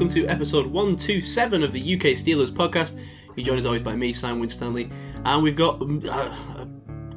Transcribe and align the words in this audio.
Welcome 0.00 0.22
to 0.22 0.28
episode 0.28 0.64
127 0.64 1.62
of 1.62 1.72
the 1.72 1.94
UK 1.94 2.16
Steelers 2.16 2.48
podcast. 2.48 2.98
You're 3.36 3.44
joined 3.44 3.58
as 3.58 3.66
always 3.66 3.82
by 3.82 3.94
me, 3.94 4.14
Simon 4.14 4.40
Winstanley, 4.40 4.90
and 5.26 5.42
we've 5.42 5.54
got 5.54 5.82
um, 5.82 6.00
uh, 6.08 6.64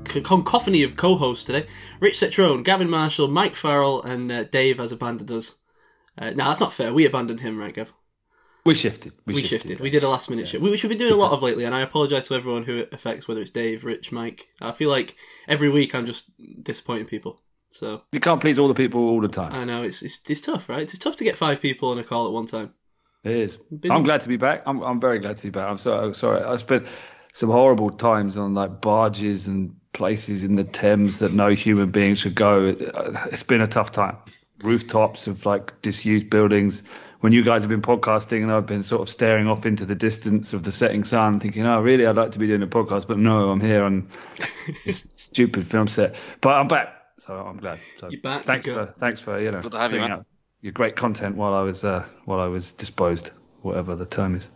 a 0.05 0.21
cacophony 0.21 0.83
of 0.83 0.97
co-hosts 0.97 1.45
today. 1.45 1.65
Rich 2.01 2.15
Cetrone, 2.15 2.61
Gavin 2.61 2.89
Marshall, 2.89 3.29
Mike 3.29 3.55
Farrell, 3.55 4.03
and 4.03 4.29
uh, 4.29 4.43
Dave 4.43 4.79
has 4.79 4.91
abandoned 4.91 5.31
us. 5.31 5.55
Uh, 6.17 6.31
no, 6.31 6.43
that's 6.43 6.59
not 6.59 6.73
fair. 6.73 6.93
We 6.93 7.05
abandoned 7.05 7.39
him, 7.39 7.57
right, 7.57 7.73
Gav? 7.73 7.93
We 8.65 8.73
shifted. 8.73 9.13
We, 9.25 9.41
shifted. 9.41 9.79
We 9.79 9.89
did 9.89 10.03
a 10.03 10.09
last 10.09 10.29
minute 10.29 10.49
shift, 10.49 10.61
which 10.61 10.83
we've 10.83 10.89
been 10.89 10.97
doing 10.97 11.13
a 11.13 11.15
lot 11.15 11.31
of 11.31 11.41
lately, 11.41 11.63
and 11.63 11.73
I 11.73 11.79
apologise 11.79 12.27
to 12.27 12.35
everyone 12.35 12.63
who 12.63 12.79
it 12.79 12.89
affects, 12.91 13.29
whether 13.29 13.39
it's 13.39 13.49
Dave, 13.49 13.85
Rich, 13.85 14.11
Mike. 14.11 14.49
I 14.59 14.73
feel 14.73 14.89
like 14.89 15.15
every 15.47 15.69
week 15.69 15.95
I'm 15.95 16.05
just 16.05 16.31
disappointing 16.61 17.05
people. 17.05 17.42
So 17.73 18.03
You 18.11 18.19
can't 18.19 18.39
please 18.39 18.59
all 18.59 18.67
the 18.67 18.75
people 18.75 19.01
all 19.01 19.19
the 19.19 19.27
time. 19.27 19.51
I 19.53 19.65
know 19.65 19.81
it's 19.81 20.03
it's, 20.03 20.19
it's 20.29 20.41
tough, 20.41 20.69
right? 20.69 20.83
It's 20.83 20.99
tough 20.99 21.15
to 21.17 21.23
get 21.23 21.37
five 21.37 21.59
people 21.59 21.89
on 21.89 21.97
a 21.97 22.03
call 22.03 22.27
at 22.27 22.31
one 22.31 22.45
time. 22.45 22.71
It 23.23 23.31
is. 23.31 23.57
Busy. 23.57 23.91
I'm 23.91 24.03
glad 24.03 24.21
to 24.21 24.29
be 24.29 24.37
back. 24.37 24.61
I'm 24.67 24.81
I'm 24.81 24.99
very 24.99 25.17
glad 25.17 25.37
to 25.37 25.43
be 25.43 25.49
back. 25.49 25.67
I'm 25.67 25.79
sorry. 25.79 26.03
I'm 26.03 26.09
oh, 26.09 26.13
sorry. 26.13 26.43
I 26.43 26.55
spent 26.55 26.85
some 27.33 27.49
horrible 27.49 27.89
times 27.89 28.37
on 28.37 28.53
like 28.53 28.79
barges 28.79 29.47
and 29.47 29.75
places 29.91 30.43
in 30.43 30.55
the 30.55 30.63
Thames 30.63 31.17
that 31.19 31.33
no 31.33 31.49
human 31.49 31.89
being 31.89 32.13
should 32.13 32.35
go. 32.35 32.69
Uh, 32.69 33.27
it's 33.31 33.43
been 33.43 33.61
a 33.61 33.67
tough 33.67 33.91
time. 33.91 34.17
Rooftops 34.61 35.25
of 35.25 35.45
like 35.47 35.81
disused 35.81 36.29
buildings. 36.29 36.83
When 37.21 37.33
you 37.33 37.43
guys 37.43 37.63
have 37.63 37.69
been 37.69 37.81
podcasting 37.81 38.43
and 38.43 38.51
I've 38.51 38.67
been 38.67 38.83
sort 38.83 39.01
of 39.01 39.09
staring 39.09 39.47
off 39.47 39.65
into 39.65 39.85
the 39.85 39.95
distance 39.95 40.53
of 40.53 40.61
the 40.63 40.71
setting 40.71 41.05
sun, 41.05 41.39
thinking, 41.39 41.65
"Oh, 41.65 41.81
really? 41.81 42.05
I'd 42.05 42.17
like 42.17 42.31
to 42.31 42.39
be 42.39 42.45
doing 42.45 42.61
a 42.61 42.67
podcast, 42.67 43.07
but 43.07 43.17
no, 43.17 43.49
I'm 43.49 43.61
here 43.61 43.83
on 43.83 44.09
this 44.85 44.99
stupid 45.15 45.65
film 45.65 45.87
set." 45.87 46.13
But 46.41 46.51
I'm 46.51 46.67
back, 46.67 47.02
so 47.19 47.35
I'm 47.35 47.57
glad. 47.57 47.79
So 47.99 48.09
You're 48.09 48.21
back, 48.21 48.43
Thanks 48.43 48.65
you're 48.67 48.75
for 48.75 48.85
good. 48.87 48.95
thanks 48.97 49.19
for 49.19 49.39
you 49.39 49.51
know 49.51 49.61
Good 49.61 49.71
to 49.71 49.77
have 49.77 49.93
you, 49.93 49.99
man. 49.99 50.11
out 50.11 50.25
your 50.61 50.71
great 50.73 50.95
content 50.95 51.35
while 51.35 51.53
I 51.53 51.61
was 51.61 51.83
uh, 51.83 52.07
while 52.25 52.39
I 52.39 52.47
was 52.47 52.71
disposed, 52.71 53.31
whatever 53.61 53.95
the 53.95 54.05
term 54.05 54.35
is. 54.35 54.47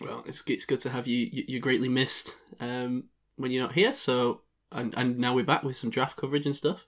Well, 0.00 0.22
it's 0.26 0.42
it's 0.46 0.64
good 0.66 0.80
to 0.80 0.90
have 0.90 1.06
you. 1.06 1.28
you- 1.32 1.44
You're 1.48 1.60
greatly 1.60 1.88
missed 1.88 2.34
um, 2.60 3.04
when 3.36 3.50
you're 3.50 3.62
not 3.62 3.72
here. 3.72 3.94
So 3.94 4.42
and 4.72 4.94
and 4.96 5.18
now 5.18 5.34
we're 5.34 5.44
back 5.44 5.62
with 5.62 5.76
some 5.76 5.90
draft 5.90 6.16
coverage 6.16 6.46
and 6.46 6.54
stuff, 6.56 6.84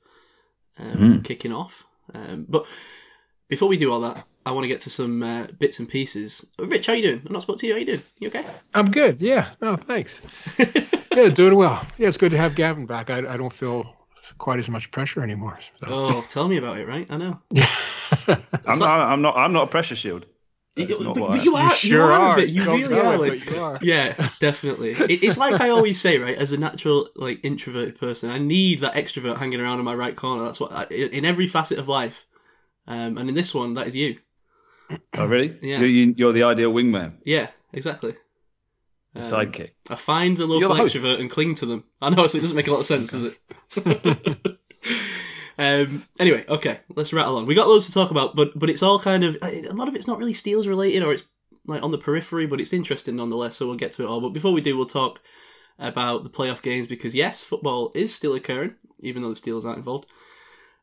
um, 0.79 1.23
kicking 1.23 1.53
off. 1.53 1.85
Um, 2.15 2.47
but 2.49 2.67
before 3.49 3.69
we 3.69 3.77
do 3.77 3.93
all 3.93 4.01
that, 4.03 4.25
I 4.47 4.53
want 4.53 4.65
to 4.65 4.69
get 4.69 4.81
to 4.83 4.91
some 4.91 5.23
uh, 5.23 5.47
bits 5.59 5.79
and 5.79 5.89
pieces. 5.89 6.47
Rich, 6.59 6.87
how 6.87 6.93
you 6.93 7.03
doing? 7.03 7.23
I'm 7.27 7.33
not 7.33 7.43
spoke 7.43 7.59
to 7.59 7.67
you. 7.67 7.73
How 7.73 7.79
you 7.79 7.87
doing? 7.87 8.03
You 8.19 8.29
okay? 8.29 8.45
I'm 8.75 8.91
good. 8.91 9.21
Yeah. 9.23 9.51
No, 9.61 9.77
thanks. 9.77 10.21
yeah, 11.13 11.29
doing 11.31 11.57
well. 11.57 11.85
Yeah, 11.99 12.09
it's 12.09 12.17
good 12.17 12.31
to 12.33 12.39
have 12.39 12.55
Gavin 12.55 12.87
back. 12.87 13.11
I, 13.11 13.19
I 13.19 13.37
don't 13.37 13.53
feel 13.53 13.95
quite 14.39 14.59
as 14.59 14.69
much 14.69 14.91
pressure 14.91 15.23
anymore. 15.23 15.59
So. 15.61 15.87
Oh, 15.87 16.25
tell 16.29 16.49
me 16.49 16.57
about 16.57 16.79
it. 16.79 16.87
Right? 16.89 17.07
I 17.11 17.17
know. 17.17 17.41
I'm 18.67 18.79
not, 18.79 18.91
I'm 18.91 19.23
not 19.23 19.37
I'm 19.37 19.53
not 19.53 19.65
a 19.65 19.67
pressure 19.69 19.97
shield. 19.97 20.27
You- 20.77 20.87
but, 21.13 21.15
but 21.15 21.45
you 21.45 21.57
are. 21.57 21.65
you 21.71 21.75
sure 21.75 22.13
are. 22.13 22.21
are. 22.21 22.39
a. 22.39 22.43
You 22.45 22.65
Don't 22.65 22.81
really 22.81 23.01
are. 23.01 23.15
it, 23.15 23.19
Like, 23.19 23.45
but 23.47 23.51
you 23.55 23.61
are. 23.61 23.79
Yeah, 23.83 24.15
definitely. 24.39 24.91
It, 25.13 25.25
it's 25.25 25.37
like 25.37 25.61
I 25.61 25.71
always 25.71 26.01
say, 26.01 26.19
right? 26.19 26.39
As 26.39 26.53
a 26.53 26.57
natural, 26.57 27.09
like 27.17 27.41
introverted 27.45 27.99
person, 27.99 28.31
I 28.31 28.39
need 28.39 28.81
that 28.83 28.95
extrovert 28.95 29.39
hanging 29.39 29.61
around 29.61 29.81
in 29.81 29.85
my 29.85 29.95
right 29.95 30.15
corner. 30.15 30.45
That's 30.45 30.61
what 30.61 30.71
I, 30.73 30.85
in 30.85 31.25
every 31.25 31.49
facet 31.49 31.79
of 31.81 31.89
life. 31.89 32.27
Um, 32.87 33.19
and 33.19 33.29
in 33.29 33.35
this 33.35 33.53
one, 33.53 33.75
that 33.75 33.89
is 33.89 33.97
you. 33.97 34.19
Oh 35.15 35.27
really? 35.27 35.59
Yeah. 35.63 35.81
You, 35.81 35.87
you, 35.87 36.15
you're 36.17 36.33
the 36.33 36.45
ideal 36.45 36.73
wingman, 36.73 37.15
Yeah, 37.25 37.49
exactly. 37.73 38.15
The 39.19 39.37
Um, 39.37 39.47
sidekick. 39.47 39.71
I 39.89 39.97
find 39.97 40.37
the 40.37 40.47
local 40.47 40.77
You're 40.77 40.89
the 40.89 40.99
extrovert 40.99 41.21
and 41.21 41.31
cling 41.31 41.55
to 41.57 41.67
them. 41.67 41.85
I 42.01 42.11
know, 42.11 42.27
so 42.27 42.39
it 42.39 42.41
doesn't 42.43 42.57
make 42.57 42.69
a 42.69 42.71
lot 42.71 42.81
of 42.81 42.87
sense, 42.87 43.11
does 43.11 43.25
it? 43.25 43.39
um, 45.59 46.05
anyway, 46.19 46.45
okay, 46.49 46.81
let's 46.95 47.13
rattle 47.13 47.37
on. 47.37 47.47
We 47.47 47.55
got 47.55 47.69
loads 47.69 47.87
to 47.87 47.93
talk 47.93 48.11
about, 48.11 48.37
but 48.37 48.59
but 48.59 48.71
it's 48.71 48.83
all 48.83 48.99
kind 48.99 49.25
of 49.25 49.37
a 49.43 49.73
lot 49.73 49.89
of 49.89 49.95
it's 49.95 50.07
not 50.07 50.19
really 50.19 50.33
Steels 50.35 50.67
related, 50.67 51.03
or 51.03 51.13
it's 51.13 51.25
like 51.67 51.83
on 51.83 51.91
the 51.91 51.99
periphery, 51.99 52.47
but 52.47 52.61
it's 52.61 52.73
interesting 52.73 53.17
nonetheless. 53.17 53.57
So 53.57 53.67
we'll 53.67 53.77
get 53.77 53.93
to 53.93 54.03
it 54.05 54.09
all. 54.09 54.21
But 54.21 54.31
before 54.31 54.53
we 54.53 54.61
do, 54.61 54.77
we'll 54.77 54.87
talk 54.87 55.21
about 55.79 56.25
the 56.25 56.31
playoff 56.31 56.63
games 56.63 56.87
because 56.87 57.15
yes, 57.15 57.43
football 57.43 57.93
is 57.95 58.15
still 58.15 58.35
occurring, 58.35 58.75
even 59.01 59.23
though 59.23 59.33
the 59.33 59.41
Steelers 59.41 59.65
aren't 59.65 59.79
involved. 59.79 60.11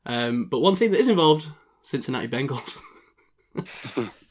Um, 0.05 0.45
but 0.45 0.59
one 0.59 0.75
team 0.75 0.91
that 0.91 0.99
is 0.99 1.07
involved, 1.07 1.47
Cincinnati 1.81 2.27
Bengals, 2.27 2.79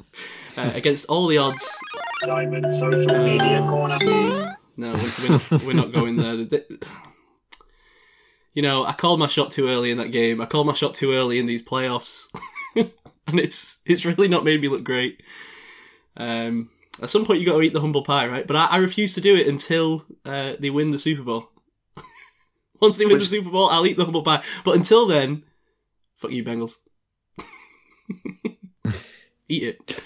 uh, 0.57 0.71
against 0.75 1.07
all 1.07 1.27
the 1.27 1.39
odds. 1.39 1.69
Simon's 2.21 2.79
social 2.79 3.19
media 3.25 3.61
corner. 3.69 3.99
No, 4.77 4.93
we're, 4.95 5.13
we're, 5.23 5.29
not, 5.31 5.63
we're 5.65 5.73
not 5.75 5.93
going 5.93 6.17
there. 6.17 6.37
The- 6.37 6.45
the- 6.45 6.87
You 8.55 8.63
know, 8.63 8.85
I 8.85 8.93
called 8.93 9.19
my 9.19 9.27
shot 9.27 9.51
too 9.51 9.69
early 9.69 9.91
in 9.91 9.99
that 9.99 10.13
game. 10.13 10.41
I 10.41 10.47
called 10.47 10.67
my 10.67 10.75
shot 10.75 10.95
too 10.95 11.13
early 11.13 11.39
in 11.39 11.47
these 11.47 11.63
playoffs, 11.63 12.27
and 12.77 13.41
it's 13.41 13.79
it's 13.85 14.05
really 14.05 14.29
not 14.29 14.45
made 14.45 14.61
me 14.61 14.69
look 14.69 14.85
great. 14.85 15.23
Um, 16.17 16.71
at 17.03 17.11
some 17.11 17.25
point, 17.25 17.41
you 17.41 17.47
got 17.47 17.55
to 17.55 17.63
eat 17.63 17.73
the 17.73 17.81
humble 17.81 18.05
pie, 18.05 18.29
right? 18.29 18.47
But 18.47 18.55
I, 18.57 18.67
I 18.67 18.77
refuse 18.77 19.15
to 19.15 19.21
do 19.21 19.35
it 19.35 19.49
until 19.49 20.05
uh, 20.25 20.55
they 20.61 20.71
win 20.71 20.91
the 20.93 20.99
Super 21.01 21.25
Bowl. 21.25 21.49
Once 22.81 22.97
they 22.99 23.07
win 23.07 23.19
the 23.19 23.25
Super 23.25 23.51
Bowl, 23.51 23.69
I'll 23.71 23.87
eat 23.87 23.97
the 23.97 24.05
humble 24.05 24.23
pie. 24.23 24.45
But 24.65 24.77
until 24.77 25.07
then, 25.09 25.43
fuck 26.17 26.31
you, 26.31 26.45
Bengals. 26.45 26.75
eat 29.49 29.63
it. 29.65 30.01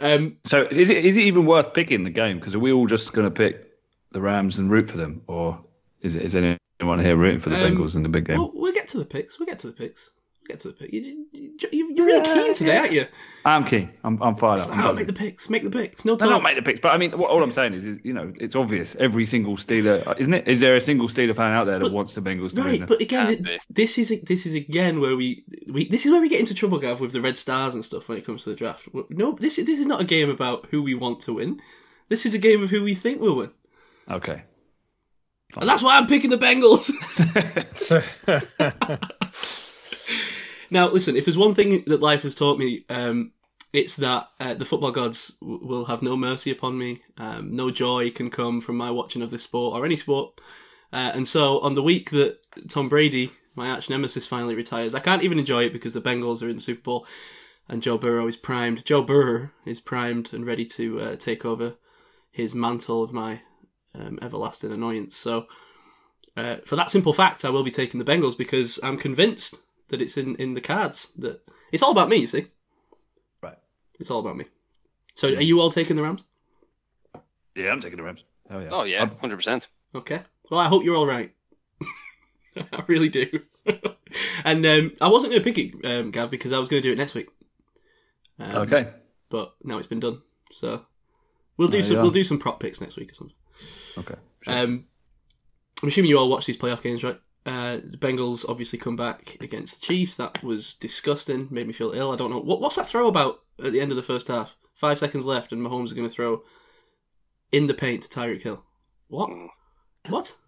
Um, 0.00 0.36
So 0.44 0.62
is 0.62 0.90
it 0.90 1.04
is 1.04 1.16
it 1.16 1.20
even 1.20 1.46
worth 1.46 1.74
picking 1.74 2.02
the 2.02 2.10
game? 2.10 2.38
Because 2.38 2.54
are 2.54 2.58
we 2.58 2.72
all 2.72 2.86
just 2.86 3.12
going 3.12 3.26
to 3.26 3.30
pick 3.30 3.70
the 4.12 4.20
Rams 4.20 4.58
and 4.58 4.70
root 4.70 4.88
for 4.88 4.96
them, 4.96 5.22
or 5.26 5.62
is 6.00 6.16
it 6.16 6.22
is 6.22 6.34
anyone 6.34 6.98
here 6.98 7.16
rooting 7.16 7.38
for 7.38 7.50
the 7.50 7.64
Um, 7.64 7.76
Bengals 7.76 7.94
in 7.94 8.02
the 8.02 8.08
big 8.08 8.26
game? 8.26 8.38
Well, 8.38 8.50
we'll 8.54 8.72
get 8.72 8.88
to 8.88 8.98
the 8.98 9.04
picks. 9.04 9.38
We'll 9.38 9.46
get 9.46 9.58
to 9.60 9.66
the 9.68 9.72
picks. 9.72 10.10
We'll 10.50 10.56
get 10.56 10.60
to 10.62 10.68
the 10.68 10.74
pick. 10.74 10.92
You, 10.92 11.26
you, 11.32 11.56
you, 11.70 11.94
you're 11.94 12.06
really 12.06 12.24
keen 12.24 12.54
today, 12.54 12.76
aren't 12.76 12.92
you? 12.92 13.06
I'm 13.44 13.64
keen. 13.64 13.90
I'm 14.02 14.20
I'm 14.22 14.34
fired 14.34 14.60
up. 14.62 14.70
I'm 14.76 14.84
Oh, 14.84 14.92
make 14.94 15.06
the 15.06 15.12
picks. 15.12 15.48
Make 15.48 15.62
the 15.62 15.70
picks. 15.70 16.04
No 16.04 16.12
No, 16.14 16.18
time. 16.18 16.30
not 16.30 16.42
make 16.42 16.56
the 16.56 16.62
picks, 16.62 16.80
but 16.80 16.88
I 16.90 16.98
mean, 16.98 17.12
what, 17.16 17.30
all 17.30 17.42
I'm 17.42 17.52
saying 17.52 17.74
is, 17.74 17.86
is, 17.86 17.98
you 18.02 18.12
know, 18.12 18.32
it's 18.40 18.56
obvious. 18.56 18.96
Every 18.96 19.26
single 19.26 19.56
Steeler, 19.56 20.18
isn't 20.18 20.34
it? 20.34 20.48
Is 20.48 20.58
there 20.60 20.74
a 20.76 20.80
single 20.80 21.06
Steeler 21.08 21.36
fan 21.36 21.52
out 21.52 21.64
there 21.66 21.78
that 21.78 21.84
But- 21.84 21.92
wants 21.92 22.14
the 22.14 22.20
Bengals 22.20 22.54
to 22.56 22.62
win? 22.62 22.80
Right, 22.80 22.86
but 22.86 23.00
again, 23.00 23.26
Can't 23.28 23.46
th- 23.46 23.60
be. 23.60 23.64
this 23.82 23.96
is 23.98 24.12
this 24.24 24.44
is 24.44 24.54
again 24.54 25.00
where 25.00 25.14
we, 25.16 25.44
we 25.68 25.88
this 25.88 26.04
is 26.04 26.10
where 26.12 26.20
we 26.20 26.28
get 26.28 26.40
into 26.40 26.54
trouble, 26.54 26.78
Gav, 26.78 27.00
with 27.00 27.12
the 27.12 27.20
red 27.20 27.38
stars 27.38 27.74
and 27.74 27.84
stuff 27.84 28.08
when 28.08 28.18
it 28.18 28.26
comes 28.26 28.42
to 28.44 28.50
the 28.50 28.56
draft. 28.56 28.88
No, 29.10 29.32
this 29.40 29.58
is 29.58 29.66
this 29.66 29.78
is 29.78 29.86
not 29.86 30.00
a 30.00 30.04
game 30.04 30.28
about 30.30 30.66
who 30.70 30.82
we 30.82 30.94
want 30.94 31.20
to 31.20 31.34
win. 31.34 31.60
This 32.08 32.26
is 32.26 32.34
a 32.34 32.38
game 32.38 32.62
of 32.62 32.70
who 32.70 32.82
we 32.82 32.94
think 32.94 33.20
will 33.20 33.36
win, 33.36 33.50
okay. 34.10 34.42
and 35.56 35.68
that's 35.68 35.82
why 35.82 35.96
I'm 35.96 36.06
picking 36.08 36.30
the 36.30 36.36
Bengals. 36.38 36.90
now, 40.70 40.88
listen, 40.88 41.16
if 41.16 41.24
there's 41.24 41.38
one 41.38 41.54
thing 41.54 41.84
that 41.86 42.00
life 42.00 42.22
has 42.22 42.34
taught 42.34 42.58
me, 42.58 42.84
um, 42.88 43.32
it's 43.72 43.96
that 43.96 44.28
uh, 44.40 44.54
the 44.54 44.64
football 44.64 44.90
gods 44.90 45.32
w- 45.40 45.64
will 45.64 45.84
have 45.86 46.02
no 46.02 46.16
mercy 46.16 46.50
upon 46.50 46.78
me. 46.78 47.02
Um, 47.18 47.54
no 47.54 47.70
joy 47.70 48.10
can 48.10 48.30
come 48.30 48.60
from 48.60 48.76
my 48.76 48.90
watching 48.90 49.22
of 49.22 49.30
this 49.30 49.44
sport 49.44 49.78
or 49.78 49.84
any 49.84 49.96
sport. 49.96 50.40
Uh, 50.92 51.12
and 51.14 51.26
so, 51.28 51.60
on 51.60 51.74
the 51.74 51.82
week 51.82 52.10
that 52.10 52.38
Tom 52.68 52.88
Brady, 52.88 53.30
my 53.54 53.70
arch 53.70 53.88
nemesis, 53.88 54.26
finally 54.26 54.54
retires, 54.54 54.94
I 54.94 55.00
can't 55.00 55.22
even 55.22 55.38
enjoy 55.38 55.64
it 55.64 55.72
because 55.72 55.92
the 55.92 56.00
Bengals 56.00 56.42
are 56.42 56.48
in 56.48 56.56
the 56.56 56.62
Super 56.62 56.82
Bowl 56.82 57.06
and 57.68 57.82
Joe 57.82 57.96
Burrow 57.96 58.26
is 58.26 58.36
primed. 58.36 58.84
Joe 58.84 59.02
Burrow 59.02 59.50
is 59.64 59.80
primed 59.80 60.32
and 60.32 60.44
ready 60.44 60.64
to 60.66 61.00
uh, 61.00 61.16
take 61.16 61.44
over 61.44 61.74
his 62.32 62.54
mantle 62.54 63.04
of 63.04 63.12
my 63.12 63.40
um, 63.94 64.18
everlasting 64.20 64.72
annoyance. 64.72 65.16
So, 65.16 65.46
uh, 66.36 66.56
for 66.64 66.74
that 66.76 66.90
simple 66.90 67.12
fact, 67.12 67.44
I 67.44 67.50
will 67.50 67.62
be 67.62 67.70
taking 67.70 67.98
the 67.98 68.10
Bengals 68.10 68.36
because 68.36 68.80
I'm 68.82 68.96
convinced 68.98 69.56
that 69.90 70.00
it's 70.02 70.16
in, 70.16 70.34
in 70.36 70.54
the 70.54 70.60
cards. 70.60 71.12
That 71.18 71.40
it's 71.70 71.82
all 71.82 71.92
about 71.92 72.08
me. 72.08 72.16
You 72.16 72.26
see, 72.26 72.46
Right. 73.42 73.58
it's 73.98 74.10
all 74.10 74.20
about 74.20 74.36
me. 74.36 74.46
So, 75.14 75.28
are 75.28 75.42
you 75.42 75.60
all 75.60 75.70
taking 75.70 75.96
the 75.96 76.02
Rams? 76.02 76.24
Yeah, 77.54 77.70
I'm 77.70 77.80
taking 77.80 77.98
the 77.98 78.02
Rams. 78.04 78.24
Oh 78.50 78.58
yeah. 78.60 78.68
Oh 78.72 78.82
yeah, 78.84 79.08
hundred 79.20 79.36
percent. 79.36 79.68
Okay. 79.94 80.22
Well, 80.50 80.60
I 80.60 80.68
hope 80.68 80.82
you're 80.84 80.96
all 80.96 81.06
right. 81.06 81.32
I 82.56 82.82
really 82.88 83.08
do. 83.08 83.26
and 84.44 84.66
um, 84.66 84.92
I 85.00 85.08
wasn't 85.08 85.32
going 85.32 85.42
to 85.42 85.52
pick 85.52 85.58
it, 85.58 85.84
um, 85.84 86.10
Gav, 86.10 86.30
because 86.30 86.52
I 86.52 86.58
was 86.58 86.68
going 86.68 86.82
to 86.82 86.88
do 86.88 86.92
it 86.92 86.98
next 86.98 87.14
week. 87.14 87.28
Um, 88.38 88.56
Okay. 88.56 88.88
But 89.28 89.54
now 89.62 89.78
it's 89.78 89.86
been 89.86 90.00
done, 90.00 90.22
so 90.50 90.84
we'll 91.56 91.68
do 91.68 91.72
There 91.72 91.82
some 91.84 92.02
we'll 92.02 92.10
do 92.10 92.24
some 92.24 92.38
prop 92.40 92.58
picks 92.58 92.80
next 92.80 92.96
week 92.96 93.12
or 93.12 93.14
something. 93.14 93.36
Okay. 93.98 94.16
Sure. 94.42 94.54
Um, 94.58 94.86
I'm 95.82 95.88
assuming 95.88 96.10
you 96.10 96.18
all 96.18 96.28
watch 96.28 96.46
these 96.46 96.58
playoff 96.58 96.82
games, 96.82 97.04
right? 97.04 97.20
Uh, 97.46 97.78
the 97.82 97.96
Bengals 97.96 98.44
obviously 98.48 98.78
come 98.78 98.96
back 98.96 99.38
against 99.40 99.80
the 99.80 99.86
Chiefs. 99.86 100.16
That 100.16 100.42
was 100.42 100.74
disgusting. 100.74 101.48
Made 101.50 101.66
me 101.66 101.72
feel 101.72 101.92
ill. 101.92 102.12
I 102.12 102.16
don't 102.16 102.30
know 102.30 102.40
what 102.40 102.60
what's 102.60 102.76
that 102.76 102.88
throw 102.88 103.08
about 103.08 103.40
at 103.64 103.72
the 103.72 103.80
end 103.80 103.90
of 103.92 103.96
the 103.96 104.02
first 104.02 104.28
half. 104.28 104.56
Five 104.74 104.98
seconds 104.98 105.24
left, 105.26 105.52
and 105.52 105.60
Mahomes 105.62 105.86
is 105.86 105.92
going 105.92 106.08
to 106.08 106.14
throw 106.14 106.42
in 107.52 107.66
the 107.66 107.74
paint 107.74 108.02
to 108.02 108.08
Tyreek 108.08 108.42
Hill. 108.42 108.62
What? 109.08 109.30
What? 110.08 110.34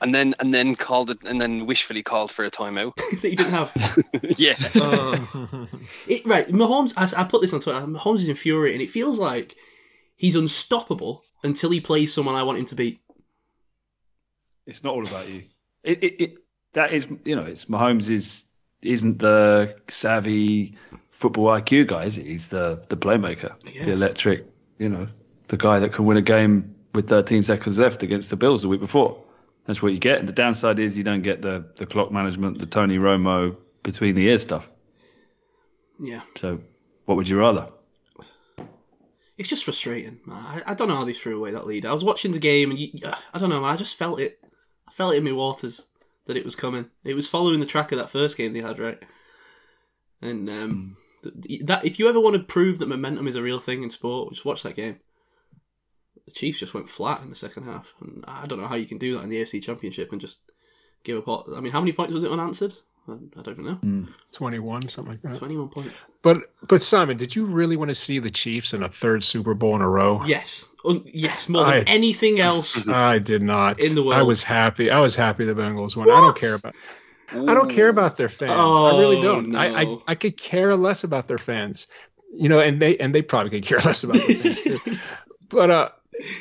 And 0.00 0.14
then 0.14 0.34
and 0.38 0.54
then 0.54 0.76
called 0.76 1.10
it 1.10 1.18
and 1.26 1.38
then 1.38 1.66
wishfully 1.66 2.02
called 2.02 2.30
for 2.30 2.42
a 2.42 2.50
timeout. 2.50 2.94
that 3.20 3.28
you 3.28 3.36
didn't 3.36 3.52
have. 3.52 3.70
yeah. 4.38 4.56
Oh. 4.76 5.68
it, 6.06 6.24
right, 6.24 6.48
Mahomes. 6.48 6.94
I, 6.96 7.20
I 7.20 7.24
put 7.24 7.42
this 7.42 7.52
on 7.52 7.60
Twitter. 7.60 7.80
Mahomes 7.80 8.20
is 8.20 8.28
infuriating. 8.28 8.80
It 8.80 8.90
feels 8.90 9.18
like 9.18 9.56
he's 10.16 10.36
unstoppable 10.36 11.22
until 11.44 11.68
he 11.68 11.82
plays 11.82 12.14
someone 12.14 12.34
I 12.34 12.44
want 12.44 12.58
him 12.58 12.64
to 12.64 12.74
beat. 12.74 13.00
it's 14.66 14.82
not 14.82 14.94
all 14.94 15.06
about 15.06 15.28
you. 15.28 15.42
It, 15.84 16.02
it, 16.02 16.20
it 16.22 16.34
that 16.74 16.92
is, 16.92 17.08
you 17.24 17.36
know, 17.36 17.42
it's 17.42 17.66
Mahomes' 17.66 18.08
is 18.10 18.44
isn't 18.82 19.18
the 19.18 19.76
savvy 19.88 20.76
football 21.10 21.46
IQ 21.46 21.88
guy, 21.88 22.04
is 22.04 22.14
he? 22.16 22.24
He's 22.24 22.48
the 22.48 22.84
the 22.88 22.96
playmaker, 22.96 23.54
Yes. 23.72 23.86
the 23.86 23.92
electric, 23.92 24.46
you 24.78 24.88
know, 24.88 25.08
the 25.48 25.56
guy 25.56 25.78
that 25.80 25.92
can 25.92 26.04
win 26.04 26.16
a 26.16 26.22
game 26.22 26.74
with 26.94 27.08
13 27.08 27.42
seconds 27.42 27.78
left 27.78 28.02
against 28.02 28.30
the 28.30 28.36
Bills 28.36 28.62
the 28.62 28.68
week 28.68 28.80
before. 28.80 29.22
That's 29.66 29.82
what 29.82 29.92
you 29.92 29.98
get. 29.98 30.18
And 30.18 30.26
the 30.28 30.32
downside 30.32 30.78
is 30.78 30.96
you 30.96 31.04
don't 31.04 31.22
get 31.22 31.42
the 31.42 31.64
the 31.76 31.86
clock 31.86 32.10
management, 32.12 32.58
the 32.58 32.66
Tony 32.66 32.98
Romo 32.98 33.56
between 33.82 34.14
the 34.14 34.26
ears 34.26 34.42
stuff. 34.42 34.68
Yeah, 36.00 36.20
So, 36.40 36.60
what 37.06 37.16
would 37.16 37.28
you 37.28 37.38
rather? 37.38 37.68
it's 39.36 39.48
just 39.48 39.64
frustrating. 39.64 40.18
I, 40.30 40.62
I 40.66 40.74
don't 40.74 40.88
know 40.88 40.96
how 40.96 41.04
they 41.04 41.12
threw 41.12 41.36
away 41.36 41.52
that 41.52 41.66
lead. 41.66 41.86
I 41.86 41.92
was 41.92 42.02
watching 42.04 42.32
the 42.32 42.38
game, 42.38 42.70
and 42.70 42.78
you, 42.78 42.90
I 43.32 43.38
don't 43.38 43.50
know. 43.50 43.64
I 43.64 43.76
just 43.76 43.96
felt 43.96 44.20
it. 44.20 44.38
Felt 44.98 45.14
it 45.14 45.18
in 45.18 45.24
my 45.24 45.30
waters 45.32 45.86
that 46.26 46.36
it 46.36 46.44
was 46.44 46.56
coming. 46.56 46.90
It 47.04 47.14
was 47.14 47.28
following 47.28 47.60
the 47.60 47.66
track 47.66 47.92
of 47.92 47.98
that 47.98 48.10
first 48.10 48.36
game 48.36 48.52
they 48.52 48.60
had, 48.60 48.80
right? 48.80 49.00
And 50.20 50.50
um, 50.50 50.96
th- 51.22 51.62
that 51.66 51.84
if 51.84 52.00
you 52.00 52.08
ever 52.08 52.18
want 52.18 52.34
to 52.34 52.42
prove 52.42 52.80
that 52.80 52.88
momentum 52.88 53.28
is 53.28 53.36
a 53.36 53.42
real 53.42 53.60
thing 53.60 53.84
in 53.84 53.90
sport, 53.90 54.32
just 54.34 54.44
watch 54.44 54.64
that 54.64 54.74
game. 54.74 54.98
The 56.26 56.32
Chiefs 56.32 56.58
just 56.58 56.74
went 56.74 56.88
flat 56.90 57.22
in 57.22 57.30
the 57.30 57.36
second 57.36 57.62
half, 57.62 57.94
and 58.00 58.24
I 58.26 58.46
don't 58.46 58.60
know 58.60 58.66
how 58.66 58.74
you 58.74 58.86
can 58.86 58.98
do 58.98 59.14
that 59.14 59.22
in 59.22 59.30
the 59.30 59.40
AFC 59.40 59.62
Championship 59.62 60.10
and 60.10 60.20
just 60.20 60.40
give 61.04 61.16
up. 61.16 61.28
all- 61.28 61.54
I 61.56 61.60
mean, 61.60 61.70
how 61.70 61.80
many 61.80 61.92
points 61.92 62.12
was 62.12 62.24
it 62.24 62.32
unanswered? 62.32 62.74
I, 63.08 63.12
I 63.38 63.42
don't 63.42 63.60
even 63.60 63.64
know. 64.02 64.08
21, 64.32 64.88
something 64.88 65.12
like 65.12 65.22
that. 65.22 65.34
Twenty-one 65.38 65.68
points. 65.68 66.04
But 66.22 66.52
but 66.66 66.82
Simon, 66.82 67.16
did 67.16 67.34
you 67.34 67.46
really 67.46 67.76
want 67.76 67.88
to 67.90 67.94
see 67.94 68.18
the 68.18 68.30
Chiefs 68.30 68.74
in 68.74 68.82
a 68.82 68.88
third 68.88 69.24
Super 69.24 69.54
Bowl 69.54 69.74
in 69.76 69.80
a 69.80 69.88
row? 69.88 70.22
Yes, 70.24 70.66
Un- 70.84 71.02
yes, 71.06 71.48
more 71.48 71.64
than 71.64 71.74
I- 71.74 71.84
anything 71.86 72.40
else. 72.40 72.86
I 72.88 73.18
did 73.18 73.42
not. 73.42 73.80
In 73.82 73.94
the 73.94 74.02
world. 74.02 74.18
I 74.18 74.22
was 74.22 74.42
happy. 74.42 74.90
I 74.90 75.00
was 75.00 75.16
happy 75.16 75.44
the 75.44 75.54
Bengals 75.54 75.96
won. 75.96 76.10
I 76.10 76.20
don't 76.20 76.38
care 76.38 76.54
about. 76.54 76.74
I 77.30 77.54
don't 77.54 77.70
care 77.70 77.88
about 77.88 78.16
their 78.16 78.28
fans. 78.30 78.52
I 78.52 78.98
really 78.98 79.18
Oh, 79.18 79.22
don't. 79.22 79.54
I, 79.56 79.82
I. 79.82 79.98
I 80.08 80.14
could 80.14 80.36
care 80.36 80.74
less 80.76 81.04
about 81.04 81.28
their 81.28 81.38
fans. 81.38 81.86
You 82.34 82.48
know, 82.48 82.60
and 82.60 82.80
they 82.80 82.96
and 82.98 83.14
they 83.14 83.22
probably 83.22 83.50
could 83.50 83.64
care 83.64 83.78
less 83.84 84.04
about 84.04 84.16
their 84.26 84.36
fans 84.36 84.60
too. 84.60 84.78
But 85.50 85.70
uh, 85.70 85.88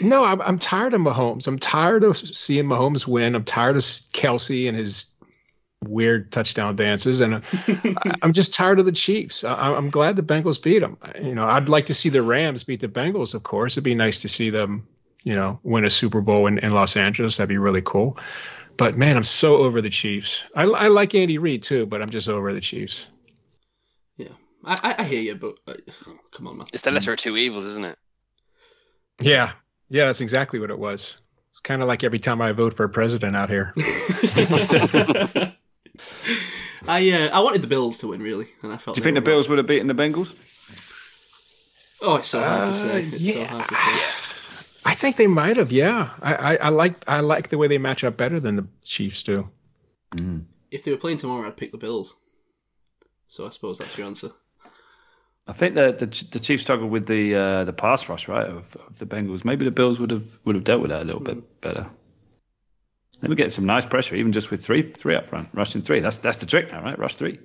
no, 0.01 0.25
I'm 0.25 0.41
I'm 0.41 0.59
tired 0.59 0.93
of 0.93 0.99
Mahomes. 0.99 1.47
I'm 1.47 1.57
tired 1.57 2.03
of 2.03 2.17
seeing 2.17 2.65
Mahomes 2.65 3.07
win. 3.07 3.35
I'm 3.35 3.45
tired 3.45 3.77
of 3.77 3.81
Kelce 3.83 4.67
and 4.67 4.77
his 4.77 5.05
weird 5.87 6.31
touchdown 6.31 6.75
dances, 6.75 7.21
and 7.21 7.35
uh, 7.35 7.41
I, 7.67 8.13
I'm 8.21 8.33
just 8.33 8.53
tired 8.53 8.79
of 8.79 8.85
the 8.85 8.91
Chiefs. 8.91 9.43
I, 9.43 9.73
I'm 9.73 9.89
glad 9.89 10.15
the 10.15 10.23
Bengals 10.23 10.61
beat 10.61 10.79
them. 10.79 10.97
You 11.21 11.35
know, 11.35 11.47
I'd 11.47 11.69
like 11.69 11.87
to 11.87 11.93
see 11.93 12.09
the 12.09 12.21
Rams 12.21 12.63
beat 12.63 12.79
the 12.79 12.87
Bengals. 12.87 13.33
Of 13.33 13.43
course, 13.43 13.73
it'd 13.73 13.83
be 13.83 13.95
nice 13.95 14.21
to 14.21 14.29
see 14.29 14.49
them. 14.49 14.87
You 15.23 15.33
know, 15.33 15.59
win 15.63 15.83
a 15.83 15.89
Super 15.89 16.21
Bowl 16.21 16.47
in, 16.47 16.59
in 16.59 16.71
Los 16.71 16.95
Angeles. 16.95 17.37
That'd 17.37 17.49
be 17.49 17.57
really 17.57 17.81
cool. 17.81 18.17
But 18.77 18.95
man, 18.97 19.17
I'm 19.17 19.23
so 19.23 19.57
over 19.57 19.81
the 19.81 19.89
Chiefs. 19.89 20.43
I, 20.55 20.63
I 20.63 20.87
like 20.87 21.15
Andy 21.15 21.39
Reid 21.39 21.63
too, 21.63 21.85
but 21.85 22.01
I'm 22.01 22.09
just 22.09 22.29
over 22.29 22.53
the 22.53 22.61
Chiefs. 22.61 23.05
Yeah, 24.15 24.29
I, 24.63 24.77
I, 24.83 24.95
I 24.99 25.03
hear 25.03 25.21
you, 25.21 25.35
but 25.35 25.57
uh, 25.67 25.73
come 26.31 26.47
on, 26.47 26.57
man. 26.59 26.67
It's 26.71 26.83
the 26.83 26.91
lesser 26.91 27.13
of 27.13 27.19
two 27.19 27.35
evils, 27.35 27.65
isn't 27.65 27.85
it? 27.85 27.97
Yeah, 29.19 29.53
yeah, 29.89 30.05
that's 30.05 30.21
exactly 30.21 30.59
what 30.59 30.69
it 30.69 30.77
was. 30.77 31.17
It's 31.49 31.59
kind 31.59 31.81
of 31.81 31.87
like 31.87 32.03
every 32.03 32.19
time 32.19 32.39
I 32.39 32.51
vote 32.51 32.75
for 32.75 32.83
a 32.83 32.89
president 32.89 33.35
out 33.35 33.49
here. 33.49 33.73
I 36.87 37.09
uh, 37.11 37.29
I 37.29 37.39
wanted 37.39 37.61
the 37.61 37.67
Bills 37.67 37.97
to 37.99 38.07
win 38.07 38.21
really, 38.21 38.47
and 38.63 38.71
I 38.71 38.77
felt. 38.77 38.95
Do 38.95 38.99
you 38.99 39.03
think 39.03 39.15
the 39.15 39.21
Bills 39.21 39.49
would 39.49 39.57
have 39.57 39.67
beaten 39.67 39.87
the 39.87 39.93
Bengals? 39.93 40.33
Oh, 42.01 42.15
it's 42.17 42.29
so 42.29 42.41
hard 42.41 42.73
to 42.73 42.79
say. 42.79 42.95
Uh, 42.95 42.97
It's 42.97 43.21
yeah. 43.21 43.33
so 43.33 43.45
hard 43.45 43.67
to 43.69 43.75
say. 43.75 44.23
I 44.85 44.93
think 44.93 45.17
they 45.17 45.27
might 45.27 45.57
have. 45.57 45.71
Yeah, 45.71 46.11
I, 46.21 46.35
I, 46.35 46.55
I 46.55 46.69
like 46.69 46.93
I 47.07 47.19
like 47.19 47.49
the 47.49 47.57
way 47.57 47.67
they 47.67 47.77
match 47.77 48.03
up 48.03 48.15
better 48.17 48.39
than 48.39 48.55
the 48.55 48.67
Chiefs 48.83 49.23
do. 49.23 49.49
If 50.71 50.83
they 50.83 50.91
were 50.91 50.97
playing 50.97 51.17
tomorrow, 51.17 51.47
I'd 51.47 51.57
pick 51.57 51.71
the 51.71 51.77
Bills. 51.77 52.15
So 53.27 53.45
I 53.45 53.49
suppose 53.49 53.79
that's 53.79 53.97
your 53.97 54.07
answer. 54.07 54.31
I 55.45 55.53
think 55.53 55.75
the 55.75 55.91
the, 55.91 56.05
the 56.05 56.39
Chiefs 56.39 56.63
struggled 56.63 56.91
with 56.91 57.05
the 57.07 57.35
uh, 57.35 57.63
the 57.65 57.73
pass 57.73 58.07
rush, 58.07 58.27
right, 58.27 58.47
of, 58.47 58.75
of 58.87 58.97
the 58.99 59.05
Bengals. 59.05 59.43
Maybe 59.43 59.65
the 59.65 59.71
Bills 59.71 59.99
would 59.99 60.11
have 60.11 60.25
would 60.45 60.55
have 60.55 60.63
dealt 60.63 60.81
with 60.81 60.91
that 60.91 61.01
a 61.01 61.05
little 61.05 61.21
bit 61.21 61.61
better. 61.61 61.89
They 63.21 63.27
were 63.27 63.35
getting 63.35 63.51
some 63.51 63.65
nice 63.65 63.85
pressure, 63.85 64.15
even 64.15 64.31
just 64.31 64.51
with 64.51 64.63
three 64.63 64.91
three 64.91 65.15
up 65.15 65.25
front, 65.25 65.49
rushing 65.53 65.81
three. 65.81 65.99
That's 65.99 66.17
that's 66.17 66.37
the 66.37 66.45
trick 66.45 66.71
now, 66.71 66.83
right? 66.83 66.97
Rush 66.97 67.15
three. 67.15 67.39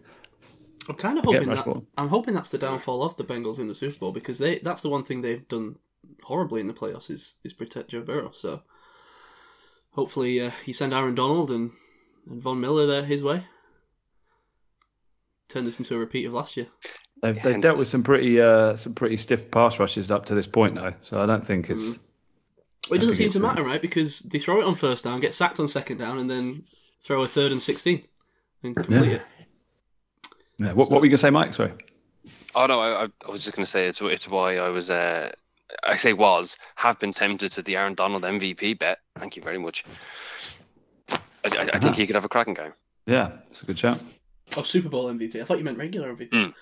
I'm 0.88 0.96
kind 0.96 1.18
of 1.18 1.24
hoping 1.24 1.48
that 1.48 1.64
ball. 1.64 1.86
I'm 1.96 2.08
hoping 2.08 2.34
that's 2.34 2.50
the 2.50 2.58
downfall 2.58 3.02
of 3.04 3.16
the 3.16 3.24
Bengals 3.24 3.58
in 3.58 3.68
the 3.68 3.74
Super 3.74 3.98
Bowl 3.98 4.12
because 4.12 4.38
they 4.38 4.58
that's 4.58 4.82
the 4.82 4.88
one 4.88 5.04
thing 5.04 5.22
they've 5.22 5.46
done 5.48 5.76
horribly 6.24 6.60
in 6.60 6.66
the 6.66 6.74
playoffs 6.74 7.10
is 7.10 7.36
is 7.44 7.52
protect 7.52 7.90
Joe 7.90 8.02
Burrow. 8.02 8.32
So 8.32 8.62
hopefully 9.90 10.40
uh, 10.40 10.50
you 10.66 10.72
send 10.72 10.92
Aaron 10.92 11.14
Donald 11.14 11.50
and 11.50 11.70
and 12.28 12.42
Von 12.42 12.60
Miller 12.60 12.86
there 12.86 13.04
his 13.04 13.22
way. 13.22 13.44
Turn 15.48 15.64
this 15.64 15.78
into 15.78 15.94
a 15.94 15.98
repeat 15.98 16.24
of 16.24 16.32
last 16.32 16.56
year. 16.56 16.66
They've, 17.22 17.36
Yeah, 17.36 17.42
they've 17.42 17.60
dealt 17.60 17.78
with 17.78 17.88
some 17.88 18.02
pretty 18.02 18.40
uh, 18.40 18.76
some 18.76 18.94
pretty 18.94 19.16
stiff 19.16 19.50
pass 19.50 19.78
rushes 19.78 20.10
up 20.10 20.26
to 20.26 20.34
this 20.34 20.46
point, 20.46 20.74
though. 20.74 20.94
So 21.02 21.20
I 21.20 21.26
don't 21.26 21.46
think 21.46 21.70
it's. 21.70 21.90
Mm. 21.90 21.98
Well, 22.90 22.96
it 22.98 23.00
doesn't 23.00 23.14
seem 23.16 23.30
to 23.30 23.40
matter, 23.40 23.62
right? 23.62 23.80
Because 23.80 24.20
they 24.20 24.38
throw 24.38 24.60
it 24.60 24.64
on 24.64 24.74
first 24.74 25.04
down, 25.04 25.20
get 25.20 25.34
sacked 25.34 25.60
on 25.60 25.68
second 25.68 25.98
down, 25.98 26.18
and 26.18 26.28
then 26.28 26.64
throw 27.02 27.22
a 27.22 27.28
third 27.28 27.52
and 27.52 27.62
sixteen 27.62 28.04
and 28.62 28.74
complete 28.76 29.04
Yeah. 29.06 29.12
it. 29.14 29.22
Yeah. 30.58 30.72
What, 30.72 30.90
what 30.90 31.00
were 31.00 31.06
you 31.06 31.10
gonna 31.10 31.18
say, 31.18 31.30
Mike? 31.30 31.54
Sorry. 31.54 31.72
Oh 32.54 32.66
no, 32.66 32.80
I, 32.80 33.04
I- 33.04 33.08
I 33.26 33.30
was 33.30 33.42
just 33.44 33.56
going 33.56 33.64
to 33.64 33.70
say 33.70 33.86
it's 33.86 34.00
it's 34.02 34.28
why 34.28 34.58
I 34.58 34.68
was 34.68 34.90
uh, 34.90 35.30
I 35.82 35.96
say 35.96 36.12
was 36.12 36.58
have 36.76 36.98
been 36.98 37.12
tempted 37.12 37.52
to 37.52 37.62
the 37.62 37.76
Aaron 37.76 37.94
Donald 37.94 38.22
MVP 38.24 38.78
bet. 38.78 38.98
Thank 39.16 39.36
you 39.36 39.42
very 39.42 39.58
much. 39.58 39.84
I, 41.10 41.16
I, 41.44 41.70
I 41.74 41.78
think 41.78 41.96
he 41.96 42.06
could 42.06 42.14
have 42.16 42.24
a 42.24 42.28
cracking 42.28 42.54
game. 42.54 42.72
Yeah, 43.06 43.32
it's 43.50 43.62
a 43.62 43.66
good 43.66 43.78
shout. 43.78 43.98
Oh, 44.56 44.62
Super 44.62 44.88
Bowl 44.90 45.06
MVP. 45.10 45.40
I 45.40 45.44
thought 45.44 45.58
you 45.58 45.64
meant 45.64 45.78
regular 45.78 46.14
MVP. 46.14 46.28
Mm. 46.30 46.54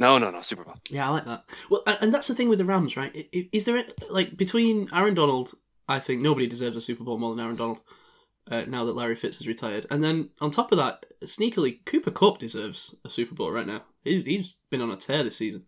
No, 0.00 0.18
no, 0.18 0.30
no, 0.30 0.40
Super 0.42 0.64
Bowl. 0.64 0.74
Yeah, 0.88 1.06
I 1.08 1.10
like 1.12 1.26
that. 1.26 1.44
Well, 1.70 1.82
and 1.86 1.98
and 2.00 2.14
that's 2.14 2.26
the 2.26 2.34
thing 2.34 2.48
with 2.48 2.58
the 2.58 2.64
Rams, 2.64 2.96
right? 2.96 3.12
I- 3.14 3.28
i- 3.36 3.48
Is 3.52 3.66
there 3.66 3.76
a- 3.78 3.86
like 4.12 4.36
between 4.36 4.88
Aaron 4.92 5.14
Donald? 5.14 5.54
I 5.88 5.98
think 6.00 6.22
nobody 6.22 6.46
deserves 6.46 6.76
a 6.76 6.80
Super 6.80 7.04
Bowl 7.04 7.18
more 7.18 7.34
than 7.34 7.44
Aaron 7.44 7.56
Donald. 7.56 7.80
Uh, 8.50 8.64
now 8.66 8.84
that 8.84 8.96
Larry 8.96 9.14
Fitz 9.14 9.38
has 9.38 9.46
retired, 9.46 9.86
and 9.90 10.02
then 10.02 10.30
on 10.40 10.50
top 10.50 10.72
of 10.72 10.78
that, 10.78 11.04
sneakily, 11.24 11.84
Cooper 11.84 12.10
Kupp 12.10 12.38
deserves 12.38 12.96
a 13.04 13.10
Super 13.10 13.34
Bowl 13.34 13.52
right 13.52 13.66
now. 13.66 13.82
He's 14.02 14.24
he's 14.24 14.56
been 14.70 14.80
on 14.80 14.90
a 14.90 14.96
tear 14.96 15.22
this 15.22 15.36
season. 15.36 15.66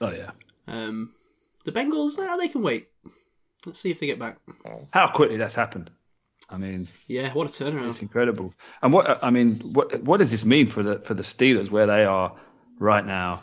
Oh 0.00 0.10
yeah. 0.10 0.30
Um, 0.68 1.12
the 1.64 1.72
Bengals, 1.72 2.16
nah, 2.16 2.36
they 2.36 2.48
can 2.48 2.62
wait. 2.62 2.88
Let's 3.66 3.80
see 3.80 3.90
if 3.90 3.98
they 3.98 4.06
get 4.06 4.18
back. 4.20 4.38
How 4.92 5.08
quickly 5.08 5.36
that's 5.36 5.54
happened. 5.56 5.90
I 6.48 6.56
mean, 6.56 6.86
Yeah, 7.08 7.32
what 7.32 7.48
a 7.48 7.50
turnaround! 7.50 7.88
It's 7.88 8.00
incredible. 8.00 8.54
And 8.82 8.92
what 8.92 9.22
I 9.24 9.30
mean, 9.30 9.72
what 9.72 10.00
what 10.02 10.18
does 10.18 10.30
this 10.30 10.44
mean 10.44 10.68
for 10.68 10.82
the 10.84 11.00
for 11.00 11.14
the 11.14 11.24
Steelers 11.24 11.70
where 11.72 11.86
they 11.86 12.04
are 12.04 12.36
right 12.78 13.04
now 13.04 13.42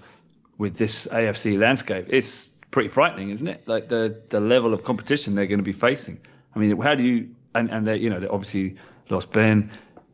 with 0.64 0.78
this 0.78 1.08
AFC 1.08 1.60
landscape? 1.60 2.08
It's 2.10 2.48
pretty 2.72 2.88
frightening, 2.88 3.32
isn't 3.32 3.48
it? 3.48 3.68
Like 3.68 3.90
the 3.90 4.22
the 4.30 4.40
level 4.40 4.74
of 4.74 4.86
competition 4.86 5.36
they're 5.36 5.46
going 5.46 5.60
to 5.60 5.64
be 5.64 5.74
facing. 5.74 6.22
I 6.56 6.60
mean, 6.60 6.80
how 6.82 6.96
do 6.96 7.04
you 7.04 7.36
and 7.54 7.70
and 7.70 7.86
they 7.86 7.98
you 7.98 8.10
know 8.10 8.22
they 8.22 8.28
obviously 8.28 8.78
lost 9.10 9.30
Ben, 9.34 9.72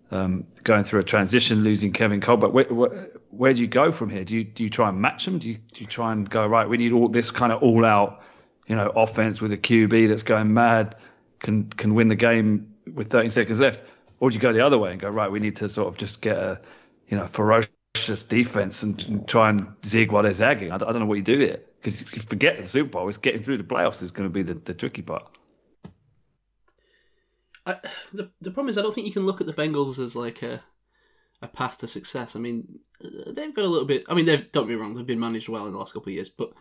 um, 0.10 0.48
going 0.64 0.84
through 0.84 1.02
a 1.02 1.04
transition, 1.04 1.64
losing 1.64 1.94
Kevin 1.94 2.20
Colbert. 2.20 2.50
Where, 2.50 2.66
where, 2.66 3.12
where 3.30 3.54
do 3.54 3.62
you 3.62 3.68
go 3.68 3.92
from 3.92 4.10
here? 4.10 4.24
Do 4.24 4.36
you 4.36 4.44
do 4.44 4.64
you 4.64 4.72
try 4.72 4.90
and 4.90 5.00
match 5.00 5.26
them? 5.26 5.38
Do 5.38 5.50
you 5.50 5.60
do 5.74 5.82
you 5.82 5.88
try 5.88 6.12
and 6.12 6.28
go 6.28 6.48
right? 6.48 6.68
We 6.68 6.78
need 6.78 6.94
all 6.94 7.10
this 7.10 7.30
kind 7.30 7.54
of 7.54 7.62
all 7.62 7.86
out, 7.86 8.24
you 8.66 8.76
know, 8.76 8.90
offense 8.90 9.40
with 9.40 9.54
a 9.54 9.58
QB 9.58 10.10
that's 10.10 10.24
going 10.24 10.52
mad, 10.52 10.96
can 11.38 11.70
can 11.70 11.94
win 11.94 12.08
the 12.08 12.16
game 12.16 12.74
with 12.92 13.12
13 13.12 13.30
seconds 13.30 13.60
left, 13.60 13.84
or 14.20 14.32
do 14.32 14.34
you 14.34 14.42
go 14.42 14.52
the 14.52 14.66
other 14.66 14.80
way 14.80 14.92
and 14.92 15.00
go 15.00 15.10
right? 15.10 15.32
We 15.32 15.40
need 15.40 15.58
to 15.58 15.70
sort 15.70 15.88
of 15.88 15.98
just 15.98 16.24
get 16.24 16.38
a, 16.38 16.60
you 17.08 17.18
know, 17.18 17.28
ferocious 17.28 17.70
defense 17.94 18.84
and, 18.84 19.04
and 19.08 19.28
try 19.28 19.50
and 19.50 19.68
zig 19.86 20.12
while 20.12 20.24
they're 20.24 20.34
zagging. 20.34 20.72
I, 20.72 20.78
don't- 20.78 20.90
I 20.90 20.92
don't 20.92 21.02
know 21.02 21.08
what 21.08 21.18
you 21.18 21.24
do 21.24 21.38
here 21.38 21.60
because 21.80 22.02
if 22.02 22.16
you 22.16 22.22
forget 22.22 22.62
the 22.62 22.68
Super 22.68 22.90
Bowl, 22.90 23.08
it's 23.10 23.18
getting 23.18 23.42
through 23.42 23.58
the 23.58 23.64
playoffs 23.64 24.02
is 24.02 24.12
going 24.12 24.28
to 24.30 24.34
be 24.34 24.42
the, 24.44 24.54
the 24.56 24.74
tricky 24.74 25.02
part. 25.02 25.26
I, 27.66 27.76
the 28.14 28.32
the 28.42 28.52
problem 28.52 28.70
is, 28.70 28.78
I 28.78 28.82
don't 28.82 28.96
think 28.96 29.06
you 29.06 29.14
can 29.14 29.26
look 29.26 29.42
at 29.42 29.48
the 29.48 29.54
Bengals 29.54 30.00
as 30.00 30.16
like 30.16 30.42
a 30.42 30.64
a 31.42 31.48
path 31.48 31.80
to 31.80 31.88
success. 31.88 32.36
I 32.36 32.40
mean, 32.40 32.80
uh, 33.04 33.32
they've 33.32 33.54
got 33.54 33.66
a 33.66 33.68
little 33.68 33.86
bit. 33.88 34.06
I 34.10 34.14
mean, 34.14 34.26
they've 34.26 34.50
don't 34.52 34.68
be 34.68 34.76
wrong, 34.76 34.96
they've 34.96 35.06
been 35.06 35.20
managed 35.20 35.50
well 35.50 35.66
in 35.68 35.74
the 35.74 35.78
last 35.78 35.94
couple 35.94 36.10
of 36.10 36.14
years, 36.16 36.30
but 36.30 36.52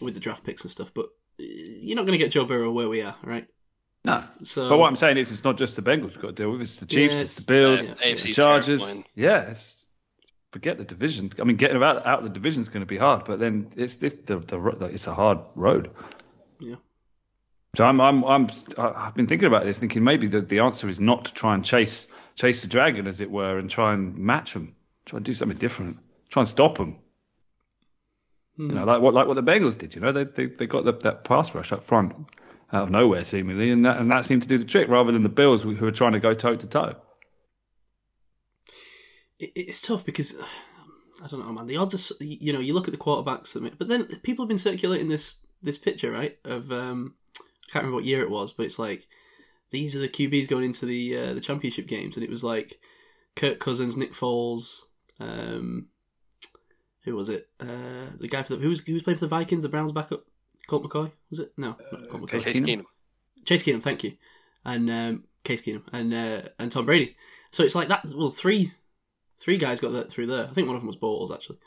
with 0.00 0.14
the 0.14 0.20
draft 0.20 0.42
picks 0.44 0.62
and 0.62 0.70
stuff. 0.70 0.90
But 0.94 1.06
uh, 1.38 1.44
you're 1.44 1.96
not 1.96 2.06
going 2.06 2.18
to 2.18 2.24
get 2.24 2.32
Joe 2.32 2.44
Burrow 2.44 2.72
where 2.72 2.88
we 2.88 3.02
are, 3.02 3.14
right? 3.22 3.46
No. 4.04 4.24
So, 4.42 4.68
But 4.68 4.78
what 4.78 4.88
I'm 4.88 4.96
saying 4.96 5.16
is, 5.18 5.30
it's 5.30 5.44
not 5.44 5.58
just 5.58 5.76
the 5.76 5.82
Bengals 5.82 6.10
we've 6.14 6.22
got 6.22 6.28
to 6.28 6.32
deal 6.42 6.50
with. 6.52 6.60
It's 6.62 6.76
the 6.78 6.86
Chiefs, 6.86 7.14
Yeah, 7.16 7.20
it's 7.22 7.34
the 7.44 7.52
Bills, 7.52 7.88
yeah, 7.88 7.94
AFC 7.94 8.22
the 8.22 8.32
's 8.32 8.36
Chargers. 8.36 8.80
terrifying. 8.80 9.04
Yeah, 9.14 9.40
it's, 9.50 9.85
forget 10.56 10.78
the 10.78 10.84
division. 10.84 11.30
I 11.38 11.44
mean, 11.44 11.56
getting 11.56 11.82
out 11.82 12.06
out 12.06 12.20
of 12.20 12.24
the 12.24 12.30
division 12.30 12.62
is 12.62 12.70
going 12.70 12.80
to 12.80 12.86
be 12.86 12.96
hard, 12.96 13.26
but 13.26 13.38
then 13.38 13.68
it's 13.76 14.02
it's 14.02 14.14
the, 14.24 14.38
the 14.38 14.86
it's 14.86 15.06
a 15.06 15.12
hard 15.12 15.40
road. 15.54 15.90
Yeah. 16.58 16.76
So 17.76 17.84
I'm 17.84 18.00
I'm 18.00 18.24
I'm 18.24 18.48
I've 18.78 19.14
been 19.14 19.26
thinking 19.26 19.48
about 19.48 19.64
this, 19.64 19.78
thinking 19.78 20.02
maybe 20.02 20.28
the, 20.28 20.40
the 20.40 20.60
answer 20.60 20.88
is 20.88 20.98
not 20.98 21.26
to 21.26 21.34
try 21.34 21.54
and 21.54 21.62
chase 21.62 22.06
chase 22.36 22.62
the 22.62 22.68
dragon, 22.68 23.06
as 23.06 23.20
it 23.20 23.30
were, 23.30 23.58
and 23.58 23.68
try 23.68 23.92
and 23.92 24.16
match 24.16 24.54
them, 24.54 24.74
try 25.04 25.18
and 25.18 25.26
do 25.26 25.34
something 25.34 25.58
different, 25.58 25.98
try 26.30 26.40
and 26.40 26.48
stop 26.48 26.78
them. 26.78 26.96
Hmm. 28.56 28.70
You 28.70 28.74
know, 28.76 28.84
like 28.84 29.02
what 29.02 29.12
like 29.12 29.26
what 29.26 29.34
the 29.34 29.42
Bengals 29.42 29.76
did. 29.76 29.94
You 29.94 30.00
know, 30.00 30.12
they 30.12 30.24
they, 30.24 30.46
they 30.46 30.66
got 30.66 30.86
the, 30.86 30.92
that 30.92 31.24
pass 31.24 31.54
rush 31.54 31.70
up 31.70 31.84
front 31.84 32.14
out 32.72 32.84
of 32.84 32.90
nowhere 32.90 33.24
seemingly, 33.24 33.72
and 33.72 33.84
that 33.84 33.98
and 33.98 34.10
that 34.10 34.24
seemed 34.24 34.40
to 34.40 34.48
do 34.48 34.56
the 34.56 34.64
trick 34.64 34.88
rather 34.88 35.12
than 35.12 35.22
the 35.22 35.28
Bills 35.28 35.64
who 35.64 35.74
who 35.74 35.86
are 35.86 35.98
trying 36.00 36.12
to 36.12 36.20
go 36.20 36.32
toe 36.32 36.56
to 36.56 36.66
toe. 36.66 36.96
It, 39.38 39.52
it's 39.54 39.80
tough 39.80 40.04
because 40.04 40.36
I 41.22 41.28
don't 41.28 41.40
know, 41.40 41.52
man. 41.52 41.66
The 41.66 41.76
odds 41.76 42.12
are, 42.12 42.24
you 42.24 42.52
know, 42.52 42.60
you 42.60 42.74
look 42.74 42.88
at 42.88 42.92
the 42.92 43.00
quarterbacks 43.00 43.52
that, 43.52 43.62
make, 43.62 43.78
but 43.78 43.88
then 43.88 44.04
people 44.22 44.44
have 44.44 44.48
been 44.48 44.58
circulating 44.58 45.08
this 45.08 45.38
this 45.62 45.78
picture, 45.78 46.10
right? 46.10 46.38
Of 46.44 46.70
um, 46.72 47.14
I 47.36 47.72
can't 47.72 47.84
remember 47.84 47.96
what 47.96 48.04
year 48.04 48.22
it 48.22 48.30
was, 48.30 48.52
but 48.52 48.66
it's 48.66 48.78
like 48.78 49.08
these 49.70 49.96
are 49.96 50.00
the 50.00 50.08
QBs 50.08 50.48
going 50.48 50.64
into 50.64 50.86
the 50.86 51.16
uh, 51.16 51.34
the 51.34 51.40
championship 51.40 51.86
games, 51.86 52.16
and 52.16 52.24
it 52.24 52.30
was 52.30 52.44
like 52.44 52.78
Kirk 53.34 53.58
Cousins, 53.58 53.96
Nick 53.96 54.12
Foles, 54.12 54.82
um, 55.20 55.88
who 57.02 57.14
was 57.14 57.28
it? 57.28 57.48
Uh, 57.60 58.10
the 58.18 58.28
guy 58.28 58.42
for 58.42 58.56
the 58.56 58.62
who 58.62 58.68
was 58.68 58.80
who 58.80 58.94
was 58.94 59.02
playing 59.02 59.18
for 59.18 59.24
the 59.24 59.30
Vikings, 59.30 59.62
the 59.62 59.68
Browns 59.68 59.92
backup, 59.92 60.24
Colt 60.66 60.84
McCoy, 60.84 61.12
was 61.30 61.38
it? 61.38 61.52
No, 61.56 61.76
not 61.92 62.08
Colt 62.10 62.22
McCoy. 62.22 62.42
Chase 62.42 62.60
Keenum? 62.60 62.66
Keenum. 62.66 62.84
Chase 63.44 63.62
Keenum, 63.62 63.82
thank 63.82 64.04
you, 64.04 64.12
and 64.64 64.90
um, 64.90 65.24
Case 65.44 65.62
Keenum 65.62 65.82
and 65.92 66.12
uh, 66.12 66.48
and 66.58 66.70
Tom 66.70 66.84
Brady. 66.84 67.16
So 67.52 67.62
it's 67.62 67.74
like 67.74 67.88
that. 67.88 68.04
Well, 68.14 68.30
three 68.30 68.72
three 69.38 69.58
guys 69.58 69.80
got 69.80 69.92
that 69.92 70.10
through 70.10 70.26
there. 70.26 70.46
I 70.48 70.52
think 70.52 70.66
one 70.66 70.76
of 70.76 70.82
them 70.82 70.86
was 70.86 70.96
Bortles 70.96 71.32
actually. 71.32 71.58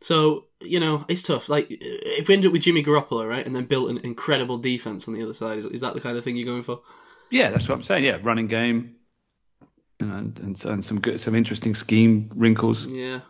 So 0.00 0.46
you 0.60 0.80
know 0.80 1.04
it's 1.08 1.22
tough. 1.22 1.48
Like 1.48 1.66
if 1.70 2.28
we 2.28 2.34
end 2.34 2.46
up 2.46 2.52
with 2.52 2.62
Jimmy 2.62 2.82
Garoppolo, 2.82 3.28
right, 3.28 3.46
and 3.46 3.54
then 3.54 3.66
built 3.66 3.90
an 3.90 3.98
incredible 3.98 4.58
defense 4.58 5.06
on 5.06 5.14
the 5.14 5.22
other 5.22 5.34
side, 5.34 5.58
is, 5.58 5.66
is 5.66 5.80
that 5.80 5.94
the 5.94 6.00
kind 6.00 6.16
of 6.16 6.24
thing 6.24 6.36
you're 6.36 6.46
going 6.46 6.62
for? 6.62 6.80
Yeah, 7.30 7.50
that's 7.50 7.68
what 7.68 7.76
I'm 7.76 7.82
saying. 7.82 8.04
Yeah, 8.04 8.18
running 8.22 8.48
game, 8.48 8.96
and 10.00 10.38
and, 10.40 10.64
and 10.64 10.84
some 10.84 11.00
good, 11.00 11.20
some 11.20 11.34
interesting 11.34 11.74
scheme 11.74 12.30
wrinkles. 12.34 12.86
Yeah. 12.86 13.20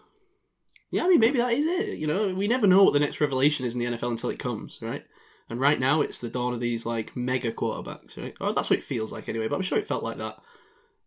Yeah, 0.90 1.04
I 1.04 1.08
mean, 1.08 1.20
maybe 1.20 1.38
that 1.38 1.52
is 1.52 1.64
it. 1.64 1.98
You 1.98 2.06
know, 2.06 2.34
we 2.34 2.46
never 2.46 2.66
know 2.66 2.82
what 2.84 2.92
the 2.92 3.00
next 3.00 3.18
revelation 3.18 3.64
is 3.64 3.74
in 3.74 3.80
the 3.80 3.86
NFL 3.86 4.10
until 4.10 4.28
it 4.28 4.38
comes, 4.38 4.78
right? 4.82 5.02
And 5.48 5.58
right 5.58 5.80
now, 5.80 6.02
it's 6.02 6.18
the 6.18 6.28
dawn 6.28 6.52
of 6.52 6.60
these 6.60 6.84
like 6.84 7.16
mega 7.16 7.50
quarterbacks, 7.50 8.18
right? 8.18 8.34
Or 8.40 8.52
that's 8.52 8.68
what 8.68 8.78
it 8.78 8.84
feels 8.84 9.10
like 9.10 9.28
anyway. 9.28 9.48
But 9.48 9.56
I'm 9.56 9.62
sure 9.62 9.78
it 9.78 9.86
felt 9.86 10.04
like 10.04 10.18
that, 10.18 10.36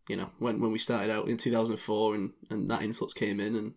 you 0.07 0.15
know, 0.15 0.29
when 0.39 0.59
when 0.59 0.71
we 0.71 0.79
started 0.79 1.11
out 1.11 1.27
in 1.27 1.37
2004 1.37 2.15
and 2.15 2.31
and 2.49 2.69
that 2.69 2.83
influx 2.83 3.13
came 3.13 3.39
in, 3.39 3.55
and 3.55 3.73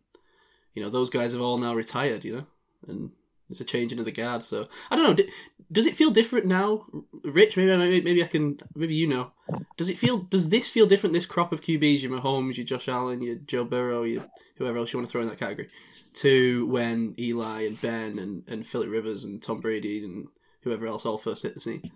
you 0.74 0.82
know, 0.82 0.90
those 0.90 1.10
guys 1.10 1.32
have 1.32 1.42
all 1.42 1.58
now 1.58 1.74
retired, 1.74 2.24
you 2.24 2.36
know, 2.36 2.46
and 2.86 3.10
there's 3.48 3.60
a 3.60 3.64
changing 3.64 3.98
of 3.98 4.04
the 4.04 4.12
guard. 4.12 4.42
So 4.44 4.68
I 4.90 4.96
don't 4.96 5.16
know. 5.16 5.24
Does 5.70 5.86
it 5.86 5.96
feel 5.96 6.10
different 6.10 6.46
now, 6.46 6.86
Rich? 7.24 7.56
Maybe 7.56 7.76
maybe 7.76 8.00
maybe 8.02 8.22
I 8.22 8.26
can. 8.26 8.58
Maybe 8.74 8.94
you 8.94 9.06
know. 9.06 9.32
Does 9.76 9.90
it 9.90 9.98
feel? 9.98 10.18
Does 10.18 10.48
this 10.50 10.70
feel 10.70 10.86
different? 10.86 11.14
This 11.14 11.26
crop 11.26 11.52
of 11.52 11.60
QBs, 11.60 12.02
your 12.02 12.18
Mahomes, 12.18 12.56
your 12.56 12.66
Josh 12.66 12.88
Allen, 12.88 13.22
your 13.22 13.36
Joe 13.36 13.64
Burrow, 13.64 14.02
your 14.02 14.26
whoever 14.56 14.78
else 14.78 14.92
you 14.92 14.98
want 14.98 15.08
to 15.08 15.12
throw 15.12 15.22
in 15.22 15.28
that 15.28 15.38
category, 15.38 15.68
to 16.14 16.66
when 16.66 17.14
Eli 17.18 17.66
and 17.66 17.80
Ben 17.80 18.18
and 18.18 18.44
and 18.48 18.66
Philip 18.66 18.90
Rivers 18.90 19.24
and 19.24 19.42
Tom 19.42 19.60
Brady 19.60 20.04
and 20.04 20.28
whoever 20.62 20.86
else 20.86 21.06
all 21.06 21.18
first 21.18 21.42
hit 21.42 21.54
the 21.54 21.60
scene. 21.60 21.90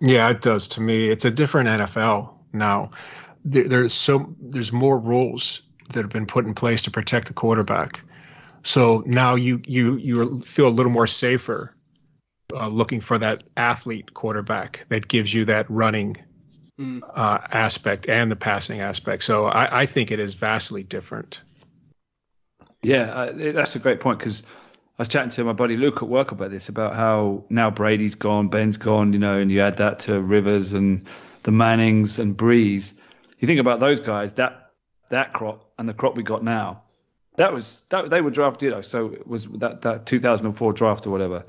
Yeah, 0.00 0.28
it 0.30 0.40
does 0.40 0.68
to 0.68 0.80
me. 0.80 1.08
It's 1.08 1.24
a 1.24 1.30
different 1.30 1.68
NFL 1.68 2.34
now. 2.52 2.90
There, 3.44 3.68
there's 3.68 3.92
so 3.92 4.34
there's 4.40 4.72
more 4.72 4.98
rules 4.98 5.62
that 5.92 6.02
have 6.02 6.10
been 6.10 6.26
put 6.26 6.46
in 6.46 6.54
place 6.54 6.82
to 6.82 6.90
protect 6.90 7.28
the 7.28 7.34
quarterback. 7.34 8.02
So 8.62 9.02
now 9.06 9.34
you 9.34 9.60
you 9.66 9.96
you 9.96 10.40
feel 10.40 10.68
a 10.68 10.70
little 10.70 10.92
more 10.92 11.06
safer 11.06 11.74
uh, 12.52 12.68
looking 12.68 13.00
for 13.00 13.18
that 13.18 13.44
athlete 13.56 14.14
quarterback 14.14 14.86
that 14.88 15.06
gives 15.08 15.32
you 15.32 15.46
that 15.46 15.70
running 15.70 16.16
Mm. 16.78 17.02
uh, 17.14 17.38
aspect 17.52 18.08
and 18.08 18.28
the 18.32 18.36
passing 18.36 18.80
aspect. 18.80 19.22
So 19.22 19.46
I, 19.46 19.82
I 19.82 19.86
think 19.86 20.10
it 20.10 20.18
is 20.18 20.34
vastly 20.34 20.82
different. 20.82 21.40
Yeah, 22.82 23.02
uh, 23.02 23.32
that's 23.52 23.76
a 23.76 23.78
great 23.78 24.00
point 24.00 24.18
because 24.18 24.42
I 24.42 24.48
was 24.98 25.08
chatting 25.08 25.30
to 25.30 25.44
my 25.44 25.52
buddy 25.52 25.76
Luke 25.76 26.02
at 26.02 26.08
work 26.08 26.32
about 26.32 26.50
this 26.50 26.68
about 26.68 26.96
how 26.96 27.44
now 27.48 27.70
Brady's 27.70 28.16
gone, 28.16 28.48
Ben's 28.48 28.76
gone, 28.76 29.12
you 29.12 29.20
know, 29.20 29.38
and 29.38 29.52
you 29.52 29.60
add 29.60 29.76
that 29.76 30.00
to 30.00 30.20
Rivers 30.20 30.72
and 30.72 31.04
the 31.44 31.52
Mannings 31.52 32.18
and 32.18 32.36
Brees. 32.36 32.98
You 33.38 33.46
think 33.46 33.60
about 33.60 33.80
those 33.80 34.00
guys, 34.00 34.34
that 34.34 34.70
that 35.10 35.32
crop 35.32 35.70
and 35.78 35.88
the 35.88 35.94
crop 35.94 36.16
we 36.16 36.22
got 36.22 36.42
now. 36.42 36.82
That 37.36 37.52
was 37.52 37.82
that 37.90 38.10
they 38.10 38.20
were 38.20 38.30
drafted, 38.30 38.68
you 38.68 38.70
know, 38.70 38.80
so 38.80 39.12
it 39.12 39.26
was 39.26 39.46
that 39.46 39.82
that 39.82 40.06
2004 40.06 40.72
draft 40.72 41.06
or 41.06 41.10
whatever. 41.10 41.44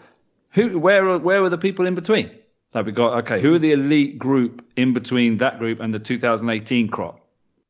Who 0.52 0.80
where 0.80 1.18
where 1.20 1.42
were 1.42 1.50
the 1.50 1.58
people 1.58 1.86
in 1.86 1.96
between? 1.96 2.32
that 2.76 2.86
we 2.86 2.92
got 2.92 3.20
okay, 3.20 3.42
who 3.42 3.56
are 3.56 3.60
the 3.60 3.72
elite 3.72 4.20
group 4.20 4.66
in 4.76 4.92
between 4.92 5.38
that 5.38 5.60
group 5.60 5.80
and 5.80 5.94
the 5.94 6.00
2018 6.00 6.90
crop? 6.90 7.22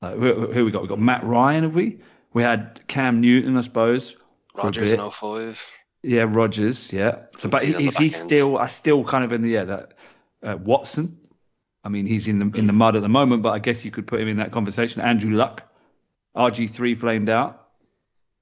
Uh, 0.01 0.13
who, 0.13 0.51
who 0.51 0.65
we 0.65 0.72
got? 0.72 0.81
We 0.81 0.88
got 0.88 1.00
Matt 1.00 1.24
Ryan, 1.24 1.63
have 1.63 1.75
we? 1.75 2.00
We 2.34 2.41
had 2.41 2.81
Cam 2.88 3.22
Newton, 3.22 3.55
I 3.55 3.62
suppose. 3.62 4.15
Rodgers 4.55 4.91
in 4.91 5.12
05. 5.12 5.77
Yeah, 6.01 6.25
Rodgers. 6.27 6.91
Yeah. 6.91 7.19
So, 7.38 7.50
but 7.50 7.62
He's 7.62 7.75
is 7.75 7.98
he 7.98 8.05
end. 8.05 8.13
still? 8.13 8.57
I 8.57 8.65
still 8.65 9.03
kind 9.03 9.24
of 9.24 9.31
in 9.31 9.43
the 9.43 9.50
yeah 9.50 9.65
that 9.65 9.93
uh, 10.41 10.57
Watson. 10.57 11.19
I 11.85 11.89
mean, 11.89 12.07
he's 12.07 12.27
in 12.27 12.39
the 12.39 12.57
in 12.57 12.65
the 12.65 12.73
mud 12.73 12.95
at 12.95 13.03
the 13.03 13.09
moment, 13.09 13.43
but 13.43 13.51
I 13.51 13.59
guess 13.59 13.85
you 13.85 13.91
could 13.91 14.07
put 14.07 14.19
him 14.19 14.27
in 14.27 14.37
that 14.37 14.51
conversation. 14.51 15.03
Andrew 15.03 15.35
Luck, 15.35 15.63
RG 16.35 16.71
three 16.71 16.95
flamed 16.95 17.29
out, 17.29 17.67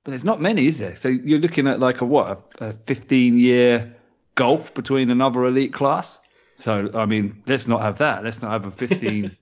but 0.04 0.12
there's 0.12 0.24
not 0.24 0.40
many, 0.40 0.68
is 0.68 0.80
there? 0.80 0.96
So 0.96 1.10
you're 1.10 1.40
looking 1.40 1.68
at 1.68 1.82
like 1.82 2.00
a 2.00 2.06
what 2.06 2.46
a, 2.60 2.68
a 2.68 2.72
15 2.72 3.38
year 3.38 3.98
gulf 4.36 4.74
between 4.74 5.10
another 5.10 5.44
elite 5.44 5.74
class. 5.74 6.20
So 6.56 6.90
I 6.94 7.06
mean, 7.06 7.44
let's 7.46 7.68
not 7.68 7.82
have 7.82 7.98
that. 7.98 8.24
Let's 8.24 8.42
not 8.42 8.52
have 8.52 8.66
a 8.66 8.72
15 8.72 9.36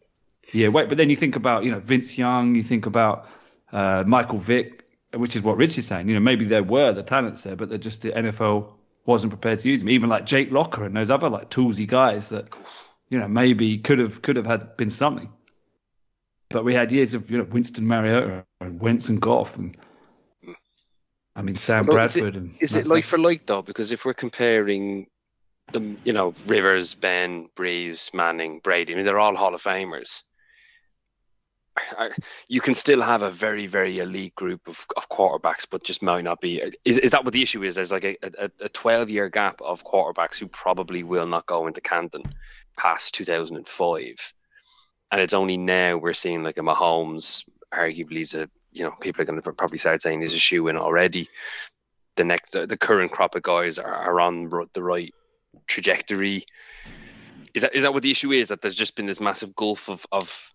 year 0.52 0.72
wait. 0.72 0.90
But 0.90 0.98
then 0.98 1.12
you 1.12 1.16
think 1.16 1.36
about 1.36 1.64
you 1.64 1.72
know 1.72 1.80
Vince 1.80 2.18
Young, 2.18 2.56
you 2.56 2.64
think 2.64 2.88
about 2.88 3.30
uh, 3.72 4.04
Michael 4.08 4.40
Vick, 4.40 4.84
which 5.14 5.36
is 5.36 5.44
what 5.44 5.58
Rich 5.58 5.78
is 5.78 5.86
saying. 5.86 6.08
You 6.08 6.16
know, 6.16 6.22
maybe 6.22 6.46
there 6.46 6.64
were 6.64 6.92
the 6.92 7.04
talents 7.04 7.44
there, 7.44 7.56
but 7.56 7.70
they're 7.70 7.78
just 7.78 8.02
the 8.02 8.12
NFL 8.12 8.74
wasn't 9.06 9.32
prepared 9.32 9.60
to 9.60 9.70
use 9.70 9.82
them. 9.82 9.90
Even 9.90 10.10
like 10.10 10.26
Jake 10.26 10.52
Locker 10.52 10.86
and 10.86 10.96
those 10.96 11.12
other 11.12 11.30
like 11.30 11.52
toolsy 11.52 11.88
guys 11.88 12.30
that 12.30 12.48
you 13.12 13.20
know 13.20 13.28
maybe 13.28 13.78
could 13.78 14.00
have 14.00 14.24
could 14.24 14.38
have 14.38 14.48
had 14.48 14.76
been 14.78 14.90
something. 14.90 15.32
But 16.50 16.66
we 16.66 16.74
had 16.74 16.92
years 16.92 17.14
of 17.14 17.30
you 17.30 17.38
know 17.38 17.44
Winston 17.44 17.86
Mariota 17.86 18.46
and 18.60 18.80
Wentz 18.80 19.10
and 19.10 19.22
Goff 19.22 19.58
and 19.58 19.78
I 21.36 21.44
mean 21.44 21.58
Sam 21.58 21.84
is 21.84 21.88
it- 21.88 21.92
Bradford 21.92 22.36
and 22.36 22.56
Is 22.60 22.76
it 22.76 22.88
like 22.88 23.06
for 23.06 23.20
like 23.20 23.46
though? 23.46 23.62
Because 23.62 23.92
if 23.92 24.06
we're 24.06 24.16
comparing 24.16 25.08
the, 25.72 25.96
you 26.04 26.12
know, 26.12 26.34
Rivers, 26.48 26.96
Ben, 26.96 27.48
Brees, 27.56 28.14
Manning, 28.14 28.60
Brady, 28.60 28.94
I 28.94 28.96
mean, 28.96 29.06
they're 29.06 29.20
all 29.20 29.36
Hall 29.36 29.54
of 29.54 29.62
Famers. 29.62 30.24
You 32.50 32.60
can 32.60 32.76
still 32.76 33.02
have 33.02 33.22
a 33.22 33.32
very, 33.32 33.66
very 33.66 34.00
elite 34.00 34.36
group 34.36 34.68
of, 34.68 34.86
of 34.98 35.08
quarterbacks, 35.08 35.66
but 35.70 35.84
just 35.84 36.02
might 36.02 36.26
not 36.26 36.42
be. 36.42 36.62
Is, 36.84 36.98
is 36.98 37.12
that 37.12 37.24
what 37.24 37.32
the 37.32 37.42
issue 37.42 37.64
is? 37.64 37.76
There's 37.76 37.94
like 37.94 38.04
a, 38.04 38.18
a, 38.22 38.52
a 38.62 38.70
12 38.70 39.10
year 39.10 39.30
gap 39.30 39.62
of 39.62 39.86
quarterbacks 39.86 40.38
who 40.38 40.48
probably 40.48 41.04
will 41.04 41.28
not 41.28 41.46
go 41.46 41.68
into 41.68 41.80
Canton 41.80 42.24
past 42.78 43.14
2005. 43.16 44.34
And 45.12 45.22
it's 45.22 45.34
only 45.34 45.58
now 45.58 45.98
we're 45.98 46.14
seeing 46.14 46.44
like 46.44 46.58
a 46.58 46.62
Mahomes, 46.62 47.50
arguably, 47.74 48.22
is 48.22 48.34
a, 48.34 48.50
you 48.72 48.84
know, 48.84 48.92
people 48.92 49.22
are 49.22 49.26
going 49.26 49.42
to 49.42 49.52
probably 49.54 49.78
start 49.78 50.02
saying 50.02 50.22
he's 50.22 50.34
a 50.34 50.40
shoe 50.40 50.68
in 50.68 50.78
already 50.78 51.28
the 52.16 52.24
next 52.24 52.52
the, 52.52 52.68
the 52.68 52.78
current 52.78 53.12
crop 53.12 53.36
of 53.36 53.44
guys 53.44 53.80
are, 53.80 53.86
are 53.94 54.20
on 54.20 54.50
the 54.74 54.84
right 54.84 55.14
trajectory. 55.68 56.44
Is 57.54 57.64
that 57.64 57.76
is 57.76 57.84
that 57.84 57.94
what 57.94 58.04
the 58.04 58.12
issue 58.12 58.32
is? 58.32 58.50
That 58.50 58.62
there's 58.62 58.76
just 58.76 58.96
been 58.96 59.06
this 59.06 59.20
massive 59.20 59.56
gulf 59.56 59.90
of 59.90 60.06
of 60.12 60.52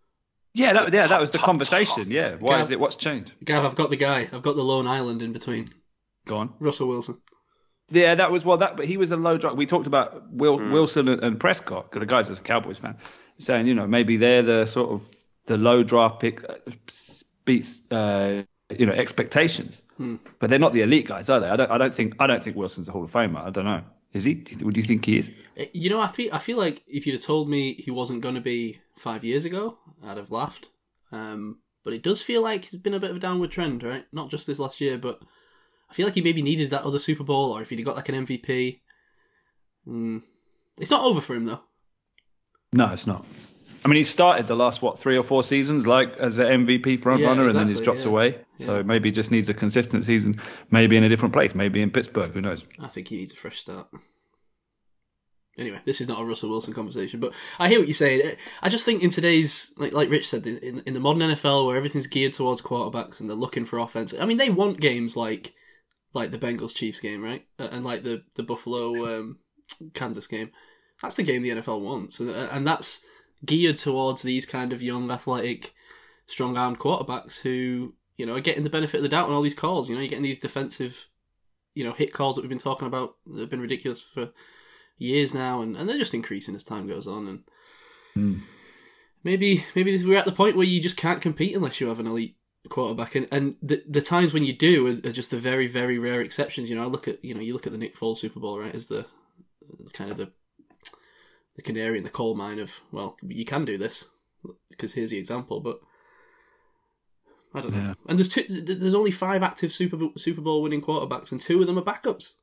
yeah 0.55 0.73
that, 0.75 0.91
the 0.91 0.97
yeah 0.97 1.07
that 1.07 1.21
was 1.21 1.33
the 1.33 1.39
top- 1.39 1.47
conversation. 1.47 2.05
top. 2.05 2.13
Yeah, 2.13 2.35
why 2.37 2.53
Gav- 2.57 2.61
is 2.61 2.71
it? 2.71 2.81
What's 2.81 2.97
changed? 2.97 3.33
Gav, 3.45 3.65
I've 3.65 3.75
got 3.77 3.91
the 3.91 3.97
guy. 3.97 4.29
I've 4.33 4.43
got 4.43 4.57
the 4.57 4.63
Lone 4.65 4.87
Island 4.87 5.23
in 5.23 5.33
between. 5.33 5.73
Go 6.27 6.39
on. 6.39 6.55
Russell 6.59 6.89
Wilson. 6.89 7.19
Yeah, 7.91 8.15
that 8.17 8.33
was 8.33 8.45
well. 8.45 8.57
That 8.59 8.77
but 8.77 8.87
he 8.87 8.97
was 8.97 9.13
a 9.13 9.17
low 9.17 9.39
drop. 9.39 9.57
We 9.57 9.67
talked 9.67 9.87
about 9.87 10.31
Will, 10.33 10.59
Mm. 10.59 10.73
Wilson 10.73 11.09
and, 11.09 11.23
and 11.23 11.39
Prescott. 11.39 11.85
Because 11.91 12.01
the 12.01 12.07
guys 12.07 12.31
as 12.31 12.39
a 12.39 12.43
Cowboys 12.43 12.79
fan 12.79 12.97
saying, 13.39 13.67
you 13.67 13.75
know, 13.75 13.87
maybe 13.87 14.17
they're 14.17 14.43
the 14.43 14.67
sort 14.67 14.91
of 14.91 15.03
the 15.47 15.57
low 15.57 15.83
draft 15.83 16.21
pick 16.21 16.43
uh, 16.49 16.55
beats 17.45 17.91
uh, 17.93 18.43
you 18.77 18.87
know 18.87 18.93
expectations, 18.93 19.83
Hmm. 19.97 20.17
but 20.41 20.51
they're 20.51 20.59
not 20.59 20.73
the 20.73 20.83
elite 20.83 21.07
guys, 21.07 21.31
are 21.31 21.39
they? 21.41 21.49
I 21.49 21.57
don't. 21.57 21.71
I 21.71 21.79
don't 21.79 21.95
think. 21.95 22.15
I 22.19 22.27
don't 22.27 22.43
think 22.43 22.57
Wilson's 22.57 22.89
a 22.89 22.93
Hall 22.93 23.05
of 23.05 23.13
Famer. 23.13 23.45
I 23.47 23.51
don't 23.51 23.65
know. 23.65 23.83
Is 24.13 24.25
he? 24.25 24.35
Do 24.35 24.57
you- 24.57 24.65
Would 24.67 24.77
you 24.77 24.83
think 24.83 25.05
he 25.05 25.19
is? 25.19 25.31
Eh, 25.57 25.67
You 25.73 25.91
know, 25.91 26.01
I 26.01 26.09
feel 26.09 26.31
I 26.33 26.39
feel 26.39 26.57
like 26.59 26.83
if 26.89 27.07
you'd 27.07 27.15
have 27.15 27.23
told 27.23 27.49
me 27.49 27.75
he 27.75 27.91
wasn't 27.91 28.21
going 28.23 28.35
to 28.35 28.41
be 28.41 28.81
five 28.99 29.23
years 29.25 29.45
ago, 29.45 29.79
I'd 30.05 30.17
have 30.17 30.31
laughed. 30.31 30.69
Um, 31.13 31.59
but 31.85 31.93
it 31.93 32.03
does 32.03 32.21
feel 32.21 32.43
like 32.43 32.65
it's 32.65 32.75
been 32.75 32.95
a 32.95 32.99
bit 33.01 33.11
of 33.11 33.17
a 33.17 33.21
downward 33.21 33.53
trend, 33.53 33.85
right? 33.85 34.05
Not 34.13 34.29
just 34.31 34.47
this 34.49 34.59
last 34.59 34.81
year, 34.81 34.99
but 34.99 35.21
I 35.91 35.95
feel 35.95 36.07
like 36.07 36.15
he 36.15 36.23
maybe 36.23 36.43
needed 36.43 36.71
that 36.71 36.83
other 36.83 36.99
Super 36.99 37.25
Bowl, 37.25 37.53
or 37.53 37.63
if 37.63 37.71
he'd 37.71 37.83
got 37.85 37.97
like 37.97 38.09
an 38.09 38.27
MVP. 38.27 38.81
Mm. 39.87 40.23
It's 40.79 40.91
not 40.91 41.05
over 41.05 41.21
for 41.21 41.35
him 41.35 41.47
though. 41.47 41.61
No, 42.73 42.89
it's 42.93 43.07
not. 43.07 43.25
I 43.85 43.89
mean, 43.89 43.97
he 43.99 44.03
started 44.05 44.49
the 44.49 44.57
last 44.57 44.83
what 44.83 44.99
three 44.99 45.17
or 45.17 45.23
four 45.23 45.45
seasons 45.45 45.87
like 45.87 46.17
as 46.19 46.39
an 46.41 46.67
MVP 46.67 46.99
front 47.01 47.21
Yeah, 47.21 47.29
runner, 47.29 47.47
and 47.47 47.55
then 47.57 47.69
he's 47.69 47.81
dropped 47.81 48.01
yeah. 48.01 48.07
away. 48.09 48.39
So 48.55 48.79
Yeah. 48.79 48.83
maybe 48.83 49.09
he 49.11 49.13
just 49.13 49.31
needs 49.31 49.49
a 49.49 49.55
consistent 49.55 50.05
season, 50.05 50.41
maybe 50.73 50.97
in 50.97 51.05
a 51.05 51.09
different 51.09 51.33
place, 51.33 51.55
maybe 51.55 51.81
in 51.81 51.91
Pittsburgh. 51.91 52.33
Who 52.33 52.41
knows? 52.41 52.65
I 52.81 52.89
think 52.89 53.09
he 53.09 53.17
needs 53.17 53.33
a 53.33 53.37
fresh 53.37 53.61
start. 53.61 53.87
Anyway, 55.59 55.81
this 55.87 56.01
is 56.03 56.09
not 56.09 56.21
a 56.21 56.25
Russell 56.25 56.51
Wilson 56.51 56.75
conversation, 56.75 57.19
but 57.19 57.33
I 57.59 57.69
hear 57.69 57.79
what 57.79 57.89
you're 57.89 57.95
saying. 57.95 58.37
I 58.61 58.69
just 58.69 58.85
think 58.85 59.03
in 59.03 59.09
today's, 59.11 59.73
like 59.79 59.93
like 59.95 60.11
Rich 60.11 60.29
said, 60.29 60.47
in, 60.47 60.83
in 60.85 60.93
the 60.93 61.01
modern 61.01 61.31
NFL 61.31 61.67
where 61.67 61.77
everything's 61.77 62.07
geared 62.09 62.35
towards 62.35 62.61
quarterbacks 62.61 63.21
and 63.21 63.31
they're 63.31 63.37
looking 63.37 63.65
for 63.65 63.79
offense. 63.79 64.13
I 64.21 64.27
mean, 64.27 64.37
they 64.37 64.51
want 64.51 64.81
games 64.81 65.17
like 65.17 65.55
like 66.17 66.33
the 66.33 66.39
Bengals 66.39 66.75
Chiefs 66.75 66.99
game, 66.99 67.23
right, 67.23 67.47
and 67.59 67.85
like 67.85 68.03
the 68.03 68.25
the 68.35 68.43
Buffalo 68.43 69.19
um, 69.19 69.39
Kansas 69.95 70.27
game. 70.27 70.51
That's 71.01 71.15
the 71.15 71.23
game 71.23 71.43
the 71.43 71.51
NFL 71.51 71.81
wants, 71.83 72.19
and 72.19 72.31
and 72.31 72.67
that's 72.67 73.05
geared 73.45 73.79
towards 73.79 74.23
these 74.23 74.47
kind 74.47 74.73
of 74.73 74.83
young, 74.83 75.11
athletic, 75.11 75.75
strong-armed 76.27 76.79
quarterbacks 76.79 77.41
who 77.41 77.95
you 78.17 78.25
know, 78.25 78.35
are 78.35 78.41
getting 78.41 78.65
the 78.65 78.71
benefit 78.71 78.99
of 78.99 79.03
the 79.03 79.09
doubt 79.09 79.29
on 79.29 79.35
all 79.35 79.43
these 79.43 79.55
calls. 79.55 79.89
You 79.89 79.95
know, 79.95 80.01
you're 80.01 80.09
getting 80.09 80.25
these 80.25 80.39
defensive, 80.39 81.07
you 81.75 81.85
know, 81.85 81.93
hit 81.93 82.13
calls 82.13 82.37
that 82.37 82.43
we've 82.43 82.49
been 82.49 82.59
talking 82.59 82.87
about 82.89 83.17
that 83.27 83.41
have 83.41 83.51
been 83.51 83.61
ridiculous 83.61 84.01
for 84.01 84.31
years 84.99 85.35
now, 85.35 85.61
and, 85.61 85.77
and 85.77 85.89
they're 85.89 85.99
just 85.99 86.15
increasing 86.15 86.55
as 86.55 86.65
time 86.65 86.89
goes 86.89 87.07
on. 87.07 87.29
And 87.29 87.43
Hmm. 88.15 88.39
maybe 89.23 89.65
maybe 89.75 90.03
we're 90.05 90.17
at 90.17 90.25
the 90.25 90.33
point 90.33 90.57
where 90.57 90.67
you 90.67 90.81
just 90.81 90.97
can't 90.97 91.21
compete 91.21 91.55
unless 91.55 91.81
you 91.81 91.89
have 91.89 92.01
an 92.01 92.07
elite 92.07 92.37
quarterback, 92.69 93.15
and 93.15 93.29
and 93.31 93.57
the 93.63 93.83
the 93.89 94.03
times 94.03 94.33
when 94.33 94.45
you 94.45 94.53
do 94.53 94.87
are, 94.87 95.09
are 95.09 95.13
just 95.13 95.31
the 95.31 95.39
very 95.39 95.67
very 95.67 95.99
rare 95.99 96.21
exceptions. 96.21 96.69
You 96.69 96.77
know, 96.77 96.83
I 96.83 96.87
look 96.87 97.09
at 97.09 97.25
you 97.25 97.35
know 97.35 97.41
you 97.41 97.53
look 97.53 97.67
at 97.67 97.73
the 97.73 97.79
Nick 97.79 97.97
Foles 97.97 98.19
Super 98.19 98.41
Bowl 98.41 98.59
right 98.59 98.75
as 98.75 98.87
the 98.87 99.07
kind 99.93 100.11
of 100.11 100.17
the 100.17 100.31
the 101.57 101.63
canary 101.63 101.99
in 101.99 102.05
the 102.05 102.11
coal 102.11 102.35
mine 102.35 102.59
of 102.59 102.81
well 102.93 103.17
you 103.27 103.45
can 103.45 103.65
do 103.65 103.79
this 103.79 104.11
because 104.71 104.95
here's 104.95 105.11
the 105.11 105.19
example, 105.19 105.61
but. 105.61 105.81
I 107.55 107.63
don't 107.63 107.73
know. 107.73 107.81
Yeah. 107.81 107.95
And 108.07 108.19
there's 108.19 108.29
two, 108.29 108.43
there's 108.43 108.95
only 108.95 109.13
five 109.13 109.43
active 109.43 109.73
Super 109.73 109.97
Bowl, 109.97 110.13
Super 110.19 110.43
Bowl 110.43 110.61
winning 110.61 110.83
quarterbacks, 110.83 111.33
and 111.33 111.41
two 111.41 111.59
of 111.63 111.67
them 111.67 111.79
are 111.79 111.83
backups. 111.83 112.35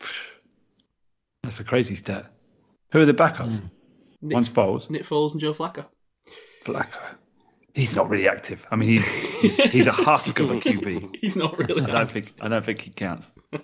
That's 1.42 1.58
a 1.58 1.64
crazy 1.64 1.96
stat. 1.96 2.30
Who 2.92 3.00
are 3.00 3.06
the 3.06 3.14
backups? 3.14 3.58
Hmm. 3.58 3.66
Nick, 4.22 4.34
One's 4.34 4.48
Foles, 4.48 4.90
Nick 4.90 5.02
Foles 5.04 5.32
and 5.32 5.40
Joe 5.40 5.54
Flacco. 5.54 5.86
Flacco. 6.64 7.14
He's 7.74 7.94
not 7.96 8.08
really 8.08 8.28
active. 8.28 8.66
I 8.70 8.76
mean, 8.76 8.88
he's 8.88 9.06
he's, 9.40 9.56
he's 9.56 9.86
a 9.86 9.92
husk 9.92 10.38
of 10.40 10.50
a 10.50 10.54
QB. 10.60 11.16
He's 11.20 11.36
not 11.36 11.56
really. 11.58 11.82
I 11.82 11.86
don't 11.86 12.10
think 12.10 12.26
I 12.40 12.48
don't 12.48 12.64
think 12.64 12.80
he 12.80 12.90
counts. 12.90 13.30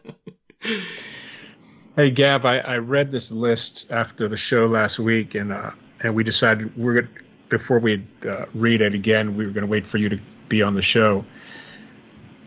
Hey 1.97 2.11
Gav, 2.11 2.45
I, 2.45 2.59
I 2.59 2.77
read 2.77 3.11
this 3.11 3.33
list 3.33 3.87
after 3.91 4.29
the 4.29 4.37
show 4.37 4.67
last 4.67 4.99
week, 4.99 5.35
and 5.35 5.51
uh, 5.51 5.71
and 6.03 6.15
we 6.15 6.25
decided 6.25 6.77
we're 6.77 7.01
gonna 7.03 7.15
before 7.49 7.79
we 7.79 8.07
uh, 8.29 8.45
read 8.55 8.83
it 8.83 8.95
again, 8.95 9.35
we 9.37 9.47
were 9.47 9.53
going 9.53 9.63
to 9.63 9.71
wait 9.71 9.87
for 9.87 9.97
you 9.97 10.09
to 10.11 10.19
be 10.51 10.63
on 10.63 10.75
the 10.75 10.83
show 10.83 11.25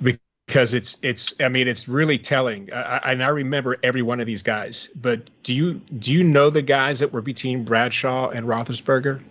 because 0.02 0.74
it's 0.74 0.98
it's 1.02 1.40
I 1.42 1.50
mean 1.50 1.68
it's 1.68 1.88
really 1.88 2.20
telling. 2.20 2.72
I, 2.72 2.98
I- 2.98 3.12
and 3.14 3.24
I 3.24 3.30
remember 3.30 3.78
every 3.82 4.02
one 4.04 4.20
of 4.20 4.28
these 4.28 4.44
guys, 4.44 4.90
but 4.96 5.30
do 5.44 5.56
you 5.56 5.76
do 5.98 6.14
you 6.14 6.24
know 6.24 6.50
the 6.52 6.62
guys 6.62 7.00
that 7.00 7.12
were 7.12 7.22
between 7.22 7.64
Bradshaw 7.66 8.30
and 8.30 8.46
Roethlisberger? 8.46 9.22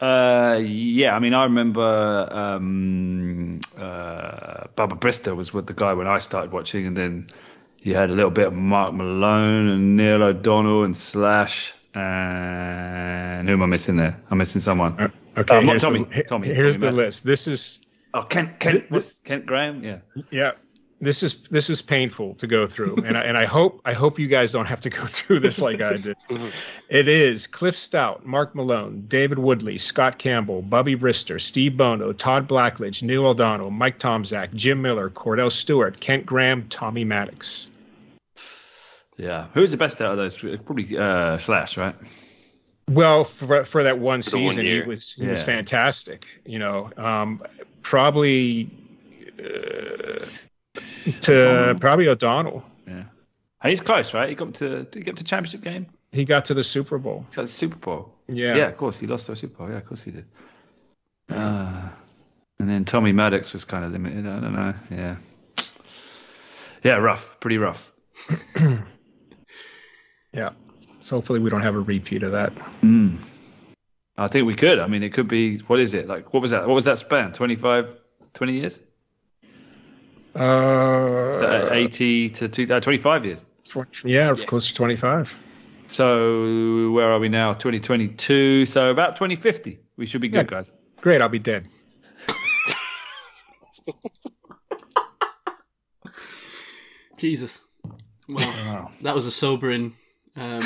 Uh, 0.00 0.60
yeah, 0.64 1.14
I 1.14 1.18
mean, 1.18 1.34
I 1.34 1.44
remember 1.44 2.28
um, 2.30 3.60
uh, 3.76 4.64
Bubba 4.76 4.98
Brister 4.98 5.36
was 5.36 5.52
with 5.52 5.66
the 5.66 5.72
guy 5.74 5.92
when 5.94 6.06
I 6.06 6.18
started 6.18 6.52
watching, 6.52 6.86
and 6.86 6.96
then 6.96 7.26
you 7.80 7.94
had 7.94 8.10
a 8.10 8.12
little 8.12 8.30
bit 8.30 8.46
of 8.46 8.52
Mark 8.54 8.94
Malone 8.94 9.66
and 9.68 9.96
Neil 9.96 10.22
O'Donnell 10.22 10.84
and 10.84 10.96
Slash. 10.96 11.74
And 11.94 13.48
who 13.48 13.54
am 13.54 13.62
I 13.62 13.66
missing 13.66 13.96
there? 13.96 14.20
I'm 14.30 14.38
missing 14.38 14.60
someone. 14.60 14.98
Uh, 15.00 15.08
Okay, 15.36 15.56
Uh, 15.58 15.60
here's, 15.60 15.82
Tommy, 15.82 16.02
the, 16.04 16.14
he- 16.14 16.22
Tommy, 16.24 16.46
here's 16.48 16.76
Tommy 16.78 16.90
the 16.90 16.96
Maddox. 16.96 17.06
list. 17.16 17.24
This 17.24 17.46
is 17.48 17.82
Oh, 18.12 18.22
Kent, 18.22 18.58
Kent, 18.58 18.90
what's 18.90 19.18
Kent 19.20 19.46
Graham? 19.46 19.84
Yeah. 19.84 19.98
yeah 20.30 20.52
this 21.00 21.22
is 21.22 21.38
this 21.42 21.70
is 21.70 21.82
painful 21.82 22.34
to 22.34 22.46
go 22.46 22.66
through 22.66 22.96
and 23.04 23.16
I, 23.16 23.22
and 23.22 23.38
I 23.38 23.46
hope 23.46 23.82
I 23.84 23.92
hope 23.92 24.18
you 24.18 24.26
guys 24.26 24.52
don't 24.52 24.66
have 24.66 24.80
to 24.82 24.90
go 24.90 25.04
through 25.06 25.40
this 25.40 25.60
like 25.60 25.80
I 25.80 25.96
did. 25.96 26.16
It 26.88 27.08
is 27.08 27.46
Cliff 27.46 27.76
Stoudt, 27.76 28.24
Mark 28.24 28.54
Malone, 28.54 29.04
David 29.06 29.38
Woodley, 29.38 29.78
Scott 29.78 30.18
Campbell, 30.18 30.62
Bubby 30.62 30.96
Brister, 30.96 31.40
Steve 31.40 31.76
Bono, 31.76 32.12
Todd 32.12 32.48
Blackledge, 32.48 33.02
Neil 33.02 33.26
O'Donnell, 33.26 33.70
Mike 33.70 33.98
Tomczak, 33.98 34.54
Jim 34.54 34.82
Miller, 34.82 35.10
Kordell 35.10 35.52
Stewart, 35.52 36.00
Kent 36.00 36.26
Graham, 36.26 36.68
Tommy 36.68 37.04
Maddox. 37.04 37.66
Yeah. 39.16 39.46
Who's 39.54 39.70
the 39.70 39.76
best 39.76 40.00
out 40.00 40.12
of 40.12 40.16
those? 40.16 40.38
Probably 40.38 40.96
uh, 40.96 41.38
Slash, 41.38 41.76
right? 41.76 41.94
Well, 42.88 43.24
for 43.24 43.64
for 43.64 43.82
that 43.84 43.98
one 43.98 44.22
For 44.22 44.30
the 44.30 44.44
one 44.44 44.52
season, 44.52 44.66
he 44.66 44.80
was 44.80 45.14
he 45.14 45.26
was 45.26 45.42
fantastic. 45.42 46.26
You 46.46 46.58
know, 46.58 46.90
um, 46.96 47.42
probably 47.82 48.70
uh, 49.38 50.24
to 51.22 51.38
O'Donnell. 51.38 51.78
probably 51.78 52.08
O'Donnell. 52.08 52.64
Yeah. 52.86 53.04
Hey, 53.62 53.70
he's 53.70 53.80
close, 53.80 54.14
right? 54.14 54.28
He 54.28 54.34
got 54.34 54.54
to 54.54 54.84
did 54.84 54.94
he 54.94 55.00
get 55.00 55.16
to 55.16 55.24
championship 55.24 55.62
game? 55.62 55.86
He 56.12 56.24
got 56.24 56.44
to 56.46 56.54
the 56.54 56.64
Super 56.64 56.98
Bowl. 56.98 57.26
He 57.30 57.36
got 57.36 57.42
to 57.42 57.48
Super 57.48 57.76
Bowl. 57.76 58.14
Yeah. 58.28 58.56
Yeah, 58.56 58.66
of 58.68 58.76
course 58.76 58.98
he 58.98 59.06
lost 59.06 59.26
to 59.26 59.32
a 59.32 59.36
Super 59.36 59.58
Bowl. 59.58 59.70
Yeah, 59.70 59.78
of 59.78 59.86
course 59.86 60.02
he 60.02 60.10
did. 60.10 60.24
Uh, 61.30 61.88
and 62.58 62.68
then 62.68 62.84
Tommy 62.84 63.12
Maddox 63.12 63.52
was 63.52 63.64
kind 63.64 63.84
of 63.84 63.92
limited. 63.92 64.26
I 64.26 64.40
don't 64.40 64.54
know. 64.54 64.74
Yeah. 64.90 65.16
Yeah, 66.82 66.94
rough. 66.94 67.38
Pretty 67.40 67.58
rough. 67.58 67.92
Yeah. 70.32 70.50
So 71.00 71.16
hopefully 71.16 71.40
we 71.40 71.50
don't 71.50 71.62
have 71.62 71.74
a 71.74 71.80
repeat 71.80 72.22
of 72.22 72.32
that. 72.32 72.54
Mm. 72.82 73.18
I 74.16 74.26
think 74.26 74.46
we 74.46 74.54
could. 74.54 74.78
I 74.78 74.86
mean, 74.86 75.02
it 75.02 75.12
could 75.12 75.28
be. 75.28 75.58
What 75.58 75.80
is 75.80 75.94
it 75.94 76.06
like? 76.06 76.32
What 76.34 76.42
was 76.42 76.50
that? 76.50 76.66
What 76.66 76.74
was 76.74 76.84
that 76.84 76.98
span? 76.98 77.32
25, 77.32 77.96
20 78.34 78.52
years? 78.52 78.78
Uh, 80.38 81.38
So, 81.40 81.68
80 81.72 82.30
to 82.30 82.48
2000, 82.48 82.80
25 82.82 83.26
years. 83.26 83.44
tw- 83.64 84.04
yeah, 84.04 84.32
Yeah. 84.36 84.44
course, 84.46 84.72
25. 84.72 85.36
So 85.88 86.90
where 86.92 87.10
are 87.10 87.18
we 87.18 87.28
now? 87.28 87.52
2022. 87.54 88.66
So 88.66 88.90
about 88.90 89.16
2050. 89.16 89.78
We 89.96 90.06
should 90.06 90.20
be 90.20 90.28
good, 90.28 90.46
Yeah. 90.50 90.56
guys. 90.58 90.72
Great, 91.00 91.20
I'll 91.22 91.28
be 91.28 91.38
dead. 91.38 91.66
Jesus. 97.16 97.60
Well, 98.28 98.46
Wow. 98.46 98.90
that 99.02 99.14
was 99.14 99.26
a 99.26 99.30
sobering 99.30 99.96
um, 100.36 100.60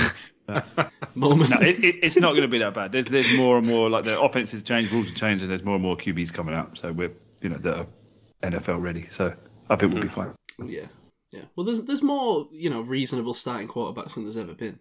moment. 1.15 1.51
No, 1.51 1.61
it, 1.61 1.83
it, 1.83 1.97
it's 2.03 2.17
not 2.17 2.31
going 2.33 2.43
to 2.43 2.49
be 2.49 2.59
that 2.59 2.75
bad. 2.75 2.93
There's, 2.93 3.07
there's 3.07 3.33
more 3.37 3.57
and 3.59 3.67
more 3.67 3.89
like 3.89 4.05
the 4.05 4.21
offenses 4.21 4.63
change, 4.63 4.93
rules 4.93 5.11
are 5.11 5.15
changing. 5.15 5.49
There's 5.49 5.63
more 5.65 5.75
and 5.77 5.83
more 5.83 5.97
QBs 5.97 6.33
coming 6.33 6.55
out. 6.55 6.77
So 6.77 6.93
we're 6.93 7.13
you 7.41 7.49
know 7.49 7.59
that 7.59 7.79
are 7.79 7.87
NFL 8.43 8.83
ready. 8.83 9.07
So 9.11 9.35
I 9.69 9.77
think 9.77 9.93
we'll 9.93 10.03
be 10.03 10.09
fine. 10.09 10.35
Yeah, 10.65 10.87
yeah. 11.31 11.45
Well, 11.57 11.65
there's 11.65 11.85
there's 11.85 12.03
more 12.03 12.49
you 12.53 12.71
know 12.71 12.81
reasonable 12.81 13.35
starting 13.35 13.69
quarterbacks 13.69 14.15
than 14.15 14.25
there's 14.25 14.37
ever 14.37 14.55
been. 14.55 14.79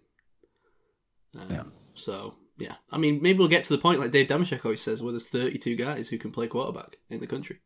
Um, 1.38 1.46
Yeah. 1.50 1.62
So 1.94 2.34
yeah, 2.58 2.74
I 2.90 2.98
mean, 2.98 3.20
maybe 3.22 3.38
we'll 3.38 3.48
get 3.48 3.64
to 3.64 3.74
the 3.74 3.80
point 3.80 4.00
like 4.00 4.10
Dave 4.10 4.28
Dameshek 4.28 4.64
always 4.64 4.80
says, 4.80 5.02
where 5.02 5.12
there's 5.12 5.26
32 5.26 5.76
guys 5.76 6.08
who 6.08 6.18
can 6.18 6.30
play 6.30 6.46
quarterback 6.46 6.98
in 7.10 7.20
the 7.20 7.26
country. 7.26 7.58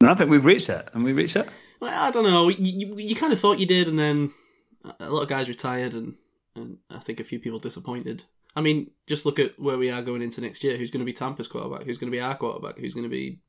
And 0.00 0.10
I 0.10 0.14
think 0.14 0.30
we've 0.30 0.44
reached 0.44 0.66
that. 0.66 0.90
And 0.94 1.04
we 1.04 1.12
reached 1.12 1.34
that. 1.34 1.48
Well, 1.80 2.02
I 2.02 2.10
don't 2.10 2.24
know. 2.24 2.48
You, 2.48 2.56
you, 2.58 2.96
you 2.98 3.14
kind 3.14 3.32
of 3.32 3.38
thought 3.38 3.60
you 3.60 3.66
did, 3.66 3.86
and 3.88 3.98
then 3.98 4.32
a 4.98 5.10
lot 5.10 5.22
of 5.22 5.28
guys 5.28 5.48
retired, 5.48 5.94
and, 5.94 6.14
and 6.56 6.78
I 6.90 6.98
think 6.98 7.20
a 7.20 7.24
few 7.24 7.38
people 7.38 7.58
disappointed. 7.58 8.24
I 8.56 8.60
mean, 8.60 8.90
just 9.06 9.24
look 9.24 9.38
at 9.38 9.58
where 9.58 9.78
we 9.78 9.90
are 9.90 10.02
going 10.02 10.22
into 10.22 10.40
next 10.40 10.64
year. 10.64 10.76
Who's 10.76 10.90
going 10.90 11.00
to 11.00 11.06
be 11.06 11.12
Tampa's 11.12 11.46
quarterback? 11.46 11.86
Who's 11.86 11.98
going 11.98 12.10
to 12.10 12.16
be 12.16 12.20
our 12.20 12.36
quarterback? 12.36 12.78
Who's 12.78 12.94
going 12.94 13.04
to 13.04 13.10
be, 13.10 13.40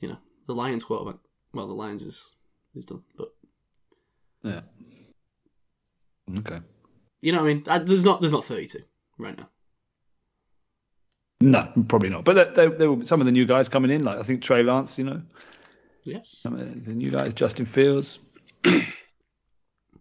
you 0.00 0.08
know, 0.08 0.18
the 0.46 0.54
Lions 0.54 0.84
quarterback? 0.84 1.20
Well, 1.54 1.66
the 1.68 1.74
Lions 1.74 2.02
is 2.02 2.34
is 2.74 2.84
done, 2.84 3.02
but 3.16 3.28
Yeah. 4.42 4.60
Okay. 6.38 6.60
you 7.20 7.32
know, 7.32 7.42
what 7.42 7.50
I 7.50 7.54
mean, 7.54 7.64
Uh, 7.66 7.78
there's 7.78 8.04
not 8.04 8.20
there's 8.20 8.32
not 8.32 8.44
32 8.44 8.80
right 9.18 9.36
now. 9.38 9.48
No, 11.40 11.68
probably 11.88 12.08
not. 12.08 12.24
But 12.24 12.54
there, 12.54 12.70
there, 12.70 12.92
were 12.92 13.04
some 13.04 13.20
of 13.20 13.26
the 13.26 13.32
new 13.32 13.44
guys 13.44 13.68
coming 13.68 13.90
in, 13.90 14.02
like 14.02 14.18
I 14.18 14.22
think 14.22 14.42
Trey 14.42 14.62
Lance, 14.62 14.98
you 14.98 15.04
know, 15.04 15.22
Yes. 16.02 16.28
some 16.28 16.54
of 16.58 16.84
the 16.84 16.92
new 16.94 17.10
guys, 17.10 17.34
Justin 17.34 17.66
Fields. 17.66 18.18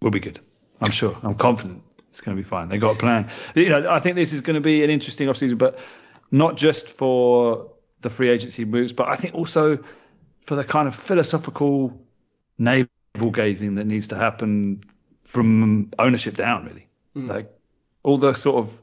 we'll 0.01 0.11
be 0.11 0.19
good. 0.19 0.39
I'm 0.81 0.91
sure. 0.91 1.17
I'm 1.23 1.35
confident 1.35 1.83
it's 2.09 2.21
going 2.21 2.37
to 2.37 2.41
be 2.41 2.47
fine. 2.47 2.69
They 2.69 2.77
got 2.77 2.95
a 2.95 2.99
plan. 2.99 3.29
You 3.55 3.69
know, 3.69 3.89
I 3.89 3.99
think 3.99 4.15
this 4.15 4.33
is 4.33 4.41
going 4.41 4.55
to 4.55 4.61
be 4.61 4.83
an 4.83 4.89
interesting 4.89 5.27
offseason, 5.27 5.57
but 5.57 5.79
not 6.31 6.55
just 6.55 6.87
for 6.89 7.71
the 8.01 8.09
free 8.09 8.29
agency 8.29 8.65
moves, 8.65 8.93
but 8.93 9.07
I 9.07 9.15
think 9.15 9.33
also 9.35 9.83
for 10.45 10.55
the 10.55 10.63
kind 10.63 10.87
of 10.87 10.95
philosophical 10.95 12.01
navel 12.57 12.87
gazing 13.31 13.75
that 13.75 13.85
needs 13.85 14.07
to 14.09 14.15
happen 14.15 14.81
from 15.23 15.91
ownership 15.99 16.35
down, 16.35 16.65
really. 16.65 16.87
Mm. 17.15 17.29
Like 17.29 17.51
all 18.03 18.17
the 18.17 18.33
sort 18.33 18.57
of 18.65 18.81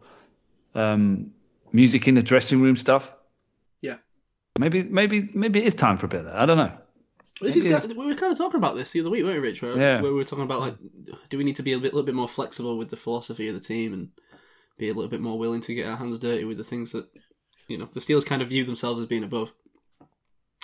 um, 0.74 1.32
music 1.72 2.08
in 2.08 2.14
the 2.14 2.22
dressing 2.22 2.60
room 2.60 2.76
stuff. 2.76 3.12
Yeah. 3.82 3.96
Maybe, 4.58 4.82
maybe, 4.82 5.28
maybe 5.34 5.60
it 5.60 5.66
is 5.66 5.74
time 5.74 5.96
for 5.96 6.06
a 6.06 6.08
bit 6.08 6.20
of 6.20 6.26
that. 6.26 6.42
I 6.42 6.46
don't 6.46 6.56
know. 6.56 6.72
This 7.40 7.56
It 7.56 7.64
is, 7.64 7.86
is. 7.86 7.96
we 7.96 8.06
were 8.06 8.14
kind 8.14 8.32
of 8.32 8.38
talking 8.38 8.58
about 8.58 8.76
this 8.76 8.92
the 8.92 9.00
other 9.00 9.10
week, 9.10 9.24
weren't 9.24 9.40
we, 9.40 9.48
Rich? 9.48 9.62
Where, 9.62 9.76
Yeah. 9.76 10.00
where 10.02 10.12
we 10.12 10.18
were 10.18 10.24
talking 10.24 10.44
about 10.44 10.60
like, 10.60 10.76
do 11.30 11.38
we 11.38 11.44
need 11.44 11.56
to 11.56 11.62
be 11.62 11.72
a 11.72 11.78
bit, 11.78 11.94
little 11.94 12.04
bit 12.04 12.14
more 12.14 12.28
flexible 12.28 12.76
with 12.76 12.90
the 12.90 12.96
philosophy 12.96 13.48
of 13.48 13.54
the 13.54 13.60
team 13.60 13.92
and 13.94 14.08
be 14.76 14.88
a 14.88 14.94
little 14.94 15.10
bit 15.10 15.20
more 15.20 15.38
willing 15.38 15.60
to 15.62 15.74
get 15.74 15.86
our 15.86 15.96
hands 15.96 16.18
dirty 16.18 16.44
with 16.44 16.56
the 16.58 16.64
things 16.64 16.92
that 16.92 17.06
you 17.68 17.78
know 17.78 17.88
the 17.92 18.00
Steelers 18.00 18.26
kind 18.26 18.42
of 18.42 18.48
view 18.48 18.64
themselves 18.64 19.00
as 19.00 19.06
being 19.06 19.24
above. 19.24 19.52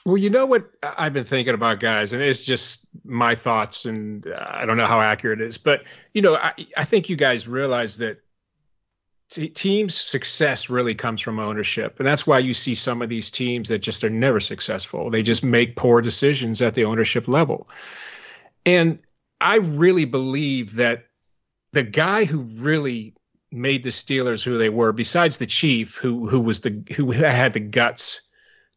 Well, 0.06 0.16
you 0.16 0.30
know 0.30 0.46
what 0.46 0.70
I've 0.84 1.12
been 1.12 1.24
thinking 1.24 1.54
about, 1.54 1.80
guys, 1.80 2.12
and 2.12 2.22
it's 2.22 2.44
just 2.44 2.86
my 3.04 3.34
thoughts, 3.34 3.86
and 3.86 4.24
uh, 4.24 4.38
I 4.38 4.64
don't 4.64 4.76
know 4.76 4.86
how 4.86 5.00
accurate 5.00 5.40
it 5.40 5.48
is, 5.48 5.58
but 5.58 5.82
you 6.14 6.22
know, 6.22 6.36
I, 6.36 6.52
I 6.76 6.84
think 6.84 7.08
you 7.08 7.16
guys 7.16 7.48
realize 7.48 7.98
that 7.98 8.22
t- 9.30 9.48
teams' 9.48 9.96
success 9.96 10.70
really 10.70 10.94
comes 10.94 11.20
from 11.20 11.40
ownership, 11.40 11.98
and 11.98 12.06
that's 12.06 12.24
why 12.24 12.38
you 12.38 12.54
see 12.54 12.76
some 12.76 13.02
of 13.02 13.08
these 13.08 13.32
teams 13.32 13.70
that 13.70 13.80
just 13.80 14.04
are 14.04 14.10
never 14.10 14.38
successful. 14.38 15.10
They 15.10 15.22
just 15.22 15.42
make 15.42 15.74
poor 15.74 16.00
decisions 16.02 16.62
at 16.62 16.74
the 16.74 16.84
ownership 16.84 17.26
level, 17.26 17.68
and 18.64 19.00
I 19.40 19.56
really 19.56 20.04
believe 20.04 20.76
that 20.76 21.06
the 21.72 21.82
guy 21.82 22.26
who 22.26 22.42
really 22.42 23.16
made 23.50 23.82
the 23.82 23.90
Steelers 23.90 24.44
who 24.44 24.56
they 24.56 24.68
were, 24.68 24.92
besides 24.92 25.38
the 25.38 25.46
chief, 25.46 25.96
who 25.96 26.28
who 26.28 26.38
was 26.38 26.60
the 26.60 26.84
who 26.94 27.10
had 27.10 27.54
the 27.54 27.60
guts 27.60 28.20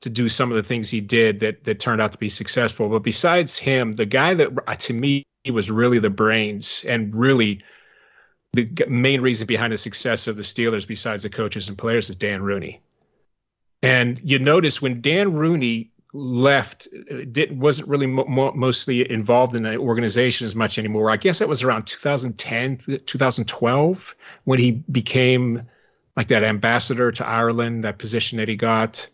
to 0.01 0.09
do 0.09 0.27
some 0.27 0.51
of 0.51 0.55
the 0.55 0.63
things 0.63 0.89
he 0.89 1.01
did 1.01 1.41
that 1.41 1.63
that 1.65 1.79
turned 1.79 2.01
out 2.01 2.13
to 2.13 2.17
be 2.17 2.29
successful. 2.29 2.89
But 2.89 3.03
besides 3.03 3.57
him, 3.57 3.91
the 3.91 4.05
guy 4.05 4.33
that 4.33 4.49
uh, 4.67 4.75
to 4.75 4.93
me 4.93 5.25
was 5.49 5.69
really 5.69 5.99
the 5.99 6.09
brains 6.09 6.85
and 6.87 7.13
really 7.13 7.61
the 8.53 8.85
main 8.87 9.21
reason 9.21 9.45
behind 9.45 9.73
the 9.73 9.77
success 9.77 10.27
of 10.27 10.35
the 10.35 10.43
Steelers, 10.43 10.87
besides 10.87 11.23
the 11.23 11.29
coaches 11.29 11.69
and 11.69 11.77
players, 11.77 12.09
is 12.09 12.15
Dan 12.15 12.41
Rooney. 12.41 12.81
And 13.81 14.19
you 14.23 14.39
notice 14.39 14.81
when 14.81 15.01
Dan 15.01 15.33
Rooney 15.33 15.91
left, 16.13 16.87
didn't 16.91 17.59
wasn't 17.59 17.89
really 17.89 18.07
mo- 18.07 18.51
mostly 18.55 19.09
involved 19.09 19.55
in 19.55 19.63
the 19.63 19.77
organization 19.77 20.45
as 20.45 20.55
much 20.55 20.79
anymore. 20.79 21.11
I 21.11 21.17
guess 21.17 21.39
that 21.39 21.47
was 21.47 21.63
around 21.63 21.85
2010, 21.85 22.77
2012 23.05 24.15
when 24.43 24.59
he 24.59 24.71
became 24.71 25.63
like 26.17 26.27
that 26.27 26.43
ambassador 26.43 27.11
to 27.11 27.27
Ireland, 27.27 27.83
that 27.83 27.99
position 27.99 28.39
that 28.39 28.47
he 28.47 28.55
got. 28.55 29.07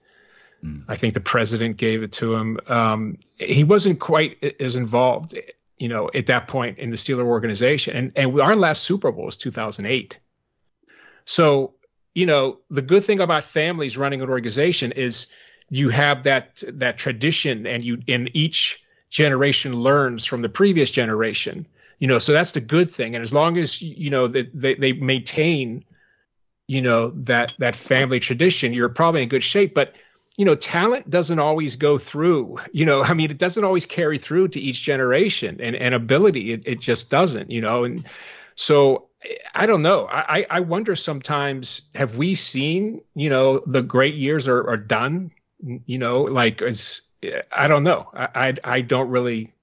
Mm. 0.64 0.86
I 0.88 0.96
think 0.96 1.14
the 1.14 1.20
president 1.20 1.78
gave 1.78 2.04
it 2.04 2.14
to 2.14 2.36
him. 2.36 2.60
Um, 2.68 3.18
he 3.38 3.64
wasn't 3.64 4.00
quite 4.00 4.56
as 4.60 4.76
involved, 4.76 5.38
you 5.78 5.90
know, 5.90 6.10
at 6.14 6.28
that 6.28 6.48
point 6.48 6.80
in 6.80 6.90
the 6.90 6.98
Steeler 6.98 7.26
organization. 7.26 7.96
And 7.96 8.12
and 8.16 8.40
our 8.40 8.56
last 8.56 8.84
Super 8.84 9.12
Bowl 9.12 9.26
was 9.26 9.38
2008. 9.38 10.20
So, 11.26 11.74
you 12.14 12.26
know, 12.26 12.60
the 12.70 12.82
good 12.82 13.04
thing 13.04 13.20
about 13.20 13.44
families 13.44 13.98
running 13.98 14.22
an 14.22 14.30
organization 14.30 14.92
is 14.92 15.28
you 15.70 15.90
have 15.90 16.24
that 16.24 16.64
that 16.74 16.98
tradition, 16.98 17.66
and 17.66 17.84
you 17.84 18.02
in 18.08 18.30
each 18.34 18.84
generation 19.10 19.74
learns 19.74 20.26
from 20.26 20.42
the 20.42 20.50
previous 20.50 20.92
generation. 20.92 21.68
You 22.00 22.08
know, 22.08 22.20
so 22.20 22.34
that's 22.34 22.52
the 22.52 22.62
good 22.62 22.90
thing. 22.90 23.16
And 23.16 23.22
as 23.22 23.34
long 23.34 23.58
as 23.58 23.82
you 23.82 24.10
know 24.10 24.28
that 24.28 24.52
they, 24.54 24.76
they 24.76 24.94
maintain, 24.94 25.86
you 26.68 26.82
know, 26.82 27.12
that 27.24 27.54
that 27.60 27.76
family 27.76 28.20
tradition, 28.20 28.74
you're 28.74 28.90
probably 28.90 29.24
in 29.24 29.30
good 29.30 29.44
shape. 29.44 29.74
But 29.74 29.96
you 30.38 30.46
know, 30.46 30.56
talent 30.56 31.10
doesn't 31.10 31.40
always 31.40 31.78
go 31.78 31.98
through. 31.98 32.58
You 32.72 32.86
know, 32.86 33.04
I 33.04 33.14
mean, 33.14 33.32
it 33.32 33.38
doesn't 33.38 33.64
always 33.64 33.86
carry 33.86 34.18
through 34.18 34.50
to 34.50 34.60
each 34.60 34.82
generation, 34.82 35.60
and 35.62 35.76
and 35.76 35.96
ability, 35.96 36.52
it, 36.52 36.64
it 36.66 36.80
just 36.80 37.10
doesn't. 37.10 37.52
You 37.52 37.62
know, 37.62 37.84
and 37.86 38.06
so 38.56 39.08
I 39.54 39.66
don't 39.66 39.82
know. 39.82 40.08
I 40.10 40.46
I 40.50 40.60
wonder 40.62 40.96
sometimes 40.96 41.84
have 41.94 42.18
we 42.18 42.36
seen 42.36 43.02
you 43.14 43.30
know 43.30 43.62
the 43.66 43.82
great 43.82 44.16
years 44.16 44.48
are, 44.48 44.70
are 44.70 44.78
done. 44.78 45.32
You 45.86 45.98
know, 45.98 46.24
like 46.24 46.62
it's 46.62 47.02
I 47.52 47.68
don't 47.68 47.84
know. 47.84 48.10
I 48.14 48.30
I, 48.36 48.54
I 48.64 48.82
don't 48.82 49.10
really 49.10 49.54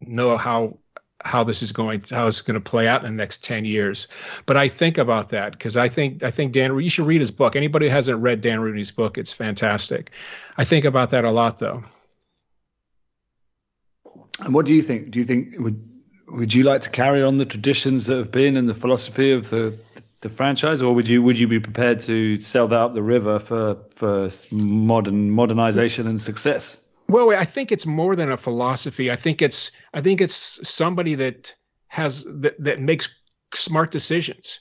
know 0.00 0.36
how 0.38 0.78
how 1.22 1.44
this 1.44 1.62
is 1.62 1.72
going 1.72 2.02
how 2.10 2.26
it's 2.26 2.42
going 2.42 2.54
to 2.54 2.60
play 2.60 2.88
out 2.88 3.04
in 3.04 3.12
the 3.12 3.16
next 3.16 3.44
10 3.44 3.64
years. 3.64 4.08
But 4.46 4.56
i 4.56 4.68
think 4.68 4.98
about 4.98 5.30
that 5.30 5.52
because 5.52 5.76
i 5.76 5.88
think 5.88 6.22
i 6.22 6.30
think 6.30 6.52
dan 6.52 6.78
you 6.78 6.88
should 6.88 7.06
read 7.06 7.20
his 7.20 7.30
book. 7.30 7.56
Anybody 7.56 7.86
who 7.86 7.92
hasn't 7.92 8.20
read 8.20 8.40
dan 8.40 8.60
rooney's 8.60 8.90
book 8.90 9.18
it's 9.18 9.32
fantastic. 9.32 10.10
I 10.56 10.64
think 10.64 10.84
about 10.84 11.10
that 11.10 11.24
a 11.24 11.32
lot 11.32 11.58
though. 11.58 11.82
And 14.40 14.54
what 14.54 14.66
do 14.66 14.74
you 14.74 14.82
think? 14.82 15.10
Do 15.10 15.18
you 15.18 15.24
think 15.24 15.58
would 15.58 15.86
would 16.28 16.54
you 16.54 16.62
like 16.62 16.82
to 16.82 16.90
carry 16.90 17.22
on 17.22 17.36
the 17.36 17.44
traditions 17.44 18.06
that 18.06 18.16
have 18.18 18.30
been 18.30 18.56
and 18.56 18.68
the 18.68 18.74
philosophy 18.74 19.32
of 19.32 19.50
the 19.50 19.78
the 20.22 20.28
franchise? 20.28 20.80
Or 20.82 20.94
would 20.94 21.08
you 21.08 21.22
would 21.22 21.38
you 21.38 21.48
be 21.48 21.60
prepared 21.60 22.00
to 22.00 22.40
sell 22.40 22.68
that 22.68 22.80
up 22.80 22.94
the 22.94 23.02
river 23.02 23.38
for 23.38 23.78
for 23.90 24.30
modern 24.50 25.30
modernization 25.30 26.06
and 26.06 26.20
success 26.20 26.78
well, 27.10 27.30
I 27.30 27.44
think 27.44 27.72
it's 27.72 27.86
more 27.86 28.14
than 28.16 28.30
a 28.30 28.36
philosophy. 28.36 29.10
I 29.10 29.16
think 29.16 29.42
it's 29.42 29.72
I 29.92 30.00
think 30.00 30.20
it's 30.20 30.68
somebody 30.68 31.16
that 31.16 31.54
has 31.88 32.24
that, 32.24 32.54
that 32.64 32.80
makes 32.80 33.08
smart 33.52 33.90
decisions. 33.90 34.60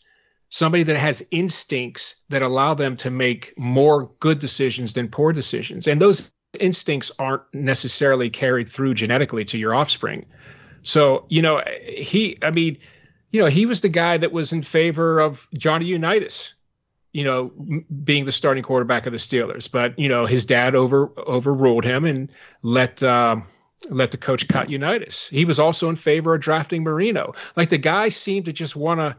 Somebody 0.50 0.84
that 0.84 0.98
has 0.98 1.24
instincts 1.30 2.16
that 2.30 2.42
allow 2.42 2.74
them 2.74 2.96
to 2.98 3.12
make 3.12 3.54
more 3.56 4.12
good 4.20 4.40
decisions 4.40 4.94
than 4.94 5.10
poor 5.10 5.32
decisions. 5.32 5.88
And 5.88 6.02
those 6.02 6.32
instincts 6.60 7.12
aren't 7.20 7.44
necessarily 7.54 8.32
carried 8.32 8.68
through 8.68 8.96
genetically 8.96 9.46
to 9.46 9.60
your 9.60 9.76
offspring. 9.76 10.26
So, 10.82 11.26
you 11.30 11.44
know, 11.44 11.62
he 11.86 12.38
I 12.42 12.50
mean, 12.50 12.80
you 13.32 13.42
know, 13.42 13.48
he 13.48 13.68
was 13.68 13.82
the 13.82 13.90
guy 13.90 14.18
that 14.18 14.32
was 14.32 14.54
in 14.54 14.64
favor 14.64 15.20
of 15.20 15.48
Johnny 15.56 15.86
Unitas 15.86 16.54
you 17.20 17.26
know, 17.26 17.52
being 18.06 18.24
the 18.24 18.32
starting 18.32 18.64
quarterback 18.64 19.06
of 19.06 19.12
the 19.12 19.20
Steelers. 19.20 19.70
But 19.70 20.00
you 20.00 20.08
know, 20.08 20.26
his 20.26 20.46
dad 20.46 20.74
over 20.74 21.12
overruled 21.18 21.84
him 21.84 22.06
and 22.06 22.32
let 22.62 23.04
uh, 23.04 23.42
let 23.90 24.12
the 24.12 24.18
coach 24.18 24.48
cut 24.48 24.70
Unitas. 24.70 25.28
He 25.28 25.44
was 25.44 25.60
also 25.60 25.90
in 25.90 25.98
favor 25.98 26.34
of 26.34 26.40
drafting 26.40 26.84
Marino. 26.84 27.34
Like 27.58 27.68
the 27.68 27.78
guy 27.78 28.08
seemed 28.08 28.46
to 28.46 28.54
just 28.54 28.74
want 28.74 29.02
to. 29.02 29.18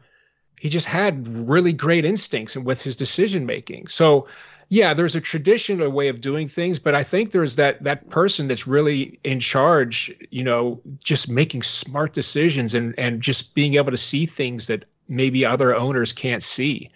He 0.59 0.71
just 0.71 0.87
had 0.87 1.29
really 1.29 1.75
great 1.75 2.07
instincts 2.07 2.57
and 2.57 2.65
with 2.65 2.83
his 2.83 2.97
decision 2.97 3.45
making. 3.45 3.89
So, 3.89 4.29
yeah, 4.71 4.95
there's 4.95 5.15
a 5.15 5.21
tradition, 5.21 5.83
a 5.83 5.91
way 5.91 6.09
of 6.09 6.23
doing 6.23 6.49
things, 6.49 6.79
but 6.79 6.95
I 6.95 7.03
think 7.03 7.33
there's 7.33 7.57
that 7.57 7.85
that 7.85 8.09
person 8.09 8.49
that's 8.49 8.67
really 8.67 9.21
in 9.23 9.41
charge. 9.41 10.11
You 10.31 10.45
know, 10.45 10.81
just 11.05 11.29
making 11.29 11.65
smart 11.65 12.15
decisions 12.15 12.75
and 12.75 12.95
and 12.97 13.21
just 13.21 13.55
being 13.55 13.75
able 13.75 13.91
to 13.91 13.99
see 13.99 14.25
things 14.25 14.69
that 14.69 14.87
maybe 15.07 15.45
other 15.45 15.77
owners 15.77 16.15
can't 16.15 16.43
see 16.43 16.93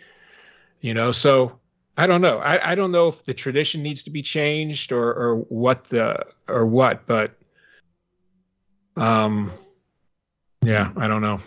you 0.84 0.92
know? 0.92 1.12
So 1.12 1.58
i 1.96 2.06
don't 2.06 2.20
know. 2.20 2.38
I, 2.38 2.72
I 2.72 2.74
don't 2.74 2.92
know 2.92 3.08
if 3.08 3.22
the 3.22 3.34
tradition 3.34 3.82
needs 3.82 4.02
to 4.02 4.10
be 4.10 4.20
changed 4.20 4.92
or 4.92 5.14
or 5.14 5.36
what 5.36 5.84
the 5.84 6.26
or 6.48 6.66
what 6.66 7.06
but 7.06 7.38
um 8.96 9.50
yeah 10.62 10.92
i 10.96 11.08
don't 11.08 11.22
know. 11.22 11.38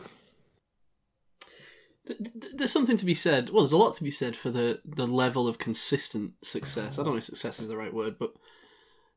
There's 2.54 2.72
something 2.72 2.96
to 2.98 3.06
be 3.06 3.14
said 3.14 3.50
well 3.50 3.64
there's 3.64 3.74
a 3.74 3.78
lot 3.78 3.96
to 3.98 4.04
be 4.04 4.12
said 4.12 4.36
for 4.36 4.50
the 4.50 4.82
the 4.86 5.06
level 5.06 5.48
of 5.48 5.60
consistent 5.60 6.34
success. 6.42 6.98
I 6.98 7.04
don't 7.04 7.14
know 7.14 7.18
if 7.18 7.26
success 7.26 7.60
is 7.60 7.68
the 7.68 7.78
right 7.78 7.94
word 7.94 8.18
but 8.18 8.34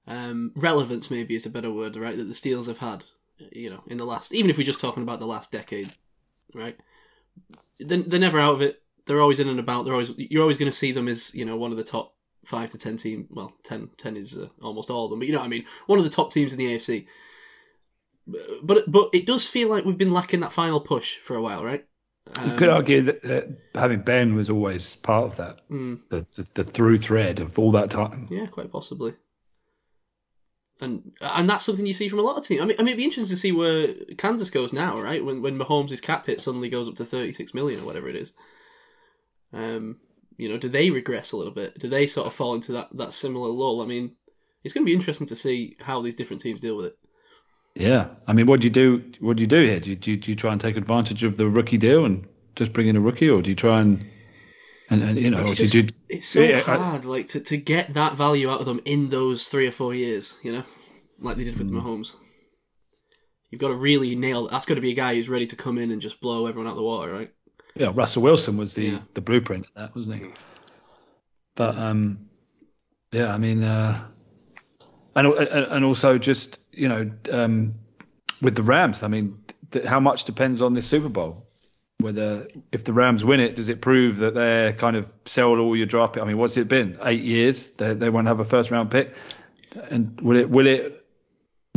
um 0.06 0.52
relevance 0.56 1.10
maybe 1.10 1.36
is 1.36 1.46
a 1.46 1.50
better 1.50 1.72
word 1.72 1.96
right 1.96 2.16
that 2.16 2.24
the 2.24 2.34
steels 2.34 2.66
have 2.66 2.78
had 2.78 3.04
you 3.52 3.70
know 3.70 3.82
in 3.86 3.98
the 3.98 4.04
last 4.04 4.34
even 4.34 4.50
if 4.50 4.58
we're 4.58 4.64
just 4.64 4.80
talking 4.80 5.04
about 5.04 5.20
the 5.20 5.26
last 5.34 5.52
decade 5.52 5.92
right? 6.54 6.76
They're, 7.78 8.02
they're 8.02 8.20
never 8.20 8.40
out 8.40 8.54
of 8.54 8.62
it 8.62 8.82
they're 9.06 9.20
always 9.20 9.40
in 9.40 9.48
and 9.48 9.60
about. 9.60 9.84
They're 9.84 9.94
always 9.94 10.12
you're 10.16 10.42
always 10.42 10.58
going 10.58 10.70
to 10.70 10.76
see 10.76 10.92
them 10.92 11.08
as 11.08 11.34
you 11.34 11.44
know 11.44 11.56
one 11.56 11.70
of 11.70 11.76
the 11.76 11.84
top 11.84 12.14
five 12.44 12.70
to 12.70 12.78
ten 12.78 12.96
team. 12.96 13.26
Well, 13.30 13.52
10, 13.64 13.90
10 13.96 14.16
is 14.16 14.36
uh, 14.36 14.48
almost 14.62 14.90
all 14.90 15.04
of 15.04 15.10
them, 15.10 15.20
but 15.20 15.28
you 15.28 15.32
know 15.32 15.40
what 15.40 15.46
I 15.46 15.48
mean. 15.48 15.64
One 15.86 15.98
of 15.98 16.04
the 16.04 16.10
top 16.10 16.32
teams 16.32 16.52
in 16.52 16.58
the 16.58 16.66
AFC. 16.66 17.06
But 18.62 18.90
but 18.90 19.10
it 19.12 19.26
does 19.26 19.46
feel 19.46 19.68
like 19.68 19.84
we've 19.84 19.98
been 19.98 20.12
lacking 20.12 20.40
that 20.40 20.52
final 20.52 20.80
push 20.80 21.16
for 21.18 21.36
a 21.36 21.42
while, 21.42 21.64
right? 21.64 21.84
Um, 22.38 22.50
you 22.50 22.56
could 22.56 22.68
argue 22.68 23.02
that, 23.02 23.22
that, 23.22 23.48
having 23.74 24.02
Ben 24.02 24.34
was 24.34 24.50
always 24.50 24.94
part 24.96 25.24
of 25.24 25.36
that, 25.36 25.68
mm. 25.68 25.98
the, 26.10 26.26
the, 26.36 26.46
the 26.54 26.64
through 26.64 26.98
thread 26.98 27.40
of 27.40 27.58
all 27.58 27.72
that 27.72 27.90
time. 27.90 28.28
Yeah, 28.30 28.46
quite 28.46 28.70
possibly. 28.70 29.14
And 30.80 31.12
and 31.20 31.50
that's 31.50 31.64
something 31.64 31.84
you 31.84 31.92
see 31.92 32.08
from 32.08 32.20
a 32.20 32.22
lot 32.22 32.38
of 32.38 32.46
teams. 32.46 32.62
I 32.62 32.64
mean, 32.64 32.76
I 32.78 32.82
mean, 32.82 32.88
it'd 32.88 32.98
be 32.98 33.04
interesting 33.04 33.34
to 33.34 33.40
see 33.40 33.52
where 33.52 33.94
Kansas 34.16 34.48
goes 34.48 34.72
now, 34.72 34.96
right? 34.96 35.24
When 35.24 35.42
when 35.42 35.58
Mahomes' 35.58 36.00
cap 36.00 36.26
hit 36.26 36.40
suddenly 36.40 36.68
goes 36.70 36.88
up 36.88 36.96
to 36.96 37.04
thirty 37.04 37.32
six 37.32 37.52
million 37.52 37.80
or 37.80 37.84
whatever 37.84 38.08
it 38.08 38.16
is. 38.16 38.32
Um, 39.52 39.98
you 40.36 40.48
know, 40.48 40.56
do 40.56 40.68
they 40.68 40.90
regress 40.90 41.32
a 41.32 41.36
little 41.36 41.52
bit? 41.52 41.78
Do 41.78 41.88
they 41.88 42.06
sort 42.06 42.26
of 42.26 42.32
fall 42.32 42.54
into 42.54 42.72
that, 42.72 42.88
that 42.94 43.12
similar 43.12 43.48
lull? 43.48 43.82
I 43.82 43.86
mean, 43.86 44.12
it's 44.64 44.72
going 44.72 44.84
to 44.84 44.90
be 44.90 44.94
interesting 44.94 45.26
to 45.28 45.36
see 45.36 45.76
how 45.80 46.00
these 46.00 46.14
different 46.14 46.42
teams 46.42 46.60
deal 46.60 46.76
with 46.76 46.86
it. 46.86 46.98
Yeah, 47.74 48.08
I 48.26 48.32
mean, 48.32 48.46
what 48.46 48.60
do 48.60 48.66
you 48.66 48.72
do? 48.72 49.12
What 49.20 49.36
do 49.36 49.42
you 49.42 49.46
do 49.46 49.62
here? 49.62 49.80
Do 49.80 49.90
you, 49.90 49.96
do 49.96 50.10
you, 50.12 50.16
do 50.16 50.30
you 50.30 50.36
try 50.36 50.52
and 50.52 50.60
take 50.60 50.76
advantage 50.76 51.24
of 51.24 51.36
the 51.36 51.48
rookie 51.48 51.78
deal 51.78 52.04
and 52.04 52.26
just 52.56 52.72
bring 52.72 52.88
in 52.88 52.96
a 52.96 53.00
rookie, 53.00 53.28
or 53.28 53.42
do 53.42 53.50
you 53.50 53.56
try 53.56 53.80
and 53.80 54.04
and, 54.90 55.02
and 55.04 55.18
you 55.18 55.30
know, 55.30 55.42
it's, 55.42 55.54
just, 55.54 55.72
do, 55.72 55.86
it's 56.08 56.26
so 56.26 56.40
yeah, 56.40 56.60
hard, 56.60 57.04
I, 57.04 57.08
like 57.08 57.28
to, 57.28 57.40
to 57.40 57.56
get 57.56 57.94
that 57.94 58.14
value 58.14 58.50
out 58.50 58.58
of 58.58 58.66
them 58.66 58.80
in 58.84 59.10
those 59.10 59.48
three 59.48 59.68
or 59.68 59.72
four 59.72 59.94
years, 59.94 60.36
you 60.42 60.50
know, 60.50 60.64
like 61.20 61.36
they 61.36 61.44
did 61.44 61.58
with 61.58 61.70
mm. 61.70 61.80
Mahomes. 61.80 62.16
You've 63.50 63.60
got 63.60 63.68
to 63.68 63.74
really 63.74 64.16
nail. 64.16 64.48
That's 64.48 64.66
got 64.66 64.74
to 64.74 64.80
be 64.80 64.90
a 64.90 64.96
guy 64.96 65.14
who's 65.14 65.28
ready 65.28 65.46
to 65.46 65.56
come 65.56 65.78
in 65.78 65.92
and 65.92 66.02
just 66.02 66.20
blow 66.20 66.46
everyone 66.46 66.66
out 66.66 66.72
of 66.72 66.76
the 66.76 66.82
water, 66.82 67.12
right? 67.12 67.32
Yeah, 67.80 67.90
Russell 67.94 68.22
Wilson 68.22 68.58
was 68.58 68.74
the, 68.74 68.82
yeah. 68.82 68.98
the 69.14 69.22
blueprint 69.22 69.64
of 69.68 69.74
that, 69.74 69.96
wasn't 69.96 70.16
he? 70.16 70.26
But 71.54 71.78
um, 71.78 72.28
yeah, 73.10 73.32
I 73.32 73.38
mean, 73.38 73.62
uh, 73.64 74.06
and 75.16 75.26
and 75.26 75.84
also 75.84 76.18
just 76.18 76.58
you 76.72 76.88
know 76.88 77.10
um, 77.32 77.76
with 78.42 78.54
the 78.54 78.62
Rams, 78.62 79.02
I 79.02 79.08
mean, 79.08 79.42
th- 79.70 79.86
how 79.86 79.98
much 79.98 80.24
depends 80.24 80.60
on 80.60 80.74
this 80.74 80.86
Super 80.86 81.08
Bowl? 81.08 81.46
Whether 82.00 82.48
if 82.70 82.84
the 82.84 82.92
Rams 82.92 83.24
win 83.24 83.40
it, 83.40 83.56
does 83.56 83.70
it 83.70 83.80
prove 83.80 84.18
that 84.18 84.34
they're 84.34 84.74
kind 84.74 84.96
of 84.96 85.10
sell 85.24 85.58
all 85.58 85.74
your 85.74 85.86
draft 85.86 86.14
pick? 86.14 86.22
I 86.22 86.26
mean, 86.26 86.36
what's 86.36 86.58
it 86.58 86.68
been? 86.68 86.98
Eight 87.02 87.22
years 87.22 87.70
they 87.70 87.94
they 87.94 88.10
won't 88.10 88.26
have 88.26 88.40
a 88.40 88.44
first 88.44 88.70
round 88.70 88.90
pick, 88.90 89.14
and 89.88 90.20
will 90.20 90.36
it 90.36 90.50
will 90.50 90.66
it 90.66 90.99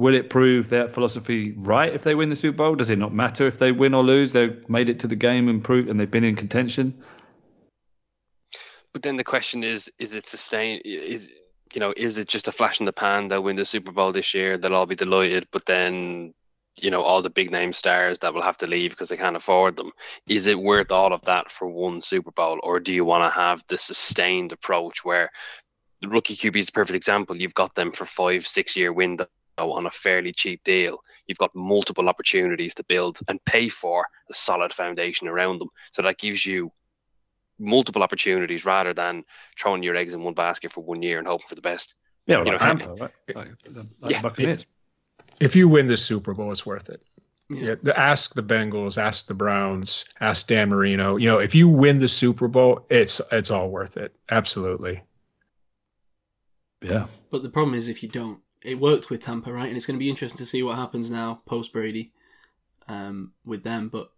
Will 0.04 0.16
it 0.16 0.30
prove 0.30 0.68
their 0.68 0.90
philosophy 0.90 1.54
right 1.56 1.94
if 1.94 2.04
they 2.04 2.14
win 2.14 2.28
the 2.28 2.36
Super 2.36 2.58
Bowl? 2.58 2.76
Does 2.76 2.90
it 2.90 2.98
not 2.98 3.14
matter 3.14 3.48
if 3.48 3.58
they 3.58 3.72
win 3.72 3.94
or 3.94 4.04
lose? 4.04 4.34
They've 4.34 4.68
made 4.68 4.90
it 4.90 5.00
to 5.00 5.08
the 5.08 5.16
game 5.16 5.48
and 5.48 5.64
prove, 5.64 5.88
and 5.88 5.98
they've 5.98 6.12
been 6.12 6.26
in 6.26 6.36
contention. 6.36 7.02
But 8.92 9.02
then 9.02 9.16
the 9.16 9.24
question 9.24 9.64
is: 9.64 9.90
Is 10.00 10.14
it 10.16 10.28
sustained? 10.28 10.82
Is 10.84 11.32
you 11.74 11.80
know, 11.80 11.94
is 11.96 12.18
it 12.18 12.28
just 12.28 12.50
a 12.50 12.52
flash 12.52 12.82
in 12.82 12.86
the 12.86 12.92
pan? 12.92 13.30
They'll 13.30 13.44
win 13.44 13.56
the 13.56 13.64
Super 13.64 13.94
Bowl 13.94 14.12
this 14.12 14.34
year. 14.34 14.58
They'll 14.58 14.76
all 14.76 14.86
be 14.86 14.96
delighted, 14.96 15.48
but 15.54 15.66
then 15.66 16.34
you 16.76 16.92
know 16.92 17.02
all 17.02 17.22
the 17.22 17.30
big 17.30 17.50
name 17.54 17.72
stars 17.72 18.20
that 18.20 18.34
will 18.34 18.42
have 18.42 18.58
to 18.58 18.68
leave 18.68 18.92
because 18.92 19.08
they 19.08 19.16
can't 19.16 19.38
afford 19.38 19.78
them. 19.78 19.94
Is 20.28 20.48
it 20.48 20.60
worth 20.60 20.92
all 20.92 21.14
of 21.14 21.22
that 21.22 21.50
for 21.50 21.70
one 21.70 22.02
Super 22.02 22.32
Bowl, 22.32 22.60
or 22.62 22.82
do 22.82 22.92
you 22.92 23.06
want 23.06 23.24
to 23.24 23.40
have 23.40 23.64
the 23.70 23.78
sustained 23.78 24.52
approach 24.52 25.06
where 25.06 25.32
the 26.02 26.10
rookie 26.10 26.36
QB 26.36 26.58
is 26.58 26.68
a 26.68 26.74
perfect 26.74 26.98
example. 26.98 27.38
You've 27.38 27.54
got 27.54 27.74
them 27.74 27.94
for 27.94 28.04
five, 28.04 28.46
six 28.46 28.76
year 28.76 28.92
window 28.92 29.28
on 29.58 29.86
a 29.86 29.92
fairly 29.92 30.32
cheap 30.32 30.64
deal. 30.64 31.04
You've 31.28 31.38
got 31.38 31.56
multiple 31.56 32.10
opportunities 32.10 32.76
to 32.76 32.84
build 32.84 33.20
and 33.28 33.44
pay 33.46 33.70
for 33.70 34.08
a 34.30 34.34
solid 34.34 34.74
foundation 34.74 35.28
around 35.28 35.60
them. 35.60 35.70
So 35.92 36.02
that 36.02 36.18
gives 36.18 36.46
you 36.46 36.72
multiple 37.60 38.04
opportunities 38.04 38.66
rather 38.66 38.94
than 38.94 39.24
throwing 39.60 39.84
your 39.84 39.96
eggs 39.96 40.14
in 40.14 40.24
one 40.24 40.34
basket 40.34 40.72
for 40.72 40.84
one 40.84 41.04
year 41.04 41.20
and 41.20 41.28
hoping 41.28 41.48
for 41.48 41.56
the 41.56 41.62
best. 41.62 41.96
Yeah, 42.26 42.40
You 42.40 42.46
like 42.46 42.54
know, 42.54 42.58
Tampa, 42.58 42.88
right? 42.90 43.00
Like, 43.00 43.36
like 43.36 43.48
Yeah. 44.12 44.18
the 44.18 44.24
Buccaneers. 44.24 44.66
If 45.40 45.56
you 45.56 45.68
win 45.68 45.88
the 45.88 45.98
Super 45.98 46.34
Bowl, 46.34 46.52
it's 46.52 46.66
worth 46.66 46.90
it. 46.90 47.02
Yeah. 47.50 47.76
Yeah. 47.84 47.94
ask 47.96 48.34
the 48.34 48.42
Bengals, 48.42 48.98
ask 48.98 49.28
the 49.28 49.34
Browns, 49.34 50.06
ask 50.20 50.48
Dan 50.48 50.70
Marino. 50.70 51.18
You 51.18 51.28
know, 51.28 51.40
if 51.40 51.54
you 51.54 51.68
win 51.68 52.00
the 52.00 52.08
Super 52.08 52.48
Bowl, 52.48 52.86
it's 52.90 53.22
it's 53.32 53.52
all 53.52 53.70
worth 53.70 53.98
it. 53.98 54.16
Absolutely. 54.32 55.02
Yeah. 56.82 57.08
But 57.30 57.44
the 57.44 57.50
problem 57.50 57.76
is 57.76 57.88
if 57.88 58.02
you 58.04 58.10
don't, 58.10 58.40
it 58.64 58.80
worked 58.80 59.10
with 59.10 59.22
Tampa, 59.22 59.52
right? 59.52 59.68
And 59.68 59.78
it's 59.78 59.86
going 59.86 59.98
to 59.98 60.04
be 60.04 60.10
interesting 60.10 60.38
to 60.38 60.46
see 60.46 60.64
what 60.64 60.78
happens 60.78 61.10
now 61.10 61.42
post 61.46 61.74
Brady 61.74 62.14
um, 62.88 63.34
with 63.46 63.64
them. 63.64 63.90
But 63.90 64.12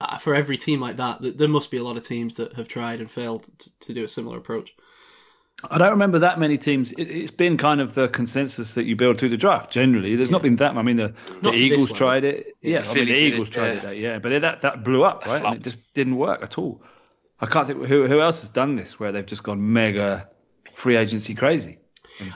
uh, 0.00 0.18
for 0.18 0.34
every 0.34 0.56
team 0.58 0.80
like 0.80 0.96
that, 0.96 1.18
there 1.38 1.48
must 1.48 1.70
be 1.70 1.76
a 1.76 1.84
lot 1.84 1.96
of 1.96 2.06
teams 2.06 2.36
that 2.36 2.54
have 2.54 2.68
tried 2.68 3.00
and 3.00 3.10
failed 3.10 3.48
to, 3.58 3.78
to 3.80 3.94
do 3.94 4.04
a 4.04 4.08
similar 4.08 4.38
approach. 4.38 4.74
I 5.70 5.78
don't 5.78 5.90
remember 5.90 6.18
that 6.18 6.38
many 6.38 6.58
teams. 6.58 6.92
It, 6.92 7.04
it's 7.04 7.30
been 7.30 7.56
kind 7.56 7.80
of 7.80 7.94
the 7.94 8.08
consensus 8.08 8.74
that 8.74 8.84
you 8.84 8.96
build 8.96 9.18
through 9.18 9.30
the 9.30 9.36
draft. 9.36 9.70
Generally, 9.70 10.16
there's 10.16 10.30
not 10.30 10.42
been 10.42 10.56
that. 10.56 10.76
I 10.76 10.82
mean, 10.82 10.96
the, 10.96 11.14
the 11.26 11.32
Not 11.34 11.42
to 11.42 11.50
this 11.52 11.60
Eagles 11.60 11.92
tried 11.92 12.24
it. 12.24 12.54
Yeah, 12.60 12.82
I 12.86 12.94
mean, 12.94 13.06
the 13.06 13.14
Eagles 13.14 13.48
it, 13.48 13.52
tried 13.52 13.82
yeah. 13.82 13.90
it. 13.90 13.98
Yeah, 13.98 14.18
but 14.18 14.32
it, 14.32 14.40
that 14.42 14.62
that 14.62 14.84
blew 14.84 15.04
up, 15.04 15.26
right? 15.26 15.42
And 15.42 15.56
it 15.56 15.62
just 15.62 15.80
didn't 15.94 16.16
work 16.16 16.42
at 16.42 16.58
all. 16.58 16.82
I 17.40 17.46
can't 17.46 17.66
think 17.66 17.84
who 17.86 18.06
who 18.06 18.20
else 18.20 18.40
has 18.40 18.50
done 18.50 18.76
this 18.76 18.98
where 18.98 19.12
they've 19.12 19.24
just 19.24 19.42
gone 19.42 19.72
mega 19.72 20.28
free 20.74 20.96
agency 20.96 21.34
crazy. 21.34 21.78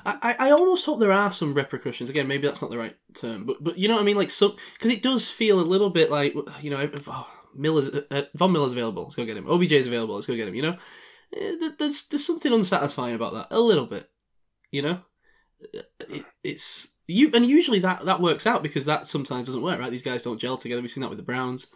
I, 0.04 0.18
I 0.22 0.48
I 0.48 0.50
almost 0.50 0.84
hope 0.86 1.00
there 1.00 1.12
are 1.12 1.30
some 1.30 1.54
repercussions. 1.54 2.10
Again, 2.10 2.26
maybe 2.26 2.46
that's 2.46 2.62
not 2.62 2.70
the 2.70 2.78
right 2.78 2.96
term, 3.14 3.44
but 3.44 3.62
but 3.62 3.78
you 3.78 3.88
know 3.88 3.94
what 3.94 4.02
I 4.02 4.06
mean, 4.06 4.16
like 4.16 4.30
so, 4.30 4.56
because 4.74 4.90
it 4.90 5.02
does 5.02 5.30
feel 5.30 5.60
a 5.60 5.62
little 5.62 5.90
bit 5.90 6.10
like 6.10 6.34
you 6.60 6.70
know 6.70 6.90
oh, 7.08 7.30
Miller's 7.54 7.88
uh, 7.88 8.22
Von 8.34 8.52
Miller's 8.52 8.72
available, 8.72 9.04
let's 9.04 9.16
go 9.16 9.24
get 9.24 9.36
him. 9.36 9.46
OBJ's 9.46 9.86
available, 9.86 10.14
let's 10.14 10.26
go 10.26 10.36
get 10.36 10.48
him. 10.48 10.54
You 10.54 10.62
know, 10.62 10.78
Eh, 11.36 11.70
there's 11.78 12.08
there's 12.08 12.26
something 12.26 12.52
unsatisfying 12.52 13.14
about 13.14 13.34
that 13.34 13.48
a 13.50 13.60
little 13.60 13.86
bit. 13.86 14.08
You 14.70 14.82
know, 14.82 15.00
it, 15.60 16.24
it's 16.42 16.88
you 17.06 17.30
and 17.34 17.46
usually 17.46 17.80
that 17.80 18.04
that 18.04 18.20
works 18.20 18.46
out 18.46 18.62
because 18.62 18.84
that 18.86 19.06
sometimes 19.06 19.46
doesn't 19.46 19.62
work. 19.62 19.78
Right, 19.78 19.90
these 19.90 20.02
guys 20.02 20.22
don't 20.22 20.40
gel 20.40 20.56
together. 20.56 20.80
We've 20.80 20.90
seen 20.90 21.02
that 21.02 21.10
with 21.10 21.18
the 21.18 21.24
Browns, 21.24 21.68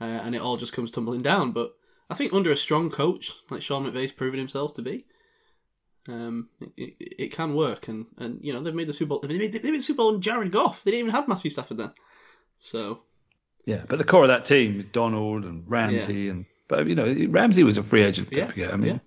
uh, 0.00 0.04
and 0.04 0.34
it 0.34 0.40
all 0.40 0.56
just 0.56 0.72
comes 0.72 0.90
tumbling 0.90 1.22
down. 1.22 1.52
But 1.52 1.72
I 2.08 2.14
think 2.14 2.32
under 2.32 2.50
a 2.50 2.56
strong 2.56 2.90
coach 2.90 3.32
like 3.50 3.62
Sean 3.62 3.84
McVay's 3.84 4.12
proven 4.12 4.38
himself 4.38 4.74
to 4.74 4.82
be 4.82 5.06
um, 6.08 6.48
it, 6.76 6.94
it, 6.98 7.14
it 7.18 7.32
can 7.32 7.54
work, 7.54 7.88
and, 7.88 8.06
and 8.18 8.40
you 8.42 8.52
know 8.52 8.62
they've 8.62 8.74
made 8.74 8.88
the 8.88 8.92
Super 8.92 9.10
Bowl. 9.10 9.20
They 9.20 9.38
made, 9.38 9.52
they 9.52 9.70
made 9.70 9.80
the 9.80 9.82
Super 9.82 9.98
Bowl 9.98 10.14
on 10.14 10.20
Jared 10.20 10.52
Goff. 10.52 10.82
They 10.84 10.92
didn't 10.92 11.06
even 11.06 11.14
have 11.14 11.28
Matthew 11.28 11.50
Stafford 11.50 11.78
then. 11.78 11.92
So 12.58 13.02
Yeah, 13.66 13.84
but 13.88 13.98
the 13.98 14.04
core 14.04 14.22
of 14.22 14.28
that 14.28 14.44
team, 14.44 14.88
Donald 14.92 15.44
and 15.44 15.64
Ramsey, 15.66 16.28
and 16.28 16.46
but 16.68 16.86
you 16.86 16.94
know 16.94 17.14
Ramsey 17.28 17.64
was 17.64 17.76
a 17.76 17.82
free 17.82 18.02
agent. 18.02 18.30
Don't 18.30 18.38
Yeah, 18.40 18.46
forget. 18.46 18.72
I 18.72 18.76
mean, 18.76 19.00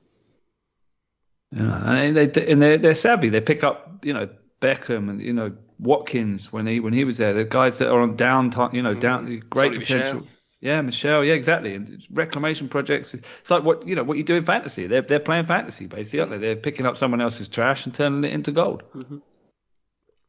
yeah, 1.52 1.92
and 1.92 2.18
they 2.18 2.52
and 2.52 2.62
they're, 2.62 2.78
they're 2.78 2.96
savvy. 2.96 3.30
They 3.30 3.42
pick 3.42 3.64
up 3.64 4.06
you 4.06 4.14
know 4.14 4.30
Beckham 4.62 5.10
and 5.10 5.22
you 5.22 5.34
know 5.34 5.56
Watkins 5.80 6.54
when 6.54 6.66
he 6.66 6.80
when 6.80 6.94
he 6.94 7.04
was 7.04 7.18
there. 7.18 7.34
The 7.34 7.44
guys 7.44 7.80
that 7.80 7.92
are 7.92 8.02
on 8.02 8.16
down 8.16 8.50
time, 8.50 8.74
you 8.74 8.82
know, 8.82 8.94
down 8.94 9.40
great 9.50 9.74
Sonny 9.74 9.80
potential. 9.80 10.28
Yeah, 10.64 10.80
Michel. 10.80 11.26
Yeah, 11.26 11.34
exactly. 11.34 11.76
And 11.76 11.90
it's 11.90 12.10
reclamation 12.10 12.70
projects. 12.70 13.14
It's 13.14 13.52
like 13.52 13.64
what 13.64 13.86
you 13.86 13.96
know 13.96 14.04
what 14.04 14.16
you 14.16 14.24
do 14.24 14.36
in 14.36 14.46
fantasy. 14.46 14.88
They're 14.88 15.02
they're 15.02 15.20
playing 15.20 15.44
fantasy 15.44 15.88
basically, 15.88 16.22
aren't 16.22 16.32
they? 16.32 16.38
They're 16.38 16.56
picking 16.56 16.86
up 16.86 16.96
someone 16.96 17.20
else's 17.20 17.50
trash 17.50 17.86
and 17.86 17.94
turning 17.94 18.24
it 18.24 18.34
into 18.34 18.54
gold. 18.54 18.84
Mm-hmm. 18.96 19.18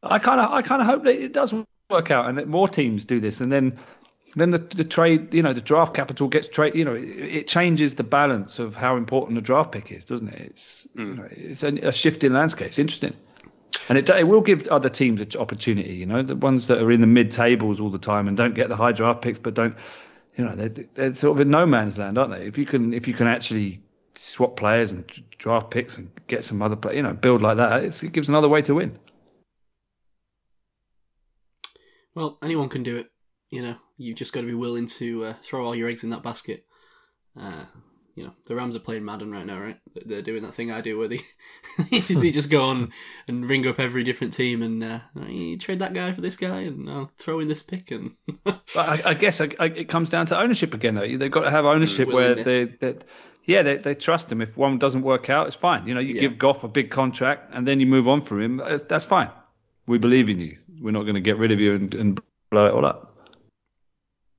I 0.03 0.19
kind 0.19 0.41
of 0.41 0.51
I 0.51 0.61
kind 0.61 0.81
of 0.81 0.87
hope 0.87 1.05
that 1.05 1.15
it 1.15 1.31
does 1.31 1.53
work 1.89 2.11
out 2.11 2.27
and 2.27 2.37
that 2.37 2.49
more 2.49 2.67
teams 2.67 3.05
do 3.05 3.21
this, 3.21 3.39
and 3.39 3.49
then 3.49 3.79
then 4.35 4.49
the, 4.51 4.57
the 4.57 4.83
trade, 4.83 5.33
you 5.33 5.41
know, 5.41 5.53
the 5.53 5.61
draft 5.61 5.93
capital 5.93 6.27
gets 6.27 6.49
trade. 6.49 6.75
You 6.75 6.83
know, 6.83 6.95
it, 6.95 7.07
it 7.07 7.47
changes 7.47 7.95
the 7.95 8.03
balance 8.03 8.59
of 8.59 8.75
how 8.75 8.97
important 8.97 9.37
a 9.37 9.41
draft 9.41 9.71
pick 9.71 9.89
is, 9.93 10.03
doesn't 10.03 10.27
it? 10.27 10.41
It's 10.41 10.85
you 10.95 11.05
mm. 11.05 11.17
know, 11.17 11.27
it's 11.31 11.63
a, 11.63 11.69
a 11.69 11.91
shift 11.93 12.25
in 12.25 12.33
landscape. 12.33 12.67
It's 12.67 12.79
interesting, 12.79 13.13
and 13.87 13.97
it, 13.97 14.09
it 14.09 14.27
will 14.27 14.41
give 14.41 14.67
other 14.67 14.89
teams 14.89 15.21
an 15.21 15.29
opportunity. 15.39 15.93
You 15.93 16.07
know, 16.07 16.23
the 16.23 16.35
ones 16.35 16.67
that 16.67 16.79
are 16.79 16.91
in 16.91 16.99
the 16.99 17.07
mid 17.07 17.31
tables 17.31 17.79
all 17.79 17.89
the 17.89 17.99
time 17.99 18.27
and 18.27 18.35
don't 18.35 18.53
get 18.53 18.67
the 18.67 18.75
high 18.75 18.91
draft 18.91 19.21
picks, 19.21 19.39
but 19.39 19.53
don't, 19.53 19.77
you 20.37 20.45
know, 20.45 20.55
they're, 20.55 20.85
they're 20.93 21.15
sort 21.15 21.37
of 21.37 21.41
in 21.41 21.49
no 21.49 21.65
man's 21.65 21.97
land, 21.97 22.17
aren't 22.17 22.31
they? 22.31 22.45
If 22.45 22.57
you 22.57 22.65
can 22.65 22.93
if 22.93 23.07
you 23.07 23.13
can 23.13 23.27
actually 23.27 23.81
swap 24.13 24.55
players 24.55 24.91
and 24.91 25.05
draft 25.37 25.71
picks 25.71 25.97
and 25.97 26.09
get 26.27 26.43
some 26.43 26.61
other 26.61 26.75
play, 26.75 26.95
you 26.95 27.03
know, 27.03 27.13
build 27.13 27.41
like 27.41 27.57
that, 27.57 27.83
it 27.83 28.11
gives 28.11 28.29
another 28.29 28.49
way 28.49 28.61
to 28.63 28.75
win. 28.75 28.97
well, 32.15 32.37
anyone 32.41 32.69
can 32.69 32.81
do 32.81 32.97
it. 32.97 33.11
You 33.51 33.61
know, 33.61 33.75
you 33.97 34.15
just 34.15 34.33
got 34.33 34.41
to 34.41 34.47
be 34.47 34.53
willing 34.53 34.87
to 34.87 35.25
uh, 35.25 35.33
throw 35.43 35.65
all 35.65 35.75
your 35.75 35.89
eggs 35.89 36.03
in 36.03 36.09
that 36.09 36.23
basket. 36.23 36.65
Uh, 37.39 37.65
you 38.15 38.23
know, 38.23 38.31
the 38.47 38.55
Rams 38.55 38.75
are 38.77 38.79
playing 38.79 39.03
Madden 39.03 39.29
right 39.31 39.45
now, 39.45 39.59
right? 39.59 39.77
They're 40.05 40.21
doing 40.21 40.43
that 40.43 40.53
thing 40.53 40.71
I 40.71 40.79
do 40.81 40.97
where 40.97 41.07
they 41.09 41.21
they 42.09 42.31
just 42.31 42.49
go 42.49 42.63
on 42.63 42.91
and 43.27 43.47
ring 43.47 43.67
up 43.67 43.79
every 43.79 44.03
different 44.03 44.31
team 44.33 44.61
and 44.61 44.81
uh, 44.83 44.99
you 45.27 45.57
trade 45.57 45.79
that 45.79 45.93
guy 45.93 46.11
for 46.13 46.21
this 46.21 46.37
guy 46.37 46.61
and 46.61 46.89
I'll 46.89 47.11
throw 47.17 47.39
in 47.41 47.47
this 47.49 47.61
pick 47.61 47.91
and 47.91 48.11
But 48.45 48.63
I, 48.77 49.01
I 49.05 49.13
guess 49.15 49.41
I, 49.41 49.49
I, 49.59 49.65
it 49.65 49.89
comes 49.89 50.09
down 50.09 50.27
to 50.27 50.39
ownership 50.39 50.73
again, 50.73 50.95
though. 50.95 51.17
They've 51.17 51.29
got 51.31 51.41
to 51.43 51.51
have 51.51 51.65
ownership 51.65 52.07
where 52.07 52.35
they, 52.35 52.63
that, 52.65 53.03
yeah, 53.43 53.61
they, 53.63 53.77
they 53.77 53.95
trust 53.95 54.31
him. 54.31 54.41
If 54.41 54.55
one 54.57 54.79
doesn't 54.79 55.01
work 55.01 55.29
out, 55.29 55.47
it's 55.47 55.55
fine. 55.55 55.85
You 55.87 55.93
know, 55.93 55.99
you 55.99 56.15
Yeah. 56.15 56.21
give 56.21 56.37
Goff 56.37 56.63
a 56.63 56.67
big 56.69 56.91
contract 56.91 57.53
and 57.53 57.67
then 57.67 57.79
you 57.79 57.85
move 57.85 58.07
on 58.07 58.21
from 58.21 58.41
him. 58.41 58.59
uh, 58.61 58.79
That's 58.87 59.05
fine. 59.05 59.29
We 59.87 59.97
believe 59.97 60.29
in 60.29 60.39
you. 60.39 60.57
We're 60.81 60.91
not 60.91 61.03
going 61.03 61.15
to 61.15 61.21
get 61.21 61.37
rid 61.37 61.51
of 61.51 61.59
you 61.59 61.75
and, 61.75 61.93
and 61.93 62.21
blow 62.49 62.65
it 62.67 62.73
all 62.73 62.85
up. 62.85 63.17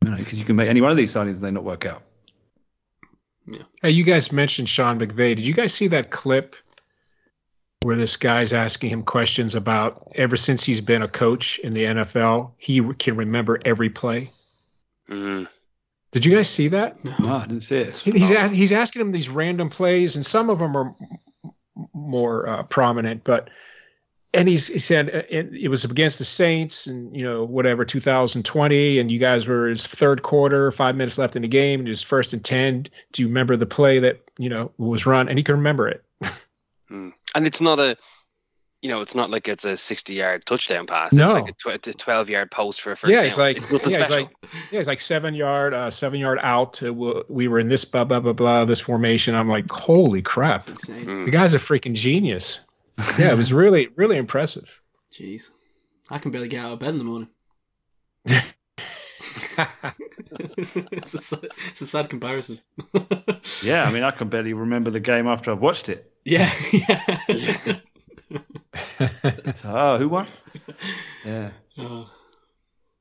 You 0.05 0.11
know, 0.13 0.17
because 0.17 0.39
you 0.39 0.45
can 0.45 0.57
make 0.57 0.69
any 0.69 0.81
one 0.81 0.91
of 0.91 0.97
these 0.97 1.13
signings 1.15 1.35
and 1.37 1.43
they 1.43 1.51
not 1.51 1.65
work 1.65 1.85
out. 1.87 2.03
Hey, 3.83 3.91
you 3.91 4.05
guys 4.05 4.33
mentioned 4.33 4.69
Sean 4.69 4.99
McVay. 4.99 5.37
Did 5.37 5.47
you 5.47 5.55
guys 5.55 5.73
see 5.73 5.89
that 5.89 6.11
clip 6.11 6.57
where 7.83 7.97
this 7.97 8.17
guy's 8.17 8.53
asking 8.53 8.91
him 8.91 9.03
questions 9.05 9.55
about 9.55 10.13
ever 10.15 10.37
since 10.37 10.65
he's 10.65 10.81
been 10.81 11.03
a 11.03 11.09
coach 11.09 11.59
in 11.59 11.73
the 11.73 11.85
NFL, 11.85 12.53
he 12.59 12.83
can 12.95 13.17
remember 13.17 13.61
every 13.65 13.91
play? 13.91 14.31
Mm. 15.09 15.47
Did 16.11 16.25
you 16.25 16.35
guys 16.35 16.49
see 16.49 16.69
that? 16.69 17.05
No, 17.21 17.37
I 17.37 17.43
didn't 17.43 17.61
see 17.61 17.77
it. 17.77 17.99
He's 17.99 18.31
a, 18.31 18.49
he's 18.49 18.73
asking 18.73 19.03
him 19.03 19.13
these 19.13 19.29
random 19.29 19.69
plays, 19.69 20.17
and 20.17 20.25
some 20.25 20.51
of 20.51 20.59
them 20.59 20.77
are 20.77 20.95
m- 21.45 21.85
more 21.93 22.49
uh, 22.49 22.63
prominent. 22.65 23.23
But 23.23 23.51
and 24.37 24.49
he's 24.49 24.69
he 24.69 24.79
said 24.79 25.09
uh, 25.09 25.23
it, 25.29 25.53
it 25.53 25.69
was 25.69 25.85
against 25.85 26.19
the 26.19 26.25
Saints, 26.25 26.87
and 26.87 27.17
you 27.17 27.25
know 27.25 27.45
whatever 27.45 27.85
2020, 27.85 28.99
and 28.99 29.11
you 29.11 29.19
guys 29.19 29.49
were 29.49 29.69
his 29.69 29.87
third 29.87 30.23
quarter, 30.23 30.71
five 30.71 30.97
minutes 30.97 31.19
left 31.19 31.37
in 31.37 31.43
the 31.43 31.49
game, 31.49 31.81
and 31.81 31.89
his 31.89 32.03
first 32.03 32.33
and 32.33 32.45
ten. 32.45 32.85
Do 33.13 33.23
you 33.23 33.29
remember 33.29 33.57
the 33.57 33.67
play 33.67 34.01
that 34.01 34.23
you 34.39 34.49
know 34.49 34.73
was 34.77 35.07
run? 35.07 35.29
And 35.29 35.39
he 35.39 35.43
can 35.43 35.57
remember 35.57 35.89
it. 35.89 36.05
Mm. 36.91 37.13
And 37.35 37.47
it's 37.47 37.61
not 37.61 37.79
a, 37.79 37.97
you 38.81 38.91
know, 38.91 39.01
it's 39.01 39.15
not 39.15 39.31
like 39.31 39.49
it's 39.49 39.65
a 39.65 39.77
60 39.77 40.15
yard 40.15 40.45
touchdown 40.47 40.87
pass. 40.87 41.13
No. 41.13 41.45
It's 41.45 41.65
like 41.65 41.77
a, 41.77 41.79
tw- 41.79 41.89
a 41.89 41.99
12 41.99 42.31
yard 42.31 42.51
post 42.51 42.81
for 42.81 42.93
a 42.93 42.97
first 42.97 43.11
yeah, 43.11 43.17
down. 43.17 43.25
he's 43.25 43.39
like, 43.39 43.57
it's 43.57 43.73
yeah, 43.73 43.79
he's 43.79 43.95
special. 43.95 44.17
like, 44.17 44.31
yeah, 44.71 44.79
he's 44.79 44.89
like 44.89 45.01
seven 45.01 45.35
yard, 45.35 45.75
uh, 45.75 45.91
seven 45.91 46.21
yard 46.21 46.39
out. 46.41 46.81
We 46.81 47.49
were 47.49 47.59
in 47.59 47.69
this 47.69 47.85
blah 47.85 48.05
blah 48.05 48.21
blah 48.21 48.33
blah 48.33 48.65
this 48.65 48.81
formation. 48.81 49.35
I'm 49.35 49.49
like, 49.49 49.71
holy 49.71 50.23
crap. 50.23 50.65
Mm. 50.65 51.25
the 51.25 51.31
guy's 51.31 51.55
a 51.55 51.59
freaking 51.59 51.95
genius. 51.95 52.61
Yeah, 53.19 53.31
it 53.33 53.37
was 53.37 53.53
really 53.53 53.89
really 53.97 54.17
impressive. 54.17 54.81
Jeez. 55.13 55.51
I 56.11 56.19
can 56.19 56.31
barely 56.31 56.49
get 56.49 56.65
out 56.65 56.73
of 56.73 56.79
bed 56.79 56.91
in 56.91 56.99
the 56.99 57.05
morning. 57.05 57.29
it's, 60.93 61.15
a, 61.15 61.21
sad- 61.21 61.49
it's 61.69 61.81
a 61.83 61.87
sad 61.87 62.09
comparison. 62.11 62.61
Yeah, 63.63 63.85
I 63.85 63.93
mean, 63.93 64.03
I 64.03 64.11
can 64.11 64.29
barely 64.29 64.53
remember 64.53 64.91
the 64.91 65.01
game 65.01 65.27
after 65.27 65.51
I've 65.51 65.61
watched 65.61 65.89
it. 65.89 66.13
yeah, 66.25 66.53
yeah. 67.29 67.79
So, 69.55 69.73
oh, 69.75 69.97
who 69.99 70.09
won? 70.09 70.27
Yeah. 71.25 71.51
Uh, 71.79 72.05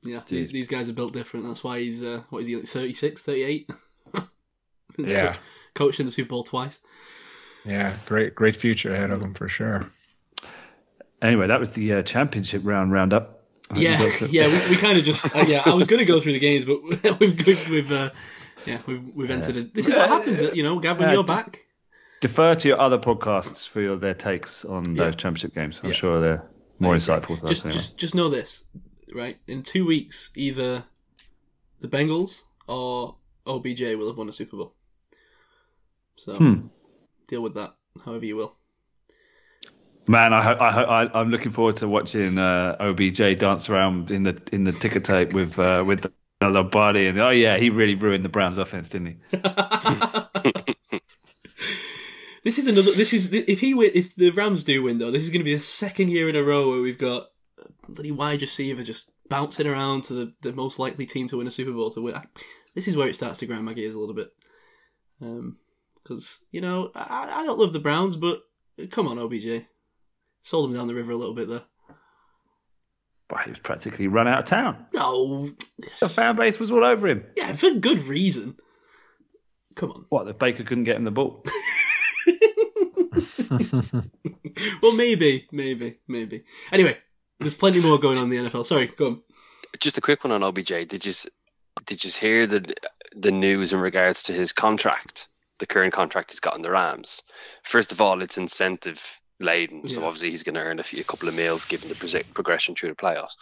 yeah, 0.02 0.20
these, 0.26 0.48
Jeez. 0.48 0.52
these 0.52 0.68
guys 0.68 0.88
are 0.88 0.94
built 0.94 1.12
different. 1.12 1.46
That's 1.46 1.62
why 1.62 1.80
he's, 1.80 2.02
uh, 2.02 2.22
what 2.30 2.40
is 2.40 2.46
he, 2.46 2.56
like 2.56 2.68
36, 2.68 3.22
38? 3.22 3.70
yeah, 4.98 5.36
Coached 5.74 6.00
in 6.00 6.06
the 6.06 6.12
Super 6.12 6.30
Bowl 6.30 6.44
twice. 6.44 6.80
Yeah, 7.66 7.96
great 8.06 8.34
great 8.34 8.56
future 8.56 8.92
ahead 8.94 9.10
of 9.10 9.20
them 9.20 9.34
for 9.34 9.48
sure. 9.48 9.86
Anyway, 11.22 11.46
that 11.46 11.60
was 11.60 11.72
the 11.72 11.94
uh, 11.94 12.02
championship 12.02 12.62
round 12.64 12.92
roundup. 12.92 13.42
I 13.70 13.78
Yeah, 13.78 14.10
yeah, 14.28 14.46
we, 14.68 14.70
we 14.70 14.76
kind 14.76 14.96
of 14.98 15.04
just, 15.04 15.34
uh, 15.34 15.40
yeah, 15.46 15.62
I 15.66 15.74
was 15.74 15.86
going 15.88 15.98
to 15.98 16.04
go 16.04 16.20
through 16.20 16.34
the 16.34 16.38
games, 16.38 16.64
but 16.64 16.82
we've, 17.20 17.46
we've, 17.46 17.68
we've 17.68 17.90
uh, 17.92 18.10
yeah, 18.66 18.78
we've, 18.86 19.16
we've 19.16 19.30
entered 19.30 19.56
it. 19.56 19.74
This 19.74 19.88
is 19.88 19.94
what 19.96 20.08
happens, 20.08 20.40
you 20.54 20.62
know, 20.62 20.78
Gab, 20.78 20.98
when 21.00 21.08
Uh, 21.08 21.12
you're 21.12 21.24
d- 21.24 21.32
back. 21.32 21.62
Defer 22.20 22.54
to 22.54 22.68
your 22.68 22.80
other 22.80 22.98
podcasts 22.98 23.66
for 23.68 23.80
your, 23.80 23.96
their 23.96 24.14
takes 24.14 24.64
on 24.64 24.94
Yeah. 24.94 25.04
those 25.04 25.16
championship 25.16 25.54
games. 25.54 25.80
I'm 25.82 25.88
Yeah. 25.88 25.94
sure 25.96 26.20
they're 26.20 26.44
more 26.78 26.92
I 26.92 26.96
agree. 26.96 27.06
insightful 27.14 27.40
than 27.40 27.48
Just, 27.48 27.60
us 27.60 27.64
anyway. 27.64 27.72
just, 27.78 27.98
just 27.98 28.14
know 28.14 28.28
this, 28.28 28.64
right? 29.14 29.38
In 29.48 29.62
two 29.62 29.84
weeks, 29.86 30.30
either 30.36 30.84
the 31.80 31.88
Bengals 31.88 32.42
or 32.68 33.16
OBJ 33.46 33.80
will 33.96 34.06
have 34.08 34.16
won 34.18 34.28
a 34.28 34.32
Super 34.32 34.56
Bowl. 34.58 34.74
So 36.16 36.34
Hmm. 36.36 36.66
Deal 37.28 37.42
with 37.42 37.54
that 37.54 37.74
however 38.04 38.24
you 38.24 38.36
will. 38.36 38.54
Man, 40.08 40.32
I, 40.32 40.52
I, 40.52 41.04
I, 41.04 41.20
I'm 41.20 41.30
looking 41.30 41.50
forward 41.50 41.78
to 41.78 41.88
watching 41.88 42.38
uh, 42.38 42.76
OBJ 42.78 43.38
dance 43.38 43.68
around 43.68 44.12
in 44.12 44.22
the 44.22 44.40
in 44.52 44.62
the 44.64 44.72
ticker 44.72 45.00
tape 45.00 45.32
with 45.32 45.58
uh, 45.58 45.82
with 45.84 46.02
the 46.02 46.12
Lombardi 46.48 47.06
and 47.06 47.18
oh 47.18 47.30
yeah, 47.30 47.56
he 47.56 47.70
really 47.70 47.96
ruined 47.96 48.24
the 48.24 48.28
Browns 48.28 48.58
offense, 48.58 48.90
didn't 48.90 49.08
he? 49.08 49.16
this 52.44 52.58
is 52.58 52.68
another. 52.68 52.92
This 52.92 53.12
is 53.12 53.32
if 53.32 53.58
he 53.60 53.74
win, 53.74 53.90
if 53.94 54.14
the 54.14 54.30
Rams 54.30 54.62
do 54.62 54.84
win 54.84 54.98
though, 54.98 55.10
this 55.10 55.24
is 55.24 55.30
going 55.30 55.40
to 55.40 55.44
be 55.44 55.54
the 55.54 55.60
second 55.60 56.10
year 56.10 56.28
in 56.28 56.36
a 56.36 56.42
row 56.42 56.70
where 56.70 56.80
we've 56.80 56.98
got 56.98 57.26
bloody 57.88 58.12
wide 58.12 58.42
receiver 58.42 58.84
just 58.84 59.10
bouncing 59.28 59.66
around 59.66 60.04
to 60.04 60.12
the, 60.12 60.32
the 60.42 60.52
most 60.52 60.78
likely 60.78 61.06
team 61.06 61.26
to 61.28 61.38
win 61.38 61.48
a 61.48 61.50
Super 61.50 61.72
Bowl 61.72 61.90
to 61.90 62.00
win. 62.00 62.14
This 62.74 62.86
is 62.86 62.96
where 62.96 63.08
it 63.08 63.16
starts 63.16 63.40
to 63.40 63.46
grind 63.46 63.64
my 63.64 63.72
gears 63.72 63.94
a 63.94 63.98
little 63.98 64.14
bit. 64.14 64.28
Because 66.06 66.38
you 66.52 66.60
know 66.60 66.90
I, 66.94 67.40
I 67.40 67.44
don't 67.44 67.58
love 67.58 67.72
the 67.72 67.80
Browns, 67.80 68.14
but 68.16 68.42
come 68.90 69.08
on 69.08 69.18
OBJ, 69.18 69.64
sold 70.42 70.70
him 70.70 70.76
down 70.76 70.86
the 70.86 70.94
river 70.94 71.10
a 71.12 71.16
little 71.16 71.34
bit 71.34 71.48
there. 71.48 71.62
But 73.28 73.40
he 73.40 73.50
was 73.50 73.58
practically 73.58 74.06
run 74.06 74.28
out 74.28 74.38
of 74.38 74.44
town. 74.44 74.86
No, 74.94 75.50
The 75.98 76.08
fan 76.08 76.36
base 76.36 76.60
was 76.60 76.70
all 76.70 76.84
over 76.84 77.08
him. 77.08 77.24
yeah, 77.36 77.54
for 77.54 77.70
good 77.70 77.98
reason. 78.06 78.56
Come 79.74 79.90
on. 79.90 80.06
What? 80.10 80.26
The 80.26 80.34
Baker 80.34 80.62
couldn't 80.62 80.84
get 80.84 80.94
him 80.96 81.02
the 81.04 81.10
ball. 81.10 81.44
Well, 84.82 84.94
maybe, 84.94 85.46
maybe, 85.52 85.98
maybe. 86.08 86.44
Anyway, 86.72 86.96
there's 87.40 87.52
plenty 87.54 87.80
more 87.80 87.98
going 87.98 88.16
on 88.16 88.32
in 88.32 88.44
the 88.44 88.50
NFL. 88.50 88.64
Sorry, 88.64 88.86
go 88.86 89.06
on. 89.06 89.22
Just 89.80 89.98
a 89.98 90.00
quick 90.00 90.24
one 90.24 90.32
on 90.32 90.42
OBJ. 90.42 90.88
Did 90.88 91.04
you 91.04 91.12
did 91.84 92.02
you 92.04 92.10
hear 92.10 92.46
the 92.46 92.74
the 93.14 93.32
news 93.32 93.74
in 93.74 93.80
regards 93.80 94.24
to 94.24 94.32
his 94.32 94.52
contract, 94.52 95.28
the 95.58 95.66
current 95.66 95.92
contract 95.92 96.30
he's 96.30 96.40
got 96.40 96.56
in 96.56 96.62
the 96.62 96.70
Rams? 96.70 97.22
First 97.62 97.92
of 97.92 98.00
all, 98.00 98.22
it's 98.22 98.38
incentive 98.38 99.20
laden, 99.38 99.88
so 99.88 100.04
obviously 100.04 100.30
he's 100.30 100.42
going 100.42 100.54
to 100.54 100.62
earn 100.62 100.78
a, 100.78 100.82
few, 100.82 101.00
a 101.00 101.04
couple 101.04 101.28
of 101.28 101.34
mil 101.34 101.60
given 101.68 101.88
the 101.88 101.94
pro- 101.94 102.22
progression 102.34 102.74
through 102.74 102.90
the 102.90 102.94
playoffs. 102.94 103.36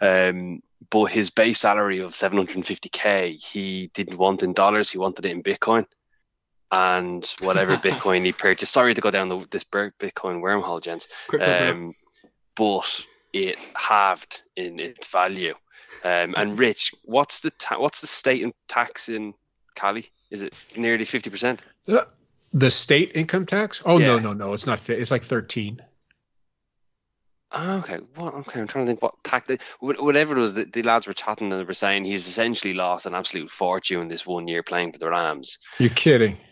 Um, 0.00 0.62
but 0.90 1.06
his 1.06 1.30
base 1.30 1.60
salary 1.60 2.00
of 2.00 2.12
750k, 2.12 3.38
he 3.42 3.90
didn't 3.94 4.18
want 4.18 4.42
in 4.42 4.52
dollars; 4.52 4.90
he 4.90 4.98
wanted 4.98 5.26
it 5.26 5.32
in 5.32 5.42
Bitcoin. 5.42 5.86
And 6.70 7.24
whatever 7.40 7.76
Bitcoin 7.78 8.24
he 8.24 8.32
purchased. 8.32 8.72
Sorry 8.72 8.94
to 8.94 9.00
go 9.00 9.10
down 9.10 9.28
the, 9.28 9.46
this 9.50 9.64
Bitcoin 9.64 10.40
wormhole, 10.42 10.82
gents. 10.82 11.08
Um, 11.70 11.94
but 12.56 13.06
it 13.32 13.58
halved 13.76 14.42
in 14.56 14.80
its 14.80 15.08
value. 15.08 15.54
Um, 16.02 16.34
and 16.36 16.58
Rich, 16.58 16.92
what's 17.04 17.40
the 17.40 17.50
ta- 17.50 17.80
what's 17.80 18.00
the 18.00 18.06
state 18.06 18.42
in 18.42 18.52
tax 18.68 19.08
in 19.08 19.34
Cali? 19.74 20.06
Is 20.34 20.42
it 20.42 20.52
nearly 20.76 21.04
fifty 21.04 21.30
percent? 21.30 21.62
The 22.52 22.70
state 22.70 23.12
income 23.14 23.46
tax? 23.46 23.82
Oh 23.84 23.98
no, 23.98 24.16
Yeah. 24.16 24.22
no, 24.22 24.32
no, 24.32 24.52
it's 24.52 24.66
not 24.66 24.80
fit. 24.80 24.98
It's 24.98 25.12
like 25.12 25.22
thirteen. 25.22 25.80
Okay, 27.56 27.98
what? 28.16 28.34
Okay, 28.34 28.60
I'm 28.60 28.66
trying 28.66 28.84
to 28.86 28.90
think 28.90 29.00
what 29.00 29.14
tax. 29.22 29.62
Whatever 29.78 30.36
it 30.36 30.40
was, 30.40 30.54
the, 30.54 30.64
the 30.64 30.82
lads 30.82 31.06
were 31.06 31.12
chatting 31.12 31.52
and 31.52 31.60
they 31.60 31.64
were 31.64 31.72
saying 31.72 32.04
he's 32.04 32.26
essentially 32.26 32.74
lost 32.74 33.06
an 33.06 33.14
absolute 33.14 33.48
fortune 33.48 34.08
this 34.08 34.26
one 34.26 34.48
year 34.48 34.64
playing 34.64 34.90
for 34.90 34.98
the 34.98 35.08
Rams. 35.08 35.58
You're 35.78 35.90
kidding. 35.90 36.36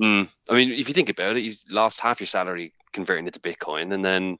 Mm. 0.00 0.28
I 0.48 0.54
mean, 0.54 0.70
if 0.72 0.88
you 0.88 0.94
think 0.94 1.10
about 1.10 1.36
it, 1.36 1.42
you've 1.42 1.62
lost 1.68 2.00
half 2.00 2.20
your 2.20 2.26
salary 2.26 2.72
converting 2.94 3.26
it 3.26 3.34
to 3.34 3.40
Bitcoin, 3.40 3.92
and 3.92 4.02
then 4.02 4.38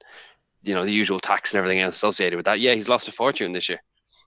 you 0.62 0.72
know 0.72 0.82
the 0.82 0.90
usual 0.90 1.20
tax 1.20 1.52
and 1.52 1.58
everything 1.58 1.80
else 1.80 1.94
associated 1.96 2.36
with 2.36 2.46
that. 2.46 2.60
Yeah, 2.60 2.72
he's 2.72 2.88
lost 2.88 3.08
a 3.08 3.12
fortune 3.12 3.52
this 3.52 3.68
year. 3.68 3.82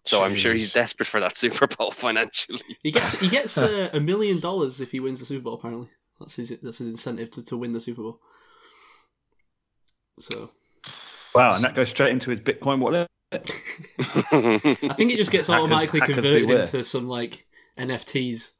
So 0.05 0.21
I'm 0.23 0.35
sure 0.35 0.53
he's 0.53 0.73
desperate 0.73 1.07
for 1.07 1.19
that 1.21 1.37
Super 1.37 1.67
Bowl 1.67 1.91
financially. 1.91 2.61
He 2.81 2.91
gets 2.91 3.19
he 3.19 3.29
gets 3.29 3.57
uh, 3.57 3.89
a 3.93 3.99
million 3.99 4.39
dollars 4.39 4.81
if 4.81 4.91
he 4.91 4.99
wins 4.99 5.19
the 5.19 5.25
Super 5.25 5.43
Bowl. 5.43 5.55
Apparently, 5.55 5.87
that's 6.19 6.35
his 6.35 6.49
that's 6.61 6.79
his 6.79 6.87
incentive 6.89 7.31
to, 7.31 7.43
to 7.43 7.57
win 7.57 7.73
the 7.73 7.79
Super 7.79 8.01
Bowl. 8.01 8.19
So 10.19 10.51
Wow, 11.33 11.55
and 11.55 11.63
that 11.63 11.75
goes 11.75 11.89
straight 11.89 12.11
into 12.11 12.29
his 12.29 12.39
Bitcoin 12.39 12.79
wallet. 12.79 13.07
I 13.31 13.37
think 14.95 15.11
it 15.11 15.17
just 15.17 15.31
gets 15.31 15.47
Hackers- 15.47 15.63
automatically 15.63 15.99
hackers 16.01 16.15
converted 16.15 16.47
beware. 16.47 16.59
into 16.59 16.83
some 16.83 17.07
like 17.07 17.47
NFTs. 17.77 18.51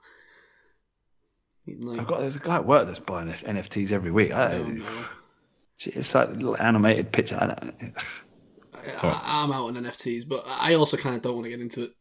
Like, 1.68 2.00
I've 2.00 2.08
got 2.08 2.20
there's 2.20 2.36
a 2.36 2.40
guy 2.40 2.56
at 2.56 2.66
work 2.66 2.88
that's 2.88 3.00
buying 3.00 3.30
NFTs 3.30 3.92
every 3.92 4.12
week. 4.12 4.34
I, 4.34 4.56
oh, 4.56 4.64
no. 4.64 4.86
It's 5.86 6.16
like 6.16 6.30
a 6.30 6.32
little 6.32 6.58
animated 6.58 7.12
picture. 7.12 7.38
I 8.84 8.92
don't, 8.92 9.06
I, 9.06 9.44
I'm 9.44 9.52
out 9.52 9.68
on 9.68 9.76
NFTs, 9.76 10.28
but 10.28 10.44
I 10.48 10.76
also 10.76 10.98
kind 10.98 11.16
of 11.16 11.22
don't 11.22 11.36
want 11.36 11.46
to 11.46 11.50
get 11.50 11.62
into 11.62 11.84
it. 11.84 11.92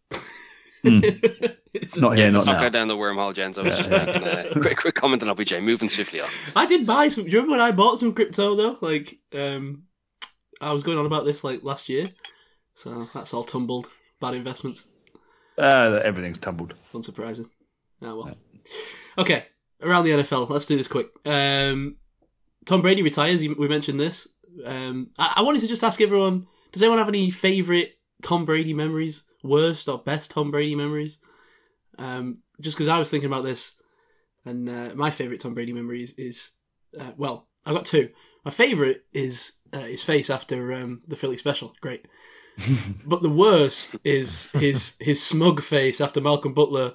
it's 1.72 1.96
not 1.96 2.16
here, 2.16 2.30
Let's 2.30 2.44
not 2.44 2.54
not 2.54 2.60
go 2.60 2.68
down 2.68 2.88
the 2.88 2.96
wormhole, 2.96 3.32
Jens. 3.34 3.56
I 3.56 3.62
was 3.62 3.76
just 3.76 3.88
making 3.88 4.26
a 4.26 4.50
quick, 4.60 4.78
quick 4.78 4.94
comment 4.96 5.22
on 5.22 5.28
OBJ. 5.28 5.60
Moving 5.60 5.88
swiftly 5.88 6.20
on. 6.20 6.28
I 6.56 6.66
did 6.66 6.86
buy 6.86 7.08
some. 7.08 7.24
Do 7.24 7.30
you 7.30 7.38
remember 7.38 7.52
when 7.52 7.60
I 7.60 7.70
bought 7.70 8.00
some 8.00 8.12
crypto 8.12 8.56
though? 8.56 8.78
Like, 8.80 9.16
um, 9.32 9.84
I 10.60 10.72
was 10.72 10.82
going 10.82 10.98
on 10.98 11.06
about 11.06 11.24
this 11.24 11.44
like 11.44 11.62
last 11.62 11.88
year, 11.88 12.10
so 12.74 13.08
that's 13.14 13.32
all 13.32 13.44
tumbled. 13.44 13.90
Bad 14.20 14.34
investments. 14.34 14.84
Uh, 15.56 16.00
everything's 16.02 16.38
tumbled. 16.38 16.74
Unsurprising. 16.92 17.48
Oh 18.02 18.24
well. 18.24 18.34
Okay, 19.18 19.44
around 19.80 20.04
the 20.04 20.10
NFL. 20.10 20.50
Let's 20.50 20.66
do 20.66 20.76
this 20.76 20.88
quick. 20.88 21.08
Um, 21.24 21.96
Tom 22.64 22.82
Brady 22.82 23.02
retires. 23.02 23.40
We 23.40 23.68
mentioned 23.68 24.00
this. 24.00 24.26
Um, 24.64 25.10
I, 25.16 25.34
I 25.36 25.42
wanted 25.42 25.60
to 25.60 25.68
just 25.68 25.84
ask 25.84 26.00
everyone: 26.00 26.48
Does 26.72 26.82
anyone 26.82 26.98
have 26.98 27.08
any 27.08 27.30
favorite 27.30 27.98
Tom 28.22 28.44
Brady 28.44 28.74
memories? 28.74 29.24
Worst 29.42 29.88
or 29.88 29.98
best 29.98 30.30
Tom 30.30 30.50
Brady 30.50 30.74
memories? 30.74 31.18
Um, 31.98 32.38
just 32.60 32.76
because 32.76 32.88
I 32.88 32.98
was 32.98 33.10
thinking 33.10 33.26
about 33.26 33.44
this, 33.44 33.74
and 34.44 34.68
uh, 34.68 34.90
my 34.94 35.10
favorite 35.10 35.40
Tom 35.40 35.54
Brady 35.54 35.72
memory 35.72 36.02
is, 36.02 36.14
is 36.16 36.52
uh, 36.98 37.12
well, 37.16 37.48
I've 37.64 37.74
got 37.74 37.86
two. 37.86 38.10
My 38.44 38.50
favorite 38.50 39.04
is 39.12 39.52
uh, 39.72 39.80
his 39.80 40.02
face 40.02 40.30
after 40.30 40.72
um, 40.72 41.02
the 41.06 41.16
Philly 41.16 41.36
special. 41.36 41.74
Great. 41.80 42.06
but 43.06 43.22
the 43.22 43.30
worst 43.30 43.96
is 44.04 44.50
his 44.52 44.96
his 45.00 45.22
smug 45.22 45.62
face 45.62 46.00
after 46.00 46.20
Malcolm 46.20 46.52
Butler 46.52 46.94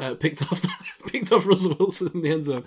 uh, 0.00 0.14
picked 0.14 0.42
off 0.42 0.64
picked 1.06 1.32
off 1.32 1.46
Russell 1.46 1.76
Wilson 1.78 2.10
in 2.14 2.22
the 2.22 2.30
end 2.30 2.44
zone. 2.44 2.64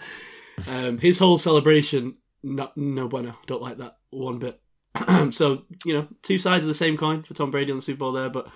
Um, 0.68 0.98
his 0.98 1.20
whole 1.20 1.38
celebration, 1.38 2.18
no, 2.44 2.72
no 2.76 3.08
bueno. 3.08 3.36
Don't 3.46 3.62
like 3.62 3.78
that 3.78 3.98
one 4.10 4.40
bit. 4.40 4.60
so 5.32 5.64
you 5.86 5.94
know, 5.94 6.08
two 6.22 6.38
sides 6.38 6.64
of 6.64 6.68
the 6.68 6.74
same 6.74 6.98
coin 6.98 7.24
for 7.24 7.34
Tom 7.34 7.52
Brady 7.52 7.72
on 7.72 7.78
the 7.78 7.82
Super 7.82 8.00
Bowl 8.00 8.12
there, 8.12 8.30
but 8.30 8.48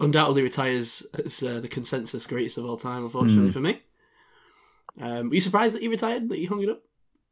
undoubtedly 0.00 0.42
retires 0.42 1.06
as 1.24 1.42
uh, 1.42 1.60
the 1.60 1.68
consensus 1.68 2.26
greatest 2.26 2.58
of 2.58 2.64
all 2.64 2.76
time. 2.76 3.04
Unfortunately 3.04 3.50
for 3.50 3.60
me. 3.60 3.80
Um, 5.00 5.28
were 5.28 5.34
you 5.34 5.40
surprised 5.40 5.74
that 5.74 5.82
he 5.82 5.88
retired? 5.88 6.28
That 6.28 6.38
he 6.38 6.44
hung 6.44 6.62
it 6.62 6.68
up? 6.68 6.82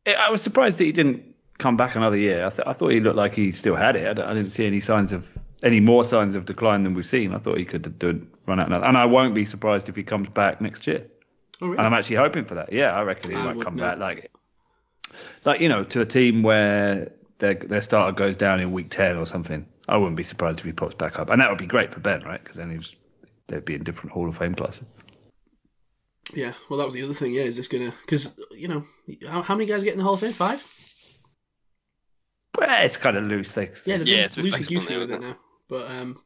I 0.07 0.31
was 0.31 0.42
surprised 0.42 0.81
that 0.81 0.85
he 0.85 0.92
didn't 0.92 1.35
come 1.59 1.77
back 1.77 1.95
another 1.95 2.16
year. 2.16 2.45
I, 2.45 2.51
th- 2.51 2.66
I 2.66 2.73
thought 2.73 2.88
he 2.88 2.99
looked 2.99 3.16
like 3.16 3.35
he 3.35 3.53
still 3.53 3.77
had 3.77 3.95
it. 3.95 4.18
I 4.18 4.35
didn't 4.35 4.51
see 4.51 4.66
any 4.66 4.81
signs 4.81 5.12
of 5.12 5.38
any 5.62 5.79
more 5.79 6.03
signs 6.03 6.35
of 6.35 6.45
decline 6.45 6.83
than 6.83 6.95
we've 6.95 7.07
seen. 7.07 7.33
I 7.33 7.38
thought 7.38 7.57
he 7.57 7.64
could 7.64 7.99
do 7.99 8.27
run 8.47 8.59
out 8.59 8.66
another. 8.66 8.85
And 8.85 8.97
I 8.97 9.05
won't 9.05 9.35
be 9.35 9.45
surprised 9.45 9.88
if 9.88 9.95
he 9.95 10.03
comes 10.03 10.29
back 10.29 10.61
next 10.61 10.87
year. 10.88 11.07
Oh, 11.61 11.66
really? 11.66 11.79
And 11.79 11.87
I'm 11.87 11.92
actually 11.95 12.16
hoping 12.16 12.45
for 12.45 12.57
that. 12.57 12.73
Yeah, 12.73 12.92
I 12.92 13.03
reckon 13.03 13.31
he 13.31 13.37
I 13.37 13.53
might 13.53 13.61
come 13.61 13.77
not. 13.77 13.92
back 13.92 13.99
like, 14.01 14.33
like 15.45 15.61
you 15.61 15.68
know, 15.68 15.85
to 15.85 16.01
a 16.01 16.07
team 16.07 16.42
where 16.42 17.12
their 17.43 17.55
their 17.55 17.81
starter 17.81 18.13
goes 18.13 18.37
down 18.37 18.61
in 18.61 18.71
week 18.71 18.89
ten 18.89 19.17
or 19.17 19.27
something. 19.27 19.67
I 19.89 19.97
wouldn't 19.97 20.17
be 20.17 20.23
surprised 20.23 20.61
if 20.61 20.65
he 20.65 20.73
pops 20.73 20.95
back 20.95 21.19
up, 21.19 21.29
and 21.29 21.41
that 21.41 21.51
would 21.51 21.59
be 21.59 21.67
great 21.67 21.93
for 21.93 21.99
Ben, 21.99 22.23
right? 22.23 22.43
Because 22.43 22.57
then 22.57 22.71
he 22.71 22.77
was, 22.77 22.95
they'd 23.49 23.65
be 23.65 23.75
in 23.75 23.83
different 23.83 24.13
Hall 24.13 24.29
of 24.29 24.39
Fame 24.39 24.55
classes. 24.55 24.87
Yeah, 26.33 26.53
well, 26.71 26.79
that 26.79 26.85
was 26.85 26.95
the 26.95 27.03
other 27.03 27.15
thing. 27.15 27.33
Yeah, 27.33 27.43
is 27.43 27.57
this 27.57 27.67
gonna? 27.67 27.93
Because 28.03 28.38
you 28.53 28.69
know, 28.69 28.85
how, 29.29 29.43
how 29.43 29.57
many 29.57 29.67
guys 29.67 29.83
get 29.83 29.93
in 29.93 29.99
the 29.99 30.05
Hall 30.05 30.15
of 30.15 30.21
Fame? 30.21 30.33
Five. 30.33 30.65
But 32.53 32.69
it's 32.85 32.97
kind 32.97 33.17
of 33.17 33.25
loose. 33.25 33.53
They, 33.55 33.71
Yeah, 33.87 33.97
Yeah, 33.97 34.05
yeah, 34.05 34.25
it's 34.27 34.37
loosey 34.37 34.69
goosey 34.69 34.97
with 34.97 35.11
it? 35.11 35.21
now. 35.21 35.37
But 35.69 35.90
um, 35.90 36.21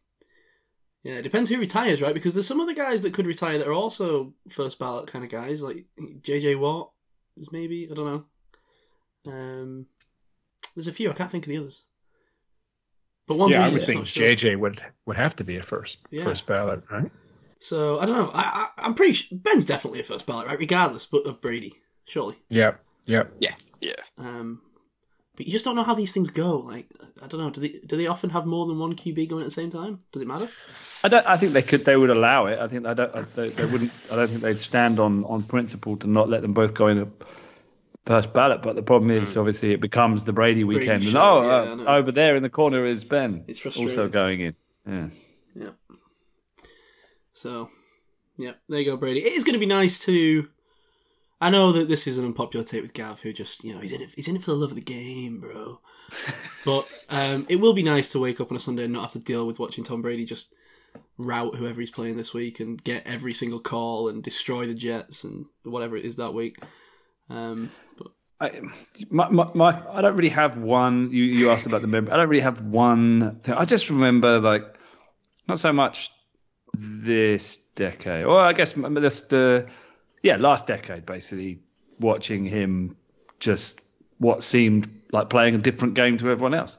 yeah, 1.02 1.14
it 1.14 1.22
depends 1.22 1.48
who 1.48 1.58
retires, 1.58 2.02
right? 2.02 2.14
Because 2.14 2.34
there's 2.34 2.46
some 2.46 2.60
other 2.60 2.74
guys 2.74 3.00
that 3.02 3.14
could 3.14 3.26
retire 3.26 3.56
that 3.56 3.66
are 3.68 3.72
also 3.72 4.34
first 4.50 4.78
ballot 4.78 5.06
kind 5.06 5.24
of 5.24 5.30
guys, 5.30 5.62
like 5.62 5.86
JJ 5.98 6.58
Watt 6.58 6.90
is 7.38 7.50
maybe. 7.50 7.88
I 7.90 7.94
don't 7.94 8.06
know. 8.06 9.32
Um, 9.32 9.86
there's 10.76 10.86
a 10.86 10.92
few. 10.92 11.10
I 11.10 11.14
can't 11.14 11.30
think 11.30 11.44
of 11.46 11.48
the 11.50 11.56
others. 11.58 11.82
But 13.26 13.38
one 13.38 13.50
yeah, 13.50 13.66
I 13.66 13.70
would 13.70 13.82
think 13.82 14.00
not 14.00 14.06
sure. 14.06 14.28
JJ 14.28 14.58
would 14.60 14.80
would 15.06 15.16
have 15.16 15.34
to 15.36 15.44
be 15.44 15.56
a 15.56 15.62
first 15.62 16.06
Yeah. 16.10 16.22
first 16.24 16.46
ballot, 16.46 16.82
right? 16.90 17.10
So 17.58 17.98
I 17.98 18.06
don't 18.06 18.16
know. 18.16 18.30
I, 18.32 18.42
I 18.42 18.68
I'm 18.78 18.94
pretty. 18.94 19.14
Sure, 19.14 19.38
Ben's 19.38 19.64
definitely 19.64 20.00
a 20.00 20.04
first 20.04 20.26
ballot, 20.26 20.46
right? 20.46 20.58
Regardless, 20.58 21.06
but 21.06 21.26
of 21.26 21.40
Brady, 21.40 21.74
surely. 22.04 22.36
Yeah, 22.48 22.74
yeah, 23.06 23.24
Yeah, 23.40 23.54
yeah. 23.80 23.94
Um, 24.18 24.60
but 25.36 25.46
you 25.46 25.52
just 25.52 25.64
don't 25.64 25.74
know 25.76 25.82
how 25.82 25.94
these 25.94 26.12
things 26.12 26.30
go. 26.30 26.58
Like 26.58 26.86
I 27.20 27.26
don't 27.26 27.40
know. 27.40 27.50
Do 27.50 27.60
they 27.60 27.80
do 27.84 27.96
they 27.96 28.06
often 28.06 28.30
have 28.30 28.46
more 28.46 28.66
than 28.66 28.78
one 28.78 28.94
QB 28.94 29.28
going 29.28 29.42
at 29.42 29.46
the 29.46 29.50
same 29.50 29.70
time? 29.70 30.00
Does 30.12 30.22
it 30.22 30.28
matter? 30.28 30.48
I 31.02 31.08
don't. 31.08 31.26
I 31.26 31.36
think 31.36 31.52
they 31.52 31.62
could. 31.62 31.84
They 31.84 31.96
would 31.96 32.10
allow 32.10 32.46
it. 32.46 32.58
I 32.60 32.68
think. 32.68 32.86
I 32.86 32.94
don't. 32.94 33.14
I, 33.14 33.22
they, 33.34 33.48
they 33.48 33.64
wouldn't. 33.66 33.90
I 34.12 34.16
don't 34.16 34.28
think 34.28 34.42
they'd 34.42 34.58
stand 34.60 35.00
on 35.00 35.24
on 35.24 35.42
principle 35.42 35.96
to 35.96 36.06
not 36.06 36.28
let 36.28 36.42
them 36.42 36.52
both 36.52 36.74
go 36.74 36.86
in 36.88 36.98
the 36.98 37.08
first 38.06 38.32
ballot. 38.32 38.62
But 38.62 38.76
the 38.76 38.82
problem 38.82 39.10
is, 39.10 39.36
obviously, 39.36 39.72
it 39.72 39.80
becomes 39.80 40.24
the 40.24 40.32
Brady 40.32 40.64
weekend. 40.64 41.02
and 41.02 41.12
show, 41.12 41.20
oh, 41.20 41.42
yeah, 41.42 41.84
uh, 41.84 41.96
over 41.96 42.12
there 42.12 42.36
in 42.36 42.42
the 42.42 42.48
corner 42.48 42.86
is 42.86 43.04
Ben. 43.04 43.44
It's 43.46 43.58
frustrating. 43.58 43.90
Also 43.90 44.08
going 44.08 44.40
in. 44.40 44.54
Yeah. 44.86 45.08
Yeah. 45.54 45.70
So, 47.34 47.68
yeah, 48.38 48.52
there 48.68 48.80
you 48.80 48.86
go, 48.86 48.96
Brady. 48.96 49.20
It 49.20 49.34
is 49.34 49.44
going 49.44 49.54
to 49.54 49.58
be 49.58 49.66
nice 49.66 49.98
to. 50.06 50.48
I 51.38 51.50
know 51.50 51.72
that 51.72 51.88
this 51.88 52.06
is 52.06 52.16
an 52.16 52.24
unpopular 52.24 52.64
take 52.64 52.80
with 52.80 52.94
Gav, 52.94 53.20
who 53.20 53.30
just 53.30 53.62
you 53.62 53.74
know 53.74 53.80
he's 53.80 53.92
in 53.92 54.00
it. 54.00 54.10
He's 54.14 54.28
in 54.28 54.36
it 54.36 54.42
for 54.42 54.52
the 54.52 54.56
love 54.56 54.70
of 54.70 54.76
the 54.76 54.80
game, 54.80 55.40
bro. 55.40 55.80
but 56.64 56.88
um, 57.10 57.44
it 57.50 57.56
will 57.56 57.74
be 57.74 57.82
nice 57.82 58.10
to 58.12 58.18
wake 58.18 58.40
up 58.40 58.50
on 58.50 58.56
a 58.56 58.60
Sunday 58.60 58.84
and 58.84 58.92
not 58.92 59.02
have 59.02 59.12
to 59.12 59.18
deal 59.18 59.46
with 59.46 59.58
watching 59.58 59.84
Tom 59.84 60.00
Brady 60.00 60.24
just 60.24 60.54
route 61.18 61.56
whoever 61.56 61.80
he's 61.80 61.90
playing 61.90 62.16
this 62.16 62.32
week 62.32 62.60
and 62.60 62.82
get 62.82 63.06
every 63.06 63.34
single 63.34 63.60
call 63.60 64.08
and 64.08 64.22
destroy 64.22 64.66
the 64.66 64.74
Jets 64.74 65.24
and 65.24 65.46
whatever 65.62 65.96
it 65.96 66.06
is 66.06 66.16
that 66.16 66.32
week. 66.32 66.56
Um, 67.28 67.70
I, 68.40 68.60
my, 69.08 69.28
my, 69.30 69.48
my, 69.54 69.82
I 69.90 70.02
don't 70.02 70.16
really 70.16 70.30
have 70.30 70.58
one. 70.58 71.10
You, 71.10 71.24
you 71.24 71.50
asked 71.50 71.66
about 71.66 71.80
the 71.80 71.86
member. 71.86 72.12
I 72.12 72.16
don't 72.16 72.28
really 72.28 72.42
have 72.42 72.60
one 72.60 73.40
thing. 73.42 73.54
I 73.54 73.64
just 73.64 73.88
remember 73.88 74.40
like 74.40 74.78
not 75.48 75.58
so 75.58 75.72
much 75.72 76.10
this 76.74 77.56
decade, 77.74 78.24
or 78.24 78.40
I 78.40 78.52
guess 78.52 78.72
this 78.72 79.22
the 79.22 79.68
yeah 80.22 80.36
last 80.36 80.66
decade 80.66 81.06
basically 81.06 81.60
watching 81.98 82.44
him 82.44 82.96
just 83.38 83.80
what 84.18 84.42
seemed 84.44 85.02
like 85.12 85.30
playing 85.30 85.54
a 85.54 85.58
different 85.58 85.94
game 85.94 86.18
to 86.18 86.30
everyone 86.30 86.54
else 86.54 86.78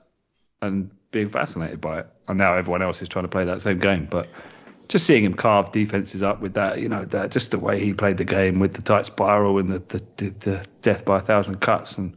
and 0.61 0.91
being 1.11 1.29
fascinated 1.29 1.81
by 1.81 2.01
it. 2.01 2.07
And 2.27 2.37
now 2.37 2.55
everyone 2.55 2.81
else 2.81 3.01
is 3.01 3.09
trying 3.09 3.25
to 3.25 3.29
play 3.29 3.45
that 3.45 3.61
same 3.61 3.79
game, 3.79 4.07
but 4.09 4.27
just 4.87 5.05
seeing 5.05 5.23
him 5.23 5.33
carve 5.33 5.71
defenses 5.71 6.23
up 6.23 6.39
with 6.39 6.53
that, 6.53 6.79
you 6.79 6.89
know, 6.89 7.05
that 7.05 7.31
just 7.31 7.51
the 7.51 7.59
way 7.59 7.83
he 7.83 7.93
played 7.93 8.17
the 8.17 8.25
game 8.25 8.59
with 8.59 8.73
the 8.73 8.81
tight 8.81 9.05
spiral 9.05 9.57
and 9.57 9.69
the 9.69 9.79
the, 9.79 10.03
the, 10.17 10.29
the 10.39 10.65
death 10.81 11.05
by 11.05 11.17
a 11.17 11.21
thousand 11.21 11.59
cuts, 11.59 11.97
and 11.97 12.15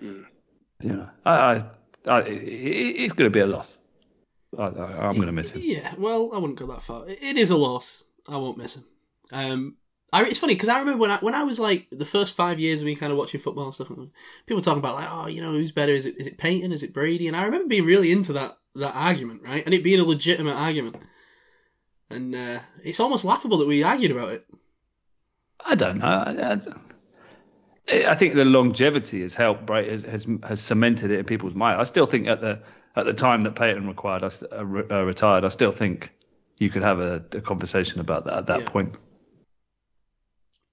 you 0.00 0.92
know, 0.92 1.08
I, 1.24 1.32
I, 1.32 1.64
I 2.06 2.20
it, 2.22 2.32
it's 2.32 3.12
going 3.12 3.30
to 3.30 3.34
be 3.34 3.40
a 3.40 3.46
loss. 3.46 3.76
I, 4.58 4.64
I'm 4.64 5.16
going 5.16 5.26
to 5.26 5.32
miss 5.32 5.50
him. 5.50 5.60
Yeah, 5.64 5.94
well, 5.98 6.30
I 6.32 6.38
wouldn't 6.38 6.58
go 6.58 6.66
that 6.66 6.82
far. 6.82 7.06
It 7.08 7.36
is 7.36 7.50
a 7.50 7.56
loss. 7.56 8.04
I 8.28 8.36
won't 8.36 8.58
miss 8.58 8.76
him. 8.76 8.84
Um, 9.32 9.76
I, 10.12 10.24
it's 10.24 10.38
funny 10.38 10.54
because 10.54 10.68
I 10.68 10.78
remember 10.78 11.00
when 11.00 11.10
I 11.10 11.18
when 11.18 11.34
I 11.34 11.42
was 11.42 11.58
like 11.58 11.88
the 11.90 12.06
first 12.06 12.34
five 12.36 12.58
years 12.58 12.80
of 12.80 12.86
me 12.86 12.94
kind 12.94 13.12
of 13.12 13.18
watching 13.18 13.40
football 13.40 13.64
and 13.64 13.74
stuff. 13.74 13.88
People 14.46 14.62
talking 14.62 14.78
about 14.78 14.94
like, 14.94 15.08
oh, 15.10 15.26
you 15.26 15.42
know, 15.42 15.52
who's 15.52 15.72
better? 15.72 15.92
Is 15.92 16.06
it 16.06 16.16
is 16.18 16.26
it 16.26 16.38
Peyton? 16.38 16.72
Is 16.72 16.82
it 16.82 16.94
Brady? 16.94 17.28
And 17.28 17.36
I 17.36 17.44
remember 17.44 17.68
being 17.68 17.84
really 17.84 18.12
into 18.12 18.32
that 18.32 18.56
that 18.76 18.94
argument, 18.94 19.42
right? 19.44 19.64
And 19.64 19.74
it 19.74 19.82
being 19.82 20.00
a 20.00 20.04
legitimate 20.04 20.54
argument. 20.54 20.96
And 22.10 22.34
uh, 22.34 22.60
it's 22.84 23.00
almost 23.00 23.24
laughable 23.24 23.58
that 23.58 23.66
we 23.66 23.82
argued 23.82 24.12
about 24.12 24.30
it. 24.30 24.46
I 25.64 25.74
don't 25.74 25.98
know. 25.98 26.06
I, 26.06 26.60
I, 27.92 28.10
I 28.10 28.14
think 28.14 28.34
the 28.34 28.44
longevity 28.44 29.22
has 29.22 29.34
helped. 29.34 29.68
Right, 29.68 29.88
has, 29.88 30.04
has 30.04 30.26
has 30.44 30.60
cemented 30.60 31.10
it 31.10 31.18
in 31.18 31.24
people's 31.24 31.54
mind. 31.54 31.80
I 31.80 31.84
still 31.84 32.06
think 32.06 32.28
at 32.28 32.40
the 32.40 32.60
at 32.94 33.06
the 33.06 33.14
time 33.14 33.42
that 33.42 33.56
Peyton 33.56 33.88
required 33.88 34.22
us 34.22 34.42
uh, 34.42 34.58
uh, 34.58 35.04
retired, 35.04 35.44
I 35.44 35.48
still 35.48 35.72
think 35.72 36.12
you 36.58 36.70
could 36.70 36.82
have 36.82 37.00
a, 37.00 37.24
a 37.32 37.40
conversation 37.40 38.00
about 38.00 38.24
that 38.26 38.34
at 38.34 38.46
that 38.46 38.60
Yeah. 38.60 38.68
point. 38.68 38.94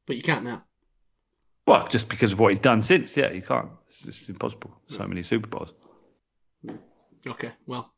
But 0.06 0.18
you 0.18 0.22
can't 0.22 0.44
now. 0.44 0.64
Well, 1.66 1.88
just 1.88 2.10
because 2.10 2.34
of 2.34 2.40
what 2.40 2.50
he's 2.50 2.60
done 2.60 2.84
since, 2.84 3.16
yeah, 3.16 3.32
you 3.32 3.42
can't. 3.42 3.70
It's 3.88 4.02
just 4.02 4.30
impossible. 4.30 4.76
So 4.88 5.08
many 5.08 5.24
Super 5.24 5.48
Bowls. 5.48 5.74
Okay, 7.26 7.52
well, 7.66 7.94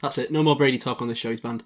that's 0.00 0.16
it. 0.18 0.30
No 0.30 0.44
more 0.44 0.56
Brady 0.56 0.78
talk 0.78 1.02
on 1.02 1.08
this 1.08 1.18
show. 1.18 1.30
He's 1.30 1.40
banned. 1.40 1.64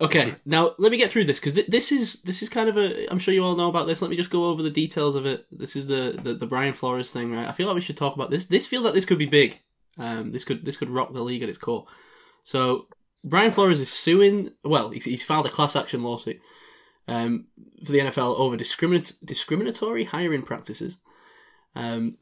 Okay, 0.00 0.34
now 0.44 0.74
let 0.78 0.90
me 0.90 0.98
get 0.98 1.10
through 1.10 1.24
this 1.24 1.38
because 1.38 1.54
th- 1.54 1.66
this 1.66 1.92
is 1.92 2.22
this 2.22 2.42
is 2.42 2.48
kind 2.48 2.68
of 2.68 2.76
a. 2.76 3.10
I'm 3.10 3.18
sure 3.18 3.34
you 3.34 3.44
all 3.44 3.56
know 3.56 3.68
about 3.68 3.86
this. 3.86 4.02
Let 4.02 4.10
me 4.10 4.16
just 4.16 4.30
go 4.30 4.46
over 4.46 4.62
the 4.62 4.70
details 4.70 5.14
of 5.14 5.26
it. 5.26 5.46
This 5.50 5.76
is 5.76 5.86
the 5.86 6.18
the, 6.22 6.34
the 6.34 6.46
Brian 6.46 6.74
Flores 6.74 7.10
thing, 7.10 7.32
right? 7.32 7.46
I 7.46 7.52
feel 7.52 7.66
like 7.66 7.74
we 7.74 7.80
should 7.80 7.96
talk 7.96 8.14
about 8.14 8.30
this. 8.30 8.46
This 8.46 8.66
feels 8.66 8.84
like 8.84 8.94
this 8.94 9.04
could 9.04 9.18
be 9.18 9.26
big. 9.26 9.60
Um, 9.98 10.32
this 10.32 10.44
could 10.44 10.64
this 10.64 10.76
could 10.76 10.90
rock 10.90 11.12
the 11.12 11.22
league 11.22 11.42
at 11.42 11.48
its 11.48 11.58
core. 11.58 11.86
So 12.44 12.86
Brian 13.24 13.50
Flores 13.50 13.80
is 13.80 13.92
suing. 13.92 14.50
Well, 14.64 14.90
he's, 14.90 15.04
he's 15.04 15.24
filed 15.24 15.46
a 15.46 15.50
class 15.50 15.76
action 15.76 16.02
lawsuit 16.02 16.40
um, 17.06 17.46
for 17.84 17.92
the 17.92 18.00
NFL 18.00 18.38
over 18.38 18.56
discriminat- 18.56 19.24
discriminatory 19.24 20.04
hiring 20.04 20.42
practices. 20.42 20.98
Um, 21.74 22.18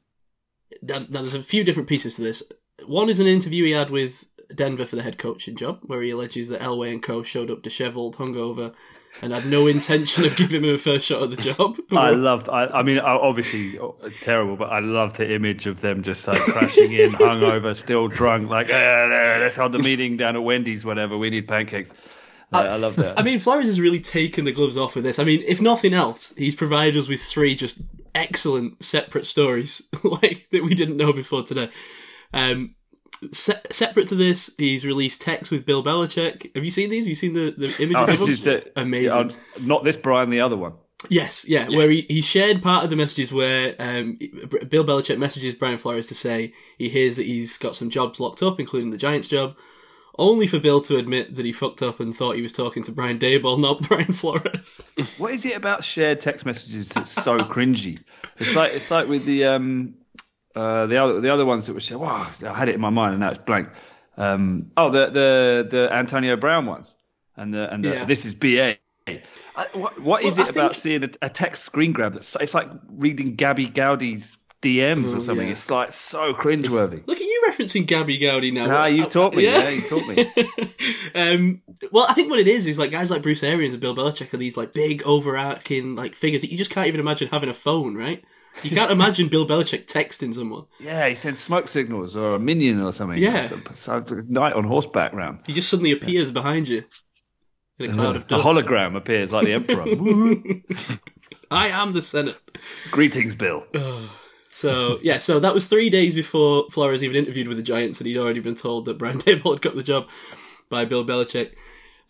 now, 0.83 0.99
now 1.11 1.21
there's 1.21 1.35
a 1.35 1.43
few 1.43 1.65
different 1.65 1.89
pieces 1.89 2.15
to 2.15 2.23
this. 2.23 2.43
One 2.87 3.09
is 3.09 3.21
an 3.21 3.27
interview 3.27 3.65
he 3.65 3.71
had 3.71 3.91
with 3.91 4.25
Denver 4.55 4.87
for 4.87 4.97
the 4.97 5.03
head 5.03 5.19
coaching 5.19 5.57
job, 5.57 5.81
where 5.83 6.03
he 6.03 6.11
alleges 6.11 6.49
that 6.49 6.61
Elway 6.61 6.93
and 6.93 7.03
co 7.03 7.23
showed 7.23 7.51
up 7.51 7.63
dishevelled, 7.63 8.17
hungover, 8.17 8.75
and 9.23 9.33
had 9.33 9.47
no 9.47 9.67
intention 9.67 10.25
of 10.25 10.37
giving 10.37 10.65
him 10.65 10.75
a 10.75 10.79
first 10.79 11.07
shot 11.07 11.23
at 11.23 11.31
the 11.31 11.37
job. 11.37 11.77
I 11.93 12.11
loved. 12.11 12.49
I, 12.49 12.67
I 12.67 12.83
mean, 12.83 12.99
obviously 12.99 13.79
uh, 13.79 13.91
terrible, 14.23 14.57
but 14.57 14.71
I 14.71 14.81
loved 14.81 15.17
the 15.17 15.35
image 15.35 15.67
of 15.67 15.81
them 15.81 16.03
just 16.03 16.27
like 16.29 16.41
crashing 16.41 16.93
in, 16.93 17.13
hungover, 17.15 17.77
still 17.77 18.09
drunk, 18.09 18.49
like 18.49 18.69
"Eh, 18.71 19.37
let's 19.41 19.57
hold 19.57 19.73
the 19.73 19.79
meeting 19.79 20.17
down 20.17 20.37
at 20.37 20.43
Wendy's, 20.43 20.85
whatever. 20.85 21.17
We 21.17 21.31
need 21.31 21.49
pancakes. 21.49 21.93
Like, 22.53 22.67
I 22.67 22.77
love 22.77 22.95
that. 22.97 23.19
I 23.19 23.23
mean, 23.23 23.41
Flores 23.41 23.67
has 23.67 23.81
really 23.81 23.99
taken 24.01 24.45
the 24.45 24.53
gloves 24.53 24.77
off 24.77 24.95
with 24.95 25.03
this. 25.03 25.19
I 25.19 25.25
mean, 25.25 25.43
if 25.47 25.61
nothing 25.61 25.93
else, 25.93 26.33
he's 26.37 26.55
provided 26.55 26.97
us 26.97 27.09
with 27.09 27.21
three 27.21 27.57
just 27.57 27.81
excellent 28.15 28.83
separate 28.85 29.27
stories 29.27 29.83
like 30.05 30.49
that 30.51 30.63
we 30.63 30.75
didn't 30.75 30.97
know 30.97 31.13
before 31.13 31.43
today. 31.43 31.71
Um, 32.33 32.76
se- 33.33 33.61
separate 33.71 34.09
to 34.09 34.15
this, 34.15 34.53
he's 34.59 34.85
released 34.85 35.21
texts 35.23 35.51
with 35.51 35.65
Bill 35.67 35.83
Belichick. 35.83 36.55
Have 36.55 36.65
you 36.65 36.71
seen 36.71 36.91
these? 36.91 37.05
Have 37.05 37.09
you 37.09 37.15
seen 37.15 37.33
the, 37.35 37.53
the 37.57 37.67
images 37.83 37.97
Oh, 37.97 38.03
of 38.03 38.07
this 38.09 38.21
them? 38.21 38.29
is 38.31 38.45
the, 38.45 38.73
Amazing. 38.81 39.31
uh, 39.31 39.35
not 39.61 39.85
this 39.85 39.97
Brian, 39.97 40.31
the 40.31 40.41
other 40.41 40.57
one. 40.57 40.75
Yes, 41.11 41.47
yeah, 41.47 41.69
where 41.69 41.91
he, 41.91 42.01
he 42.03 42.21
shared 42.23 42.63
part 42.63 42.83
of 42.83 42.91
the 42.91 42.97
messages 42.97 43.31
where 43.33 43.77
um, 43.79 44.19
Bill 44.69 44.83
Belichick 44.85 45.19
messages 45.19 45.55
Brian 45.55 45.79
Flores 45.79 46.07
to 46.09 46.15
say 46.15 46.53
he 46.79 46.89
hears 46.89 47.17
that 47.17 47.27
he's 47.27 47.59
got 47.59 47.77
some 47.77 47.91
jobs 47.91 48.19
locked 48.19 48.43
up, 48.43 48.59
including 48.59 48.91
the 48.91 48.97
Giants 48.97 49.29
job, 49.29 49.55
only 50.19 50.47
for 50.47 50.59
Bill 50.59 50.81
to 50.81 50.97
admit 50.97 51.35
that 51.37 51.45
he 51.45 51.53
fucked 51.53 51.83
up 51.83 52.01
and 52.01 52.17
thought 52.17 52.35
he 52.37 52.43
was 52.43 52.51
talking 52.53 52.83
to 52.85 52.93
Brian 52.93 53.19
Daboll, 53.19 53.61
not 53.61 53.83
Brian 53.89 54.13
Flores. 54.13 54.81
What 55.19 55.33
is 55.33 55.45
it 55.45 55.55
about 55.57 55.85
shared 55.85 56.19
text 56.21 56.47
messages 56.47 56.89
that's 56.89 57.11
so 57.13 57.39
cringy? 57.41 58.01
It's 58.39 58.57
like 58.57 58.73
it's 58.73 58.91
like 58.91 59.07
with 59.07 59.27
the 59.27 59.45
um 59.45 59.95
uh 60.57 60.87
the 60.87 60.97
other 60.97 61.21
the 61.21 61.33
other 61.33 61.45
ones 61.47 61.67
that 61.67 61.75
were 61.75 61.81
shared. 61.81 62.01
Wow, 62.01 62.27
I 62.47 62.55
had 62.55 62.69
it 62.69 62.75
in 62.75 62.81
my 62.81 62.91
mind 62.91 63.13
and 63.13 63.21
now 63.21 63.31
it's 63.31 63.43
blank. 63.45 63.69
Um, 64.17 64.71
oh, 64.77 64.91
the 64.91 65.07
the 65.07 65.69
the 65.71 65.89
Antonio 65.93 66.37
Brown 66.37 66.65
ones 66.67 66.97
and 67.37 67.53
the 67.55 67.73
and 67.73 67.85
the, 67.85 67.89
Yeah. 67.91 68.05
this 68.07 68.25
is 68.25 68.35
BA. 68.35 68.77
I, 69.09 69.67
what, 69.75 70.01
what 70.01 70.25
is 70.25 70.37
Well, 70.37 70.47
it 70.47 70.49
I 70.49 70.51
about 70.51 70.73
think- 70.73 70.83
seeing 70.83 71.05
a, 71.05 71.11
a 71.23 71.29
text 71.29 71.65
screen 71.65 71.93
grab 71.93 72.15
that's 72.15 72.35
it's 72.41 72.55
like 72.55 72.69
reading 72.89 73.37
Gabby 73.37 73.67
Gowdy's 73.67 74.37
DMs 74.63 75.13
Oh, 75.13 75.17
or 75.19 75.21
something? 75.21 75.47
yeah. 75.47 75.53
It's 75.53 75.71
like 75.71 75.93
so 75.93 76.33
cringeworthy. 76.35 77.07
Look 77.07 77.19
at 77.19 77.23
you 77.25 77.43
referencing 77.51 77.87
Gabby 77.87 78.17
Gowdy 78.19 78.51
now. 78.51 78.67
Ah, 78.75 78.87
you 78.87 79.05
taught 79.05 79.35
me. 79.35 79.45
Yeah, 79.45 79.69
you 79.69 79.83
taught 79.83 80.07
me. 80.09 80.29
um, 81.15 81.63
well, 81.93 82.07
I 82.09 82.15
think 82.15 82.31
what 82.31 82.41
it 82.41 82.49
is 82.49 82.67
is 82.67 82.79
like 82.79 82.91
guys 82.91 83.11
like 83.11 83.23
Bruce 83.23 83.43
Arians 83.43 83.75
and 83.75 83.81
Bill 83.81 83.95
Belichick 83.95 84.33
are 84.35 84.39
these 84.39 84.57
like 84.57 84.73
big 84.73 85.03
overarching 85.05 85.95
like 85.95 86.17
figures 86.17 86.43
that 86.43 86.51
you 86.51 86.59
just 86.59 86.71
can't 86.71 86.87
even 86.89 87.01
imagine 87.01 87.29
having 87.29 87.49
a 87.51 87.55
phone, 87.55 87.95
right? 87.95 88.25
You 88.63 88.71
can't 88.71 88.91
imagine 88.91 89.29
Bill 89.29 89.47
Belichick 89.47 89.87
texting 89.87 90.35
someone. 90.35 90.65
Yeah, 90.81 91.09
he 91.09 91.15
sends 91.15 91.39
smoke 91.39 91.69
signals 91.69 92.17
or 92.17 92.37
a 92.37 92.39
minion 92.39 92.81
or 92.81 92.93
something. 92.93 93.19
Yeah. 93.19 93.47
so, 93.47 93.61
so, 93.75 94.23
knight 94.29 94.55
on 94.55 94.65
horseback 94.65 95.13
round. 95.13 95.41
He 95.47 95.53
just 95.53 95.69
suddenly 95.69 95.93
appears 95.93 96.33
behind 96.33 96.69
you 96.69 96.85
in 97.79 97.91
a 97.91 97.95
cloud 97.95 98.17
of 98.17 98.23
A 98.23 98.39
hologram 98.39 98.97
appears 98.97 99.33
like 99.33 99.47
the 99.47 99.53
emperor. 99.53 99.85
I 101.51 101.69
am 101.69 101.93
the 101.93 102.03
Senate. 102.03 102.37
Greetings, 102.91 103.35
Bill. 103.35 103.65
So 104.49 104.99
yeah, 105.03 105.19
so 105.19 105.39
that 105.39 105.53
was 105.53 105.67
three 105.67 105.91
days 105.91 106.15
before 106.15 106.65
Flores 106.71 107.03
even 107.03 107.15
interviewed 107.15 107.47
with 107.47 107.59
the 107.59 107.63
Giants, 107.63 108.01
and 108.01 108.07
he'd 108.07 108.17
already 108.17 108.41
been 108.41 108.55
told 108.55 108.87
that 108.87 108.97
Brian 108.97 109.19
Daboll 109.21 109.53
had 109.53 109.61
got 109.61 109.77
the 109.77 109.83
job 109.83 110.09
by 110.71 110.87
Bill 110.87 111.05
Belichick. 111.05 111.51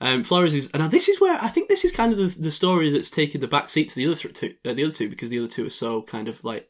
Um, 0.01 0.25
Flores 0.25 0.53
is, 0.53 0.71
and 0.73 0.83
now 0.83 0.89
this 0.89 1.09
is 1.09 1.21
where 1.21 1.43
I 1.43 1.49
think 1.49 1.69
this 1.69 1.85
is 1.85 1.93
kind 1.93 2.13
of 2.13 2.19
the, 2.19 2.43
the 2.43 2.51
story 2.51 2.91
that's 2.91 3.11
taken 3.11 3.41
the 3.41 3.49
back 3.49 3.69
seat 3.69 3.89
to 3.91 3.95
the 3.95 4.07
other 4.07 4.17
th- 4.17 4.35
two, 4.35 4.55
uh, 4.69 4.75
the 4.75 4.85
other 4.85 4.93
two, 4.93 5.09
because 5.09 5.31
the 5.31 5.39
other 5.39 5.49
two 5.49 5.67
are 5.67 5.71
so 5.71 6.03
kind 6.03 6.29
of 6.29 6.45
like 6.45 6.69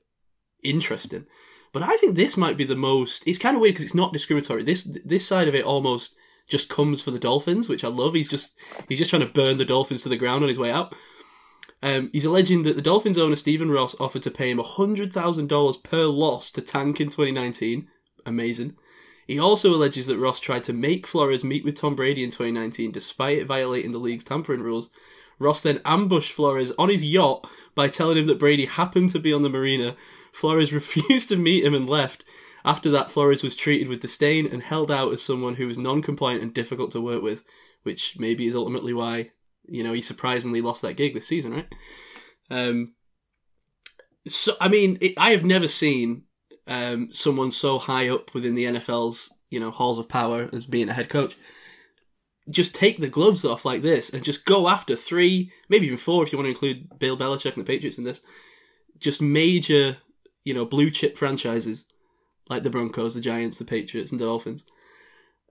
interesting. 0.63 1.27
But 1.73 1.83
I 1.83 1.97
think 1.97 2.15
this 2.15 2.37
might 2.37 2.57
be 2.57 2.65
the 2.65 2.77
most. 2.77 3.27
It's 3.27 3.39
kind 3.39 3.57
of 3.57 3.61
weird 3.61 3.75
because 3.75 3.85
it's 3.85 3.95
not 3.95 4.13
discriminatory. 4.13 4.63
This 4.63 4.85
this 5.05 5.27
side 5.27 5.49
of 5.49 5.55
it 5.55 5.65
almost 5.65 6.17
just 6.49 6.69
comes 6.69 7.03
for 7.03 7.11
the 7.11 7.19
Dolphins, 7.19 7.69
which 7.69 7.83
I 7.85 7.89
love. 7.89 8.15
He's 8.15 8.29
just 8.29 8.55
he's 8.89 8.99
just 8.99 9.11
trying 9.11 9.27
to 9.27 9.33
burn 9.33 9.59
the 9.59 9.65
Dolphins 9.65 10.03
to 10.03 10.09
the 10.09 10.17
ground 10.17 10.45
on 10.45 10.49
his 10.49 10.59
way 10.59 10.71
out. 10.71 10.95
Um, 11.83 12.11
he's 12.13 12.25
alleging 12.25 12.63
that 12.63 12.77
the 12.77 12.83
Dolphins 12.83 13.19
owner 13.19 13.37
Stephen 13.37 13.71
Ross 13.71 13.95
offered 14.01 14.23
to 14.23 14.31
pay 14.31 14.51
him 14.51 14.59
$100,000 14.59 15.83
per 15.83 16.05
loss 16.05 16.51
to 16.53 16.63
tank 16.63 17.01
in 17.01 17.09
2019. 17.09 17.89
Amazing. 18.25 18.77
He 19.27 19.39
also 19.41 19.71
alleges 19.71 20.07
that 20.07 20.19
Ross 20.19 20.39
tried 20.39 20.65
to 20.65 20.73
make 20.73 21.07
Flores 21.07 21.43
meet 21.43 21.65
with 21.65 21.75
Tom 21.75 21.97
Brady 21.97 22.23
in 22.23 22.31
2019 22.31 22.93
despite 22.93 23.39
it 23.39 23.47
violating 23.47 23.91
the 23.91 23.99
league's 23.99 24.25
tampering 24.25 24.63
rules. 24.63 24.91
Ross 25.39 25.61
then 25.63 25.81
ambushed 25.85 26.33
Flores 26.33 26.73
on 26.79 26.89
his 26.89 27.05
yacht 27.05 27.49
by 27.75 27.89
telling 27.89 28.17
him 28.17 28.27
that 28.29 28.39
Brady 28.39 28.67
happened 28.67 29.11
to 29.11 29.19
be 29.19 29.33
on 29.33 29.43
the 29.43 29.51
marina. 29.51 29.97
Flores 30.33 30.73
refused 30.73 31.29
to 31.31 31.37
meet 31.37 31.65
him 31.65 31.75
and 31.75 31.89
left. 31.89 32.25
After 32.65 32.91
that, 32.91 33.11
Flores 33.11 33.43
was 33.43 33.55
treated 33.55 33.89
with 33.89 34.01
disdain 34.01 34.47
and 34.47 34.63
held 34.63 34.91
out 34.91 35.13
as 35.13 35.23
someone 35.23 35.55
who 35.55 35.69
was 35.69 35.79
non-compliant 35.79 36.43
and 36.43 36.53
difficult 36.53 36.91
to 36.93 37.01
work 37.01 37.23
with, 37.23 37.45
which 37.85 38.17
maybe 38.19 38.47
is 38.47 38.57
ultimately 38.57 38.93
why 38.93 39.31
you 39.69 39.83
know 39.83 39.93
he 39.93 40.03
surprisingly 40.03 40.61
lost 40.61 40.83
that 40.83 40.97
gig 40.97 41.15
this 41.15 41.27
season, 41.27 41.53
right? 41.53 41.69
Um, 42.51 42.95
so 44.27 44.55
I 44.61 44.69
mean, 44.69 44.99
it, 45.01 45.15
I 45.17 45.31
have 45.31 45.45
never 45.45 45.69
seen 45.69 46.23
um, 46.67 47.09
someone 47.13 47.51
so 47.51 47.79
high 47.79 48.09
up 48.09 48.35
within 48.35 48.55
the 48.55 48.65
NFL's 48.65 49.33
you 49.51 49.61
know 49.61 49.71
halls 49.71 49.99
of 49.99 50.09
power 50.09 50.49
as 50.53 50.65
being 50.65 50.89
a 50.89 50.93
head 50.93 51.09
coach 51.09 51.37
just 52.49 52.75
take 52.75 52.99
the 52.99 53.09
gloves 53.09 53.45
off 53.45 53.65
like 53.65 53.83
this 53.83 54.11
and 54.11 54.25
just 54.25 54.45
go 54.45 54.69
after 54.69 54.95
three, 54.95 55.51
maybe 55.69 55.87
even 55.87 55.99
four 55.99 56.23
if 56.23 56.33
you 56.33 56.39
want 56.39 56.47
to 56.47 56.51
include 56.51 56.99
Bill 56.99 57.17
Belichick 57.17 57.55
and 57.57 57.65
the 57.65 57.65
Patriots 57.65 57.99
in 57.99 58.05
this. 58.05 58.21
just 58.99 59.21
major, 59.21 59.97
you 60.45 60.55
know, 60.55 60.65
blue 60.65 60.91
chip 60.91 61.19
franchises 61.19 61.85
like 62.49 62.63
the 62.63 62.71
Broncos, 62.71 63.15
the 63.15 63.21
Giants, 63.21 63.57
the 63.57 63.65
Patriots, 63.65 64.13
and 64.13 64.21
the 64.21 64.25
Dolphins, 64.25 64.65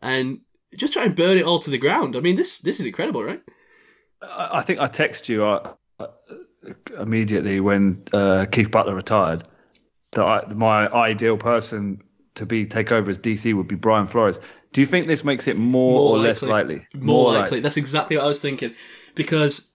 and 0.01 0.39
just 0.77 0.93
try 0.93 1.03
and 1.03 1.15
burn 1.15 1.37
it 1.37 1.45
all 1.45 1.59
to 1.59 1.69
the 1.69 1.77
ground. 1.77 2.15
I 2.15 2.21
mean, 2.21 2.37
this 2.37 2.59
this 2.59 2.79
is 2.79 2.85
incredible, 2.85 3.23
right? 3.23 3.41
I 4.21 4.59
I 4.59 4.61
think 4.61 4.79
I 4.79 4.87
text 4.87 5.27
you 5.27 5.45
uh, 5.45 5.73
uh, 5.99 6.07
immediately 6.97 7.59
when 7.59 8.03
uh, 8.13 8.45
Keith 8.49 8.71
Butler 8.71 8.95
retired 8.95 9.43
that 10.15 10.25
I, 10.25 10.53
my 10.53 10.87
ideal 10.91 11.37
person 11.37 12.01
to 12.35 12.45
be 12.45 12.65
take 12.65 12.91
over 12.91 13.11
as 13.11 13.19
DC 13.19 13.53
would 13.53 13.67
be 13.67 13.75
Brian 13.75 14.07
Flores. 14.07 14.39
Do 14.73 14.81
you 14.81 14.87
think 14.87 15.07
this 15.07 15.23
makes 15.23 15.47
it 15.47 15.57
more, 15.57 16.17
or 16.17 16.17
less 16.17 16.41
likely? 16.41 16.85
More, 16.93 17.33
likely. 17.33 17.61
That's 17.61 17.77
exactly 17.77 18.17
what 18.17 18.25
I 18.25 18.27
was 18.27 18.39
thinking. 18.39 18.73
Because 19.13 19.71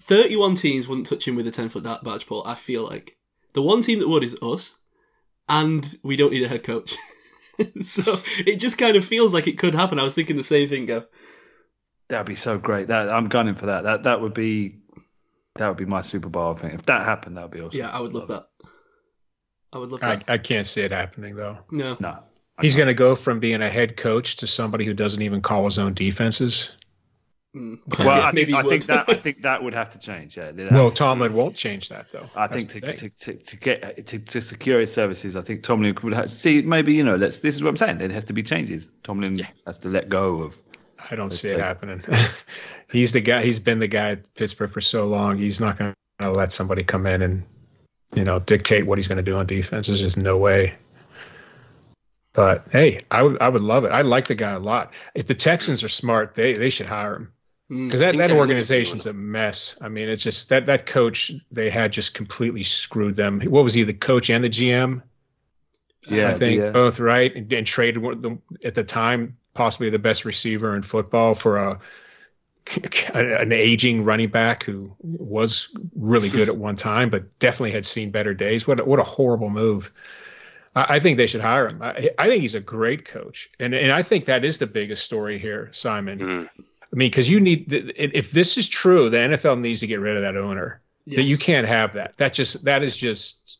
31 0.00 0.54
teams 0.54 0.86
wouldn't 0.86 1.08
touch 1.08 1.26
him 1.26 1.34
with 1.34 1.48
a 1.48 1.50
10 1.50 1.68
foot 1.68 1.82
badge 1.82 2.26
pole, 2.26 2.44
I 2.46 2.54
feel 2.54 2.84
like. 2.84 3.16
The 3.54 3.62
one 3.62 3.82
team 3.82 3.98
that 3.98 4.08
would 4.08 4.22
is 4.22 4.36
us, 4.40 4.76
and 5.48 5.98
we 6.04 6.14
don't 6.14 6.32
need 6.32 6.44
a 6.44 6.48
head 6.48 6.62
coach. 6.62 6.94
so 7.80 8.20
it 8.38 8.56
just 8.56 8.78
kind 8.78 8.96
of 8.96 9.04
feels 9.04 9.34
like 9.34 9.48
it 9.48 9.58
could 9.58 9.74
happen. 9.74 9.98
I 9.98 10.04
was 10.04 10.14
thinking 10.14 10.36
the 10.36 10.44
same 10.44 10.68
thing, 10.68 10.86
Gav. 10.86 11.06
That'd 12.08 12.26
be 12.26 12.36
so 12.36 12.58
great. 12.58 12.88
That 12.88 13.10
I'm 13.10 13.28
gunning 13.28 13.54
for 13.54 13.66
that. 13.66 13.82
That 13.82 14.02
that 14.04 14.20
would 14.20 14.34
be 14.34 14.76
that 15.56 15.68
would 15.68 15.76
be 15.76 15.86
my 15.86 16.02
Super 16.02 16.28
Bowl. 16.28 16.52
I 16.52 16.58
think 16.58 16.74
if 16.74 16.86
that 16.86 17.04
happened, 17.04 17.36
that 17.36 17.42
would 17.42 17.50
be 17.50 17.60
awesome. 17.60 17.78
Yeah, 17.78 17.90
I 17.90 18.00
would 18.00 18.14
love 18.14 18.28
that. 18.28 18.49
I 19.72 19.78
would 19.78 19.90
love 19.90 20.02
I, 20.02 20.16
that. 20.16 20.24
I 20.28 20.38
can't 20.38 20.66
see 20.66 20.82
it 20.82 20.92
happening 20.92 21.36
though. 21.36 21.58
no. 21.70 21.96
No, 22.00 22.18
He's 22.60 22.76
going 22.76 22.88
to 22.88 22.94
go 22.94 23.14
from 23.16 23.40
being 23.40 23.62
a 23.62 23.70
head 23.70 23.96
coach 23.96 24.36
to 24.36 24.46
somebody 24.46 24.84
who 24.84 24.92
doesn't 24.92 25.22
even 25.22 25.40
call 25.40 25.64
his 25.64 25.78
own 25.78 25.94
defenses. 25.94 26.72
Mm. 27.56 27.78
Well, 27.98 28.08
I 28.08 28.30
think, 28.32 28.48
Maybe 28.48 28.54
I 28.54 28.62
think 28.62 28.86
that 28.86 29.08
I 29.08 29.14
think 29.14 29.42
that 29.42 29.62
would 29.62 29.74
have 29.74 29.90
to 29.90 29.98
change. 29.98 30.36
Yeah, 30.36 30.52
Well, 30.70 30.90
to- 30.90 30.96
Tomlin 30.96 31.34
won't 31.34 31.56
change 31.56 31.88
that 31.88 32.10
though. 32.10 32.28
I 32.36 32.46
That's 32.46 32.66
think 32.66 32.84
to, 32.84 32.92
to, 32.94 33.08
to, 33.08 33.34
to 33.34 33.56
get 33.56 34.06
to, 34.06 34.18
to 34.20 34.40
secure 34.40 34.78
his 34.78 34.92
services, 34.92 35.34
I 35.34 35.42
think 35.42 35.64
Tomlin 35.64 35.96
would 36.02 36.12
have, 36.12 36.30
see 36.30 36.62
maybe 36.62 36.94
you 36.94 37.02
know 37.02 37.16
let's. 37.16 37.40
This 37.40 37.56
is 37.56 37.62
what 37.62 37.70
I'm 37.70 37.76
saying. 37.76 37.98
There 37.98 38.08
has 38.10 38.24
to 38.24 38.32
be 38.32 38.44
changes. 38.44 38.86
Tomlin 39.02 39.40
has 39.66 39.78
to 39.78 39.88
let 39.88 40.08
go 40.08 40.42
of. 40.42 40.60
I 41.10 41.16
don't 41.16 41.30
see 41.30 41.48
it 41.48 41.58
happening. 41.58 42.04
he's 42.92 43.12
the 43.12 43.20
guy. 43.20 43.42
He's 43.42 43.58
been 43.58 43.80
the 43.80 43.88
guy 43.88 44.10
at 44.10 44.34
Pittsburgh 44.34 44.70
for 44.70 44.80
so 44.80 45.08
long. 45.08 45.38
He's 45.38 45.60
not 45.60 45.76
going 45.76 45.94
to 46.20 46.30
let 46.30 46.52
somebody 46.52 46.84
come 46.84 47.06
in 47.06 47.22
and 47.22 47.44
you 48.14 48.24
know 48.24 48.38
dictate 48.38 48.86
what 48.86 48.98
he's 48.98 49.08
going 49.08 49.16
to 49.16 49.22
do 49.22 49.36
on 49.36 49.46
defense. 49.46 49.86
There's 49.86 50.00
just 50.00 50.16
no 50.16 50.36
way. 50.36 50.74
But 52.32 52.68
hey, 52.70 53.00
I 53.10 53.22
would 53.22 53.40
I 53.40 53.48
would 53.48 53.62
love 53.62 53.84
it. 53.84 53.92
I 53.92 54.02
like 54.02 54.26
the 54.26 54.34
guy 54.34 54.52
a 54.52 54.58
lot. 54.58 54.92
If 55.14 55.26
the 55.26 55.34
Texans 55.34 55.82
are 55.84 55.88
smart, 55.88 56.34
they 56.34 56.52
they 56.52 56.70
should 56.70 56.86
hire 56.86 57.16
him 57.16 57.32
Mm. 57.70 57.86
because 57.86 58.00
that, 58.00 58.16
that 58.16 58.32
organization's 58.32 59.06
a 59.06 59.12
mess. 59.12 59.76
I 59.80 59.88
mean, 59.88 60.08
it's 60.08 60.24
just 60.24 60.48
that 60.48 60.66
that 60.66 60.86
coach 60.86 61.30
they 61.52 61.70
had 61.70 61.92
just 61.92 62.14
completely 62.14 62.64
screwed 62.64 63.14
them. 63.14 63.40
What 63.42 63.62
was 63.62 63.74
he, 63.74 63.84
the 63.84 63.94
coach 63.94 64.28
and 64.28 64.42
the 64.42 64.48
GM? 64.48 65.02
Yeah, 66.08 66.30
I 66.30 66.34
think 66.34 66.62
uh, 66.62 66.70
both 66.70 66.98
right, 66.98 67.34
and, 67.34 67.52
and 67.52 67.66
traded 67.66 67.98
one 67.98 68.14
of 68.14 68.22
the, 68.22 68.38
at 68.64 68.74
the 68.74 68.82
time 68.82 69.36
possibly 69.54 69.90
the 69.90 69.98
best 69.98 70.24
receiver 70.24 70.74
in 70.74 70.82
football 70.82 71.34
for 71.34 71.58
a 71.58 71.78
an 73.14 73.52
aging 73.52 74.04
running 74.04 74.28
back 74.28 74.64
who 74.64 74.94
was 75.00 75.68
really 75.94 76.28
good 76.28 76.48
at 76.48 76.56
one 76.56 76.76
time, 76.76 77.10
but 77.10 77.38
definitely 77.38 77.72
had 77.72 77.84
seen 77.84 78.10
better 78.10 78.34
days. 78.34 78.66
What 78.66 78.80
a, 78.80 78.84
what 78.84 78.98
a 78.98 79.04
horrible 79.04 79.50
move! 79.50 79.92
I, 80.74 80.96
I 80.96 81.00
think 81.00 81.16
they 81.16 81.26
should 81.26 81.40
hire 81.40 81.68
him. 81.68 81.82
I, 81.82 82.10
I 82.18 82.28
think 82.28 82.42
he's 82.42 82.54
a 82.54 82.60
great 82.60 83.04
coach, 83.04 83.50
and 83.58 83.74
and 83.74 83.92
I 83.92 84.02
think 84.02 84.26
that 84.26 84.44
is 84.44 84.58
the 84.58 84.66
biggest 84.66 85.04
story 85.04 85.38
here, 85.38 85.70
Simon. 85.72 86.18
Mm. 86.18 86.48
I 86.92 86.96
mean, 86.96 87.06
because 87.10 87.30
you 87.30 87.40
need 87.40 87.72
if 87.72 88.30
this 88.32 88.56
is 88.56 88.68
true, 88.68 89.10
the 89.10 89.18
NFL 89.18 89.60
needs 89.60 89.80
to 89.80 89.86
get 89.86 90.00
rid 90.00 90.16
of 90.16 90.22
that 90.22 90.36
owner. 90.36 90.80
That 91.06 91.24
you 91.24 91.38
can't 91.38 91.66
have 91.66 91.94
that. 91.94 92.16
That 92.18 92.34
just 92.34 92.64
that 92.64 92.82
is 92.82 92.96
just 92.96 93.58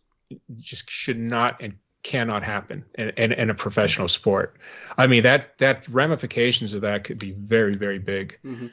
just 0.58 0.88
should 0.88 1.18
not 1.18 1.62
and 1.62 1.74
cannot 2.02 2.42
happen 2.42 2.84
in, 2.94 3.10
in, 3.10 3.32
in 3.32 3.50
a 3.50 3.54
professional 3.54 4.08
sport. 4.08 4.56
I 4.96 5.06
mean 5.06 5.24
that 5.24 5.58
that 5.58 5.88
ramifications 5.88 6.74
of 6.74 6.82
that 6.82 7.04
could 7.04 7.18
be 7.18 7.32
very 7.32 7.76
very 7.76 7.98
big. 7.98 8.38
Mhm. 8.44 8.70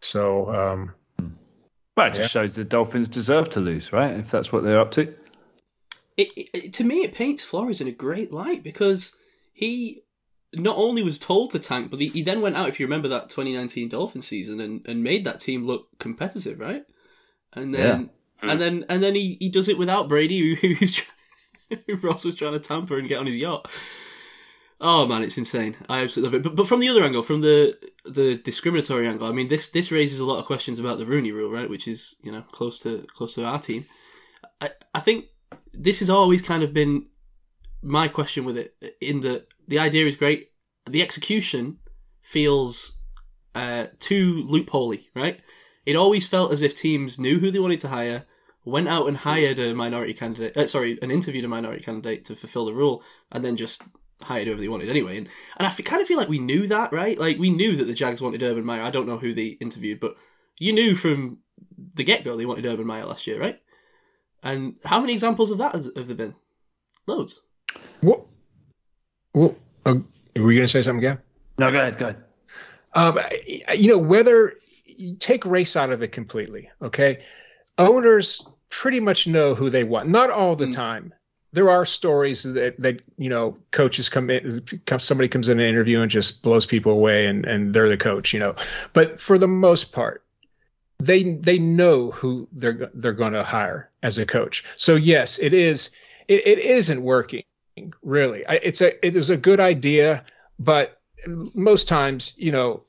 So 0.00 0.54
um, 0.54 0.92
Well, 1.96 2.08
it 2.08 2.14
just 2.14 2.30
shows 2.32 2.54
the 2.54 2.64
Dolphins 2.64 3.08
deserve 3.08 3.50
to 3.50 3.60
lose, 3.60 3.92
right? 3.92 4.18
If 4.18 4.30
that's 4.30 4.52
what 4.52 4.62
they're 4.62 4.80
up 4.80 4.90
to. 4.92 5.14
it, 6.16 6.48
it, 6.54 6.72
to 6.74 6.84
me, 6.84 7.02
it 7.02 7.14
paints 7.14 7.42
Flores 7.42 7.80
in 7.80 7.88
a 7.88 7.92
great 7.92 8.32
light 8.32 8.62
because 8.62 9.16
he 9.52 10.02
not 10.54 10.76
only 10.76 11.02
was 11.02 11.18
told 11.18 11.50
to 11.50 11.58
tank, 11.58 11.90
but 11.90 12.00
he, 12.00 12.08
he 12.08 12.22
then 12.22 12.40
went 12.40 12.56
out, 12.56 12.68
if 12.68 12.80
you 12.80 12.86
remember 12.86 13.08
that 13.08 13.28
2019 13.28 13.88
Dolphin 13.88 14.22
season, 14.22 14.60
and, 14.60 14.86
and 14.86 15.02
made 15.02 15.24
that 15.24 15.40
team 15.40 15.66
look 15.66 15.88
competitive, 15.98 16.60
right? 16.60 16.84
And 17.52 17.74
then 17.74 18.10
Yeah. 18.42 18.50
and 18.50 18.60
then 18.60 18.84
and 18.88 19.02
then 19.02 19.14
he, 19.14 19.36
he 19.40 19.48
does 19.48 19.68
it 19.68 19.78
without 19.78 20.08
Brady, 20.08 20.54
who, 20.54 20.74
who's 20.74 21.02
who 21.86 21.96
Ross 21.96 22.24
was 22.24 22.34
trying 22.34 22.52
to 22.52 22.60
tamper 22.60 22.98
and 22.98 23.08
get 23.08 23.18
on 23.18 23.26
his 23.26 23.36
yacht. 23.36 23.68
Oh 24.80 25.06
man, 25.06 25.22
it's 25.22 25.38
insane. 25.38 25.76
I 25.88 26.02
absolutely 26.02 26.38
love 26.38 26.40
it. 26.40 26.48
But 26.48 26.56
but 26.56 26.68
from 26.68 26.80
the 26.80 26.88
other 26.88 27.02
angle, 27.02 27.22
from 27.22 27.40
the 27.40 27.76
the 28.04 28.36
discriminatory 28.36 29.06
angle, 29.06 29.26
I 29.26 29.32
mean 29.32 29.48
this 29.48 29.70
this 29.70 29.90
raises 29.90 30.20
a 30.20 30.24
lot 30.24 30.38
of 30.38 30.44
questions 30.44 30.78
about 30.78 30.98
the 30.98 31.06
Rooney 31.06 31.32
Rule, 31.32 31.50
right? 31.50 31.70
Which 31.70 31.88
is 31.88 32.16
you 32.22 32.30
know 32.30 32.42
close 32.52 32.78
to 32.80 33.06
close 33.14 33.34
to 33.34 33.44
our 33.44 33.58
team. 33.58 33.86
I 34.60 34.70
I 34.94 35.00
think 35.00 35.26
this 35.72 36.00
has 36.00 36.10
always 36.10 36.42
kind 36.42 36.62
of 36.62 36.74
been 36.74 37.06
my 37.82 38.08
question 38.08 38.44
with 38.44 38.58
it. 38.58 38.74
In 39.00 39.20
the 39.20 39.46
the 39.66 39.78
idea 39.78 40.06
is 40.06 40.16
great, 40.16 40.50
the 40.84 41.02
execution 41.02 41.78
feels 42.20 42.98
uh, 43.54 43.86
too 43.98 44.46
loopholey, 44.50 45.06
right? 45.14 45.40
It 45.86 45.96
always 45.96 46.26
felt 46.26 46.52
as 46.52 46.62
if 46.62 46.74
teams 46.74 47.18
knew 47.18 47.38
who 47.38 47.50
they 47.50 47.60
wanted 47.60 47.80
to 47.80 47.88
hire, 47.88 48.24
went 48.64 48.88
out 48.88 49.06
and 49.06 49.16
hired 49.18 49.58
a 49.58 49.74
minority 49.74 50.12
candidate. 50.12 50.56
Uh, 50.56 50.66
sorry, 50.66 50.98
and 51.00 51.10
interviewed 51.10 51.44
a 51.44 51.48
minority 51.48 51.82
candidate 51.82 52.26
to 52.26 52.36
fulfill 52.36 52.66
the 52.66 52.74
rule, 52.74 53.02
and 53.32 53.44
then 53.44 53.56
just 53.56 53.82
hired 54.22 54.46
whoever 54.46 54.60
they 54.60 54.68
wanted 54.68 54.88
anyway. 54.88 55.18
And 55.18 55.28
and 55.56 55.66
I 55.66 55.70
f- 55.70 55.84
kind 55.84 56.00
of 56.02 56.08
feel 56.08 56.16
like 56.18 56.28
we 56.28 56.38
knew 56.38 56.66
that, 56.68 56.92
right? 56.92 57.18
Like 57.18 57.38
we 57.38 57.50
knew 57.50 57.76
that 57.76 57.84
the 57.84 57.94
Jags 57.94 58.20
wanted 58.22 58.42
Urban 58.42 58.64
Meyer. 58.64 58.82
I 58.82 58.90
don't 58.90 59.06
know 59.06 59.18
who 59.18 59.34
they 59.34 59.46
interviewed, 59.60 60.00
but 60.00 60.16
you 60.58 60.72
knew 60.72 60.94
from 60.96 61.38
the 61.94 62.04
get 62.04 62.24
go 62.24 62.36
they 62.36 62.46
wanted 62.46 62.66
Urban 62.66 62.86
Meyer 62.86 63.04
last 63.06 63.26
year, 63.26 63.40
right? 63.40 63.60
And 64.42 64.76
how 64.84 65.00
many 65.00 65.12
examples 65.12 65.50
of 65.50 65.58
that 65.58 65.74
has, 65.74 65.90
have 65.96 66.06
there 66.06 66.16
been? 66.16 66.34
Loads. 67.06 67.40
what? 68.00 68.24
Well, 69.34 69.54
uh, 69.84 69.94
were 70.36 70.52
you 70.52 70.58
going 70.58 70.66
to 70.66 70.68
say 70.68 70.82
something, 70.82 71.00
Gab? 71.02 71.20
No, 71.58 71.70
go 71.70 71.78
ahead, 71.78 71.98
go 71.98 72.06
ahead. 72.08 72.24
Um, 72.94 73.18
you 73.74 73.88
know, 73.88 73.98
whether 73.98 74.54
you 74.86 75.16
take 75.16 75.44
race 75.44 75.76
out 75.76 75.90
of 75.90 76.02
it 76.02 76.12
completely, 76.12 76.70
okay? 76.80 77.22
Owners 77.78 78.46
pretty 78.70 79.00
much 79.00 79.26
know 79.26 79.54
who 79.54 79.68
they 79.68 79.84
want. 79.84 80.08
Not 80.08 80.30
all 80.30 80.56
the 80.56 80.66
Mm. 80.66 80.74
time. 80.74 81.14
There 81.56 81.70
are 81.70 81.86
stories 81.86 82.42
that, 82.42 82.78
that 82.80 83.00
you 83.16 83.30
know 83.30 83.56
coaches 83.70 84.10
come 84.10 84.28
in, 84.28 84.62
somebody 84.98 85.28
comes 85.28 85.48
in 85.48 85.58
an 85.58 85.66
interview 85.66 86.02
and 86.02 86.10
just 86.10 86.42
blows 86.42 86.66
people 86.66 86.92
away, 86.92 87.24
and, 87.24 87.46
and 87.46 87.72
they're 87.72 87.88
the 87.88 87.96
coach, 87.96 88.34
you 88.34 88.40
know. 88.40 88.56
But 88.92 89.18
for 89.18 89.38
the 89.38 89.48
most 89.48 89.90
part, 89.90 90.22
they 90.98 91.22
they 91.22 91.58
know 91.58 92.10
who 92.10 92.46
they're 92.52 92.90
they're 92.92 93.14
going 93.14 93.32
to 93.32 93.42
hire 93.42 93.90
as 94.02 94.18
a 94.18 94.26
coach. 94.26 94.64
So 94.74 94.96
yes, 94.96 95.38
it 95.38 95.54
is 95.54 95.92
it, 96.28 96.46
it 96.46 96.58
isn't 96.58 97.00
working 97.00 97.44
really. 98.02 98.46
I, 98.46 98.56
it's 98.56 98.82
a 98.82 99.06
it 99.06 99.14
was 99.14 99.30
a 99.30 99.38
good 99.38 99.58
idea, 99.58 100.26
but 100.58 101.00
most 101.26 101.88
times, 101.88 102.34
you 102.36 102.52
know, 102.52 102.82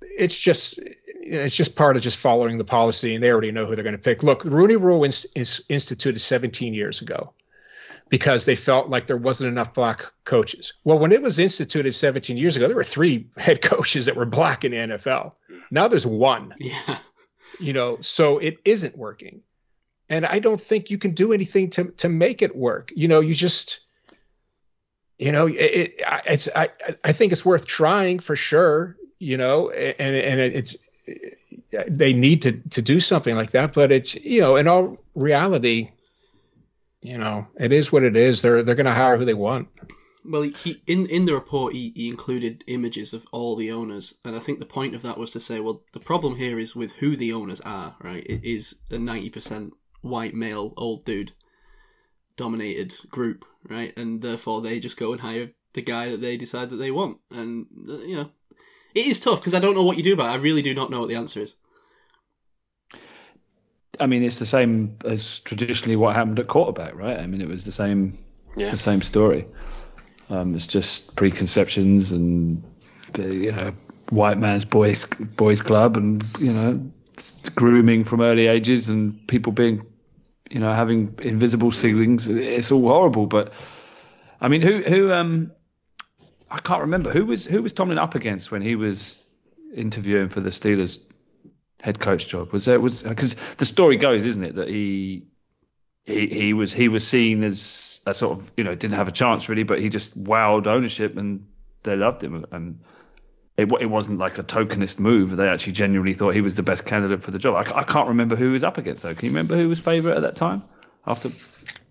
it's 0.00 0.38
just 0.38 0.80
it's 1.24 1.54
just 1.54 1.76
part 1.76 1.96
of 1.96 2.02
just 2.02 2.16
following 2.16 2.56
the 2.56 2.64
policy, 2.64 3.14
and 3.14 3.22
they 3.22 3.30
already 3.30 3.52
know 3.52 3.66
who 3.66 3.74
they're 3.74 3.84
going 3.84 3.96
to 3.96 4.02
pick. 4.02 4.22
Look, 4.22 4.46
Rooney 4.46 4.76
Rule 4.76 5.04
is, 5.04 5.26
is 5.34 5.62
instituted 5.68 6.18
17 6.18 6.72
years 6.72 7.02
ago 7.02 7.34
because 8.12 8.44
they 8.44 8.56
felt 8.56 8.90
like 8.90 9.06
there 9.06 9.16
wasn't 9.16 9.48
enough 9.48 9.72
black 9.72 10.04
coaches. 10.24 10.74
Well, 10.84 10.98
when 10.98 11.12
it 11.12 11.22
was 11.22 11.38
instituted 11.38 11.94
17 11.94 12.36
years 12.36 12.58
ago, 12.58 12.66
there 12.68 12.76
were 12.76 12.84
three 12.84 13.30
head 13.38 13.62
coaches 13.62 14.04
that 14.06 14.16
were 14.16 14.26
black 14.26 14.64
in 14.66 14.72
the 14.72 14.76
NFL. 14.76 15.32
Now 15.70 15.88
there's 15.88 16.06
one 16.06 16.54
Yeah. 16.58 16.98
you 17.58 17.72
know 17.72 17.98
so 18.02 18.36
it 18.38 18.58
isn't 18.64 18.96
working 18.96 19.40
and 20.08 20.24
i 20.26 20.38
don't 20.38 20.60
think 20.60 20.90
you 20.90 20.98
can 20.98 21.12
do 21.12 21.32
anything 21.32 21.68
to 21.70 21.84
to 22.02 22.08
make 22.08 22.40
it 22.42 22.56
work 22.56 22.90
you 22.96 23.08
know 23.08 23.20
you 23.20 23.34
just 23.34 23.80
you 25.18 25.32
know 25.32 25.46
it, 25.46 25.54
it 25.54 26.00
it's 26.26 26.48
i 26.56 26.70
i 27.04 27.12
think 27.12 27.30
it's 27.32 27.44
worth 27.44 27.66
trying 27.66 28.18
for 28.20 28.34
sure 28.36 28.96
you 29.18 29.36
know 29.36 29.68
and 29.70 30.16
and 30.16 30.40
it's 30.40 30.76
they 31.88 32.12
need 32.14 32.42
to 32.42 32.52
to 32.70 32.80
do 32.80 33.00
something 33.00 33.34
like 33.36 33.50
that 33.50 33.74
but 33.74 33.92
it's 33.92 34.14
you 34.14 34.40
know 34.40 34.56
in 34.56 34.66
all 34.66 34.96
reality 35.14 35.90
you 37.02 37.18
know 37.18 37.46
it 37.58 37.72
is 37.72 37.92
what 37.92 38.04
it 38.04 38.16
is 38.16 38.42
they're 38.42 38.62
they're 38.62 38.74
going 38.74 38.86
to 38.86 38.92
hire 38.94 39.16
who 39.18 39.24
they 39.24 39.34
want 39.34 39.68
Well, 40.24 40.42
he 40.42 40.82
in 40.86 41.06
in 41.06 41.24
the 41.24 41.34
report 41.34 41.74
he, 41.74 41.92
he 41.96 42.08
included 42.08 42.62
images 42.66 43.12
of 43.12 43.26
all 43.32 43.56
the 43.56 43.72
owners, 43.72 44.14
and 44.24 44.36
I 44.36 44.38
think 44.38 44.60
the 44.60 44.66
point 44.66 44.94
of 44.94 45.02
that 45.02 45.18
was 45.18 45.32
to 45.32 45.40
say, 45.40 45.58
well, 45.58 45.82
the 45.92 46.00
problem 46.00 46.36
here 46.36 46.58
is 46.60 46.76
with 46.76 46.92
who 46.92 47.16
the 47.16 47.32
owners 47.32 47.60
are. 47.62 47.96
Right, 48.00 48.24
it 48.26 48.44
is 48.44 48.76
a 48.90 48.98
ninety 48.98 49.30
percent 49.30 49.72
white 50.00 50.34
male 50.34 50.74
old 50.76 51.04
dude 51.04 51.32
dominated 52.36 52.94
group, 53.10 53.44
right, 53.68 53.92
and 53.96 54.22
therefore 54.22 54.60
they 54.60 54.78
just 54.78 54.96
go 54.96 55.12
and 55.12 55.22
hire 55.22 55.50
the 55.74 55.82
guy 55.82 56.10
that 56.10 56.20
they 56.20 56.36
decide 56.36 56.70
that 56.70 56.76
they 56.76 56.92
want, 56.92 57.18
and 57.30 57.66
uh, 57.88 57.98
you 57.98 58.16
know, 58.16 58.30
it 58.94 59.06
is 59.06 59.18
tough 59.18 59.40
because 59.40 59.54
I 59.54 59.60
don't 59.60 59.74
know 59.74 59.82
what 59.82 59.96
you 59.96 60.04
do 60.04 60.14
about 60.14 60.30
it. 60.30 60.38
I 60.38 60.42
really 60.42 60.62
do 60.62 60.74
not 60.74 60.90
know 60.90 61.00
what 61.00 61.08
the 61.08 61.16
answer 61.16 61.40
is. 61.40 61.56
I 64.00 64.06
mean, 64.06 64.22
it's 64.22 64.38
the 64.38 64.46
same 64.46 64.96
as 65.04 65.40
traditionally 65.40 65.96
what 65.96 66.14
happened 66.16 66.38
at 66.38 66.46
quarterback, 66.48 66.94
right? 66.94 67.18
I 67.18 67.26
mean, 67.26 67.40
it 67.40 67.48
was 67.48 67.64
the 67.64 67.72
same, 67.72 68.18
Yeah. 68.56 68.70
the 68.70 68.76
same 68.78 69.02
story. 69.02 69.46
Um, 70.30 70.54
it's 70.54 70.66
just 70.66 71.14
preconceptions 71.16 72.10
and 72.10 72.62
the 73.12 73.34
you 73.34 73.52
know 73.52 73.72
white 74.10 74.38
man's 74.38 74.64
boys 74.64 75.04
boys 75.04 75.60
club 75.60 75.96
and 75.98 76.24
you 76.38 76.52
know 76.52 76.90
grooming 77.54 78.04
from 78.04 78.22
early 78.22 78.46
ages 78.46 78.88
and 78.88 79.26
people 79.28 79.52
being 79.52 79.84
you 80.50 80.60
know 80.60 80.72
having 80.72 81.14
invisible 81.20 81.70
ceilings. 81.70 82.28
It's 82.28 82.72
all 82.72 82.88
horrible. 82.88 83.26
But 83.26 83.52
I 84.40 84.48
mean, 84.48 84.62
who 84.62 84.80
who 84.82 85.12
um 85.12 85.52
I 86.50 86.58
can't 86.60 86.80
remember 86.82 87.10
who 87.12 87.26
was 87.26 87.44
who 87.44 87.62
was 87.62 87.74
Tomlin 87.74 87.98
up 87.98 88.14
against 88.14 88.50
when 88.50 88.62
he 88.62 88.74
was 88.74 89.28
interviewing 89.74 90.28
for 90.30 90.40
the 90.40 90.50
Steelers 90.50 90.98
head 91.82 91.98
coach 91.98 92.28
job. 92.28 92.52
Was 92.52 92.64
there 92.64 92.80
was 92.80 93.02
because 93.02 93.34
the 93.58 93.64
story 93.64 93.96
goes, 93.96 94.24
isn't 94.24 94.44
it, 94.44 94.54
that 94.54 94.68
he 94.68 95.26
he 96.04 96.28
he 96.28 96.52
was 96.54 96.72
he 96.72 96.88
was 96.88 97.06
seen 97.06 97.42
as 97.42 98.00
a 98.06 98.14
sort 98.14 98.38
of 98.38 98.50
you 98.56 98.64
know 98.64 98.74
didn't 98.74 98.96
have 98.96 99.08
a 99.08 99.12
chance 99.12 99.48
really, 99.48 99.64
but 99.64 99.80
he 99.80 99.88
just 99.88 100.18
wowed 100.18 100.66
ownership 100.66 101.16
and 101.16 101.46
they 101.82 101.96
loved 101.96 102.22
him 102.22 102.46
and. 102.50 102.80
It, 103.54 103.70
it 103.82 103.86
wasn't 103.86 104.18
like 104.18 104.38
a 104.38 104.42
tokenist 104.42 104.98
move. 104.98 105.36
They 105.36 105.46
actually 105.46 105.74
genuinely 105.74 106.14
thought 106.14 106.34
he 106.34 106.40
was 106.40 106.56
the 106.56 106.62
best 106.62 106.86
candidate 106.86 107.22
for 107.22 107.30
the 107.30 107.38
job. 107.38 107.54
I, 107.54 107.80
I 107.80 107.82
can't 107.82 108.08
remember 108.08 108.34
who 108.34 108.46
he 108.46 108.50
was 108.52 108.64
up 108.64 108.78
against 108.78 109.02
though. 109.02 109.12
Can 109.14 109.26
you 109.26 109.30
remember 109.30 109.58
who 109.58 109.68
was 109.68 109.78
favourite 109.78 110.16
at 110.16 110.22
that 110.22 110.36
time 110.36 110.62
after 111.06 111.28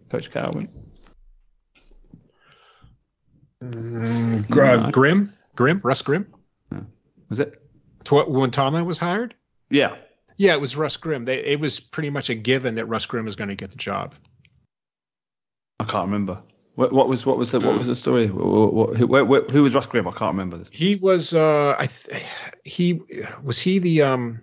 Coach 0.09 0.33
went? 0.33 0.71
Gr- 4.49 4.63
uh, 4.63 4.89
Grimm, 4.89 5.33
Grimm, 5.55 5.81
Russ 5.83 6.01
Grimm. 6.01 6.33
Was 7.29 7.39
it? 7.39 7.61
Tw- 8.05 8.27
when 8.27 8.49
Tomlin 8.49 8.85
was 8.85 8.97
hired. 8.97 9.35
Yeah. 9.71 9.95
Yeah, 10.37 10.53
it 10.53 10.61
was 10.61 10.75
Russ 10.75 10.97
Grimm. 10.97 11.23
They, 11.23 11.43
it 11.43 11.59
was 11.59 11.79
pretty 11.79 12.09
much 12.09 12.29
a 12.29 12.35
given 12.35 12.75
that 12.75 12.85
Russ 12.85 13.05
Grimm 13.05 13.25
was 13.25 13.35
going 13.35 13.49
to 13.49 13.55
get 13.55 13.71
the 13.71 13.77
job. 13.77 14.15
I 15.79 15.85
can't 15.85 16.05
remember. 16.05 16.41
What, 16.75 16.93
what 16.93 17.09
was 17.09 17.25
what 17.25 17.37
was 17.37 17.51
the 17.51 17.59
what 17.59 17.77
was 17.77 17.87
the 17.87 17.95
story? 17.95 18.27
What, 18.27 18.73
what, 18.73 18.97
who, 18.97 19.05
where, 19.05 19.25
where, 19.25 19.41
who 19.43 19.63
was 19.63 19.75
Russ 19.75 19.87
Grimm? 19.87 20.07
I 20.07 20.11
can't 20.11 20.33
remember 20.33 20.57
this. 20.57 20.69
He 20.71 20.95
was, 20.95 21.33
uh, 21.33 21.75
I, 21.77 21.87
th- 21.87 22.23
he 22.63 23.01
was 23.43 23.59
he 23.59 23.79
the, 23.79 24.03
um, 24.03 24.41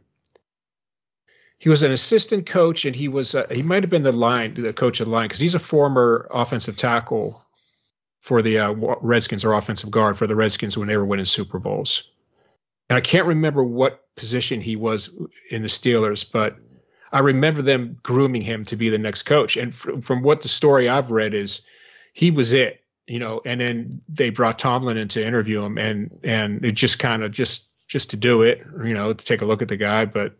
he 1.59 1.68
was 1.68 1.83
an 1.83 1.91
assistant 1.91 2.47
coach, 2.47 2.85
and 2.85 2.95
he 2.95 3.09
was, 3.09 3.35
uh, 3.35 3.47
he 3.51 3.62
might 3.62 3.83
have 3.83 3.91
been 3.91 4.03
the 4.03 4.12
line, 4.12 4.55
the 4.55 4.72
coach 4.72 5.01
of 5.01 5.07
the 5.07 5.12
line, 5.12 5.24
because 5.24 5.41
he's 5.41 5.57
a 5.57 5.59
former 5.59 6.29
offensive 6.31 6.76
tackle 6.76 7.43
for 8.20 8.43
the 8.43 8.59
uh, 8.61 8.72
Redskins 8.72 9.45
or 9.45 9.55
offensive 9.55 9.91
guard 9.91 10.16
for 10.16 10.26
the 10.26 10.37
Redskins 10.37 10.76
when 10.76 10.87
they 10.87 10.97
were 10.97 11.05
winning 11.05 11.24
Super 11.24 11.59
Bowls. 11.59 12.05
And 12.89 12.97
I 12.97 13.01
can't 13.01 13.26
remember 13.26 13.62
what 13.62 14.03
position 14.16 14.61
he 14.61 14.76
was 14.76 15.11
in 15.51 15.62
the 15.62 15.68
Steelers, 15.68 16.26
but 16.30 16.57
I 17.12 17.20
remember 17.20 17.62
them 17.62 17.99
grooming 18.03 18.43
him 18.43 18.64
to 18.64 18.76
be 18.76 18.91
the 18.91 18.99
next 18.99 19.22
coach. 19.22 19.57
And 19.57 19.74
fr- 19.74 20.01
from 20.01 20.22
what 20.22 20.43
the 20.43 20.49
story 20.49 20.89
I've 20.89 21.11
read 21.11 21.34
is, 21.34 21.62
he 22.12 22.30
was 22.30 22.53
it, 22.53 22.82
you 23.07 23.18
know. 23.18 23.41
And 23.45 23.61
then 23.61 24.01
they 24.09 24.30
brought 24.30 24.59
Tomlin 24.59 24.97
in 24.97 25.09
to 25.09 25.24
interview 25.24 25.62
him, 25.62 25.78
and 25.78 26.20
and 26.24 26.64
it 26.64 26.72
just 26.72 26.99
kind 26.99 27.24
of 27.24 27.30
just 27.30 27.66
just 27.86 28.11
to 28.11 28.16
do 28.16 28.43
it, 28.43 28.66
you 28.84 28.95
know, 28.95 29.12
to 29.12 29.24
take 29.24 29.41
a 29.41 29.47
look 29.47 29.62
at 29.62 29.68
the 29.68 29.76
guy, 29.76 30.05
but 30.05 30.36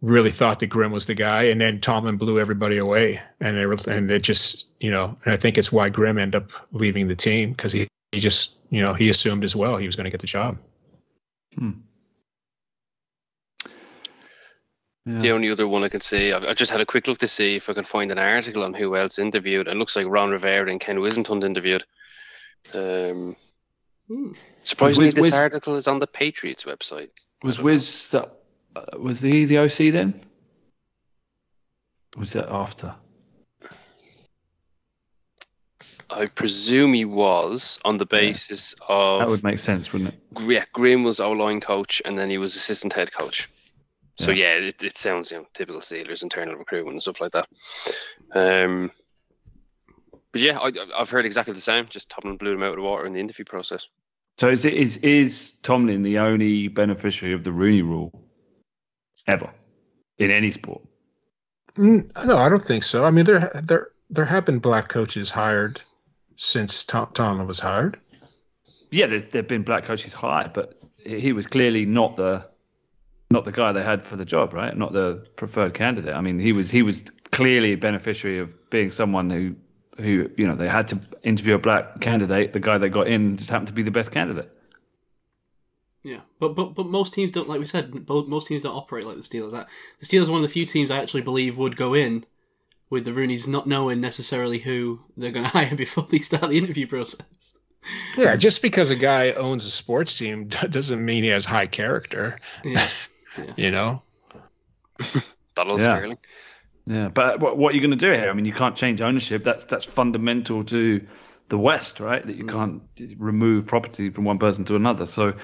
really 0.00 0.30
thought 0.30 0.60
that 0.60 0.66
Grimm 0.66 0.92
was 0.92 1.06
the 1.06 1.14
guy. 1.14 1.44
And 1.44 1.60
then 1.60 1.80
Tomlin 1.80 2.16
blew 2.16 2.38
everybody 2.38 2.78
away, 2.78 3.20
and 3.40 3.56
they 3.56 3.66
were, 3.66 3.76
and 3.88 4.10
it 4.10 4.22
just, 4.22 4.68
you 4.80 4.90
know, 4.90 5.16
and 5.24 5.34
I 5.34 5.36
think 5.36 5.58
it's 5.58 5.72
why 5.72 5.88
Grimm 5.88 6.18
ended 6.18 6.42
up 6.42 6.50
leaving 6.72 7.08
the 7.08 7.16
team 7.16 7.50
because 7.50 7.72
he 7.72 7.88
he 8.12 8.20
just, 8.20 8.56
you 8.70 8.82
know, 8.82 8.94
he 8.94 9.08
assumed 9.08 9.42
as 9.44 9.56
well 9.56 9.76
he 9.76 9.86
was 9.86 9.96
going 9.96 10.04
to 10.04 10.10
get 10.10 10.20
the 10.20 10.26
job. 10.26 10.58
The 15.04 15.32
only 15.32 15.50
other 15.50 15.66
one 15.66 15.82
I 15.82 15.88
can 15.88 16.00
see, 16.00 16.32
I've, 16.32 16.44
I 16.44 16.54
just 16.54 16.70
had 16.70 16.80
a 16.80 16.86
quick 16.86 17.08
look 17.08 17.18
to 17.18 17.28
see 17.28 17.56
if 17.56 17.68
I 17.68 17.72
can 17.74 17.84
find 17.84 18.12
an 18.12 18.18
article 18.18 18.62
on 18.62 18.72
who 18.72 18.94
else 18.96 19.18
interviewed. 19.18 19.66
It 19.66 19.76
looks 19.76 19.96
like 19.96 20.06
Ron 20.06 20.30
Rivera 20.30 20.70
and 20.70 20.80
Ken 20.80 20.98
Whisenhunt 20.98 21.44
interviewed. 21.44 21.84
Um, 22.72 23.36
Hmm. 24.08 24.32
surprisingly, 24.62 25.06
Wiz- 25.06 25.14
this 25.14 25.22
Wiz- 25.22 25.32
article 25.32 25.74
is 25.76 25.88
on 25.88 25.98
the 25.98 26.06
Patriots 26.06 26.64
website. 26.64 27.10
Was 27.42 27.58
Wiz 27.60 28.08
the, 28.08 28.28
uh, 28.76 28.84
was 28.98 29.20
the 29.20 29.44
the 29.46 29.58
OC 29.58 29.90
then? 29.90 30.20
Or 32.16 32.20
was 32.20 32.32
that 32.34 32.48
after? 32.50 32.94
I 36.12 36.26
presume 36.26 36.92
he 36.92 37.04
was 37.04 37.78
on 37.84 37.96
the 37.96 38.06
basis 38.06 38.74
of 38.88 39.20
That 39.20 39.28
would 39.28 39.42
make 39.44 39.60
sense, 39.60 39.92
wouldn't 39.92 40.14
it? 40.14 40.40
yeah, 40.40 40.64
Grimm 40.72 41.04
was 41.04 41.20
O 41.20 41.32
line 41.32 41.60
coach 41.60 42.02
and 42.04 42.18
then 42.18 42.30
he 42.30 42.38
was 42.38 42.56
assistant 42.56 42.92
head 42.92 43.12
coach. 43.12 43.48
So 44.18 44.30
yeah, 44.30 44.52
it, 44.54 44.82
it 44.82 44.96
sounds 44.96 45.30
you 45.30 45.38
know 45.38 45.46
typical 45.54 45.80
Steelers 45.80 46.22
internal 46.22 46.54
recruitment 46.56 46.94
and 46.94 47.02
stuff 47.02 47.20
like 47.20 47.32
that. 47.32 47.48
Um, 48.34 48.90
but 50.32 50.40
yeah, 50.40 50.58
I, 50.58 50.70
I've 50.96 51.10
heard 51.10 51.26
exactly 51.26 51.54
the 51.54 51.60
same. 51.60 51.86
Just 51.88 52.10
Tomlin 52.10 52.36
blew 52.36 52.52
them 52.52 52.62
out 52.62 52.70
of 52.70 52.76
the 52.76 52.82
water 52.82 53.06
in 53.06 53.14
the 53.14 53.20
interview 53.20 53.44
process. 53.44 53.88
So 54.38 54.48
is 54.48 54.64
it 54.64 54.74
is 54.74 54.98
is 54.98 55.52
Tomlin 55.62 56.02
the 56.02 56.18
only 56.18 56.68
beneficiary 56.68 57.34
of 57.34 57.44
the 57.44 57.52
Rooney 57.52 57.82
Rule 57.82 58.12
ever 59.26 59.50
in 60.18 60.30
any 60.30 60.50
sport? 60.50 60.82
Mm, 61.76 62.10
no, 62.26 62.36
I 62.36 62.48
don't 62.48 62.64
think 62.64 62.82
so. 62.82 63.04
I 63.04 63.10
mean, 63.10 63.24
there 63.24 63.60
there 63.64 63.88
there 64.10 64.24
have 64.24 64.44
been 64.44 64.58
black 64.58 64.88
coaches 64.88 65.30
hired 65.30 65.80
since 66.36 66.84
Tom, 66.84 67.46
was 67.46 67.60
hired. 67.60 67.98
Yeah, 68.90 69.06
there 69.06 69.20
there've 69.20 69.48
been 69.48 69.62
black 69.62 69.84
coaches 69.84 70.12
hired, 70.12 70.52
but 70.52 70.80
he 71.04 71.32
was 71.32 71.46
clearly 71.46 71.86
not 71.86 72.16
the 72.16 72.46
not 73.30 73.44
the 73.44 73.52
guy 73.52 73.72
they 73.72 73.82
had 73.82 74.04
for 74.04 74.16
the 74.16 74.24
job, 74.24 74.52
right? 74.52 74.76
Not 74.76 74.92
the 74.92 75.26
preferred 75.36 75.74
candidate. 75.74 76.14
I 76.14 76.20
mean, 76.20 76.38
he 76.38 76.52
was 76.52 76.70
he 76.70 76.82
was 76.82 77.04
clearly 77.30 77.72
a 77.72 77.76
beneficiary 77.76 78.38
of 78.38 78.54
being 78.70 78.90
someone 78.90 79.30
who 79.30 79.56
who 79.98 80.30
you 80.36 80.46
know 80.46 80.54
they 80.54 80.68
had 80.68 80.88
to 80.88 81.00
interview 81.22 81.54
a 81.54 81.58
black 81.58 82.00
candidate. 82.00 82.52
The 82.52 82.60
guy 82.60 82.78
they 82.78 82.88
got 82.88 83.08
in 83.08 83.36
just 83.36 83.50
happened 83.50 83.68
to 83.68 83.74
be 83.74 83.82
the 83.82 83.90
best 83.90 84.10
candidate. 84.10 84.50
Yeah, 86.02 86.20
but 86.40 86.54
but 86.54 86.74
but 86.74 86.86
most 86.86 87.14
teams 87.14 87.30
don't, 87.30 87.48
like 87.48 87.60
we 87.60 87.66
said, 87.66 88.08
most 88.08 88.48
teams 88.48 88.62
don't 88.62 88.76
operate 88.76 89.06
like 89.06 89.16
the 89.16 89.22
Steelers. 89.22 89.52
That 89.52 89.68
the 90.00 90.06
Steelers 90.06 90.28
are 90.28 90.32
one 90.32 90.42
of 90.42 90.48
the 90.48 90.52
few 90.52 90.66
teams 90.66 90.90
I 90.90 90.98
actually 90.98 91.22
believe 91.22 91.56
would 91.56 91.76
go 91.76 91.94
in 91.94 92.26
with 92.92 93.06
the 93.06 93.14
Rooney's 93.14 93.48
not 93.48 93.66
knowing 93.66 94.02
necessarily 94.02 94.58
who 94.58 95.00
they're 95.16 95.30
going 95.30 95.44
to 95.50 95.50
hire 95.50 95.74
before 95.74 96.06
they 96.10 96.18
start 96.18 96.50
the 96.50 96.58
interview 96.58 96.86
process. 96.86 97.22
Yeah, 98.16 98.36
just 98.36 98.60
because 98.60 98.90
a 98.90 98.96
guy 98.96 99.32
owns 99.32 99.64
a 99.64 99.70
sports 99.70 100.16
team 100.16 100.48
doesn't 100.70 101.02
mean 101.02 101.24
he 101.24 101.30
has 101.30 101.46
high 101.46 101.66
character. 101.66 102.38
Yeah, 102.62 102.86
You 103.56 103.70
know. 103.70 104.02
Donald 105.54 105.80
Yeah. 105.80 105.96
Sterling. 105.96 106.18
Yeah, 106.86 107.08
but 107.08 107.40
what, 107.40 107.56
what 107.56 107.72
are 107.72 107.76
you 107.76 107.80
going 107.80 107.96
to 107.98 108.06
do 108.06 108.12
here? 108.12 108.28
I 108.28 108.32
mean, 108.34 108.44
you 108.44 108.52
can't 108.52 108.76
change 108.76 109.00
ownership. 109.00 109.42
That's 109.42 109.64
that's 109.64 109.84
fundamental 109.84 110.64
to 110.64 111.06
the 111.48 111.56
West, 111.56 111.98
right? 111.98 112.24
That 112.26 112.36
you 112.36 112.44
mm. 112.44 112.52
can't 112.52 112.82
remove 113.18 113.66
property 113.66 114.10
from 114.10 114.24
one 114.24 114.38
person 114.38 114.64
to 114.66 114.76
another. 114.76 115.06
So, 115.06 115.34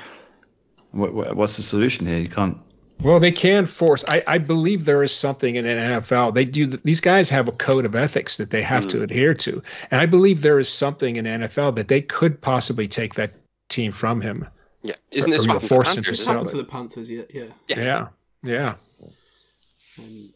what, 0.90 1.14
what, 1.14 1.36
what's 1.36 1.56
the 1.56 1.62
solution 1.62 2.06
here? 2.06 2.18
You 2.18 2.28
can't. 2.28 2.58
Well, 3.02 3.20
they 3.20 3.30
can 3.32 3.66
force. 3.66 4.04
I, 4.08 4.22
I 4.26 4.38
believe 4.38 4.84
there 4.84 5.02
is 5.02 5.14
something 5.14 5.54
in 5.54 5.66
an 5.66 6.00
NFL. 6.00 6.34
They 6.34 6.44
do. 6.44 6.66
These 6.66 7.00
guys 7.00 7.30
have 7.30 7.48
a 7.48 7.52
code 7.52 7.84
of 7.84 7.94
ethics 7.94 8.38
that 8.38 8.50
they 8.50 8.62
have 8.62 8.88
to 8.88 9.02
adhere 9.02 9.34
to, 9.34 9.62
and 9.90 10.00
I 10.00 10.06
believe 10.06 10.42
there 10.42 10.58
is 10.58 10.68
something 10.68 11.16
in 11.16 11.24
NFL 11.24 11.76
that 11.76 11.88
they 11.88 12.00
could 12.00 12.40
possibly 12.40 12.88
take 12.88 13.14
that 13.14 13.34
team 13.68 13.92
from 13.92 14.20
him. 14.20 14.48
Yeah, 14.82 14.94
isn't 15.10 15.30
this 15.30 15.46
Or 15.46 15.54
what 15.54 15.54
you'll 15.54 15.60
happened 15.60 15.60
to 15.60 15.68
the 15.68 15.68
force 15.68 15.88
him 15.96 16.02
to 16.02 16.02
Panthers? 16.02 16.18
it's 16.18 16.24
sell 16.24 16.32
happened 16.34 16.48
it. 16.48 16.52
to 16.52 16.56
the 16.58 16.64
Panthers. 16.64 17.10
Yeah, 17.10 17.22
yeah. 17.32 17.44
Yeah. 17.68 17.78
Yeah, 17.78 18.06
yeah. 18.44 18.74
And 19.98 20.28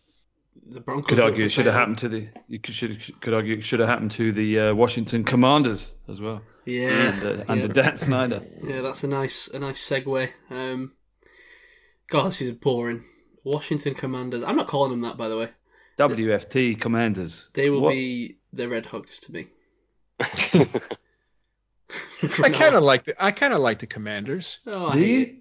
the 0.67 0.81
Broncos 0.81 1.09
Could 1.09 1.21
argue 1.21 1.45
it 1.45 1.51
should 1.51 1.67
have 1.67 1.75
happened 1.75 1.99
to 1.99 2.09
the. 2.09 2.29
You 2.49 2.59
could 2.59 2.75
should 2.75 3.21
could 3.21 3.35
argue 3.35 3.57
it 3.57 3.65
should 3.65 3.81
have 3.81 3.89
happened 3.89 4.13
to 4.13 4.33
the 4.33 4.59
uh, 4.61 4.75
Washington 4.75 5.25
Commanders 5.25 5.91
as 6.09 6.21
well. 6.21 6.43
Yeah, 6.65 7.13
Under, 7.15 7.37
yeah. 7.37 7.45
under 7.49 7.69
Dan 7.69 7.97
Snyder. 7.97 8.43
Yeah, 8.63 8.81
that's 8.83 9.03
a 9.05 9.09
nice 9.09 9.49
a 9.49 9.59
nice 9.59 9.81
segue. 9.89 10.31
Um, 10.51 10.93
God, 12.13 12.27
this 12.27 12.43
is 12.43 12.53
boring. 12.53 13.05
Washington 13.45 13.95
Commanders. 13.95 14.43
I'm 14.43 14.57
not 14.57 14.67
calling 14.69 14.91
them 14.91 15.01
that, 15.01 15.17
by 15.17 15.29
the 15.29 15.37
way. 15.39 15.49
WFT 15.99 16.79
Commanders. 16.81 17.49
They 17.55 17.71
will 17.71 17.81
What? 17.81 17.93
be 17.93 18.37
the 18.53 18.69
Red 18.69 18.87
Hogs 18.87 19.19
to 19.21 19.33
me. 19.33 19.47
I 20.21 20.69
kind 22.51 22.75
of 22.75 22.83
like 22.83 23.05
the. 23.05 23.15
I 23.23 23.31
kind 23.33 23.53
of 23.53 23.61
like 23.61 23.81
the 23.81 23.87
Commanders. 23.87 24.59
Oh, 24.67 24.87
I 24.87 24.93
Do 24.93 24.99
hate 24.99 25.11
you? 25.11 25.37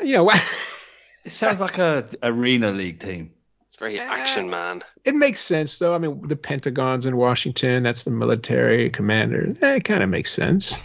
it. 0.00 0.06
You 0.06 0.12
know, 0.14 0.30
It 1.24 1.32
sounds 1.32 1.60
like 1.60 1.78
a 1.78 2.08
arena 2.22 2.70
league 2.72 3.00
team. 3.00 3.30
It's 3.68 3.76
very 3.76 3.98
action 3.98 4.50
man. 4.50 4.82
it 5.04 5.14
makes 5.16 5.40
sense 5.40 5.78
though. 5.78 5.94
I 5.94 5.98
mean, 5.98 6.22
the 6.22 6.36
Pentagon's 6.36 7.06
in 7.06 7.16
Washington. 7.16 7.82
That's 7.82 8.04
the 8.04 8.10
military 8.12 8.90
commander. 8.90 9.54
Eh, 9.60 9.74
it 9.76 9.84
kind 9.84 10.02
of 10.02 10.08
makes 10.08 10.30
sense. 10.30 10.76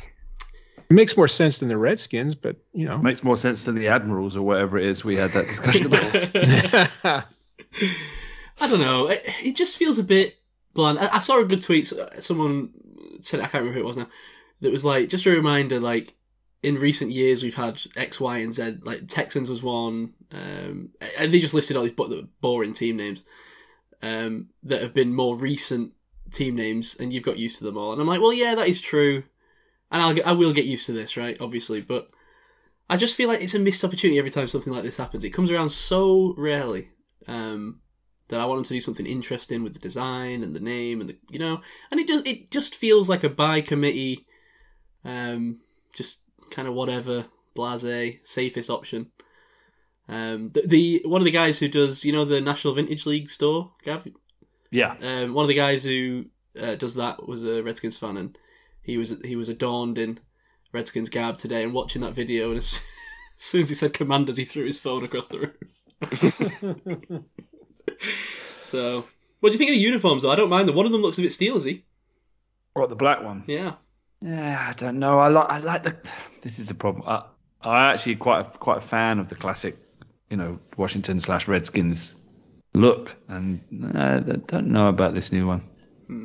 It 0.89 0.93
makes 0.93 1.15
more 1.15 1.27
sense 1.27 1.59
than 1.59 1.69
the 1.69 1.77
Redskins, 1.77 2.33
but 2.35 2.57
you 2.73 2.85
know. 2.85 2.97
Makes 2.97 3.23
more 3.23 3.37
sense 3.37 3.65
than 3.65 3.75
the 3.75 3.89
Admirals 3.89 4.35
or 4.35 4.41
whatever 4.41 4.77
it 4.77 4.85
is 4.85 5.05
we 5.05 5.15
had 5.15 5.31
that 5.33 5.47
discussion 5.47 5.85
about. 5.87 6.13
I 8.61 8.67
don't 8.67 8.79
know. 8.79 9.07
It, 9.07 9.23
it 9.43 9.55
just 9.55 9.77
feels 9.77 9.99
a 9.99 10.03
bit 10.03 10.37
bland. 10.73 10.99
I, 10.99 11.17
I 11.17 11.19
saw 11.19 11.39
a 11.39 11.45
good 11.45 11.61
tweet. 11.61 11.93
Someone 12.19 12.71
said 13.21 13.39
I 13.39 13.43
can't 13.43 13.63
remember 13.63 13.73
who 13.73 13.85
it 13.85 13.87
was 13.87 13.97
now. 13.97 14.09
That 14.61 14.71
was 14.71 14.83
like 14.83 15.09
just 15.09 15.25
a 15.25 15.29
reminder. 15.29 15.79
Like 15.79 16.15
in 16.63 16.75
recent 16.75 17.11
years, 17.11 17.43
we've 17.43 17.55
had 17.55 17.81
X, 17.95 18.19
Y, 18.19 18.37
and 18.39 18.53
Z. 18.53 18.79
Like 18.81 19.07
Texans 19.07 19.49
was 19.49 19.61
one, 19.63 20.13
um, 20.33 20.89
and 21.17 21.33
they 21.33 21.39
just 21.39 21.53
listed 21.53 21.77
all 21.77 21.83
these 21.83 22.25
boring 22.41 22.73
team 22.73 22.97
names. 22.97 23.23
um, 24.01 24.49
that 24.63 24.81
have 24.81 24.93
been 24.93 25.13
more 25.13 25.35
recent 25.35 25.93
team 26.31 26.55
names, 26.55 26.95
and 26.99 27.11
you've 27.13 27.23
got 27.23 27.37
used 27.37 27.57
to 27.59 27.63
them 27.63 27.77
all. 27.77 27.91
And 27.91 28.01
I'm 28.01 28.07
like, 28.07 28.21
well, 28.21 28.33
yeah, 28.33 28.55
that 28.55 28.67
is 28.67 28.81
true, 28.81 29.23
and 29.91 30.01
I'll 30.01 30.13
get, 30.13 30.27
I 30.27 30.31
will 30.33 30.53
get 30.53 30.65
used 30.65 30.85
to 30.87 30.93
this, 30.93 31.17
right? 31.17 31.37
Obviously, 31.39 31.81
but 31.81 32.09
I 32.89 32.97
just 32.97 33.15
feel 33.15 33.27
like 33.27 33.41
it's 33.41 33.55
a 33.55 33.59
missed 33.59 33.83
opportunity 33.83 34.17
every 34.19 34.31
time 34.31 34.47
something 34.47 34.73
like 34.73 34.83
this 34.83 34.97
happens. 34.97 35.23
It 35.23 35.31
comes 35.31 35.51
around 35.51 35.69
so 35.69 36.33
rarely. 36.37 36.89
Um, 37.27 37.81
that 38.29 38.39
I 38.39 38.45
wanted 38.45 38.65
to 38.65 38.73
do 38.75 38.81
something 38.81 39.05
interesting 39.05 39.63
with 39.63 39.73
the 39.73 39.79
design 39.79 40.43
and 40.43 40.55
the 40.55 40.59
name 40.59 41.01
and 41.01 41.09
the 41.09 41.17
you 41.29 41.39
know, 41.39 41.61
and 41.91 41.99
it 41.99 42.07
just 42.07 42.25
it 42.25 42.51
just 42.51 42.75
feels 42.75 43.09
like 43.09 43.23
a 43.23 43.29
by 43.29 43.61
committee, 43.61 44.25
um, 45.03 45.59
just 45.93 46.21
kind 46.51 46.67
of 46.67 46.73
whatever 46.73 47.25
blase 47.55 48.19
safest 48.23 48.69
option. 48.69 49.11
Um, 50.07 50.49
the, 50.49 50.63
the 50.65 51.01
one 51.05 51.21
of 51.21 51.25
the 51.25 51.31
guys 51.31 51.59
who 51.59 51.67
does 51.67 52.05
you 52.05 52.11
know 52.11 52.23
the 52.23 52.39
National 52.39 52.75
Vintage 52.75 53.05
League 53.05 53.29
store, 53.29 53.71
Gav. 53.83 54.07
Yeah. 54.71 54.95
Um, 55.01 55.33
one 55.33 55.43
of 55.43 55.49
the 55.49 55.55
guys 55.55 55.83
who 55.83 56.25
uh, 56.59 56.75
does 56.75 56.95
that 56.95 57.27
was 57.27 57.43
a 57.43 57.63
Redskins 57.63 57.97
fan, 57.97 58.17
and 58.17 58.37
he 58.89 58.97
was 58.97 59.15
he 59.23 59.35
was 59.35 59.49
adorned 59.49 59.97
in 59.97 60.19
Redskins 60.73 61.09
garb 61.09 61.37
today, 61.37 61.63
and 61.63 61.73
watching 61.73 62.01
that 62.01 62.13
video, 62.13 62.49
and 62.49 62.57
as, 62.57 62.73
as 63.37 63.43
soon 63.43 63.61
as 63.61 63.69
he 63.69 63.75
said 63.75 63.93
Commanders, 63.93 64.37
he 64.37 64.45
threw 64.45 64.65
his 64.65 64.79
phone 64.79 65.03
across 65.03 65.29
the 65.29 65.39
room. 65.39 65.53
so, 68.61 69.05
what 69.39 69.49
do 69.49 69.53
you 69.53 69.57
think 69.57 69.69
of 69.69 69.75
the 69.75 69.79
uniforms? 69.79 70.23
Though 70.23 70.31
I 70.31 70.35
don't 70.35 70.49
mind 70.49 70.67
them. 70.67 70.75
One 70.75 70.85
of 70.85 70.91
them 70.91 71.01
looks 71.01 71.17
a 71.17 71.21
bit 71.21 71.31
Steelersy. 71.31 71.83
What 72.73 72.89
the 72.89 72.95
black 72.95 73.23
one? 73.23 73.43
Yeah. 73.47 73.73
Yeah, 74.21 74.65
I 74.69 74.73
don't 74.73 74.99
know. 74.99 75.19
I 75.19 75.29
like 75.29 75.49
I 75.49 75.59
like 75.59 75.83
the. 75.83 75.95
This 76.41 76.59
is 76.59 76.67
the 76.67 76.73
problem. 76.73 77.03
I 77.07 77.23
I 77.61 77.91
actually 77.91 78.15
quite 78.15 78.41
a, 78.41 78.57
quite 78.57 78.77
a 78.77 78.81
fan 78.81 79.19
of 79.19 79.29
the 79.29 79.35
classic, 79.35 79.75
you 80.29 80.37
know, 80.37 80.59
Washington 80.77 81.19
slash 81.19 81.47
Redskins 81.47 82.15
look, 82.73 83.15
and 83.27 83.61
uh, 83.95 84.21
I 84.27 84.35
don't 84.47 84.67
know 84.67 84.87
about 84.87 85.13
this 85.13 85.31
new 85.31 85.47
one. 85.47 85.63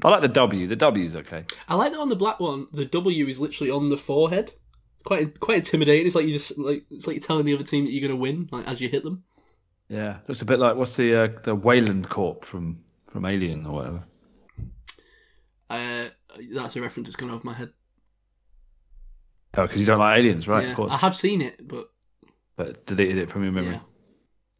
I 0.02 0.08
like 0.08 0.22
the 0.22 0.28
W. 0.28 0.66
The 0.66 0.76
W's 0.76 1.14
okay. 1.16 1.44
I 1.68 1.74
like 1.74 1.92
that 1.92 2.00
on 2.00 2.08
the 2.08 2.16
black 2.16 2.40
one. 2.40 2.68
The 2.72 2.86
W 2.86 3.26
is 3.26 3.38
literally 3.40 3.70
on 3.70 3.90
the 3.90 3.96
forehead. 3.98 4.52
It's 4.94 5.02
quite 5.04 5.38
quite 5.40 5.58
intimidating. 5.58 6.06
It's 6.06 6.14
like 6.14 6.24
you 6.26 6.32
just 6.32 6.56
like 6.58 6.84
it's 6.90 7.06
like 7.06 7.16
you're 7.16 7.22
telling 7.26 7.44
the 7.44 7.54
other 7.54 7.64
team 7.64 7.84
that 7.84 7.92
you're 7.92 8.00
going 8.06 8.10
to 8.18 8.22
win, 8.22 8.48
like 8.50 8.66
as 8.66 8.80
you 8.80 8.88
hit 8.88 9.04
them. 9.04 9.24
Yeah, 9.88 10.18
looks 10.26 10.40
a 10.40 10.46
bit 10.46 10.58
like 10.58 10.76
what's 10.76 10.96
the 10.96 11.14
uh, 11.14 11.28
the 11.42 11.54
Weyland 11.54 12.08
Corp 12.08 12.44
from 12.44 12.80
from 13.08 13.26
Alien 13.26 13.66
or 13.66 13.72
whatever. 13.74 14.04
Uh, 15.68 16.06
that's 16.52 16.76
a 16.76 16.80
reference 16.80 17.08
that's 17.08 17.16
gone 17.16 17.30
over 17.30 17.44
my 17.44 17.54
head. 17.54 17.72
Oh, 19.56 19.62
because 19.62 19.80
you 19.80 19.86
don't 19.86 19.98
like 20.00 20.18
aliens, 20.18 20.48
right? 20.48 20.64
yeah, 20.64 20.70
Of 20.70 20.76
course. 20.76 20.92
I 20.92 20.96
have 20.96 21.16
seen 21.16 21.40
it, 21.40 21.66
but 21.66 21.90
But 22.56 22.86
deleted 22.86 23.18
it 23.18 23.30
from 23.30 23.44
your 23.44 23.52
memory. 23.52 23.74
yeah. 23.74 23.80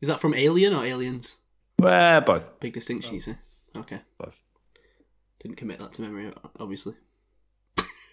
Is 0.01 0.09
that 0.09 0.21
from 0.21 0.35
Alien 0.35 0.73
or 0.75 0.85
Aliens? 0.85 1.37
Well, 1.79 2.21
both. 2.21 2.61
Big 2.61 2.75
distinction, 2.75 3.15
you 3.15 3.21
see. 3.21 3.35
Okay. 3.77 4.01
Both. 4.19 4.37
Didn't 5.45 5.59
commit 5.59 5.79
that 5.79 5.93
to 5.93 6.03
memory, 6.03 6.33
obviously. 6.59 6.95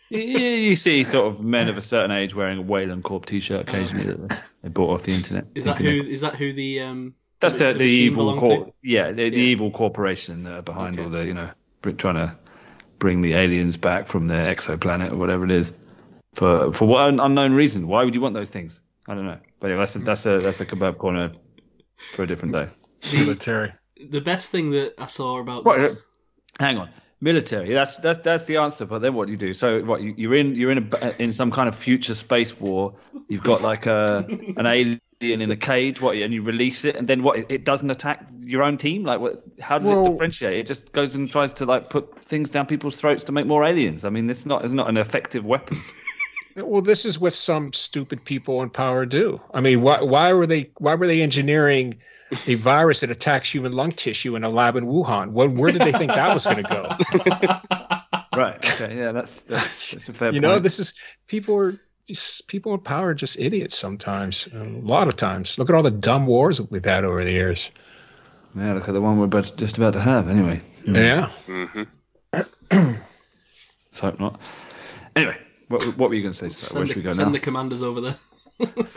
you, 0.09 0.19
you 0.19 0.75
see 0.75 1.03
sort 1.05 1.33
of 1.33 1.39
men 1.41 1.69
of 1.69 1.77
a 1.77 1.81
certain 1.81 2.11
age 2.11 2.35
wearing 2.35 2.57
a 2.59 2.61
Weyland 2.61 3.03
Corp 3.05 3.25
T-shirt 3.25 3.67
occasionally 3.67 4.05
that 4.05 4.29
they- 4.29 4.35
they 4.63 4.69
bought 4.69 4.89
off 4.93 5.03
the 5.03 5.13
internet. 5.13 5.47
Is 5.55 5.63
that 5.63 5.77
who? 5.77 5.85
thinking 6.03 6.19
that 6.19 6.35
who 6.35 6.53
the 6.53 6.81
um? 6.81 7.15
That's 7.39 7.57
the, 7.57 7.67
the, 7.73 7.85
machine 7.85 8.03
evil 8.03 8.25
belonged 8.25 8.39
corp. 8.39 8.75
Yeah, 8.83 9.07
the, 9.11 9.29
the 9.29 9.37
Yeah. 9.37 9.43
evil 9.47 9.71
corporation 9.71 10.43
that 10.43 10.53
are 10.53 10.61
behind 10.61 10.95
Okay. 10.99 11.03
all 11.05 11.09
the 11.09 11.25
you 11.25 11.33
know 11.33 11.49
trying 11.97 12.15
to 12.15 12.37
bring 12.99 13.21
the 13.21 13.33
aliens 13.33 13.77
back 13.77 14.07
from 14.07 14.27
their 14.27 14.53
exoplanet 14.53 15.11
or 15.13 15.15
whatever 15.15 15.45
it 15.45 15.51
is 15.51 15.71
for 16.35 16.71
for 16.73 16.85
what 16.85 17.07
unknown 17.09 17.53
reason. 17.53 17.87
Why 17.87 18.03
would 18.03 18.13
you 18.13 18.21
want 18.21 18.35
those 18.35 18.49
things? 18.49 18.81
I 19.07 19.15
don't 19.15 19.25
know. 19.25 19.39
But 19.59 19.67
anyway, 19.71 19.81
that's 19.81 19.95
a, 19.95 19.99
that's 19.99 20.25
a 20.25 20.39
that's 20.39 20.61
a 20.61 20.65
kebab 20.65 20.97
corner 20.97 21.31
for 22.13 22.23
a 22.23 22.27
different 22.27 22.53
day. 22.53 22.67
Military. 23.13 23.73
The 24.09 24.19
best 24.21 24.51
thing 24.51 24.71
that 24.71 24.93
I 24.99 25.05
saw 25.07 25.39
about 25.39 25.63
What? 25.65 25.77
this. 25.77 25.97
Hang 26.59 26.77
on, 26.77 26.89
military. 27.21 27.73
That's 27.73 27.97
that's 27.99 28.19
that's 28.19 28.45
the 28.45 28.57
answer. 28.57 28.85
But 28.85 28.99
then 28.99 29.13
what 29.13 29.27
do 29.27 29.31
you 29.31 29.37
do? 29.37 29.53
So 29.53 29.83
what 29.83 30.01
you, 30.01 30.13
you're 30.17 30.35
in 30.35 30.55
you're 30.55 30.71
in 30.71 30.89
a, 30.91 31.21
in 31.21 31.31
some 31.31 31.51
kind 31.51 31.69
of 31.69 31.75
future 31.75 32.15
space 32.15 32.59
war. 32.59 32.95
You've 33.29 33.43
got 33.43 33.61
like 33.61 33.85
a 33.85 34.25
an 34.57 34.65
alien 34.65 34.99
in 35.21 35.51
a 35.51 35.55
cage. 35.55 36.01
What 36.01 36.17
and 36.17 36.33
you 36.33 36.41
release 36.41 36.83
it, 36.83 36.95
and 36.95 37.07
then 37.07 37.23
what? 37.23 37.37
It, 37.37 37.45
it 37.49 37.63
doesn't 37.63 37.89
attack 37.89 38.25
your 38.41 38.63
own 38.63 38.77
team. 38.77 39.03
Like 39.03 39.19
what? 39.19 39.43
How 39.59 39.77
does 39.77 39.87
Well- 39.87 40.01
it 40.01 40.09
differentiate? 40.09 40.59
It 40.59 40.67
just 40.67 40.91
goes 40.91 41.15
and 41.15 41.31
tries 41.31 41.53
to 41.55 41.65
like 41.65 41.89
put 41.89 42.23
things 42.23 42.49
down 42.49 42.65
people's 42.65 42.99
throats 42.99 43.25
to 43.25 43.31
make 43.31 43.45
more 43.45 43.63
aliens. 43.63 44.03
I 44.03 44.09
mean, 44.09 44.29
it's 44.29 44.45
not 44.45 44.65
it's 44.65 44.73
not 44.73 44.89
an 44.89 44.97
effective 44.97 45.45
weapon. 45.45 45.77
Well, 46.53 46.81
this 46.81 47.05
is 47.05 47.17
what 47.17 47.33
some 47.33 47.71
stupid 47.71 48.25
people 48.25 48.61
in 48.61 48.71
power 48.71 49.05
do. 49.05 49.39
I 49.53 49.61
mean, 49.61 49.81
why 49.81 50.01
why 50.01 50.33
were 50.33 50.45
they 50.47 50.71
why 50.77 50.95
were 50.95 51.07
they 51.07 51.21
engineering 51.21 52.01
a 52.47 52.55
virus 52.55 53.01
that 53.01 53.11
attacks 53.11 53.53
human 53.53 53.71
lung 53.73 53.91
tissue 53.91 54.35
in 54.35 54.43
a 54.43 54.49
lab 54.49 54.75
in 54.75 54.85
Wuhan? 54.85 55.29
What, 55.31 55.51
where 55.53 55.71
did 55.71 55.81
they 55.81 55.91
think 55.91 56.11
that 56.11 56.33
was 56.33 56.45
going 56.45 56.63
to 56.63 56.63
go? 56.63 56.87
right. 58.37 58.57
Okay. 58.81 58.97
Yeah. 58.97 59.11
That's 59.11 59.41
that's, 59.43 59.91
that's 59.91 60.09
a 60.09 60.13
fair 60.13 60.29
You 60.29 60.41
point. 60.41 60.41
know, 60.41 60.59
this 60.59 60.79
is 60.79 60.93
people 61.27 61.57
are 61.57 61.79
just 62.07 62.47
people 62.47 62.73
in 62.73 62.79
power 62.81 63.09
are 63.09 63.13
just 63.13 63.39
idiots 63.39 63.77
sometimes. 63.77 64.47
A 64.53 64.63
lot 64.63 65.07
of 65.07 65.15
times. 65.15 65.57
Look 65.59 65.69
at 65.69 65.75
all 65.75 65.83
the 65.83 65.91
dumb 65.91 66.25
wars 66.25 66.57
that 66.57 66.71
we've 66.71 66.83
had 66.85 67.03
over 67.05 67.23
the 67.23 67.31
years. 67.31 67.69
yeah. 68.55 68.73
Look 68.73 68.87
at 68.87 68.93
the 68.93 69.01
one 69.01 69.17
we're 69.19 69.25
about, 69.25 69.53
just 69.57 69.77
about 69.77 69.93
to 69.93 70.01
have. 70.01 70.29
Anyway. 70.29 70.61
Yeah. 70.85 71.31
Mm-hmm. 71.47 71.83
Let's 72.71 73.99
hope 73.99 74.19
not. 74.19 74.39
Anyway, 75.15 75.37
what 75.67 75.83
what 75.97 76.09
were 76.09 76.15
you 76.15 76.21
going 76.23 76.33
to 76.33 76.37
say? 76.37 76.49
Sir? 76.49 76.75
Where 76.75 76.85
Send, 76.85 76.87
should 76.87 76.97
we 76.97 77.03
go 77.03 77.09
send 77.09 77.27
now? 77.29 77.33
the 77.33 77.39
commanders 77.39 77.81
over 77.83 78.01
there. 78.01 78.17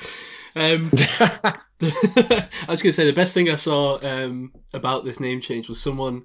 um, 0.57 0.91
I 1.83 2.49
was 2.69 2.83
going 2.83 2.91
to 2.91 2.93
say 2.93 3.07
the 3.07 3.13
best 3.13 3.35
thing 3.35 3.51
I 3.51 3.57
saw 3.57 3.99
um, 4.03 4.53
about 4.73 5.05
this 5.05 5.21
name 5.21 5.41
change 5.41 5.69
was 5.69 5.81
someone. 5.81 6.25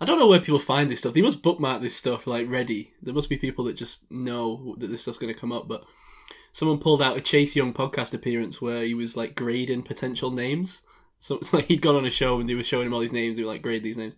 I 0.00 0.06
don't 0.06 0.18
know 0.18 0.28
where 0.28 0.40
people 0.40 0.58
find 0.58 0.90
this 0.90 1.00
stuff. 1.00 1.12
They 1.12 1.22
must 1.22 1.42
bookmark 1.42 1.82
this 1.82 1.94
stuff 1.94 2.26
like 2.26 2.48
ready. 2.48 2.92
There 3.02 3.14
must 3.14 3.28
be 3.28 3.36
people 3.36 3.66
that 3.66 3.76
just 3.76 4.10
know 4.10 4.74
that 4.78 4.86
this 4.86 5.02
stuff's 5.02 5.18
going 5.18 5.32
to 5.32 5.38
come 5.38 5.52
up. 5.52 5.68
But 5.68 5.84
someone 6.52 6.78
pulled 6.78 7.02
out 7.02 7.16
a 7.16 7.20
Chase 7.20 7.54
Young 7.54 7.74
podcast 7.74 8.14
appearance 8.14 8.62
where 8.62 8.82
he 8.82 8.94
was 8.94 9.16
like 9.16 9.34
grading 9.34 9.82
potential 9.82 10.30
names. 10.30 10.80
So 11.18 11.36
it's 11.36 11.52
like 11.54 11.66
he'd 11.66 11.82
gone 11.82 11.96
on 11.96 12.06
a 12.06 12.10
show 12.10 12.40
and 12.40 12.48
they 12.48 12.54
were 12.54 12.64
showing 12.64 12.86
him 12.86 12.94
all 12.94 13.00
these 13.00 13.12
names. 13.12 13.36
They 13.36 13.42
were 13.42 13.52
like, 13.52 13.62
grade 13.62 13.82
these 13.82 13.98
names. 13.98 14.14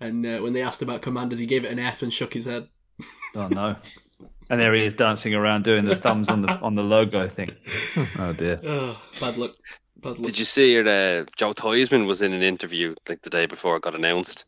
And 0.00 0.26
uh, 0.26 0.38
when 0.38 0.54
they 0.54 0.62
asked 0.62 0.82
about 0.82 1.02
commanders, 1.02 1.38
he 1.38 1.46
gave 1.46 1.64
it 1.64 1.70
an 1.70 1.78
F 1.78 2.02
and 2.02 2.12
shook 2.12 2.34
his 2.34 2.46
head. 2.46 2.68
Oh 3.34 3.48
no! 3.48 3.76
And 4.52 4.60
there 4.60 4.74
he 4.74 4.84
is 4.84 4.92
dancing 4.92 5.34
around 5.34 5.64
doing 5.64 5.86
the 5.86 5.96
thumbs 5.96 6.28
on 6.28 6.42
the 6.42 6.52
on 6.62 6.74
the 6.74 6.82
logo 6.82 7.26
thing. 7.26 7.52
Oh 8.18 8.34
dear. 8.34 8.60
Oh, 8.62 9.00
bad 9.18 9.38
luck. 9.38 9.52
Bad 9.96 10.18
luck. 10.18 10.26
Did 10.26 10.38
you 10.38 10.44
see 10.44 10.76
it? 10.76 10.86
Uh, 10.86 11.24
Joe 11.36 11.54
Theismann 11.54 12.06
was 12.06 12.20
in 12.20 12.34
an 12.34 12.42
interview 12.42 12.94
like 13.08 13.22
the 13.22 13.30
day 13.30 13.46
before 13.46 13.76
it 13.76 13.82
got 13.82 13.94
announced, 13.94 14.44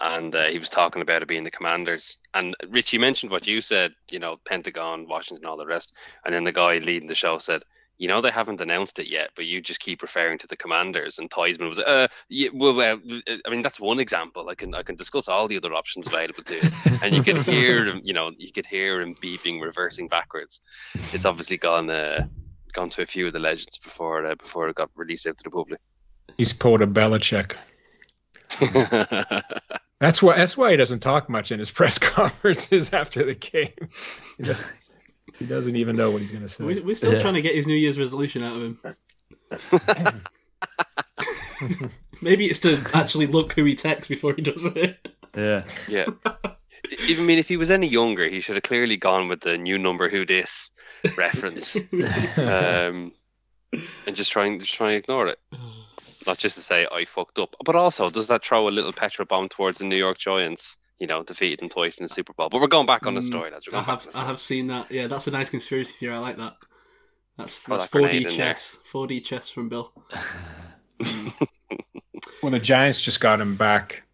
and 0.00 0.34
uh, 0.34 0.46
he 0.46 0.58
was 0.58 0.70
talking 0.70 1.02
about 1.02 1.20
it 1.20 1.28
being 1.28 1.44
the 1.44 1.50
Commanders. 1.50 2.16
And 2.32 2.56
Richie 2.70 2.96
mentioned 2.96 3.30
what 3.30 3.46
you 3.46 3.60
said, 3.60 3.92
you 4.10 4.18
know, 4.18 4.38
Pentagon, 4.46 5.08
Washington, 5.08 5.44
all 5.44 5.58
the 5.58 5.66
rest. 5.66 5.92
And 6.24 6.34
then 6.34 6.44
the 6.44 6.52
guy 6.52 6.78
leading 6.78 7.08
the 7.08 7.14
show 7.14 7.36
said, 7.36 7.64
"You 7.98 8.08
know, 8.08 8.20
they 8.20 8.30
haven't 8.30 8.60
announced 8.60 8.98
it 8.98 9.08
yet, 9.08 9.30
but 9.34 9.46
you 9.46 9.60
just 9.60 9.80
keep 9.80 10.02
referring 10.02 10.38
to 10.38 10.46
the 10.46 10.56
Commanders." 10.56 11.18
And 11.18 11.30
Theismann 11.30 11.68
was, 11.68 11.78
"Uh, 11.78 12.08
yeah, 12.28 12.50
well, 12.52 12.80
uh, 12.80 12.96
I 13.46 13.50
mean, 13.50 13.62
that's 13.62 13.80
one 13.80 14.00
example. 14.00 14.48
I 14.48 14.54
can 14.54 14.74
I 14.74 14.82
can 14.82 14.96
discuss 14.96 15.28
all 15.28 15.48
the 15.48 15.56
other 15.56 15.74
options 15.74 16.06
available 16.06 16.42
to 16.44 16.54
you." 16.54 16.70
And 17.02 17.14
you 17.14 17.22
could 17.22 17.38
hear 17.38 17.84
him, 17.88 18.00
you 18.04 18.12
know, 18.12 18.32
you 18.36 18.52
could 18.52 18.66
hear 18.66 19.00
him 19.00 19.14
beeping, 19.14 19.60
reversing 19.62 20.08
backwards. 20.08 20.60
It's 21.12 21.24
obviously 21.24 21.56
gone. 21.56 21.90
Uh, 21.90 22.26
gone 22.74 22.90
to 22.90 23.02
a 23.02 23.06
few 23.06 23.26
of 23.28 23.32
the 23.32 23.38
legends 23.38 23.78
before 23.78 24.26
uh, 24.26 24.34
before 24.34 24.68
it 24.68 24.74
got 24.74 24.90
released 24.94 25.26
out 25.26 25.38
to 25.38 25.44
the 25.44 25.50
public. 25.50 25.80
He's 26.36 26.52
pulled 26.52 26.82
a 26.82 26.86
Belichick. 26.86 27.56
That's 30.00 30.22
why. 30.22 30.36
That's 30.36 30.56
why 30.56 30.72
he 30.72 30.76
doesn't 30.76 31.00
talk 31.00 31.30
much 31.30 31.52
in 31.52 31.58
his 31.58 31.70
press 31.70 31.98
conferences 32.00 32.92
after 32.92 33.24
the 33.24 33.34
game. 33.34 33.88
He 35.38 35.46
doesn't, 35.46 35.74
even 35.76 35.96
know 35.96 36.10
what 36.10 36.20
he's 36.20 36.30
going 36.30 36.42
to 36.42 36.48
say. 36.48 36.64
We- 36.64 36.80
We're 36.80 36.94
still 36.94 37.12
Yeah. 37.14 37.18
trying 37.20 37.34
to 37.34 37.42
get 37.42 37.54
his 37.54 37.66
New 37.66 37.74
Year's 37.74 37.98
resolution 37.98 38.42
out 38.42 38.56
of 38.56 38.62
him. 38.62 40.20
Maybe 42.22 42.46
it's 42.46 42.60
to 42.60 42.80
actually 42.94 43.26
look 43.26 43.52
who 43.52 43.64
he 43.64 43.74
texts 43.74 44.08
before 44.08 44.34
he 44.34 44.42
does 44.42 44.64
it. 44.64 45.08
Yeah. 45.36 45.64
yeah. 45.88 46.06
Even 47.08 47.26
mean 47.26 47.38
if 47.38 47.48
he 47.48 47.56
was 47.56 47.70
any 47.70 47.88
younger, 47.88 48.28
he 48.28 48.40
should 48.40 48.56
have 48.56 48.62
clearly 48.62 48.96
gone 48.96 49.28
with 49.28 49.40
the 49.40 49.58
new 49.58 49.78
number 49.78 50.08
who 50.08 50.24
this 50.26 50.70
reference, 51.16 51.76
um, 52.36 53.12
and 54.06 54.14
just 54.14 54.30
trying 54.32 54.52
and 54.52 54.60
just 54.62 54.74
try 54.74 54.92
and 54.92 54.98
ignore 55.02 55.28
it. 55.28 55.38
Not 56.26 56.38
just 56.38 56.56
to 56.56 56.62
say 56.62 56.86
I 56.90 57.04
fucked 57.04 57.38
up, 57.38 57.56
but 57.64 57.74
also 57.74 58.10
does 58.10 58.28
that 58.28 58.44
throw 58.44 58.68
a 58.68 58.70
little 58.70 58.92
petrol 58.92 59.26
bomb 59.26 59.48
towards 59.48 59.78
the 59.78 59.84
New 59.86 59.96
York 59.96 60.18
Giants? 60.18 60.76
You 60.98 61.06
know, 61.06 61.22
defeated 61.22 61.58
them 61.58 61.68
twice 61.68 61.98
in 61.98 62.04
the 62.04 62.08
Super 62.08 62.32
Bowl. 62.32 62.48
But 62.48 62.60
we're 62.60 62.68
going 62.68 62.86
back 62.86 63.06
on 63.06 63.14
the 63.14 63.20
Mm, 63.20 63.24
story. 63.24 63.50
Lads. 63.50 63.66
I 63.68 63.72
going 63.72 63.84
back 63.84 63.88
on 63.88 63.98
have 63.98 64.16
I 64.16 64.26
have 64.26 64.40
seen 64.40 64.68
that. 64.68 64.90
Yeah, 64.90 65.06
that's 65.08 65.26
a 65.26 65.30
nice 65.30 65.50
conspiracy 65.50 65.92
theory. 65.92 66.14
I 66.14 66.18
like 66.18 66.36
that. 66.36 66.54
That's 67.36 67.60
Throw 67.60 67.78
that's 67.78 67.90
that 67.90 67.98
4D 67.98 68.28
chess. 68.28 68.78
4D 68.92 69.24
chess 69.24 69.48
from 69.48 69.68
Bill. 69.68 69.92
when 72.40 72.52
the 72.52 72.60
Giants 72.60 73.00
just 73.00 73.20
got 73.20 73.40
him 73.40 73.56
back 73.56 74.04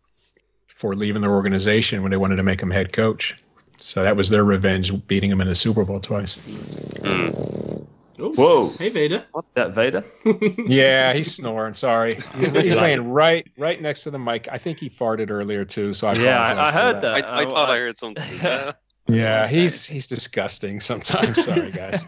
for 0.67 0.95
leaving 0.95 1.21
their 1.21 1.33
organization 1.33 2.03
when 2.03 2.11
they 2.11 2.17
wanted 2.17 2.37
to 2.37 2.43
make 2.43 2.61
him 2.63 2.71
head 2.71 2.93
coach. 2.93 3.37
So 3.79 4.03
that 4.03 4.17
was 4.17 4.31
their 4.31 4.45
revenge, 4.45 5.07
beating 5.07 5.31
him 5.31 5.41
in 5.41 5.49
the 5.49 5.55
Super 5.55 5.85
Bowl 5.85 6.01
twice. 6.01 6.37
Mm. 6.37 7.80
Oh, 8.21 8.33
Whoa, 8.33 8.69
Hey 8.79 8.89
Vader. 8.91 9.25
What's 9.33 9.49
that 9.55 9.73
Vader? 9.75 10.05
Yeah, 10.67 11.13
he's 11.13 11.35
snoring. 11.35 11.75
Sorry, 11.75 12.13
he's, 12.37 12.47
he's 12.53 12.81
laying 12.81 13.09
right 13.11 13.47
right 13.57 13.81
next 13.81 14.05
to 14.05 14.11
the 14.11 14.19
mic. 14.19 14.49
I 14.51 14.59
think 14.59 14.79
he 14.81 14.91
farted 14.91 15.31
earlier 15.31 15.65
too. 15.65 15.93
So 15.95 16.09
I 16.09 16.13
Yeah, 16.15 16.39
I, 16.41 16.69
I 16.69 16.73
heard 16.73 17.01
that. 17.03 17.25
I, 17.25 17.41
I 17.41 17.45
thought 17.47 17.71
I 17.71 17.79
heard 17.79 17.97
something. 17.97 18.25
Yeah. 18.43 18.73
Yeah, 19.09 19.49
he's 19.49 19.87
he's 19.87 20.07
disgusting 20.07 20.79
sometimes. 20.79 21.43
Sorry, 21.45 21.73
guys. 21.73 22.05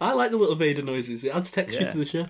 I 0.00 0.12
like 0.14 0.30
the 0.30 0.38
little 0.38 0.54
Vader 0.54 0.80
noises. 0.82 1.22
It 1.24 1.34
adds 1.34 1.50
texture 1.50 1.80
Yeah. 1.82 1.92
to 1.92 1.98
the 1.98 2.06
show. 2.06 2.26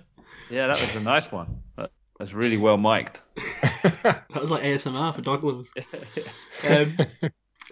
Yeah, 0.49 0.67
that 0.67 0.81
was 0.81 0.95
a 0.95 0.99
nice 0.99 1.31
one. 1.31 1.61
That- 1.77 1.91
That's 2.17 2.33
really 2.33 2.57
well 2.57 2.77
mic'd. 2.77 3.21
That 4.03 4.25
was 4.41 4.51
like 4.51 4.63
ASMR 4.63 5.15
for 5.15 5.21
dog 5.21 5.41
lovers. 5.45 5.71
Um, 6.67 6.97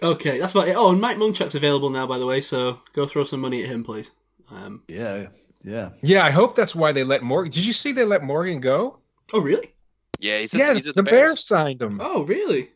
okay, 0.02 0.38
that's 0.38 0.52
about 0.52 0.68
it. 0.68 0.74
Oh, 0.76 0.90
and 0.90 1.00
Mike 1.02 1.18
Munchak's 1.18 1.54
available 1.54 1.90
now, 1.90 2.06
by 2.06 2.16
the 2.18 2.24
way. 2.24 2.40
So 2.40 2.80
go 2.94 3.06
throw 3.06 3.24
some 3.24 3.40
money 3.40 3.62
at 3.62 3.68
him, 3.68 3.84
please. 3.84 4.10
Um, 4.50 4.84
Yeah, 4.88 5.26
yeah. 5.62 5.90
Yeah, 6.02 6.24
I 6.24 6.30
hope 6.30 6.54
that's 6.56 6.74
why 6.74 6.92
they 6.92 7.04
let 7.04 7.22
Morgan. 7.22 7.50
Did 7.52 7.66
you 7.66 7.72
see 7.72 7.92
they 7.92 8.04
let 8.04 8.22
Morgan 8.22 8.60
go? 8.60 8.98
oh, 9.32 9.40
really? 9.40 9.72
Yeah, 10.20 10.38
he's 10.38 10.54
at, 10.54 10.60
Yeah, 10.60 10.74
he's 10.74 10.84
the 10.84 10.92
the, 10.94 11.02
Bears 11.02 11.44
signed 11.44 11.80
him. 11.82 12.00
Oh, 12.02 12.22
really? 12.24 12.70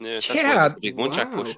Yeah, 0.00 0.12
that's 0.14 0.28
Yeah, 0.34 0.54
why 0.54 0.66
it's 0.66 0.72
a 0.74 0.76
uh, 0.76 0.80
big 0.80 0.96
one 0.96 1.12
check 1.12 1.30
Wow. 1.34 1.42
push. 1.44 1.56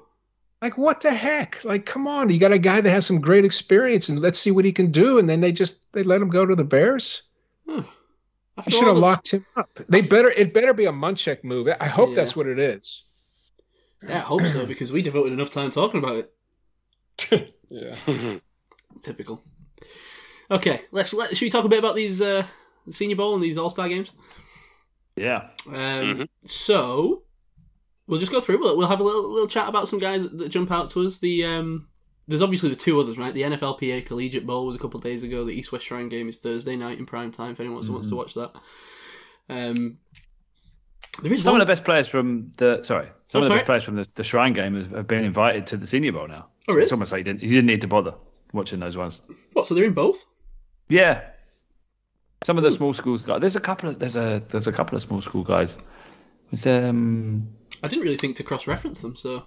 Like 0.61 0.77
what 0.77 0.99
the 1.01 1.11
heck? 1.13 1.63
Like, 1.63 1.85
come 1.85 2.07
on, 2.07 2.29
you 2.29 2.39
got 2.39 2.51
a 2.51 2.57
guy 2.57 2.81
that 2.81 2.89
has 2.89 3.05
some 3.05 3.21
great 3.21 3.45
experience, 3.45 4.09
and 4.09 4.19
let's 4.19 4.37
see 4.37 4.51
what 4.51 4.65
he 4.65 4.73
can 4.73 4.91
do. 4.91 5.17
And 5.17 5.29
then 5.29 5.39
they 5.39 5.51
just 5.53 5.89
they 5.93 6.03
let 6.03 6.21
him 6.21 6.29
go 6.29 6.45
to 6.45 6.53
the 6.55 6.65
Bears. 6.65 7.21
Huh. 7.67 7.83
I 8.57 8.63
should 8.69 8.83
have 8.83 8.95
the- 8.95 8.99
locked 9.01 9.31
him 9.31 9.45
up. 9.55 9.69
They 9.87 10.01
better. 10.01 10.29
It 10.29 10.53
better 10.53 10.73
be 10.73 10.85
a 10.85 10.91
Munchak 10.91 11.45
move. 11.45 11.69
I 11.79 11.87
hope 11.87 12.09
Yeah. 12.09 12.15
that's 12.15 12.35
what 12.35 12.47
it 12.47 12.59
is. 12.59 13.05
Yeah, 14.03 14.17
I 14.17 14.19
hope 14.19 14.45
so 14.47 14.65
because 14.65 14.91
we 14.91 15.01
devoted 15.01 15.31
enough 15.31 15.49
time 15.49 15.69
talking 15.71 15.99
about 16.03 16.25
it. 17.29 17.53
Yeah. 17.69 17.95
Typical. 19.03 19.43
Okay, 20.51 20.81
let's 20.91 21.13
let. 21.13 21.35
Should 21.35 21.45
we 21.45 21.49
talk 21.49 21.65
a 21.65 21.69
bit 21.69 21.79
about 21.79 21.95
these 21.95 22.21
uh, 22.21 22.43
Senior 22.89 23.15
Bowl 23.15 23.35
and 23.35 23.43
these 23.43 23.57
All 23.57 23.69
Star 23.69 23.87
games? 23.89 24.11
Yeah. 25.15 25.49
Um, 25.67 25.73
Mhm. 25.75 26.27
So 26.45 27.23
we'll 28.07 28.19
just 28.19 28.31
go 28.31 28.41
through. 28.41 28.59
We'll, 28.59 28.77
we'll 28.77 28.87
have 28.87 28.99
a 28.99 29.03
little, 29.03 29.31
little 29.31 29.47
chat 29.47 29.67
about 29.69 29.87
some 29.87 29.99
guys 29.99 30.23
that, 30.23 30.37
that 30.39 30.49
jump 30.49 30.71
out 30.71 30.89
to 30.91 31.05
us. 31.05 31.17
The 31.19 31.45
um, 31.45 31.87
there's 32.27 32.41
obviously 32.41 32.69
the 32.69 32.75
two 32.75 32.99
others, 32.99 33.17
right? 33.17 33.33
The 33.33 33.41
NFLPA 33.43 34.05
Collegiate 34.05 34.45
Bowl 34.47 34.65
was 34.65 34.75
a 34.75 34.79
couple 34.79 34.97
of 34.97 35.03
days 35.03 35.23
ago. 35.23 35.43
The 35.45 35.51
East 35.51 35.71
West 35.71 35.85
Shrine 35.85 36.09
game 36.09 36.29
is 36.29 36.39
Thursday 36.39 36.75
night 36.75 36.97
in 36.99 37.05
prime 37.05 37.31
time. 37.31 37.51
If 37.51 37.59
anyone 37.59 37.75
wants, 37.77 37.89
wants 37.89 38.09
to 38.09 38.15
watch 38.15 38.33
that. 38.35 38.51
Um, 39.49 39.97
there 41.21 41.33
is 41.33 41.43
Some 41.43 41.53
one. 41.53 41.61
of 41.61 41.67
the 41.67 41.71
best 41.71 41.83
players 41.83 42.07
from 42.07 42.51
the 42.57 42.81
sorry, 42.83 43.07
some 43.27 43.39
Oh, 43.39 43.39
of 43.39 43.43
the 43.43 43.47
sorry. 43.49 43.57
best 43.59 43.65
players 43.65 43.83
from 43.83 43.95
the, 43.95 44.07
the 44.15 44.23
Shrine 44.23 44.53
game 44.53 44.75
have, 44.75 44.91
have 44.91 45.07
been 45.07 45.23
invited 45.23 45.67
to 45.67 45.77
the 45.77 45.85
Senior 45.87 46.11
Bowl 46.13 46.27
now. 46.27 46.47
Oh, 46.67 46.73
really? 46.73 46.83
It's 46.83 46.91
almost 46.91 47.11
like 47.11 47.19
you 47.19 47.23
didn't 47.25 47.41
you 47.43 47.49
didn't 47.49 47.65
need 47.65 47.81
to 47.81 47.87
bother 47.87 48.13
watching 48.53 48.79
those 48.79 48.95
ones. 48.95 49.19
What? 49.53 49.67
So 49.67 49.73
they're 49.75 49.85
in 49.85 49.93
both? 49.93 50.23
Yeah. 50.89 51.21
Some 52.43 52.57
of 52.57 52.63
the 52.63 52.71
small 52.71 52.93
schools 52.93 53.21
guys. 53.21 53.41
There's 53.41 53.55
a 53.55 53.61
couple 53.61 53.89
of 53.89 53.99
there's 53.99 54.15
a 54.15 54.41
there's 54.49 54.67
a 54.67 54.71
couple 54.71 54.97
of 54.97 55.03
small 55.03 55.21
school 55.21 55.43
guys. 55.43 55.77
There's 56.51 56.65
um 56.67 57.49
I 57.83 57.87
didn't 57.87 58.03
really 58.03 58.17
think 58.17 58.37
to 58.37 58.43
cross 58.43 58.67
reference 58.67 58.99
them. 58.99 59.15
So 59.15 59.43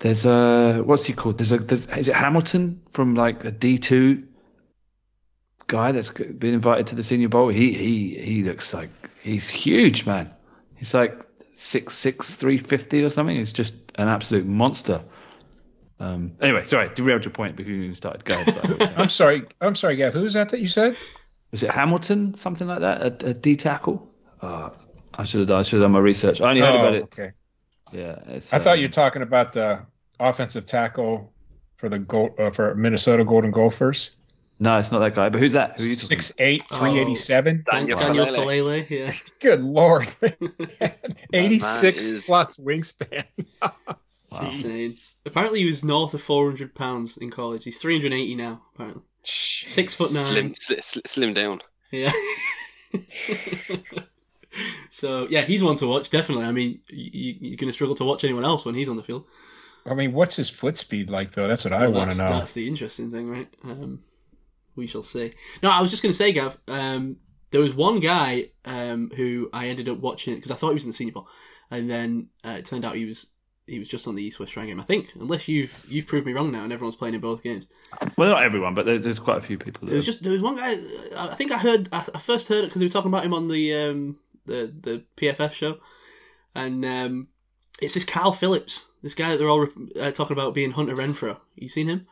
there's 0.00 0.24
a 0.24 0.82
what's 0.84 1.04
he 1.04 1.12
called? 1.12 1.38
There's 1.38 1.52
a 1.52 1.58
there's, 1.58 1.86
is 1.88 2.08
it 2.08 2.14
Hamilton 2.14 2.82
from 2.92 3.14
like 3.14 3.44
a 3.44 3.50
D 3.50 3.78
two 3.78 4.24
guy 5.66 5.92
that's 5.92 6.10
been 6.10 6.54
invited 6.54 6.88
to 6.88 6.94
the 6.94 7.02
Senior 7.02 7.28
Bowl. 7.28 7.48
He 7.48 7.72
he 7.72 8.14
he 8.20 8.42
looks 8.42 8.72
like 8.72 8.90
he's 9.22 9.50
huge, 9.50 10.06
man. 10.06 10.30
He's 10.76 10.94
like 10.94 11.24
six 11.54 11.94
six 11.96 12.34
three 12.34 12.58
fifty 12.58 13.02
or 13.02 13.10
something. 13.10 13.36
He's 13.36 13.52
just 13.52 13.74
an 13.96 14.08
absolute 14.08 14.46
monster. 14.46 15.02
Um, 16.00 16.32
anyway, 16.40 16.64
sorry, 16.64 16.90
derailed 16.94 17.24
your 17.24 17.32
point 17.32 17.56
before 17.56 17.72
you 17.72 17.82
even 17.82 17.94
started. 17.94 18.24
Go 18.24 18.34
ahead. 18.34 18.52
Sorry, 18.52 18.68
what 18.68 18.78
were 18.78 18.84
you 18.84 18.86
saying? 18.86 19.00
I'm 19.00 19.08
sorry. 19.08 19.46
I'm 19.60 19.74
sorry, 19.74 19.96
Gav. 19.96 20.12
Who 20.14 20.22
was 20.22 20.34
that 20.34 20.50
that 20.50 20.60
you 20.60 20.68
said? 20.68 20.96
Was 21.50 21.62
it 21.62 21.70
Hamilton, 21.70 22.34
something 22.34 22.68
like 22.68 22.80
that? 22.80 23.22
A, 23.24 23.30
a 23.30 23.34
D 23.34 23.56
tackle? 23.56 24.08
Uh, 24.40 24.70
I 25.14 25.24
should 25.24 25.40
have 25.40 25.48
done. 25.48 25.58
I 25.58 25.62
should 25.62 25.74
have 25.80 25.82
done 25.82 25.92
my 25.92 25.98
research. 25.98 26.40
I 26.40 26.50
only 26.50 26.60
heard 26.60 26.76
Oh, 26.76 26.78
about 26.78 26.94
it. 26.94 27.02
Okay. 27.04 27.32
Yeah, 27.92 28.18
it's, 28.26 28.52
I 28.52 28.58
thought 28.58 28.74
um, 28.74 28.80
you 28.80 28.84
were 28.86 28.92
talking 28.92 29.22
about 29.22 29.54
the 29.54 29.80
offensive 30.20 30.66
tackle 30.66 31.32
for 31.76 31.88
the 31.88 31.98
gold 31.98 32.38
uh, 32.38 32.50
for 32.50 32.74
Minnesota 32.74 33.24
Golden 33.24 33.50
Gophers. 33.50 34.10
No, 34.60 34.76
it's 34.78 34.92
not 34.92 34.98
that 34.98 35.14
guy. 35.14 35.28
But 35.30 35.40
who's 35.40 35.52
that? 35.52 35.78
Who 35.78 35.84
are 35.84 35.86
you 35.86 35.94
Six 35.94 36.34
eight, 36.38 36.62
three 36.62 36.98
eighty 36.98 37.14
seven. 37.14 37.64
Dan- 37.68 37.86
Daniel 37.86 37.98
Daniel 37.98 38.26
Faalele. 38.26 38.86
Faalele, 38.86 38.90
yeah. 38.90 39.12
Good 39.40 39.62
lord, 39.62 40.06
eighty 41.32 41.58
six 41.58 42.04
is- 42.04 42.26
plus 42.26 42.56
wingspan. 42.58 43.24
Wow. 44.30 44.40
Insane. 44.42 44.94
Apparently, 45.28 45.60
he 45.60 45.66
was 45.66 45.84
north 45.84 46.14
of 46.14 46.22
400 46.22 46.74
pounds 46.74 47.16
in 47.16 47.30
college. 47.30 47.64
He's 47.64 47.78
380 47.78 48.34
now. 48.34 48.62
Apparently, 48.74 49.02
six 49.22 49.94
foot 49.94 50.12
nine. 50.12 50.24
Slim, 50.24 50.52
sli- 50.52 50.78
sli- 50.78 51.06
slim 51.06 51.34
down. 51.34 51.60
Yeah. 51.90 52.12
so 54.90 55.26
yeah, 55.30 55.42
he's 55.42 55.62
one 55.62 55.76
to 55.76 55.86
watch. 55.86 56.10
Definitely. 56.10 56.44
I 56.46 56.52
mean, 56.52 56.80
you, 56.88 57.36
you're 57.40 57.56
going 57.56 57.68
to 57.68 57.72
struggle 57.72 57.94
to 57.96 58.04
watch 58.04 58.24
anyone 58.24 58.44
else 58.44 58.64
when 58.64 58.74
he's 58.74 58.88
on 58.88 58.96
the 58.96 59.02
field. 59.02 59.24
I 59.86 59.94
mean, 59.94 60.12
what's 60.12 60.36
his 60.36 60.50
foot 60.50 60.76
speed 60.76 61.08
like 61.10 61.32
though? 61.32 61.48
That's 61.48 61.64
what 61.64 61.72
I 61.72 61.86
want 61.88 62.10
to 62.10 62.18
know. 62.18 62.30
That's 62.38 62.52
the 62.52 62.68
interesting 62.68 63.10
thing, 63.10 63.30
right? 63.30 63.48
Um, 63.64 64.02
we 64.76 64.86
shall 64.86 65.02
see. 65.02 65.32
No, 65.62 65.70
I 65.70 65.80
was 65.80 65.90
just 65.90 66.02
going 66.02 66.12
to 66.12 66.16
say, 66.16 66.32
Gav. 66.32 66.58
Um, 66.68 67.16
there 67.50 67.60
was 67.60 67.74
one 67.74 68.00
guy 68.00 68.50
um, 68.64 69.10
who 69.16 69.48
I 69.52 69.68
ended 69.68 69.88
up 69.88 69.98
watching 69.98 70.34
because 70.34 70.50
I 70.50 70.54
thought 70.54 70.68
he 70.68 70.74
was 70.74 70.84
in 70.84 70.90
the 70.90 70.96
Senior 70.96 71.14
Bowl, 71.14 71.28
and 71.70 71.88
then 71.88 72.28
uh, 72.44 72.56
it 72.58 72.66
turned 72.66 72.84
out 72.84 72.96
he 72.96 73.06
was 73.06 73.28
he 73.68 73.78
was 73.78 73.88
just 73.88 74.08
on 74.08 74.14
the 74.14 74.22
East 74.22 74.40
West 74.40 74.52
Shrine 74.52 74.66
game. 74.66 74.80
I 74.80 74.84
think, 74.84 75.10
unless 75.18 75.46
you've 75.48 75.84
you've 75.88 76.06
proved 76.06 76.26
me 76.26 76.32
wrong 76.32 76.50
now, 76.50 76.64
and 76.64 76.72
everyone's 76.72 76.96
playing 76.96 77.14
in 77.14 77.20
both 77.20 77.42
games. 77.42 77.66
Well, 78.16 78.30
not 78.30 78.42
everyone, 78.42 78.74
but 78.74 78.86
there, 78.86 78.98
there's 78.98 79.18
quite 79.18 79.38
a 79.38 79.42
few 79.42 79.58
people. 79.58 79.86
There 79.86 79.96
was 79.96 80.06
just 80.06 80.22
there 80.22 80.32
was 80.32 80.42
one 80.42 80.56
guy. 80.56 80.78
I 81.16 81.34
think 81.34 81.52
I 81.52 81.58
heard. 81.58 81.88
I, 81.92 82.04
I 82.14 82.18
first 82.18 82.48
heard 82.48 82.64
it 82.64 82.68
because 82.68 82.80
they 82.80 82.86
were 82.86 82.92
talking 82.92 83.10
about 83.10 83.24
him 83.24 83.34
on 83.34 83.48
the 83.48 83.74
um, 83.74 84.16
the 84.46 84.72
the 84.80 85.04
PFF 85.16 85.52
show, 85.52 85.78
and 86.54 86.84
um, 86.84 87.28
it's 87.80 87.94
this 87.94 88.04
Kyle 88.04 88.32
Philips, 88.32 88.86
this 89.02 89.14
guy 89.14 89.30
that 89.30 89.38
they're 89.38 89.48
all 89.48 89.68
uh, 90.00 90.10
talking 90.10 90.36
about 90.36 90.54
being 90.54 90.72
Hunter 90.72 90.96
Renfrow. 90.96 91.38
You 91.54 91.68
seen 91.68 91.88
him? 91.88 92.06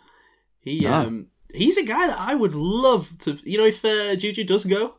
He 0.61 0.81
No. 0.81 0.93
um 0.93 1.27
he's 1.55 1.77
a 1.77 1.83
guy 1.85 2.07
that 2.07 2.19
I 2.19 2.35
would 2.35 2.55
love 2.55 3.13
to. 3.21 3.39
You 3.45 3.59
know, 3.59 3.67
if 3.67 3.85
uh, 3.85 4.17
Juju 4.17 4.45
does 4.45 4.65
go, 4.65 4.95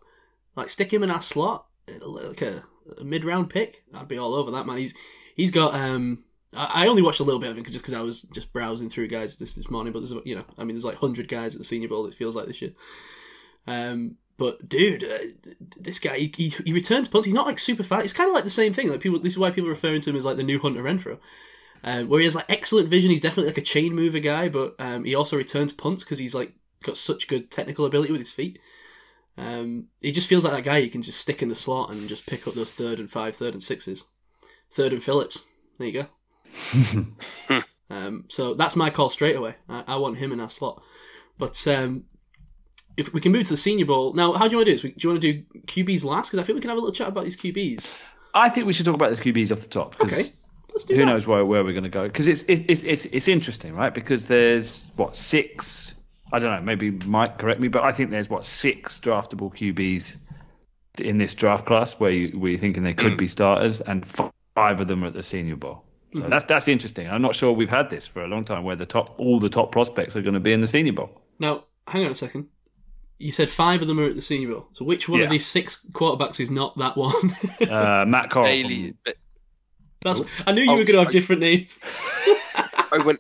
like 0.56 0.70
stick 0.70 0.92
him 0.94 1.04
in 1.04 1.12
our 1.12 1.22
slot, 1.22 1.66
like 2.02 2.42
a, 2.42 2.64
a 3.00 3.04
mid 3.04 3.26
round 3.26 3.50
pick, 3.50 3.84
I'd 3.94 4.08
be 4.08 4.18
all 4.18 4.34
over 4.34 4.52
that 4.52 4.66
man. 4.66 4.78
He's 4.78 4.94
he's 5.36 5.52
got 5.52 5.74
um. 5.74 6.24
I 6.56 6.88
only 6.88 7.02
watched 7.02 7.20
a 7.20 7.24
little 7.24 7.42
bit 7.42 7.52
of 7.52 7.58
it 7.58 7.66
just 7.66 7.80
because 7.80 7.94
I 7.94 8.02
was 8.02 8.22
just 8.22 8.54
browsing 8.54 8.90
through 8.90 9.10
guys 9.10 9.38
this 9.38 9.56
this 9.56 9.70
morning. 9.70 9.92
But 9.92 10.00
there's 10.00 10.14
you 10.26 10.36
know 10.36 10.46
I 10.58 10.64
mean 10.64 10.76
there's 10.76 10.86
like 10.86 10.96
hundred 10.96 11.28
guys 11.28 11.56
at 11.56 11.60
the 11.60 11.66
Senior 11.66 11.90
Bowl. 11.90 12.06
It 12.06 12.16
feels 12.16 12.36
like 12.36 12.48
this 12.48 12.62
year. 12.62 12.72
Um, 13.68 14.16
but 14.38 14.70
dude, 14.70 15.04
uh, 15.04 15.18
this 15.78 16.00
guy 16.00 16.18
he, 16.18 16.34
he, 16.36 16.50
he 16.66 16.74
returns 16.74 17.08
punts. 17.08 17.26
He's 17.26 17.36
not 17.36 17.48
like 17.48 17.60
super 17.60 17.84
fast. 17.84 18.06
It's 18.06 18.14
kind 18.14 18.30
of 18.30 18.36
like 18.36 18.44
the 18.44 18.50
same 18.50 18.72
thing. 18.72 18.90
Like 18.90 19.02
people, 19.02 19.20
this 19.20 19.34
is 19.34 19.40
why 19.40 19.50
people 19.50 19.68
are 19.68 19.74
referring 19.74 20.02
to 20.02 20.10
him 20.10 20.16
as 20.16 20.26
like 20.26 20.38
the 20.38 20.44
new 20.44 20.60
Hunter 20.60 20.84
Renfrow. 20.84 21.20
Um, 21.84 22.08
where 22.08 22.20
he 22.20 22.26
has 22.26 22.36
like 22.36 22.50
excellent 22.50 22.90
vision. 22.90 23.12
He's 23.12 23.22
definitely 23.22 23.50
like 23.50 23.58
a 23.58 23.62
chain 23.62 23.94
mover 23.94 24.20
guy, 24.20 24.48
but 24.50 24.76
um, 24.80 25.04
he 25.04 25.16
also 25.16 25.38
returns 25.38 25.74
punts 25.74 26.04
because 26.04 26.18
he's 26.18 26.34
like 26.36 26.54
got 26.84 26.98
such 26.98 27.28
good 27.28 27.52
technical 27.52 27.86
ability 27.86 28.12
with 28.12 28.22
his 28.22 28.32
feet. 28.32 28.60
Um, 29.38 29.88
he 30.02 30.12
just 30.12 30.28
feels 30.28 30.44
like 30.44 30.54
that 30.54 30.64
guy 30.64 30.78
you 30.78 30.90
can 30.90 31.04
just 31.04 31.20
stick 31.20 31.44
in 31.44 31.50
the 31.50 31.56
slot 31.56 31.92
and 31.92 32.10
just 32.10 32.28
pick 32.28 32.48
up 32.48 32.56
those 32.56 32.74
third 32.74 33.00
and 33.00 33.12
five, 33.12 33.36
third 33.36 33.54
and 33.54 33.62
sixes, 33.62 34.06
third 34.72 34.94
and 34.94 35.04
Philips. 35.04 35.44
There 35.78 35.88
you 35.88 35.94
go. 35.94 36.08
um, 37.90 38.26
so 38.30 38.54
that's 38.54 38.76
my 38.76 38.90
call 38.90 39.10
straight 39.10 39.36
away. 39.36 39.56
I, 39.70 39.84
I 39.88 39.96
want 39.98 40.18
him 40.18 40.32
in 40.32 40.40
our 40.40 40.50
slot. 40.50 40.82
But 41.38 41.66
um, 41.68 42.06
if 42.98 43.14
we 43.14 43.22
can 43.22 43.32
move 43.32 43.44
to 43.44 43.52
the 43.52 43.58
Senior 43.58 43.86
Bowl 43.86 44.14
now, 44.14 44.34
how 44.34 44.48
do 44.48 44.54
you 44.54 44.58
want 44.58 44.68
to 44.68 44.76
do 44.76 44.82
this? 44.82 44.82
Do 44.82 44.94
you 44.98 45.10
want 45.10 45.22
to 45.22 45.34
do 45.34 45.44
QBs 45.68 46.04
last? 46.04 46.30
Because 46.30 46.40
I 46.40 46.44
think 46.44 46.56
we 46.56 46.62
can 46.62 46.70
have 46.70 46.78
a 46.78 46.82
little 46.82 46.94
chat 46.94 47.08
about 47.08 47.24
these 47.24 47.38
QBs. 47.38 47.92
I 48.34 48.50
think 48.50 48.68
we 48.68 48.74
should 48.74 48.86
talk 48.86 48.96
about 48.96 49.16
the 49.16 49.22
QBs 49.22 49.52
off 49.52 49.62
the 49.62 49.68
top. 49.68 50.00
Okay, 50.02 50.24
Who 50.90 50.96
that. 50.98 51.06
knows 51.06 51.26
where, 51.26 51.46
where 51.46 51.64
we're 51.64 51.74
going 51.74 51.84
to 51.84 51.90
go? 51.90 52.08
Because 52.08 52.28
it's, 52.28 52.44
it's 52.48 52.62
it's 52.68 52.84
it's 52.84 53.06
it's 53.06 53.28
interesting, 53.28 53.74
right? 53.74 53.94
Because 53.94 54.28
there's 54.28 54.86
what 54.96 55.16
six. 55.16 55.94
I 56.32 56.40
don't 56.40 56.54
know. 56.54 56.62
Maybe 56.62 56.92
Mike 56.92 57.38
correct 57.38 57.62
me, 57.62 57.68
but 57.68 57.84
I 57.84 57.92
think 57.92 58.10
there's 58.10 58.30
what 58.30 58.46
six 58.46 59.00
draftable 59.00 59.54
QBs 59.54 60.18
in 61.00 61.18
this 61.18 61.36
draft 61.36 61.66
class 61.66 62.00
where 62.00 62.12
you 62.12 62.38
where 62.38 62.52
you're 62.52 62.60
thinking 62.60 62.84
they 62.84 62.94
could 62.94 63.18
be 63.18 63.28
starters, 63.28 63.82
and 63.82 64.06
five 64.06 64.82
of 64.82 64.88
them 64.88 65.04
are 65.04 65.08
at 65.08 65.14
the 65.14 65.24
Senior 65.24 65.56
Bowl. 65.56 65.84
So 66.18 66.22
Mm-hmm. 66.24 66.32
that's 66.32 66.46
that's 66.46 66.68
interesting. 66.68 67.08
I'm 67.10 67.22
not 67.22 67.36
sure 67.36 67.52
we've 67.54 67.70
had 67.70 67.90
this 67.90 68.08
for 68.08 68.24
a 68.24 68.28
long 68.28 68.44
time, 68.46 68.64
where 68.64 68.76
the 68.76 68.86
top 68.86 69.20
all 69.20 69.40
the 69.40 69.50
top 69.50 69.72
prospects 69.72 70.16
are 70.16 70.22
going 70.22 70.34
to 70.34 70.40
be 70.40 70.52
in 70.54 70.62
the 70.62 70.68
Senior 70.68 70.94
Bowl. 70.94 71.22
Now, 71.40 71.64
hang 71.88 72.06
on 72.06 72.12
a 72.12 72.16
second. 72.16 72.48
You 73.20 73.32
said 73.32 73.50
five 73.50 73.82
of 73.82 73.88
them 73.88 74.00
are 74.00 74.06
at 74.06 74.16
the 74.16 74.22
Senior 74.22 74.50
Bowl. 74.54 74.68
So 74.74 74.86
which 74.86 75.10
one 75.10 75.22
of 75.22 75.30
these 75.30 75.46
six 75.46 75.86
quarterbacks 75.92 76.40
is 76.40 76.52
not 76.52 76.78
that 76.78 76.96
one? 76.98 77.14
Uh, 77.62 78.06
Matt 78.08 78.30
Corral. 78.30 78.46
Bailey. 78.46 78.94
from- 79.04 79.14
That's. 80.02 80.24
I 80.46 80.52
knew 80.52 80.62
you 80.62 80.72
Oh, 80.72 80.76
were 80.78 80.84
going 80.84 80.98
to 80.98 81.04
have 81.04 81.12
different 81.12 81.42
names. 81.42 81.80
I 82.92 83.02
went, 83.04 83.20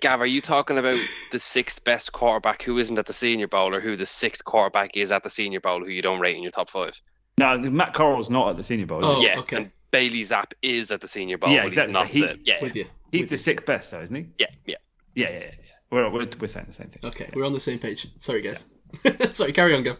Gav, 0.00 0.20
are 0.20 0.26
you 0.26 0.40
talking 0.40 0.78
about 0.78 0.98
the 1.32 1.38
sixth 1.38 1.84
best 1.84 2.12
quarterback 2.12 2.62
who 2.62 2.78
isn't 2.78 2.98
at 2.98 3.06
the 3.06 3.12
Senior 3.12 3.48
Bowl, 3.48 3.74
or 3.74 3.80
who 3.80 3.96
the 3.96 4.06
sixth 4.06 4.44
quarterback 4.44 4.96
is 4.96 5.12
at 5.12 5.22
the 5.22 5.30
Senior 5.30 5.60
Bowl 5.60 5.84
who 5.84 5.90
you 5.90 6.02
don't 6.02 6.20
rate 6.20 6.36
in 6.36 6.42
your 6.42 6.52
top 6.52 6.70
five? 6.70 6.98
no, 7.38 7.58
Matt 7.58 7.92
Corral's 7.94 8.30
not 8.30 8.48
at 8.50 8.56
the 8.56 8.62
Senior 8.62 8.86
Bowl. 8.86 9.04
Oh, 9.04 9.20
yeah, 9.20 9.38
okay. 9.40 9.56
and 9.56 9.70
Bailey 9.96 10.22
Zappe 10.22 10.52
is 10.62 10.90
at 10.92 11.00
the 11.00 11.08
Senior 11.08 11.38
Bowl. 11.38 11.50
Yeah, 11.50 11.62
but 11.62 11.68
exactly. 11.68 11.92
He's 11.94 11.94
not 11.94 12.06
So 12.08 12.12
he- 12.12 12.20
the, 12.20 12.40
yeah, 12.44 12.62
With 12.62 12.76
you. 12.76 12.84
he's 13.12 13.20
With 13.22 13.30
the 13.30 13.34
you. 13.34 13.38
sixth 13.48 13.66
best, 13.66 13.90
though, 13.90 14.02
isn't 14.02 14.14
he? 14.14 14.26
yeah, 14.38 14.46
yeah. 14.66 14.76
Yeah, 15.14 15.28
yeah, 15.30 15.38
yeah. 15.38 15.44
yeah. 15.44 15.50
We're, 15.90 16.10
we're 16.10 16.28
we're 16.40 16.48
saying 16.48 16.66
the 16.68 16.72
same 16.74 16.88
thing. 16.88 17.02
Okay, 17.10 17.30
we're 17.34 17.46
on 17.46 17.52
the 17.54 17.60
same 17.60 17.78
page. 17.78 18.06
Sorry, 18.18 18.42
guys. 18.42 18.62
Sorry, 19.36 19.52
carry 19.52 19.74
on, 19.74 19.82
go. 19.82 19.96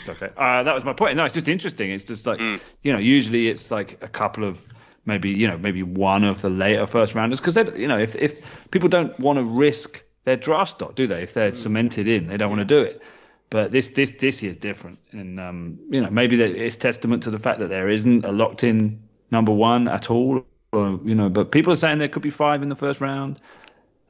It's 0.00 0.08
okay. 0.08 0.30
Uh, 0.36 0.62
that 0.62 0.74
was 0.74 0.84
my 0.84 0.92
point. 0.92 1.16
No, 1.16 1.24
it's 1.24 1.34
just 1.34 1.48
interesting. 1.48 1.90
It's 1.90 2.04
just 2.04 2.26
like 2.26 2.38
Mm. 2.40 2.60
you 2.82 2.92
know, 2.92 2.98
usually 2.98 3.48
it's 3.48 3.70
like 3.70 3.98
a 4.02 4.08
couple 4.08 4.44
of 4.44 4.66
maybe 5.06 5.30
you 5.30 5.48
know 5.48 5.56
maybe 5.58 5.82
one 5.82 6.24
of 6.24 6.42
the 6.42 6.50
later 6.50 6.86
first 6.86 7.14
rounders 7.14 7.40
because 7.40 7.54
they 7.54 7.64
you 7.78 7.88
know 7.88 7.98
if 7.98 8.14
if 8.16 8.42
people 8.70 8.88
don't 8.88 9.18
want 9.18 9.38
to 9.38 9.42
risk 9.44 10.02
their 10.24 10.36
draft 10.36 10.72
stock, 10.72 10.94
do 10.94 11.06
they? 11.06 11.22
If 11.22 11.32
they're 11.34 11.54
cemented 11.54 12.06
in, 12.06 12.28
they 12.28 12.36
don't 12.36 12.50
want 12.50 12.60
to 12.60 12.74
do 12.76 12.80
it. 12.82 13.02
But 13.48 13.72
this 13.72 13.88
this 13.88 14.12
this 14.12 14.42
year 14.42 14.52
is 14.52 14.58
different, 14.58 14.98
and 15.12 15.40
um, 15.40 15.78
you 15.90 16.00
know 16.02 16.10
maybe 16.10 16.36
that 16.36 16.50
it's 16.50 16.76
testament 16.76 17.22
to 17.24 17.30
the 17.30 17.38
fact 17.38 17.58
that 17.60 17.68
there 17.68 17.88
isn't 17.88 18.24
a 18.24 18.30
locked 18.32 18.62
in 18.62 19.02
number 19.30 19.52
one 19.52 19.88
at 19.88 20.10
all. 20.10 20.44
Or, 20.72 21.00
you 21.04 21.14
know, 21.16 21.28
but 21.28 21.50
people 21.50 21.72
are 21.72 21.76
saying 21.76 21.98
there 21.98 22.08
could 22.08 22.22
be 22.22 22.30
five 22.30 22.62
in 22.62 22.68
the 22.68 22.76
first 22.76 23.00
round. 23.00 23.40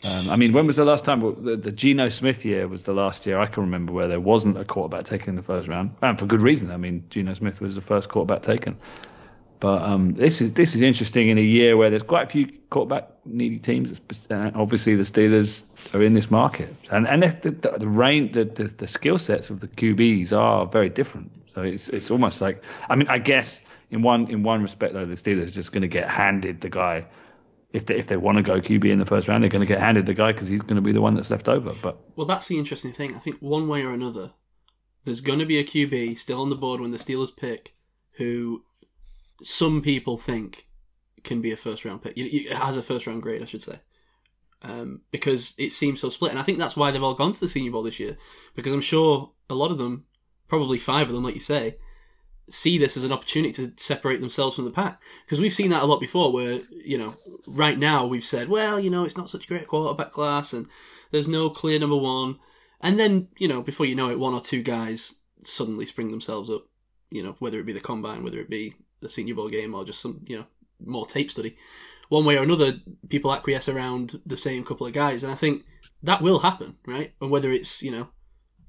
Um, 0.03 0.31
I 0.31 0.37
mean, 0.37 0.53
when 0.53 0.67
was 0.67 0.77
the 0.77 0.85
last 0.85 1.05
time? 1.05 1.21
The, 1.21 1.57
the 1.57 1.73
Geno 1.73 2.09
Smith 2.09 2.45
year 2.45 2.67
was 2.67 2.85
the 2.85 2.95
last 2.95 3.27
year 3.27 3.39
I 3.39 3.47
can 3.47 3.65
remember 3.65 3.93
where 3.93 4.09
there 4.09 4.21
wasn't 4.21 4.57
a 4.59 4.65
quarterback 4.65 5.05
taken 5.05 5.31
in 5.31 5.37
the 5.37 5.43
first 5.43 5.69
round, 5.69 5.95
and 6.01 6.19
for 6.19 6.25
good 6.25 6.41
reason. 6.41 6.71
I 6.71 6.79
mean, 6.79 7.05
Geno 7.11 7.35
Smith 7.35 7.61
was 7.61 7.75
the 7.75 7.83
first 7.83 8.09
quarterback 8.09 8.43
taken. 8.43 8.79
But 9.61 9.83
um, 9.83 10.15
this 10.15 10.41
is 10.41 10.55
this 10.55 10.75
is 10.75 10.81
interesting 10.81 11.29
in 11.29 11.37
a 11.37 11.43
year 11.43 11.77
where 11.77 11.91
there's 11.91 12.03
quite 12.03 12.25
a 12.25 12.31
few 12.31 12.51
quarterback 12.71 13.11
needy 13.27 13.59
teams. 13.59 14.01
Uh, 14.31 14.51
obviously, 14.55 14.95
the 14.95 15.03
Steelers 15.03 15.67
are 15.95 16.03
in 16.03 16.15
this 16.15 16.31
market, 16.31 16.75
and 16.91 17.07
and 17.07 17.23
the 17.23 17.51
the, 17.51 17.79
the 17.79 17.87
range, 17.87 18.33
the, 18.33 18.47
the 18.47 18.65
the 18.65 18.87
skill 18.87 19.19
sets 19.19 19.51
of 19.51 19.61
the 19.61 19.69
QBs 19.69 20.33
are 20.33 20.65
very 20.65 20.89
different. 20.89 21.31
So 21.55 21.61
it's 21.61 21.91
it's 21.91 22.11
almost 22.11 22.41
like 22.41 22.65
I 22.89 22.97
mean, 22.97 23.09
I 23.09 23.19
guess 23.19 23.61
in 23.91 24.03
one 24.03 24.29
in 24.31 24.43
one 24.43 24.63
respect 24.63 24.95
though, 24.95 25.07
the 25.07 25.15
Steelers 25.15 25.49
are 25.49 25.51
just 25.51 25.73
going 25.73 25.83
to 25.83 25.89
get 25.89 26.09
handed 26.09 26.61
the 26.61 26.71
guy. 26.71 27.07
If 27.73 27.87
they, 27.87 27.97
if 27.97 28.09
they 28.09 28.17
want 28.17 28.37
to 28.37 28.43
go 28.43 28.61
QB 28.61 28.85
in 28.87 28.99
the 28.99 29.07
first 29.07 29.29
round, 29.29 29.45
they're 29.45 29.49
going 29.51 29.61
to 29.61 29.67
get 29.67 29.79
handed 29.81 30.05
the 30.07 30.15
guy 30.15 30.33
because 30.33 30.49
he's 30.49 30.63
going 30.63 30.75
to 30.77 30.83
be 30.83 30.91
the 30.93 31.01
one 31.01 31.15
that's 31.15 31.31
left 31.31 31.49
over. 31.49 31.73
But 31.81 31.99
Well, 32.17 32.27
that's 32.27 32.49
the 32.49 32.59
interesting 32.59 32.93
thing. 32.93 33.15
I 33.15 33.19
think 33.21 33.37
one 33.39 33.69
way 33.69 33.85
or 33.85 33.93
another, 33.93 34.33
there's 35.05 35.21
going 35.21 35.39
to 35.39 35.47
be 35.47 35.59
a 35.59 35.65
QB 35.65 36.19
still 36.19 36.41
on 36.41 36.51
the 36.51 36.57
board 36.57 36.81
when 36.81 36.91
the 36.91 36.99
Steelers 36.99 37.35
pick, 37.37 37.77
who 38.17 38.65
some 39.41 39.83
people 39.83 40.17
think 40.17 40.67
can 41.23 41.41
be 41.41 41.53
a 41.53 41.57
first 41.57 41.85
round 41.85 42.03
pick. 42.03 42.17
You- 42.17 42.51
Has 42.51 42.77
a 42.77 42.83
first 42.83 43.07
round 43.07 43.23
grade, 43.23 43.41
I 43.41 43.45
should 43.45 43.63
say, 43.63 43.79
um, 44.63 45.03
because 45.13 45.55
it 45.57 45.73
seems 45.73 46.01
so 46.01 46.11
split. 46.11 46.33
And 46.33 46.41
I 46.41 46.43
think 46.43 46.59
that's 46.59 46.77
why 46.77 46.91
they've 46.91 47.03
all 47.03 47.15
gone 47.15 47.33
to 47.33 47.41
the 47.41 47.47
Senior 47.49 47.71
Bowl 47.71 47.85
this 47.85 48.01
year, 48.01 48.17
because 48.57 48.73
I'm 48.73 48.81
sure 48.81 49.31
a 49.49 49.55
lot 49.55 49.71
of 49.71 49.79
them, 49.79 50.07
probably 50.49 50.79
five 50.79 51.07
of 51.09 51.15
them, 51.15 51.23
like 51.23 51.35
you 51.35 51.41
say, 51.41 51.77
see 52.51 52.79
this 52.79 52.97
as 52.97 53.05
an 53.05 53.13
opportunity 53.13 53.53
to 53.53 53.73
separate 53.83 54.21
themselves 54.21 54.57
from 54.57 54.65
the 54.65 54.71
pack. 54.71 55.01
Because 55.25 55.41
we've 55.41 55.55
seen 55.55 55.71
that 55.71 55.83
a 55.83 55.87
lot 55.87 56.01
before, 56.01 56.33
where 56.33 56.61
you 56.71 56.99
know, 56.99 57.17
right 57.47 57.79
now 57.79 58.07
we've 58.07 58.25
said, 58.25 58.49
well, 58.49 58.79
you 58.79 58.91
know, 58.91 59.05
it's 59.05 59.17
not 59.17 59.31
such 59.31 59.45
a 59.45 59.49
great 59.49 59.69
quarterback 59.69 60.11
class, 60.11 60.53
and 60.53 60.67
there's 61.11 61.29
no 61.29 61.51
clear 61.51 61.79
number 61.79 61.97
one. 61.97 62.39
And 62.81 62.99
then, 62.99 63.29
you 63.39 63.49
know, 63.49 63.63
before 63.63 63.87
you 63.87 63.95
know 63.95 64.11
it, 64.11 64.19
one 64.19 64.35
or 64.35 64.41
two 64.41 64.63
guys 64.63 65.17
suddenly 65.45 65.87
spring 65.87 66.11
themselves 66.11 66.51
up, 66.51 66.67
you 67.11 67.23
know, 67.23 67.37
whether 67.39 67.59
it 67.59 67.67
be 67.67 67.73
the 67.73 67.81
combine, 67.81 68.23
whether 68.23 68.41
it 68.41 68.51
be 68.51 68.75
the 69.01 69.09
senior 69.09 69.35
bowl 69.35 69.49
game 69.49 69.75
or 69.75 69.85
just 69.85 70.01
some, 70.01 70.25
you 70.27 70.39
know, 70.39 70.47
more 70.85 71.07
tape 71.07 71.31
study. 71.31 71.57
One 72.09 72.25
way 72.25 72.37
or 72.37 72.43
another, 72.43 72.73
people 73.09 73.33
acquiesce 73.33 73.69
around 73.69 74.21
the 74.27 74.37
same 74.37 74.65
couple 74.65 74.87
of 74.87 74.93
guys. 74.93 75.23
And 75.23 75.31
I 75.31 75.37
think 75.37 75.65
that 76.03 76.23
will 76.23 76.41
happen, 76.41 76.77
right? 76.87 77.13
And 77.21 77.31
whether 77.31 77.51
it's, 77.51 77.83
you 77.83 77.91
know, 77.91 78.09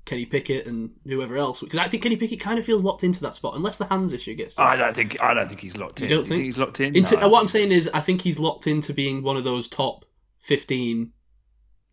Kenny 0.05 0.25
Pickett 0.25 0.65
and 0.65 0.91
whoever 1.05 1.37
else, 1.37 1.59
because 1.59 1.77
I 1.79 1.87
think 1.87 2.03
Kenny 2.03 2.15
Pickett 2.17 2.39
kind 2.39 2.57
of 2.59 2.65
feels 2.65 2.83
locked 2.83 3.03
into 3.03 3.21
that 3.21 3.35
spot, 3.35 3.55
unless 3.55 3.77
the 3.77 3.85
hands 3.85 4.13
issue 4.13 4.33
gets. 4.35 4.57
I 4.57 4.75
don't 4.75 4.95
think 4.95 5.21
I 5.21 5.33
don't 5.33 5.47
think 5.47 5.61
he's 5.61 5.77
locked 5.77 5.99
You 6.01 6.05
in. 6.07 6.11
don't 6.11 6.25
think? 6.25 6.43
he's 6.43 6.57
locked 6.57 6.79
in? 6.79 6.95
Into, 6.95 7.17
No. 7.17 7.29
What 7.29 7.41
I'm 7.41 7.47
saying 7.47 7.71
is, 7.71 7.89
I 7.93 8.01
think 8.01 8.21
he's 8.21 8.39
locked 8.39 8.65
into 8.67 8.93
being 8.93 9.21
one 9.23 9.37
of 9.37 9.43
those 9.43 9.67
top 9.67 10.05
15, 10.39 11.11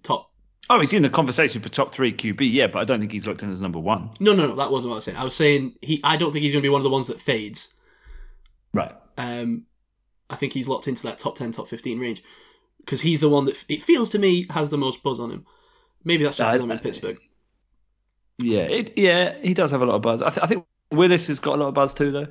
top. 0.03 0.31
Oh, 0.71 0.81
he's 0.81 0.93
in 0.93 1.03
the 1.03 1.11
conversation 1.11 1.61
for 1.63 1.69
top 1.69 1.93
three 1.95 2.13
QB, 2.13 2.53
yeah, 2.53 2.67
but 2.67 2.79
I 2.81 2.85
don't 2.85 3.01
think 3.01 3.13
he's 3.13 3.27
locked 3.27 3.43
in 3.43 3.53
as 3.53 3.61
number 3.61 3.79
one. 3.79 4.11
No, 4.21 4.35
no, 4.35 4.49
no, 4.49 4.57
that 4.57 4.71
wasn't 4.71 4.91
what 4.91 4.95
I 4.95 4.99
was 4.99 5.05
saying. 5.05 5.17
I 5.19 5.25
was 5.25 5.37
saying 5.37 5.75
he. 5.83 6.01
I 6.05 6.17
don't 6.17 6.33
think 6.33 6.43
he's 6.43 6.53
going 6.53 6.63
to 6.63 6.67
be 6.67 6.71
one 6.71 6.81
of 6.81 6.85
the 6.85 6.91
ones 6.91 7.07
that 7.09 7.21
fades. 7.21 7.73
Right. 8.73 8.93
Um, 9.17 9.65
I 10.31 10.37
think 10.37 10.53
he's 10.53 10.69
locked 10.69 10.89
into 10.89 11.03
that 11.05 11.19
top 11.19 11.37
10, 11.37 11.53
top 11.53 11.69
15 11.69 11.99
range 11.99 12.23
because 12.81 13.01
he's 13.03 13.21
the 13.21 13.29
one 13.29 13.45
that 13.47 13.65
it 13.69 13.83
feels 13.83 14.09
to 14.11 14.19
me 14.19 14.47
has 14.51 14.71
the 14.71 14.79
most 14.79 15.03
buzz 15.03 15.19
on 15.21 15.31
him. 15.31 15.47
Maybe 16.05 16.25
that's 16.25 16.37
just 16.37 16.49
because 16.53 16.63
I'm 16.65 16.71
in 16.71 16.79
Pittsburgh. 16.79 17.19
Yeah, 18.41 18.61
it, 18.61 18.97
yeah, 18.97 19.37
he 19.43 19.53
does 19.55 19.71
have 19.73 19.83
a 19.83 19.87
lot 19.87 19.97
of 19.97 20.03
buzz. 20.03 20.23
I, 20.23 20.29
th- 20.31 20.41
I 20.43 20.47
think 20.47 20.65
Willis 20.93 21.27
has 21.27 21.41
got 21.41 21.57
a 21.57 21.61
lot 21.61 21.69
of 21.69 21.75
buzz 21.75 21.95
too, 21.95 22.13
though. 22.13 22.27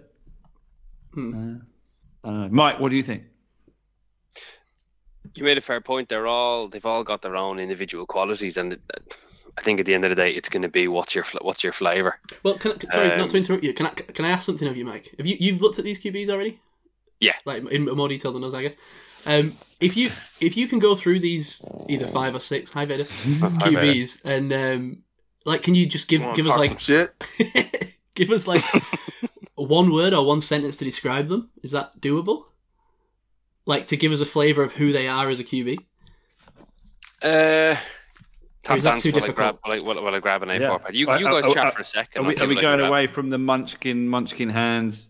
Hmm. 1.13 1.33
Uh, 1.33 2.27
I 2.27 2.31
don't 2.31 2.41
know. 2.41 2.47
Mike, 2.51 2.79
what 2.79 2.89
do 2.89 2.95
you 2.95 3.03
think? 3.03 3.23
You 5.35 5.43
made 5.43 5.57
a 5.57 5.61
fair 5.61 5.81
point. 5.81 6.09
They're 6.09 6.27
all 6.27 6.67
they've 6.67 6.85
all 6.85 7.03
got 7.03 7.21
their 7.21 7.35
own 7.35 7.59
individual 7.59 8.05
qualities, 8.05 8.57
and 8.57 8.79
I 9.57 9.61
think 9.61 9.79
at 9.79 9.85
the 9.85 9.93
end 9.93 10.05
of 10.05 10.09
the 10.09 10.15
day, 10.15 10.31
it's 10.31 10.49
going 10.49 10.61
to 10.63 10.69
be 10.69 10.87
what's 10.87 11.13
your 11.13 11.23
fl- 11.25 11.37
what's 11.41 11.63
your 11.63 11.73
flavor. 11.73 12.17
Well, 12.43 12.55
can 12.55 12.71
I, 12.71 12.93
sorry, 12.93 13.07
not 13.09 13.19
Um, 13.21 13.27
to 13.29 13.37
interrupt 13.37 13.63
you. 13.63 13.73
Can 13.73 13.85
I 13.87 13.89
can 13.89 14.25
I 14.25 14.29
ask 14.29 14.45
something 14.45 14.67
of 14.67 14.77
you, 14.77 14.85
Mike? 14.85 15.13
Have 15.17 15.27
you 15.27 15.35
you've 15.39 15.61
looked 15.61 15.77
at 15.77 15.85
these 15.85 16.01
QBs 16.01 16.29
already? 16.29 16.59
Yeah. 17.19 17.33
like 17.45 17.65
in 17.71 17.85
more 17.85 18.07
detail 18.07 18.31
than 18.31 18.43
us, 18.43 18.53
I 18.53 18.61
guess. 18.63 18.75
Um, 19.25 19.53
if 19.81 19.97
you 19.97 20.09
if 20.39 20.55
you 20.55 20.67
can 20.67 20.79
go 20.79 20.95
through 20.95 21.19
these 21.19 21.63
either 21.89 22.07
five 22.07 22.33
or 22.33 22.39
six 22.39 22.71
high 22.71 22.85
Vader 22.85 23.03
QBs 23.03 24.23
and 24.23 24.53
um, 24.53 25.03
like, 25.47 25.63
can 25.63 25.73
you 25.73 25.87
just 25.87 26.07
give 26.07 26.21
Wanna 26.21 26.35
give 26.35 26.45
us 26.45 26.51
talk 26.51 26.59
like 26.59 26.69
some 26.69 26.77
shit. 26.77 27.95
give 28.15 28.29
us 28.29 28.45
like 28.47 28.63
one 29.55 29.91
word 29.91 30.13
or 30.13 30.23
one 30.25 30.41
sentence 30.41 30.77
to 30.77 30.85
describe 30.85 31.27
them? 31.29 31.49
Is 31.63 31.71
that 31.71 31.99
doable? 31.99 32.43
Like 33.65 33.87
to 33.87 33.97
give 33.97 34.11
us 34.11 34.21
a 34.21 34.25
flavor 34.25 34.61
of 34.63 34.73
who 34.73 34.91
they 34.91 35.07
are 35.07 35.27
as 35.29 35.39
a 35.39 35.43
QB. 35.43 35.79
Uh, 37.23 37.27
Or 37.27 37.79
tap 38.63 38.77
is 38.77 38.83
that 38.83 38.89
dance 38.91 39.01
too 39.03 39.11
while 39.11 39.23
I 39.23 39.27
difficult? 39.27 39.35
grab 39.35 39.57
while 39.63 39.73
I, 39.73 39.79
while 39.79 39.97
I- 39.97 40.01
while 40.01 40.15
I 40.15 40.19
grab 40.19 40.43
an 40.43 40.49
A4 40.49 40.59
Yeah. 40.59 40.77
pad. 40.77 40.95
You, 40.95 41.09
Uh, 41.09 41.17
you 41.17 41.25
guys 41.25 41.43
uh, 41.45 41.53
chat 41.53 41.67
uh, 41.67 41.71
for 41.71 41.81
a 41.81 41.85
second. 41.85 42.25
Are 42.25 42.27
we, 42.27 42.35
are 42.35 42.47
we 42.47 42.55
going 42.61 42.79
away 42.81 43.07
from 43.07 43.29
the 43.29 43.37
munchkin, 43.37 44.07
munchkin 44.07 44.49
hands? 44.49 45.07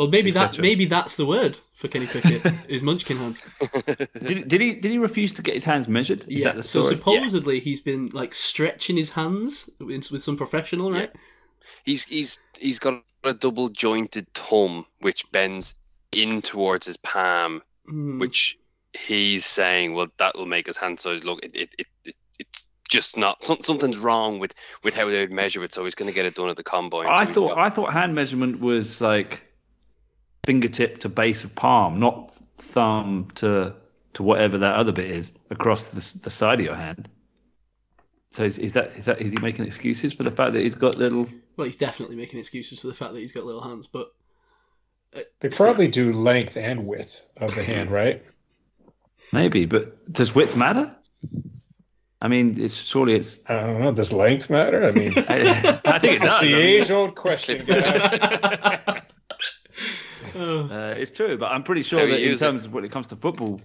Well, 0.00 0.08
maybe 0.08 0.30
that 0.30 0.58
maybe 0.58 0.86
that's 0.86 1.16
the 1.16 1.26
word 1.26 1.58
for 1.74 1.88
Kenny 1.88 2.06
Pickett 2.06 2.54
is 2.68 2.82
Munchkin 2.82 3.18
hands. 3.18 3.46
Did, 3.86 4.48
did 4.48 4.60
he 4.60 4.74
did 4.74 4.90
he 4.90 4.96
refuse 4.98 5.34
to 5.34 5.42
get 5.42 5.52
his 5.52 5.64
hands 5.64 5.88
measured? 5.88 6.24
Is 6.26 6.44
that 6.44 6.56
the 6.56 6.62
so 6.62 6.82
story? 6.82 6.96
supposedly 6.96 7.60
he's 7.60 7.80
been 7.80 8.08
like 8.14 8.32
stretching 8.32 8.96
his 8.96 9.12
hands 9.12 9.68
with, 9.78 10.10
with 10.10 10.22
some 10.22 10.38
professional, 10.38 10.90
right? 10.90 11.10
Yeah. 11.14 11.20
He's 11.84 12.04
he's 12.04 12.38
he's 12.58 12.78
got 12.78 13.02
a 13.24 13.34
double 13.34 13.68
jointed 13.68 14.26
thumb 14.32 14.86
which 15.00 15.30
bends 15.32 15.74
in 16.12 16.40
towards 16.40 16.86
his 16.86 16.96
palm, 16.96 17.60
Hmm. 17.86 18.18
which 18.20 18.58
he's 18.94 19.44
saying, 19.44 19.92
well, 19.94 20.08
that 20.18 20.34
will 20.34 20.46
make 20.46 20.66
his 20.66 20.78
hand 20.78 20.98
size 20.98 21.24
look. 21.24 21.44
It, 21.44 21.54
it, 21.54 21.74
it, 21.78 21.86
it 22.06 22.16
it's 22.38 22.66
just 22.88 23.18
not 23.18 23.44
some, 23.44 23.58
something's 23.60 23.98
wrong 23.98 24.38
with 24.38 24.54
with 24.82 24.94
how 24.94 25.04
they 25.10 25.20
would 25.20 25.30
measure 25.30 25.62
it. 25.62 25.74
So 25.74 25.84
he's 25.84 25.94
going 25.94 26.08
to 26.10 26.14
get 26.14 26.24
it 26.24 26.36
done 26.36 26.48
at 26.48 26.56
the 26.56 26.62
combine. 26.64 27.06
I 27.06 27.24
So 27.24 27.32
thought 27.34 27.48
got- 27.50 27.58
I 27.58 27.68
thought 27.68 27.92
hand 27.92 28.14
measurement 28.14 28.60
was 28.60 29.02
like 29.02 29.42
fingertip 30.44 31.00
to 31.00 31.08
base 31.08 31.44
of 31.44 31.54
palm, 31.54 32.00
not 32.00 32.32
thumb 32.58 33.28
to 33.36 33.74
to 34.14 34.22
whatever 34.22 34.58
that 34.58 34.74
other 34.74 34.92
bit 34.92 35.10
is 35.10 35.30
across 35.50 35.88
the, 35.88 36.18
the 36.22 36.30
side 36.30 36.58
of 36.58 36.66
your 36.66 36.74
hand. 36.74 37.08
So 38.30 38.44
is, 38.44 38.58
is 38.58 38.74
that 38.74 38.92
is 38.96 39.06
that 39.06 39.20
is 39.20 39.32
he 39.32 39.38
making 39.40 39.66
excuses 39.66 40.12
for 40.12 40.22
the 40.22 40.30
fact 40.30 40.52
that 40.52 40.62
he's 40.62 40.74
got 40.74 40.96
little? 40.96 41.26
Well, 41.56 41.64
he's 41.66 41.76
definitely 41.76 42.16
making 42.16 42.38
excuses 42.38 42.78
for 42.78 42.86
the 42.86 42.94
fact 42.94 43.12
that 43.12 43.20
he's 43.20 43.32
got 43.32 43.44
little 43.44 43.62
hands, 43.62 43.88
but 43.90 44.12
uh, 45.14 45.20
They 45.40 45.48
probably 45.48 45.88
do 45.88 46.12
length 46.12 46.56
and 46.56 46.86
width 46.86 47.22
of 47.36 47.54
the 47.54 47.62
hand, 47.62 47.90
right? 47.90 48.24
Maybe, 49.32 49.66
but 49.66 50.12
does 50.12 50.34
width 50.34 50.56
matter? 50.56 50.96
I 52.22 52.28
mean, 52.28 52.60
it's 52.60 52.74
surely 52.74 53.14
it's. 53.14 53.48
I 53.48 53.60
don't 53.66 53.80
know. 53.80 53.92
Does 53.92 54.12
length 54.12 54.50
matter? 54.50 54.84
I 54.84 54.90
mean, 54.92 55.14
I, 55.16 55.80
I 55.84 55.98
think 55.98 56.14
it 56.20 56.22
it's 56.22 56.32
does. 56.32 56.40
the 56.40 56.54
I 56.54 56.58
mean, 56.58 56.66
age-old 56.80 57.14
question. 57.14 57.66
guy. 60.32 60.40
uh, 60.40 60.94
it's 60.96 61.10
true, 61.10 61.38
but 61.38 61.46
I'm 61.46 61.62
pretty 61.62 61.82
sure 61.82 62.06
that 62.06 62.20
in 62.20 62.28
use 62.28 62.40
it. 62.40 62.44
terms 62.44 62.64
of 62.64 62.72
when 62.72 62.84
it 62.84 62.90
comes 62.90 63.08
to 63.08 63.16
football, 63.16 63.60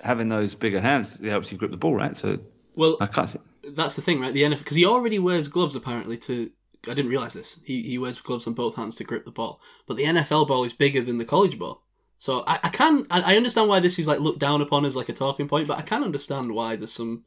having 0.00 0.28
those 0.28 0.54
bigger 0.54 0.80
hands 0.80 1.20
it 1.20 1.28
helps 1.28 1.50
you 1.50 1.58
grip 1.58 1.70
the 1.70 1.76
ball, 1.76 1.94
right? 1.94 2.16
So 2.16 2.38
well, 2.76 2.96
I 3.00 3.06
can't 3.06 3.28
see. 3.28 3.38
that's 3.70 3.96
the 3.96 4.02
thing, 4.02 4.20
right? 4.20 4.32
The 4.32 4.42
NFL 4.42 4.58
because 4.58 4.76
he 4.76 4.86
already 4.86 5.18
wears 5.18 5.48
gloves 5.48 5.74
apparently 5.74 6.16
to. 6.18 6.50
I 6.86 6.94
didn't 6.94 7.10
realize 7.10 7.34
this. 7.34 7.58
He 7.64 7.82
he 7.82 7.98
wears 7.98 8.20
gloves 8.20 8.46
on 8.46 8.54
both 8.54 8.76
hands 8.76 8.94
to 8.96 9.04
grip 9.04 9.24
the 9.24 9.32
ball, 9.32 9.60
but 9.86 9.96
the 9.96 10.04
NFL 10.04 10.46
ball 10.46 10.64
is 10.64 10.72
bigger 10.72 11.02
than 11.02 11.16
the 11.16 11.24
college 11.24 11.58
ball. 11.58 11.82
So 12.18 12.44
I, 12.46 12.60
I 12.62 12.68
can 12.68 13.06
I 13.10 13.34
I 13.34 13.36
understand 13.36 13.68
why 13.68 13.80
this 13.80 13.98
is 13.98 14.06
like 14.06 14.20
looked 14.20 14.38
down 14.38 14.60
upon 14.62 14.84
as 14.84 14.94
like 14.96 15.08
a 15.08 15.12
talking 15.12 15.48
point, 15.48 15.66
but 15.68 15.78
I 15.78 15.82
can 15.82 16.04
understand 16.04 16.52
why 16.52 16.76
there's 16.76 16.92
some 16.92 17.24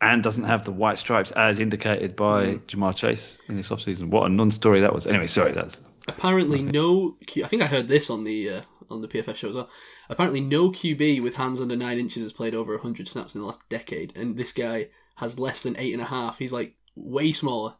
and 0.00 0.22
doesn't 0.22 0.44
have 0.44 0.64
the 0.64 0.72
white 0.72 0.98
stripes 0.98 1.30
as 1.30 1.58
indicated 1.58 2.16
by 2.16 2.56
Ja'Marr 2.68 2.94
Chase 2.94 3.38
in 3.48 3.56
this 3.56 3.70
offseason. 3.70 4.10
What 4.10 4.26
a 4.26 4.28
non-story 4.28 4.82
that 4.82 4.94
was. 4.94 5.06
Anyway, 5.06 5.26
sorry, 5.26 5.52
that's 5.52 5.80
apparently 6.08 6.62
no. 6.62 7.16
Q, 7.26 7.44
I 7.44 7.48
think 7.48 7.62
I 7.62 7.66
heard 7.66 7.88
this 7.88 8.10
on 8.10 8.24
the 8.24 8.50
uh, 8.50 8.60
on 8.90 9.02
the 9.02 9.08
PFF 9.08 9.36
show 9.36 9.48
as 9.48 9.54
well. 9.54 9.70
Apparently, 10.08 10.40
no 10.40 10.70
QB 10.70 11.22
with 11.22 11.34
hands 11.34 11.60
under 11.60 11.76
nine 11.76 11.98
inches 11.98 12.22
has 12.22 12.32
played 12.32 12.54
over 12.54 12.76
hundred 12.78 13.08
snaps 13.08 13.34
in 13.34 13.40
the 13.40 13.46
last 13.46 13.68
decade, 13.68 14.16
and 14.16 14.36
this 14.36 14.52
guy 14.52 14.88
has 15.16 15.38
less 15.38 15.62
than 15.62 15.76
eight 15.78 15.92
and 15.92 16.02
a 16.02 16.06
half. 16.06 16.38
He's 16.38 16.52
like 16.52 16.74
way 16.94 17.32
smaller. 17.32 17.74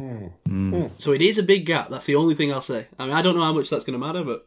Mm. 0.00 0.90
So 0.98 1.12
it 1.12 1.22
is 1.22 1.38
a 1.38 1.42
big 1.42 1.66
gap. 1.66 1.88
That's 1.88 2.06
the 2.06 2.16
only 2.16 2.34
thing 2.34 2.52
I'll 2.52 2.60
say. 2.60 2.88
I 2.98 3.04
mean, 3.04 3.14
I 3.14 3.22
don't 3.22 3.36
know 3.36 3.44
how 3.44 3.52
much 3.52 3.70
that's 3.70 3.84
going 3.84 3.98
to 3.98 4.04
matter, 4.04 4.24
but 4.24 4.46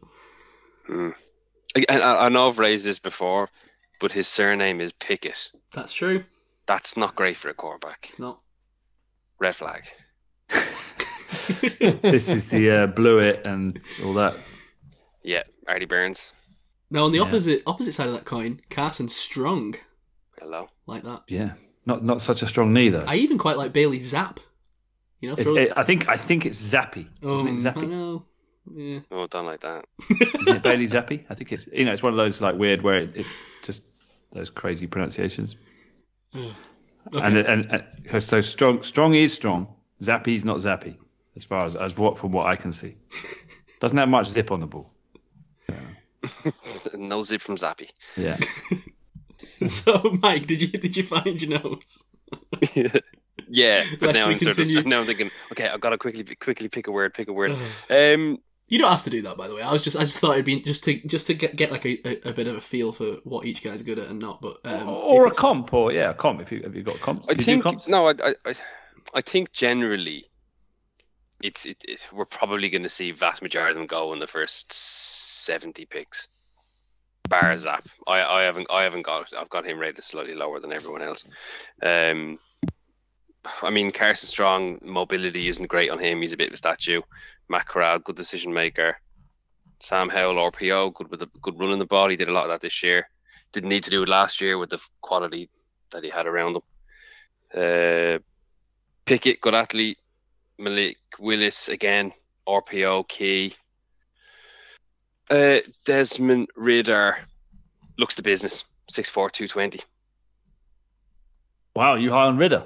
And 1.88 2.02
I, 2.02 2.26
I 2.26 2.30
know 2.30 2.50
I've 2.50 2.60
raised 2.60 2.86
this 2.86 3.00
before, 3.00 3.50
but 4.00 4.12
his 4.12 4.28
surname 4.28 4.82
is 4.82 4.92
Pickett. 4.92 5.52
that's 5.74 5.94
true. 5.94 6.24
That's 6.66 6.98
not 6.98 7.16
great 7.16 7.38
for 7.38 7.50
a 7.50 7.54
quarterback. 7.54 8.08
It's 8.10 8.20
not. 8.20 8.40
Red 9.40 9.56
flag. 9.56 9.84
this 12.02 12.30
is 12.30 12.50
the 12.50 12.72
uh, 12.72 12.88
blew 12.88 13.20
it 13.20 13.46
and 13.46 13.80
all 14.04 14.14
that. 14.14 14.36
Yeah, 15.24 15.44
Artie 15.68 15.86
Burns. 15.86 16.32
Now 16.92 17.06
on 17.06 17.12
the 17.12 17.18
Yeah. 17.18 17.24
opposite 17.26 17.64
opposite 17.66 17.94
side 17.94 18.08
of 18.08 18.14
that 18.14 18.26
coin, 18.26 18.62
Carson 18.70 19.10
Strong 19.10 19.76
Hello. 20.40 20.70
like 20.86 21.04
that. 21.04 21.24
Yeah, 21.28 21.54
not 21.86 22.04
not 22.04 22.22
such 22.22 22.42
a 22.42 22.48
strong 22.48 22.74
knee 22.74 22.90
though. 22.90 23.04
I 23.08 23.16
even 23.16 23.38
quite 23.38 23.58
like 23.58 23.74
Bailey 23.74 24.00
Zappe. 24.00 24.38
You 25.22 25.30
know, 25.30 25.36
throw, 25.36 25.56
it- 25.56 25.74
I 25.76 25.84
think 25.84 26.08
I 26.10 26.18
think 26.18 26.46
it's 26.46 26.62
Zappy. 26.62 27.08
um, 27.24 27.48
Isn't 27.48 27.66
it 27.66 27.70
I 27.70 27.74
Zappy? 27.74 27.90
know. 27.90 28.26
Yeah. 28.74 29.00
Oh, 29.12 29.28
done 29.28 29.46
like 29.46 29.62
that. 29.62 29.86
Isn't 30.10 30.48
it 30.58 30.64
Bailey 30.64 30.88
Zappi? 30.88 31.26
I 31.30 31.36
think 31.36 31.52
it's 31.52 31.68
you 31.68 31.86
know 31.86 31.92
it's 31.92 32.04
one 32.04 32.14
of 32.14 32.18
those 32.18 32.42
like 32.42 32.56
weird 32.56 32.82
where 32.82 32.98
it, 33.00 33.16
it 33.16 33.26
just 33.64 33.84
those 34.32 34.50
crazy 34.50 34.88
pronunciations. 34.88 35.56
Okay. 36.36 36.54
And, 37.14 37.38
and 37.38 37.84
and 38.12 38.24
so 38.24 38.42
strong 38.42 38.84
strong 38.84 39.14
is 39.14 39.34
strong. 39.34 39.68
Zappy's 40.02 40.44
not 40.44 40.58
Zappy 40.58 40.98
as 41.36 41.44
far 41.44 41.66
as 41.66 41.76
as 41.76 41.98
what 41.98 42.18
from 42.18 42.32
what 42.32 42.48
I 42.48 42.56
can 42.56 42.72
see. 42.74 42.96
Doesn't 43.80 43.98
have 43.98 44.10
much 44.10 44.28
zip 44.28 44.52
on 44.52 44.60
the 44.62 44.68
ball. 44.68 44.92
No 46.96 47.22
zip 47.22 47.42
from 47.42 47.58
Zappy. 47.58 47.92
Yeah. 48.16 48.38
so, 49.68 50.18
Mike, 50.22 50.48
did 50.48 50.62
you 50.62 50.68
did 50.68 50.96
you 50.98 51.04
find 51.04 51.42
your 51.42 51.62
notes? 51.62 52.04
Yeah, 53.48 53.86
but 54.00 54.14
now 54.14 54.28
I'm 54.28 54.40
sort 54.40 54.58
of 54.58 54.86
now 54.88 55.02
I'm 55.02 55.06
thinking, 55.06 55.30
okay, 55.52 55.68
I've 55.68 55.82
got 55.82 55.92
to 55.92 56.00
quickly 56.00 56.24
quickly 56.36 56.68
pick 56.68 56.88
a 56.88 56.92
word, 56.92 57.14
pick 57.14 57.28
a 57.28 57.34
word. 57.34 57.52
Um, 57.92 58.40
You 58.68 58.80
don't 58.80 58.90
have 58.90 59.04
to 59.04 59.12
do 59.12 59.22
that, 59.24 59.38
by 59.38 59.48
the 59.48 59.54
way. 59.54 59.62
I 59.62 59.72
was 59.72 59.84
just 59.84 59.96
I 59.96 60.02
just 60.02 60.18
thought 60.18 60.32
it'd 60.32 60.46
be 60.46 60.62
just 60.62 60.84
to 60.86 61.00
just 61.06 61.28
to 61.28 61.36
get, 61.36 61.56
get 61.56 61.72
like 61.72 61.86
a, 61.86 62.08
a, 62.08 62.30
a 62.30 62.34
bit 62.34 62.48
of 62.48 62.56
a 62.56 62.62
feel 62.62 62.92
for 62.92 63.18
what 63.24 63.46
each 63.46 63.62
guy's 63.62 63.84
good 63.84 64.00
at 64.00 64.08
and 64.08 64.20
not. 64.20 64.42
But 64.42 64.62
um, 64.64 64.90
or 64.90 65.28
if 65.28 65.34
a 65.34 65.36
comp, 65.36 65.74
or 65.74 65.92
yeah, 65.92 66.10
a 66.10 66.14
comp. 66.16 66.42
If 66.42 66.52
you 66.52 66.64
have 66.64 66.76
you 66.76 66.82
got 66.82 67.00
comp, 67.02 67.24
I 67.30 67.36
think 67.36 67.64
comps? 67.64 67.88
no, 67.88 68.08
I, 68.08 68.14
I, 68.24 68.36
I, 68.46 68.54
I 69.14 69.22
think 69.22 69.52
generally, 69.52 70.26
it's 71.46 71.66
it, 71.66 71.84
it, 71.88 72.08
we're 72.12 72.26
probably 72.26 72.70
going 72.70 72.84
to 72.84 72.90
see 72.90 73.12
vast 73.12 73.42
majority 73.44 73.72
of 73.72 73.78
them 73.78 73.88
go 73.88 74.14
in 74.14 74.20
the 74.20 74.28
first 74.28 74.74
seventy 74.74 75.86
picks. 75.86 76.28
Bar 77.30 77.56
Zap, 77.58 77.88
I, 78.08 78.22
I 78.22 78.44
haven't 78.44 78.68
I 78.72 78.84
haven't 78.84 79.04
got 79.04 79.32
I've 79.34 79.50
got 79.50 79.66
him 79.66 79.80
rated 79.80 80.04
slightly 80.04 80.34
lower 80.34 80.60
than 80.60 80.74
everyone 80.74 81.04
else. 81.04 81.24
Um, 81.82 82.40
I 83.62 83.70
mean 83.70 83.92
Carson 83.92 84.28
Strong 84.28 84.80
mobility 84.82 85.48
isn't 85.48 85.68
great 85.68 85.92
on 85.92 86.00
him. 86.00 86.22
He's 86.22 86.34
a 86.34 86.38
bit 86.38 86.48
of 86.48 86.56
a 86.56 86.58
statue. 86.58 87.02
Matt 87.48 87.68
Corral, 87.68 88.00
good 88.00 88.16
decision 88.16 88.52
maker. 88.52 88.98
Sam 89.82 90.10
Howell, 90.10 90.52
RPO, 90.52 90.96
good 90.96 91.12
with 91.12 91.22
a 91.22 91.30
good 91.42 91.60
run 91.60 91.74
in 91.74 91.80
the 91.80 91.86
ball. 91.86 92.10
He 92.10 92.18
did 92.18 92.30
a 92.30 92.34
lot 92.34 92.46
of 92.46 92.50
that 92.50 92.62
this 92.62 92.82
year. 92.82 93.08
Didn't 93.52 93.70
need 93.70 93.84
to 93.84 93.92
do 93.92 94.02
it 94.02 94.10
last 94.10 94.42
year 94.42 94.58
with 94.58 94.72
the 94.72 94.84
quality 95.02 95.50
that 95.92 96.04
he 96.04 96.10
had 96.10 96.26
around 96.26 96.56
him. 96.56 96.62
Uh, 97.54 98.20
Pickett, 99.06 99.42
good 99.42 99.54
athlete. 99.54 100.00
Malik 100.58 100.98
Willis 101.20 101.70
again, 101.70 102.14
RPO 102.48 103.08
key. 103.08 103.54
Uh, 105.30 105.60
Desmond 105.86 106.50
Ridder 106.56 107.18
looks 107.98 108.16
the 108.16 108.22
business. 108.22 108.64
6'4", 108.92 109.32
220. 109.32 109.80
Wow, 111.76 111.96
you 111.96 112.12
high 112.12 112.26
on 112.26 112.38
Ridder? 112.38 112.66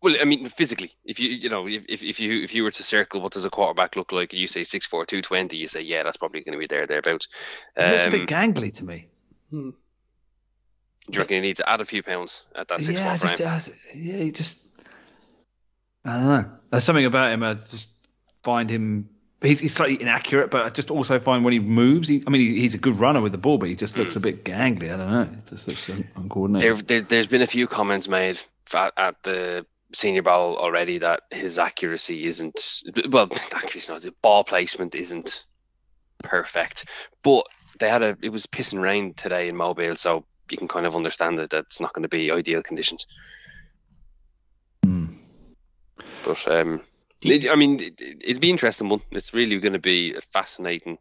Well, 0.00 0.14
I 0.20 0.24
mean, 0.24 0.46
physically, 0.46 0.92
if 1.04 1.18
you 1.18 1.30
you 1.30 1.48
know 1.48 1.66
if, 1.66 1.84
if 1.88 2.04
if 2.04 2.20
you 2.20 2.42
if 2.44 2.54
you 2.54 2.62
were 2.62 2.70
to 2.70 2.82
circle 2.82 3.20
what 3.20 3.32
does 3.32 3.44
a 3.44 3.50
quarterback 3.50 3.96
look 3.96 4.12
like, 4.12 4.32
and 4.32 4.38
you 4.38 4.46
say 4.46 4.60
6'4", 4.60 4.90
220, 5.06 5.56
you 5.56 5.66
say 5.68 5.80
yeah, 5.80 6.02
that's 6.04 6.18
probably 6.18 6.42
going 6.42 6.52
to 6.52 6.58
be 6.58 6.66
there 6.68 6.86
thereabouts. 6.86 7.26
He 7.76 7.82
looks 7.82 8.04
a 8.04 8.06
Um, 8.06 8.12
bit 8.12 8.28
gangly 8.28 8.72
to 8.74 8.84
me. 8.84 9.08
Hmm. 9.50 9.70
do 9.70 11.12
you 11.12 11.18
reckon 11.18 11.36
he 11.36 11.40
needs 11.40 11.58
to 11.58 11.68
add 11.68 11.80
a 11.80 11.84
few 11.84 12.02
pounds 12.02 12.44
at 12.54 12.68
that 12.68 12.80
6'4", 12.80 12.92
yeah, 12.94 13.12
I 13.12 13.16
frame? 13.16 13.36
just, 13.38 13.68
I, 13.70 13.72
yeah, 13.94 14.16
he 14.18 14.30
just. 14.30 14.62
I 16.06 16.14
don't 16.14 16.26
know. 16.26 16.44
There's 16.70 16.84
something 16.84 17.04
about 17.04 17.32
him. 17.32 17.42
I 17.42 17.54
just 17.54 17.90
find 18.42 18.70
him. 18.70 19.10
He's, 19.42 19.60
he's 19.60 19.74
slightly 19.74 20.00
inaccurate, 20.00 20.50
but 20.50 20.62
I 20.62 20.70
just 20.70 20.90
also 20.90 21.18
find 21.18 21.44
when 21.44 21.52
he 21.52 21.58
moves, 21.58 22.08
he, 22.08 22.22
I 22.26 22.30
mean, 22.30 22.40
he, 22.40 22.60
he's 22.60 22.74
a 22.74 22.78
good 22.78 22.98
runner 22.98 23.20
with 23.20 23.32
the 23.32 23.38
ball, 23.38 23.58
but 23.58 23.68
he 23.68 23.74
just 23.74 23.98
looks 23.98 24.16
a 24.16 24.20
bit 24.20 24.44
gangly. 24.44 24.92
I 24.92 24.96
don't 24.96 25.10
know. 25.10 25.22
It 25.22 25.46
just 25.46 25.68
looks 25.68 25.88
uncoordinated. 25.88 26.78
there, 26.78 26.82
there, 26.82 27.00
there's 27.02 27.26
been 27.26 27.42
a 27.42 27.46
few 27.46 27.66
comments 27.66 28.08
made 28.08 28.40
at, 28.72 28.92
at 28.96 29.22
the 29.22 29.66
senior 29.92 30.22
bowl 30.22 30.56
already 30.56 30.98
that 30.98 31.22
his 31.30 31.58
accuracy 31.58 32.24
isn't 32.24 32.82
well 33.08 33.28
accuracy 33.54 33.92
not 33.92 34.02
the 34.02 34.12
ball 34.20 34.42
placement 34.42 34.96
isn't 34.96 35.44
perfect 36.24 36.86
but 37.22 37.46
they 37.78 37.88
had 37.88 38.02
a 38.02 38.18
it 38.20 38.30
was 38.30 38.46
piss 38.46 38.72
and 38.72 38.82
rain 38.82 39.14
today 39.14 39.48
in 39.48 39.56
mobile 39.56 39.94
so 39.94 40.24
you 40.50 40.58
can 40.58 40.68
kind 40.68 40.86
of 40.86 40.94
understand 40.94 41.38
that 41.38 41.50
that's 41.50 41.80
not 41.80 41.92
going 41.92 42.02
to 42.02 42.08
be 42.08 42.30
ideal 42.30 42.62
conditions. 42.62 43.06
But 46.26 46.46
um 46.48 46.82
it- 47.22 47.48
i 47.50 47.54
mean 47.54 47.80
it, 47.80 48.00
it'd 48.00 48.40
be 48.40 48.50
interesting 48.50 48.88
one 48.90 49.00
it's 49.10 49.32
really 49.32 49.58
going 49.58 49.72
to 49.72 49.78
be 49.78 50.14
a 50.14 50.20
fascinating 50.20 50.98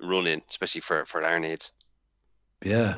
run 0.00 0.26
in 0.26 0.42
especially 0.48 0.80
for 0.80 1.04
for 1.06 1.20
needs 1.38 1.70
Yeah. 2.62 2.96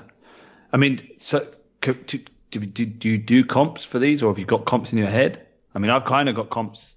I 0.73 0.77
mean, 0.77 0.99
so 1.19 1.47
do, 1.81 1.95
do, 1.95 2.19
do, 2.51 2.87
do 2.87 3.09
you 3.09 3.19
do 3.19 3.45
comps 3.45 3.85
for 3.85 3.99
these, 3.99 4.23
or 4.23 4.31
have 4.31 4.39
you 4.39 4.45
got 4.45 4.67
comps 4.67 4.93
in 4.93 4.99
your 4.99 5.09
head? 5.09 5.47
I 5.75 5.79
mean, 5.79 5.91
I've 5.91 6.05
kind 6.05 6.29
of 6.29 6.35
got 6.35 6.51
comps 6.51 6.97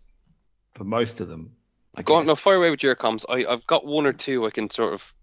for 0.74 0.84
most 0.84 1.22
of 1.22 1.28
them. 1.30 1.52
I 1.96 2.02
go 2.02 2.16
on 2.16 2.26
no 2.26 2.36
fire 2.36 2.56
away 2.56 2.70
with 2.70 2.84
your 2.84 2.96
comps. 2.96 3.26
I, 3.30 3.46
i've 3.46 3.66
got 3.68 3.86
one 3.86 4.06
or 4.06 4.14
two 4.14 4.46
i 4.46 4.50
can 4.50 4.70
sort 4.70 4.94
of 4.94 5.14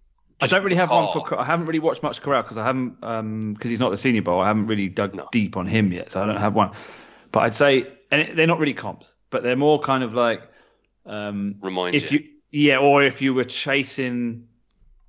I 0.40 0.46
don't 0.46 0.62
really 0.62 0.76
have 0.76 0.90
one 0.90 1.12
for. 1.12 1.38
I 1.38 1.44
haven't 1.44 1.66
really 1.66 1.80
watched 1.80 2.02
much 2.02 2.22
Corral 2.22 2.42
because 2.42 2.58
I 2.58 2.64
haven't 2.64 3.00
because 3.54 3.70
he's 3.70 3.80
not 3.80 3.90
the 3.90 3.96
senior 3.96 4.22
bowl. 4.22 4.40
I 4.40 4.46
haven't 4.46 4.66
really 4.68 4.88
dug 4.88 5.14
No. 5.14 5.28
deep 5.32 5.56
on 5.56 5.66
him 5.66 5.92
yet, 5.92 6.10
so 6.12 6.22
I 6.22 6.26
don't 6.26 6.36
have 6.36 6.54
one. 6.54 6.70
But 7.32 7.40
I'd 7.40 7.54
say, 7.54 7.88
and 8.10 8.38
they're 8.38 8.46
not 8.46 8.58
really 8.58 8.74
comps, 8.74 9.14
but 9.30 9.42
they're 9.42 9.56
more 9.56 9.78
kind 9.78 10.02
of 10.02 10.14
like 10.14 10.42
um, 11.06 11.56
remind 11.60 11.94
if 11.94 12.12
you. 12.12 12.18
you, 12.18 12.28
yeah, 12.50 12.78
or 12.78 13.02
if 13.02 13.20
you 13.20 13.34
were 13.34 13.44
chasing 13.44 14.48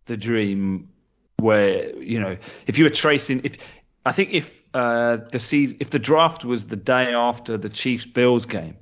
the 0.06 0.18
dream, 0.18 0.89
where 1.38 1.95
you 1.97 2.20
know, 2.20 2.38
if 2.68 2.78
you 2.78 2.84
were 2.84 2.89
tracing, 2.89 3.41
if 3.43 3.58
I 4.06 4.12
think 4.12 4.32
if 4.34 4.62
uh, 4.74 5.18
the 5.32 5.39
season, 5.39 5.78
if 5.80 5.89
the 5.89 6.00
draft 6.00 6.43
was 6.45 6.68
the 6.68 6.76
day 6.76 7.14
after 7.14 7.58
the 7.58 7.70
Chiefs 7.70 8.06
Bills 8.06 8.45
game, 8.45 8.76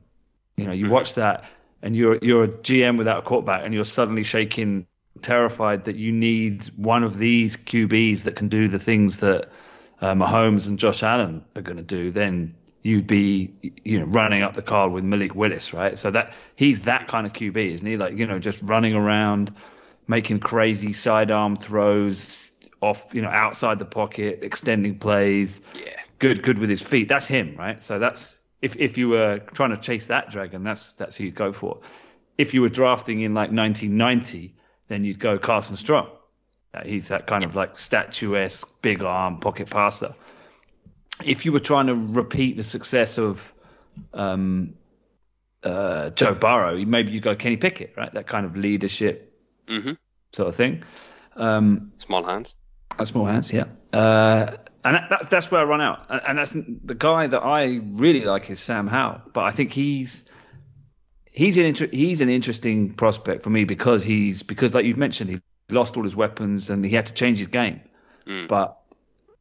you 0.55 0.65
know, 0.65 0.71
you 0.73 0.85
Mhm. 0.85 0.89
watch 0.89 1.13
that 1.15 1.45
and 1.81 1.95
you're 1.95 2.17
you're 2.21 2.43
a 2.45 2.47
GM 2.47 2.97
without 2.97 3.19
a 3.19 3.21
quarterback, 3.21 3.63
and 3.63 3.73
you're 3.73 3.85
suddenly 3.85 4.23
shaking, 4.23 4.87
terrified 5.21 5.85
that 5.85 5.95
you 5.95 6.11
need 6.11 6.65
one 6.75 7.03
of 7.03 7.17
these 7.17 7.55
QBs 7.57 8.23
that 8.23 8.35
can 8.35 8.49
do 8.49 8.67
the 8.67 8.79
things 8.79 9.17
that 9.17 9.49
uh, 10.01 10.13
Mahomes 10.13 10.67
and 10.67 10.79
Josh 10.79 11.03
Allen 11.03 11.43
are 11.55 11.61
going 11.61 11.77
to 11.77 11.83
do, 11.83 12.11
then 12.11 12.55
you'd 12.87 13.07
be 13.07 13.51
you 13.83 13.99
know 13.99 14.05
running 14.05 14.43
up 14.43 14.53
the 14.53 14.61
card 14.61 14.91
with 14.91 15.03
Malik 15.03 15.35
Willis, 15.35 15.73
right? 15.73 15.97
So 15.97 16.11
that 16.11 16.33
he's 16.55 16.83
that 16.83 17.07
kind 17.07 17.27
of 17.27 17.33
QB, 17.33 17.57
isn't 17.73 17.87
he? 17.87 17.97
Like 17.97 18.17
you 18.17 18.27
know, 18.27 18.39
just 18.39 18.61
running 18.63 18.95
around, 18.95 19.53
making 20.07 20.39
crazy 20.39 20.93
sidearm 20.93 21.55
throws 21.55 22.51
off, 22.81 23.13
you 23.13 23.21
know, 23.21 23.29
outside 23.29 23.79
the 23.79 23.85
pocket, 23.85 24.39
extending 24.41 24.99
plays 24.99 25.59
yeah 25.75 26.01
good 26.19 26.43
good 26.43 26.59
with 26.59 26.69
his 26.69 26.81
feet. 26.81 27.07
That's 27.07 27.25
him, 27.25 27.55
right? 27.57 27.83
So 27.83 27.99
that's 27.99 28.37
if 28.61 28.75
if 28.77 28.97
you 28.97 29.09
were 29.09 29.39
trying 29.53 29.71
to 29.71 29.77
chase 29.77 30.07
that 30.07 30.29
dragon, 30.29 30.63
that's 30.63 30.93
that's 30.93 31.17
who 31.17 31.25
you'd 31.25 31.35
go 31.35 31.51
for. 31.53 31.79
If 32.37 32.53
you 32.53 32.61
were 32.61 32.69
drafting 32.69 33.21
in 33.21 33.33
like 33.33 33.51
1990, 33.51 34.53
then 34.87 35.03
you'd 35.03 35.19
go 35.19 35.37
Carson 35.37 35.75
Strong. 35.75 36.09
He's 36.85 37.07
that 37.07 37.25
kind 37.25 37.43
of 37.43 37.55
like 37.55 37.75
statuesque, 37.75 38.81
big 38.83 39.01
arm 39.01 39.39
pocket 39.39 39.69
passer. 39.69 40.13
If 41.23 41.45
you 41.45 41.51
were 41.51 41.59
trying 41.59 41.87
to 41.87 41.95
repeat 41.95 42.57
the 42.57 42.63
success 42.63 43.17
of 43.17 43.53
um, 44.13 44.75
uh, 45.63 46.11
Joe 46.11 46.35
Burrow, 46.35 46.77
maybe 46.85 47.11
you 47.11 47.19
go 47.19 47.35
Kenny 47.35 47.57
Pickett, 47.57 47.93
right? 47.97 48.13
That 48.13 48.27
kind 48.27 48.45
of 48.45 48.55
leadership 48.55 49.33
hmm 49.67 49.91
sort 50.33 50.49
of 50.49 50.55
thing. 50.55 50.83
Um, 51.35 51.93
small 51.97 52.23
hands 52.23 52.55
that's 52.97 53.11
small 53.11 53.25
hands, 53.25 53.51
yeah. 53.53 53.65
Uh, 53.93 54.57
and 54.83 54.95
that, 54.95 55.07
that's 55.09 55.27
that's 55.27 55.51
where 55.51 55.61
I 55.61 55.63
run 55.65 55.81
out. 55.81 56.05
And, 56.09 56.21
and 56.27 56.37
that's 56.37 56.51
the 56.51 56.95
guy 56.95 57.27
that 57.27 57.43
I 57.43 57.79
really 57.83 58.23
like 58.23 58.49
is 58.49 58.59
Sam 58.59 58.87
Howell. 58.87 59.21
But 59.33 59.43
I 59.43 59.51
think 59.51 59.71
he's 59.71 60.29
he's 61.25 61.57
an 61.57 61.65
inter- 61.65 61.89
he's 61.91 62.21
an 62.21 62.29
interesting 62.29 62.93
prospect 62.93 63.43
for 63.43 63.49
me 63.49 63.65
because 63.65 64.03
he's 64.03 64.43
because 64.43 64.73
like 64.73 64.85
you've 64.85 64.97
mentioned 64.97 65.29
he 65.29 65.41
lost 65.69 65.97
all 65.97 66.03
his 66.03 66.15
weapons 66.15 66.69
and 66.69 66.83
he 66.83 66.91
had 66.91 67.05
to 67.07 67.13
change 67.13 67.37
his 67.37 67.47
game. 67.47 67.81
Mm. 68.25 68.47
But 68.47 68.77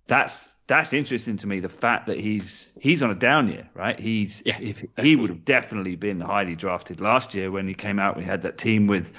that's 0.07 0.56
that's 0.67 0.93
interesting 0.93 1.37
to 1.39 1.47
me. 1.47 1.61
The 1.61 1.69
fact 1.69 2.07
that 2.07 2.19
he's 2.19 2.71
he's 2.81 3.03
on 3.03 3.11
a 3.11 3.15
down 3.15 3.49
year, 3.49 3.69
right? 3.75 3.99
He's 3.99 4.43
if, 4.45 4.61
if 4.61 4.85
he 4.97 5.15
would 5.15 5.31
have 5.31 5.45
definitely 5.45 5.97
been 5.97 6.21
highly 6.21 6.57
drafted 6.57 7.01
last 7.01 7.35
year 7.35 7.51
when 7.51 7.69
he 7.69 7.75
came 7.75 7.99
out. 7.99 8.17
We 8.17 8.25
had 8.25 8.43
that 8.43 8.59
team 8.59 8.87
with 8.87 9.13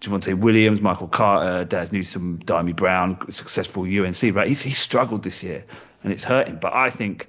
Javonte 0.00 0.38
Williams, 0.38 0.80
Michael 0.80 1.08
Carter, 1.08 1.64
Dazz 1.64 1.92
Newsome, 1.92 2.38
Dyami 2.38 2.74
Brown, 2.74 3.32
successful 3.32 3.82
UNC, 3.82 4.34
right? 4.34 4.48
He's 4.48 4.62
he's 4.62 4.78
struggled 4.78 5.22
this 5.22 5.42
year 5.42 5.64
and 6.02 6.12
it's 6.12 6.24
hurting. 6.24 6.56
But 6.56 6.72
I 6.72 6.88
think 6.90 7.28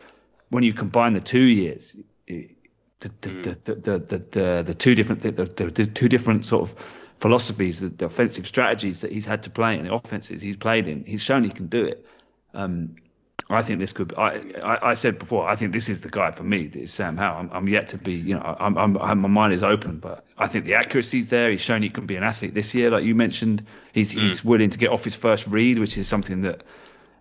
when 0.50 0.64
you 0.64 0.74
combine 0.74 1.14
the 1.14 1.20
two 1.20 1.40
years, 1.40 1.96
the 2.28 2.50
the, 3.00 3.10
the, 3.12 3.30
the, 3.30 3.76
the, 3.76 4.18
the, 4.32 4.64
the 4.68 4.74
two 4.74 4.96
different 4.96 5.22
the, 5.22 5.32
the, 5.32 5.66
the 5.66 5.86
two 5.86 6.08
different 6.08 6.46
sort 6.46 6.70
of 6.70 6.80
philosophies, 7.18 7.82
the, 7.82 7.90
the 7.90 8.06
offensive 8.06 8.48
strategies 8.48 9.02
that 9.02 9.12
he's 9.12 9.26
had 9.26 9.44
to 9.44 9.50
play 9.50 9.78
and 9.78 9.86
the 9.86 9.94
offenses 9.94 10.42
he's 10.42 10.58
played 10.58 10.88
in, 10.88 11.04
he's 11.04 11.22
shown 11.22 11.44
he 11.44 11.50
can 11.50 11.68
do 11.68 11.84
it. 11.84 12.06
Um, 12.54 12.96
I 13.50 13.62
think 13.62 13.80
this 13.80 13.94
could. 13.94 14.10
Be, 14.10 14.16
I, 14.16 14.38
I 14.64 14.90
I 14.90 14.94
said 14.96 15.20
before. 15.20 15.48
I 15.48 15.56
think 15.56 15.72
this 15.72 15.88
is 15.88 16.02
the 16.02 16.10
guy 16.10 16.32
for 16.32 16.44
me. 16.44 16.64
Is 16.74 16.92
Sam 16.92 17.16
Howell. 17.16 17.42
I'm, 17.42 17.50
I'm 17.54 17.68
yet 17.68 17.88
to 17.88 17.98
be. 17.98 18.14
You 18.14 18.36
know, 18.36 18.56
I'm, 18.60 18.76
I'm, 18.78 18.98
I'm 18.98 19.20
my 19.20 19.28
mind 19.28 19.54
is 19.54 19.62
open, 19.62 20.00
but 20.00 20.26
I 20.38 20.48
think 20.48 20.66
the 20.66 20.76
accuracy's 20.76 21.30
there. 21.30 21.52
He's 21.52 21.62
shown 21.62 21.84
he 21.84 21.90
can 21.90 22.08
be 22.08 22.16
an 22.16 22.24
athlete 22.24 22.56
this 22.56 22.74
year, 22.74 22.90
like 22.90 23.04
you 23.04 23.14
mentioned. 23.14 23.66
He's 23.94 24.10
he's 24.10 24.44
willing 24.44 24.72
to 24.72 24.78
get 24.80 24.90
off 24.90 25.04
his 25.04 25.16
first 25.16 25.48
read, 25.48 25.78
which 25.78 25.96
is 25.98 26.08
something 26.08 26.42
that 26.42 26.64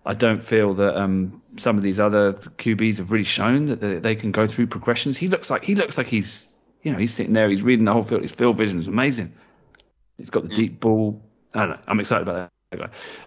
I 0.03 0.15
don't 0.15 0.43
feel 0.43 0.73
that 0.75 0.99
um, 0.99 1.43
some 1.57 1.77
of 1.77 1.83
these 1.83 1.99
other 1.99 2.33
QBs 2.33 2.97
have 2.97 3.11
really 3.11 3.23
shown 3.23 3.65
that 3.65 3.79
they, 3.79 3.99
they 3.99 4.15
can 4.15 4.31
go 4.31 4.47
through 4.47 4.67
progressions. 4.67 5.17
He 5.17 5.27
looks 5.27 5.51
like 5.51 5.63
he 5.63 5.75
looks 5.75 5.95
like 5.95 6.07
he's 6.07 6.51
you 6.81 6.91
know 6.91 6.97
he's 6.97 7.13
sitting 7.13 7.33
there, 7.33 7.49
he's 7.49 7.61
reading 7.61 7.85
the 7.85 7.93
whole 7.93 8.03
field. 8.03 8.23
His 8.23 8.31
field 8.31 8.57
vision 8.57 8.79
is 8.79 8.87
amazing. 8.87 9.33
He's 10.17 10.31
got 10.31 10.47
the 10.47 10.55
deep 10.55 10.79
ball. 10.79 11.21
I 11.53 11.59
don't 11.59 11.69
know. 11.69 11.79
I'm 11.87 11.99
excited 11.99 12.23
about 12.23 12.35
that 12.35 12.54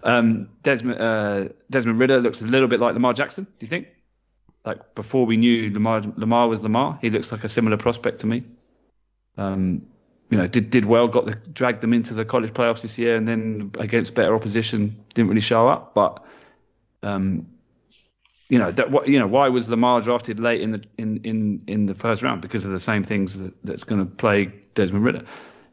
Um, 0.02 0.48
Desmond 0.62 1.00
uh, 1.00 1.48
Desmond 1.70 2.00
Ridder 2.00 2.20
looks 2.20 2.42
a 2.42 2.46
little 2.46 2.68
bit 2.68 2.80
like 2.80 2.94
Lamar 2.94 3.12
Jackson. 3.12 3.44
Do 3.44 3.64
you 3.64 3.68
think? 3.68 3.88
Like 4.64 4.94
before 4.94 5.26
we 5.26 5.36
knew 5.36 5.72
Lamar 5.72 6.02
Lamar 6.16 6.48
was 6.48 6.62
Lamar, 6.62 6.98
he 7.00 7.10
looks 7.10 7.32
like 7.32 7.44
a 7.44 7.48
similar 7.48 7.76
prospect 7.76 8.20
to 8.20 8.26
me. 8.26 8.44
Um, 9.36 9.86
you 10.30 10.36
know, 10.36 10.46
did 10.46 10.70
did 10.70 10.84
well, 10.84 11.08
got 11.08 11.26
the 11.26 11.34
dragged 11.34 11.80
them 11.80 11.92
into 11.92 12.14
the 12.14 12.24
college 12.24 12.52
playoffs 12.52 12.82
this 12.82 12.98
year, 12.98 13.16
and 13.16 13.26
then 13.26 13.70
against 13.78 14.14
better 14.14 14.34
opposition, 14.34 15.04
didn't 15.14 15.28
really 15.28 15.40
show 15.40 15.68
up. 15.68 15.94
But 15.94 16.22
um, 17.02 17.46
you 18.48 18.58
know 18.58 18.70
that 18.70 18.90
what 18.90 19.08
you 19.08 19.18
know 19.18 19.26
why 19.26 19.48
was 19.48 19.68
Lamar 19.70 20.00
drafted 20.00 20.40
late 20.40 20.60
in 20.60 20.72
the 20.72 20.82
in 20.98 21.18
in 21.24 21.62
in 21.66 21.86
the 21.86 21.94
first 21.94 22.22
round 22.22 22.42
because 22.42 22.64
of 22.64 22.72
the 22.72 22.80
same 22.80 23.04
things 23.04 23.38
that, 23.38 23.54
that's 23.64 23.84
going 23.84 24.04
to 24.04 24.10
plague 24.10 24.74
Desmond 24.74 25.04
Ridder. 25.04 25.24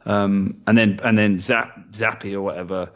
Um, 0.06 0.62
and 0.68 0.78
then 0.78 1.00
and 1.04 1.18
then 1.18 1.40
Zap, 1.40 1.92
Zappy 1.92 2.34
or 2.34 2.42
whatever. 2.42 2.92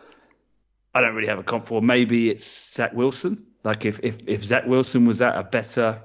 I 0.93 1.01
don't 1.01 1.15
really 1.15 1.27
have 1.27 1.39
a 1.39 1.43
comp 1.43 1.65
for. 1.65 1.81
Maybe 1.81 2.29
it's 2.29 2.73
Zach 2.73 2.93
Wilson. 2.93 3.45
Like 3.63 3.85
if 3.85 3.99
if 4.03 4.27
if 4.27 4.43
Zach 4.43 4.65
Wilson 4.65 5.05
was 5.05 5.21
at 5.21 5.37
a 5.37 5.43
better 5.43 6.01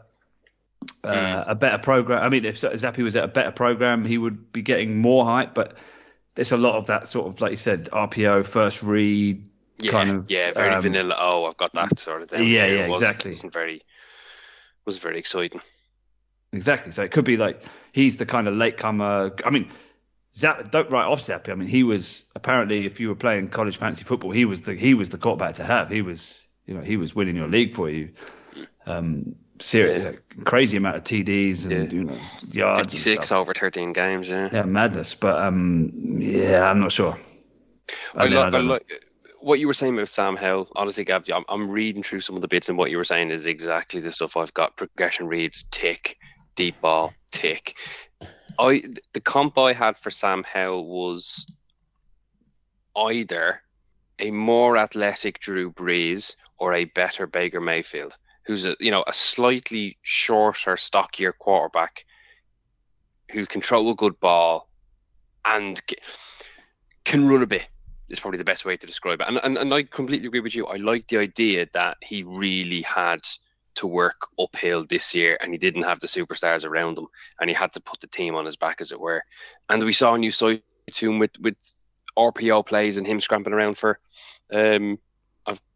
uh, 1.03 1.45
a 1.47 1.55
better 1.55 1.79
program. 1.79 2.23
I 2.23 2.29
mean, 2.29 2.45
if 2.45 2.61
Zappy 2.61 3.03
was 3.03 3.17
at 3.17 3.25
a 3.25 3.29
better 3.29 3.53
program, 3.53 4.05
he 4.05 4.19
would 4.19 4.53
be 4.53 4.63
getting 4.63 5.01
more 5.01 5.25
hype. 5.25 5.55
But 5.55 5.77
there's 6.35 6.53
a 6.53 6.57
lot 6.57 6.77
of 6.77 6.87
that 6.87 7.09
sort 7.09 7.27
of 7.27 7.41
like 7.41 7.53
you 7.53 7.57
said, 7.57 7.89
RPO 7.91 8.45
first 8.45 8.83
read 8.83 9.49
Yeah, 9.79 9.93
kind 9.93 10.11
of 10.11 10.31
yeah, 10.31 10.53
very 10.53 10.75
um, 10.75 10.83
vanilla. 10.83 11.17
Oh, 11.19 11.45
I've 11.47 11.57
got 11.57 11.73
that 11.75 11.99
sort 11.99 12.23
of 12.23 12.31
thing. 12.31 12.49
Yeah, 12.49 12.67
yeah, 12.67 12.87
exactly. 12.87 13.33
Wasn't 13.33 13.53
very, 13.53 13.83
was 14.85 14.99
very 14.99 15.19
exciting. 15.19 15.61
Exactly. 16.53 16.93
So 16.93 17.03
it 17.03 17.11
could 17.11 17.25
be 17.25 17.37
like 17.37 17.63
he's 17.93 18.17
the 18.17 18.27
kind 18.27 18.49
of 18.49 18.55
latecomer. 18.55 19.33
I 19.45 19.51
mean, 19.51 19.71
Zap, 20.37 20.71
don't 20.71 20.91
write 20.91 21.07
off 21.07 21.21
Zappy. 21.21 21.51
I 21.51 21.55
mean, 21.55 21.69
he 21.69 21.83
was 21.85 22.25
apparently, 22.35 22.87
if 22.87 22.99
you 23.01 23.09
were 23.09 23.15
playing 23.15 23.49
college 23.49 23.77
fantasy 23.77 24.05
football, 24.05 24.33
he 24.33 24.45
was 24.45 24.63
the 24.63 24.75
he 24.75 24.95
was 24.95 25.09
the 25.11 25.19
quarterback 25.19 25.55
to 25.57 25.65
have. 25.65 25.89
He 25.91 26.03
was, 26.03 26.45
you 26.67 26.75
know, 26.75 26.81
he 26.83 26.97
was 26.97 27.15
winning 27.15 27.37
your 27.37 27.47
league 27.49 27.75
for 27.75 27.89
you. 27.89 28.11
Um, 28.87 29.37
serious, 29.61 30.19
crazy 30.45 30.77
amount 30.77 30.97
of 30.97 31.05
TDs 31.05 31.63
and 31.65 31.73
Yeah. 31.93 31.99
you 31.99 32.05
know 32.05 32.17
yards. 32.51 32.81
and 32.81 32.91
56 32.91 33.31
over 33.33 33.55
13 33.55 33.93
games, 33.93 34.29
yeah. 34.29 34.49
Yeah, 34.53 34.63
madness. 34.65 35.15
But 35.15 35.41
um, 35.41 36.19
yeah, 36.21 36.69
I'm 36.69 36.81
not 36.81 36.91
sure. 36.93 37.19
I, 38.15 38.25
mean, 38.25 38.35
lo- 38.35 38.43
I 38.43 38.49
like 38.59 39.05
what 39.41 39.61
you 39.61 39.67
were 39.67 39.75
saying 39.75 39.95
about 39.95 40.09
Sam 40.09 40.37
Howell. 40.37 40.69
Honestly, 40.75 41.05
Gav, 41.05 41.25
I'm, 41.33 41.45
I'm 41.49 41.71
reading 41.71 42.03
through 42.03 42.21
some 42.21 42.35
of 42.35 42.43
the 42.43 42.49
bits, 42.49 42.69
and 42.69 42.77
what 42.79 42.91
you 42.91 42.97
were 42.97 43.05
saying 43.05 43.31
is 43.31 43.47
exactly 43.47 44.01
the 44.01 44.11
stuff 44.11 44.37
I've 44.37 44.55
got. 44.55 44.77
Progression 44.77 45.27
reads, 45.29 45.65
tick, 45.71 46.19
deep 46.57 46.81
ball, 46.81 47.13
tick. 47.31 47.77
I 48.59 48.83
the 49.13 49.21
comp 49.21 49.59
I 49.59 49.73
had 49.73 49.97
for 49.97 50.11
Sam 50.11 50.45
Howell 50.45 50.87
was 50.87 51.47
either 52.97 53.63
a 54.19 54.31
more 54.31 54.77
athletic 54.77 55.41
Drew 55.41 55.73
Brees 55.73 56.37
or 56.59 56.73
a 56.73 56.85
better 56.85 57.27
Baker 57.27 57.61
Mayfield, 57.61 58.17
who's 58.47 58.67
a 58.67 58.77
you 58.81 58.91
know 58.91 59.05
a 59.07 59.13
slightly 59.13 59.99
shorter, 60.03 60.77
stockier 60.77 61.33
quarterback 61.33 62.05
who 63.31 63.47
can 63.47 63.61
throw 63.61 63.89
a 63.89 63.95
good 63.95 64.19
ball 64.21 64.69
and 65.45 65.81
can 67.05 67.27
run 67.27 67.43
a 67.43 67.47
bit 67.47 67.69
is 68.11 68.21
probably 68.21 68.39
the 68.39 68.45
best 68.45 68.65
way 68.65 68.77
to 68.77 68.87
describe 68.87 69.21
it. 69.21 69.29
And, 69.29 69.41
and 69.43 69.57
and 69.59 69.75
I 69.75 69.83
completely 69.85 70.29
agree 70.29 70.41
with 70.41 70.55
you. 70.55 70.67
I 70.67 70.77
like 70.77 71.09
the 71.09 71.19
idea 71.19 71.67
that 71.73 71.97
he 72.03 72.23
really 72.27 72.83
had 72.83 73.21
to 73.77 73.87
work 73.87 74.29
uphill 74.39 74.85
this 74.85 75.15
year 75.15 75.37
and 75.41 75.53
he 75.53 75.59
didn't 75.59 75.83
have 75.85 76.01
the 76.01 76.07
superstars 76.07 76.65
around 76.65 76.99
him 76.99 77.07
and 77.41 77.51
he 77.51 77.55
had 77.55 77.73
to 77.73 77.81
put 77.81 78.01
the 78.01 78.07
team 78.07 78.35
on 78.35 78.47
his 78.47 78.57
back 78.57 78.81
as 78.81 78.93
it 78.93 79.01
were. 79.01 79.23
And 79.69 79.83
we 79.83 79.93
saw 79.93 80.15
a 80.15 80.19
new 80.19 80.31
side 80.31 80.63
to 80.93 81.11
him 81.11 81.19
with, 81.19 81.33
with 81.41 81.57
RPO 82.17 82.67
plays 82.67 82.97
and 82.97 83.07
him 83.07 83.21
scramping 83.21 83.53
around 83.53 83.77
for 83.77 83.99
um 84.53 84.99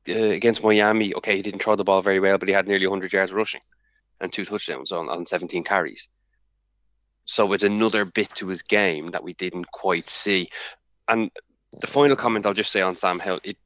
uh, 0.08 0.12
against 0.12 0.62
Miami. 0.62 1.14
Okay, 1.14 1.36
he 1.36 1.42
didn't 1.42 1.62
throw 1.62 1.76
the 1.76 1.84
ball 1.84 2.00
very 2.00 2.20
well, 2.20 2.38
but 2.38 2.48
he 2.48 2.54
had 2.54 2.66
nearly 2.66 2.86
100 2.86 3.12
yards 3.12 3.32
rushing 3.32 3.60
and 4.20 4.32
two 4.32 4.44
touchdowns 4.44 4.92
on, 4.92 5.08
on 5.08 5.26
17 5.26 5.64
carries. 5.64 6.08
So 7.24 7.52
it's 7.52 7.64
another 7.64 8.04
bit 8.04 8.30
to 8.36 8.48
his 8.48 8.62
game 8.62 9.08
that 9.08 9.22
we 9.22 9.34
didn't 9.34 9.70
quite 9.70 10.08
see. 10.08 10.48
And 11.06 11.30
the 11.78 11.86
final 11.86 12.16
comment 12.16 12.46
I'll 12.46 12.54
just 12.54 12.72
say 12.72 12.80
on 12.80 12.96
Sam 12.96 13.18
Howell, 13.18 13.40
it, 13.44 13.58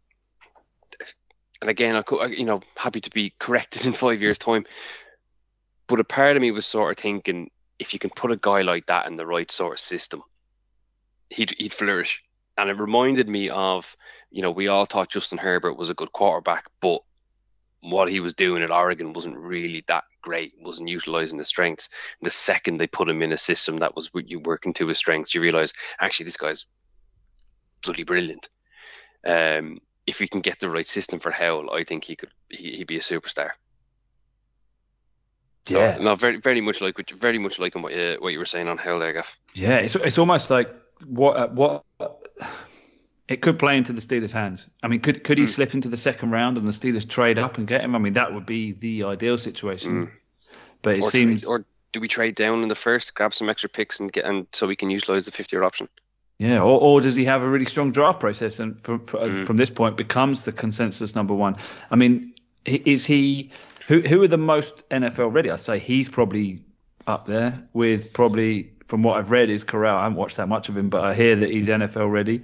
and 1.63 1.71
again, 1.71 1.95
I 1.95 2.03
could, 2.03 2.37
you 2.37 2.45
know, 2.45 2.61
happy 2.77 3.01
to 3.01 3.11
be 3.11 3.33
corrected 3.39 3.87
in 3.87 3.93
five 3.93 4.21
years' 4.21 4.37
time. 4.37 4.67
But 5.87 6.01
a 6.01 6.05
part 6.05 6.37
of 6.37 6.43
me 6.43 6.51
was 6.51 6.67
sort 6.67 6.91
of 6.91 7.01
thinking, 7.01 7.51
if 7.79 7.93
you 7.93 7.99
can 7.99 8.11
put 8.11 8.33
a 8.33 8.37
guy 8.37 8.63
like 8.63 8.87
that 8.87 9.07
in 9.07 9.17
the 9.17 9.27
right 9.27 9.51
sort 9.51 9.75
of 9.75 9.81
system, 9.81 10.23
he'd 11.31 11.55
he'd 11.57 11.73
flourish. 11.73 12.23
And 12.59 12.69
it 12.69 12.79
reminded 12.79 13.29
me 13.29 13.49
of, 13.49 13.97
you 14.31 14.43
know, 14.43 14.51
we 14.51 14.69
all 14.69 14.87
thought 14.87 15.09
Justin 15.09 15.39
Herbert 15.39 15.75
was 15.75 15.89
a 15.89 15.95
good 15.95 16.13
quarterback, 16.13 16.67
but 16.81 17.01
what 17.81 18.11
he 18.11 18.21
was 18.21 18.35
doing 18.35 18.63
at 18.63 18.71
Oregon 18.71 19.13
wasn't 19.13 19.37
really 19.39 19.85
that 19.87 20.05
great. 20.21 20.55
wasn't 20.61 20.89
utilizing 20.89 21.39
his 21.39 21.49
strengths. 21.49 21.89
The 22.21 22.31
second 22.31 22.79
they 22.79 22.89
put 22.89 23.09
him 23.09 23.23
in 23.23 23.33
a 23.33 23.39
system 23.39 23.79
that 23.79 23.95
was 23.95 24.11
you 24.15 24.41
working 24.41 24.73
to 24.75 24.89
his 24.89 24.99
strengths, 24.99 25.35
you 25.35 25.41
realize 25.41 25.73
actually 26.01 26.25
this 26.25 26.37
guy's 26.37 26.67
bloody 27.83 28.03
brilliant. 28.03 28.49
Um, 29.25 29.81
if 30.07 30.21
we 30.21 30.29
can 30.29 30.41
get 30.41 30.59
the 30.59 30.69
right 30.69 30.87
system 30.87 31.21
for 31.21 31.31
Howell, 31.31 31.71
I 31.73 31.85
think 31.85 32.05
he 32.05 32.17
could 32.17 32.31
he, 32.49 32.73
he'd 32.77 32.87
be 32.87 32.97
a 32.97 33.01
superstar. 33.01 33.51
So, 35.65 35.79
Yeah. 35.79 35.99
no, 35.99 36.15
very 36.15 36.39
very 36.39 36.61
much 36.61 36.81
like 36.81 36.99
what 36.99 37.11
you- 37.11 37.17
very 37.17 37.39
much 37.39 37.59
like 37.59 37.75
what 37.75 37.95
you, 37.95 38.17
what 38.19 38.33
you 38.33 38.39
were 38.39 38.45
saying 38.45 38.69
on 38.69 38.79
Howell 38.79 38.99
there, 38.99 39.13
Gaff. 39.13 39.39
Yeah, 39.55 39.77
it's 39.79 39.95
it's 39.95 40.19
almost 40.19 40.51
like 40.51 40.75
what 41.07 41.37
uh, 41.37 41.49
what 41.49 41.85
it 43.29 43.41
could 43.41 43.59
play 43.59 43.77
into 43.77 43.93
the 43.93 44.01
Steelers' 44.01 44.33
hands. 44.33 44.69
I 44.83 44.89
mean, 44.89 45.01
could 45.01 45.23
could 45.23 45.39
he 45.39 45.47
slip 45.47 45.75
into 45.75 45.89
the 45.89 45.97
second 45.97 46.33
round 46.33 46.59
and 46.59 46.67
the 46.67 46.73
Steelers 46.73 47.09
trade 47.09 47.39
up 47.39 47.59
and 47.59 47.67
get 47.67 47.83
him? 47.83 47.95
I 47.95 47.99
mean, 47.99 48.15
that 48.15 48.35
would 48.35 48.47
be 48.47 48.73
the 48.73 49.05
ideal 49.05 49.39
situation. 49.39 50.11
But 50.83 50.99
it 50.99 51.05
or, 51.05 51.11
seems, 51.11 51.43
trade, 51.43 51.49
or 51.49 51.65
do 51.93 52.01
we 52.01 52.09
trade 52.09 52.35
down 52.35 52.65
in 52.65 52.69
the 52.69 52.75
first, 52.75 53.15
grab 53.15 53.33
some 53.33 53.49
extra 53.49 53.71
picks 53.71 54.01
and 54.01 54.13
get 54.13 54.25
and 54.25 54.49
so 54.53 54.67
we 54.67 54.75
can 54.75 54.91
utilize 54.91 55.27
the 55.27 55.31
fifth 55.31 55.53
year 55.53 55.63
option? 55.63 55.89
Yeah, 56.43 56.59
or, 56.59 56.81
or 56.81 57.01
does 57.01 57.15
he 57.15 57.27
have 57.27 57.43
a 57.43 57.49
really 57.49 57.67
strong 57.67 57.93
draft 57.93 58.19
process 58.19 58.59
and 58.59 58.81
from 58.83 59.07
from, 59.07 59.47
from 59.47 59.57
this 59.57 59.71
point 59.71 59.97
becomes 59.97 60.43
the 60.43 60.51
consensus 60.51 61.15
number 61.15 61.35
one? 61.35 61.57
I 61.89 61.95
mean, 61.95 62.35
is 62.67 63.07
he? 63.07 63.53
Who 63.87 64.01
who 64.01 64.21
are 64.25 64.29
the 64.29 64.39
most 64.39 64.89
NFL 64.89 65.33
ready? 65.33 65.53
I'd 65.53 65.61
say 65.61 65.79
he's 65.79 66.09
probably 66.09 66.65
up 67.07 67.27
there 67.27 67.63
with 67.73 68.13
probably 68.13 68.73
from 68.89 69.05
what 69.05 69.19
I've 69.19 69.31
read 69.31 69.51
is 69.51 69.63
Corral. 69.63 69.97
I 69.97 70.03
haven't 70.03 70.19
watched 70.19 70.39
that 70.39 70.49
much 70.49 70.69
of 70.69 70.77
him, 70.77 70.89
but 70.89 71.05
I 71.05 71.15
hear 71.15 71.37
that 71.37 71.49
he's 71.49 71.69
NFL 71.69 72.11
ready, 72.11 72.43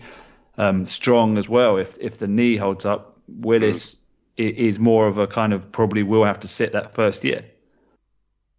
um, 0.57 0.85
strong 0.85 1.37
as 1.37 1.49
well. 1.49 1.77
If 1.77 1.99
if 2.01 2.19
the 2.19 2.29
knee 2.29 2.57
holds 2.57 2.87
up, 2.87 3.19
Willis 3.27 3.97
i 4.39 4.43
is 4.43 4.79
more 4.79 5.09
of 5.09 5.19
a 5.19 5.27
kind 5.27 5.53
of 5.53 5.73
probably 5.73 6.05
will 6.05 6.25
have 6.25 6.39
to 6.41 6.49
sit 6.49 6.73
that 6.73 6.95
first 6.95 7.25
year, 7.25 7.47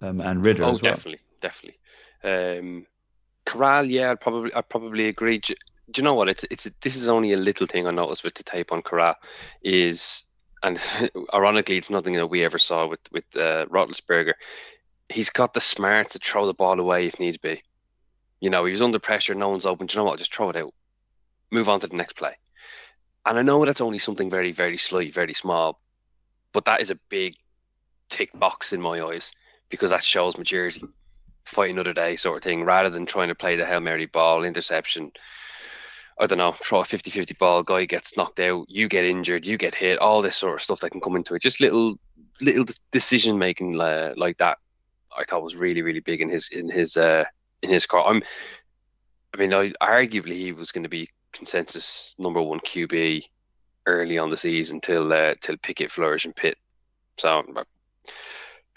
um, 0.02 0.20
and 0.20 0.44
Ridder 0.44 0.66
Oh, 0.66 0.72
as 0.72 0.82
well. 0.82 0.95
definitely, 0.95 1.20
definitely. 1.40 1.80
Um, 2.26 2.86
Corral, 3.50 3.90
yeah, 3.90 4.12
I'd 4.12 4.22
probably, 4.22 4.54
I'd 4.54 4.70
probably 4.70 5.08
agree. 5.08 5.40
Do, 5.40 5.56
do 5.90 6.00
you 6.00 6.04
know 6.04 6.14
what? 6.14 6.30
It's, 6.30 6.46
it's, 6.52 6.66
this 6.82 6.96
is 6.96 7.10
only 7.10 7.34
a 7.34 7.38
little 7.38 7.66
thing 7.66 7.88
I 7.88 7.92
noticed 7.92 8.24
with 8.24 8.36
the 8.36 8.44
tape 8.44 8.72
on 8.72 8.84
Corral 8.84 9.16
is, 9.64 10.22
and 10.62 10.80
ironically, 11.34 11.78
it's 11.78 11.90
nothing 11.90 12.14
that 12.14 12.28
we 12.28 12.46
ever 12.46 12.60
saw 12.60 12.86
with 12.86 13.00
with 13.12 13.36
uh. 13.36 13.66
He's 15.12 15.32
got 15.32 15.56
the 15.56 15.60
smart 15.60 16.12
to 16.12 16.20
throw 16.20 16.46
the 16.46 16.54
ball 16.54 16.80
away 16.80 17.08
if 17.08 17.20
needs 17.20 17.38
be. 17.38 17.64
You 18.40 18.52
know, 18.52 18.66
he 18.66 18.72
was 18.72 18.84
under 18.84 19.00
pressure, 19.00 19.34
no 19.34 19.50
one's 19.50 19.66
open. 19.66 19.88
Do 19.88 19.94
you 19.94 19.98
know 19.98 20.04
what? 20.04 20.20
Just 20.20 20.36
throw 20.36 20.52
it 20.52 20.56
out. 20.56 20.76
Move 21.50 21.70
on 21.70 21.80
to 21.80 21.88
the 21.88 21.96
next 21.96 22.16
play. 22.16 22.36
And 23.26 23.40
I 23.40 23.42
know 23.42 23.66
that's 23.66 23.82
only 23.82 23.98
something 23.98 24.30
very, 24.30 24.52
very 24.52 24.78
slight, 24.78 25.12
very 25.12 25.34
small, 25.34 25.80
but 26.54 26.66
that 26.66 26.82
is 26.82 26.92
a 26.92 27.00
big 27.10 27.36
tick 28.10 28.30
box 28.32 28.74
in 28.74 28.82
my 28.82 29.02
eyes 29.02 29.32
because 29.70 29.90
that 29.90 30.04
shows 30.04 30.38
maturity. 30.38 30.84
Fight 31.50 31.72
another 31.72 31.94
day, 31.94 32.16
sort 32.16 32.38
of 32.38 32.44
thing, 32.44 32.64
rather 32.64 32.92
than 32.92 33.08
trying 33.08 33.30
to 33.30 33.36
play 33.36 33.56
the 33.56 33.66
Hail 33.66 33.82
Mary 33.82 34.06
ball, 34.06 34.44
interception. 34.44 35.12
I 36.20 36.28
don't 36.28 36.38
know, 36.38 36.52
throw 36.52 36.82
a 36.82 36.86
50 36.86 37.10
50 37.10 37.34
ball, 37.40 37.64
guy 37.64 37.86
gets 37.86 38.16
knocked 38.16 38.40
out, 38.40 38.66
you 38.70 38.88
get 38.88 39.06
injured, 39.06 39.48
you 39.48 39.58
get 39.58 39.74
hit, 39.74 40.00
all 40.00 40.22
this 40.22 40.36
sort 40.36 40.54
of 40.54 40.62
stuff 40.62 40.82
that 40.82 40.92
can 40.92 41.02
come 41.02 41.16
into 41.16 41.34
it. 41.34 41.42
Just 41.42 41.60
little 41.60 41.98
little 42.40 42.66
decision 42.92 43.40
making 43.40 43.80
uh, 43.82 44.14
like 44.16 44.38
that, 44.38 44.60
I 45.18 45.24
thought 45.24 45.44
was 45.44 45.56
really, 45.56 45.82
really 45.82 46.02
big 46.02 46.22
in 46.22 46.30
his 46.30 46.50
in 46.50 46.70
his 46.70 46.98
uh, 46.98 47.26
in 47.64 47.72
his 47.72 47.86
car. 47.86 48.08
I'm, 48.08 48.22
I 49.34 49.38
mean, 49.38 49.54
I, 49.54 49.72
arguably 49.82 50.34
he 50.34 50.52
was 50.52 50.72
going 50.72 50.84
to 50.84 50.90
be 50.90 51.10
consensus 51.34 52.14
number 52.20 52.42
one 52.42 52.60
QB 52.60 53.24
early 53.86 54.18
on 54.20 54.30
the 54.30 54.38
season 54.38 54.82
till 54.82 55.12
uh, 55.12 55.34
till 55.42 55.58
Pickett, 55.58 55.90
Flourish, 55.90 56.26
and 56.26 56.36
Pitt 56.36 56.58
So 57.18 57.44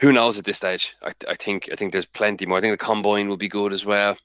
who 0.02 0.12
knows 0.12 0.38
at 0.38 0.44
this 0.44 0.58
stage? 0.58 0.96
I, 1.00 1.12
I 1.28 1.34
think 1.34 1.68
I 1.72 1.76
think 1.76 1.92
there's 1.92 2.06
plenty 2.06 2.44
more. 2.44 2.58
I 2.58 2.60
think 2.60 2.72
the 2.72 2.84
combine 2.84 3.28
will 3.28 3.36
be 3.36 3.48
good 3.48 3.72
as 3.72 3.86
well. 3.86 4.16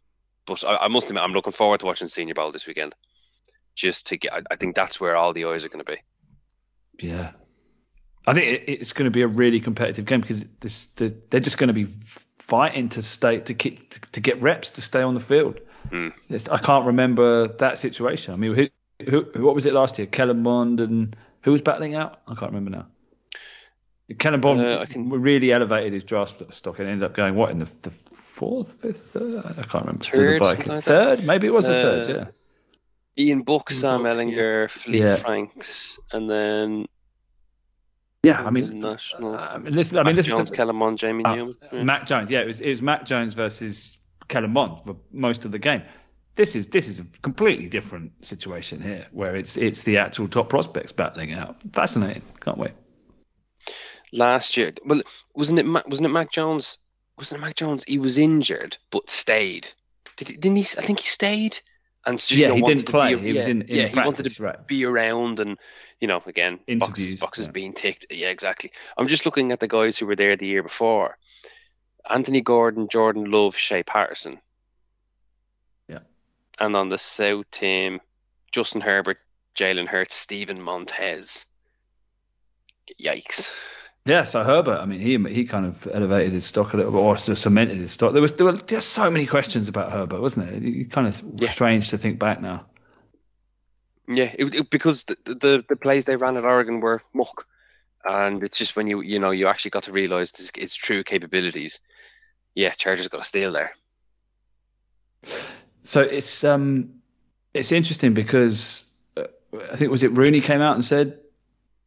But 0.47 0.63
I, 0.63 0.77
I 0.77 0.87
must 0.87 1.07
admit, 1.07 1.23
I'm 1.23 1.33
looking 1.33 1.53
forward 1.53 1.81
to 1.81 1.85
watching 1.85 2.07
Senior 2.07 2.33
Bowl 2.33 2.51
this 2.51 2.65
weekend. 2.65 2.95
Just 3.75 4.07
to 4.07 4.17
get, 4.17 4.33
I, 4.33 4.41
I 4.49 4.55
think 4.55 4.75
that's 4.75 4.99
where 4.99 5.15
all 5.15 5.33
the 5.33 5.45
eyes 5.45 5.63
are 5.63 5.69
going 5.69 5.85
to 5.85 5.91
be. 5.91 5.99
Yeah. 7.05 7.31
I 8.25 8.33
think 8.33 8.47
it, 8.47 8.63
it's 8.71 8.93
going 8.93 9.05
to 9.05 9.11
be 9.11 9.21
a 9.21 9.27
really 9.27 9.59
competitive 9.59 10.05
game 10.05 10.21
because 10.21 10.45
this, 10.61 10.87
the, 10.93 11.15
they're 11.29 11.41
just 11.41 11.59
going 11.59 11.67
to 11.67 11.73
be 11.73 11.87
fighting 12.39 12.89
to 12.89 13.03
stay 13.03 13.39
to, 13.41 13.53
keep, 13.53 13.91
to, 13.91 13.99
to 14.13 14.19
get 14.19 14.41
reps 14.41 14.71
to 14.71 14.81
stay 14.81 15.01
on 15.01 15.13
the 15.13 15.19
field. 15.19 15.59
Mm. 15.91 16.11
I 16.51 16.57
can't 16.57 16.87
remember 16.87 17.49
that 17.49 17.77
situation. 17.77 18.33
I 18.33 18.37
mean, 18.37 18.55
who, 18.55 18.67
who, 19.05 19.45
what 19.45 19.53
was 19.53 19.67
it 19.67 19.73
last 19.73 19.99
year? 19.99 20.07
Kellen 20.07 20.41
Mond 20.41 20.79
and 20.79 21.15
who 21.41 21.51
was 21.51 21.61
battling 21.61 21.93
out? 21.93 22.21
I 22.27 22.33
can't 22.33 22.51
remember 22.51 22.71
now. 22.71 22.87
Kellen 24.15 24.39
Mond 24.39 24.61
Uh, 24.61 24.79
I 24.79 24.85
can- 24.85 25.09
really 25.09 25.51
elevated 25.51 25.93
his 25.93 26.03
draft 26.03 26.41
stock 26.53 26.79
and 26.79 26.87
ended 26.87 27.03
up 27.03 27.13
going 27.15 27.35
what 27.35 27.51
in 27.51 27.59
the, 27.59 27.65
the 27.81 27.89
fourth, 27.91 28.73
fifth, 28.81 29.11
third? 29.11 29.45
I 29.45 29.51
can't 29.63 29.85
remember. 29.85 30.03
To 30.05 30.11
the 30.11 30.17
Third, 30.17 30.41
like 30.41 30.83
third, 30.83 31.23
maybe 31.25 31.47
it 31.47 31.53
was 31.53 31.65
the 31.67 31.75
Uh, 31.75 32.03
third. 32.03 32.07
Yeah. 32.15 32.25
Ian 33.25 33.41
Book, 33.41 33.71
Ian 33.71 33.79
Sam 33.79 34.03
Book, 34.03 34.13
Ehlinger, 34.15 34.67
Feleipe 34.69 34.99
Yeah. 34.99 35.15
Franks, 35.15 35.99
and 36.13 36.29
then 36.29 36.85
Yeah, 38.23 38.43
I 38.43 38.49
mean, 38.49 38.79
National. 38.79 39.35
I 39.35 39.57
mean, 39.57 39.73
listen, 39.73 39.97
I 39.97 40.01
mean, 40.01 40.07
Mac 40.07 40.15
listen 40.17 40.35
Jones, 40.35 40.49
to, 40.51 40.55
Kellen 40.55 40.75
Mond, 40.75 40.97
Jamie 40.97 41.23
Uh, 41.25 41.35
Newman. 41.35 41.55
Yeah. 41.71 41.83
Mac 41.83 42.05
Jones. 42.07 42.29
Yeah, 42.29 42.41
it 42.41 42.47
was 42.47 42.61
it 42.61 42.69
was 42.69 42.81
Mac 42.81 43.05
Jones 43.05 43.33
versus 43.33 43.97
Kellen 44.27 44.51
Mond 44.51 44.81
for 44.83 44.95
most 45.11 45.45
of 45.45 45.51
the 45.51 45.59
game. 45.59 45.81
This 46.35 46.55
is 46.55 46.67
this 46.67 46.87
is 46.87 46.99
a 46.99 47.05
completely 47.21 47.67
different 47.67 48.11
situation 48.25 48.81
here, 48.81 49.07
where 49.11 49.35
it's 49.35 49.55
it's 49.57 49.83
the 49.83 49.97
actual 49.99 50.27
top 50.27 50.49
prospects 50.49 50.91
battling 50.91 51.31
out. 51.33 51.57
Fascinating. 51.73 52.21
Can't 52.41 52.57
wait. 52.57 52.71
Last 54.13 54.57
year, 54.57 54.73
well, 54.85 55.01
wasn't 55.33 55.59
it? 55.59 55.65
Wasn't 55.67 56.05
it 56.05 56.09
Mac 56.09 56.31
Jones? 56.31 56.77
Wasn't 57.17 57.39
it 57.39 57.41
Mac 57.41 57.55
Jones? 57.55 57.83
He 57.85 57.99
was 57.99 58.17
injured 58.17 58.77
but 58.89 59.09
stayed. 59.09 59.69
Did 60.15 60.29
he, 60.29 60.37
didn't 60.37 60.57
he? 60.57 60.63
I 60.77 60.81
think 60.85 60.99
he 60.99 61.07
stayed. 61.07 61.59
And 62.05 62.31
Yeah, 62.31 62.47
know, 62.49 62.55
he 62.55 62.61
didn't 62.61 62.85
play. 62.85 63.15
Be, 63.15 63.31
He 63.31 63.37
was 63.37 63.47
in- 63.47 63.63
in 63.63 63.75
yeah, 63.75 63.87
he 63.87 63.99
wanted 63.99 64.31
to 64.31 64.43
right. 64.43 64.65
be 64.65 64.85
around 64.85 65.39
and 65.41 65.57
you 65.99 66.07
know 66.07 66.23
again 66.25 66.59
Interviews, 66.65 66.79
boxes, 66.79 67.19
boxes 67.19 67.45
yeah. 67.47 67.51
being 67.51 67.73
ticked. 67.73 68.05
Yeah, 68.09 68.29
exactly. 68.29 68.71
I'm 68.97 69.09
just 69.09 69.25
looking 69.25 69.51
at 69.51 69.59
the 69.59 69.67
guys 69.67 69.97
who 69.97 70.05
were 70.05 70.15
there 70.15 70.37
the 70.37 70.47
year 70.47 70.63
before. 70.63 71.17
Anthony 72.09 72.39
Gordon, 72.39 72.87
Jordan 72.89 73.29
Love, 73.29 73.57
Shea 73.57 73.83
Patterson. 73.83 74.39
Yeah. 75.89 75.99
And 76.57 76.77
on 76.77 76.87
the 76.87 76.97
South 76.97 77.51
team, 77.51 77.99
Justin 78.53 78.79
Herbert, 78.79 79.17
Jalen 79.55 79.87
Hurts, 79.87 80.15
Steven 80.15 80.61
Montez. 80.61 81.45
Yikes. 83.01 83.53
Yeah, 84.07 84.23
so 84.23 84.41
Herbert, 84.43 84.79
I 84.79 84.85
mean, 84.85 85.01
he 85.01 85.17
he 85.33 85.43
kind 85.43 85.65
of 85.65 85.85
elevated 85.93 86.31
his 86.31 86.45
stock 86.45 86.73
a 86.73 86.77
little 86.77 86.93
bit, 86.93 86.97
or 86.99 87.17
sort 87.17 87.37
of 87.37 87.39
cemented 87.39 87.77
his 87.77 87.91
stock. 87.91 88.13
There 88.13 88.21
was 88.21 88.37
there 88.37 88.45
were 88.45 88.53
just 88.53 88.91
so 88.91 89.11
many 89.11 89.25
questions 89.25 89.67
about 89.67 89.91
Herbert, 89.91 90.21
wasn't 90.21 90.49
it? 90.49 90.63
It 90.63 90.91
kind 90.91 91.07
of 91.07 91.21
Yeah. 91.35 91.49
strange 91.49 91.89
to 91.89 91.97
think 91.97 92.17
back 92.17 92.41
now. 92.41 92.65
Yeah, 94.07 94.33
it, 94.39 94.55
it- 94.55 94.69
because 94.69 95.03
the, 95.03 95.17
the 95.25 95.65
the 95.67 95.75
plays 95.75 96.05
they 96.05 96.15
ran 96.15 96.37
at 96.37 96.45
Oregon 96.45 96.79
were 96.79 97.01
muck, 97.13 97.45
and 98.05 98.43
it's 98.43 98.57
just 98.57 98.77
when 98.77 98.87
you 98.87 99.01
you 99.01 99.19
know 99.19 99.31
you 99.31 99.47
actually 99.47 99.71
got 99.71 99.83
to 99.83 99.91
realize 99.91 100.31
this, 100.31 100.51
its 100.57 100.75
true 100.75 101.03
capabilities. 101.03 101.81
Yeah, 102.55 102.71
Chargers 102.71 103.09
got 103.09 103.21
a 103.21 103.25
steal 103.25 103.51
there. 103.51 103.71
So 105.83 106.01
it's 106.01 106.45
um 106.45 107.01
it's 107.53 107.73
interesting 107.73 108.13
because 108.13 108.85
uh, 109.17 109.23
I 109.71 109.75
think 109.75 109.91
was 109.91 110.03
it 110.03 110.11
Rooney 110.11 110.39
came 110.41 110.61
out 110.61 110.75
and 110.75 110.85
said, 110.85 111.19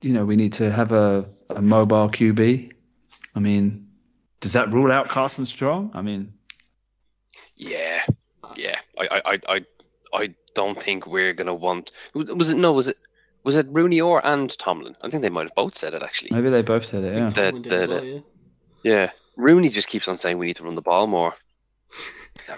you 0.02 0.12
know, 0.12 0.24
we 0.24 0.36
need 0.36 0.54
to 0.54 0.70
have 0.70 0.92
a, 0.92 1.28
a 1.50 1.60
mobile 1.62 2.08
QB. 2.08 2.72
I 3.34 3.38
mean, 3.40 3.88
does 4.40 4.54
that 4.54 4.72
rule 4.72 4.90
out 4.90 5.08
Carson 5.08 5.46
Strong? 5.46 5.90
I 5.94 6.02
mean, 6.02 6.32
Yeah, 7.56 8.02
yeah. 8.56 8.78
I 8.98 9.06
I 9.06 9.20
I 9.34 9.38
I, 9.48 9.64
I 10.12 10.34
don't 10.54 10.82
think 10.82 11.06
we're 11.06 11.32
gonna 11.34 11.54
want. 11.54 11.92
Was 12.14 12.50
it 12.50 12.56
no? 12.58 12.72
Was 12.72 12.88
it 12.88 12.96
was 13.44 13.56
it 13.56 13.66
Rooney 13.70 14.00
or 14.00 14.24
and 14.26 14.56
Tomlin? 14.58 14.96
I 15.02 15.10
think 15.10 15.22
they 15.22 15.28
might 15.30 15.44
have 15.44 15.54
both 15.54 15.74
said 15.76 15.94
it 15.94 16.02
actually. 16.02 16.30
maybe 16.32 16.50
they 16.50 16.62
both 16.62 16.84
said 16.86 17.04
it. 17.04 17.16
Yeah. 17.16 17.28
The- 17.28 17.34
Tomlin 17.34 17.62
the- 17.62 17.86
well, 17.88 18.04
yeah. 18.04 18.20
Yeah, 18.82 19.10
Rooney 19.36 19.68
just 19.68 19.88
keeps 19.88 20.08
on 20.08 20.16
saying 20.16 20.38
we 20.38 20.46
need 20.46 20.56
to 20.56 20.62
run 20.64 20.74
the 20.74 20.80
ball 20.82 21.06
more. 21.06 21.34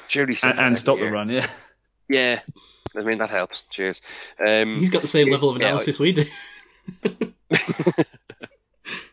Surely 0.06 0.36
And, 0.44 0.59
and 0.59 0.78
stop 0.78 0.98
the 0.98 1.10
run. 1.10 1.28
Yeah. 1.28 1.48
Yeah, 2.09 2.40
I 2.97 3.01
mean 3.01 3.19
that 3.19 3.31
helps. 3.31 3.64
Cheers. 3.73 4.02
Um, 4.39 4.78
He's 4.78 4.90
got 4.90 5.02
the 5.02 5.09
same 5.09 5.31
level 5.31 5.51
of 5.51 5.56
yeah, 5.59 5.66
I- 5.66 5.69
analysis 5.70 5.98
we 5.98 6.12
do. 6.12 6.27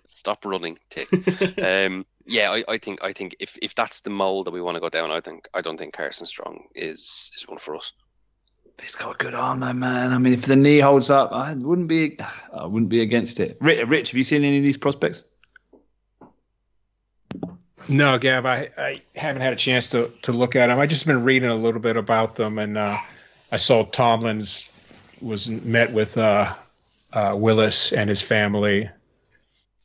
Stop 0.07 0.45
running, 0.45 0.77
tick. 0.89 1.07
um, 1.61 2.05
yeah, 2.25 2.51
I, 2.51 2.63
I 2.67 2.77
think 2.77 3.03
I 3.03 3.13
think 3.13 3.35
if, 3.39 3.57
if 3.61 3.75
that's 3.75 4.01
the 4.01 4.09
mold 4.09 4.47
that 4.47 4.51
we 4.51 4.61
want 4.61 4.75
to 4.75 4.81
go 4.81 4.89
down, 4.89 5.11
I 5.11 5.21
think 5.21 5.47
I 5.53 5.61
don't 5.61 5.77
think 5.77 5.93
Carson 5.93 6.25
Strong 6.25 6.65
is 6.75 7.31
is 7.37 7.47
one 7.47 7.59
for 7.59 7.75
us. 7.75 7.93
He's 8.81 8.95
got 8.95 9.15
a 9.15 9.17
good 9.17 9.33
arm, 9.33 9.59
though, 9.59 9.73
man. 9.73 10.13
I 10.13 10.17
mean, 10.17 10.33
if 10.33 10.43
the 10.43 10.55
knee 10.55 10.79
holds 10.79 11.09
up, 11.09 11.31
I 11.31 11.53
wouldn't 11.53 11.87
be. 11.87 12.17
I 12.53 12.65
wouldn't 12.65 12.89
be 12.89 13.01
against 13.01 13.39
it. 13.39 13.57
Rich, 13.61 13.87
Rich 13.87 14.11
have 14.11 14.17
you 14.17 14.23
seen 14.23 14.43
any 14.43 14.57
of 14.57 14.63
these 14.63 14.77
prospects? 14.77 15.23
No, 17.87 18.17
Gav, 18.19 18.45
I, 18.45 18.69
I 18.77 19.01
haven't 19.15 19.41
had 19.41 19.53
a 19.53 19.55
chance 19.55 19.91
to, 19.91 20.11
to 20.23 20.31
look 20.31 20.55
at 20.55 20.67
them. 20.67 20.77
I 20.79 20.85
just 20.85 21.07
been 21.07 21.23
reading 21.23 21.49
a 21.49 21.55
little 21.55 21.79
bit 21.81 21.97
about 21.97 22.35
them, 22.35 22.59
and 22.59 22.77
uh, 22.77 22.95
I 23.51 23.57
saw 23.57 23.83
Tomlin's 23.83 24.69
was 25.21 25.49
met 25.49 25.91
with 25.91 26.17
uh, 26.17 26.55
uh, 27.13 27.33
Willis 27.35 27.91
and 27.91 28.09
his 28.09 28.21
family 28.21 28.89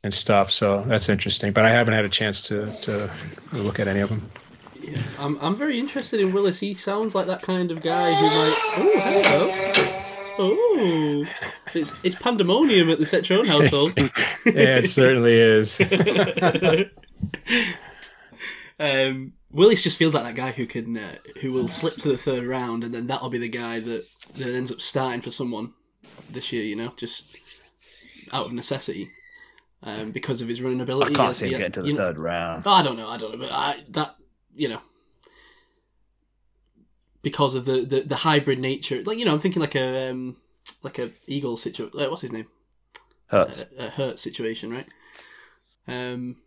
and 0.03 0.13
stuff. 0.13 0.51
So 0.51 0.83
that's 0.87 1.09
interesting. 1.09 1.51
But 1.51 1.65
I 1.65 1.71
haven't 1.71 1.93
had 1.93 2.05
a 2.05 2.09
chance 2.09 2.43
to, 2.43 2.69
to 2.83 3.11
look 3.53 3.79
at 3.79 3.87
any 3.87 4.01
of 4.01 4.09
them. 4.09 4.29
Yeah, 4.81 5.01
I'm, 5.17 5.37
I'm 5.41 5.55
very 5.55 5.79
interested 5.79 6.19
in 6.19 6.31
Willis. 6.31 6.59
He 6.59 6.75
sounds 6.75 7.15
like 7.15 7.25
that 7.27 7.41
kind 7.41 7.71
of 7.71 7.81
guy 7.81 8.13
who 8.13 8.25
might. 8.25 8.55
Oh, 8.77 8.99
hello. 8.99 10.01
Oh, 10.37 11.25
it's 11.73 11.93
it's 12.03 12.15
pandemonium 12.15 12.89
at 12.89 12.99
the 12.99 13.05
Cetrone 13.05 13.47
household. 13.47 13.97
Yeah, 14.45 14.77
it 14.77 14.85
certainly 14.85 15.33
is. 15.33 15.81
um, 18.79 19.33
Willis 19.49 19.81
just 19.81 19.97
feels 19.97 20.13
like 20.13 20.23
that 20.23 20.35
guy 20.35 20.51
who 20.51 20.67
can 20.67 20.97
uh, 20.97 21.15
who 21.41 21.51
will 21.51 21.67
slip 21.67 21.95
to 21.97 22.09
the 22.09 22.17
third 22.17 22.45
round, 22.45 22.83
and 22.83 22.93
then 22.93 23.07
that'll 23.07 23.29
be 23.29 23.39
the 23.39 23.49
guy 23.49 23.79
that 23.79 24.05
that 24.35 24.53
ends 24.53 24.71
up 24.71 24.81
starting 24.81 25.21
for 25.21 25.31
someone 25.31 25.73
this 26.29 26.51
year. 26.51 26.63
You 26.63 26.75
know, 26.75 26.93
just 26.97 27.37
out 28.33 28.47
of 28.47 28.53
necessity, 28.53 29.11
um, 29.83 30.11
because 30.11 30.41
of 30.41 30.47
his 30.47 30.61
running 30.61 30.81
ability, 30.81 31.13
I 31.13 31.17
can't 31.17 31.27
Yes, 31.29 31.37
see 31.37 31.45
him 31.47 31.51
yeah, 31.53 31.57
getting 31.59 31.71
to 31.73 31.81
the 31.81 31.87
you 31.87 31.93
know- 31.93 31.97
third 31.97 32.17
round. 32.17 32.67
I 32.67 32.83
don't 32.83 32.97
know. 32.97 33.09
I 33.09 33.17
don't 33.17 33.31
know, 33.33 33.37
but 33.37 33.51
I 33.51 33.83
that 33.89 34.15
you 34.55 34.69
know 34.69 34.81
because 37.21 37.55
of 37.55 37.65
the, 37.65 37.83
the, 37.85 38.01
the 38.01 38.15
hybrid 38.17 38.59
nature. 38.59 39.01
Like 39.03 39.17
you 39.17 39.25
know, 39.25 39.33
I'm 39.33 39.39
thinking 39.39 39.59
like 39.61 39.75
a 39.75 40.09
um, 40.11 40.37
like 40.83 40.99
a 40.99 41.09
eagle 41.27 41.57
situation. 41.57 41.99
Uh, 41.99 42.09
what's 42.09 42.21
his 42.21 42.31
name? 42.31 42.47
Hurts. 43.27 43.65
A, 43.79 43.85
a 43.85 43.89
hurt 43.89 44.19
situation, 44.19 44.71
right? 44.71 44.87
Um, 45.87 46.37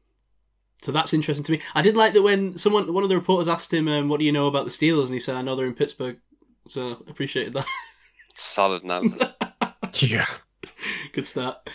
so 0.82 0.92
that's 0.92 1.12
interesting 1.12 1.44
to 1.46 1.52
me. 1.52 1.60
I 1.74 1.82
did 1.82 1.96
like 1.96 2.12
that 2.12 2.22
when 2.22 2.56
someone 2.56 2.92
one 2.94 3.02
of 3.02 3.08
the 3.08 3.16
reporters 3.16 3.48
asked 3.48 3.72
him, 3.74 3.88
um, 3.88 4.08
"What 4.08 4.20
do 4.20 4.26
you 4.26 4.32
know 4.32 4.46
about 4.46 4.64
the 4.64 4.70
Steelers?" 4.70 5.06
and 5.06 5.14
he 5.14 5.18
said, 5.20 5.34
"I 5.34 5.42
know 5.42 5.56
they're 5.56 5.66
in 5.66 5.74
Pittsburgh." 5.74 6.18
So 6.68 7.02
appreciated 7.08 7.54
that. 7.54 7.66
Solid 8.34 8.84
analysis. 8.84 9.28
yeah. 9.94 10.26
Good 11.12 11.26
start. 11.26 11.68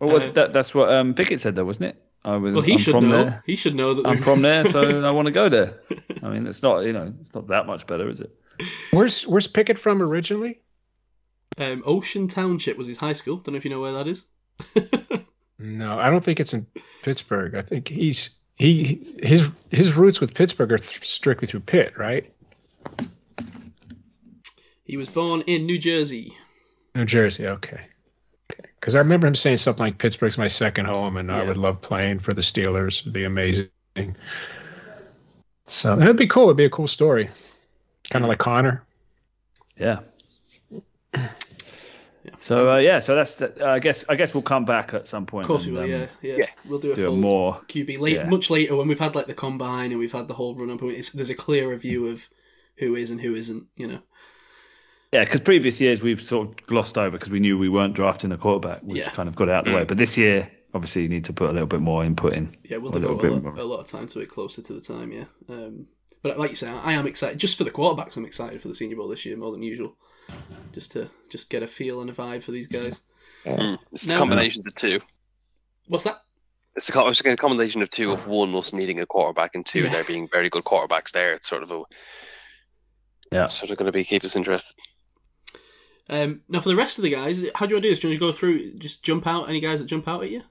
Well, 0.00 0.10
was 0.10 0.26
Uh, 0.28 0.32
that, 0.32 0.52
that's 0.52 0.74
what 0.74 0.92
um, 0.92 1.14
Pickett 1.14 1.40
said, 1.40 1.54
though, 1.54 1.64
wasn't 1.64 1.90
it? 1.90 2.02
I 2.24 2.36
was, 2.36 2.52
Well, 2.54 2.62
he 2.62 2.72
I'm 2.74 2.78
should 2.78 2.92
from 2.92 3.06
know. 3.08 3.24
there. 3.24 3.42
He 3.46 3.56
should 3.56 3.74
know 3.74 3.94
that. 3.94 4.06
I'm 4.06 4.18
from 4.18 4.42
there, 4.42 4.64
so 4.66 5.04
I 5.04 5.10
want 5.10 5.26
to 5.26 5.32
go 5.32 5.48
there. 5.48 5.80
I 6.22 6.28
mean, 6.28 6.46
it's 6.46 6.62
not 6.62 6.80
you 6.80 6.92
know, 6.92 7.12
it's 7.20 7.34
not 7.34 7.48
that 7.48 7.66
much 7.66 7.86
better, 7.86 8.08
is 8.08 8.20
it? 8.20 8.34
Where's 8.90 9.26
Where's 9.26 9.46
Pickett 9.46 9.78
from 9.78 10.02
originally? 10.02 10.60
um, 11.58 11.82
Ocean 11.86 12.28
Township 12.28 12.76
was 12.76 12.86
his 12.86 12.98
high 12.98 13.12
school. 13.12 13.36
Don't 13.36 13.52
know 13.54 13.58
if 13.58 13.64
you 13.64 13.70
know 13.70 13.80
where 13.80 13.92
that 13.92 14.06
is. 14.08 14.26
No, 15.60 15.98
I 15.98 16.08
don't 16.10 16.22
think 16.22 16.38
it's 16.40 16.54
in 16.54 16.66
Pittsburgh. 17.02 17.54
I 17.56 17.62
think 17.62 17.88
he's 17.88 18.30
he 18.56 19.04
his 19.22 19.52
his 19.70 19.96
roots 19.96 20.20
with 20.20 20.34
Pittsburgh 20.34 20.72
are 20.72 20.78
th- 20.78 21.04
strictly 21.04 21.46
through 21.48 21.60
Pitt, 21.60 21.96
right? 21.98 22.32
He 24.84 24.96
was 24.96 25.08
born 25.08 25.42
in 25.42 25.66
New 25.66 25.78
Jersey. 25.78 26.36
New 26.94 27.04
Jersey. 27.04 27.46
Okay. 27.46 27.80
Okay. 28.50 28.68
Because 28.80 28.94
I 28.94 28.98
remember 28.98 29.26
him 29.26 29.34
saying 29.34 29.58
something 29.58 29.84
like 29.84 29.98
Pittsburgh's 29.98 30.38
my 30.38 30.48
second 30.48 30.86
home, 30.86 31.16
and 31.16 31.30
I 31.30 31.44
would 31.44 31.58
love 31.58 31.80
playing 31.82 32.20
for 32.20 32.32
the 32.32 32.40
Steelers. 32.42 33.00
It'd 33.02 33.12
be 33.12 33.24
amazing. 33.24 33.68
So 35.66 36.00
it'd 36.00 36.16
be 36.16 36.26
cool. 36.26 36.44
It'd 36.44 36.56
be 36.56 36.64
a 36.64 36.70
cool 36.70 36.86
story. 36.88 37.28
Kind 38.10 38.24
of 38.24 38.28
like 38.28 38.38
Connor. 38.38 38.82
Yeah. 39.76 40.00
So 42.40 42.72
uh, 42.72 42.76
yeah, 42.78 42.98
so 42.98 43.14
that's 43.16 43.36
the, 43.36 43.66
uh, 43.66 43.72
I 43.74 43.78
guess 43.78 44.04
I 44.08 44.14
guess 44.14 44.32
we'll 44.32 44.42
come 44.42 44.64
back 44.64 44.94
at 44.94 45.08
some 45.08 45.26
point. 45.26 45.44
Of 45.44 45.48
course 45.48 45.66
we 45.66 45.72
will. 45.72 45.82
um, 45.82 45.90
Yeah, 45.90 46.06
yeah, 46.22 46.36
yeah. 46.38 46.46
We'll 46.66 46.78
do 46.78 46.92
a 46.92 46.94
Do 46.94 47.02
a 47.02 47.06
full 47.06 47.16
more. 47.16 47.60
QB 47.68 47.98
late, 47.98 48.16
yeah. 48.16 48.28
much 48.28 48.48
later 48.50 48.76
when 48.76 48.86
we've 48.86 48.98
had 48.98 49.14
like 49.14 49.26
the 49.26 49.34
combine 49.34 49.90
and 49.90 49.98
we've 49.98 50.12
had 50.12 50.28
the 50.28 50.34
whole 50.34 50.54
run 50.54 50.70
up. 50.70 50.80
and 50.82 50.90
there's 50.92 51.30
a 51.30 51.34
clearer 51.34 51.74
view 51.76 52.06
of 52.08 52.28
who 52.76 52.94
is 52.94 53.10
and 53.10 53.20
who 53.20 53.34
isn't. 53.34 53.66
You 53.76 53.86
know. 53.88 53.98
Yeah, 55.12 55.24
because 55.24 55.40
previous 55.40 55.80
years 55.80 56.02
we've 56.02 56.20
sort 56.22 56.48
of 56.48 56.66
glossed 56.66 56.98
over 56.98 57.12
because 57.16 57.30
we 57.30 57.40
knew 57.40 57.56
we 57.58 57.68
weren't 57.70 57.94
drafting 57.94 58.30
a 58.32 58.36
quarterback, 58.38 58.82
which 58.82 58.98
Yeah. 58.98 59.10
kind 59.10 59.28
of 59.28 59.34
got 59.36 59.48
out 59.48 59.66
of 59.66 59.72
the 59.72 59.76
way. 59.78 59.84
But 59.84 59.96
this 59.96 60.18
year, 60.18 60.50
obviously 60.74 61.02
you 61.04 61.08
need 61.08 61.24
to 61.24 61.32
put 61.32 61.48
a 61.48 61.52
little 61.52 61.66
bit 61.66 61.80
more 61.80 62.04
input 62.04 62.34
in. 62.34 62.54
Yeah, 62.64 62.76
we'll 62.76 62.92
A 62.92 62.98
little 62.98 63.16
devote 63.16 63.30
a, 63.30 63.34
lot, 63.34 63.42
more. 63.42 63.56
a 63.56 63.64
lot 63.64 63.80
of 63.80 63.86
time 63.86 64.06
to 64.08 64.20
it 64.20 64.28
closer 64.28 64.60
to 64.62 64.72
the 64.74 64.80
time. 64.82 65.10
Yeah, 65.12 65.24
um, 65.48 65.86
but 66.22 66.38
like 66.38 66.50
you 66.50 66.56
say, 66.56 66.68
I 66.68 66.92
am 66.92 67.06
excited 67.06 67.38
just 67.38 67.56
for 67.56 67.64
the 67.64 67.70
quarterbacks. 67.70 68.16
I'm 68.18 68.26
excited 68.26 68.60
for 68.60 68.68
the 68.68 68.74
Senior 68.74 68.96
Bowl 68.96 69.08
this 69.08 69.24
year 69.24 69.36
more 69.36 69.50
than 69.52 69.62
usual, 69.62 69.96
just 70.72 70.92
to 70.92 71.10
just 71.30 71.48
get 71.48 71.62
a 71.62 71.66
feel 71.66 72.02
and 72.02 72.10
a 72.10 72.12
vibe 72.12 72.42
for 72.42 72.50
these 72.52 72.66
guys. 72.66 73.00
Mm. 73.46 73.78
It's 73.92 74.04
the 74.04 74.12
No. 74.12 74.18
combination 74.18 74.60
of 74.60 74.64
the 74.74 74.78
two. 74.78 75.00
What's 75.86 76.04
that? 76.04 76.20
It's 76.76 76.86
the, 76.92 77.06
it's 77.06 77.20
a 77.24 77.36
combination 77.36 77.80
of 77.80 77.90
two 77.90 78.12
of 78.12 78.26
one 78.26 78.54
us 78.54 78.74
needing 78.74 79.00
a 79.00 79.06
quarterback 79.06 79.54
and 79.54 79.64
two 79.64 79.84
Yeah. 79.84 79.88
there 79.88 80.04
being 80.04 80.28
very 80.28 80.50
good 80.50 80.64
quarterbacks 80.64 81.12
there. 81.12 81.32
It's 81.32 81.48
sort 81.48 81.62
of 81.62 81.70
a 81.70 81.82
Yeah. 83.32 83.48
sort 83.48 83.70
of 83.70 83.78
going 83.78 83.86
to 83.86 83.92
be 83.92 84.04
keep 84.04 84.22
us 84.24 84.36
interested. 84.36 84.74
Um, 86.08 86.42
now 86.48 86.60
for 86.60 86.70
the 86.70 86.76
rest 86.76 86.98
of 86.98 87.02
the 87.02 87.10
guys, 87.10 87.44
how 87.54 87.66
do 87.66 87.70
you 87.70 87.76
want 87.76 87.82
to 87.82 87.88
do 87.88 87.90
this? 87.90 87.98
Do 88.00 88.08
you 88.08 88.12
want 88.12 88.20
to 88.20 88.26
go 88.26 88.32
through, 88.32 88.78
just 88.78 89.02
jump 89.02 89.26
out 89.26 89.48
any 89.48 89.60
guys 89.60 89.80
that 89.80 89.86
jump 89.86 90.08
out 90.08 90.22
at 90.22 90.30
you? 90.30 90.42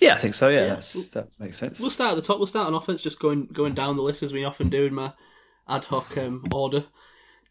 Yeah, 0.00 0.14
I 0.14 0.18
think 0.18 0.34
so. 0.34 0.48
Yeah, 0.48 0.66
Yeah. 0.66 1.02
That 1.12 1.28
makes 1.38 1.58
sense. 1.58 1.80
We'll 1.80 1.90
start 1.90 2.12
at 2.12 2.16
the 2.16 2.22
top. 2.22 2.38
We'll 2.38 2.46
start 2.46 2.66
on 2.66 2.74
offense, 2.74 3.02
just 3.02 3.20
going 3.20 3.46
going 3.46 3.74
down 3.74 3.96
the 3.96 4.02
list 4.02 4.22
as 4.22 4.32
we 4.32 4.44
often 4.44 4.68
do 4.70 4.86
in 4.86 4.94
my 4.94 5.12
ad 5.68 5.84
hoc 5.84 6.16
um, 6.16 6.44
order. 6.52 6.84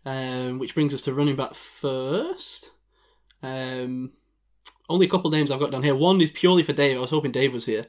Um, 0.04 0.58
which 0.58 0.74
brings 0.74 0.96
us 0.96 1.04
to 1.04 1.14
running 1.14 1.36
back 1.36 1.54
first. 1.54 2.72
Um, 3.44 4.14
only 4.90 5.06
a 5.06 5.10
couple 5.10 5.28
of 5.28 5.34
names 5.34 5.52
I've 5.52 5.60
got 5.60 5.70
down 5.72 5.84
here. 5.84 5.96
One 5.96 6.20
is 6.20 6.32
purely 6.32 6.64
for 6.64 6.74
Dave. 6.74 6.98
I 6.98 7.02
was 7.02 7.12
hoping 7.12 7.32
Dave 7.32 7.54
was 7.54 7.68
here. 7.68 7.86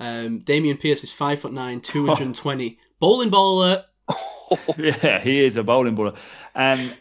Um, 0.00 0.40
Dameon 0.40 0.80
Pierce 0.80 1.04
is 1.04 1.12
five 1.12 1.40
foot 1.40 1.52
nine, 1.52 1.80
two 1.80 2.06
hundred 2.06 2.26
and 2.26 2.34
twenty. 2.34 2.80
Bowling 3.00 3.30
baller. 3.30 3.84
yeah, 4.76 5.20
he 5.20 5.44
is 5.44 5.56
a 5.56 5.62
bowling 5.62 5.96
baller, 5.96 6.16
and 6.54 6.96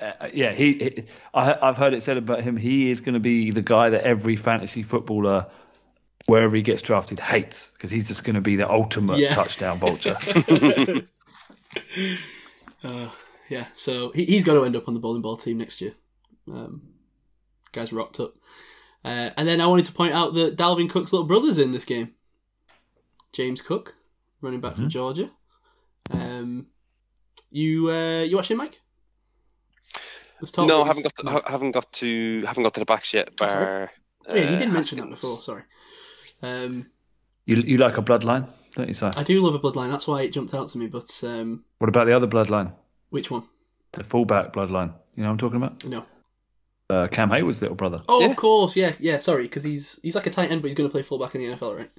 uh, 0.00 0.28
yeah, 0.32 0.52
he. 0.52 0.72
he 0.74 1.04
I, 1.34 1.56
I've 1.68 1.76
heard 1.78 1.94
it 1.94 2.02
said 2.02 2.16
about 2.16 2.42
him. 2.42 2.56
He 2.56 2.90
is 2.90 3.00
going 3.00 3.14
to 3.14 3.20
be 3.20 3.50
the 3.50 3.62
guy 3.62 3.90
that 3.90 4.02
every 4.04 4.36
fantasy 4.36 4.82
footballer, 4.82 5.46
wherever 6.26 6.54
he 6.56 6.62
gets 6.62 6.82
drafted, 6.82 7.18
hates 7.20 7.70
because 7.70 7.90
he's 7.90 8.08
just 8.08 8.24
going 8.24 8.34
to 8.36 8.40
be 8.42 8.56
the 8.56 8.70
ultimate 8.70 9.18
Yeah. 9.18 9.34
touchdown 9.34 9.78
vulture. 9.78 10.18
Uh, 12.84 13.08
yeah, 13.48 13.66
so 13.74 14.12
he, 14.12 14.24
he's 14.26 14.44
got 14.44 14.54
to 14.54 14.64
end 14.64 14.76
up 14.76 14.86
on 14.86 14.94
the 14.94 15.00
bowling 15.00 15.22
ball 15.22 15.36
team 15.36 15.58
next 15.58 15.80
year. 15.80 15.94
Um, 16.48 16.82
guy's 17.72 17.92
rocked 17.92 18.20
up. 18.20 18.34
Uh, 19.04 19.30
and 19.36 19.48
then 19.48 19.60
I 19.60 19.66
wanted 19.66 19.86
to 19.86 19.92
point 19.92 20.14
out 20.14 20.34
that 20.34 20.56
Dalvin 20.56 20.88
Cook's 20.88 21.12
little 21.12 21.26
brother's 21.26 21.58
in 21.58 21.72
this 21.72 21.84
game. 21.84 22.12
James 23.32 23.60
Cook, 23.62 23.96
running 24.40 24.60
back 24.60 24.76
from 24.76 24.88
Georgia. 24.88 25.30
Um, 26.10 26.68
you 27.50 27.90
uh, 27.90 28.22
you 28.22 28.36
watching 28.36 28.56
Mike? 28.56 28.80
Let's 30.40 30.52
talk. 30.52 30.66
no, 30.68 30.78
I 30.78 30.82
about 30.82 30.86
haven't 30.88 31.02
this- 31.04 31.12
got 31.12 31.26
to, 31.26 31.32
ha- 31.32 31.50
haven't 31.50 31.70
got 31.72 31.92
to 31.94 32.44
haven't 32.46 32.62
got 32.62 32.74
to 32.74 32.80
the 32.80 32.86
backs 32.86 33.14
yet. 33.14 33.30
That's 33.38 33.52
all 33.54 33.60
Bar, 33.60 33.90
yeah, 34.28 34.34
you 34.50 34.56
uh, 34.56 34.58
did 34.58 34.72
mention 34.72 34.98
that 34.98 35.08
before. 35.10 35.36
Sorry. 35.38 35.62
Um, 36.42 36.86
you 37.46 37.56
you 37.56 37.76
like 37.78 37.96
a 37.98 38.02
bloodline, 38.02 38.50
don't 38.74 38.88
you, 38.88 38.94
Si? 38.94 39.06
I 39.06 39.22
do 39.22 39.40
love 39.44 39.54
a 39.54 39.58
bloodline. 39.60 39.90
That's 39.90 40.06
why 40.06 40.22
it 40.22 40.32
jumped 40.32 40.52
out 40.54 40.68
to 40.68 40.78
me. 40.78 40.86
But 40.88 41.08
um, 41.24 41.64
What 41.78 41.88
about 41.88 42.06
the 42.06 42.12
other 42.16 42.26
bloodline, 42.26 42.72
which 43.10 43.30
one? 43.30 43.44
the 43.92 44.04
fullback 44.04 44.52
bloodline? 44.52 44.92
You 45.14 45.22
know 45.22 45.28
what 45.28 45.32
I'm 45.32 45.38
talking 45.38 45.56
about? 45.56 45.84
No. 45.86 46.04
Uh, 46.90 47.06
Cam 47.08 47.30
Heyward's 47.30 47.62
little 47.62 47.76
brother. 47.76 48.02
Oh, 48.08 48.20
Yeah. 48.20 48.26
of 48.26 48.36
course. 48.36 48.76
Yeah, 48.76 48.92
yeah. 49.00 49.18
Sorry, 49.18 49.44
because 49.44 49.64
he's 49.64 49.98
he's 50.02 50.14
like 50.14 50.26
a 50.26 50.30
tight 50.30 50.50
end, 50.50 50.60
but 50.62 50.68
he's 50.68 50.76
going 50.76 50.88
to 50.88 50.92
play 50.92 51.02
fullback 51.02 51.34
in 51.34 51.40
the 51.40 51.56
NFL, 51.56 51.76
right? 51.78 51.90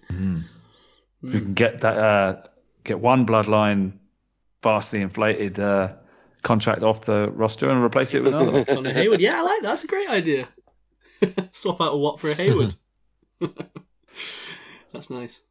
If 1.24 1.34
you 1.34 1.42
can 1.42 1.54
get 1.56 1.82
that, 1.82 1.98
uh, 1.98 2.36
get 2.84 3.00
one 3.00 3.26
bloodline 3.26 3.94
vastly 4.62 5.02
inflated 5.02 5.60
uh, 5.60 5.94
contract 6.48 6.82
off 6.82 7.02
the 7.02 7.30
roster 7.32 7.70
and 7.70 7.84
replace 7.84 8.14
it 8.14 8.24
with 8.24 8.34
another. 8.34 8.52
one. 8.52 8.66
Connor 8.76 8.94
Heyward. 8.94 9.20
Yeah, 9.20 9.40
I 9.40 9.42
like 9.42 9.62
that. 9.62 9.68
That's 9.70 9.84
a 9.84 9.88
great 9.88 10.10
idea. 10.10 10.48
Swap 11.52 11.82
out 11.82 11.94
a 11.94 11.98
Watt 11.98 12.20
for 12.20 12.30
a 12.30 12.36
Heyward. 12.36 12.76
That's 14.94 15.10
nice. 15.10 15.42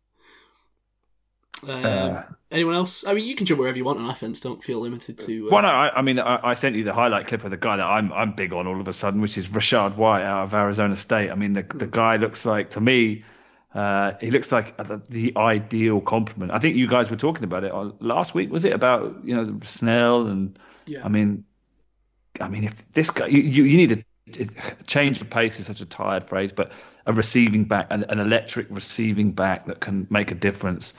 Um, 1.68 1.85
Uh, 1.86 2.23
anyone 2.51 2.74
else? 2.74 3.06
I 3.06 3.14
mean, 3.14 3.24
you 3.27 3.35
can 3.35 3.47
jump 3.47 3.60
wherever 3.60 3.77
you 3.77 3.85
want 3.85 3.98
on 3.98 4.09
offense. 4.10 4.40
Don't 4.40 4.62
feel 4.62 4.81
limited 4.81 5.18
to. 5.20 5.48
Uh, 5.48 5.51
Well, 5.52 5.62
no, 5.62 5.68
I, 5.68 5.98
I 5.98 6.02
mean, 6.02 6.18
I, 6.18 6.40
I 6.51 6.55
sent 6.55 6.77
you 6.77 6.85
the 6.85 6.93
highlight 6.94 7.27
clip 7.28 7.44
of 7.44 7.51
the 7.51 7.56
guy 7.56 7.77
that 7.77 7.85
I'm 7.85 8.12
I'm 8.12 8.32
big 8.32 8.52
on 8.52 8.66
all 8.66 8.81
of 8.81 8.89
a 8.89 8.93
sudden, 8.93 9.20
which 9.20 9.39
is 9.39 9.48
Rachaad 9.48 9.97
White 9.97 10.23
out 10.23 10.44
of 10.44 10.55
Arizona 10.55 10.97
State. 10.97 11.31
I 11.31 11.35
mean, 11.35 11.52
the 11.55 11.62
the 11.62 11.86
guy 11.86 12.16
looks 12.16 12.44
like 12.44 12.70
to 12.70 12.81
me, 12.81 13.24
uh, 13.74 14.12
he 14.20 14.31
looks 14.31 14.52
like 14.52 14.77
the, 14.77 15.01
the 15.09 15.32
ideal 15.36 16.01
complement. 16.01 16.52
I 16.52 16.59
think 16.59 16.77
you 16.77 16.89
guys 16.89 17.10
were 17.10 17.16
talking 17.16 17.44
about 17.44 17.64
it 17.64 17.73
on, 17.73 17.94
last 18.01 18.35
week. 18.35 18.51
Was 18.51 18.64
it 18.64 18.73
about 18.73 19.24
you 19.24 19.35
know 19.36 19.59
Snell 19.62 20.27
and 20.27 20.59
Yeah. 20.86 21.04
I 21.04 21.08
mean, 21.08 21.44
I 22.40 22.48
mean, 22.48 22.64
if 22.64 22.92
this 22.92 23.10
guy, 23.10 23.26
you 23.26 23.40
you, 23.40 23.76
need 23.76 24.04
to 24.32 24.46
change 24.86 25.18
the 25.18 25.24
pace 25.24 25.58
is 25.58 25.66
such 25.66 25.80
a 25.80 25.86
tired 25.86 26.24
phrase, 26.24 26.52
but 26.52 26.72
a 27.06 27.12
receiving 27.12 27.64
back, 27.64 27.88
an, 27.90 28.04
an 28.04 28.18
electric 28.18 28.66
receiving 28.70 29.32
back 29.32 29.66
that 29.66 29.80
can 29.80 30.06
make 30.10 30.30
a 30.30 30.34
difference 30.34 30.94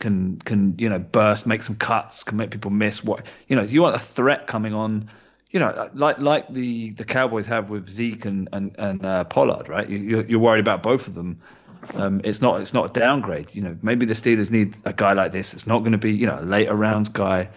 can 0.00 0.38
can 0.38 0.74
you 0.78 0.88
know 0.88 0.98
burst, 0.98 1.46
make 1.46 1.62
some 1.62 1.76
cuts, 1.76 2.24
can 2.24 2.36
make 2.36 2.50
people 2.50 2.70
miss. 2.70 3.04
What 3.04 3.24
you 3.46 3.54
know, 3.54 3.62
you 3.62 3.82
want 3.82 3.94
a 3.94 4.00
threat 4.00 4.48
coming 4.48 4.74
on. 4.74 5.10
You 5.50 5.58
know, 5.58 5.90
like 5.94 6.18
like 6.18 6.52
the, 6.52 6.90
the 6.90 7.04
Cowboys 7.04 7.46
have 7.46 7.70
with 7.70 7.88
Zeke 7.88 8.24
and 8.24 8.48
and, 8.52 8.74
and 8.78 9.04
uh, 9.04 9.24
Pollard, 9.24 9.68
right? 9.68 9.88
You, 9.88 9.98
you're, 9.98 10.24
you're 10.24 10.40
worried 10.40 10.60
about 10.60 10.82
both 10.82 11.08
of 11.08 11.14
them. 11.14 11.40
Um, 11.94 12.20
it's 12.24 12.40
not 12.40 12.60
it's 12.60 12.72
not 12.72 12.96
a 12.96 13.00
downgrade. 13.00 13.54
You 13.54 13.62
know, 13.62 13.76
maybe 13.82 14.06
the 14.06 14.14
Steelers 14.14 14.50
need 14.50 14.76
a 14.84 14.92
guy 14.92 15.12
like 15.12 15.32
this. 15.32 15.54
It's 15.54 15.66
not 15.66 15.80
going 15.80 15.92
to 15.92 15.98
be 15.98 16.12
you 16.12 16.26
know 16.26 16.38
a 16.40 16.42
later 16.42 16.74
rounds 16.74 17.08
guy, 17.08 17.48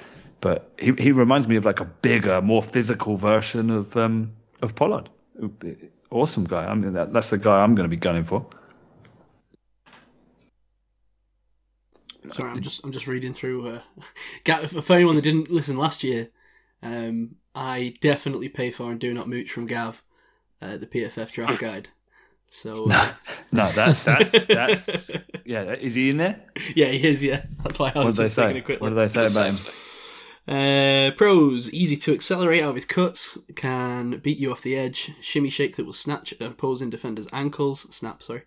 but 0.44 0.74
he 0.78 0.92
he 1.00 1.14
reminds 1.14 1.48
me 1.48 1.56
of 1.56 1.64
like 1.64 1.80
a 1.80 1.86
bigger, 1.86 2.42
more 2.42 2.62
physical 2.62 3.16
version 3.16 3.70
of 3.70 3.96
um 3.96 4.34
of 4.62 4.76
Pollard. 4.76 5.10
Awesome 6.12 6.44
guy. 6.44 6.66
I 6.66 6.76
mean, 6.76 6.94
that, 6.94 7.14
that's 7.14 7.30
the 7.30 7.38
guy 7.38 7.64
I'm 7.64 7.76
going 7.76 7.86
to 7.86 7.90
be 7.90 7.96
gunning 7.96 8.24
for. 8.24 8.46
Sorry, 12.28 12.52
I'm 12.52 12.62
just 12.62 12.84
I'm 12.84 12.92
just 12.92 13.08
reading 13.08 13.34
through. 13.34 13.80
Uh, 14.46 14.68
for 14.68 14.94
anyone 14.94 15.16
that 15.16 15.22
didn't 15.22 15.50
listen 15.50 15.78
last 15.78 16.04
year, 16.04 16.28
um, 16.84 17.36
I 17.56 17.94
definitely 18.02 18.50
pay 18.50 18.70
for 18.70 18.92
and 18.92 19.00
do 19.00 19.14
not 19.14 19.30
mooch 19.30 19.50
from 19.50 19.66
Gav, 19.66 20.04
uh, 20.62 20.76
the 20.76 20.88
PFF 20.88 21.32
draft 21.32 21.60
guide. 21.62 21.88
So 22.50 22.90
uh, 22.92 23.14
No, 23.54 23.72
that 23.72 23.98
that's 24.04 24.46
that's 24.46 25.12
yeah. 25.46 25.72
Is 25.72 25.94
he 25.94 26.10
in 26.10 26.18
there? 26.18 26.44
yeah, 26.76 26.88
he 26.88 27.08
is. 27.08 27.24
Yeah, 27.24 27.46
that's 27.64 27.80
why 27.80 27.94
I 27.96 28.04
was 28.04 28.16
just 28.16 28.36
taking 28.36 28.58
a 28.58 28.62
quick 28.62 28.82
What 28.82 28.90
did 28.90 28.98
they 28.98 29.08
say 29.08 29.28
about 29.28 29.54
him? 29.54 29.93
Uh, 30.48 31.12
pros: 31.16 31.72
easy 31.74 31.96
to 31.96 32.14
accelerate 32.14 32.62
out 32.64 32.70
of 32.70 32.76
his 32.76 32.86
cuts, 32.86 33.38
can 33.56 34.18
beat 34.20 34.38
you 34.40 34.52
off 34.52 34.62
the 34.62 34.76
edge, 34.76 35.12
shimmy 35.22 35.50
shake 35.50 35.78
that 35.78 35.86
will 35.86 35.94
snatch 35.94 36.34
opposing 36.42 36.90
defenders' 36.90 37.28
ankles. 37.32 37.88
Snap, 37.96 38.22
sorry. 38.22 38.44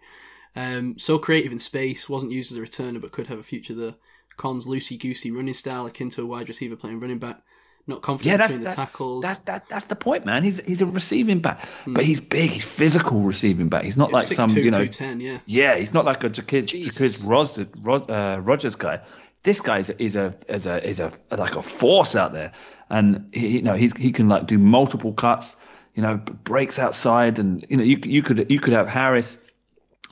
Um, 0.55 0.98
so 0.98 1.18
creative 1.18 1.52
in 1.52 1.59
space, 1.59 2.09
wasn't 2.09 2.32
used 2.32 2.52
as 2.52 2.59
a 2.59 2.60
returner 2.60 3.01
but 3.01 3.12
could 3.12 3.27
have 3.28 3.39
a 3.39 3.43
future 3.43 3.74
there. 3.74 3.94
Cons 4.36 4.66
loosey 4.66 4.98
goosey 5.01 5.31
running 5.31 5.55
style 5.55 5.86
akin 5.86 6.10
to 6.10 6.23
a 6.23 6.27
wide 6.27 6.48
receiver 6.48 6.77
playing 6.77 7.01
running 7.01 7.18
back. 7.18 7.43
Not 7.86 8.02
confident 8.02 8.32
Yeah, 8.32 8.36
that's 8.39 8.52
between 8.52 8.64
the 8.64 8.70
that- 8.70 8.77
tackles. 8.77 9.23
That's 9.23 9.39
that. 9.40 9.68
That's 9.68 9.85
the 9.86 9.94
point, 9.97 10.27
man. 10.27 10.43
He's 10.43 10.59
he's 10.64 10.82
a 10.82 10.86
receiving 10.86 11.39
back, 11.40 11.64
but 11.86 12.05
he's 12.05 12.20
big. 12.20 12.51
He's 12.51 12.64
physical 12.64 13.20
receiving 13.20 13.68
back. 13.68 13.85
He's 13.85 13.97
not 13.97 14.12
like 14.12 14.27
6'2", 14.27 14.35
some 14.35 14.51
you 14.59 14.70
know. 14.73 14.85
210, 14.86 15.20
yeah. 15.20 15.39
Yeah, 15.47 15.77
he's 15.78 15.94
not 15.94 16.05
like 16.05 16.24
a 16.24 16.28
Jacquizz, 16.28 16.66
Jacquizz 16.66 17.24
Ros, 17.24 17.59
Ros, 17.81 18.02
uh, 18.10 18.40
Rodgers 18.43 18.74
guy. 18.77 19.01
This 19.47 19.60
guy 19.60 19.78
is 19.78 19.90
a, 19.90 20.02
is 20.02 20.16
a 20.16 20.35
is 20.48 20.66
a 20.66 20.89
is 20.89 20.98
a 20.98 21.12
like 21.31 21.55
a 21.55 21.62
force 21.62 22.16
out 22.16 22.32
there, 22.32 22.51
and 22.90 23.28
he, 23.32 23.59
you 23.59 23.62
know 23.62 23.74
he's 23.74 23.97
he 23.97 24.10
can 24.10 24.28
like 24.28 24.48
do 24.48 24.59
multiple 24.59 25.12
cuts. 25.12 25.55
You 25.94 26.02
know, 26.02 26.16
breaks 26.16 26.81
outside, 26.81 27.39
and 27.39 27.64
you 27.70 27.77
know 27.77 27.85
you 27.85 27.98
you 28.02 28.24
could 28.24 28.51
you 28.51 28.59
could 28.59 28.73
have 28.73 28.89
Harris 28.89 29.39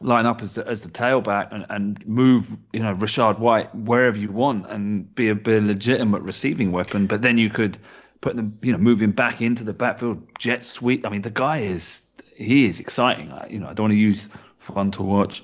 line 0.01 0.25
up 0.25 0.41
as 0.41 0.55
the, 0.55 0.65
as 0.69 0.83
the 0.83 0.89
tailback 0.89 1.53
and, 1.53 1.67
and 1.69 2.07
move 2.07 2.49
you 2.73 2.79
know 2.81 2.95
Rachaad 2.95 3.41
White 3.41 3.75
wherever 3.75 4.17
you 4.17 4.31
want 4.31 4.71
and 4.71 5.13
be 5.17 5.31
a, 5.31 5.35
be 5.35 5.57
a 5.57 5.61
legitimate 5.61 6.23
receiving 6.23 6.71
weapon. 6.71 7.09
But 7.09 7.23
then 7.23 7.37
you 7.37 7.51
could 7.51 7.77
put 8.21 8.37
them 8.37 8.57
you 8.63 8.71
know 8.71 8.79
move 8.79 9.03
him 9.03 9.11
back 9.11 9.43
into 9.43 9.65
the 9.65 9.73
backfield 9.73 10.29
jet 10.39 10.65
sweep. 10.65 11.05
I 11.05 11.09
mean 11.09 11.23
the 11.23 11.31
guy 11.31 11.59
is 11.63 12.07
he 12.37 12.67
is 12.67 12.79
exciting. 12.79 13.33
I, 13.33 13.49
you 13.49 13.59
know 13.59 13.67
I 13.67 13.75
don't 13.75 13.85
want 13.85 13.95
to 13.95 13.99
use 13.99 14.29
fun 14.59 14.93
to 14.93 15.03
watch, 15.03 15.43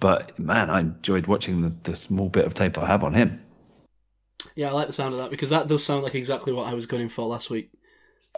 but 0.00 0.38
man 0.38 0.70
I 0.70 0.80
enjoyed 0.80 1.26
watching 1.26 1.62
the, 1.62 1.72
the 1.82 1.96
small 1.96 2.28
bit 2.28 2.44
of 2.44 2.54
tape 2.54 2.78
I 2.78 2.86
have 2.86 3.04
on 3.04 3.14
him. 3.14 3.40
Yeah, 4.54 4.68
I 4.68 4.72
like 4.72 4.86
the 4.86 4.92
sound 4.92 5.14
of 5.14 5.18
that 5.20 5.30
because 5.30 5.50
that 5.50 5.66
does 5.66 5.84
sound 5.84 6.02
like 6.04 6.14
exactly 6.14 6.52
what 6.52 6.66
I 6.66 6.74
was 6.74 6.86
going 6.86 7.08
for 7.08 7.26
last 7.26 7.50
week 7.50 7.70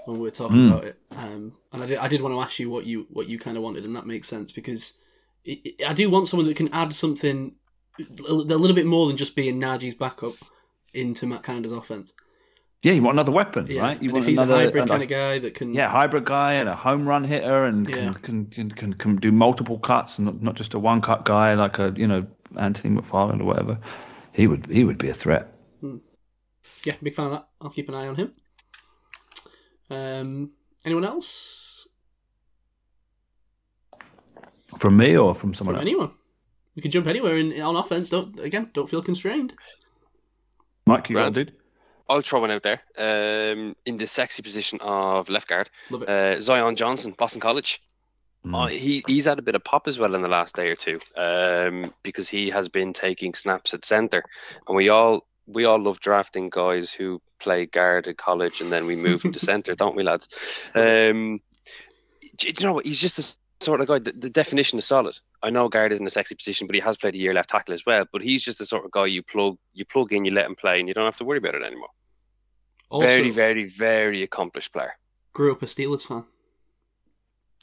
when 0.06 0.16
we 0.18 0.22
were 0.22 0.30
talking 0.30 0.56
Mm. 0.56 0.68
about 0.70 0.84
it. 0.84 0.98
Um, 1.16 1.56
and 1.72 1.82
I 1.82 1.86
did, 1.86 1.98
I 1.98 2.08
did 2.08 2.22
want 2.22 2.34
to 2.34 2.40
ask 2.40 2.58
you 2.58 2.70
what 2.70 2.86
you 2.86 3.06
what 3.10 3.28
you 3.28 3.38
kind 3.38 3.56
of 3.56 3.62
wanted, 3.62 3.84
and 3.84 3.94
that 3.96 4.06
makes 4.06 4.28
sense 4.28 4.50
because 4.52 4.94
it, 5.44 5.58
it- 5.64 5.86
I 5.86 5.92
do 5.92 6.08
want 6.10 6.26
someone 6.28 6.46
that 6.48 6.56
can 6.56 6.72
add 6.72 6.92
something 6.94 7.54
a 7.98 8.32
a 8.32 8.32
little 8.32 8.74
bit 8.74 8.86
more 8.86 9.06
than 9.06 9.16
just 9.18 9.36
being 9.36 9.60
Najee's 9.60 9.94
backup 9.94 10.34
into 10.94 11.26
Matt 11.26 11.42
Canada's 11.42 11.72
offense. 11.72 12.12
Yeah, 12.82 12.92
you 12.92 13.02
want 13.02 13.16
another 13.16 13.32
weapon, 13.32 13.66
Yeah, 13.68 13.82
right? 13.82 14.02
You 14.02 14.08
and 14.08 14.12
want 14.14 14.24
if 14.24 14.28
he's 14.30 14.38
another 14.38 14.54
a 14.54 14.64
hybrid 14.64 14.88
kind 14.88 14.90
like- 14.90 15.02
of 15.02 15.08
guy 15.10 15.38
that 15.40 15.54
can, 15.54 15.74
yeah, 15.74 15.90
hybrid 15.90 16.24
guy 16.24 16.54
and 16.54 16.66
a 16.68 16.74
home 16.74 17.06
run 17.06 17.24
hitter 17.24 17.64
and 17.64 17.86
Yeah. 17.88 18.14
can, 18.14 18.14
can, 18.14 18.46
can 18.46 18.70
can 18.70 18.92
can 18.94 19.16
do 19.16 19.30
multiple 19.32 19.78
cuts 19.78 20.18
and 20.18 20.24
not, 20.26 20.40
not 20.42 20.54
just 20.54 20.72
a 20.72 20.78
one 20.78 21.02
cut 21.02 21.24
guy 21.26 21.52
like 21.54 21.78
a 21.78 21.92
you 21.96 22.06
know 22.06 22.26
Anthony 22.58 22.96
McFarland 22.96 23.40
or 23.40 23.44
whatever. 23.44 23.78
He 24.32 24.46
would 24.46 24.64
he 24.66 24.84
would 24.84 24.96
be 24.96 25.10
a 25.10 25.14
threat. 25.14 25.52
yeah, 26.84 26.94
big 27.02 27.14
fan 27.14 27.26
of 27.26 27.32
that. 27.32 27.48
I'll 27.60 27.68
keep 27.70 27.88
an 27.90 27.94
eye 27.96 28.06
on 28.08 28.16
him. 28.16 28.32
Um, 29.90 30.50
anyone 30.86 31.04
else? 31.04 31.86
From 34.78 34.96
me 34.96 35.16
or 35.18 35.34
from 35.34 35.52
someone 35.52 35.74
from 35.74 35.80
else? 35.80 35.88
anyone. 35.90 36.12
We 36.76 36.82
can 36.82 36.90
jump 36.92 37.08
anywhere 37.08 37.36
in, 37.36 37.60
on 37.60 37.76
offense. 37.76 38.08
Don't 38.08 38.38
again, 38.40 38.70
don't 38.72 38.88
feel 38.88 39.02
constrained. 39.02 39.52
Mike, 40.86 41.10
you 41.10 41.16
got 41.16 41.32
Grant? 41.32 41.36
a 41.36 41.44
dude? 41.44 41.56
I'll 42.10 42.22
throw 42.22 42.40
one 42.40 42.50
out 42.50 42.64
there. 42.64 42.82
Um, 42.98 43.76
in 43.86 43.96
the 43.96 44.06
sexy 44.06 44.42
position 44.42 44.80
of 44.82 45.28
left 45.28 45.48
guard, 45.48 45.70
Love 45.90 46.02
it. 46.02 46.08
uh, 46.08 46.40
Zion 46.40 46.74
Johnson, 46.74 47.14
Boston 47.16 47.40
College. 47.40 47.80
Mm. 48.44 48.64
Uh, 48.64 48.68
he 48.68 49.04
he's 49.06 49.26
had 49.26 49.38
a 49.38 49.42
bit 49.42 49.54
of 49.54 49.62
pop 49.62 49.86
as 49.86 49.98
well 49.98 50.14
in 50.14 50.22
the 50.22 50.28
last 50.28 50.56
day 50.56 50.70
or 50.70 50.76
two, 50.76 50.98
um, 51.16 51.94
because 52.02 52.28
he 52.28 52.50
has 52.50 52.68
been 52.68 52.92
taking 52.92 53.34
snaps 53.34 53.74
at 53.74 53.84
centre, 53.84 54.24
and 54.66 54.76
we 54.76 54.88
all 54.88 55.26
we 55.46 55.64
all 55.66 55.78
love 55.80 56.00
drafting 56.00 56.48
guys 56.50 56.92
who 56.92 57.20
play 57.38 57.66
guard 57.66 58.08
at 58.08 58.16
college 58.16 58.60
and 58.60 58.70
then 58.70 58.86
we 58.86 58.96
move 58.96 59.22
them 59.22 59.32
to 59.32 59.38
centre, 59.52 59.74
don't 59.74 59.96
we, 59.96 60.02
lads? 60.02 60.28
Um, 60.74 61.40
do 62.36 62.48
you 62.48 62.66
know 62.66 62.74
what? 62.74 62.86
He's 62.86 63.00
just 63.00 63.16
the 63.16 63.64
sort 63.64 63.80
of 63.80 63.86
guy. 63.86 63.98
The, 63.98 64.12
the 64.12 64.30
definition 64.30 64.78
is 64.78 64.86
solid. 64.86 65.18
I 65.42 65.50
know 65.50 65.68
guard 65.68 65.92
isn't 65.92 66.06
a 66.06 66.10
sexy 66.10 66.34
position, 66.34 66.66
but 66.66 66.74
he 66.74 66.80
has 66.80 66.96
played 66.96 67.14
a 67.14 67.18
year 67.18 67.34
left 67.34 67.50
tackle 67.50 67.74
as 67.74 67.84
well. 67.84 68.04
But 68.12 68.22
he's 68.22 68.42
just 68.42 68.58
the 68.58 68.66
sort 68.66 68.84
of 68.84 68.90
guy 68.90 69.06
you 69.06 69.22
plug 69.22 69.58
you 69.74 69.84
plug 69.84 70.12
in, 70.12 70.24
you 70.24 70.32
let 70.32 70.46
him 70.46 70.56
play, 70.56 70.78
and 70.80 70.88
you 70.88 70.94
don't 70.94 71.04
have 71.04 71.16
to 71.18 71.24
worry 71.24 71.38
about 71.38 71.54
it 71.54 71.62
anymore. 71.62 71.88
Also, 72.90 73.06
very, 73.06 73.30
very, 73.30 73.64
very 73.64 74.22
accomplished 74.22 74.72
player. 74.72 74.92
grew 75.32 75.52
up 75.52 75.62
a 75.62 75.66
Steelers 75.66 76.06
fan. 76.06 76.24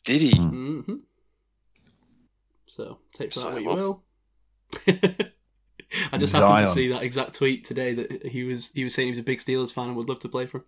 Did 0.06 0.22
he? 0.22 0.32
Mm. 0.32 0.86
hmm 0.86 0.96
So 2.68 3.00
take 3.14 3.34
for 3.34 3.40
that 3.42 3.46
Sign 3.46 3.54
what 3.54 3.64
you 3.64 3.70
up. 3.72 3.76
will. 3.78 4.04
I 6.12 6.18
just 6.18 6.34
happened 6.34 6.66
to 6.68 6.74
see 6.74 6.88
that 6.90 7.04
exact 7.04 7.36
tweet 7.36 7.64
today 7.66 7.94
that 7.94 8.26
he 8.26 8.44
was 8.44 8.72
he 8.74 8.84
was 8.84 8.94
saying 8.94 9.08
he 9.08 9.12
was 9.12 9.20
a 9.20 9.24
big 9.24 9.40
Steelers 9.40 9.72
fan 9.74 9.88
and 9.88 9.96
would 9.98 10.10
love 10.10 10.20
to 10.20 10.30
play 10.30 10.46
for. 10.46 10.58
Him. 10.60 10.66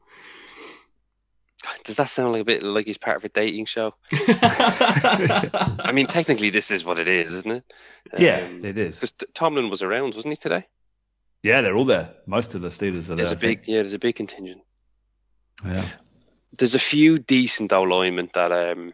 Does 1.84 1.98
that 1.98 2.10
sound 2.10 2.34
like 2.34 2.42
a 2.42 2.46
bit 2.46 2.64
like 2.64 2.86
he's 2.86 2.98
part 2.98 3.18
of 3.18 3.26
a 3.26 3.30
dating 3.30 3.66
show? 3.66 3.94
I 4.14 5.92
mean, 5.94 6.08
technically, 6.08 6.50
this 6.50 6.72
is 6.72 6.84
what 6.86 7.00
it 7.00 7.08
is, 7.08 7.34
isn't 7.34 7.52
it? 7.52 7.64
Yeah, 8.18 8.40
it 8.64 8.78
is. 8.78 8.96
Because 8.96 9.14
Tomlin 9.34 9.70
was 9.70 9.82
around, 9.82 10.16
wasn't 10.16 10.34
he 10.34 10.36
today? 10.38 10.68
Yeah, 11.44 11.62
they're 11.62 11.76
all 11.76 11.86
there. 11.86 12.10
Most 12.26 12.54
of 12.56 12.62
the 12.62 12.68
Steelers 12.70 13.10
are 13.10 13.16
There's 13.16 13.30
there. 13.30 13.38
a 13.38 13.40
big, 13.40 13.68
yeah, 13.68 13.78
there's 13.78 13.94
a 13.94 14.00
big 14.00 14.16
contingent. 14.16 14.62
I 15.64 15.74
think. 15.74 15.92
There's 16.58 16.76
a 16.76 16.80
few 16.80 17.18
decent 17.20 17.72
alignment 17.72 18.34
that 18.34 18.52
um 18.52 18.94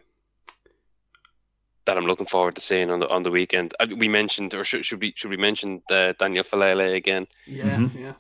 that 1.86 1.98
I'm 1.98 2.06
looking 2.06 2.26
forward 2.26 2.56
to 2.56 2.62
seeing 2.62 2.90
on 2.92 3.00
the 3.00 3.08
on 3.10 3.24
the 3.24 3.32
weekend. 3.32 3.74
Uh, 3.80 3.88
We 3.98 4.08
mentioned, 4.10 4.54
or 4.54 4.64
should, 4.64 4.86
should 4.86 5.00
we 5.02 5.14
should 5.16 5.30
we 5.32 5.38
mention 5.38 5.82
uh, 5.90 6.14
Daniel 6.20 6.44
Faalele 6.44 6.96
again, 6.96 7.28
yeah, 7.48 7.78
Mhm. 7.78 8.00
yeah. 8.00 8.14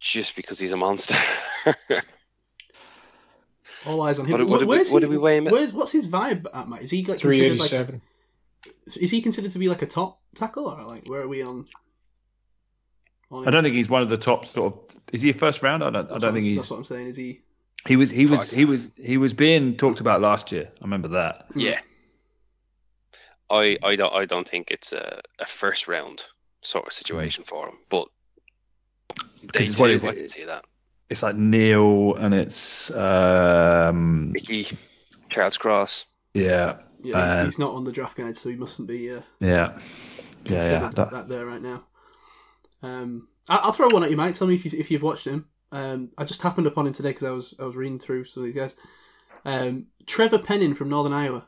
just 0.00 0.34
because 0.36 0.58
he's 0.58 0.72
a 0.72 0.76
monster? 0.76 1.14
All 3.86 4.02
eyes 4.02 4.18
on 4.18 4.26
him. 4.26 4.32
What 4.32 4.38
do- 4.38 4.46
what 4.52 4.60
do 4.60 4.66
we- 4.66 4.76
where's 4.76 4.90
what 4.90 5.02
he, 5.02 5.06
do 5.06 5.10
we 5.10 5.18
weigh 5.18 5.38
him? 5.38 5.44
Where's 5.46 5.72
what's 5.72 5.92
his 5.92 6.06
vibe 6.08 6.46
at, 6.52 6.68
Matt? 6.68 6.82
Is 6.82 6.90
he 6.90 7.04
like 7.04 7.18
Three 7.18 7.38
considered 7.38 7.60
like 7.60 7.70
seven. 7.70 8.02
is 9.00 9.10
he 9.10 9.22
considered 9.22 9.50
to 9.52 9.58
be 9.58 9.68
like 9.68 9.80
a 9.82 9.86
top 9.86 10.20
tackle 10.34 10.66
or 10.66 10.82
like 10.84 11.06
where 11.08 11.22
are 11.22 11.28
we 11.28 11.42
on? 11.42 11.66
On 13.30 13.46
I 13.46 13.50
don't 13.50 13.62
think 13.62 13.76
he's 13.76 13.88
one 13.88 14.02
of 14.02 14.08
the 14.08 14.16
top 14.16 14.46
sort 14.46 14.72
of. 14.74 14.80
Is 15.12 15.22
he 15.22 15.30
a 15.30 15.34
first 15.34 15.62
round? 15.62 15.82
I 15.84 15.90
don't. 15.90 16.10
I 16.10 16.18
don't 16.18 16.32
think 16.32 16.44
he's. 16.44 16.58
That's 16.58 16.70
what 16.70 16.78
I'm 16.78 16.84
saying. 16.84 17.06
Is 17.08 17.16
he? 17.16 17.40
He 17.86 17.96
was. 17.96 18.10
He 18.10 18.26
was. 18.26 18.48
Fuck. 18.50 18.56
He 18.58 18.64
was. 18.64 18.88
He 18.96 19.16
was 19.16 19.34
being 19.34 19.76
talked 19.76 20.00
about 20.00 20.20
last 20.20 20.52
year. 20.52 20.68
I 20.80 20.84
remember 20.84 21.08
that. 21.08 21.46
yeah, 21.54 21.80
I 23.48 23.78
I 23.82 23.96
don't 23.96 24.12
I 24.12 24.24
don't 24.24 24.48
think 24.48 24.70
it's 24.70 24.92
a, 24.92 25.20
a 25.38 25.46
first 25.46 25.88
round 25.88 26.24
sort 26.62 26.86
of 26.86 26.92
situation 26.92 27.44
for 27.44 27.68
him, 27.68 27.76
but 27.88 28.08
day 29.52 29.64
it's 29.64 29.78
what 29.78 29.88
two 29.88 29.94
is 29.94 30.04
I 30.04 30.08
it? 30.10 30.16
can 30.18 30.28
see 30.28 30.44
that. 30.44 30.64
It's 31.08 31.22
like 31.22 31.34
Neal 31.36 32.14
and 32.14 32.34
it's 32.34 32.90
um 32.94 34.32
Mickey, 34.32 34.68
Charles 35.30 35.58
Cross. 35.58 36.04
yeah 36.34 36.76
Yeah, 37.02 37.38
Um, 37.38 37.44
he's 37.46 37.58
not 37.58 37.74
on 37.74 37.84
the 37.84 37.92
draft 37.92 38.16
guide, 38.16 38.36
so 38.36 38.48
he 38.50 38.56
mustn't 38.56 38.86
be 38.86 39.10
uh, 39.12 39.20
yeah 39.40 39.78
yeah 40.44 40.52
yeah. 40.70 40.90
that, 40.94 41.10
That, 41.10 41.28
there 41.28 41.46
right 41.46 41.62
now. 41.62 41.84
Um, 42.82 43.28
I, 43.48 43.56
I'll 43.56 43.72
throw 43.72 43.88
one 43.88 44.04
at 44.04 44.10
you, 44.10 44.16
Mike. 44.16 44.34
Tell 44.34 44.46
me 44.46 44.54
if 44.54 44.64
you 44.64 44.78
if 44.78 44.90
you've 44.90 45.02
watched 45.02 45.26
him. 45.26 45.46
Um, 45.72 46.10
I 46.18 46.24
just 46.24 46.42
happened 46.42 46.66
upon 46.66 46.86
him 46.86 46.92
today 46.92 47.10
because 47.10 47.24
I 47.24 47.30
was 47.30 47.54
I 47.58 47.64
was 47.64 47.76
reading 47.76 47.98
through 47.98 48.24
some 48.24 48.42
of 48.42 48.46
these 48.46 48.60
guys. 48.60 48.74
Um, 49.44 49.86
Trevor 50.06 50.38
Penning 50.38 50.74
from 50.74 50.88
Northern 50.88 51.12
Iowa. 51.12 51.46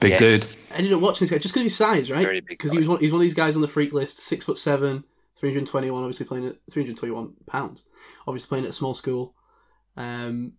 big 0.00 0.20
Yes. 0.20 0.56
I 0.70 0.76
ended 0.76 0.92
up 0.92 1.00
watching 1.00 1.20
this 1.20 1.30
guy 1.30 1.38
just 1.38 1.54
because 1.54 1.62
of 1.62 1.64
his 1.64 1.76
size, 1.76 2.10
right? 2.10 2.44
Because 2.46 2.72
he 2.72 2.78
was 2.78 2.88
one, 2.88 3.00
he's 3.00 3.12
one 3.12 3.20
of 3.20 3.24
these 3.24 3.34
guys 3.34 3.56
on 3.56 3.62
the 3.62 3.68
freak 3.68 3.92
list, 3.92 4.20
six 4.20 4.44
foot 4.44 4.58
seven, 4.58 5.04
three 5.36 5.52
hundred 5.52 5.66
twenty 5.66 5.90
one, 5.90 6.02
obviously 6.02 6.26
playing 6.26 6.46
at 6.46 6.56
three 6.70 6.82
hundred 6.82 6.96
twenty 6.96 7.12
one 7.12 7.34
pounds, 7.46 7.84
obviously 8.26 8.48
playing 8.48 8.64
at 8.64 8.70
a 8.70 8.74
small 8.74 8.94
school. 8.94 9.34
Um, 9.96 10.54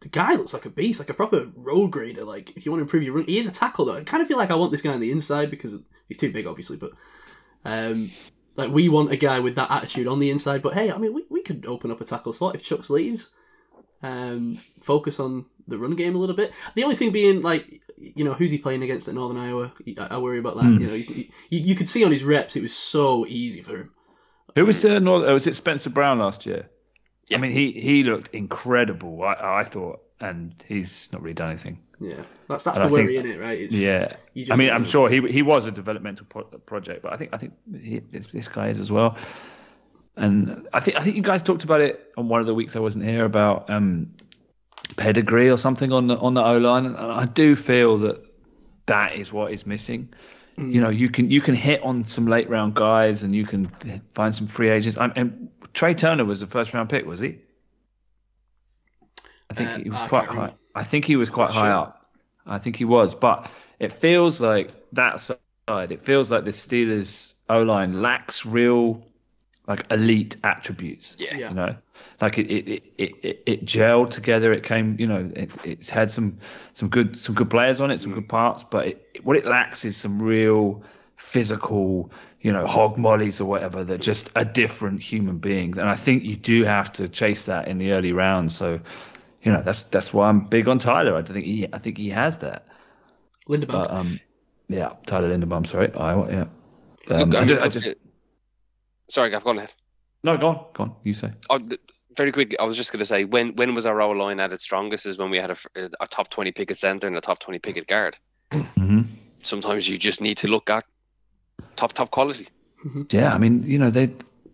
the 0.00 0.08
guy 0.08 0.34
looks 0.34 0.52
like 0.52 0.66
a 0.66 0.70
beast, 0.70 1.00
like 1.00 1.10
a 1.10 1.14
proper 1.14 1.50
road 1.54 1.90
grader. 1.90 2.24
Like 2.24 2.56
if 2.56 2.66
you 2.66 2.72
want 2.72 2.80
to 2.80 2.84
improve 2.84 3.02
your 3.02 3.14
run, 3.14 3.26
he 3.26 3.38
is 3.38 3.46
a 3.46 3.52
tackle 3.52 3.84
though. 3.86 3.96
I 3.96 4.04
kind 4.04 4.22
of 4.22 4.28
feel 4.28 4.36
like 4.38 4.50
I 4.50 4.56
want 4.56 4.72
this 4.72 4.82
guy 4.82 4.92
on 4.92 5.00
the 5.00 5.10
inside 5.10 5.50
because 5.50 5.76
he's 6.08 6.18
too 6.18 6.32
big, 6.32 6.46
obviously, 6.46 6.76
but 6.76 6.92
um, 7.64 8.10
like 8.56 8.70
we 8.70 8.88
want 8.88 9.12
a 9.12 9.16
guy 9.16 9.38
with 9.38 9.54
that 9.56 9.70
attitude 9.70 10.08
on 10.08 10.18
the 10.18 10.30
inside. 10.30 10.62
But 10.62 10.74
hey, 10.74 10.90
I 10.90 10.98
mean, 10.98 11.14
we, 11.14 11.24
we 11.30 11.42
could 11.42 11.66
open 11.66 11.90
up 11.90 12.00
a 12.00 12.04
tackle 12.04 12.32
slot 12.32 12.54
if 12.54 12.62
Chuks 12.62 12.90
leaves. 12.90 13.30
Um, 14.02 14.60
focus 14.82 15.20
on 15.20 15.46
the 15.66 15.78
run 15.78 15.96
game 15.96 16.14
a 16.14 16.18
little 16.18 16.36
bit. 16.36 16.52
The 16.74 16.84
only 16.84 16.96
thing 16.96 17.12
being 17.12 17.42
like, 17.42 17.80
you 17.96 18.24
know, 18.24 18.34
who's 18.34 18.50
he 18.50 18.58
playing 18.58 18.82
against 18.82 19.08
at 19.08 19.14
Northern 19.14 19.38
Iowa? 19.38 19.72
I, 19.98 20.06
I 20.12 20.18
worry 20.18 20.38
about 20.38 20.56
that. 20.56 20.64
Hmm. 20.64 20.78
You 20.80 20.86
know, 20.86 20.94
he's, 20.94 21.08
he, 21.08 21.30
you, 21.50 21.60
you 21.60 21.74
could 21.74 21.88
see 21.88 22.04
on 22.04 22.12
his 22.12 22.24
reps 22.24 22.56
it 22.56 22.62
was 22.62 22.74
so 22.74 23.26
easy 23.26 23.62
for 23.62 23.76
him. 23.76 23.90
who 24.54 24.66
was 24.66 24.84
uh, 24.84 24.98
North, 24.98 25.28
uh, 25.28 25.32
was 25.32 25.46
it 25.46 25.56
Spencer 25.56 25.90
Brown 25.90 26.18
last 26.18 26.46
year? 26.46 26.68
Yeah. 27.28 27.38
I 27.38 27.40
mean 27.40 27.50
he 27.50 27.72
he 27.72 28.04
looked 28.04 28.28
incredible. 28.34 29.22
I 29.24 29.60
I 29.60 29.64
thought, 29.64 30.00
and 30.20 30.54
he's 30.68 31.08
not 31.12 31.22
really 31.22 31.34
done 31.34 31.50
anything. 31.50 31.80
Yeah, 32.00 32.22
that's 32.48 32.64
that's 32.64 32.78
And 32.78 32.90
the 32.90 32.94
I 32.94 33.04
worry 33.04 33.16
in 33.16 33.26
it, 33.26 33.40
right? 33.40 33.58
It's, 33.58 33.74
Yeah, 33.74 34.16
I 34.50 34.56
mean 34.56 34.70
I'm 34.70 34.82
know. 34.82 34.88
sure 34.88 35.08
he 35.08 35.20
he 35.32 35.42
was 35.42 35.66
a 35.66 35.70
developmental 35.70 36.26
pro- 36.28 36.44
project, 36.44 37.02
but 37.02 37.12
I 37.12 37.16
think 37.16 37.34
I 37.34 37.38
think 37.38 37.54
he, 37.82 38.00
this, 38.00 38.26
this 38.26 38.48
guy 38.48 38.68
is 38.68 38.80
as 38.80 38.90
well. 38.90 39.16
And 40.16 40.66
I 40.72 40.80
think 40.80 40.96
I 40.96 41.00
think 41.00 41.16
you 41.16 41.22
guys 41.22 41.42
talked 41.42 41.64
about 41.64 41.80
it 41.80 42.12
on 42.16 42.28
one 42.28 42.40
of 42.40 42.46
the 42.46 42.54
weeks 42.54 42.76
I 42.76 42.80
wasn't 42.80 43.04
here 43.04 43.24
about 43.24 43.68
um, 43.70 44.14
pedigree 44.96 45.50
or 45.50 45.56
something 45.56 45.92
on 45.92 46.06
the 46.06 46.16
on 46.18 46.34
the 46.34 46.44
O 46.44 46.58
line, 46.58 46.86
and 46.86 46.96
I 46.96 47.26
do 47.26 47.56
feel 47.56 47.98
that 47.98 48.24
that 48.86 49.16
is 49.16 49.32
what 49.32 49.52
is 49.52 49.66
missing. 49.66 50.12
Mm. 50.58 50.72
You 50.72 50.80
know, 50.80 50.88
you 50.88 51.10
can 51.10 51.30
you 51.30 51.40
can 51.40 51.54
hit 51.54 51.82
on 51.82 52.04
some 52.04 52.26
late 52.26 52.48
round 52.48 52.74
guys, 52.74 53.22
and 53.22 53.34
you 53.34 53.44
can 53.44 53.68
find 54.14 54.34
some 54.34 54.46
free 54.46 54.70
agents. 54.70 54.96
I, 54.98 55.08
and 55.16 55.50
Trai 55.74 55.96
Turner 55.96 56.24
was 56.24 56.40
the 56.40 56.46
first 56.46 56.72
round 56.72 56.88
pick, 56.88 57.04
was 57.06 57.20
he? 57.20 57.38
I 59.50 59.54
think 59.54 59.70
Uh, 59.70 59.78
he 59.78 59.90
was 59.90 60.00
I 60.00 60.08
quite 60.08 60.26
high. 60.28 60.34
remember. 60.34 60.54
I 60.74 60.84
think 60.84 61.04
he 61.04 61.16
was 61.16 61.28
quite 61.30 61.48
Not 61.48 61.54
high 61.54 61.62
sure. 61.66 61.72
up. 61.72 62.06
I 62.46 62.58
think 62.58 62.76
he 62.76 62.84
was, 62.84 63.14
but 63.14 63.50
it 63.78 63.92
feels 63.92 64.40
like 64.40 64.72
that 64.92 65.20
side. 65.20 65.38
It 65.68 66.02
feels 66.02 66.30
like 66.30 66.44
the 66.44 66.50
Steelers 66.52 67.34
O 67.48 67.62
line 67.62 68.00
lacks 68.02 68.46
real, 68.46 69.06
like 69.66 69.90
elite 69.90 70.36
attributes. 70.44 71.16
Yeah. 71.18 71.34
Yeah. 71.36 71.48
You 71.48 71.54
know, 71.54 71.76
like 72.20 72.38
it 72.38 72.46
it, 72.50 72.82
it, 72.98 73.14
it, 73.22 73.42
it 73.46 73.64
gelled 73.64 74.10
together. 74.10 74.52
It 74.52 74.62
came, 74.62 74.96
you 75.00 75.06
know, 75.06 75.30
it, 75.34 75.50
it's 75.64 75.88
had 75.88 76.10
some 76.10 76.38
some 76.72 76.88
good 76.88 77.16
some 77.18 77.34
good 77.34 77.50
players 77.50 77.80
on 77.80 77.90
it, 77.90 78.00
some 78.00 78.12
good 78.12 78.28
parts, 78.28 78.64
but 78.64 78.86
it, 78.88 79.20
what 79.24 79.36
it 79.36 79.44
lacks 79.46 79.84
is 79.84 79.96
some 79.96 80.22
real 80.22 80.84
physical, 81.16 82.12
you 82.40 82.52
know, 82.52 82.66
hog 82.66 82.96
mollies 82.98 83.40
or 83.40 83.46
whatever 83.48 83.82
They're 83.84 83.98
just 83.98 84.30
a 84.36 84.44
different 84.44 85.02
human 85.02 85.38
being, 85.38 85.78
And 85.78 85.88
I 85.88 85.96
think 85.96 86.22
you 86.24 86.36
do 86.36 86.64
have 86.64 86.92
to 86.92 87.08
chase 87.08 87.44
that 87.44 87.68
in 87.68 87.78
the 87.78 87.92
early 87.92 88.12
rounds. 88.12 88.54
So, 88.56 88.80
you 89.46 89.52
know, 89.52 89.62
that's 89.62 89.84
that's 89.84 90.12
why 90.12 90.28
I'm 90.28 90.40
big 90.40 90.68
on 90.68 90.78
Tyler. 90.78 91.14
I 91.16 91.22
think 91.22 91.44
he 91.44 91.66
I 91.72 91.78
think 91.78 91.96
he 91.96 92.10
has 92.10 92.38
that. 92.38 92.66
Linderbaum. 93.48 93.68
But 93.68 93.90
um, 93.92 94.20
yeah, 94.68 94.94
Tyler 95.06 95.30
Linderbaum. 95.36 95.66
Sorry, 95.66 95.92
I 95.94 96.28
yeah. 96.28 96.46
Um, 97.08 97.30
Look, 97.30 97.34
I 97.36 97.38
I 97.38 97.44
just, 97.44 97.54
mean, 97.54 97.62
I 97.62 97.68
just 97.68 97.88
Sorry, 99.08 99.30
Gav, 99.30 99.44
go 99.44 99.50
on 99.50 99.58
ahead. 99.58 99.72
no, 100.24 100.36
go 100.36 100.48
on, 100.48 100.64
go 100.74 100.82
on. 100.82 100.96
You 101.04 101.14
say. 101.14 101.30
Oh, 101.48 101.58
th- 101.58 101.80
very 102.16 102.32
quick. 102.32 102.56
I 102.58 102.64
was 102.64 102.76
just 102.76 102.90
going 102.92 102.98
to 102.98 103.06
say 103.06 103.24
when 103.24 103.54
when 103.54 103.74
was 103.74 103.86
our 103.86 104.00
O 104.00 104.10
line 104.10 104.40
at 104.40 104.52
its 104.52 104.64
strongest? 104.64 105.06
Is 105.06 105.16
when 105.16 105.30
we 105.30 105.38
had 105.38 105.56
a 105.76 106.06
top 106.08 106.28
twenty 106.28 106.50
pick 106.50 106.72
at 106.72 106.78
center 106.78 107.06
and 107.06 107.16
a 107.16 107.20
top 107.20 107.38
twenty 107.38 107.60
pick 107.60 107.76
at 107.76 107.86
guard. 107.86 108.16
hmm 108.52 109.02
Sometimes 109.42 109.88
you 109.88 109.96
just 109.96 110.20
need 110.20 110.38
to 110.38 110.48
look 110.48 110.70
at 110.70 110.84
top 111.76 111.92
top 111.92 112.10
quality. 112.10 112.48
Yeah, 113.10 113.32
I 113.32 113.38
mean, 113.38 113.62
you 113.62 113.78
know, 113.78 113.90
they 113.90 114.06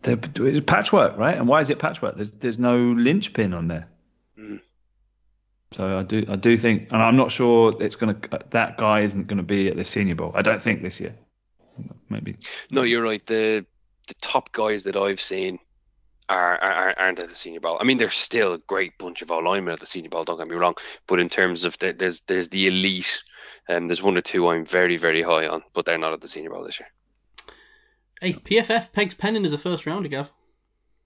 they 0.02 0.18
it's 0.36 0.60
patchwork, 0.66 1.16
right? 1.16 1.38
And 1.38 1.48
why 1.48 1.60
is 1.60 1.70
it 1.70 1.78
patchwork? 1.78 2.16
There's 2.16 2.32
there's 2.32 2.58
no 2.58 2.76
linchpin 2.76 3.54
on 3.54 3.68
there. 3.68 3.88
Mm. 4.38 4.60
So 5.72 5.98
I 5.98 6.02
do 6.02 6.24
I 6.28 6.36
do 6.36 6.56
think, 6.56 6.88
and 6.90 7.02
I'm 7.02 7.16
not 7.16 7.30
sure 7.30 7.74
it's 7.80 7.94
gonna 7.94 8.16
that 8.50 8.78
guy 8.78 9.00
isn't 9.00 9.26
gonna 9.26 9.42
be 9.42 9.68
at 9.68 9.76
the 9.76 9.84
Senior 9.84 10.14
Bowl. 10.14 10.32
I 10.34 10.42
don't 10.42 10.60
think 10.60 10.82
this 10.82 11.00
year. 11.00 11.14
Maybe. 12.08 12.36
No, 12.70 12.82
you're 12.82 13.02
right. 13.02 13.24
The 13.26 13.64
the 14.08 14.14
top 14.20 14.52
guys 14.52 14.84
that 14.84 14.96
I've 14.96 15.20
seen 15.20 15.58
are, 16.28 16.58
are 16.58 16.94
aren't 16.98 17.18
at 17.18 17.28
the 17.28 17.34
Senior 17.34 17.60
Bowl. 17.60 17.78
I 17.80 17.84
mean, 17.84 17.98
there's 17.98 18.14
still 18.14 18.54
a 18.54 18.58
great 18.58 18.96
bunch 18.98 19.22
of 19.22 19.30
O 19.30 19.38
linemen 19.38 19.72
at 19.72 19.80
the 19.80 19.86
Senior 19.86 20.10
Bowl. 20.10 20.24
Don't 20.24 20.38
get 20.38 20.48
me 20.48 20.56
wrong, 20.56 20.74
but 21.06 21.20
in 21.20 21.28
terms 21.28 21.64
of 21.64 21.78
the, 21.78 21.92
there's 21.92 22.20
there's 22.22 22.48
the 22.50 22.66
elite. 22.66 23.22
Um, 23.68 23.86
there's 23.86 24.02
one 24.02 24.16
or 24.16 24.20
two 24.20 24.48
I'm 24.48 24.64
very 24.64 24.96
very 24.96 25.22
high 25.22 25.46
on, 25.46 25.62
but 25.72 25.84
they're 25.84 25.98
not 25.98 26.12
at 26.12 26.20
the 26.20 26.28
Senior 26.28 26.50
Bowl 26.50 26.64
this 26.64 26.80
year. 26.80 26.88
hey, 28.20 28.34
PFF 28.34 28.92
pegs 28.92 29.14
Penning 29.14 29.44
as 29.44 29.52
a 29.52 29.58
first 29.58 29.86
rounder, 29.86 30.08
Gav. 30.08 30.30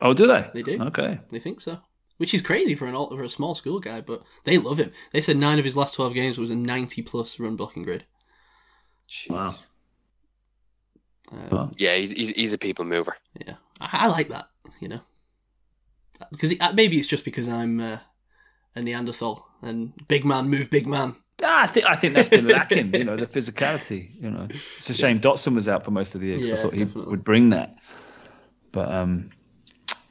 Oh, 0.00 0.12
do 0.12 0.26
they? 0.26 0.50
They 0.52 0.62
do. 0.62 0.82
Okay. 0.82 1.18
They 1.30 1.38
think 1.38 1.60
so. 1.60 1.78
Which 2.18 2.32
is 2.32 2.40
crazy 2.40 2.74
for 2.74 2.86
an 2.86 2.94
alt- 2.94 3.10
for 3.10 3.22
a 3.22 3.28
small 3.28 3.54
school 3.54 3.78
guy, 3.78 4.00
but 4.00 4.22
they 4.44 4.56
love 4.58 4.78
him. 4.78 4.92
They 5.12 5.20
said 5.20 5.36
nine 5.36 5.58
of 5.58 5.64
his 5.66 5.76
last 5.76 5.94
twelve 5.94 6.14
games 6.14 6.38
was 6.38 6.50
a 6.50 6.54
ninety 6.56 7.02
plus 7.02 7.38
run 7.38 7.56
blocking 7.56 7.82
grade. 7.82 8.04
Jeez. 9.08 9.30
Wow. 9.30 9.54
Um, 11.32 11.48
Wow. 11.50 11.70
Yeah, 11.76 11.96
he's, 11.96 12.12
he's 12.12 12.30
he's 12.30 12.52
a 12.52 12.58
people 12.58 12.84
mover. 12.84 13.16
Yeah, 13.46 13.56
I, 13.80 14.04
I 14.04 14.06
like 14.06 14.28
that. 14.30 14.46
You 14.80 14.88
know, 14.88 15.00
because 16.30 16.52
it, 16.52 16.60
uh, 16.60 16.72
maybe 16.72 16.96
it's 16.98 17.08
just 17.08 17.24
because 17.24 17.48
I'm 17.48 17.80
uh, 17.80 17.98
a 18.74 18.82
Neanderthal 18.82 19.46
and 19.62 19.92
big 20.08 20.24
man 20.24 20.48
move 20.48 20.70
big 20.70 20.86
man. 20.86 21.16
Ah, 21.42 21.64
I 21.64 21.66
think 21.66 21.84
I 21.86 21.96
think 21.96 22.14
that's 22.14 22.28
been 22.30 22.48
lacking. 22.48 22.94
You 22.94 23.04
know, 23.04 23.16
the 23.16 23.26
physicality. 23.38 24.10
You 24.22 24.30
know, 24.30 24.48
it's 24.50 24.88
a 24.88 24.94
shame 24.94 25.20
Dotson 25.20 25.54
was 25.54 25.68
out 25.68 25.84
for 25.84 25.90
most 25.90 26.14
of 26.14 26.20
the 26.22 26.28
year 26.28 26.38
'cause 26.38 26.52
I 26.52 26.56
Yeah, 26.56 26.62
thought 26.62 26.74
he 26.74 26.84
definitely. 26.84 27.10
would 27.10 27.24
bring 27.24 27.50
that. 27.50 27.76
But 28.72 28.90
um, 28.92 29.30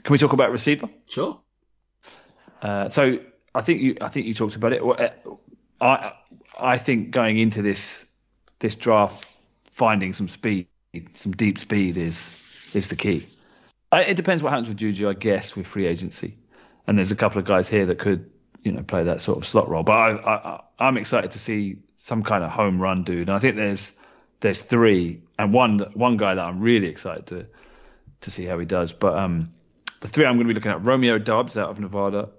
can 0.03 0.11
we 0.11 0.17
talk 0.17 0.33
about 0.33 0.51
receiver? 0.51 0.89
Sure. 1.09 1.39
Uh, 2.65 2.89
so 2.89 3.19
I 3.53 3.61
think 3.61 3.83
you 3.83 3.95
I 4.01 4.07
think 4.07 4.25
you 4.25 4.33
talked 4.33 4.55
about 4.55 4.73
it. 4.73 4.81
Uh, 4.81 5.09
I 5.79 6.13
I 6.59 6.77
think 6.79 7.11
going 7.11 7.37
into 7.37 7.61
this 7.61 8.03
this 8.57 8.75
draft, 8.75 9.37
finding 9.65 10.13
some 10.13 10.27
speed, 10.27 10.67
some 11.13 11.31
deep 11.33 11.59
speed 11.59 11.95
is 11.95 12.71
is 12.73 12.87
the 12.87 12.95
key. 12.95 13.27
I, 13.91 14.01
it 14.01 14.15
depends 14.15 14.41
what 14.41 14.49
happens 14.49 14.67
with 14.67 14.77
Juju, 14.77 15.07
I 15.07 15.13
guess, 15.13 15.55
with 15.55 15.67
free 15.67 15.85
agency. 15.85 16.39
And 16.87 16.97
there's 16.97 17.11
a 17.11 17.15
couple 17.15 17.37
of 17.37 17.45
guys 17.45 17.69
here 17.69 17.85
that 17.85 17.99
could 17.99 18.31
you 18.63 18.71
know 18.71 18.81
play 18.81 19.03
that 19.03 19.21
sort 19.21 19.37
of 19.37 19.45
slot 19.45 19.69
role. 19.69 19.83
But 19.83 19.93
I, 19.93 20.11
I 20.25 20.61
I'm 20.79 20.97
excited 20.97 21.31
to 21.31 21.39
see 21.39 21.77
some 21.97 22.23
kind 22.23 22.43
of 22.43 22.49
home 22.49 22.81
run 22.81 23.03
dude. 23.03 23.29
And 23.29 23.37
I 23.37 23.37
think 23.37 23.57
there's 23.57 23.93
there's 24.39 24.63
three 24.63 25.21
and 25.37 25.53
one 25.53 25.77
one 25.93 26.17
guy 26.17 26.33
that 26.33 26.43
I'm 26.43 26.61
really 26.61 26.87
excited 26.87 27.27
to 27.27 27.45
to 28.21 28.31
see 28.31 28.45
how 28.45 28.57
he 28.57 28.65
does. 28.65 28.91
But 28.91 29.15
um, 29.19 29.53
the 30.01 30.07
three 30.07 30.25
I'm 30.25 30.37
going 30.37 30.47
to 30.47 30.53
be 30.53 30.55
looking 30.55 30.71
at 30.71 30.83
Romeo 30.83 31.19
Doubs 31.19 31.57
out 31.59 31.69
of 31.69 31.79
Nevada, 31.79 32.29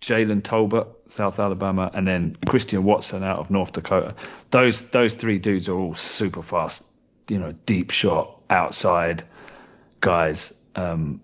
Jalen 0.00 0.42
Tolbert, 0.42 0.88
South 1.08 1.38
Alabama, 1.38 1.90
and 1.92 2.06
then 2.06 2.36
Christian 2.46 2.84
Watson 2.84 3.24
out 3.24 3.38
of 3.38 3.50
North 3.50 3.72
Dakota. 3.72 4.14
Those 4.50 4.82
those 4.90 5.14
three 5.14 5.38
dudes 5.38 5.68
are 5.68 5.76
all 5.76 5.94
super 5.94 6.42
fast, 6.42 6.84
you 7.28 7.38
know, 7.38 7.52
deep 7.66 7.90
shot 7.90 8.40
outside 8.48 9.24
guys. 10.00 10.54
Um, 10.74 11.20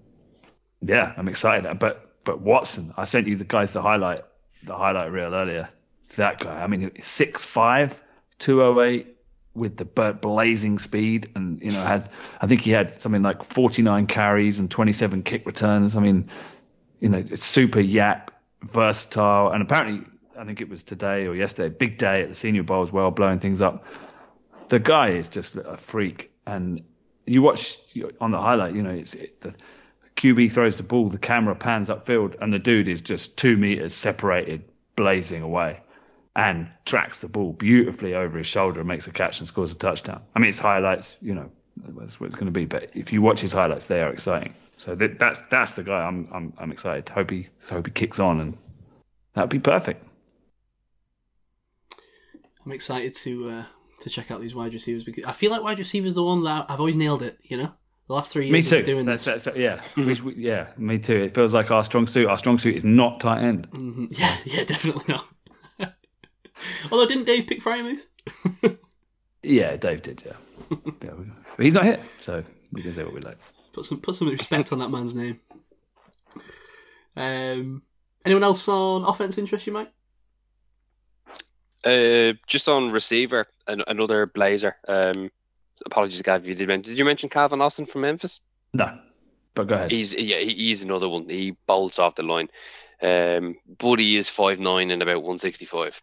yeah, 0.83 1.13
I'm 1.17 1.29
excited. 1.29 1.79
But 1.79 2.25
but 2.25 2.41
Watson, 2.41 2.93
I 2.97 3.05
sent 3.05 3.27
you 3.27 3.37
the 3.37 3.45
guys 3.45 3.73
the 3.73 3.83
highlight 3.83 4.25
the 4.65 4.77
highlight 4.77 5.13
reel 5.13 5.35
earlier. 5.35 5.69
That 6.17 6.39
guy, 6.39 6.63
I 6.63 6.69
mean, 6.69 6.91
6'5", 6.91 7.99
208 8.39 9.17
with 9.55 9.77
the 9.77 9.85
blazing 9.85 10.79
speed, 10.79 11.31
and 11.35 11.61
you 11.63 11.71
know 11.71 11.83
had 11.83 12.09
I 12.41 12.47
think 12.47 12.63
he 12.63 12.71
had 12.71 13.01
something 13.01 13.23
like 13.23 13.45
49 13.45 14.07
carries 14.07 14.59
and 14.59 14.71
27 14.71 15.23
kick 15.23 15.47
returns. 15.47 15.97
I 15.97 16.01
mean, 16.01 16.31
you 17.01 17.09
know, 17.09 17.25
super 17.37 17.81
YAC, 17.81 18.29
versatile, 18.65 19.51
and 19.51 19.63
apparently, 19.63 20.07
I 20.37 20.45
think 20.45 20.61
it 20.61 20.69
was 20.69 20.83
today 20.83 21.27
or 21.27 21.35
yesterday, 21.35 21.75
big 21.75 21.99
day 21.99 22.23
at 22.23 22.29
the 22.29 22.35
Senior 22.35 22.63
Bowl 22.63 22.83
as 22.83 22.93
well, 22.93 23.11
blowing 23.11 23.39
things 23.39 23.61
up. 23.61 23.85
The 24.69 24.79
guy 24.79 25.11
is 25.11 25.29
just 25.29 25.57
a 25.57 25.77
freak, 25.77 26.33
and 26.47 26.83
you 27.27 27.43
watch 27.43 27.79
on 28.21 28.31
the 28.31 28.41
highlight, 28.41 28.75
you 28.75 28.83
know, 28.83 28.91
it's 28.91 29.15
it, 29.15 29.41
the 29.41 29.55
QB 30.17 30.53
throws 30.53 30.77
the 30.77 30.83
ball, 30.83 31.09
the 31.09 31.19
camera 31.19 31.55
pans 31.55 31.89
upfield, 31.89 32.37
and 32.41 32.53
the 32.53 32.59
dude 32.59 32.89
is 32.89 33.03
just 33.03 33.37
two 33.37 33.57
meters 33.57 33.95
separated, 33.95 34.65
blazing 34.97 35.43
away, 35.43 35.81
and 36.35 36.69
tracks 36.85 37.19
the 37.21 37.29
ball 37.29 37.53
beautifully 37.53 38.15
over 38.15 38.39
his 38.39 38.47
shoulder 38.47 38.81
and 38.81 38.89
makes 38.89 39.07
a 39.07 39.13
catch 39.13 39.39
and 39.41 39.49
scores 39.49 39.73
a 39.73 39.75
touchdown. 39.75 40.23
I 40.35 40.39
mean, 40.39 40.49
it's 40.49 40.59
highlights, 40.59 41.17
you 41.21 41.35
know, 41.35 41.51
that's 41.77 42.21
what 42.21 42.27
it's 42.27 42.37
going 42.37 42.47
to 42.47 42.53
be. 42.53 42.65
But 42.65 42.91
if 42.95 43.13
you 43.13 43.23
watch 43.23 43.41
his 43.41 43.53
highlights, 43.53 43.87
they 43.87 44.01
are 44.03 44.11
exciting. 44.13 44.55
So 44.77 44.95
that, 44.97 45.19
that's 45.19 45.41
that's 45.49 45.75
the 45.75 45.85
guy 45.85 46.03
I'm 46.05 46.29
I'm 46.33 46.53
I'm 46.59 46.73
excited. 46.73 47.09
Hope 47.09 47.31
he 47.31 47.49
hope 47.71 47.87
he 47.87 47.93
kicks 47.93 48.19
on, 48.19 48.41
and 48.41 48.57
that'd 49.35 49.51
be 49.51 49.59
perfect. 49.61 50.05
I'm 52.65 52.73
excited 52.73 53.15
to 53.17 53.49
uh, 53.51 53.65
to 54.01 54.11
check 54.11 54.31
out 54.31 54.41
these 54.41 54.55
wide 54.55 54.73
receivers 54.73 55.05
because 55.05 55.25
I 55.25 55.33
feel 55.33 55.51
like 55.51 55.63
wide 55.63 55.79
receivers 55.79 56.15
the 56.15 56.25
one 56.25 56.43
that 56.45 56.67
I've 56.69 56.81
always 56.81 56.97
nailed 56.97 57.23
it. 57.23 57.39
You 57.43 57.59
know, 57.59 57.73
the 58.09 58.15
last 58.15 58.33
three 58.33 58.49
years 58.49 58.53
Me 58.53 58.79
too. 58.79 58.85
doing 58.85 59.05
That's, 59.07 59.25
this. 59.27 59.45
that's, 59.45 59.57
yeah, 59.57 59.83
we, 59.97 60.15
we, 60.21 60.35
yeah, 60.37 60.69
me 60.77 60.99
too. 60.99 61.17
It 61.23 61.35
feels 61.35 61.53
like 61.55 61.71
our 61.71 61.85
strong 61.85 62.07
suit. 62.07 62.27
Our 62.27 62.39
strong 62.39 62.59
suit 62.59 62.77
is 62.77 62.85
not 62.85 63.21
tight 63.21 63.43
end. 63.43 63.71
Mhm. 63.71 64.09
Yeah, 64.19 64.37
yeah, 64.45 64.65
definitely 64.65 65.05
not. 65.09 65.27
Although, 66.91 67.07
didn't 67.07 67.25
Dave 67.25 67.47
pick 67.47 67.61
Freiermuth? 67.63 68.03
Yeah, 69.47 69.77
Dave 69.77 70.01
did. 70.01 70.23
Yeah, 70.25 70.79
yeah 71.03 71.13
we- 71.13 71.27
but 71.57 71.65
he's 71.65 71.75
not 71.75 71.85
here, 71.85 72.01
so 72.21 72.43
we 72.73 72.83
can 72.83 72.93
say 72.93 73.03
what 73.05 73.15
we 73.15 73.21
like. 73.21 73.39
Put 73.73 73.85
some 73.85 74.01
put 74.01 74.15
some 74.15 74.29
respect 74.29 74.73
on 74.73 74.79
that 74.79 74.91
man's 74.91 75.15
name. 75.15 75.41
Um, 77.17 77.83
anyone 78.25 78.45
else 78.45 78.67
on 78.69 79.05
offense 79.05 79.39
interest 79.39 79.67
you, 79.67 79.73
might? 79.73 79.91
Uh, 81.85 82.33
just 82.47 82.69
on 82.69 82.91
receiver, 82.91 83.47
an, 83.67 83.83
another 83.87 84.27
Blazer. 84.27 84.77
Um, 84.89 85.31
apologies, 85.85 86.23
Gav, 86.23 86.43
if 86.43 86.49
you 86.49 86.55
did 86.55 86.69
mention. 86.69 86.93
Did 86.93 86.99
you 86.99 87.05
mention 87.05 87.29
Calvin 87.29 87.61
Austin 87.61 87.87
from 87.87 88.01
Memphis? 88.03 88.41
No, 88.73 88.99
but 89.55 89.67
go 89.67 89.75
ahead. 89.75 89.91
He's 89.91 90.13
yeah, 90.15 90.39
he- 90.39 90.55
he's 90.55 90.83
another 90.83 91.09
one. 91.09 91.29
He 91.29 91.57
bolts 91.67 91.99
off 91.99 92.15
the 92.15 92.23
line. 92.23 92.49
Um, 93.03 93.57
but 93.79 93.99
he 93.99 94.17
is 94.17 94.29
five 94.31 94.59
nine 94.59 94.91
and 94.91 95.03
about 95.03 95.23
one 95.23 95.37
sixty 95.39 95.67
five. 95.67 96.01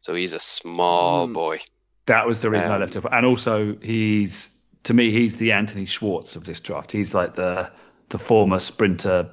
So 0.00 0.14
he's 0.14 0.32
a 0.34 0.40
small 0.40 1.26
Mm. 1.28 1.32
boy. 1.32 1.60
That 2.08 2.26
was 2.26 2.42
the 2.42 2.50
reason 2.50 2.70
I 2.70 2.74
Um, 2.74 2.80
left 2.80 2.96
it. 2.96 3.04
And 3.10 3.24
also, 3.24 3.76
he's 3.80 4.54
to 4.84 4.94
me, 4.94 5.10
he's 5.10 5.36
the 5.38 5.52
Anthony 5.52 5.84
Schwartz 5.86 6.36
of 6.36 6.44
this 6.44 6.60
draft. 6.60 6.90
He's 6.92 7.14
like 7.14 7.34
the 7.36 7.70
the 8.10 8.18
former 8.18 8.58
sprinter, 8.58 9.30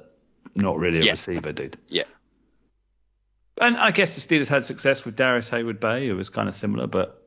not 0.54 0.78
really 0.78 1.00
a 1.00 1.04
Yeah. 1.04 1.10
receiver 1.12 1.52
dude. 1.52 1.76
Yeah. 1.88 2.04
And 3.60 3.76
I 3.76 3.90
guess 3.90 4.14
the 4.14 4.20
Steelers 4.20 4.48
had 4.48 4.64
success 4.64 5.04
with 5.06 5.16
Darrius 5.16 5.48
Heyward-Bey, 5.50 6.08
who 6.08 6.16
was 6.16 6.28
kind 6.28 6.46
of 6.48 6.54
similar, 6.54 6.86
but 6.86 7.22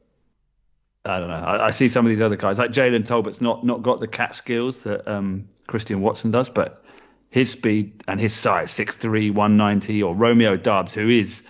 I 1.06 1.18
don't 1.18 1.30
know. 1.30 1.34
I, 1.34 1.68
I 1.68 1.72
see 1.72 1.88
some 1.88 2.06
of 2.06 2.10
these 2.12 2.22
other 2.22 2.36
guys 2.36 2.60
like 2.60 2.70
Jalen 2.72 3.08
Tolbert's 3.08 3.42
not 3.42 3.66
not 3.66 3.82
got 3.82 4.00
the 4.00 4.08
cat 4.08 4.36
skills 4.36 4.82
that 4.82 5.08
um, 5.12 5.48
Christian 5.66 6.02
Watson 6.02 6.30
does, 6.30 6.50
but 6.50 6.84
his 7.32 7.50
speed 7.50 8.04
and 8.08 8.20
his 8.20 8.34
size 8.36 8.72
6'3", 8.72 9.32
190, 9.32 10.04
or 10.04 10.16
Romeo 10.16 10.56
Doubs, 10.58 10.94
who 10.94 11.10
is 11.10 11.44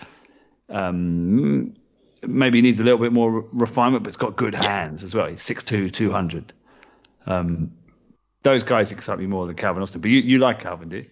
um, 0.70 1.74
maybe 2.26 2.58
he 2.58 2.62
needs 2.62 2.80
a 2.80 2.84
little 2.84 2.98
bit 2.98 3.12
more 3.12 3.44
refinement, 3.52 4.04
but 4.04 4.08
it's 4.08 4.16
got 4.16 4.36
good 4.36 4.54
hands 4.54 5.02
as 5.04 5.14
well. 5.14 5.26
He's 5.26 5.42
6'2", 5.42 5.90
200. 5.90 6.52
Um, 7.26 7.72
those 8.42 8.62
guys 8.62 8.92
excite 8.92 9.18
me 9.18 9.26
more 9.26 9.46
than 9.46 9.56
Calvin 9.56 9.82
Austin. 9.82 10.00
But 10.00 10.10
you, 10.10 10.20
you 10.20 10.38
like 10.38 10.60
Calvin, 10.60 10.88
do 10.88 10.96
you? 10.98 11.06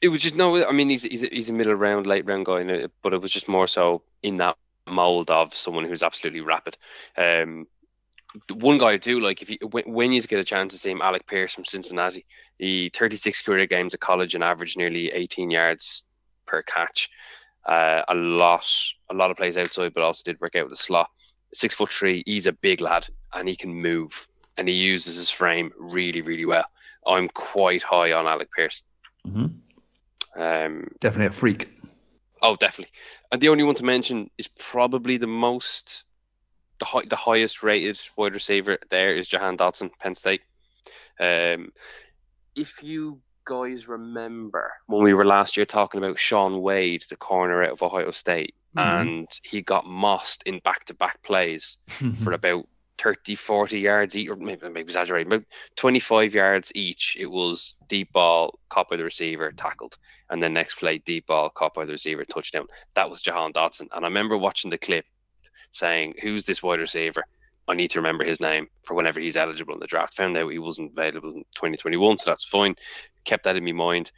It 0.00 0.08
was 0.08 0.20
just 0.20 0.34
no. 0.34 0.66
I 0.66 0.72
mean, 0.72 0.88
he's 0.88 1.04
he's 1.04 1.22
a, 1.22 1.28
he's 1.28 1.48
a 1.48 1.52
middle 1.52 1.74
round, 1.74 2.06
late 2.06 2.26
round 2.26 2.44
guy, 2.46 2.60
it- 2.62 2.90
but 3.02 3.12
it 3.12 3.20
was 3.22 3.30
just 3.30 3.48
more 3.48 3.68
so 3.68 4.02
in 4.22 4.38
that 4.38 4.56
mold 4.86 5.30
of 5.30 5.54
someone 5.54 5.84
who's 5.84 6.02
absolutely 6.02 6.40
rapid. 6.40 6.76
Um, 7.16 7.68
the 8.48 8.54
one 8.54 8.78
guy 8.78 8.92
I 8.92 8.96
do 8.96 9.20
like 9.20 9.42
if 9.42 9.50
you 9.50 9.58
when, 9.70 9.84
when 9.84 10.12
you 10.12 10.20
get 10.22 10.40
a 10.40 10.44
chance 10.44 10.72
to 10.72 10.78
see 10.78 10.90
him, 10.90 11.02
Alec 11.02 11.26
Pierce 11.26 11.54
from 11.54 11.64
Cincinnati. 11.64 12.24
He 12.58 12.88
36 12.88 13.42
career 13.42 13.66
games 13.66 13.94
at 13.94 14.00
college 14.00 14.34
and 14.34 14.42
averaged 14.42 14.76
nearly 14.76 15.08
18 15.10 15.50
yards 15.50 16.02
per 16.46 16.62
catch. 16.62 17.10
Uh, 17.64 18.02
a 18.08 18.14
lot, 18.14 18.66
a 19.12 19.16
lot 19.16 19.30
of 19.30 19.36
plays 19.36 19.56
outside, 19.56 19.94
but 19.94 20.02
also 20.02 20.22
did 20.24 20.40
work 20.40 20.56
out 20.56 20.64
with 20.64 20.72
the 20.72 20.76
slot. 20.76 21.10
Six 21.54 21.74
foot 21.74 21.90
three, 21.90 22.22
he's 22.26 22.46
a 22.46 22.52
big 22.52 22.80
lad 22.80 23.06
and 23.32 23.48
he 23.48 23.56
can 23.56 23.74
move 23.74 24.26
and 24.56 24.68
he 24.68 24.74
uses 24.74 25.16
his 25.16 25.30
frame 25.30 25.72
really, 25.78 26.22
really 26.22 26.46
well. 26.46 26.64
I'm 27.06 27.28
quite 27.28 27.82
high 27.82 28.12
on 28.12 28.26
Alec 28.26 28.48
Pierce. 28.54 28.82
Mhm. 29.26 29.54
Um, 30.34 30.88
Definitely 31.00 31.26
a 31.26 31.32
freak. 31.32 31.68
Oh, 32.40 32.56
definitely. 32.56 32.92
And 33.30 33.40
the 33.40 33.50
only 33.50 33.64
one 33.64 33.74
to 33.76 33.84
mention 33.84 34.30
is 34.38 34.48
probably 34.48 35.16
the 35.16 35.26
most, 35.26 36.04
the 36.78 36.84
high, 36.84 37.02
the 37.06 37.16
highest 37.16 37.62
rated 37.62 38.00
wide 38.16 38.34
receiver 38.34 38.78
there 38.90 39.14
is 39.14 39.28
Jahan 39.28 39.56
Dotson, 39.56 39.90
Penn 39.98 40.14
State. 40.14 40.42
Um, 41.20 41.72
if 42.54 42.82
you 42.82 43.20
guys 43.44 43.88
remember 43.88 44.72
when 44.86 45.02
we 45.02 45.14
were 45.14 45.24
last 45.24 45.56
year 45.56 45.66
talking 45.66 45.98
about 45.98 46.18
Shaun 46.18 46.62
Wade, 46.62 47.04
the 47.08 47.16
corner 47.16 47.62
out 47.62 47.70
of 47.72 47.82
Ohio 47.82 48.10
State, 48.10 48.54
Mm-hmm. 48.76 49.08
and 49.08 49.28
he 49.42 49.60
got 49.60 49.84
mossed 49.84 50.44
in 50.44 50.58
back-to-back 50.60 51.22
plays 51.22 51.76
for 52.22 52.32
about 52.32 52.66
30, 53.02 53.34
40 53.34 53.80
yards 53.80 54.16
each, 54.16 54.28
or 54.28 54.36
maybe, 54.36 54.62
maybe 54.62 54.80
exaggerating, 54.80 55.32
about 55.32 55.44
25 55.76 56.34
yards 56.34 56.72
each. 56.74 57.16
It 57.18 57.26
was 57.26 57.74
deep 57.88 58.12
ball, 58.12 58.58
caught 58.68 58.88
by 58.88 58.96
the 58.96 59.04
receiver, 59.04 59.50
tackled. 59.52 59.98
And 60.30 60.42
then 60.42 60.54
next 60.54 60.76
play, 60.76 60.98
deep 60.98 61.26
ball, 61.26 61.50
caught 61.50 61.74
by 61.74 61.84
the 61.84 61.92
receiver, 61.92 62.24
touchdown. 62.24 62.66
That 62.94 63.10
was 63.10 63.20
Jahan 63.20 63.52
Dotson. 63.52 63.88
And 63.92 64.04
I 64.04 64.08
remember 64.08 64.38
watching 64.38 64.70
the 64.70 64.78
clip 64.78 65.04
saying, 65.72 66.14
Who's 66.22 66.44
this 66.44 66.62
wide 66.62 66.80
receiver? 66.80 67.24
I 67.68 67.74
need 67.74 67.90
to 67.90 67.98
remember 67.98 68.24
his 68.24 68.40
name 68.40 68.68
for 68.84 68.94
whenever 68.94 69.20
he's 69.20 69.36
eligible 69.36 69.74
in 69.74 69.80
the 69.80 69.86
draft. 69.86 70.14
Found 70.16 70.36
out 70.36 70.48
he 70.48 70.58
wasn't 70.58 70.92
available 70.92 71.30
in 71.30 71.44
2021, 71.54 72.18
so 72.18 72.30
that's 72.30 72.44
fine. 72.44 72.76
Kept 73.24 73.44
that 73.44 73.56
in 73.56 73.64
my 73.64 73.72
mind. 73.72 74.12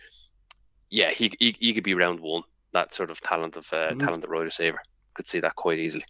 Yeah, 0.90 1.10
he, 1.10 1.32
he, 1.38 1.56
he 1.58 1.74
could 1.74 1.84
be 1.84 1.94
round 1.94 2.20
one. 2.20 2.42
That 2.74 2.92
sort 2.92 3.10
of 3.10 3.20
talent 3.20 3.56
of 3.56 3.72
uh, 3.72 3.90
Mhm. 3.92 4.00
talent 4.00 4.24
of 4.24 4.30
wide 4.30 4.42
receiver. 4.42 4.78
Could 5.14 5.26
see 5.26 5.40
that 5.40 5.54
quite 5.56 5.78
easily. 5.78 6.04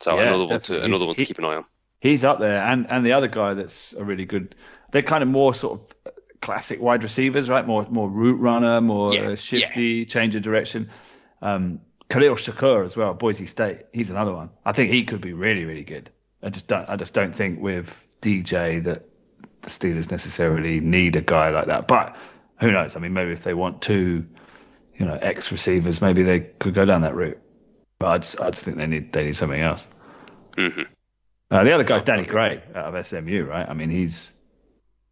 So 0.00 0.16
Yeah, 0.16 0.22
another 0.28 0.46
one 0.46 0.60
to 0.60 0.74
another 0.82 0.88
He's- 0.88 1.00
one 1.06 1.14
to 1.14 1.20
he- 1.20 1.26
keep 1.26 1.38
an 1.38 1.44
eye 1.44 1.56
on. 1.56 1.64
He's 2.00 2.24
up 2.24 2.40
there, 2.40 2.62
and 2.64 2.86
and 2.90 3.04
the 3.06 3.12
other 3.12 3.28
guy 3.28 3.52
that's 3.54 3.92
a 3.92 4.02
really 4.02 4.24
good. 4.24 4.54
They're 4.92 5.02
kind 5.02 5.22
of 5.22 5.28
more 5.28 5.52
sort 5.54 5.78
of 5.80 6.14
classic 6.40 6.80
wide 6.80 7.02
receivers, 7.02 7.48
right? 7.50 7.66
More 7.66 7.86
more 7.90 8.08
route 8.08 8.40
runner, 8.40 8.80
more 8.80 9.14
Yeah, 9.14 9.20
uh, 9.32 9.36
shifty, 9.36 10.06
change 10.06 10.34
of 10.34 10.42
direction. 10.42 10.88
Um, 11.42 11.80
Khalil 12.08 12.34
Shakir 12.36 12.84
as 12.84 12.96
well, 12.96 13.12
Boise 13.14 13.44
State. 13.46 13.80
He's 13.92 14.08
another 14.10 14.32
one. 14.32 14.48
I 14.64 14.72
think 14.72 14.90
he 14.90 15.04
could 15.04 15.20
be 15.20 15.34
really 15.34 15.64
really 15.66 15.84
good. 15.84 16.08
I 16.42 16.48
just 16.48 16.66
don't. 16.66 16.88
I 16.88 16.96
just 16.96 17.12
don't 17.12 17.34
think 17.34 17.60
with 17.60 18.06
DJ 18.22 18.82
that 18.84 19.04
the 19.60 19.68
Steelers 19.68 20.10
necessarily 20.10 20.80
need 20.80 21.16
a 21.16 21.20
guy 21.20 21.50
like 21.50 21.66
that. 21.66 21.86
But 21.86 22.16
who 22.60 22.72
knows? 22.72 22.96
I 22.96 23.00
mean, 23.00 23.12
maybe 23.12 23.32
if 23.32 23.42
they 23.44 23.52
want 23.52 23.82
two, 23.82 24.24
you 25.00 25.06
know, 25.06 25.14
ex 25.14 25.50
receivers, 25.50 26.02
maybe 26.02 26.22
they 26.22 26.40
could 26.40 26.74
go 26.74 26.84
down 26.84 27.00
that 27.00 27.14
route. 27.14 27.38
But 27.98 28.06
I 28.06 28.18
just, 28.18 28.40
I 28.40 28.50
just 28.50 28.62
think 28.62 28.76
they 28.76 28.86
need 28.86 29.12
they 29.12 29.24
need 29.24 29.34
something 29.34 29.60
else. 29.60 29.86
hmm 30.56 30.82
Uh, 31.50 31.64
the 31.64 31.72
other 31.72 31.84
guy's 31.84 32.02
Danny 32.02 32.24
Gray 32.26 32.62
out 32.74 32.94
of 32.94 33.06
SMU, 33.06 33.44
right? 33.46 33.66
I 33.66 33.72
mean, 33.72 33.88
he's 33.88 34.30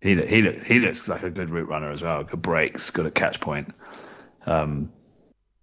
he 0.03 0.15
he 0.15 0.43
looks 0.43 0.63
he 0.65 0.79
looks 0.79 1.09
like 1.09 1.23
a 1.23 1.31
good 1.31 1.49
route 1.49 1.69
runner 1.69 1.91
as 1.91 2.03
well. 2.03 2.23
Good 2.23 2.43
breaks, 2.43 2.91
good 2.91 3.07
at 3.07 3.15
catch 3.15 3.41
point. 3.41 3.75
Um, 4.45 4.93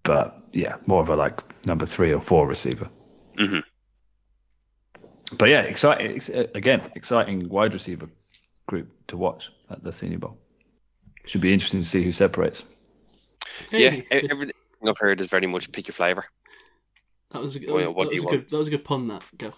but 0.02 0.42
yeah, 0.52 0.76
more 0.88 1.02
of 1.02 1.08
a 1.08 1.14
like 1.16 1.40
number 1.64 1.86
three 1.86 2.12
or 2.12 2.20
four 2.20 2.48
receiver. 2.48 2.90
hmm 3.38 3.60
But 5.38 5.50
yeah, 5.50 5.60
exciting 5.60 6.16
ex- 6.16 6.28
again, 6.30 6.82
exciting 6.96 7.48
wide 7.48 7.74
receiver 7.74 8.08
group 8.66 8.88
to 9.06 9.16
watch 9.16 9.50
at 9.70 9.84
the 9.84 9.92
Senior 9.92 10.18
Bowl. 10.18 10.38
Should 11.26 11.40
be 11.40 11.52
interesting 11.52 11.82
to 11.82 11.86
see 11.86 12.02
who 12.02 12.10
separates. 12.12 12.64
Yeah, 13.70 13.90
Hey, 13.90 14.06
e- 14.12 14.28
everything 14.30 14.54
I've 14.86 14.98
heard 14.98 15.20
is 15.20 15.26
very 15.28 15.46
much 15.46 15.70
pick 15.72 15.88
your 15.88 15.92
flavour. 15.94 16.24
that 17.30 17.40
was 17.42 17.56
a, 17.56 17.60
good- 17.60 17.70
Well, 17.70 17.92
that 17.94 18.10
was 18.10 18.24
a 18.24 18.26
good, 18.26 18.50
that 18.50 18.56
was 18.56 18.68
a 18.68 18.70
good 18.70 18.84
pun. 18.84 19.08
That 19.08 19.22
Gav. 19.36 19.54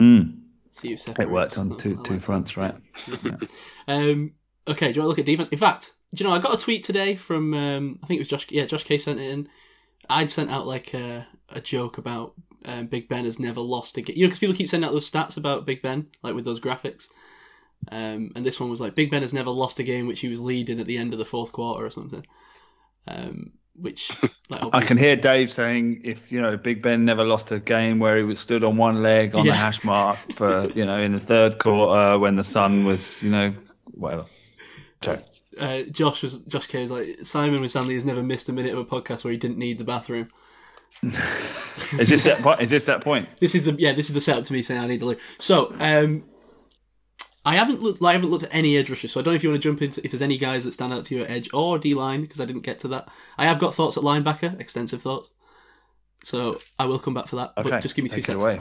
Mm, 0.00 0.40
See 0.72 0.88
you 0.88 0.94
it 0.94 1.00
separate. 1.00 1.30
worked 1.30 1.56
on 1.58 1.76
two 1.76 2.00
two 2.02 2.18
fronts, 2.18 2.56
right? 2.56 2.74
Um, 3.88 4.32
okay, 4.66 4.88
do 4.88 4.94
you 4.94 5.00
want 5.02 5.06
to 5.06 5.08
look 5.08 5.18
at 5.18 5.26
defense? 5.26 5.48
In 5.50 5.58
fact, 5.58 5.92
do 6.14 6.24
you 6.24 6.28
know 6.30 6.34
I 6.34 6.40
got 6.40 6.54
a 6.54 6.62
tweet 6.62 6.84
today 6.84 7.16
from 7.16 7.52
um, 7.54 7.98
I 8.02 8.06
think 8.06 8.18
it 8.18 8.20
was 8.22 8.28
Josh. 8.28 8.46
Yeah, 8.50 8.64
Josh 8.66 8.84
K 8.84 8.98
sent 8.98 9.20
it 9.20 9.30
in. 9.30 9.48
I'd 10.08 10.30
sent 10.30 10.50
out 10.50 10.66
like 10.66 10.92
a, 10.94 11.26
a 11.50 11.60
joke 11.60 11.98
about 11.98 12.34
um, 12.64 12.86
Big 12.86 13.08
Ben 13.08 13.24
has 13.24 13.38
never 13.38 13.60
lost 13.60 13.96
a 13.98 14.00
game. 14.02 14.16
You 14.16 14.24
know, 14.24 14.28
because 14.28 14.38
people 14.38 14.54
keep 14.54 14.68
sending 14.68 14.86
out 14.88 14.92
those 14.92 15.10
stats 15.10 15.36
about 15.36 15.66
Big 15.66 15.82
Ben, 15.82 16.06
like 16.22 16.34
with 16.34 16.44
those 16.44 16.60
graphics. 16.60 17.08
Um, 17.92 18.32
and 18.34 18.44
this 18.46 18.58
one 18.58 18.70
was 18.70 18.80
like 18.80 18.94
Big 18.94 19.10
Ben 19.10 19.20
has 19.22 19.34
never 19.34 19.50
lost 19.50 19.78
a 19.78 19.82
game 19.82 20.06
which 20.06 20.20
he 20.20 20.28
was 20.28 20.40
leading 20.40 20.80
at 20.80 20.86
the 20.86 20.96
end 20.96 21.12
of 21.12 21.18
the 21.18 21.24
fourth 21.26 21.52
quarter 21.52 21.84
or 21.84 21.90
something. 21.90 22.24
Um, 23.06 23.52
which 23.76 24.10
like, 24.50 24.62
I 24.72 24.80
can 24.82 24.96
hear 24.96 25.16
Dave 25.16 25.50
saying 25.50 26.02
if 26.04 26.30
you 26.30 26.40
know 26.40 26.56
Big 26.56 26.80
Ben 26.80 27.04
never 27.04 27.24
lost 27.24 27.50
a 27.52 27.58
game 27.58 27.98
where 27.98 28.16
he 28.16 28.22
was 28.22 28.38
stood 28.40 28.62
on 28.64 28.76
one 28.76 29.02
leg 29.02 29.34
on 29.34 29.44
Yeah. 29.44 29.52
the 29.52 29.56
hash 29.58 29.82
mark 29.84 30.16
for 30.34 30.68
you 30.70 30.84
know 30.86 31.00
in 31.00 31.12
the 31.12 31.18
third 31.20 31.58
quarter 31.58 32.18
when 32.18 32.36
the 32.36 32.44
sun 32.44 32.84
was 32.84 33.22
you 33.22 33.30
know 33.30 33.52
whatever. 33.86 34.24
Sorry. 35.02 35.18
uh, 35.60 35.82
Josh 35.90 36.22
was 36.22 36.38
Josh 36.38 36.66
K 36.68 36.82
was 36.82 36.90
like 36.92 37.18
Simon 37.24 37.60
with 37.60 37.70
Stanley 37.72 37.94
has 37.94 38.04
never 38.04 38.22
missed 38.22 38.48
a 38.48 38.52
minute 38.52 38.72
of 38.72 38.78
a 38.78 38.84
podcast 38.84 39.24
where 39.24 39.32
he 39.32 39.38
didn't 39.38 39.58
need 39.58 39.78
the 39.78 39.84
bathroom. 39.84 40.28
Is 41.98 42.08
this 42.08 42.24
that 42.24 42.38
point? 42.40 42.60
Is 42.60 42.70
this 42.70 42.84
that 42.86 43.00
point? 43.02 43.28
This 43.40 43.54
is 43.56 43.64
the 43.64 43.72
yeah. 43.78 43.92
This 43.92 44.08
is 44.08 44.14
the 44.14 44.20
setup 44.20 44.44
to 44.44 44.52
me 44.52 44.62
saying 44.62 44.80
I 44.80 44.86
need 44.86 45.00
to 45.00 45.06
loo. 45.06 45.16
So 45.38 45.74
um, 45.80 46.22
I 47.44 47.56
haven't 47.56 47.82
looked. 47.82 48.02
I 48.02 48.12
haven't 48.12 48.30
looked 48.30 48.44
at 48.44 48.54
any 48.54 48.76
edge 48.76 48.88
rushers. 48.88 49.12
So 49.12 49.20
I 49.20 49.22
don't 49.22 49.32
know 49.32 49.36
if 49.36 49.42
you 49.42 49.50
want 49.50 49.62
to 49.62 49.68
jump 49.68 49.82
into 49.82 50.02
if 50.04 50.10
there's 50.10 50.22
any 50.22 50.38
guys 50.38 50.64
that 50.64 50.72
stand 50.72 50.92
out 50.92 51.04
to 51.06 51.14
you 51.14 51.22
at 51.24 51.30
edge 51.30 51.50
or 51.52 51.78
D 51.78 51.94
line 51.94 52.22
because 52.22 52.40
I 52.40 52.46
didn't 52.46 52.62
get 52.62 52.80
to 52.80 52.88
that. 52.88 53.08
I 53.36 53.44
have 53.46 53.58
got 53.58 53.74
thoughts 53.74 53.96
at 53.96 54.02
linebacker, 54.02 54.58
extensive 54.60 55.02
thoughts. 55.02 55.30
So 56.22 56.58
I 56.78 56.86
will 56.86 56.98
come 56.98 57.12
back 57.14 57.28
for 57.28 57.36
that. 57.36 57.52
Okay, 57.58 57.70
But 57.70 57.82
just 57.82 57.94
give 57.96 58.02
me 58.02 58.08
two 58.08 58.16
take 58.16 58.24
it 58.24 58.26
seconds. 58.26 58.44
away. 58.44 58.60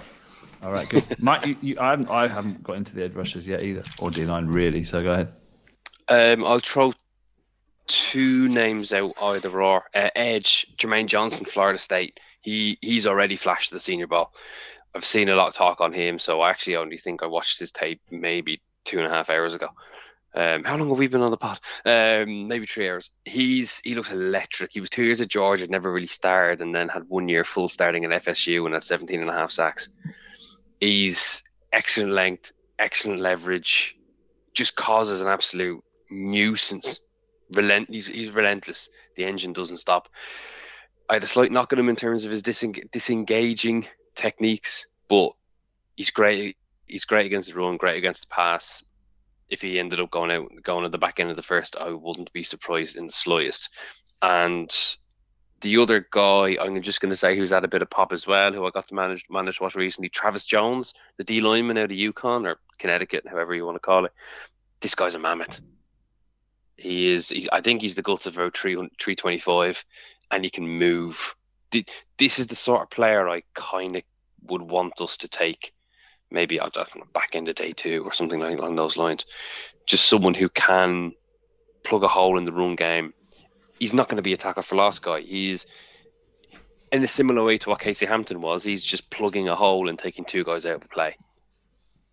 All 0.61 0.72
right, 0.72 0.88
good. 0.88 1.03
Mike, 1.22 1.45
you, 1.45 1.55
you, 1.61 1.77
I, 1.80 1.91
haven't, 1.91 2.10
I 2.10 2.27
haven't 2.27 2.64
got 2.64 2.77
into 2.77 2.95
the 2.95 3.03
edge 3.03 3.14
rushers 3.14 3.47
yet 3.47 3.64
either, 3.64 3.84
or 3.99 4.11
D 4.11 4.26
line 4.26 4.47
really. 4.47 4.84
So 4.84 5.01
go 5.01 5.11
ahead. 5.11 5.34
Um, 6.10 6.43
I'll 6.45 6.60
throw 6.60 6.93
two 7.88 8.49
names 8.49 8.91
out 8.91 9.14
either 9.22 9.61
or. 9.61 9.84
Uh, 9.93 10.10
Edge, 10.15 10.68
Jermaine 10.77 11.07
Johnson, 11.07 11.45
Florida 11.45 11.80
State. 11.80 12.19
He 12.41 12.77
he's 12.81 13.07
already 13.07 13.38
flashed 13.38 13.72
the 13.72 13.80
Senior 13.80 14.07
Bowl. 14.07 14.34
I've 14.93 15.05
seen 15.05 15.30
a 15.30 15.35
lot 15.35 15.47
of 15.47 15.53
talk 15.53 15.81
on 15.81 15.93
him, 15.93 16.19
so 16.19 16.41
I 16.41 16.49
actually 16.49 16.76
only 16.76 16.97
think 16.97 17.23
I 17.23 17.27
watched 17.27 17.60
his 17.60 17.72
tape 17.72 18.01
maybe 18.11 18.61
two 18.85 18.97
and 18.97 19.07
a 19.07 19.10
half 19.10 19.30
hours 19.30 19.53
ago. 19.53 19.69
Um, 20.35 20.64
how 20.64 20.77
long 20.77 20.89
have 20.89 20.97
we 20.97 21.07
been 21.07 21.22
on 21.22 21.31
the 21.31 21.38
pod? 21.38 21.60
Um, 21.85 22.47
maybe 22.47 22.65
three 22.65 22.89
hours. 22.89 23.11
He's 23.23 23.80
he 23.84 23.93
looks 23.93 24.11
electric. 24.11 24.73
He 24.73 24.80
was 24.80 24.89
two 24.89 25.03
years 25.03 25.22
at 25.22 25.27
Georgia, 25.27 25.68
never 25.68 25.91
really 25.91 26.07
started, 26.07 26.61
and 26.61 26.73
then 26.73 26.89
had 26.89 27.03
one 27.07 27.30
year 27.30 27.43
full 27.43 27.69
starting 27.69 28.03
at 28.03 28.23
FSU 28.23 28.65
and 28.65 28.73
had 28.73 28.84
17 28.84 29.22
and 29.22 29.30
a 29.30 29.34
half 29.34 29.51
sacks. 29.51 29.89
He's 30.80 31.43
excellent 31.72 32.11
length, 32.11 32.51
excellent 32.80 33.22
leverage, 33.22 33.95
just 34.53 34.76
causes 34.76 35.22
an 35.22 35.27
absolute 35.27 35.84
nuisance. 36.10 37.01
Relent, 37.51 37.89
he's, 37.89 38.07
he's 38.07 38.31
relentless. 38.31 38.89
The 39.15 39.26
engine 39.26 39.53
doesn't 39.53 39.77
stop. 39.77 40.10
I 41.07 41.15
had 41.15 41.23
a 41.23 41.27
slight 41.27 41.51
knock 41.51 41.73
at 41.73 41.80
him 41.80 41.89
in 41.89 41.95
terms 41.95 42.26
of 42.26 42.31
his 42.31 42.41
diseng- 42.41 42.89
disengaging 42.91 43.85
techniques, 44.15 44.88
but 45.07 45.34
he's 45.95 46.10
great. 46.10 46.57
He's 46.94 47.06
great 47.06 47.26
against 47.26 47.49
the 47.49 47.56
run, 47.56 47.78
great 47.78 47.98
against 47.98 48.22
the 48.22 48.28
pass. 48.28 48.84
If 49.49 49.64
he 49.64 49.80
ended 49.80 49.99
up 49.99 50.11
going 50.11 50.30
out, 50.30 50.52
going 50.61 50.86
at 50.86 50.91
the 50.91 50.99
back 50.99 51.20
end 51.20 51.32
of 51.32 51.36
the 51.36 51.41
first, 51.41 51.76
I 51.76 51.90
wouldn't 51.90 52.32
be 52.34 52.44
surprised 52.44 52.98
in 52.98 53.07
the 53.07 53.11
slightest. 53.11 53.70
And 54.22 54.72
the 55.61 55.78
other 55.78 56.06
guy, 56.07 56.56
I'm 56.61 56.80
just 56.84 57.02
going 57.02 57.10
to 57.10 57.15
say, 57.15 57.36
who's 57.36 57.49
had 57.49 57.64
a 57.64 57.68
bit 57.68 57.82
of 57.82 57.90
pop 57.90 58.14
as 58.14 58.28
well, 58.28 58.53
who 58.53 58.64
I 58.64 58.70
got 58.70 58.90
to 58.90 58.94
manage 58.94 59.26
manage 59.28 59.60
watch 59.60 59.74
recently, 59.74 60.10
Travis 60.10 60.45
Jones, 60.45 60.94
the 61.18 61.24
D 61.24 61.41
lineman 61.41 61.80
out 61.80 61.91
of 61.91 61.98
UConn 61.98 62.45
or 62.45 62.60
Connecticut, 62.78 63.28
however 63.28 63.56
you 63.56 63.65
want 63.65 63.78
to 63.78 63.80
call 63.80 64.06
it. 64.06 64.11
This 64.80 64.94
guy's 64.94 65.15
a 65.15 65.20
mammoth. 65.20 65.61
He 66.78 67.11
is. 67.11 67.30
He, 67.30 67.49
I 67.52 67.61
think 67.61 67.82
he's 67.82 67.95
the 67.95 68.03
guts 68.03 68.28
of 68.28 68.38
about 68.38 68.56
300 68.56 68.91
325, 68.99 69.84
and 70.30 70.44
he 70.44 70.52
can 70.52 70.68
move. 70.68 71.36
This 71.72 72.38
is 72.38 72.45
the 72.45 72.56
sort 72.56 72.84
of 72.84 72.91
player 72.91 73.28
I 73.28 73.41
kind 73.56 73.95
of 73.95 74.03
would 74.44 74.61
want 74.61 75.02
us 75.02 75.18
to 75.18 75.28
take. 75.28 75.74
Maybe 76.34 76.60
I'll 76.60 76.72
just 76.72 76.91
back 77.14 77.35
of 77.35 77.55
day 77.55 77.72
two 77.72 78.03
or 78.03 78.11
something 78.11 78.39
like 78.39 78.57
along 78.57 78.76
those 78.76 78.97
lines. 78.97 79.26
Just 79.85 80.10
someone 80.10 80.34
who 80.34 80.49
can 80.49 81.14
plug 81.84 82.03
a 82.03 82.07
hole 82.07 82.38
in 82.39 82.45
the 82.45 82.51
run 82.51 82.76
game. 82.76 83.14
He's 83.80 83.93
not 83.93 84.10
going 84.10 84.18
to 84.18 84.23
be 84.23 84.34
a 84.34 84.38
tackle 84.38 84.64
for 84.64 84.76
loss 84.76 84.99
guy. 84.99 85.22
He's 85.22 85.68
in 86.91 87.03
a 87.03 87.07
similar 87.07 87.43
way 87.43 87.60
to 87.60 87.69
what 87.69 87.80
Casey 87.80 88.07
Hampton 88.07 88.41
was. 88.41 88.64
He's 88.64 88.84
just 88.84 89.11
plugging 89.11 89.47
a 89.47 89.55
hole 89.55 89.89
and 89.89 89.99
taking 89.99 90.26
two 90.26 90.43
guys 90.43 90.65
out 90.65 90.81
of 90.84 90.89
play. 90.89 91.18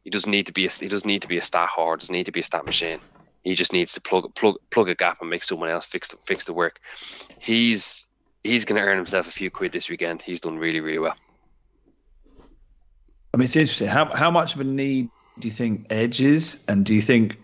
He 0.05 0.11
doesn't 0.11 0.31
need 0.31 0.47
to 0.47 0.53
be 0.53 0.67
a, 0.67 0.71
he 0.71 0.89
doesn't 0.89 1.09
need 1.09 1.23
to 1.23 1.29
be 1.29 1.39
a 1.39 1.43
stat 1.43 1.69
hard. 1.69 2.01
Doesn't 2.01 2.13
need 2.13 2.27
to 2.27 2.33
be 2.33 2.41
a 2.41 2.45
stat 2.45 2.67
machine. 2.67 2.99
He 3.43 3.55
just 3.55 3.73
needs 3.73 3.95
to 3.95 4.03
plug 4.03 4.35
plug 4.35 4.57
plug 4.71 4.91
a 4.91 4.95
gap 4.95 5.23
and 5.23 5.31
make 5.31 5.45
someone 5.45 5.71
else 5.71 5.87
fix 5.87 6.09
the, 6.09 6.19
fix 6.19 6.45
the 6.45 6.53
work. 6.53 6.79
He's 7.39 8.07
he's 8.45 8.67
going 8.67 8.81
to 8.81 8.87
earn 8.87 8.97
himself 8.97 9.29
a 9.29 9.31
few 9.31 9.51
quid 9.51 9.73
this 9.73 9.89
weekend. 9.89 10.21
He's 10.21 10.43
done 10.43 10.59
really 10.59 10.81
really 10.81 10.99
well. 10.99 11.17
I 13.33 13.37
mean, 13.37 13.45
it's 13.45 13.57
interesting. 13.57 13.89
How 13.89 14.07
how 14.07 14.31
much 14.31 14.55
of 14.55 14.61
a 14.61 14.65
need 14.65 15.11
do 15.39 15.49
you 15.49 15.53
think 15.53 15.87
Edge 15.91 16.21
is, 16.21 16.65
and 16.69 16.85
do 16.85 16.95
you 16.95 17.01
think 17.03 17.37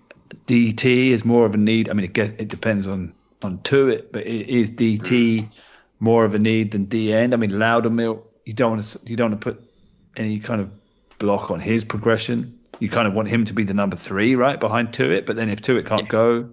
DT 0.46 1.08
is 1.10 1.24
more 1.24 1.46
of 1.46 1.54
a 1.54 1.58
need? 1.58 1.88
I 1.88 1.92
mean, 1.92 2.04
it 2.04 2.12
get, 2.12 2.40
it 2.40 2.48
depends 2.48 2.86
on 2.86 3.14
on 3.42 3.60
to 3.64 3.88
it, 3.88 4.12
but 4.12 4.22
i- 4.22 4.28
is 4.28 4.70
DT 4.70 5.48
more 6.00 6.24
of 6.24 6.34
a 6.34 6.38
need 6.38 6.72
than 6.72 6.86
D 6.86 7.12
end? 7.12 7.32
I 7.34 7.36
mean, 7.36 7.50
Loudermilk, 7.52 8.22
you 8.44 8.52
don't 8.52 8.72
want 8.72 8.84
to 8.84 8.98
you 9.06 9.16
don't 9.16 9.30
want 9.30 9.40
to 9.40 9.52
put 9.52 9.62
any 10.16 10.40
kind 10.40 10.60
of 10.60 10.70
block 11.18 11.50
on 11.50 11.60
his 11.60 11.84
progression. 11.84 12.58
You 12.80 12.88
kind 12.90 13.06
of 13.08 13.14
want 13.14 13.28
him 13.28 13.44
to 13.46 13.54
be 13.54 13.64
the 13.64 13.72
number 13.74 13.96
three, 13.96 14.34
right, 14.34 14.58
behind 14.58 14.88
Tuitt. 14.92 15.24
But 15.24 15.36
then 15.36 15.48
if 15.48 15.62
Tuitt 15.62 15.86
can't 15.86 16.08
go, 16.08 16.50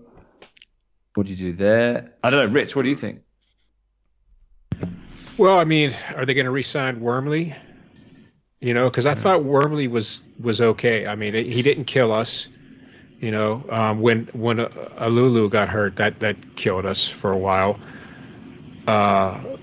what 1.16 1.26
do 1.26 1.34
you 1.34 1.38
do 1.38 1.54
there? 1.54 2.14
I 2.24 2.30
don't 2.30 2.48
know, 2.48 2.54
Rich. 2.54 2.76
What 2.76 2.84
do 2.84 2.90
you 2.90 2.96
think? 2.96 3.22
Well, 5.38 5.60
I 5.60 5.64
mean, 5.66 5.92
are 6.16 6.26
they 6.26 6.34
going 6.34 6.46
to 6.46 6.52
re-sign 6.52 7.00
Wormley? 7.02 7.56
You 8.64 8.74
know, 8.74 8.90
because 8.90 9.06
I 9.06 9.14
thought 9.14 9.44
Wormley 9.44 9.90
was 9.90 10.22
was 10.40 10.62
okay. 10.62 11.06
I 11.06 11.16
mean, 11.16 11.34
he 11.34 11.62
didn't 11.64 11.84
kill 11.84 12.14
us. 12.14 12.48
You 13.20 13.32
know, 13.32 13.66
um, 13.70 14.00
when 14.00 14.30
when 14.32 14.62
uh, 14.62 14.70
Alualu 15.00 15.50
got 15.50 15.68
hurt, 15.68 15.98
that 15.98 16.22
that 16.22 16.56
killed 16.56 16.86
us 16.86 17.10
for 17.10 17.34
a 17.34 17.38
while. 17.38 17.78
Uh, 18.88 19.58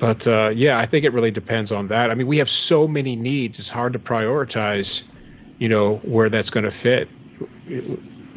but 0.00 0.26
uh, 0.26 0.48
yeah, 0.48 0.76
I 0.76 0.86
think 0.86 1.04
it 1.04 1.12
really 1.12 1.30
depends 1.30 1.70
on 1.70 1.88
that. 1.88 2.10
I 2.10 2.16
mean, 2.16 2.26
we 2.26 2.38
have 2.38 2.50
so 2.50 2.88
many 2.88 3.14
needs; 3.14 3.60
it's 3.60 3.68
hard 3.68 3.92
to 3.92 4.00
prioritize. 4.00 5.04
You 5.60 5.68
know 5.68 5.94
where 5.98 6.28
that's 6.28 6.50
going 6.50 6.64
to 6.64 6.72
fit. 6.72 7.08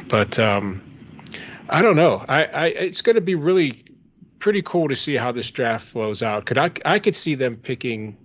But 0.08 0.38
um, 0.38 1.26
I 1.68 1.82
don't 1.82 1.96
know. 1.96 2.24
I, 2.28 2.44
I 2.44 2.66
it's 2.66 3.02
going 3.02 3.16
to 3.16 3.20
be 3.20 3.34
really 3.34 3.72
pretty 4.38 4.62
cool 4.62 4.90
to 4.90 4.94
see 4.94 5.16
how 5.16 5.32
this 5.32 5.50
draft 5.50 5.86
flows 5.86 6.22
out. 6.22 6.46
Could 6.46 6.58
I 6.58 6.70
I 6.84 7.00
could 7.00 7.16
see 7.16 7.34
them 7.34 7.56
picking 7.56 8.16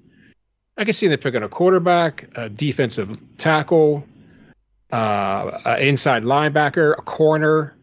I 0.77 0.83
can 0.83 0.93
see 0.93 1.07
them 1.07 1.19
picking 1.19 1.41
a 1.41 1.49
quarterback, 1.49 2.29
a 2.35 2.49
defensive 2.49 3.17
tackle, 3.37 4.05
uh, 4.91 5.59
an 5.65 5.81
inside 5.81 6.23
linebacker, 6.23 6.97
a 6.97 7.01
corner, 7.01 7.75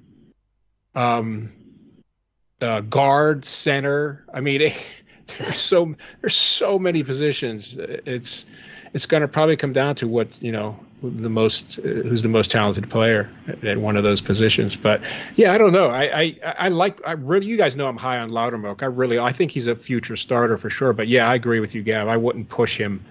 um, 0.95 1.53
a 2.61 2.83
guard, 2.83 3.45
center. 3.45 4.25
I 4.33 4.41
mean, 4.41 4.71
there's 5.39 5.59
so 5.59 5.95
there's 6.21 6.35
so 6.37 6.79
many 6.79 7.03
positions. 7.03 7.77
It's 7.79 8.47
it's 8.93 9.07
going 9.07 9.23
to 9.23 9.29
probably 9.29 9.57
come 9.57 9.73
down 9.73 9.97
to 9.97 10.09
what 10.09 10.41
you 10.43 10.53
know 10.53 10.79
the 11.03 11.29
most 11.29 11.79
uh, 11.79 11.83
who's 11.83 12.23
the 12.23 12.29
most 12.29 12.51
talented 12.51 12.89
player 12.89 13.31
at 13.63 13.77
one 13.79 13.97
of 13.97 14.03
those 14.05 14.21
positions. 14.21 14.77
But 14.77 15.03
yeah, 15.35 15.53
I 15.53 15.59
don't 15.59 15.73
know. 15.73 15.89
I 15.89 16.03
I, 16.21 16.39
I 16.59 16.69
like 16.69 17.07
I 17.07 17.13
really 17.13 17.47
you 17.47 17.57
guys 17.57 17.77
know 17.77 17.89
I'm 17.89 17.97
high 17.97 18.19
on 18.19 18.31
Loudermilk. 18.31 18.83
I 18.83 18.87
really 18.87 19.19
I 19.19 19.33
think 19.33 19.51
he's 19.51 19.67
a 19.67 19.75
future 19.75 20.17
starter 20.17 20.57
for 20.57 20.71
sure. 20.71 20.93
But 20.93 21.09
yeah, 21.09 21.29
I 21.29 21.35
agree 21.35 21.61
with 21.61 21.75
you, 21.75 21.83
Gav. 21.83 22.09
I 22.09 22.17
wouldn't 22.17 22.49
push 22.49 22.79
him 22.79 23.05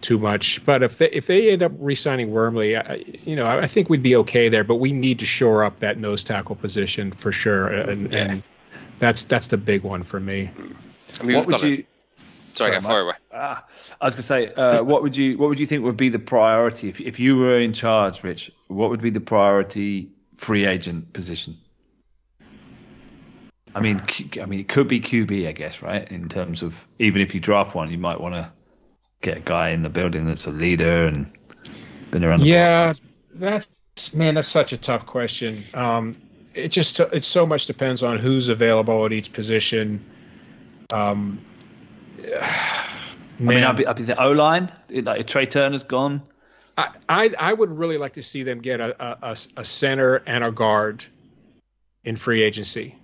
too 0.00 0.18
much. 0.18 0.64
But 0.64 0.82
if 0.82 0.98
they 0.98 1.10
if 1.10 1.26
they 1.26 1.50
end 1.50 1.62
up 1.62 1.72
re-signing 1.78 2.30
Wormley, 2.30 2.76
I, 2.76 3.04
you 3.24 3.36
know, 3.36 3.46
I 3.46 3.66
think 3.66 3.88
we'd 3.88 4.02
be 4.02 4.16
okay 4.16 4.48
there. 4.48 4.64
But 4.64 4.76
we 4.76 4.92
need 4.92 5.20
to 5.20 5.26
shore 5.26 5.64
up 5.64 5.80
that 5.80 5.98
nose 5.98 6.24
tackle 6.24 6.56
position 6.56 7.12
for 7.12 7.32
sure, 7.32 7.66
and, 7.66 8.12
Yeah. 8.12 8.18
and 8.18 8.42
that's 8.98 9.24
that's 9.24 9.48
the 9.48 9.56
big 9.56 9.82
one 9.82 10.02
for 10.02 10.18
me. 10.18 10.50
I 11.20 11.24
mean, 11.24 11.36
what 11.36 11.46
would 11.46 11.52
got 11.52 11.62
a- 11.64 11.68
you? 11.68 11.84
Sorry, 12.54 12.70
Sorry, 12.70 12.80
go 12.80 12.88
fire 12.88 13.00
away. 13.00 13.14
Ah, 13.32 13.66
I 14.00 14.04
was 14.06 14.14
going 14.14 14.22
to 14.22 14.22
say, 14.22 14.54
uh, 14.54 14.82
what 14.82 15.02
would 15.02 15.14
you 15.14 15.36
what 15.36 15.50
would 15.50 15.60
you 15.60 15.66
think 15.66 15.84
would 15.84 15.96
be 15.98 16.08
the 16.08 16.18
priority 16.18 16.88
if 16.88 17.00
if 17.00 17.20
you 17.20 17.36
were 17.36 17.60
in 17.60 17.74
charge, 17.74 18.24
Rich? 18.24 18.50
What 18.68 18.88
would 18.90 19.02
be 19.02 19.10
the 19.10 19.20
priority 19.20 20.08
free 20.34 20.64
agent 20.64 21.12
position? 21.12 21.58
I 23.74 23.80
mean, 23.80 24.00
Q- 24.00 24.42
I 24.42 24.46
mean, 24.46 24.60
it 24.60 24.68
could 24.68 24.88
be 24.88 25.00
QB, 25.00 25.46
I 25.46 25.52
guess, 25.52 25.82
right? 25.82 26.10
In 26.10 26.30
terms 26.30 26.62
of 26.62 26.86
even 26.98 27.20
if 27.20 27.34
you 27.34 27.40
draft 27.40 27.74
one, 27.74 27.90
you 27.90 27.98
might 27.98 28.18
want 28.20 28.34
to 28.34 28.50
get 29.20 29.36
a 29.36 29.40
guy 29.40 29.70
in 29.70 29.82
the 29.82 29.90
building 29.90 30.24
that's 30.26 30.46
a 30.46 30.50
leader 30.50 31.04
and 31.06 31.30
been 32.10 32.24
around. 32.24 32.40
The 32.40 32.46
Yeah, 32.46 32.92
that's 33.34 33.68
man, 34.14 34.34
that's 34.34 34.48
such 34.48 34.72
a 34.72 34.78
tough 34.78 35.04
question. 35.04 35.62
Um, 35.74 36.16
it 36.54 36.68
just 36.68 36.98
it 37.00 37.24
so 37.24 37.44
much 37.44 37.66
depends 37.66 38.02
on 38.02 38.18
who's 38.18 38.48
available 38.48 39.04
at 39.04 39.12
each 39.12 39.32
position. 39.34 40.02
Um, 40.92 41.40
I 43.38 43.42
mean, 43.42 43.64
I'd 43.64 43.76
be, 43.76 43.86
I'd 43.86 43.96
be 43.96 44.04
the 44.04 44.22
O 44.22 44.32
line. 44.32 44.72
Like 44.88 45.26
Trai 45.26 45.50
Turner's 45.50 45.84
gone, 45.84 46.22
I, 46.76 46.90
I 47.08 47.34
I 47.38 47.52
would 47.52 47.70
really 47.70 47.98
like 47.98 48.14
to 48.14 48.22
see 48.22 48.42
them 48.42 48.60
get 48.60 48.80
a, 48.80 49.04
a, 49.04 49.18
a, 49.22 49.36
a 49.58 49.64
center 49.64 50.16
and 50.16 50.42
a 50.42 50.50
guard 50.50 51.04
in 52.04 52.16
free 52.16 52.42
agency. 52.42 52.96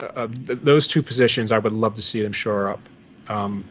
Uh, 0.00 0.28
th- 0.28 0.58
those 0.62 0.86
two 0.86 1.02
positions, 1.02 1.52
I 1.52 1.58
would 1.58 1.72
love 1.72 1.96
to 1.96 2.02
see 2.02 2.22
them 2.22 2.32
shore 2.32 2.70
up. 2.70 2.80
Um, 3.28 3.64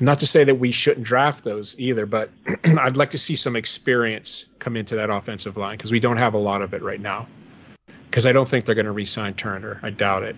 not 0.00 0.20
to 0.20 0.26
say 0.26 0.44
that 0.44 0.56
we 0.56 0.72
shouldn't 0.72 1.06
draft 1.06 1.44
those 1.44 1.78
either, 1.78 2.06
but 2.06 2.30
I'd 2.64 2.96
like 2.96 3.10
to 3.10 3.18
see 3.18 3.36
some 3.36 3.56
experience 3.56 4.46
come 4.58 4.76
into 4.76 4.96
that 4.96 5.10
offensive 5.10 5.56
line 5.56 5.76
because 5.76 5.92
we 5.92 6.00
don't 6.00 6.16
have 6.16 6.34
a 6.34 6.38
lot 6.38 6.62
of 6.62 6.74
it 6.74 6.82
right 6.82 7.00
now. 7.00 7.28
Because 8.10 8.26
I 8.26 8.32
don't 8.32 8.48
think 8.48 8.64
they're 8.64 8.74
going 8.74 8.86
to 8.86 8.92
re-sign 8.92 9.34
Turner. 9.34 9.80
I 9.82 9.90
doubt 9.90 10.22
it. 10.24 10.36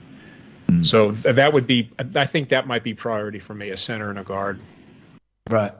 Mm. 0.68 0.84
So 0.84 1.12
that 1.12 1.52
would 1.52 1.66
be. 1.66 1.90
I 2.14 2.26
think 2.26 2.50
that 2.50 2.66
might 2.66 2.82
be 2.82 2.94
priority 2.94 3.38
for 3.38 3.54
me: 3.54 3.70
a 3.70 3.76
center 3.76 4.10
and 4.10 4.18
a 4.18 4.24
guard. 4.24 4.60
Right. 5.48 5.72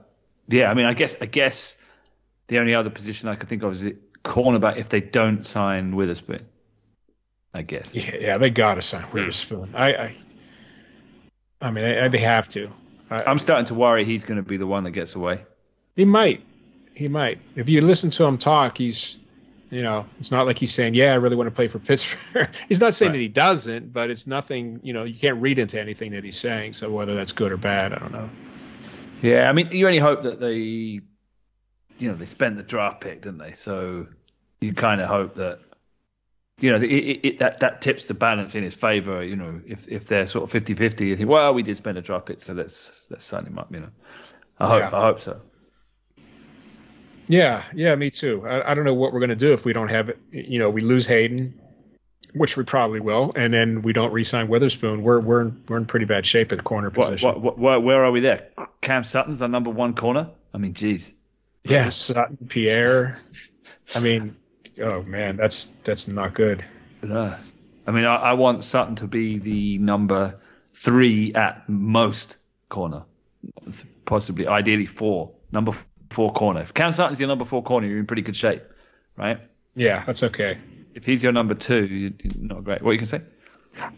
Yeah, 0.47 0.71
I 0.71 0.73
mean, 0.73 0.85
I 0.85 0.93
guess 0.93 1.21
I 1.21 1.25
guess 1.25 1.75
the 2.47 2.59
only 2.59 2.73
other 2.73 2.89
position 2.89 3.27
I 3.27 3.35
could 3.35 3.49
think 3.49 3.63
of 3.63 3.73
is 3.73 3.93
cornerback 4.23 4.77
if 4.77 4.89
they 4.89 5.01
don't 5.01 5.45
sign 5.45 5.95
Witherspoon. 5.95 6.45
I 7.53 7.63
guess. 7.63 7.95
Yeah, 7.95 8.15
yeah, 8.19 8.37
they 8.37 8.49
got 8.49 8.75
to 8.75 8.81
sign 8.81 9.05
Witherspoon. 9.11 9.73
I, 9.73 9.93
I, 9.93 10.15
I 11.61 11.71
mean, 11.71 11.85
I, 11.85 12.07
they 12.07 12.19
have 12.19 12.47
to. 12.49 12.71
I, 13.09 13.23
I'm 13.25 13.39
starting 13.39 13.65
to 13.67 13.73
worry 13.73 14.05
he's 14.05 14.23
going 14.23 14.37
to 14.37 14.47
be 14.47 14.57
the 14.57 14.67
one 14.67 14.83
that 14.83 14.91
gets 14.91 15.15
away. 15.15 15.43
he 15.95 16.05
might, 16.05 16.43
he 16.93 17.07
might. 17.07 17.39
If 17.55 17.69
you 17.69 17.81
listen 17.81 18.11
to 18.11 18.25
him 18.25 18.37
talk, 18.37 18.77
he's, 18.77 19.17
you 19.69 19.81
know, 19.83 20.05
it's 20.19 20.31
not 20.31 20.45
like 20.45 20.57
he's 20.59 20.73
saying, 20.73 20.93
"Yeah, 20.93 21.11
I 21.11 21.15
really 21.15 21.35
want 21.35 21.47
to 21.47 21.51
play 21.55 21.67
for 21.67 21.79
Pittsburgh." 21.79 22.49
he's 22.69 22.79
not 22.79 22.93
saying 22.93 23.11
Right. 23.11 23.17
that 23.17 23.21
he 23.21 23.27
doesn't, 23.27 23.91
but 23.93 24.09
it's 24.09 24.27
nothing. 24.27 24.79
You 24.83 24.93
know, 24.93 25.03
you 25.03 25.15
can't 25.19 25.41
read 25.41 25.59
into 25.59 25.79
anything 25.79 26.11
that 26.13 26.23
he's 26.23 26.39
saying. 26.39 26.73
So 26.73 26.89
whether 26.91 27.15
that's 27.15 27.31
good 27.31 27.51
or 27.51 27.57
bad, 27.57 27.93
I 27.93 27.99
don't 27.99 28.11
know. 28.11 28.29
Yeah, 29.21 29.49
I 29.49 29.53
mean, 29.53 29.69
you 29.71 29.85
only 29.87 29.99
hope 29.99 30.21
that 30.23 30.39
they, 30.39 30.55
you 30.55 31.01
know, 32.01 32.13
they 32.13 32.25
spent 32.25 32.57
the 32.57 32.63
draft 32.63 33.01
pick, 33.01 33.21
didn't 33.23 33.39
they? 33.39 33.53
So 33.53 34.07
you 34.61 34.73
kind 34.73 35.01
of 35.01 35.07
hope 35.07 35.35
that, 35.35 35.59
you 36.59 36.71
know, 36.71 36.77
it, 36.77 36.83
it, 36.91 37.27
it, 37.27 37.39
that 37.39 37.59
that 37.61 37.81
tips 37.81 38.05
the 38.07 38.13
balance 38.13 38.55
in 38.55 38.63
his 38.63 38.73
favor. 38.75 39.23
You 39.23 39.35
know, 39.35 39.61
if 39.65 39.87
if 39.87 40.07
they're 40.07 40.27
sort 40.27 40.43
of 40.53 40.63
50-50, 40.63 41.07
you 41.07 41.15
think, 41.15 41.29
well, 41.29 41.53
we 41.53 41.63
did 41.63 41.77
spend 41.77 41.97
a 41.97 42.01
draft 42.01 42.25
pick, 42.27 42.41
so 42.41 42.53
let's 42.53 43.05
let's 43.09 43.25
sign 43.25 43.45
him 43.45 43.57
up. 43.59 43.73
You 43.73 43.81
know, 43.81 43.89
I 44.59 44.67
hope 44.67 44.91
Yeah. 44.91 44.97
I 44.97 45.01
hope 45.01 45.19
so. 45.19 45.41
Yeah, 47.27 47.63
yeah, 47.73 47.95
me 47.95 48.09
too. 48.09 48.47
I, 48.47 48.71
I 48.71 48.73
don't 48.73 48.85
know 48.85 48.93
what 48.93 49.13
we're 49.13 49.19
going 49.19 49.29
to 49.29 49.35
do 49.35 49.53
if 49.53 49.65
we 49.65 49.73
don't 49.73 49.89
have 49.89 50.09
it. 50.09 50.19
You 50.31 50.59
know, 50.59 50.69
we 50.69 50.81
lose 50.81 51.05
Haden, 51.05 51.59
which 52.33 52.55
we 52.55 52.63
probably 52.63 52.99
will, 52.99 53.31
and 53.35 53.53
then 53.53 53.81
we 53.81 53.93
don't 53.93 54.11
re-sign 54.13 54.47
Witherspoon. 54.47 55.03
We're 55.03 55.19
we're 55.19 55.41
in, 55.41 55.63
we're 55.67 55.77
in 55.77 55.85
pretty 55.85 56.05
bad 56.05 56.25
shape 56.25 56.51
at 56.51 56.59
the 56.59 56.63
corner 56.63 56.89
position. 56.89 57.27
what, 57.27 57.41
what, 57.41 57.59
where, 57.59 57.79
where 57.79 58.05
are 58.05 58.11
we 58.11 58.21
there? 58.21 58.47
Cam 58.81 59.03
Sutton's 59.03 59.41
our 59.41 59.47
number 59.47 59.69
one 59.69 59.93
corner. 59.93 60.29
I 60.53 60.57
mean, 60.57 60.73
geez. 60.73 61.13
Yeah, 61.63 61.89
Sutton, 61.89 62.37
Pierre. 62.47 63.19
I 63.93 63.99
mean, 63.99 64.37
oh 64.81 65.01
man, 65.01 65.35
that's 65.35 65.67
that's 65.83 66.07
not 66.07 66.33
good. 66.33 66.63
Uh, 67.07 67.37
I 67.85 67.91
mean, 67.91 68.05
I, 68.05 68.15
I 68.15 68.33
want 68.33 68.63
Sutton 68.63 68.95
to 68.97 69.07
be 69.07 69.37
the 69.37 69.77
number 69.77 70.39
three 70.73 71.33
at 71.33 71.67
most 71.67 72.37
corner, 72.69 73.03
possibly, 74.05 74.47
ideally 74.47 74.85
four. 74.85 75.31
Number 75.51 75.73
four 76.09 76.31
corner. 76.33 76.61
If 76.61 76.73
Cam 76.73 76.91
Sutton's 76.91 77.19
your 77.19 77.27
number 77.27 77.45
four 77.45 77.63
corner, 77.63 77.87
you're 77.87 77.99
in 77.99 78.05
pretty 78.07 78.21
good 78.21 78.35
shape, 78.35 78.63
right? 79.15 79.39
Yeah, 79.75 80.03
that's 80.05 80.23
okay. 80.23 80.57
If 80.93 81.05
he's 81.05 81.21
your 81.23 81.31
number 81.31 81.53
two, 81.53 81.85
you're 81.85 82.11
not 82.37 82.63
great. 82.63 82.81
What 82.81 82.91
you 82.91 82.97
can 82.97 83.07
say? 83.07 83.21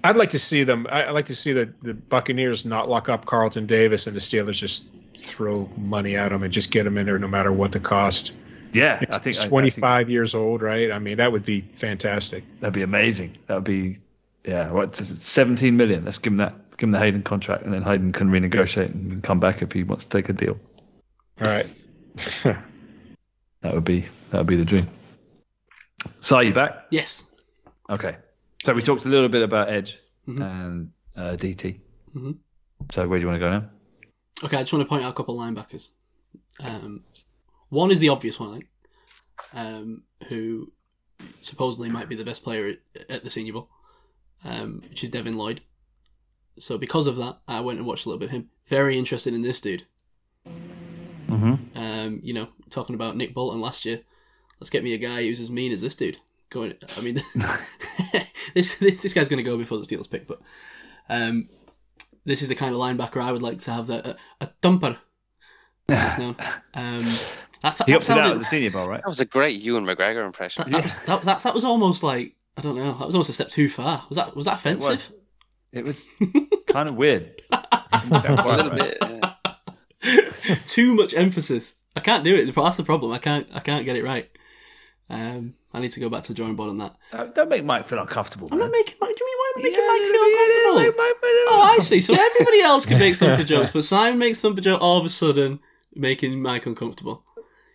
I'd 0.03 0.18
like 0.18 0.31
to 0.31 0.40
see 0.40 0.64
them. 0.65 0.88
I'd 0.90 1.11
like 1.11 1.27
to 1.27 1.36
see 1.36 1.53
the, 1.53 1.73
the 1.81 1.94
Buccaneers 1.94 2.65
not 2.65 2.90
lock 2.90 3.07
up 3.07 3.26
Carlton 3.26 3.65
Davis 3.65 4.07
and 4.07 4.15
the 4.15 4.19
Steelers 4.19 4.56
just 4.57 4.86
throw 5.18 5.69
money 5.77 6.18
at 6.18 6.34
him 6.34 6.44
and 6.44 6.52
just 6.52 6.72
get 6.72 6.86
him 6.86 6.98
in 6.98 7.06
there 7.06 7.18
no 7.19 7.27
matter 7.30 7.52
what 7.52 7.72
the 7.72 7.80
cost. 7.80 8.34
Yeah, 8.73 8.99
It's, 9.02 9.18
I 9.18 9.22
think 9.22 9.27
it's 9.36 9.40
I- 9.40 9.41
I 9.41 9.44
think 9.44 9.49
25 9.52 10.10
years 10.10 10.36
old, 10.36 10.61
right? 10.61 10.91
I 10.91 10.99
mean, 10.99 11.18
that 11.18 11.31
would 11.31 11.45
be 11.45 11.61
fantastic. 11.61 12.44
that'd 12.60 12.73
be 12.73 12.81
amazing. 12.84 13.34
That 13.48 13.56
would 13.56 13.64
be, 13.64 13.99
yeah. 14.45 14.69
What 14.72 14.99
is 14.99 15.11
it? 15.11 15.22
17 15.22 15.77
million. 15.77 16.03
Let's 16.06 16.18
give 16.18 16.34
him 16.34 16.38
that. 16.38 16.56
Give 16.77 16.88
him 16.88 16.91
the 16.91 16.99
Haden 16.99 17.23
contract, 17.23 17.64
and 17.64 17.73
then 17.73 17.84
Haden 17.84 18.11
can 18.11 18.30
renegotiate 18.30 18.94
and 18.94 19.22
come 19.23 19.40
back 19.41 19.61
if 19.61 19.72
he 19.73 19.84
wants 19.84 20.06
to 20.06 20.10
take 20.11 20.30
a 20.30 20.34
deal. 20.34 20.57
All 21.41 21.48
right. 21.48 21.65
That 23.61 23.73
would 23.73 23.84
be 23.84 24.06
that 24.30 24.38
would 24.38 24.48
be 24.48 24.56
the 24.56 24.64
dream. 24.64 24.88
So 26.22 26.38
are 26.38 26.44
you 26.44 26.53
back? 26.53 26.86
Yes. 26.91 27.26
Okay. 27.90 28.15
So 28.64 28.73
we 28.73 28.81
talked 28.81 29.03
a 29.06 29.10
little 29.10 29.27
bit 29.27 29.41
about 29.41 29.68
Edge 29.69 29.98
Mhm. 30.27 30.41
and 30.41 30.91
uh, 31.18 31.36
DT. 31.36 31.77
Mhm. 32.15 32.38
So 32.91 33.06
where 33.07 33.19
do 33.19 33.23
you 33.23 33.27
want 33.30 33.41
to 33.41 33.45
go 33.45 33.52
now? 33.52 33.69
Okay, 34.45 34.56
I 34.56 34.61
just 34.61 34.72
want 34.72 34.84
to 34.86 34.88
point 34.90 35.03
out 35.03 35.10
a 35.10 35.14
couple 35.14 35.40
of 35.41 35.45
linebackers. 35.45 35.90
Um, 36.61 37.03
one 37.68 37.91
is 37.91 37.99
the 37.99 38.07
obvious 38.10 38.40
one, 38.40 38.49
I 38.49 38.53
think, 38.53 38.68
um, 39.53 40.03
who 40.30 40.69
supposedly 41.41 41.90
might 41.90 42.07
be 42.07 42.15
the 42.15 42.23
best 42.23 42.44
player 42.45 42.76
at, 42.95 43.10
at 43.10 43.23
the 43.26 43.30
Senior 43.30 43.52
Bowl, 43.53 43.69
um, 44.45 44.84
which 44.90 45.03
is 45.03 45.10
Devin 45.10 45.38
Lloyd. 45.38 45.60
So 46.57 46.77
because 46.77 47.07
of 47.07 47.18
that, 47.18 47.40
I 47.45 47.60
went 47.60 47.80
and 47.80 47.86
watched 47.88 48.06
a 48.06 48.10
little 48.10 48.19
bit 48.19 48.27
of 48.30 48.31
him. 48.31 48.49
Very 48.68 48.98
interested 48.98 49.34
in 49.34 49.41
this 49.41 49.60
dude. 49.60 49.86
Mm-hmm. 51.30 51.78
Um, 51.78 52.20
you 52.24 52.34
know, 52.34 52.48
talking 52.70 52.96
about 52.96 53.16
Nick 53.16 53.34
Bolton 53.34 53.62
last 53.62 53.86
year. 53.86 54.02
Let's 54.60 54.70
get 54.70 54.84
me 54.84 54.94
a 54.94 54.98
guy 54.98 55.24
who's 55.24 55.40
as 55.40 55.50
mean 55.52 55.72
as 55.72 55.82
this 55.82 55.96
dude. 55.96 56.18
Going, 56.50 56.74
I 56.98 57.02
mean, 57.02 57.22
this 58.56 58.78
this 58.80 59.14
guy's 59.14 59.30
going 59.30 59.38
to 59.38 59.44
go 59.44 59.58
before 59.58 59.78
the 59.78 59.86
Steelers 59.86 60.10
pick, 60.10 60.28
but 60.28 60.42
um, 61.08 61.48
this 62.26 62.42
is 62.42 62.48
the 62.48 62.56
kind 62.56 62.74
of 62.74 62.80
linebacker 62.82 63.22
I 63.22 63.32
would 63.32 63.44
like 63.44 63.60
to 63.60 63.72
have. 63.72 63.88
The, 63.88 64.10
a, 64.12 64.16
a 64.42 64.48
thumper, 64.62 64.98
as 65.88 66.04
it's 66.10 66.18
known. 66.18 66.36
Um, 66.74 67.04
that, 67.62 67.78
that, 67.78 67.86
He 67.88 67.92
that 67.92 67.98
opted 67.98 67.98
out 67.98 68.02
sounded- 68.02 68.32
of 68.34 68.40
the 68.40 68.46
Senior 68.46 68.72
Bowl, 68.72 68.88
right? 68.88 69.02
That 69.02 69.08
was 69.10 69.20
a 69.20 69.26
great 69.26 69.62
Ewan 69.62 69.84
McGregor 69.86 70.26
impression. 70.26 70.72
that, 70.72 70.84
that, 70.84 71.06
that, 71.06 71.24
that, 71.26 71.44
that 71.44 71.54
was 71.54 71.66
almost 71.66 72.04
like 72.04 72.36
I 72.58 72.62
don't 72.62 72.76
know. 72.76 72.92
That 72.94 73.06
was 73.06 73.16
almost 73.16 73.30
a 73.30 73.34
step 73.34 73.50
too 73.50 73.70
far. 73.70 74.06
Was 74.10 74.16
that 74.18 74.36
was 74.36 74.46
that 74.46 74.54
It 74.54 74.60
offensive? 74.60 74.90
was. 74.90 75.12
It 75.72 75.86
was 75.86 76.10
kind 76.68 76.90
of 76.90 76.96
weird. 76.96 77.40
a 77.52 78.02
little 78.12 78.72
bit. 78.72 78.98
yeah. 79.02 79.29
too 80.66 80.94
much 80.94 81.14
emphasis. 81.14 81.76
I 81.96 82.00
can't 82.00 82.24
do 82.24 82.36
it. 82.36 82.54
That's 82.54 82.78
the 82.78 82.84
problem. 82.84 83.12
I 83.12 83.18
can't. 83.20 83.48
I 83.54 83.60
can't 83.60 83.86
get 83.86 83.96
it 83.96 84.04
right. 84.04 84.30
Um, 85.10 85.56
I 85.74 85.80
need 85.80 85.92
to 85.92 86.00
go 86.00 86.10
back 86.10 86.24
to 86.24 86.30
the 86.30 86.36
drawing 86.36 86.56
board 86.56 86.70
on 86.70 86.78
that. 86.78 86.96
Don't, 87.12 87.34
don't 87.34 87.50
make 87.50 87.66
Mike 87.66 87.88
feel 87.88 88.00
uncomfortable. 88.00 88.48
I'm 88.52 88.60
man. 88.60 88.68
not 88.68 88.72
making 88.72 88.96
Mike. 89.02 89.16
Do 89.16 89.24
you 89.24 89.28
mean 89.28 89.38
why 89.38 89.52
am 89.56 89.60
I 89.60 89.64
making 89.64 89.84
Yeah, 89.84 89.88
Mike 89.88 90.02
feel 90.12 90.76
uncomfortable? 90.76 91.04
Mike 91.04 91.16
Oh, 91.50 91.62
I 91.62 91.80
see. 91.80 92.02
So 92.02 92.14
everybody 92.20 92.62
else 92.62 92.86
can 92.86 93.00
make 93.00 93.16
thumper 93.16 93.44
jokes, 93.44 93.72
but 93.72 93.86
Simon 93.86 94.20
makes 94.20 94.40
thumper 94.40 94.62
joke 94.62 94.82
all 94.82 95.00
of 95.00 95.06
a 95.06 95.10
sudden, 95.10 95.60
making 95.96 96.42
Mike 96.42 96.66
uncomfortable. 96.66 97.24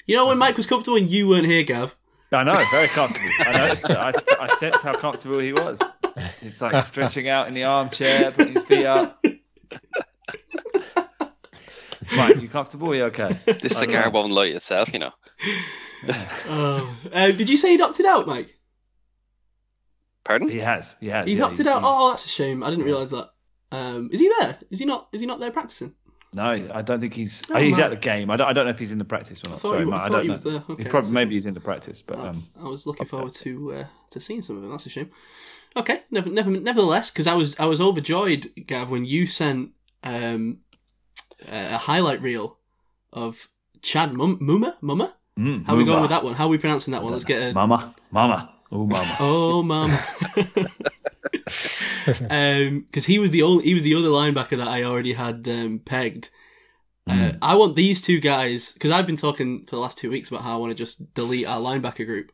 You 0.07 0.17
know 0.17 0.27
when 0.27 0.39
Mike 0.39 0.57
was 0.57 0.67
comfortable 0.67 0.97
and 0.97 1.11
you 1.11 1.29
weren't 1.29 1.47
here, 1.47 1.65
Gav. 1.65 1.95
I 2.33 2.43
know, 2.43 2.65
very 2.71 2.89
comfortable. 2.89 3.31
I 3.39 3.53
noticed 3.53 3.85
it. 3.85 3.97
I, 3.97 4.13
I 4.41 4.55
sensed 4.57 4.83
how 4.83 4.95
comfortable 4.95 5.39
he 5.39 5.53
was. 5.53 5.81
He's 6.41 6.61
like 6.61 6.85
stretching 6.85 7.29
out 7.29 7.49
in 7.49 7.55
the 7.55 7.65
armchair, 7.65 8.33
putting 8.33 8.55
his 8.55 8.65
feet 8.65 8.87
up. 8.87 9.25
Mike, 12.17 12.41
you 12.41 12.49
comfortable? 12.49 12.91
Are 12.91 12.95
you 12.95 13.05
okay? 13.05 13.39
This 13.47 13.47
I 13.47 13.59
don't 13.59 13.73
cigar 13.73 14.05
know. 14.05 14.11
won't 14.11 14.33
light 14.33 14.53
itself, 14.55 14.93
you 14.93 14.99
know. 15.01 15.13
Oh, 16.49 16.97
uh, 17.13 17.31
did 17.33 17.49
you 17.49 17.57
say 17.57 17.71
he'd 17.71 17.81
opted 17.81 18.07
out, 18.07 18.27
Mike? 18.27 18.55
Pardon? 20.25 20.49
He 20.49 20.59
has. 20.59 20.95
He 21.01 21.09
has. 21.09 21.29
He's 21.29 21.39
yeah, 21.39 21.45
opted 21.45 21.67
out. 21.67 21.83
Oh, 21.85 22.09
that's 22.11 22.25
a 22.25 22.29
shame. 22.29 22.63
I 22.63 22.71
didn't 22.71 22.85
realise 22.87 23.11
that. 23.11 23.31
Um, 23.73 24.09
is 24.13 24.21
he 24.21 24.31
there? 24.39 24.59
Is 24.71 24.79
he 24.79 24.85
not? 24.87 25.09
Is 25.13 25.21
he 25.21 25.27
not 25.27 25.41
there 25.41 25.51
practicing? 25.51 25.95
No, 26.35 26.43
I 26.45 26.83
don't 26.83 27.01
think 27.01 27.15
he's. 27.15 27.43
Oh, 27.51 27.59
he's 27.61 27.77
man. 27.77 27.87
at 27.87 27.91
the 27.91 28.01
game. 28.01 28.31
I 28.31 28.37
don't, 28.37 28.49
I 28.49 28.53
don't 28.53 28.65
know 28.65 28.71
if 28.71 28.79
he's 28.79 28.91
in 28.93 28.99
the 28.99 29.05
practice 29.05 29.43
or 29.47 29.51
not. 29.51 29.61
thought 29.61 29.69
Sorry, 29.69 29.85
he- 29.85 29.91
Mike, 29.91 30.01
I 30.03 30.05
I 30.07 30.09
don't 30.09 30.23
he 30.23 30.27
know. 30.29 30.33
was 30.33 30.43
there. 30.43 30.65
Okay, 30.69 30.83
He's 30.83 30.91
probably 30.91 31.11
maybe 31.13 31.35
he's 31.35 31.47
in 31.47 31.55
the 31.55 31.61
practice, 31.61 32.03
but 32.03 32.19
Oh, 32.19 32.29
um, 32.29 32.45
I 32.61 32.65
was 32.65 32.87
looking 32.87 33.07
forward 33.07 33.33
to 33.35 33.73
uh, 33.73 33.85
to 34.11 34.21
seeing 34.21 34.43
some 34.43 34.59
of 34.59 34.65
it. 34.65 34.69
That's 34.69 34.87
a 34.87 34.91
shame. 34.91 35.11
Okay, 35.77 36.03
never, 36.11 36.31
never, 36.31 36.51
nevertheless, 36.51 37.11
because 37.11 37.27
I 37.27 37.35
was 37.35 37.59
I 37.59 37.67
was 37.67 37.81
overjoyed, 37.81 38.51
Gav, 38.67 38.91
when 38.91 39.05
you 39.05 39.27
sent 39.27 39.71
um, 40.05 40.59
a 41.51 41.79
highlight 41.79 42.21
reel 42.23 42.59
of 43.13 43.49
Chad 43.83 44.17
Mum- 44.17 44.39
Muma 44.41 44.75
Mumma. 44.83 45.13
Mm, 45.39 45.65
How 45.67 45.75
are 45.75 45.77
we 45.77 45.85
going 45.85 46.01
with 46.01 46.11
that 46.11 46.23
one? 46.25 46.35
How 46.35 46.45
are 46.45 46.49
we 46.49 46.59
pronouncing 46.59 46.93
that 46.93 47.03
one? 47.03 47.13
Let's 47.13 47.25
get 47.25 47.51
a 47.51 47.53
Mama, 47.55 47.95
mama, 48.11 48.51
oh 48.71 48.87
mama. 48.87 49.17
Oh, 49.21 49.63
mum. 49.63 49.99
Because 52.05 53.07
he 53.07 53.19
was 53.19 53.31
the 53.31 53.43
only, 53.43 53.65
he 53.65 53.75
was 53.75 53.83
the 53.83 53.95
other 53.95 54.09
linebacker 54.09 54.57
that 54.59 54.69
I 54.69 54.83
already 54.83 55.15
had 55.15 55.47
um, 55.49 55.81
pegged. 55.85 56.31
Uh, 57.07 57.33
I 57.43 57.55
want 57.55 57.77
these 57.77 58.01
two 58.01 58.19
guys 58.21 58.73
because 58.73 58.91
I've 58.91 59.07
been 59.07 59.17
talking 59.17 59.67
for 59.67 59.77
the 59.77 59.81
last 59.81 59.99
two 59.99 60.11
weeks 60.11 60.29
about 60.29 60.43
how 60.43 60.55
I 60.55 60.57
want 60.57 60.71
to 60.71 60.75
just 60.75 61.13
delete 61.15 61.47
our 61.47 61.61
linebacker 61.61 62.07
group. 62.07 62.33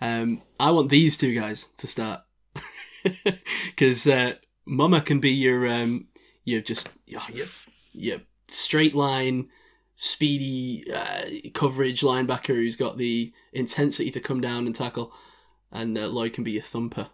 Um, 0.00 0.42
I 0.60 0.70
want 0.70 0.90
these 0.90 1.16
two 1.18 1.34
guys 1.34 1.66
to 1.78 1.86
start 1.88 2.20
because 3.64 4.06
uh, 4.06 4.34
Mama 4.64 5.00
can 5.00 5.18
be 5.18 5.30
your 5.30 5.66
um, 5.66 6.06
your 6.44 6.60
just 6.60 6.90
your, 7.06 7.22
your, 7.32 7.46
your 7.94 8.18
straight 8.48 8.94
line, 8.94 9.48
speedy 9.96 10.84
uh, 10.92 11.22
coverage 11.54 12.00
linebacker 12.02 12.54
who's 12.54 12.76
got 12.76 12.96
the 12.98 13.32
intensity 13.52 14.10
to 14.10 14.20
come 14.20 14.40
down 14.40 14.66
and 14.66 14.74
tackle, 14.74 15.12
and 15.72 15.96
uh, 15.98 16.06
Lloyd 16.08 16.32
can 16.32 16.44
be 16.44 16.58
a 16.58 16.62
thumper. 16.62 17.08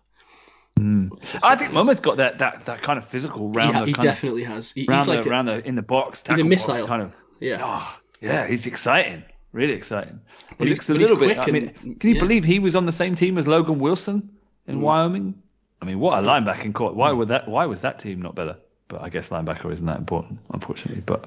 I 1.43 1.55
think 1.57 1.73
Mama's 1.73 2.01
got 2.01 2.17
that, 2.17 2.39
that, 2.39 2.65
that 2.65 2.83
kind 2.83 2.99
of 2.99 3.07
physical 3.07 3.51
round 3.51 3.75
he, 3.77 3.81
the 3.81 3.87
he 3.87 3.93
kind 3.93 4.09
of 4.09 4.15
definitely 4.15 4.45
has. 4.45 4.73
He- 4.73 4.85
round 4.89 5.03
he's 5.03 5.09
like 5.09 5.23
the, 5.23 5.29
a- 5.29 5.31
round 5.33 5.49
the 5.49 5.67
in 5.67 5.75
the 5.77 5.83
box. 5.83 6.21
He's 6.23 6.39
a 6.39 6.43
tackle 6.43 6.45
box 6.51 6.69
missile. 6.69 6.87
kind 6.87 7.03
of. 7.03 7.15
yeah. 7.41 7.59
Oh, 7.63 7.99
yeah, 8.21 8.47
he's 8.47 8.67
exciting. 8.67 9.23
Really 9.53 9.75
exciting. 9.75 10.21
But 10.59 10.67
He 10.69 10.75
looks 10.75 10.89
a 10.89 10.95
little 10.95 11.17
bit. 11.17 11.37
quick 11.37 11.49
I 11.49 11.51
mean, 11.51 11.75
and- 11.83 12.01
can 12.01 12.09
you 12.11 12.17
yeah. 12.17 12.21
believe 12.23 12.43
he 12.45 12.59
was 12.59 12.75
on 12.75 12.87
the 12.87 12.93
same 12.93 13.15
team 13.15 13.37
as 13.39 13.47
Logan 13.47 13.79
Wilson 13.79 14.31
in 14.67 14.79
Mm. 14.79 14.81
Wyoming? 14.81 15.35
I 15.81 15.85
mean, 15.85 15.99
what 16.01 16.19
a 16.19 16.27
linebacking 16.27 16.73
court. 16.75 16.95
Why 16.95 17.13
would 17.13 17.29
that? 17.29 17.49
Why 17.49 17.67
was 17.67 17.83
that 17.83 17.99
team 17.99 18.23
not 18.23 18.35
better? 18.35 18.57
But 18.93 19.03
I 19.03 19.09
guess 19.09 19.31
linebacker 19.31 19.73
isn't 19.73 19.87
that 19.87 19.99
important, 19.99 20.41
unfortunately. 20.53 21.03
But 21.05 21.25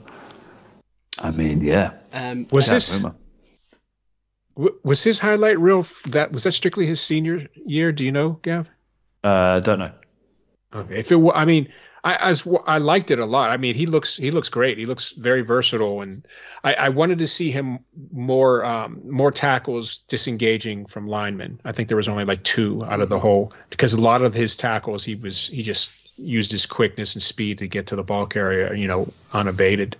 I 1.17 1.31
mean, 1.31 1.61
yeah. 1.61 1.93
Um, 2.13 2.45
Was 2.51 2.69
this 2.69 2.93
Mama. 2.93 3.15
w- 4.55 4.77
was 4.83 5.03
his 5.03 5.17
highlight 5.17 5.59
reel? 5.59 5.83
That 6.09 6.31
was 6.31 6.43
that 6.43 6.51
strictly 6.51 6.85
his 6.85 7.01
senior 7.01 7.47
year? 7.65 7.91
Do 7.91 8.05
you 8.05 8.11
know, 8.11 8.33
Gav? 8.43 8.69
Uh, 9.23 9.59
don't 9.61 9.79
know. 9.79 9.91
Okay, 10.75 10.99
if 10.99 11.11
it, 11.11 11.15
wa- 11.15 11.33
I 11.33 11.45
mean, 11.45 11.69
I 12.03 12.13
as 12.15 12.47
I 12.67 12.77
liked 12.77 13.09
it 13.09 13.17
a 13.17 13.25
lot. 13.25 13.49
I 13.49 13.57
mean, 13.57 13.73
he 13.73 13.87
looks 13.87 14.15
he 14.15 14.29
looks 14.29 14.49
great. 14.49 14.77
He 14.77 14.85
looks 14.85 15.09
very 15.09 15.41
versatile, 15.41 16.01
and 16.01 16.23
I, 16.63 16.73
I 16.75 16.89
wanted 16.89 17.17
to 17.17 17.27
see 17.27 17.49
him 17.49 17.79
more 18.11 18.63
um, 18.63 19.09
more 19.09 19.31
tackles 19.31 19.99
disengaging 20.07 20.85
from 20.85 21.07
linemen. 21.07 21.61
I 21.65 21.71
think 21.71 21.87
there 21.87 21.97
was 21.97 22.09
only 22.09 22.25
like 22.25 22.43
two 22.43 22.85
out 22.85 23.01
of 23.01 23.09
the 23.09 23.19
whole 23.19 23.53
because 23.71 23.93
a 23.95 24.01
lot 24.01 24.21
of 24.23 24.35
his 24.35 24.55
tackles 24.55 25.03
he 25.03 25.15
was 25.15 25.47
he 25.47 25.63
just 25.63 25.89
used 26.17 26.51
his 26.51 26.65
quickness 26.65 27.15
and 27.15 27.21
speed 27.21 27.59
to 27.59 27.67
get 27.67 27.87
to 27.87 27.95
the 27.95 28.03
ball 28.03 28.25
carrier, 28.25 28.73
you 28.73 28.87
know, 28.87 29.07
unabated. 29.33 29.97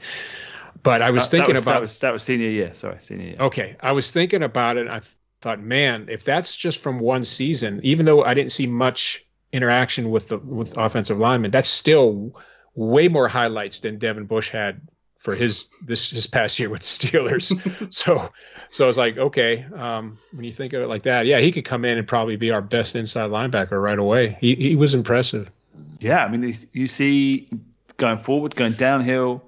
But 0.82 1.02
I 1.02 1.12
was 1.12 1.24
Uh, 1.24 1.30
thinking 1.30 1.54
that 1.54 1.60
was, 1.60 1.64
about 1.64 1.74
that 1.74 1.82
was 1.82 2.00
that 2.00 2.14
was 2.14 2.24
senior 2.24 2.50
year. 2.50 2.74
Sorry, 2.74 2.98
senior 3.00 3.26
year. 3.28 3.38
Okay, 3.40 3.76
I 3.80 3.94
was 3.94 4.12
thinking 4.12 4.44
about 4.44 4.78
it. 4.78 4.82
And 4.82 4.90
I 4.92 5.00
th- 5.00 5.12
thought, 5.42 5.60
man, 5.60 6.08
if 6.10 6.24
that's 6.24 6.56
just 6.56 6.80
from 6.80 7.00
one 7.00 7.24
season, 7.24 7.82
even 7.84 8.06
though 8.06 8.24
I 8.24 8.34
didn't 8.34 8.52
see 8.52 8.68
much 8.68 9.26
interaction 9.52 10.12
with 10.12 10.30
the 10.30 10.38
with 10.38 10.78
offensive 10.78 11.18
linemen, 11.18 11.52
that's 11.52 11.70
still 11.70 12.40
way 12.76 13.08
more 13.08 13.28
highlights 13.28 13.80
than 13.80 13.98
Devin 13.98 14.26
Bush 14.26 14.50
had 14.52 14.82
for 15.20 15.34
his 15.34 15.68
this 15.82 16.12
his 16.12 16.28
past 16.28 16.60
year 16.60 16.70
with 16.70 16.82
the 16.82 16.86
Steelers. 17.08 17.94
so, 17.94 18.30
so 18.70 18.84
I 18.84 18.88
was 18.88 18.98
like, 18.98 19.18
okay, 19.18 19.66
um, 19.76 20.20
when 20.34 20.44
you 20.44 20.52
think 20.52 20.74
of 20.74 20.84
it 20.84 20.88
like 20.88 21.04
that, 21.04 21.26
yeah, 21.26 21.40
he 21.40 21.52
could 21.52 21.66
come 21.66 21.84
in 21.86 21.98
and 21.98 22.08
probably 22.08 22.36
be 22.36 22.52
our 22.52 22.62
best 22.62 22.96
inside 22.96 23.32
linebacker 23.32 23.82
right 23.82 23.98
away. 23.98 24.38
He 24.40 24.56
he 24.56 24.76
was 24.76 24.94
impressive. 24.94 25.50
Yeah, 26.00 26.24
I 26.24 26.30
mean, 26.30 26.54
you- 26.74 26.88
see 26.88 27.50
going 27.98 28.18
forward, 28.18 28.56
going 28.56 28.74
downhill, 28.74 29.44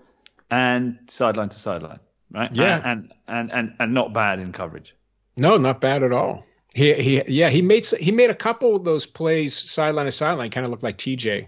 and 0.49 0.97
sideline 1.07 1.49
to 1.49 1.57
sideline, 1.57 1.99
right? 2.31 2.53
Yeah. 2.55 2.81
and 2.83 3.13
and 3.27 3.51
and 3.51 3.75
and 3.79 3.93
not 3.93 4.13
bad 4.13 4.39
in 4.39 4.51
coverage. 4.51 4.95
No, 5.35 5.57
not 5.57 5.81
bad 5.81 6.03
at 6.03 6.11
all. 6.11 6.45
He 6.73 6.93
he 6.93 7.23
yeah 7.27 7.49
he 7.49 7.61
made 7.61 7.85
he 7.85 8.11
made 8.11 8.29
a 8.29 8.35
couple 8.35 8.75
of 8.75 8.83
those 8.83 9.05
plays 9.05 9.55
sideline 9.55 10.05
to 10.05 10.11
sideline, 10.11 10.49
kind 10.51 10.65
of 10.65 10.71
looked 10.71 10.83
like 10.83 10.97
TJ, 10.97 11.47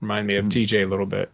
remind 0.00 0.26
me 0.26 0.36
of 0.36 0.46
TJ 0.46 0.84
a 0.84 0.88
little 0.88 1.06
bit. 1.06 1.30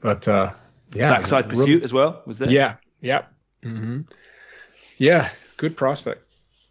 But 0.00 0.28
uh, 0.28 0.52
yeah, 0.94 1.10
Backside 1.10 1.50
real- 1.50 1.60
pursuit 1.60 1.82
as 1.82 1.92
well 1.92 2.22
was 2.26 2.38
there. 2.38 2.50
Yeah, 2.50 2.76
yeah, 3.00 3.24
hmm 3.62 4.02
yeah. 4.98 5.30
Good 5.56 5.76
prospect. 5.76 6.22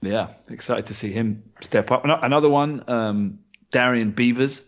yeah. 0.02 0.28
Excited 0.50 0.86
to 0.88 0.94
see 0.94 1.12
him 1.12 1.44
step 1.62 1.90
up. 1.92 2.04
Another 2.06 2.50
one, 2.50 2.84
um, 2.88 3.40
Darian 3.72 4.12
Beavers, 4.12 4.64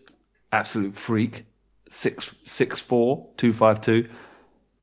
absolute 0.52 0.94
freak, 0.94 1.44
six 1.90 2.34
six 2.44 2.80
four 2.80 3.28
two 3.36 3.52
five 3.52 3.80
two. 3.80 4.08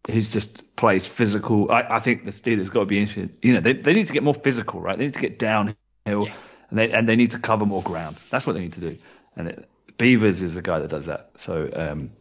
He's 0.07 0.31
just 0.31 0.75
plays 0.75 1.07
physical. 1.07 1.71
I, 1.71 1.81
I 1.95 1.99
think 1.99 2.25
the 2.25 2.31
Steelers 2.31 2.69
got 2.69 2.81
to 2.81 2.85
be 2.85 2.99
interested. 2.99 3.37
You 3.41 3.53
know, 3.53 3.59
they, 3.59 3.73
they 3.73 3.93
need 3.93 4.07
to 4.07 4.13
get 4.13 4.23
more 4.23 4.35
physical, 4.35 4.79
right? 4.79 4.97
They 4.97 5.05
need 5.05 5.15
to 5.15 5.19
get 5.19 5.39
downhill, 5.39 5.75
and 6.05 6.27
they 6.71 6.91
and 6.91 7.09
they 7.09 7.15
need 7.15 7.31
to 7.31 7.39
cover 7.39 7.65
more 7.65 7.81
ground. 7.81 8.17
That's 8.29 8.45
what 8.45 8.53
they 8.53 8.61
need 8.61 8.73
to 8.73 8.81
do. 8.81 8.97
And 9.35 9.47
it, 9.47 9.69
Beavers 9.97 10.41
is 10.41 10.55
the 10.55 10.61
guy 10.61 10.79
that 10.79 10.89
does 10.89 11.07
that. 11.07 11.31
So 11.37 11.69
um, 11.73 12.11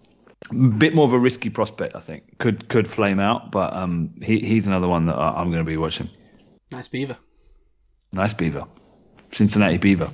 a 0.51 0.55
bit 0.77 0.95
more 0.95 1.05
of 1.05 1.13
a 1.13 1.19
risky 1.19 1.51
prospect, 1.51 1.95
I 1.95 2.01
think. 2.01 2.39
Could 2.39 2.69
could 2.69 2.89
flame 2.89 3.21
out, 3.21 3.51
but 3.51 3.73
um, 3.75 4.15
he, 4.23 4.39
he's 4.39 4.67
another 4.67 4.89
one 4.89 5.07
that 5.07 5.19
I'm 5.19 5.51
going 5.51 5.65
to 5.65 5.69
be 5.69 5.77
watching. 5.77 6.09
nice 6.71 6.89
beaver. 6.89 7.19
Nice 8.15 8.33
Beaver, 8.33 8.67
Cincinnati 9.33 9.77
Beaver. 9.77 10.09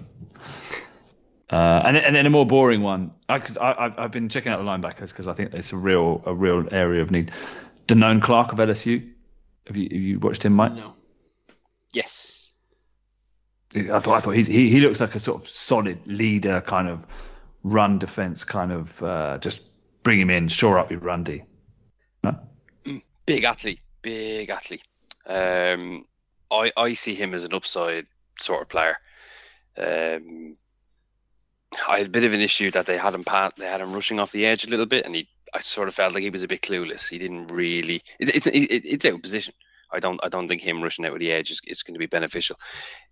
Uh, 1.51 1.83
and 1.85 1.97
then- 1.97 2.05
and 2.05 2.15
then 2.17 2.27
a 2.27 2.31
more 2.31 2.47
boring 2.47 2.81
one, 2.83 3.13
because 3.29 3.59
I, 3.59 3.75
I've 3.77 3.99
I've 3.99 4.11
been 4.13 4.29
checking 4.29 4.53
out 4.53 4.59
the 4.59 4.65
linebackers 4.65 5.09
because 5.09 5.27
I 5.27 5.33
think 5.33 5.53
it's 5.53 5.73
a 5.73 5.77
real 5.77 6.23
a 6.25 6.33
real 6.35 6.67
area 6.73 7.03
of 7.03 7.11
need. 7.11 7.33
Damone 7.89 8.23
Clark 8.23 8.53
of 8.53 8.59
LSU. 8.59 9.11
Have 9.67 9.77
you 9.77 9.85
have 9.91 9.93
you 10.01 10.19
watched 10.21 10.45
him, 10.45 10.53
Mike? 10.55 10.75
No. 10.75 10.95
Yes. 11.93 12.53
I 13.75 13.99
thought 14.01 14.17
I 14.17 14.21
thought 14.21 14.35
he's, 14.35 14.47
he 14.47 14.71
he 14.71 14.81
looks 14.81 15.01
like 15.01 15.15
a 15.15 15.19
sort 15.21 15.43
of 15.43 15.49
solid 15.49 15.99
leader, 16.07 16.61
kind 16.61 16.89
of 16.89 17.07
run 17.63 17.99
defense, 17.99 18.45
kind 18.45 18.73
of 18.73 19.03
uh, 19.03 19.39
just 19.39 19.65
bring 20.03 20.21
him 20.21 20.31
in, 20.31 20.49
shore 20.49 20.79
up 20.79 20.91
your 20.91 21.01
run 21.01 21.25
D. 21.25 21.43
No? 22.25 22.39
Big 23.27 23.45
athlete. 23.45 23.81
Big 24.03 24.51
athlete. 24.51 24.83
Um, 25.27 26.05
I 26.51 26.73
I 26.77 26.95
see 26.95 27.15
him 27.15 27.35
as 27.35 27.45
an 27.45 27.55
upside 27.55 28.07
sort 28.41 28.63
of 28.63 28.69
player. 28.69 28.97
Um, 29.77 30.57
I 31.89 31.99
had 31.99 32.07
a 32.07 32.11
bit 32.11 32.25
of 32.25 32.33
an 32.33 32.41
issue 32.41 32.71
that 32.73 32.87
they 32.87 32.97
had 32.97 33.15
him 33.15 33.25
pat, 33.25 33.57
they 33.57 33.67
had 33.67 33.81
him 33.81 33.93
rushing 33.93 34.21
off 34.21 34.33
the 34.33 34.47
edge 34.47 34.67
a 34.67 34.71
little 34.71 34.87
bit, 34.87 35.07
and 35.07 35.15
he 35.15 35.29
I 35.53 35.61
sort 35.61 35.89
of 35.89 35.95
felt 35.95 36.15
like 36.15 36.23
he 36.23 36.31
was 36.31 36.43
a 36.43 36.49
bit 36.49 36.63
clueless. 36.63 37.09
He 37.09 37.19
didn't 37.19 37.49
really. 37.49 38.03
It, 38.19 38.35
it's 38.35 38.47
it, 38.47 38.53
it's 38.53 39.05
out 39.05 39.15
of 39.15 39.23
position. 39.23 39.55
I 39.93 40.01
don't 40.01 40.21
I 40.23 40.29
don't 40.29 40.49
think 40.49 40.63
him 40.63 40.83
rushing 40.83 41.05
out 41.05 41.13
with 41.13 41.21
the 41.21 41.33
edge 41.33 41.51
is, 41.51 41.61
is 41.67 41.83
going 41.83 41.95
to 41.95 41.99
be 41.99 42.07
beneficial. 42.07 42.57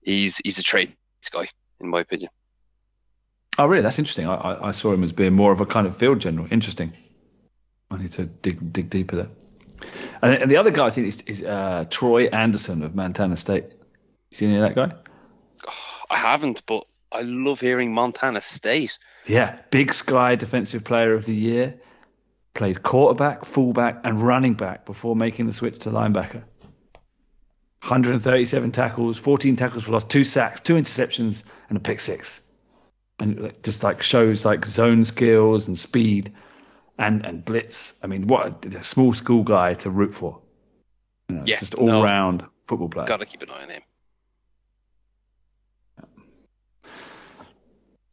He's 0.02 0.39
he's 0.39 0.59
a 0.59 0.62
trade 0.62 0.93
guy 1.32 1.48
in 1.80 1.89
my 1.89 2.01
opinion. 2.01 2.30
Oh, 3.59 3.66
really? 3.66 3.82
That's 3.82 3.98
interesting. 3.98 4.28
I, 4.28 4.35
I, 4.35 4.68
I 4.68 4.70
saw 4.70 4.93
him 4.93 5.02
as 5.02 5.12
being 5.12 5.32
more 5.32 5.51
of 5.51 5.60
a 5.60 5.66
kind 5.66 5.86
of 5.86 5.97
field 5.97 6.20
general. 6.20 6.47
Interesting. 6.51 6.93
I 7.90 7.98
need 7.98 8.12
to 8.12 8.26
dig 8.26 8.72
dig 8.72 8.90
deeper 8.90 9.16
there. 9.16 9.28
And, 10.22 10.35
and 10.43 10.51
the 10.51 10.56
other 10.56 10.70
guy 10.70 10.86
I 10.86 10.90
think 10.90 11.09
is, 11.09 11.22
is 11.26 11.43
uh, 11.43 11.86
Troy 11.90 12.26
Anderson 12.26 12.82
of 12.82 12.94
Montana 12.94 13.36
State. 13.36 13.64
You 14.30 14.36
seen 14.36 14.51
any 14.51 14.59
of 14.59 14.62
that 14.62 14.74
guy? 14.74 14.94
I 16.10 16.16
haven't, 16.16 16.64
but 16.66 16.86
I 17.10 17.22
love 17.22 17.60
hearing 17.60 17.93
Montana 17.94 18.40
State. 18.40 18.98
Yeah, 19.26 19.59
Big 19.70 19.93
Sky 19.93 20.35
Defensive 20.35 20.85
Player 20.85 21.14
of 21.14 21.24
the 21.24 21.35
Year. 21.35 21.80
Played 22.55 22.82
quarterback, 22.82 23.44
fullback, 23.44 24.01
and 24.05 24.20
running 24.20 24.55
back 24.55 24.85
before 24.85 25.14
making 25.14 25.47
the 25.47 25.52
switch 25.52 25.78
to 25.80 25.90
linebacker. 25.90 26.43
137 27.82 28.72
tackles, 28.72 29.18
14 29.18 29.56
tackles 29.56 29.85
for 29.85 29.93
loss, 29.93 30.05
two 30.05 30.24
sacks, 30.24 30.60
two 30.60 30.74
interceptions, 30.74 31.44
and 31.68 31.78
a 31.78 31.80
pick 31.80 32.01
six. 32.01 32.40
And 33.20 33.52
just 33.62 33.82
like 33.82 34.02
shows 34.02 34.44
like 34.44 34.66
zone 34.66 35.05
skills 35.05 35.68
and 35.68 35.78
speed 35.78 36.32
and, 36.98 37.24
and 37.24 37.44
blitz. 37.44 37.94
I 38.02 38.06
mean, 38.09 38.26
what 38.26 38.66
a, 38.66 38.78
a 38.78 38.85
small 38.85 39.12
school 39.12 39.44
guy 39.44 39.74
to 39.74 39.90
root 39.90 40.14
for. 40.14 40.40
You 41.28 41.36
know, 41.36 41.43
Yeah, 41.47 41.59
just 41.60 41.74
all 41.74 41.86
no. 41.86 42.02
round 42.02 42.44
football 42.64 42.89
player. 42.89 43.06
Got 43.06 43.20
to 43.20 43.26
keep 43.26 43.43
an 43.43 43.51
eye 43.51 43.62
on 43.62 43.70
him. 43.70 43.82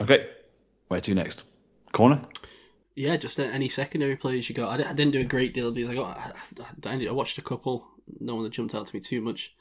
Okay, 0.01 0.27
where 0.87 1.01
to 1.01 1.13
next? 1.13 1.43
Corner? 1.91 2.21
Yeah, 2.95 3.17
just 3.17 3.39
uh, 3.39 3.43
any 3.43 3.69
secondary 3.69 4.15
players 4.15 4.49
you 4.49 4.55
got. 4.55 4.79
I, 4.79 4.93
didn't 4.93 5.11
do 5.11 5.21
a 5.21 5.25
great 5.25 5.53
deal 5.53 5.67
of 5.67 5.75
these. 5.75 5.89
I 5.89 5.95
got. 5.95 6.17
I, 6.85 6.89
I, 6.89 7.07
I 7.07 7.11
watched 7.11 7.37
a 7.37 7.41
couple. 7.41 7.87
No 8.19 8.35
one 8.35 8.43
that 8.43 8.53
jumped 8.53 8.75
out 8.75 8.87
to 8.87 8.95
me 8.95 9.01
too 9.01 9.21
much. 9.21 9.53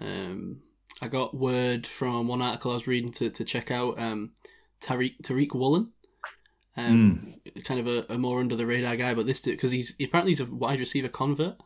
Um, 0.00 0.60
I 1.02 1.08
got 1.08 1.34
word 1.34 1.86
from 1.86 2.28
one 2.28 2.42
article 2.42 2.72
I 2.72 2.74
was 2.74 2.86
reading 2.86 3.12
to, 3.12 3.30
to 3.30 3.44
check 3.44 3.70
out. 3.70 3.98
Um, 3.98 4.32
Tariq 4.80 5.20
Tariq 5.22 5.54
Woolen. 5.54 5.90
Um, 6.76 7.34
kind 7.64 7.80
of 7.80 7.86
a, 7.86 8.14
a 8.14 8.18
more 8.18 8.40
under 8.40 8.56
the 8.56 8.66
radar 8.66 8.96
guy, 8.96 9.14
but 9.14 9.26
this 9.26 9.40
because 9.40 9.72
he's 9.72 9.94
apparently 10.00 10.30
he's 10.30 10.40
a 10.40 10.46
wide 10.46 10.80
receiver 10.80 11.08
convert, 11.08 11.56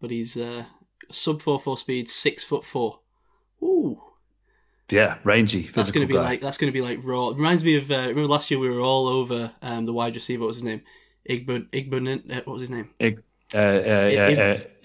but 0.00 0.10
he's 0.10 0.36
uh, 0.36 0.64
sub 1.10 1.40
four 1.40 1.60
four 1.60 1.78
speed, 1.78 2.08
six 2.08 2.44
foot 2.44 2.64
four. 2.64 3.00
Ooh, 3.62 4.02
Yeah, 4.90 5.18
rangy. 5.24 5.62
that's 5.74 5.90
going 5.90 6.06
to 6.06 6.12
be 6.12 6.14
guy. 6.18 6.22
like 6.22 6.40
that's 6.40 6.56
going 6.58 6.72
to 6.72 6.76
be 6.76 6.80
like 6.82 7.00
raw. 7.02 7.28
It 7.28 7.36
reminds 7.36 7.62
me 7.62 7.76
of 7.76 7.90
uh, 7.90 7.98
remember 7.98 8.26
last 8.26 8.50
year 8.50 8.58
we 8.58 8.68
were 8.70 8.80
all 8.80 9.06
over 9.06 9.52
um, 9.62 9.84
the 9.86 9.92
wide 9.92 10.14
receiver. 10.14 10.40
What 10.42 10.48
was 10.48 10.56
his 10.56 10.64
name? 10.64 10.82
Igbo 11.28 11.68
Igbo. 11.70 12.30
Uh, 12.30 12.42
what 12.44 12.54
was 12.54 12.62
his 12.62 12.70
name? 12.70 12.90
Uh, 13.00 13.06
uh, 13.54 13.60
yeah, 13.60 14.28
It- 14.28 14.38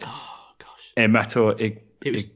uh, 0.04 0.06
Oh 0.06 0.46
gosh, 0.60 0.94
Emator 0.98 1.60
Ig- 1.60 1.82
It 2.04 2.12
was. 2.14 2.32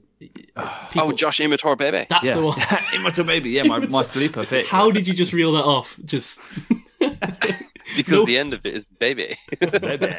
Oh, 0.95 1.11
Josh 1.11 1.39
Imator 1.39 1.77
baby. 1.77 2.07
that's 2.09 2.25
yeah. 2.25 2.35
the 2.35 2.41
one. 2.41 2.57
Imator 2.59 3.25
Baby, 3.27 3.51
yeah, 3.51 3.63
my, 3.63 3.77
my 3.87 4.01
sleeper 4.01 4.45
pick. 4.45 4.65
How 4.65 4.89
did 4.89 5.07
you 5.07 5.13
just 5.13 5.31
reel 5.31 5.51
that 5.53 5.63
off? 5.63 5.99
Just 6.05 6.39
Because 6.99 8.11
No. 8.11 8.25
the 8.25 8.37
end 8.37 8.53
of 8.53 8.65
it 8.65 8.73
is 8.73 8.85
baby. 8.85 9.37
Baby. 9.59 10.15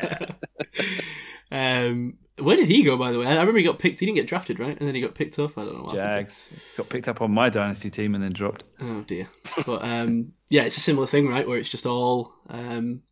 um, 1.50 2.14
where 2.40 2.56
did 2.56 2.68
he 2.68 2.82
go? 2.82 2.96
By 2.96 3.12
the 3.12 3.18
way, 3.18 3.26
I 3.26 3.30
remember 3.30 3.58
he 3.58 3.64
got 3.64 3.78
picked. 3.78 4.00
He 4.00 4.06
didn't 4.06 4.16
get 4.16 4.26
drafted, 4.26 4.58
right? 4.58 4.78
And 4.78 4.86
then 4.86 4.94
he 4.94 5.00
got 5.00 5.14
picked 5.14 5.38
up. 5.38 5.56
I 5.58 5.64
don't 5.64 5.76
know. 5.76 5.82
What. 5.84 5.94
Jags 5.94 6.48
got 6.76 6.88
picked 6.88 7.08
up 7.08 7.20
on 7.20 7.30
my 7.30 7.48
dynasty 7.48 7.90
team 7.90 8.14
and 8.14 8.22
then 8.22 8.32
dropped. 8.32 8.64
Oh 8.80 9.02
dear. 9.02 9.28
But 9.66 9.82
um, 9.82 10.32
yeah, 10.48 10.62
it's 10.62 10.76
a 10.76 10.80
similar 10.80 11.06
thing, 11.06 11.28
right? 11.28 11.46
Where 11.46 11.58
it's 11.58 11.70
just 11.70 11.86
all 11.86 12.34
um, 12.48 13.02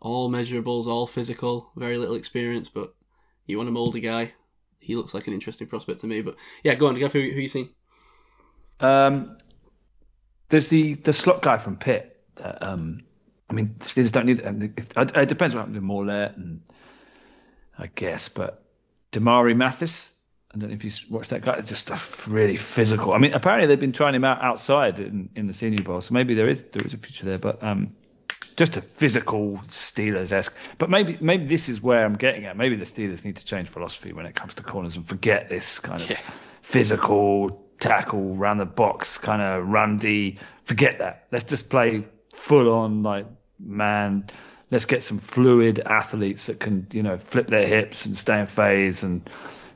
all 0.00 0.30
measurables, 0.30 0.86
all 0.86 1.06
physical, 1.06 1.70
very 1.76 1.98
little 1.98 2.14
experience. 2.14 2.68
But 2.68 2.94
you 3.46 3.56
want 3.56 3.68
to 3.68 3.72
mould 3.72 3.96
a 3.96 4.00
guy. 4.00 4.32
He 4.78 4.96
looks 4.96 5.14
like 5.14 5.26
an 5.26 5.34
interesting 5.34 5.66
prospect 5.66 6.00
to 6.00 6.06
me. 6.06 6.22
But 6.22 6.36
yeah, 6.62 6.74
go 6.74 6.86
on, 6.88 6.98
Gav. 6.98 7.12
Who, 7.12 7.20
who 7.20 7.40
you 7.40 7.48
seen? 7.48 7.70
Um, 8.80 9.36
there's 10.48 10.68
the 10.68 10.94
the 10.94 11.12
slot 11.12 11.42
guy 11.42 11.58
from 11.58 11.76
Pitt. 11.76 12.22
That, 12.36 12.62
um, 12.62 13.02
I 13.48 13.52
mean, 13.52 13.74
the 13.78 13.84
Steelers 13.84 14.12
don't 14.12 14.26
need. 14.26 14.40
And 14.40 14.72
if, 14.76 14.96
it 14.96 15.16
it 15.16 15.28
depends 15.28 15.54
what 15.54 15.60
happened 15.60 15.76
to 15.76 15.80
Maulet 15.80 16.36
and 16.36 16.62
I 17.80 17.86
guess, 17.94 18.28
but 18.28 18.62
Damarri 19.12 19.56
Mathis. 19.56 20.12
I 20.52 20.58
don't 20.58 20.68
know 20.70 20.74
if 20.74 20.84
you 20.84 20.90
watched 21.10 21.30
that 21.30 21.42
guy. 21.42 21.60
Just 21.60 21.90
a 21.90 22.30
really 22.30 22.56
physical. 22.56 23.12
I 23.12 23.18
mean, 23.18 23.32
apparently 23.34 23.68
they've 23.68 23.78
been 23.78 23.92
trying 23.92 24.14
him 24.16 24.24
out 24.24 24.42
outside 24.42 24.98
in, 24.98 25.30
in 25.36 25.46
the 25.46 25.54
Senior 25.54 25.82
Bowl, 25.84 26.00
so 26.00 26.12
maybe 26.12 26.34
there 26.34 26.48
is 26.48 26.64
there 26.64 26.84
is 26.84 26.92
a 26.92 26.98
future 26.98 27.24
there. 27.24 27.38
But 27.38 27.62
um, 27.62 27.94
just 28.56 28.76
a 28.76 28.82
physical 28.82 29.58
Steelers 29.64 30.32
esque. 30.32 30.54
But 30.78 30.90
maybe 30.90 31.16
maybe 31.20 31.46
this 31.46 31.68
is 31.68 31.80
where 31.80 32.04
I'm 32.04 32.16
getting 32.16 32.46
at. 32.46 32.56
Maybe 32.56 32.74
the 32.76 32.84
Steelers 32.84 33.24
need 33.24 33.36
to 33.36 33.44
change 33.44 33.68
philosophy 33.68 34.12
when 34.12 34.26
it 34.26 34.34
comes 34.34 34.54
to 34.56 34.62
corners 34.64 34.96
and 34.96 35.06
forget 35.06 35.48
this 35.48 35.78
kind 35.78 36.02
of 36.02 36.10
Yeah. 36.10 36.18
physical 36.62 37.64
tackle 37.78 38.34
round 38.34 38.60
the 38.60 38.66
box 38.66 39.18
kind 39.18 39.40
of 39.40 39.66
run 39.68 39.98
D. 39.98 40.38
Forget 40.64 40.98
that. 40.98 41.26
Let's 41.30 41.44
just 41.44 41.70
play 41.70 42.04
full 42.34 42.72
on 42.72 43.02
like 43.04 43.26
man. 43.58 44.26
Let's 44.70 44.84
get 44.84 45.02
some 45.02 45.18
fluid 45.18 45.80
athletes 45.80 46.46
that 46.46 46.60
can 46.60 46.86
you 46.92 47.02
know 47.02 47.18
flip 47.18 47.46
their 47.48 47.66
hips 47.66 48.06
and 48.06 48.16
stay 48.16 48.40
in 48.40 48.46
phase 48.46 49.02
and 49.02 49.28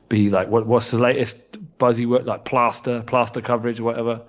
be 0.09 0.29
like 0.29 0.47
what 0.47 0.65
what's 0.65 0.91
the 0.91 0.97
latest 0.97 1.77
buzzy 1.77 2.05
word 2.05 2.25
like 2.25 2.45
plaster 2.45 3.01
plaster 3.01 3.41
coverage 3.41 3.79
or 3.79 3.83
whatever. 3.83 4.21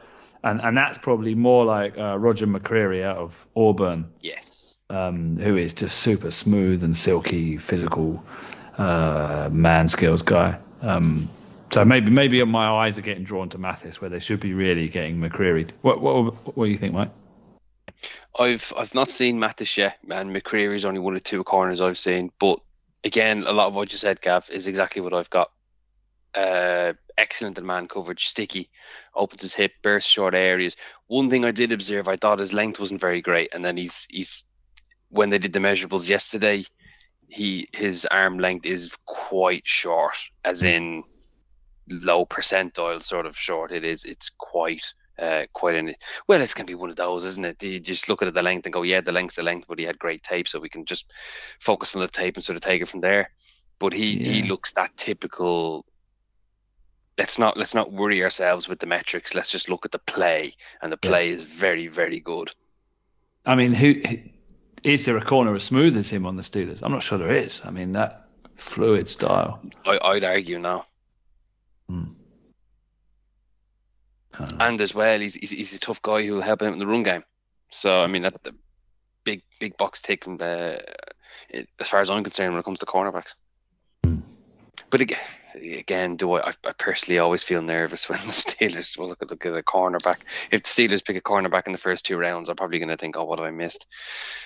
And 0.42 0.60
and 0.60 0.76
that's 0.76 0.98
probably 0.98 1.34
more 1.34 1.64
like 1.64 1.98
uh, 1.98 2.18
Roger 2.18 2.46
McCreary 2.46 3.04
out 3.04 3.18
of 3.18 3.46
Auburn 3.56 4.12
yes. 4.20 4.76
um, 4.90 5.36
who 5.36 5.56
is 5.56 5.74
just 5.74 5.98
super 5.98 6.30
smooth 6.30 6.84
and 6.84 6.96
silky, 6.96 7.56
physical 7.56 8.24
uh, 8.78 9.48
man 9.52 9.88
skills 9.88 10.22
guy. 10.22 10.58
Um, 10.82 11.28
so 11.70 11.84
maybe 11.84 12.10
maybe 12.10 12.42
my 12.44 12.68
eyes 12.68 12.98
are 12.98 13.02
getting 13.02 13.24
drawn 13.24 13.48
to 13.50 13.58
Mathis, 13.58 14.00
where 14.00 14.10
they 14.10 14.20
should 14.20 14.40
be 14.40 14.54
really 14.54 14.88
getting 14.88 15.18
McCreary. 15.18 15.70
What 15.82 16.00
what 16.00 16.56
what 16.56 16.64
do 16.66 16.70
you 16.70 16.78
think, 16.78 16.94
Mike? 16.94 17.10
I've 18.38 18.72
I've 18.76 18.94
not 18.94 19.08
seen 19.08 19.38
Mattis 19.38 19.76
yet, 19.76 19.98
and 20.10 20.34
McCreary's 20.34 20.84
only 20.84 21.00
one 21.00 21.16
of 21.16 21.24
two 21.24 21.42
corners 21.44 21.80
I've 21.80 21.98
seen. 21.98 22.30
But 22.38 22.60
again, 23.04 23.44
a 23.46 23.52
lot 23.52 23.68
of 23.68 23.74
what 23.74 23.92
you 23.92 23.98
said, 23.98 24.20
Gav, 24.20 24.50
is 24.50 24.66
exactly 24.66 25.00
what 25.00 25.14
I've 25.14 25.30
got. 25.30 25.50
Uh, 26.34 26.92
excellent 27.16 27.56
in 27.56 27.64
man 27.64 27.88
coverage, 27.88 28.26
sticky, 28.26 28.68
opens 29.14 29.42
his 29.42 29.54
hip, 29.54 29.72
bursts 29.82 30.10
short 30.10 30.34
areas. 30.34 30.76
One 31.06 31.30
thing 31.30 31.44
I 31.44 31.50
did 31.50 31.72
observe, 31.72 32.08
I 32.08 32.16
thought 32.16 32.38
his 32.38 32.52
length 32.52 32.78
wasn't 32.78 33.00
very 33.00 33.22
great, 33.22 33.54
and 33.54 33.64
then 33.64 33.76
he's 33.76 34.06
he's 34.10 34.42
when 35.08 35.30
they 35.30 35.38
did 35.38 35.52
the 35.52 35.60
measurables 35.60 36.08
yesterday, 36.08 36.64
he 37.28 37.68
his 37.72 38.04
arm 38.06 38.38
length 38.38 38.66
is 38.66 38.94
quite 39.06 39.66
short, 39.66 40.16
as 40.44 40.62
in 40.62 41.04
low 41.88 42.26
percentile 42.26 43.02
sort 43.02 43.26
of 43.26 43.36
short. 43.38 43.72
It 43.72 43.84
is 43.84 44.04
it's 44.04 44.30
quite 44.30 44.92
uh, 45.18 45.44
quite 45.52 45.74
in 45.74 45.88
it. 45.90 46.02
Well, 46.28 46.40
it's 46.40 46.54
gonna 46.54 46.66
be 46.66 46.74
one 46.74 46.90
of 46.90 46.96
those, 46.96 47.24
isn't 47.24 47.44
it? 47.44 47.62
You 47.62 47.80
just 47.80 48.08
look 48.08 48.22
at 48.22 48.32
the 48.32 48.42
length 48.42 48.66
and 48.66 48.72
go, 48.72 48.82
yeah, 48.82 49.00
the 49.00 49.12
length's 49.12 49.36
the 49.36 49.42
length, 49.42 49.66
but 49.68 49.78
he 49.78 49.84
had 49.84 49.98
great 49.98 50.22
tape, 50.22 50.48
so 50.48 50.58
we 50.58 50.68
can 50.68 50.84
just 50.84 51.10
focus 51.60 51.94
on 51.94 52.02
the 52.02 52.08
tape 52.08 52.36
and 52.36 52.44
sort 52.44 52.56
of 52.56 52.62
take 52.62 52.82
it 52.82 52.88
from 52.88 53.00
there. 53.00 53.30
But 53.78 53.92
he 53.92 54.16
he 54.18 54.42
looks 54.42 54.72
that 54.74 54.96
typical. 54.96 55.84
Let's 57.18 57.38
not 57.38 57.56
let's 57.56 57.74
not 57.74 57.92
worry 57.92 58.22
ourselves 58.22 58.68
with 58.68 58.78
the 58.78 58.86
metrics. 58.86 59.34
Let's 59.34 59.50
just 59.50 59.68
look 59.68 59.84
at 59.84 59.92
the 59.92 59.98
play, 59.98 60.54
and 60.82 60.92
the 60.92 60.98
Yeah. 61.02 61.08
play 61.10 61.28
is 61.30 61.42
very 61.42 61.86
very 61.86 62.20
good. 62.20 62.50
I 63.44 63.54
mean, 63.54 63.72
who 63.74 64.02
is 64.82 65.04
there 65.04 65.16
a 65.16 65.24
corner 65.24 65.54
as 65.54 65.64
smooth 65.64 65.96
as 65.96 66.10
him 66.10 66.26
on 66.26 66.36
the 66.36 66.42
Steelers? 66.42 66.80
I'm 66.82 66.92
not 66.92 67.02
sure 67.02 67.18
there 67.18 67.34
is. 67.34 67.60
I 67.64 67.70
mean, 67.70 67.92
that 67.92 68.28
fluid 68.56 69.08
style. 69.08 69.60
I, 69.84 69.98
I'd 70.02 70.24
argue 70.24 70.58
now. 70.58 70.86
Know. 71.88 72.06
And 74.60 74.80
as 74.80 74.94
well, 74.94 75.18
he's, 75.20 75.34
he's 75.34 75.50
he's 75.50 75.76
a 75.76 75.80
tough 75.80 76.02
guy 76.02 76.24
who'll 76.24 76.40
help 76.40 76.62
him 76.62 76.72
in 76.72 76.78
the 76.78 76.86
run 76.86 77.02
game. 77.02 77.24
So 77.70 78.00
I 78.00 78.06
mean, 78.06 78.22
that 78.22 78.42
the 78.42 78.54
big 79.24 79.42
big 79.60 79.76
box 79.76 80.02
tick 80.02 80.26
uh, 80.28 80.76
it- 81.50 81.68
as 81.78 81.88
far 81.88 82.00
as 82.00 82.10
I'm 82.10 82.24
concerned 82.24 82.52
when 82.52 82.60
it 82.60 82.64
comes 82.64 82.78
to 82.80 82.86
cornerbacks. 82.86 83.34
But 84.88 85.00
again, 85.00 85.18
again, 85.54 86.16
do 86.16 86.32
I, 86.34 86.48
I? 86.48 86.52
I 86.64 86.72
personally 86.78 87.18
always 87.18 87.42
feel 87.42 87.60
nervous 87.60 88.08
when 88.08 88.20
the 88.20 88.26
Steelers 88.26 88.96
will 88.96 89.08
look 89.08 89.20
at 89.22 89.30
look 89.30 89.44
at 89.44 89.54
a 89.56 89.62
cornerback. 89.62 90.18
If 90.52 90.62
the 90.62 90.68
Steelers 90.68 91.04
pick 91.04 91.16
a 91.16 91.20
cornerback 91.20 91.66
in 91.66 91.72
the 91.72 91.78
first 91.78 92.06
two 92.06 92.16
rounds, 92.16 92.48
I'm 92.48 92.56
probably 92.56 92.78
going 92.78 92.90
to 92.90 92.96
think, 92.96 93.16
oh, 93.16 93.24
what 93.24 93.38
have 93.40 93.48
I 93.48 93.50
missed? 93.50 93.86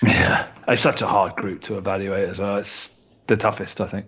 Yeah, 0.02 0.46
it's 0.66 0.80
such 0.82 1.02
a 1.02 1.06
hard 1.06 1.36
group 1.36 1.60
to 1.62 1.76
evaluate 1.78 2.28
as 2.28 2.38
well. 2.38 2.56
It's 2.56 3.06
the 3.26 3.36
toughest, 3.36 3.80
I 3.82 3.86
think. 3.86 4.06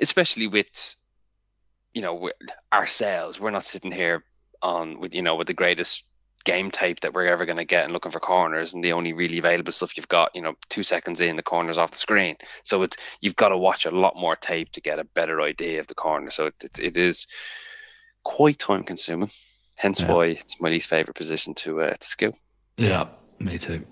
especially 0.00 0.46
with 0.46 0.94
you 1.94 2.00
know 2.02 2.30
ourselves 2.72 3.38
we're 3.38 3.50
not 3.50 3.64
sitting 3.64 3.92
here 3.92 4.24
on 4.62 5.00
with 5.00 5.14
you 5.14 5.22
know 5.22 5.36
with 5.36 5.46
the 5.46 5.54
greatest 5.54 6.04
game 6.44 6.70
tape 6.72 7.00
that 7.00 7.14
we're 7.14 7.26
ever 7.26 7.46
going 7.46 7.58
to 7.58 7.64
get 7.64 7.84
and 7.84 7.92
looking 7.92 8.10
for 8.10 8.18
corners 8.18 8.74
and 8.74 8.82
the 8.82 8.92
only 8.94 9.12
really 9.12 9.38
available 9.38 9.70
stuff 9.70 9.96
you've 9.96 10.08
got 10.08 10.34
you 10.34 10.42
know 10.42 10.54
two 10.68 10.82
seconds 10.82 11.20
in 11.20 11.36
the 11.36 11.42
corners 11.42 11.78
off 11.78 11.92
the 11.92 11.98
screen 11.98 12.36
so 12.64 12.82
it's 12.82 12.96
you've 13.20 13.36
got 13.36 13.50
to 13.50 13.56
watch 13.56 13.86
a 13.86 13.90
lot 13.92 14.16
more 14.16 14.34
tape 14.34 14.70
to 14.72 14.80
get 14.80 14.98
a 14.98 15.04
better 15.04 15.40
idea 15.40 15.78
of 15.78 15.86
the 15.86 15.94
corner 15.94 16.30
so 16.32 16.46
it, 16.46 16.54
it, 16.64 16.78
it 16.80 16.96
is 16.96 17.26
quite 18.24 18.58
time 18.58 18.82
consuming 18.82 19.30
hence 19.78 20.00
Yeah. 20.00 20.12
why 20.12 20.26
it's 20.26 20.60
my 20.60 20.68
least 20.68 20.88
favorite 20.88 21.14
position 21.16 21.54
to 21.54 21.80
uh, 21.82 21.90
to 21.94 22.06
skill 22.06 22.36
Yeah, 22.76 23.06
me 23.38 23.58
too. 23.58 23.84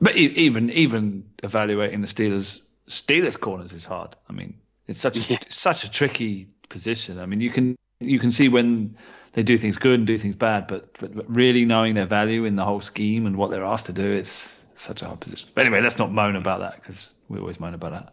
But 0.00 0.16
even 0.16 0.70
even 0.70 1.30
evaluating 1.42 2.00
the 2.00 2.06
Steelers 2.08 2.60
Steelers 2.88 3.38
corners 3.38 3.72
is 3.72 3.84
hard. 3.84 4.16
I 4.28 4.32
mean, 4.32 4.54
it's 4.88 5.00
such 5.00 5.16
a, 5.16 5.20
Yeah. 5.32 5.38
such 5.48 5.84
a 5.84 5.90
tricky 5.90 6.48
position. 6.68 7.20
I 7.20 7.26
mean, 7.26 7.40
you 7.40 7.50
can 7.50 7.76
you 8.00 8.18
can 8.18 8.32
see 8.32 8.48
when 8.48 8.96
they 9.32 9.42
do 9.42 9.56
things 9.56 9.78
good 9.78 10.00
and 10.00 10.06
do 10.06 10.18
things 10.18 10.36
bad, 10.36 10.66
but, 10.66 10.92
but, 10.98 11.34
really 11.34 11.64
knowing 11.64 11.94
their 11.94 12.06
value 12.06 12.44
in 12.44 12.56
the 12.56 12.64
whole 12.64 12.80
scheme 12.80 13.26
and 13.26 13.36
what 13.36 13.50
they're 13.50 13.64
asked 13.64 13.86
to 13.86 13.92
do, 13.92 14.12
it's 14.12 14.60
such 14.74 15.02
a 15.02 15.06
hard 15.06 15.20
position. 15.20 15.48
But 15.54 15.66
anyway, 15.66 15.80
let's 15.80 15.98
not 15.98 16.12
moan 16.12 16.36
about 16.36 16.60
that 16.60 16.74
because 16.76 17.12
we 17.28 17.38
always 17.38 17.58
moan 17.58 17.74
about 17.74 17.92
that. 17.92 18.12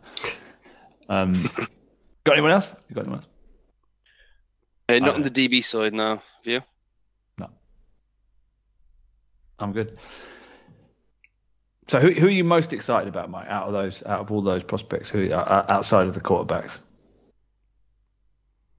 Um, 1.10 1.34
got 2.24 2.34
anyone 2.34 2.52
else? 2.52 2.74
You 2.88 2.96
got 2.96 3.02
anyone 3.02 3.20
else? 3.20 3.28
uh, 4.90 5.00
not 5.00 5.16
on 5.16 5.22
the 5.22 5.30
DB 5.30 5.64
side 5.64 5.94
now 5.94 6.22
view 6.44 6.62
No. 7.38 7.50
I'm 9.60 9.72
good. 9.72 9.98
So 11.88 12.00
who 12.00 12.12
who 12.12 12.28
are 12.28 12.32
you 12.32 12.44
most 12.44 12.72
excited 12.72 13.08
about, 13.08 13.32
Mike? 13.32 13.48
Out 13.50 13.68
of 13.68 13.74
those, 13.74 14.04
out 14.06 14.22
of 14.22 14.32
all 14.32 14.42
those 14.42 14.62
prospects, 14.62 15.10
who 15.10 15.32
uh, 15.32 15.66
outside 15.70 16.08
of 16.08 16.14
the 16.14 16.22
quarterbacks? 16.22 16.78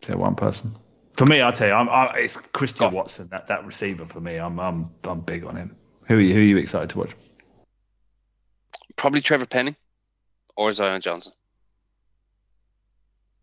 Is 0.01 0.09
there 0.09 0.17
one 0.17 0.37
person? 0.37 0.77
For 1.21 1.27
me, 1.27 1.43
I'll 1.43 1.53
tell 1.53 1.69
you, 1.69 1.75
I'm, 1.75 1.91
I, 1.91 2.15
it's 2.17 2.35
Christian 2.35 2.89
Go. 2.89 2.97
Watson. 2.97 3.29
That 3.31 3.47
that 3.49 3.67
receiver 3.67 4.07
for 4.07 4.23
me, 4.23 4.39
I'm 4.39 4.59
I'm 4.59 4.89
I'm 5.05 5.21
big 5.21 5.45
on 5.45 5.55
him. 5.55 5.77
Who 6.07 6.15
are 6.17 6.21
you, 6.21 6.33
who 6.33 6.41
are 6.41 6.45
you 6.45 6.57
excited 6.57 6.89
to 6.89 6.99
watch? 7.01 7.11
probably 8.97 9.21
Trevor 9.21 9.45
Penning 9.45 9.77
or 10.57 10.73
Zion 10.73 11.03
Johnson 11.03 11.35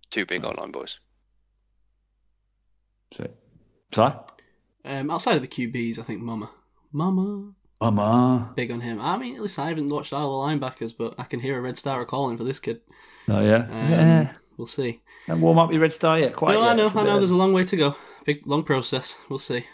two 0.09 0.25
big 0.25 0.43
online 0.43 0.71
boys 0.71 0.99
So, 3.13 3.27
Si? 3.93 4.01
Um, 4.83 5.11
outside 5.11 5.35
of 5.35 5.43
the 5.43 5.47
QBs, 5.47 5.99
I 5.99 6.01
think 6.01 6.19
Mama, 6.19 6.49
Mama, 6.91 7.51
Mama. 7.79 8.53
big 8.55 8.71
on 8.71 8.81
him. 8.81 8.99
I 8.99 9.19
mean, 9.19 9.35
at 9.35 9.41
least 9.43 9.59
I 9.59 9.69
haven't 9.69 9.89
watched 9.89 10.13
all 10.13 10.41
the 10.41 10.47
linebackers, 10.47 10.97
but 10.97 11.13
I 11.19 11.25
can 11.25 11.41
hear 11.41 11.59
a 11.59 11.61
red 11.61 11.77
star 11.77 12.03
calling 12.05 12.37
for 12.37 12.43
this 12.43 12.59
kid. 12.59 12.81
Oh 13.27 13.41
yeah, 13.41 13.67
Um, 13.69 13.91
yeah. 13.91 14.33
We'll 14.57 14.67
see. 14.67 15.01
And 15.27 15.41
warm 15.41 15.59
up 15.59 15.71
your 15.71 15.81
red 15.81 15.93
star 15.93 16.19
yet? 16.19 16.35
Quite 16.35 16.53
no, 16.53 16.61
yet. 16.63 16.69
I 16.69 16.73
know, 16.73 16.85
It's 16.87 16.95
a 16.95 16.99
I 16.99 17.01
bit 17.03 17.07
know. 17.09 17.15
of- 17.15 17.21
There's 17.21 17.31
a 17.31 17.35
long 17.37 17.53
way 17.53 17.63
to 17.65 17.77
go. 17.77 17.95
Big, 18.25 18.45
long 18.47 18.63
process. 18.63 19.17
We'll 19.29 19.39
see. 19.39 19.65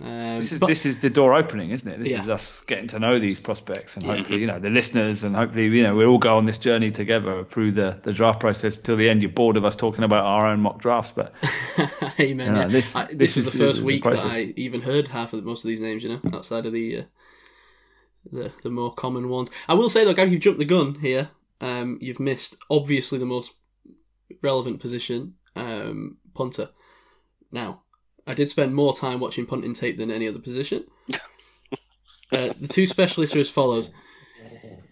Um, 0.00 0.38
This 0.38 0.50
is 0.52 0.58
but- 0.60 0.66
this 0.66 0.84
is 0.84 0.98
the 0.98 1.10
door 1.10 1.34
opening, 1.34 1.70
isn't 1.70 1.88
it? 1.88 1.98
This 2.00 2.08
Yeah. 2.08 2.22
is 2.22 2.28
us 2.28 2.62
getting 2.62 2.88
to 2.88 2.98
know 2.98 3.20
these 3.20 3.38
prospects 3.38 3.94
and 3.96 4.04
hopefully, 4.04 4.40
you 4.40 4.46
know, 4.48 4.58
the 4.58 4.70
listeners 4.70 5.22
and 5.22 5.36
hopefully, 5.36 5.66
you 5.68 5.82
know, 5.84 5.94
we 5.94 6.04
all 6.04 6.18
go 6.18 6.36
on 6.36 6.44
this 6.46 6.58
journey 6.58 6.90
together 6.90 7.44
through 7.44 7.72
the, 7.72 8.00
the 8.02 8.12
draft 8.12 8.40
process 8.40 8.74
till 8.76 8.96
the 8.96 9.08
end. 9.08 9.22
You're 9.22 9.30
bored 9.30 9.56
of 9.56 9.64
us 9.64 9.76
talking 9.76 10.02
about 10.02 10.24
our 10.24 10.46
own 10.48 10.60
mock 10.60 10.80
drafts, 10.80 11.12
but 11.14 11.32
Amen. 12.18 12.54
Yeah, 12.56 12.60
yeah. 12.62 12.66
this- 12.68 12.96
I, 12.96 13.04
this, 13.06 13.16
this 13.34 13.36
was 13.36 13.46
is 13.46 13.52
the 13.52 13.58
the- 13.58 13.64
first 13.64 13.80
the 13.80 13.86
week 13.86 14.02
process. 14.02 14.24
that 14.24 14.34
I 14.34 14.54
even 14.56 14.80
heard 14.80 15.08
half 15.08 15.34
of 15.34 15.44
most 15.44 15.62
of 15.64 15.68
these 15.68 15.80
names. 15.80 16.02
You 16.02 16.08
know, 16.08 16.20
outside 16.36 16.66
of 16.66 16.72
the 16.72 16.98
uh, 17.00 17.02
the 18.32 18.52
the 18.64 18.70
more 18.70 18.92
common 18.92 19.28
ones. 19.28 19.50
I 19.68 19.74
will 19.74 19.90
say 19.90 20.04
though, 20.04 20.14
Gav, 20.14 20.32
you've 20.32 20.40
jumped 20.40 20.58
the 20.58 20.64
gun 20.64 20.96
here. 20.96 21.30
Um, 21.60 21.98
you've 22.00 22.18
missed 22.18 22.56
obviously 22.70 23.18
the 23.20 23.26
most 23.26 23.52
relevant 24.42 24.80
position, 24.80 25.34
um, 25.56 26.18
punter. 26.34 26.70
Now, 27.50 27.82
I 28.26 28.34
did 28.34 28.48
spend 28.48 28.74
more 28.74 28.94
time 28.94 29.20
watching 29.20 29.46
punting 29.46 29.74
tape 29.74 29.96
than 29.96 30.10
any 30.10 30.28
other 30.28 30.38
position. 30.38 30.84
uh, 32.32 32.52
the 32.60 32.68
two 32.68 32.86
specialists 32.86 33.34
are 33.36 33.40
as 33.40 33.50
follows: 33.50 33.90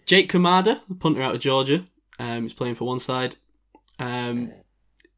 Jake 0.05 0.29
Camarda, 0.29 0.81
the 0.87 0.95
punter 0.95 1.21
out 1.21 1.35
of 1.35 1.41
Georgia, 1.41 1.85
um, 2.19 2.45
is 2.45 2.53
playing 2.53 2.75
for 2.75 2.85
one 2.85 2.99
side. 2.99 3.35
Um, 3.99 4.51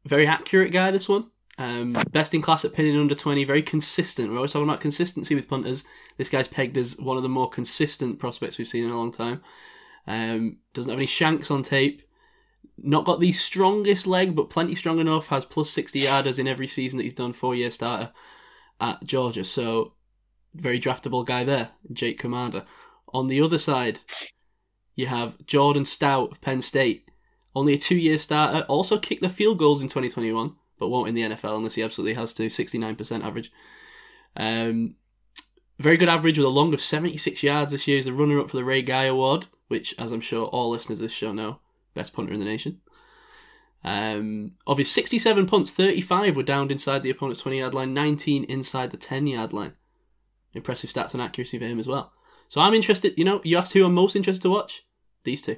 very 0.04 0.26
accurate 0.26 0.72
guy. 0.72 0.90
This 0.90 1.08
one, 1.08 1.30
um, 1.58 1.92
best 2.12 2.34
in 2.34 2.42
class 2.42 2.64
at 2.64 2.74
pinning 2.74 2.98
under 2.98 3.14
twenty. 3.14 3.44
Very 3.44 3.62
consistent. 3.62 4.30
We're 4.30 4.36
always 4.36 4.52
talking 4.52 4.68
about 4.68 4.80
consistency 4.80 5.34
with 5.34 5.48
punters. 5.48 5.84
This 6.16 6.28
guy's 6.28 6.48
pegged 6.48 6.76
as 6.76 6.98
one 6.98 7.16
of 7.16 7.22
the 7.22 7.28
more 7.28 7.48
consistent 7.48 8.18
prospects 8.18 8.58
we've 8.58 8.68
seen 8.68 8.84
in 8.84 8.90
a 8.90 8.96
long 8.96 9.12
time. 9.12 9.40
Um, 10.06 10.58
doesn't 10.74 10.90
have 10.90 10.98
any 10.98 11.06
shanks 11.06 11.50
on 11.50 11.62
tape. 11.62 12.02
Not 12.76 13.04
got 13.04 13.20
the 13.20 13.32
strongest 13.32 14.06
leg, 14.06 14.34
but 14.34 14.50
plenty 14.50 14.74
strong 14.74 14.98
enough. 14.98 15.28
Has 15.28 15.44
plus 15.44 15.70
60 15.70 16.00
yarders 16.00 16.38
in 16.38 16.48
every 16.48 16.66
season 16.66 16.96
that 16.96 17.04
he's 17.04 17.14
done, 17.14 17.32
four 17.32 17.54
year 17.54 17.70
starter 17.70 18.12
at 18.80 19.04
Georgia. 19.04 19.44
So, 19.44 19.92
very 20.54 20.80
draftable 20.80 21.24
guy 21.24 21.44
there, 21.44 21.70
Jake 21.92 22.18
Camarda. 22.18 22.66
On 23.12 23.28
the 23.28 23.40
other 23.40 23.58
side, 23.58 24.00
you 24.96 25.06
have 25.06 25.44
Jordan 25.46 25.84
Stout 25.84 26.32
of 26.32 26.40
Penn 26.40 26.62
State. 26.62 27.08
Only 27.54 27.74
a 27.74 27.78
two 27.78 27.96
year 27.96 28.18
starter. 28.18 28.66
Also 28.66 28.98
kicked 28.98 29.22
the 29.22 29.28
field 29.28 29.58
goals 29.58 29.80
in 29.80 29.88
2021, 29.88 30.54
but 30.78 30.88
won't 30.88 31.08
in 31.08 31.14
the 31.14 31.22
NFL 31.22 31.56
unless 31.56 31.76
he 31.76 31.82
absolutely 31.82 32.14
has 32.14 32.32
to. 32.34 32.46
69% 32.46 33.24
average. 33.24 33.52
Um, 34.36 34.96
very 35.78 35.96
good 35.96 36.08
average 36.08 36.38
with 36.38 36.46
a 36.46 36.50
long 36.50 36.74
of 36.74 36.80
76 36.80 37.42
yards 37.42 37.72
this 37.72 37.86
year. 37.86 37.96
He's 37.96 38.06
the 38.06 38.12
runner 38.12 38.40
up 38.40 38.50
for 38.50 38.56
the 38.56 38.64
Ray 38.64 38.82
Guy 38.82 39.04
Award, 39.04 39.46
which, 39.68 39.94
as 39.98 40.12
I'm 40.12 40.20
sure 40.20 40.46
all 40.46 40.70
listeners 40.70 40.98
of 40.98 41.04
this 41.04 41.12
show 41.12 41.32
know, 41.32 41.60
best 41.94 42.12
punter 42.12 42.32
in 42.32 42.40
the 42.40 42.44
nation. 42.44 42.80
Um, 43.84 44.52
of 44.66 44.78
his 44.78 44.90
67 44.90 45.46
punts, 45.46 45.70
35 45.70 46.36
were 46.36 46.42
downed 46.42 46.72
inside 46.72 47.02
the 47.02 47.10
opponent's 47.10 47.42
20 47.42 47.58
yard 47.58 47.74
line, 47.74 47.92
19 47.92 48.44
inside 48.44 48.90
the 48.90 48.96
10 48.96 49.26
yard 49.26 49.52
line. 49.52 49.72
Impressive 50.54 50.90
stats 50.90 51.12
and 51.12 51.22
accuracy 51.22 51.58
for 51.58 51.66
him 51.66 51.80
as 51.80 51.86
well. 51.86 52.12
So 52.48 52.60
I'm 52.60 52.74
interested, 52.74 53.14
you 53.16 53.24
know, 53.24 53.40
you 53.44 53.58
asked 53.58 53.72
who 53.72 53.84
I'm 53.84 53.94
most 53.94 54.16
interested 54.16 54.42
to 54.42 54.50
watch? 54.50 54.84
These 55.24 55.42
two. 55.42 55.56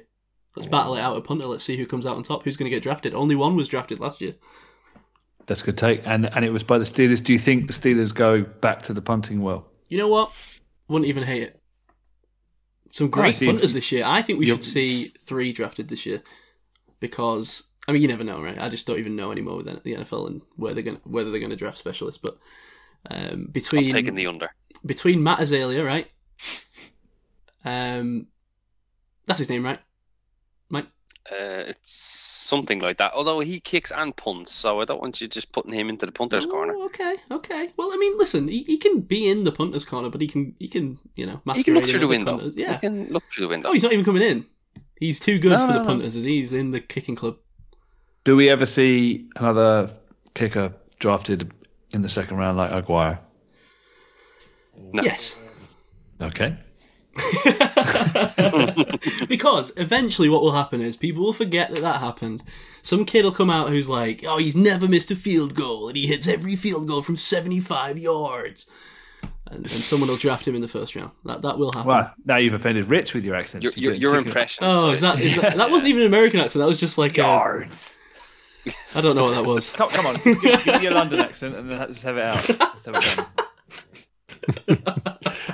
Let's 0.55 0.67
battle 0.67 0.95
it 0.95 1.01
out 1.01 1.15
at 1.15 1.23
punter. 1.23 1.47
Let's 1.47 1.63
see 1.63 1.77
who 1.77 1.85
comes 1.85 2.07
out 2.07 2.15
on 2.15 2.23
top. 2.23 2.43
Who's 2.43 2.57
going 2.57 2.69
to 2.69 2.75
get 2.75 2.81
drafted? 2.81 3.13
Only 3.13 3.35
one 3.35 3.55
was 3.55 3.67
drafted 3.67 3.99
last 3.99 4.21
year. 4.21 4.33
That's 5.45 5.61
a 5.61 5.65
good 5.65 5.77
take. 5.77 6.07
And 6.07 6.25
and 6.25 6.43
it 6.43 6.51
was 6.51 6.63
by 6.63 6.79
the 6.79 6.83
Steelers. 6.83 7.23
Do 7.23 7.31
you 7.31 7.37
think 7.37 7.67
the 7.67 7.73
Steelers 7.73 8.13
go 8.13 8.41
back 8.41 8.81
to 8.83 8.93
the 8.93 9.01
punting 9.01 9.41
well? 9.41 9.67
You 9.87 9.99
know 9.99 10.07
what? 10.07 10.33
Wouldn't 10.87 11.07
even 11.07 11.23
hate 11.23 11.43
it. 11.43 11.61
Some 12.91 13.09
great 13.09 13.35
see. 13.35 13.45
punters 13.47 13.73
this 13.73 13.91
year. 13.91 14.03
I 14.05 14.21
think 14.21 14.39
we 14.39 14.47
You're- 14.47 14.57
should 14.61 14.71
see 14.71 15.03
three 15.25 15.51
drafted 15.53 15.87
this 15.89 16.05
year 16.05 16.23
because 16.99 17.63
I 17.87 17.91
mean 17.91 18.01
you 18.01 18.07
never 18.07 18.23
know, 18.23 18.41
right? 18.41 18.57
I 18.59 18.69
just 18.69 18.87
don't 18.87 18.99
even 18.99 19.15
know 19.15 19.31
anymore 19.31 19.57
with 19.57 19.83
the 19.83 19.93
NFL 19.95 20.27
and 20.27 20.41
where 20.55 20.73
they're 20.73 20.83
going 20.83 20.99
whether 21.03 21.29
they're 21.31 21.39
going 21.39 21.51
to 21.51 21.55
draft 21.55 21.77
specialists. 21.77 22.21
But 22.21 22.37
um, 23.09 23.19
I'm 23.29 23.45
between 23.51 23.91
taking 23.91 24.15
the 24.15 24.27
under. 24.27 24.49
between 24.85 25.23
Matt 25.23 25.39
Araiza, 25.39 25.85
right? 25.85 26.07
Um, 27.65 28.27
that's 29.25 29.39
his 29.39 29.49
name, 29.49 29.63
right? 29.65 29.79
Mike. 31.31 31.39
Uh, 31.39 31.63
it's 31.69 31.91
something 31.91 32.79
like 32.79 32.97
that. 32.97 33.13
Although 33.13 33.39
he 33.39 33.59
kicks 33.59 33.91
and 33.91 34.15
punts, 34.15 34.53
so 34.53 34.79
I 34.81 34.85
don't 34.85 35.01
want 35.01 35.19
you 35.21 35.27
just 35.27 35.51
putting 35.51 35.73
him 35.73 35.89
into 35.89 36.05
the 36.05 36.11
punter's 36.11 36.45
corner. 36.45 36.73
Oh, 36.75 36.85
okay, 36.85 37.15
okay. 37.31 37.69
Well, 37.77 37.91
I 37.93 37.97
mean, 37.97 38.17
listen, 38.17 38.47
he, 38.47 38.63
he 38.63 38.77
can 38.77 39.01
be 39.01 39.29
in 39.29 39.43
the 39.43 39.51
punter's 39.51 39.85
corner, 39.85 40.09
but 40.09 40.21
he 40.21 40.27
can 40.27 40.55
he 40.59 40.67
can 40.67 40.97
you 41.15 41.25
know 41.25 41.41
He 41.53 41.63
can 41.63 41.73
look 41.75 41.85
through 41.85 41.95
in 41.95 41.99
the 41.99 42.05
other 42.05 42.07
window. 42.07 42.31
corners. 42.37 42.55
He 42.55 42.61
Yeah. 42.61 42.77
can 42.77 43.07
look 43.09 43.23
through 43.31 43.45
the 43.45 43.49
window. 43.49 43.69
Oh, 43.69 43.73
he's 43.73 43.83
not 43.83 43.93
even 43.93 44.05
coming 44.05 44.23
in. 44.23 44.45
He's 44.99 45.19
too 45.19 45.37
good 45.39 45.51
No, 45.51 45.59
for 45.59 45.67
no, 45.67 45.73
the 45.73 45.79
no. 45.79 45.85
punters. 45.85 46.15
As 46.15 46.23
he's 46.23 46.53
in 46.53 46.71
the 46.71 46.79
kicking 46.79 47.15
club. 47.15 47.37
Do 48.23 48.35
we 48.35 48.49
ever 48.49 48.65
see 48.65 49.29
another 49.35 49.89
kicker 50.33 50.73
drafted 50.99 51.51
in 51.93 52.01
the 52.01 52.09
second 52.09 52.37
round 52.37 52.57
like 52.57 52.71
Aguayo? 52.71 53.19
No. 54.93 55.03
Yes. 55.03 55.37
Okay. 56.21 56.57
because 59.27 59.71
eventually 59.77 60.29
what 60.29 60.41
will 60.41 60.51
happen 60.51 60.81
is 60.81 60.95
people 60.95 61.23
will 61.23 61.33
forget 61.33 61.73
that 61.73 61.81
that 61.81 61.99
happened. 61.99 62.43
Some 62.81 63.05
kid 63.05 63.25
will 63.25 63.31
come 63.31 63.49
out 63.49 63.69
who's 63.69 63.89
like, 63.89 64.23
oh, 64.25 64.37
he's 64.37 64.55
never 64.55 64.87
missed 64.87 65.11
a 65.11 65.15
field 65.15 65.55
goal 65.55 65.87
and 65.87 65.97
he 65.97 66.07
hits 66.07 66.27
every 66.27 66.55
field 66.55 66.87
goal 66.87 67.01
from 67.01 67.17
75 67.17 67.97
yards. 67.97 68.67
And, 69.49 69.65
and 69.71 69.83
someone 69.83 70.09
will 70.09 70.17
draft 70.17 70.47
him 70.47 70.55
in 70.55 70.61
the 70.61 70.67
first 70.67 70.95
round. 70.95 71.11
That 71.23 71.41
that 71.43 71.57
will 71.57 71.71
happen. 71.71 71.87
Well, 71.87 72.13
now 72.25 72.35
you've 72.35 72.53
offended 72.53 72.85
Rich 72.85 73.13
with 73.13 73.23
your 73.23 73.35
accent. 73.35 73.63
Your, 73.63 73.71
your, 73.75 73.93
your 73.93 74.15
impression. 74.15 74.65
Oh, 74.67 74.91
is 74.91 75.01
that, 75.01 75.19
is 75.19 75.37
that 75.37 75.55
that 75.55 75.71
wasn't 75.71 75.89
even 75.89 76.01
an 76.01 76.07
American 76.07 76.41
accent? 76.41 76.61
That 76.61 76.67
was 76.67 76.77
just 76.77 76.97
like 76.97 77.15
Yards. 77.15 77.97
I 78.93 78.99
don't 78.99 79.15
know 79.15 79.23
what 79.23 79.35
that 79.35 79.45
was. 79.45 79.71
Come, 79.71 79.89
come 79.89 80.05
on, 80.05 80.15
give, 80.15 80.41
give 80.41 80.65
me 80.65 80.81
your 80.81 80.91
London 80.91 81.19
accent 81.19 81.55
and 81.55 81.69
then 81.69 81.87
just 81.87 82.03
have 82.03 82.17
it 82.17 82.23
out. 82.23 82.49
Let's 82.59 82.85
have 82.85 82.95
it 82.95 83.15
done. 83.15 83.46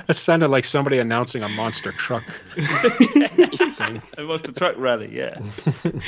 That 0.06 0.16
sounded 0.16 0.48
like 0.48 0.64
somebody 0.64 0.98
announcing 0.98 1.42
a 1.42 1.48
monster 1.48 1.90
truck. 1.92 2.24
It 2.56 4.26
was 4.26 4.42
the 4.42 4.52
truck 4.52 4.76
rally, 4.76 5.14
yeah. 5.16 5.38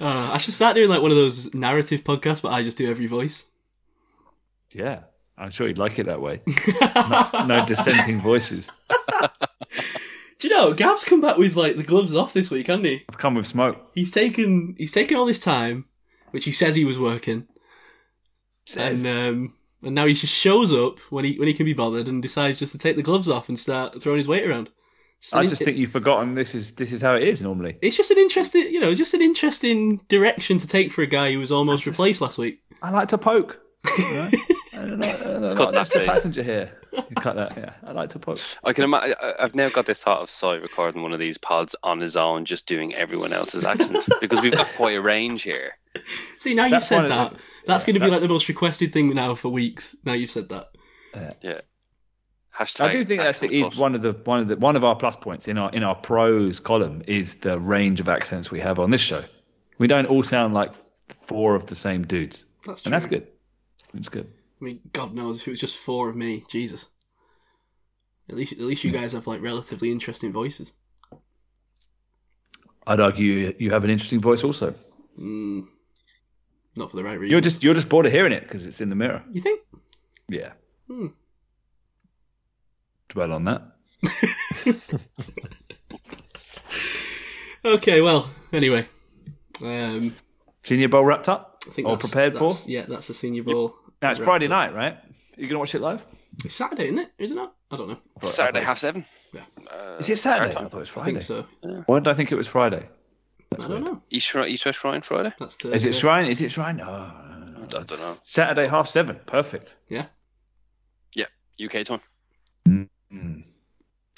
Uh, 0.00 0.30
I 0.32 0.38
should 0.38 0.54
start 0.54 0.74
doing 0.74 0.88
like 0.88 1.02
one 1.02 1.10
of 1.12 1.16
those 1.16 1.52
narrative 1.54 2.02
podcasts, 2.02 2.42
but 2.42 2.50
I 2.52 2.62
just 2.62 2.78
do 2.78 2.90
every 2.90 3.06
voice. 3.06 3.44
Yeah, 4.72 5.00
I'm 5.38 5.50
sure 5.50 5.68
you'd 5.68 5.78
like 5.78 5.98
it 5.98 6.06
that 6.06 6.20
way. 6.20 6.40
No, 7.36 7.44
no 7.44 7.66
dissenting 7.66 8.20
voices. 8.20 8.68
Do 10.38 10.48
you 10.48 10.50
know 10.50 10.72
Gav's 10.72 11.04
come 11.04 11.20
back 11.20 11.36
with 11.36 11.54
like 11.54 11.76
the 11.76 11.84
gloves 11.84 12.16
off 12.16 12.32
this 12.32 12.50
week, 12.50 12.66
hasn't 12.66 12.86
he? 12.86 13.04
I've 13.10 13.18
come 13.18 13.34
with 13.34 13.46
smoke. 13.46 13.90
He's 13.94 14.10
taken 14.10 14.74
he's 14.76 14.90
taken 14.90 15.16
all 15.16 15.26
this 15.26 15.38
time, 15.38 15.84
which 16.32 16.46
he 16.46 16.52
says 16.52 16.74
he 16.74 16.86
was 16.86 16.98
working, 16.98 17.46
Says. 18.66 19.04
and 19.04 19.18
um, 19.28 19.54
and 19.82 19.94
now 19.94 20.06
he 20.06 20.14
just 20.14 20.34
shows 20.34 20.72
up 20.72 20.98
when 21.10 21.24
he 21.24 21.38
when 21.38 21.48
he 21.48 21.54
can 21.54 21.66
be 21.66 21.72
bothered 21.74 22.08
and 22.08 22.22
decides 22.22 22.58
just 22.58 22.72
to 22.72 22.78
take 22.78 22.96
the 22.96 23.02
gloves 23.02 23.28
off 23.28 23.48
and 23.48 23.58
start 23.58 24.00
throwing 24.02 24.18
his 24.18 24.28
weight 24.28 24.46
around. 24.48 24.70
Just 25.20 25.34
I 25.36 25.42
just 25.46 25.60
in- 25.60 25.66
think 25.66 25.78
you've 25.78 25.90
forgotten 25.92 26.34
this 26.34 26.54
is 26.54 26.72
this 26.72 26.90
is 26.92 27.00
how 27.00 27.14
it 27.14 27.22
is 27.22 27.40
normally. 27.42 27.76
it's 27.80 27.96
just 27.96 28.10
an 28.10 28.18
interesting, 28.18 28.62
you 28.72 28.80
know, 28.80 28.94
just 28.94 29.14
an 29.14 29.22
interesting 29.22 29.98
direction 30.08 30.58
to 30.58 30.66
take 30.66 30.90
for 30.92 31.02
a 31.02 31.06
guy 31.06 31.32
who 31.32 31.38
was 31.38 31.52
almost 31.52 31.84
just- 31.84 31.96
replaced 31.96 32.20
last 32.20 32.38
week. 32.38 32.60
I 32.82 32.90
like 32.90 33.08
to 33.08 33.18
poke. 33.18 33.60
you 33.98 34.12
know? 34.14 34.30
I 34.74 34.76
don't 34.84 34.98
know, 35.42 35.52
I 35.52 35.54
don't 35.54 35.72
know, 35.72 35.78
Cut 35.80 35.92
that, 35.92 36.06
passenger 36.06 36.42
here. 36.42 36.72
You 36.92 37.16
cut 37.16 37.36
that, 37.36 37.56
yeah. 37.56 37.74
I 37.84 37.92
like 37.92 38.10
to 38.10 38.18
put. 38.18 38.58
I 38.64 38.72
can 38.72 38.84
imagine. 38.84 39.14
I've 39.38 39.54
now 39.54 39.68
got 39.68 39.86
this 39.86 40.00
thought 40.02 40.20
of 40.22 40.30
Cy 40.30 40.54
recording 40.54 41.02
one 41.02 41.12
of 41.12 41.18
these 41.18 41.38
pods 41.38 41.74
on 41.82 42.00
his 42.00 42.16
own, 42.16 42.44
just 42.44 42.66
doing 42.66 42.94
everyone 42.94 43.32
else's 43.32 43.64
accent 43.64 44.06
because 44.20 44.40
we've 44.42 44.52
got 44.52 44.68
quite 44.76 44.96
a 44.96 45.02
range 45.02 45.42
here. 45.42 45.76
See, 46.38 46.54
now 46.54 46.66
you've 46.66 46.82
said 46.82 47.08
that. 47.10 47.32
the- 47.32 47.38
that's 47.64 47.84
yeah, 47.86 47.92
going 47.92 48.00
to 48.00 48.06
be 48.06 48.10
like 48.10 48.20
the 48.22 48.28
most 48.28 48.48
requested 48.48 48.92
thing 48.92 49.14
now 49.14 49.34
for 49.36 49.48
weeks. 49.48 49.94
Now 50.04 50.14
you've 50.14 50.30
said 50.30 50.48
that. 50.48 50.70
Yeah. 51.42 51.60
Hashtag. 52.56 52.80
I 52.84 52.90
do 52.90 53.04
think 53.04 53.22
that's 53.22 53.40
the, 53.40 53.46
accent 53.46 53.72
is 53.72 53.76
one 53.78 53.94
of 53.94 54.02
the 54.02 54.12
one 54.12 54.40
of 54.40 54.48
the 54.48 54.56
one 54.56 54.76
of 54.76 54.84
our 54.84 54.96
plus 54.96 55.16
points 55.16 55.48
in 55.48 55.56
our 55.56 55.70
in 55.70 55.82
our 55.82 55.94
pros 55.94 56.60
column 56.60 57.02
is 57.06 57.36
the 57.36 57.58
range 57.58 58.00
of 58.00 58.08
accents 58.08 58.50
we 58.50 58.60
have 58.60 58.78
on 58.78 58.90
this 58.90 59.00
show. 59.00 59.22
We 59.78 59.86
don't 59.86 60.06
all 60.06 60.22
sound 60.22 60.52
like 60.52 60.74
four 61.08 61.54
of 61.54 61.66
the 61.66 61.74
same 61.74 62.06
dudes, 62.06 62.44
That's 62.66 62.82
true. 62.82 62.88
and 62.88 62.94
that's 62.94 63.06
good. 63.06 63.26
It's 63.94 64.08
good. 64.10 64.30
I 64.62 64.64
mean, 64.64 64.80
God 64.92 65.12
knows 65.12 65.40
if 65.40 65.48
it 65.48 65.50
was 65.50 65.58
just 65.60 65.76
four 65.76 66.08
of 66.08 66.14
me, 66.14 66.44
Jesus. 66.48 66.86
At 68.30 68.36
least, 68.36 68.52
at 68.52 68.60
least 68.60 68.84
you 68.84 68.92
guys 68.92 69.12
have 69.12 69.26
like 69.26 69.42
relatively 69.42 69.90
interesting 69.90 70.32
voices. 70.32 70.72
I'd 72.86 73.00
argue 73.00 73.54
you 73.58 73.72
have 73.72 73.82
an 73.82 73.90
interesting 73.90 74.20
voice 74.20 74.44
also. 74.44 74.74
Mm, 75.20 75.66
not 76.76 76.90
for 76.90 76.96
the 76.96 77.02
right 77.02 77.18
reason. 77.18 77.32
You're 77.32 77.40
just 77.40 77.64
you're 77.64 77.74
just 77.74 77.88
bored 77.88 78.06
of 78.06 78.12
hearing 78.12 78.32
it 78.32 78.44
because 78.44 78.64
it's 78.64 78.80
in 78.80 78.88
the 78.88 78.94
mirror. 78.94 79.24
You 79.32 79.40
think? 79.40 79.60
Yeah. 80.28 80.52
Hmm. 80.86 81.08
Dwell 83.08 83.32
on 83.32 83.44
that. 83.44 83.62
Okay, 87.64 88.00
well, 88.00 88.28
anyway. 88.52 88.88
Um, 89.62 90.16
Senior 90.64 90.88
Bowl 90.88 91.04
wrapped 91.04 91.28
up. 91.28 91.62
I 91.68 91.70
think 91.70 91.86
All 91.86 91.94
that's- 91.94 92.10
prepared 92.10 92.36
for? 92.36 92.52
Yeah, 92.68 92.86
that's 92.88 93.06
the 93.06 93.14
Senior 93.14 93.44
Bowl. 93.44 93.76
Now 94.02 94.10
it's 94.10 94.20
Friday 94.20 94.46
up. 94.46 94.50
night, 94.50 94.74
right? 94.74 94.98
You're 95.36 95.48
gonna 95.48 95.60
watch 95.60 95.74
it 95.74 95.80
live? 95.80 96.04
It's 96.44 96.54
Saturday, 96.54 96.84
isn't 96.86 96.98
it? 96.98 97.12
Isn't 97.18 97.38
it? 97.38 97.50
I 97.70 97.76
don't 97.76 97.88
know. 97.88 97.98
Saturday 98.20 98.62
half 98.62 98.78
seven. 98.78 99.04
Yeah. 99.32 99.42
Uh, 99.70 99.96
Is 99.98 100.10
it 100.10 100.18
Saturday? 100.18 100.54
our 100.54 100.64
I 100.64 100.68
thought 100.68 100.78
it 100.78 100.80
was 100.80 100.88
Friday. 100.88 101.16
I 101.16 101.20
think 101.20 101.22
so. 101.22 101.46
Why 101.86 102.00
did 102.00 102.08
I 102.08 102.14
think 102.14 102.32
it 102.32 102.34
was 102.36 102.48
Friday? 102.48 102.88
I 103.52 103.68
don't 103.68 103.84
know. 103.84 104.02
East, 104.10 104.34
East 104.34 104.66
West 104.66 104.78
Shrine 104.80 105.02
Friday. 105.02 105.32
That's 105.38 105.56
Thursday. 105.56 105.76
Is 105.76 105.86
it 105.86 105.94
Shrine? 105.94 106.26
Is 106.26 106.40
it 106.40 106.50
Shrine? 106.50 106.80
Oh, 106.80 106.86
no, 106.86 107.60
no, 107.60 107.78
I 107.78 107.82
don't 107.82 107.90
know. 108.00 108.16
Saturday 108.22 108.66
half 108.66 108.88
seven. 108.88 109.20
Perfect. 109.26 109.76
Yeah. 109.88 110.06
Yeah. 111.14 111.26
UK 111.64 111.84
time. 111.84 112.00
Mm. 112.66 113.44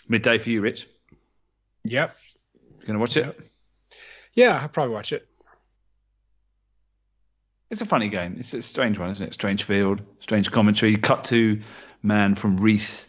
Midday 0.08 0.38
for 0.38 0.50
you, 0.50 0.60
Rich. 0.60 0.88
Yep. 1.84 2.16
You 2.80 2.86
gonna 2.86 2.98
watch 2.98 3.16
it? 3.16 3.38
Yeah, 4.34 4.58
I'll 4.60 4.68
probably 4.68 4.94
watch 4.94 5.12
it. 5.12 5.28
It's 7.70 7.80
a 7.80 7.86
funny 7.86 8.08
game. 8.08 8.36
It's 8.38 8.54
a 8.54 8.62
strange 8.62 8.98
one, 8.98 9.10
isn't 9.10 9.26
it? 9.26 9.34
Strange 9.34 9.64
field, 9.64 10.02
strange 10.20 10.50
commentary. 10.50 10.96
Cut 10.96 11.24
to 11.24 11.60
man 12.02 12.34
from 12.34 12.56
Reese, 12.58 13.08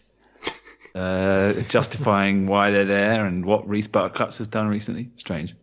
uh, 0.95 1.53
justifying 1.69 2.47
why 2.47 2.71
they're 2.71 2.85
there 2.85 3.25
and 3.25 3.45
what 3.45 3.67
Reese 3.69 3.87
Buttercups 3.87 4.37
has 4.39 4.47
done 4.47 4.67
recently. 4.67 5.09
Strange, 5.17 5.55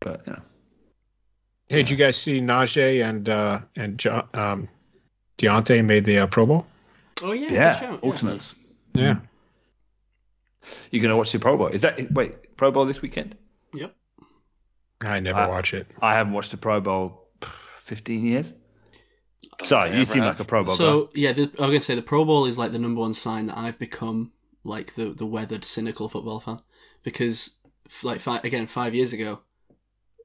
but 0.00 0.22
you 0.26 0.32
know, 0.34 0.42
Hey, 1.68 1.76
did 1.78 1.90
you 1.90 1.96
guys 1.96 2.16
see 2.18 2.40
Najee 2.40 3.02
and 3.08 3.28
uh, 3.28 3.60
and 3.74 3.98
jo- 3.98 4.28
um, 4.34 4.68
Diontae 5.38 5.84
made 5.84 6.04
the 6.04 6.18
uh, 6.20 6.26
Pro 6.26 6.44
Bowl? 6.46 6.66
Oh 7.22 7.32
yeah, 7.32 7.52
Yeah, 7.52 7.96
alternates. 8.02 8.54
Yeah. 8.94 9.16
You're 10.90 11.02
going 11.02 11.10
to 11.10 11.16
watch 11.16 11.32
the 11.32 11.38
Pro 11.38 11.56
Bowl? 11.56 11.68
Is 11.68 11.82
that 11.82 12.12
wait 12.12 12.56
Pro 12.56 12.70
Bowl 12.70 12.84
this 12.84 13.00
weekend? 13.02 13.34
Yep. 13.74 13.94
I 15.04 15.18
never 15.20 15.40
Uh, 15.40 15.48
watch 15.48 15.74
it. 15.74 15.88
I 16.00 16.14
haven't 16.14 16.34
watched 16.34 16.50
the 16.52 16.56
Pro 16.56 16.80
Bowl 16.80 17.08
pff, 17.10 17.21
15 17.92 18.24
years. 18.24 18.54
Sorry, 19.64 19.94
you 19.94 20.06
seem 20.06 20.22
have. 20.22 20.38
like 20.38 20.40
a 20.40 20.48
Pro 20.48 20.64
Bowl 20.64 20.76
So 20.76 21.10
yeah, 21.14 21.34
the, 21.34 21.42
I 21.58 21.62
was 21.62 21.68
gonna 21.68 21.82
say 21.82 21.94
the 21.94 22.00
Pro 22.00 22.24
Bowl 22.24 22.46
is 22.46 22.56
like 22.56 22.72
the 22.72 22.78
number 22.78 23.02
one 23.02 23.12
sign 23.12 23.48
that 23.48 23.58
I've 23.58 23.78
become 23.78 24.32
like 24.64 24.94
the 24.94 25.10
the 25.10 25.26
weathered, 25.26 25.66
cynical 25.66 26.08
football 26.08 26.40
fan 26.40 26.60
because 27.02 27.56
like 28.02 28.20
fi- 28.20 28.40
again 28.44 28.66
five 28.66 28.94
years 28.94 29.12
ago, 29.12 29.40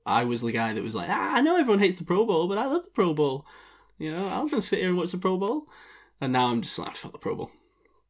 I 0.06 0.23
was 0.23 0.44
the 0.44 0.53
guy 0.53 0.72
that 0.72 0.81
was 0.81 0.95
like, 0.95 1.10
ah, 1.10 1.35
I 1.35 1.41
know 1.41 1.57
everyone 1.57 1.80
hates 1.80 1.99
the 1.99 2.06
Pro 2.06 2.26
Bowl, 2.26 2.48
but 2.48 2.57
I 2.57 2.68
love 2.68 2.85
the 2.85 2.91
Pro 2.91 3.14
Bowl. 3.14 3.45
You 3.98 4.14
know, 4.14 4.26
I'm 4.26 4.48
gonna 4.48 4.61
sit 4.61 4.80
here 4.80 4.88
and 4.88 4.98
watch 4.98 5.11
the 5.11 5.18
Pro 5.18 5.35
Bowl, 5.35 5.68
and 6.22 6.31
now 6.31 6.48
I'm 6.48 6.61
just 6.61 6.80
like, 6.80 6.95
fuck 6.95 7.11
the 7.11 7.18
Pro 7.18 7.35
Bowl. 7.35 7.52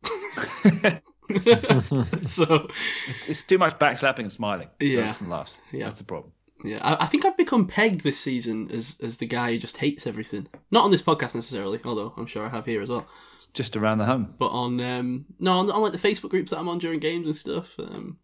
so 2.21 2.69
it's, 3.09 3.27
it's 3.27 3.43
too 3.43 3.57
much 3.57 3.79
backslapping 3.79 4.19
and 4.19 4.31
smiling. 4.31 4.69
Yeah. 4.79 5.15
And 5.19 5.29
laughs. 5.29 5.57
Yeah. 5.71 5.85
That's 5.85 5.97
the 5.97 6.05
problem. 6.05 6.31
Yeah, 6.63 6.79
I, 6.81 7.03
I 7.03 7.05
think 7.05 7.23
I've 7.23 7.37
become 7.37 7.67
pegged 7.67 8.01
this 8.01 8.19
season 8.19 8.71
as 8.71 8.97
as 9.01 9.17
the 9.17 9.27
guy 9.27 9.51
who 9.51 9.57
just 9.59 9.77
hates 9.77 10.07
everything. 10.07 10.47
Not 10.71 10.85
on 10.85 10.91
this 10.91 11.03
podcast 11.03 11.35
necessarily, 11.35 11.79
although 11.85 12.13
I'm 12.17 12.25
sure 12.25 12.43
I 12.45 12.49
have 12.49 12.65
here 12.65 12.81
as 12.81 12.89
well. 12.89 13.05
Just 13.53 13.75
around 13.77 13.99
the 13.99 14.05
home. 14.05 14.33
But 14.39 14.47
on 14.49 14.79
um 14.81 15.25
no, 15.39 15.59
on, 15.59 15.69
on 15.69 15.81
like 15.81 15.91
the 15.93 15.99
Facebook 15.99 16.29
groups 16.29 16.49
that 16.51 16.57
I'm 16.59 16.67
on 16.69 16.79
during 16.79 16.99
games 16.99 17.27
and 17.27 17.35
stuff. 17.35 17.67
Um, 17.77 18.17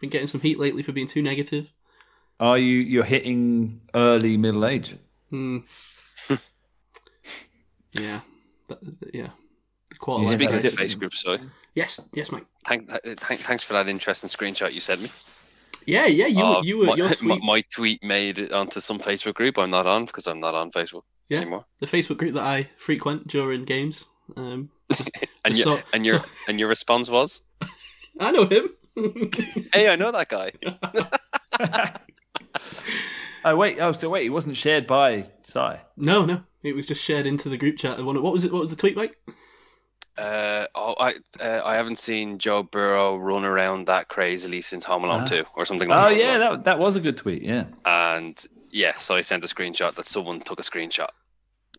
been 0.00 0.10
getting 0.10 0.26
some 0.28 0.40
heat 0.40 0.58
lately 0.58 0.82
for 0.82 0.92
being 0.92 1.06
too 1.08 1.22
negative. 1.22 1.72
Are 2.38 2.56
you 2.58 2.78
you're 2.78 3.04
hitting 3.04 3.80
early 3.94 4.36
middle 4.36 4.64
age? 4.64 4.96
Hmm. 5.30 5.58
yeah, 7.92 8.20
That- 8.68 8.80
that- 9.00 9.14
yeah. 9.14 9.28
The 9.90 9.96
quarter 9.98 10.22
You 10.22 10.28
life 10.28 10.34
Speaking 10.36 10.54
of 10.56 10.62
Dip- 10.62 10.72
crisis. 10.74 10.92
space 10.92 10.94
group, 10.98 11.14
sorry. 11.14 11.40
Yes, 11.74 12.00
yes, 12.14 12.30
Mike. 12.32 12.46
Thank, 12.66 12.88
thank, 13.18 13.40
thanks 13.40 13.62
for 13.64 13.72
that 13.74 13.88
interesting 13.88 14.28
screenshot 14.30 14.72
you 14.72 14.80
sent 14.80 15.02
me. 15.02 15.10
Yeah, 15.86 16.06
yeah. 16.06 16.26
You 16.26 16.44
Uh, 16.44 16.62
you 16.62 16.78
were 16.78 16.86
my, 16.86 16.94
your 16.94 17.08
tweet, 17.14 17.42
my 17.42 17.60
tweet 17.74 18.02
made 18.04 18.38
it 18.38 18.52
onto 18.52 18.80
some 18.80 18.98
Facebook 18.98 19.34
group 19.34 19.58
I'm 19.58 19.70
not 19.70 19.86
on 19.86 20.04
because 20.06 20.26
I'm 20.26 20.40
not 20.40 20.54
on 20.54 20.70
Facebook 20.70 21.02
Yeah. 21.28 21.40
anymore. 21.40 21.64
the 21.80 21.86
Facebook 21.86 22.16
group 22.18 22.34
that 22.34 22.44
I 22.44 22.68
frequent 22.78 23.26
during 23.28 23.64
games. 23.64 24.06
Um, 24.36 24.70
And 25.44 25.54
Just 25.56 25.66
your 25.66 25.78
so- 25.78 25.82
and 25.92 26.06
your 26.06 26.18
so- 26.20 26.24
and 26.48 26.60
your 26.60 26.68
response 26.68 27.10
was, 27.10 27.42
I 28.20 28.30
know 28.30 28.46
him. 28.46 28.70
"Hey, 29.72 29.88
I 29.88 29.96
know 29.96 30.12
that 30.12 30.28
guy." 30.28 30.52
Oh 33.44 33.56
wait, 33.56 33.78
oh 33.80 33.90
so 33.90 34.08
wait, 34.08 34.24
it 34.24 34.30
wasn't 34.30 34.56
shared 34.56 34.86
by 34.86 35.28
Sai. 35.42 35.80
no, 35.96 36.24
no, 36.24 36.42
it 36.62 36.74
was 36.76 36.86
just 36.86 37.02
shared 37.02 37.26
into 37.26 37.48
the 37.48 37.56
group 37.56 37.76
chat. 37.76 37.98
And 37.98 38.06
What 38.06 38.32
was 38.32 38.44
it? 38.44 38.52
What 38.52 38.60
was 38.60 38.70
the 38.70 38.76
tweet, 38.76 38.96
Mike? 38.96 39.16
Uh, 40.18 40.66
oh, 40.74 40.94
I 41.00 41.14
uh, 41.40 41.62
I 41.64 41.76
haven't 41.76 41.96
seen 41.98 42.38
Joe 42.38 42.62
Burrow 42.62 43.16
run 43.16 43.44
around 43.44 43.86
that 43.86 44.08
crazily 44.08 44.60
since 44.60 44.84
Home 44.84 45.04
Alone 45.04 45.22
Ah. 45.22 45.26
2 45.26 45.44
or 45.56 45.64
something 45.64 45.88
like 45.88 45.98
Oh 45.98 46.08
that. 46.10 46.16
yeah, 46.18 46.38
that 46.38 46.64
that 46.64 46.78
was 46.78 46.96
a 46.96 47.00
good 47.00 47.16
tweet. 47.16 47.42
Yeah. 47.42 47.64
And 47.84 48.38
yeah, 48.70 48.94
so 48.96 49.14
I 49.16 49.22
sent 49.22 49.42
a 49.44 49.46
screenshot 49.46 49.94
that 49.94 50.06
someone 50.06 50.40
took 50.40 50.60
a 50.60 50.62
screenshot. 50.62 51.08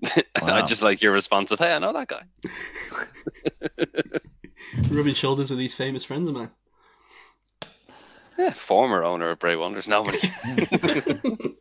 I 0.41 0.64
just 0.64 0.81
like 0.81 1.01
your 1.03 1.14
response 1.14 1.51
of, 1.51 1.60
"Hey, 1.60 1.72
I 1.73 1.80
know 1.80 1.93
that 1.93 2.07
guy." 2.07 2.23
Rubbing 4.89 5.14
shoulders 5.14 5.49
with 5.51 5.60
these 5.60 5.73
famous 5.76 6.03
friends 6.03 6.27
of 6.27 6.34
mine. 6.34 6.49
Yeah, 8.38 8.49
former 8.51 9.03
owner 9.03 9.30
of 9.30 9.39
Bray 9.39 9.55
Wonders. 9.55 9.88
Nobody. 9.88 10.19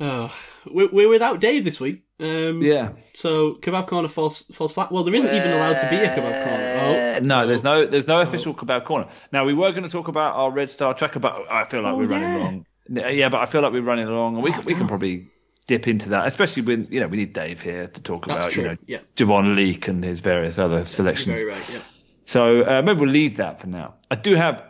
Oh, 0.00 0.34
we're, 0.66 0.88
we're 0.90 1.08
without 1.08 1.38
Dave 1.40 1.64
this 1.64 1.78
week. 1.78 2.02
Um, 2.20 2.62
Yeah. 2.62 2.90
So 3.14 3.54
kebab 3.54 3.86
corner 3.88 4.08
falls 4.08 4.42
falls 4.52 4.72
flat. 4.72 4.92
Well, 4.92 5.02
there 5.04 5.14
isn't 5.14 5.34
even 5.34 5.50
allowed 5.50 5.74
to 5.80 5.88
be 5.90 5.96
a 5.96 6.08
kebab 6.08 6.44
corner. 6.44 7.16
Uh, 7.16 7.20
no, 7.22 7.46
there's 7.46 7.64
no 7.64 7.86
there's 7.86 8.06
no 8.06 8.20
official 8.20 8.54
kebab 8.54 8.84
corner. 8.84 9.08
Now 9.32 9.44
we 9.44 9.54
were 9.54 9.70
going 9.72 9.82
to 9.82 9.88
talk 9.88 10.08
about 10.08 10.34
our 10.36 10.50
Red 10.50 10.70
Star 10.70 10.94
tracker, 10.94 11.18
but 11.18 11.34
I 11.50 11.64
feel 11.64 11.82
like 11.82 11.94
Oh, 11.94 11.98
we're 11.98 12.06
running 12.06 12.28
yeah. 12.28 12.38
along. 12.38 12.66
Yeah, 13.14 13.28
but 13.30 13.40
I 13.40 13.46
feel 13.46 13.62
like 13.62 13.72
we're 13.72 13.82
running 13.82 14.06
along, 14.06 14.34
and 14.34 14.44
we 14.44 14.50
Oh, 14.50 14.54
can, 14.54 14.64
we 14.64 14.74
can 14.74 14.86
probably 14.86 15.28
dip 15.66 15.88
into 15.88 16.10
that, 16.10 16.26
especially 16.26 16.62
when 16.62 16.86
you 16.90 17.00
know 17.00 17.08
we 17.08 17.16
need 17.16 17.32
Dave 17.32 17.60
here 17.60 17.88
to 17.88 18.02
talk 18.02 18.26
That's 18.26 18.38
about 18.38 18.52
true. 18.52 18.62
you 18.62 18.68
know 18.70 18.76
yeah, 18.86 18.98
Javon 19.16 19.56
Leak 19.56 19.88
and 19.88 20.04
his 20.04 20.20
various 20.20 20.58
other 20.58 20.76
you're 20.76 20.84
selections. 20.84 21.38
very 21.40 21.50
right. 21.50 21.70
Yeah. 21.72 21.80
So 22.20 22.62
uh, 22.62 22.82
maybe 22.82 23.00
we'll 23.00 23.10
leave 23.10 23.36
that 23.38 23.60
for 23.60 23.66
now. 23.66 23.94
I 24.10 24.14
do 24.14 24.34
have 24.36 24.62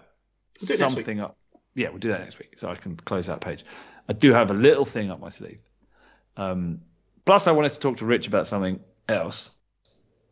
We'll 0.60 0.68
do 0.68 0.74
it 0.74 0.80
next 0.80 0.94
week. 0.94 1.04
something 1.04 1.20
up. 1.20 1.36
Yeah, 1.74 1.88
we'll 1.90 1.98
do 1.98 2.08
that 2.08 2.20
next 2.20 2.38
week, 2.38 2.58
so 2.58 2.68
I 2.68 2.76
can 2.76 2.96
close 2.96 3.26
that 3.26 3.40
page. 3.40 3.64
I 4.08 4.12
do 4.12 4.32
have 4.32 4.50
a 4.50 4.54
little 4.54 4.84
thing 4.84 5.10
up 5.10 5.20
my 5.20 5.28
sleeve. 5.30 5.58
Um, 6.36 6.80
plus, 7.24 7.46
I 7.46 7.52
wanted 7.52 7.72
to 7.72 7.78
talk 7.78 7.98
to 7.98 8.06
Rich 8.06 8.26
about 8.28 8.46
something 8.46 8.80
else, 9.08 9.50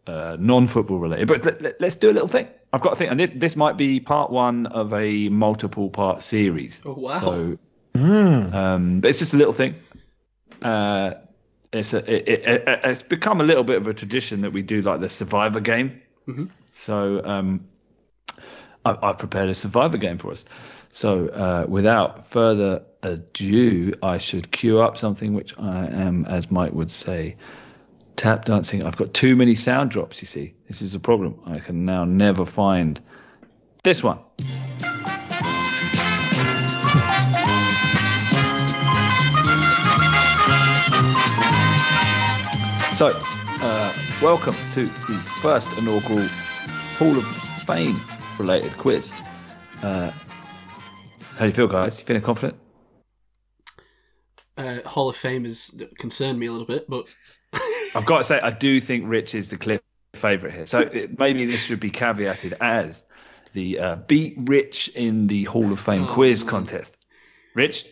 uh, 0.06 0.36
non-football 0.38 0.98
related. 0.98 1.28
But 1.28 1.44
let, 1.44 1.62
let, 1.62 1.80
let's 1.80 1.96
do 1.96 2.10
a 2.10 2.12
little 2.12 2.28
thing. 2.28 2.48
I've 2.72 2.80
got 2.80 2.94
a 2.94 2.96
thing, 2.96 3.08
and 3.10 3.20
this 3.20 3.30
this 3.34 3.54
might 3.56 3.76
be 3.76 4.00
part 4.00 4.30
one 4.30 4.66
of 4.66 4.92
a 4.94 5.28
multiple-part 5.28 6.22
series. 6.22 6.80
Oh 6.84 6.94
wow. 6.94 7.20
So, 7.20 7.58
Mm. 7.94 8.54
um, 8.54 9.00
but 9.00 9.10
it's 9.10 9.18
just 9.18 9.34
a 9.34 9.36
little 9.36 9.52
thing. 9.52 9.74
Uh, 10.62 11.14
it's 11.72 11.92
a, 11.92 11.98
it, 11.98 12.28
it, 12.28 12.46
it, 12.66 12.80
it's 12.84 13.02
become 13.02 13.40
a 13.42 13.44
little 13.44 13.64
bit 13.64 13.76
of 13.76 13.86
a 13.86 13.92
tradition 13.92 14.40
that 14.42 14.52
we 14.52 14.62
do 14.62 14.80
like 14.80 15.00
the 15.00 15.10
Survivor 15.10 15.60
game. 15.60 16.00
Mhm. 16.26 16.50
So 16.72 17.22
um, 17.22 17.66
I, 18.86 18.96
I've 19.02 19.18
prepared 19.18 19.50
a 19.50 19.54
Survivor 19.54 19.98
game 19.98 20.16
for 20.16 20.32
us. 20.32 20.44
So 20.94 21.28
uh, 21.28 21.64
without 21.66 22.26
further 22.26 22.82
ado, 23.02 23.94
I 24.02 24.18
should 24.18 24.52
queue 24.52 24.82
up 24.82 24.98
something 24.98 25.32
which 25.32 25.58
I 25.58 25.86
am, 25.86 26.26
as 26.26 26.50
Mike 26.50 26.74
would 26.74 26.90
say, 26.90 27.36
tap 28.14 28.44
dancing. 28.44 28.82
I've 28.82 28.98
got 28.98 29.14
too 29.14 29.34
many 29.34 29.54
sound 29.54 29.90
drops. 29.90 30.20
You 30.20 30.26
see, 30.26 30.52
this 30.68 30.82
is 30.82 30.94
a 30.94 31.00
problem. 31.00 31.40
I 31.46 31.60
can 31.60 31.86
now 31.86 32.04
never 32.04 32.44
find 32.44 33.00
this 33.82 34.02
one. 34.02 34.18
So, 42.94 43.18
uh, 43.62 43.94
welcome 44.20 44.54
to 44.72 44.84
the 44.84 45.18
first 45.40 45.72
inaugural 45.78 46.28
Hall 46.98 47.16
of 47.16 47.26
Fame 47.64 47.98
related 48.38 48.76
quiz. 48.76 49.10
Uh, 49.82 50.12
how 51.34 51.40
do 51.40 51.46
you 51.46 51.52
feel, 51.52 51.66
guys? 51.66 51.98
You 51.98 52.04
feeling 52.04 52.22
confident? 52.22 52.58
uh, 54.58 54.80
Hall 54.86 55.08
of 55.08 55.16
Fame 55.16 55.44
has 55.44 55.74
concerned 55.98 56.38
me 56.38 56.46
a 56.46 56.52
little 56.52 56.66
bit, 56.66 56.88
but 56.88 57.06
I've 57.94 58.06
got 58.06 58.18
to 58.18 58.24
say, 58.24 58.38
I 58.40 58.50
do 58.50 58.80
think 58.80 59.04
Rich 59.06 59.34
is 59.34 59.50
the 59.50 59.56
clear 59.56 59.80
favourite 60.14 60.54
here. 60.54 60.66
So 60.66 60.80
it, 60.80 61.18
maybe 61.18 61.46
this 61.46 61.62
should 61.64 61.80
be 61.80 61.90
caveated 61.90 62.54
as 62.60 63.06
the 63.54 63.78
uh, 63.78 63.96
beat 63.96 64.34
Rich 64.38 64.88
in 64.94 65.26
the 65.26 65.44
Hall 65.44 65.72
of 65.72 65.80
Fame 65.80 66.04
Oh, 66.04 66.12
quiz 66.12 66.44
man. 66.44 66.50
contest. 66.50 66.96
Rich, 67.54 67.86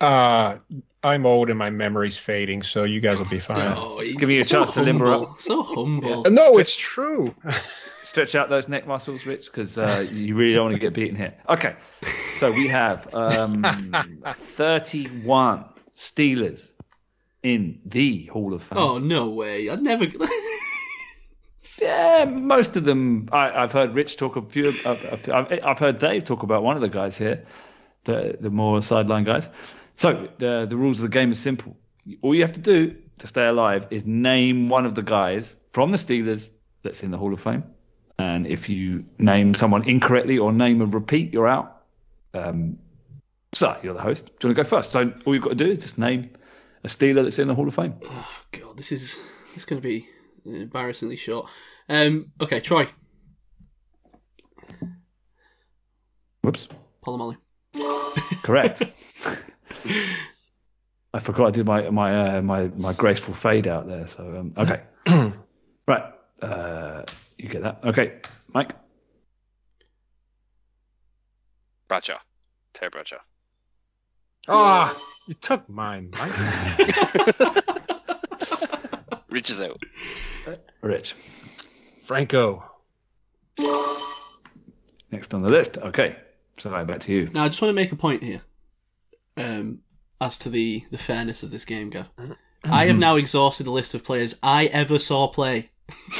Uh, 0.00 0.58
I'm 1.02 1.24
old 1.24 1.48
and 1.48 1.58
my 1.58 1.70
memory's 1.70 2.18
fading, 2.18 2.62
so 2.62 2.84
you 2.84 3.00
guys 3.00 3.18
will 3.18 3.24
be 3.24 3.38
fine. 3.38 3.72
oh, 3.76 4.00
he's 4.00 4.14
giving 4.16 4.36
you 4.36 4.42
a 4.42 4.44
so 4.44 4.58
chance 4.64 4.72
to 4.74 4.82
limber 4.82 5.12
up. 5.12 5.40
So 5.40 5.62
humble. 5.62 6.24
No, 6.24 6.58
it's 6.58 6.76
true. 6.76 7.34
stretch 8.02 8.34
out 8.34 8.50
those 8.50 8.68
neck 8.68 8.86
muscles, 8.86 9.24
Rich, 9.24 9.46
because 9.46 9.78
uh, 9.78 10.06
you 10.12 10.34
really 10.36 10.52
don't 10.54 10.64
want 10.66 10.74
to 10.74 10.78
get 10.80 10.92
beaten 10.92 11.16
here. 11.16 11.32
Okay, 11.48 11.74
so 12.38 12.52
we 12.52 12.68
have 12.68 13.12
um, 13.14 13.64
31 14.36 15.64
Steelers 15.96 16.72
in 17.42 17.80
the 17.86 18.26
Hall 18.26 18.52
of 18.52 18.62
Fame. 18.62 18.78
Oh 18.78 18.98
no 18.98 19.30
way! 19.30 19.68
I'd 19.70 19.80
never. 19.82 20.06
Yeah, 21.80 22.24
most 22.24 22.76
of 22.76 22.84
them. 22.84 23.28
I, 23.32 23.50
I've 23.50 23.72
heard 23.72 23.92
Rich 23.94 24.16
talk 24.16 24.36
a 24.36 24.42
few. 24.42 24.72
A, 24.84 24.90
a 24.92 25.16
few- 25.18 25.32
I've, 25.34 25.52
I've 25.62 25.78
heard 25.78 25.98
Dave 25.98 26.24
talk 26.24 26.42
about 26.42 26.62
one 26.62 26.74
of 26.74 26.80
the 26.82 26.88
guys 26.88 27.16
here, 27.18 27.44
the 28.04 28.36
the 28.40 28.48
more 28.50 28.82
sideline 28.82 29.24
guys. 29.24 29.48
So 30.00 30.30
the 30.38 30.64
the 30.66 30.78
rules 30.78 30.96
of 30.96 31.02
the 31.02 31.10
game 31.10 31.30
are 31.30 31.34
simple. 31.34 31.76
All 32.22 32.34
you 32.34 32.40
have 32.40 32.54
to 32.54 32.60
do 32.60 32.96
to 33.18 33.26
stay 33.26 33.46
alive 33.46 33.86
is 33.90 34.06
name 34.06 34.70
one 34.70 34.86
of 34.86 34.94
the 34.94 35.02
guys 35.02 35.54
from 35.72 35.90
the 35.90 35.98
Steelers 35.98 36.48
that's 36.82 37.02
in 37.02 37.10
the 37.10 37.18
Hall 37.18 37.34
of 37.34 37.40
Fame. 37.40 37.64
And 38.18 38.46
if 38.46 38.70
you 38.70 39.04
name 39.18 39.52
someone 39.52 39.86
incorrectly 39.86 40.38
or 40.38 40.54
name 40.54 40.80
a 40.80 40.86
repeat, 40.86 41.34
you're 41.34 41.46
out. 41.46 41.82
Um, 42.32 42.78
so 43.52 43.76
you're 43.82 43.92
the 43.92 44.00
host. 44.00 44.24
Do 44.24 44.48
you 44.48 44.54
want 44.54 44.56
to 44.56 44.62
go 44.62 44.68
first? 44.70 44.90
So 44.90 45.12
all 45.26 45.34
you've 45.34 45.42
got 45.42 45.50
to 45.50 45.54
do 45.54 45.70
is 45.70 45.80
just 45.80 45.98
name 45.98 46.30
a 46.82 46.88
Steeler 46.88 47.22
that's 47.22 47.38
in 47.38 47.46
the 47.46 47.54
Hall 47.54 47.68
of 47.68 47.74
Fame. 47.74 47.96
oh 48.02 48.34
god, 48.52 48.78
this 48.78 48.92
is 48.92 49.20
it's 49.54 49.66
going 49.66 49.82
to 49.82 49.86
be 49.86 50.08
embarrassingly 50.46 51.16
short. 51.16 51.46
Um, 51.90 52.32
okay, 52.40 52.60
Troy 52.60 52.88
Whoops. 56.40 56.68
Polamalu. 57.04 57.36
Correct. 58.42 58.82
I 61.14 61.18
forgot 61.18 61.48
I 61.48 61.50
did 61.50 61.66
my 61.66 61.90
my 61.90 62.36
uh, 62.36 62.42
my 62.42 62.68
my 62.76 62.92
graceful 62.92 63.34
fade 63.34 63.66
out 63.66 63.88
there. 63.88 64.06
So 64.06 64.22
um, 64.36 64.54
okay, 64.56 64.82
right. 65.88 66.04
Uh, 66.40 67.02
you 67.36 67.48
get 67.48 67.62
that? 67.62 67.80
Okay, 67.84 68.20
Mike. 68.52 68.70
Bradshaw, 71.88 72.18
Terry 72.72 72.90
Bradshaw. 72.90 73.18
Ah, 74.48 74.96
you 75.26 75.34
took 75.34 75.68
mine, 75.68 76.12
Mike. 76.18 76.32
Rich 79.30 79.50
is 79.50 79.60
out. 79.60 79.82
Rich. 80.80 81.14
Franco. 82.04 82.64
Next 85.10 85.34
on 85.34 85.42
the 85.42 85.48
list. 85.48 85.78
Okay. 85.78 86.16
So 86.56 86.70
back 86.84 87.00
to 87.00 87.12
you. 87.12 87.30
Now, 87.32 87.44
I 87.44 87.48
just 87.48 87.62
want 87.62 87.70
to 87.70 87.74
make 87.74 87.90
a 87.92 87.96
point 87.96 88.22
here 88.22 88.42
um, 89.36 89.80
as 90.20 90.38
to 90.38 90.50
the, 90.50 90.84
the 90.90 90.98
fairness 90.98 91.42
of 91.42 91.50
this 91.50 91.64
game, 91.64 91.90
Gav. 91.90 92.08
I 92.64 92.86
have 92.86 92.98
now 92.98 93.16
exhausted 93.16 93.64
the 93.64 93.70
list 93.70 93.94
of 93.94 94.04
players 94.04 94.36
I 94.42 94.66
ever 94.66 94.98
saw 94.98 95.28
play. 95.28 95.70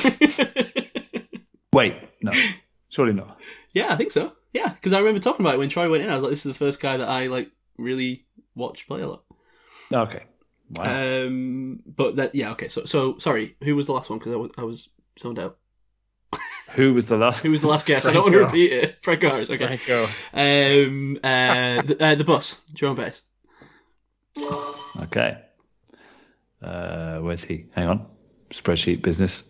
Wait, 1.72 1.94
no. 2.22 2.32
Surely 2.88 3.12
not. 3.12 3.38
yeah, 3.74 3.92
I 3.92 3.96
think 3.96 4.10
so. 4.10 4.32
Yeah, 4.52 4.70
because 4.70 4.92
I 4.92 4.98
remember 4.98 5.20
talking 5.20 5.44
about 5.44 5.54
it 5.54 5.58
when 5.58 5.68
Troy 5.68 5.88
went 5.88 6.02
in. 6.02 6.10
I 6.10 6.14
was 6.14 6.24
like, 6.24 6.30
this 6.30 6.44
is 6.44 6.52
the 6.52 6.58
first 6.58 6.80
guy 6.80 6.96
that 6.96 7.08
I 7.08 7.28
like 7.28 7.50
really 7.78 8.26
watched 8.54 8.88
play 8.88 9.02
a 9.02 9.08
lot. 9.08 9.22
Okay. 9.92 10.24
Wow. 10.76 11.24
Um, 11.26 11.80
but 11.86 12.16
that, 12.16 12.34
yeah, 12.34 12.50
okay. 12.52 12.68
So, 12.68 12.84
so 12.84 13.18
sorry, 13.18 13.56
who 13.62 13.76
was 13.76 13.86
the 13.86 13.92
last 13.92 14.10
one? 14.10 14.18
Because 14.18 14.32
I 14.32 14.36
was, 14.36 14.50
I 14.58 14.62
was 14.64 14.88
zoned 15.20 15.38
out. 15.38 15.58
Who 16.74 16.94
was 16.94 17.08
the 17.08 17.16
last? 17.16 17.42
Who 17.42 17.50
was 17.50 17.62
the 17.62 17.66
last 17.66 17.86
guest? 17.86 18.06
I 18.06 18.12
don't 18.12 18.22
want 18.22 18.34
to 18.34 18.40
repeat 18.40 18.72
it. 18.72 18.98
Franco 19.02 19.28
Harris, 19.28 19.50
okay. 19.50 19.76
Franco. 19.76 20.04
Um, 20.32 21.16
uh, 21.22 21.82
the, 21.82 21.96
uh, 22.00 22.14
the 22.14 22.24
bus, 22.24 22.64
Jerome 22.72 22.96
Bettis. 22.96 23.22
Okay. 25.02 25.38
Uh, 26.62 27.18
where's 27.18 27.42
he? 27.42 27.66
Hang 27.74 27.88
on. 27.88 28.06
Spreadsheet 28.50 29.02
business. 29.02 29.42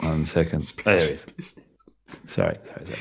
One 0.00 0.24
second. 0.24 0.72
Oh, 0.86 0.96
there 0.96 1.06
he 1.06 1.18
is. 1.38 1.54
Sorry, 2.26 2.58
sorry, 2.64 2.86
sorry. 2.86 2.98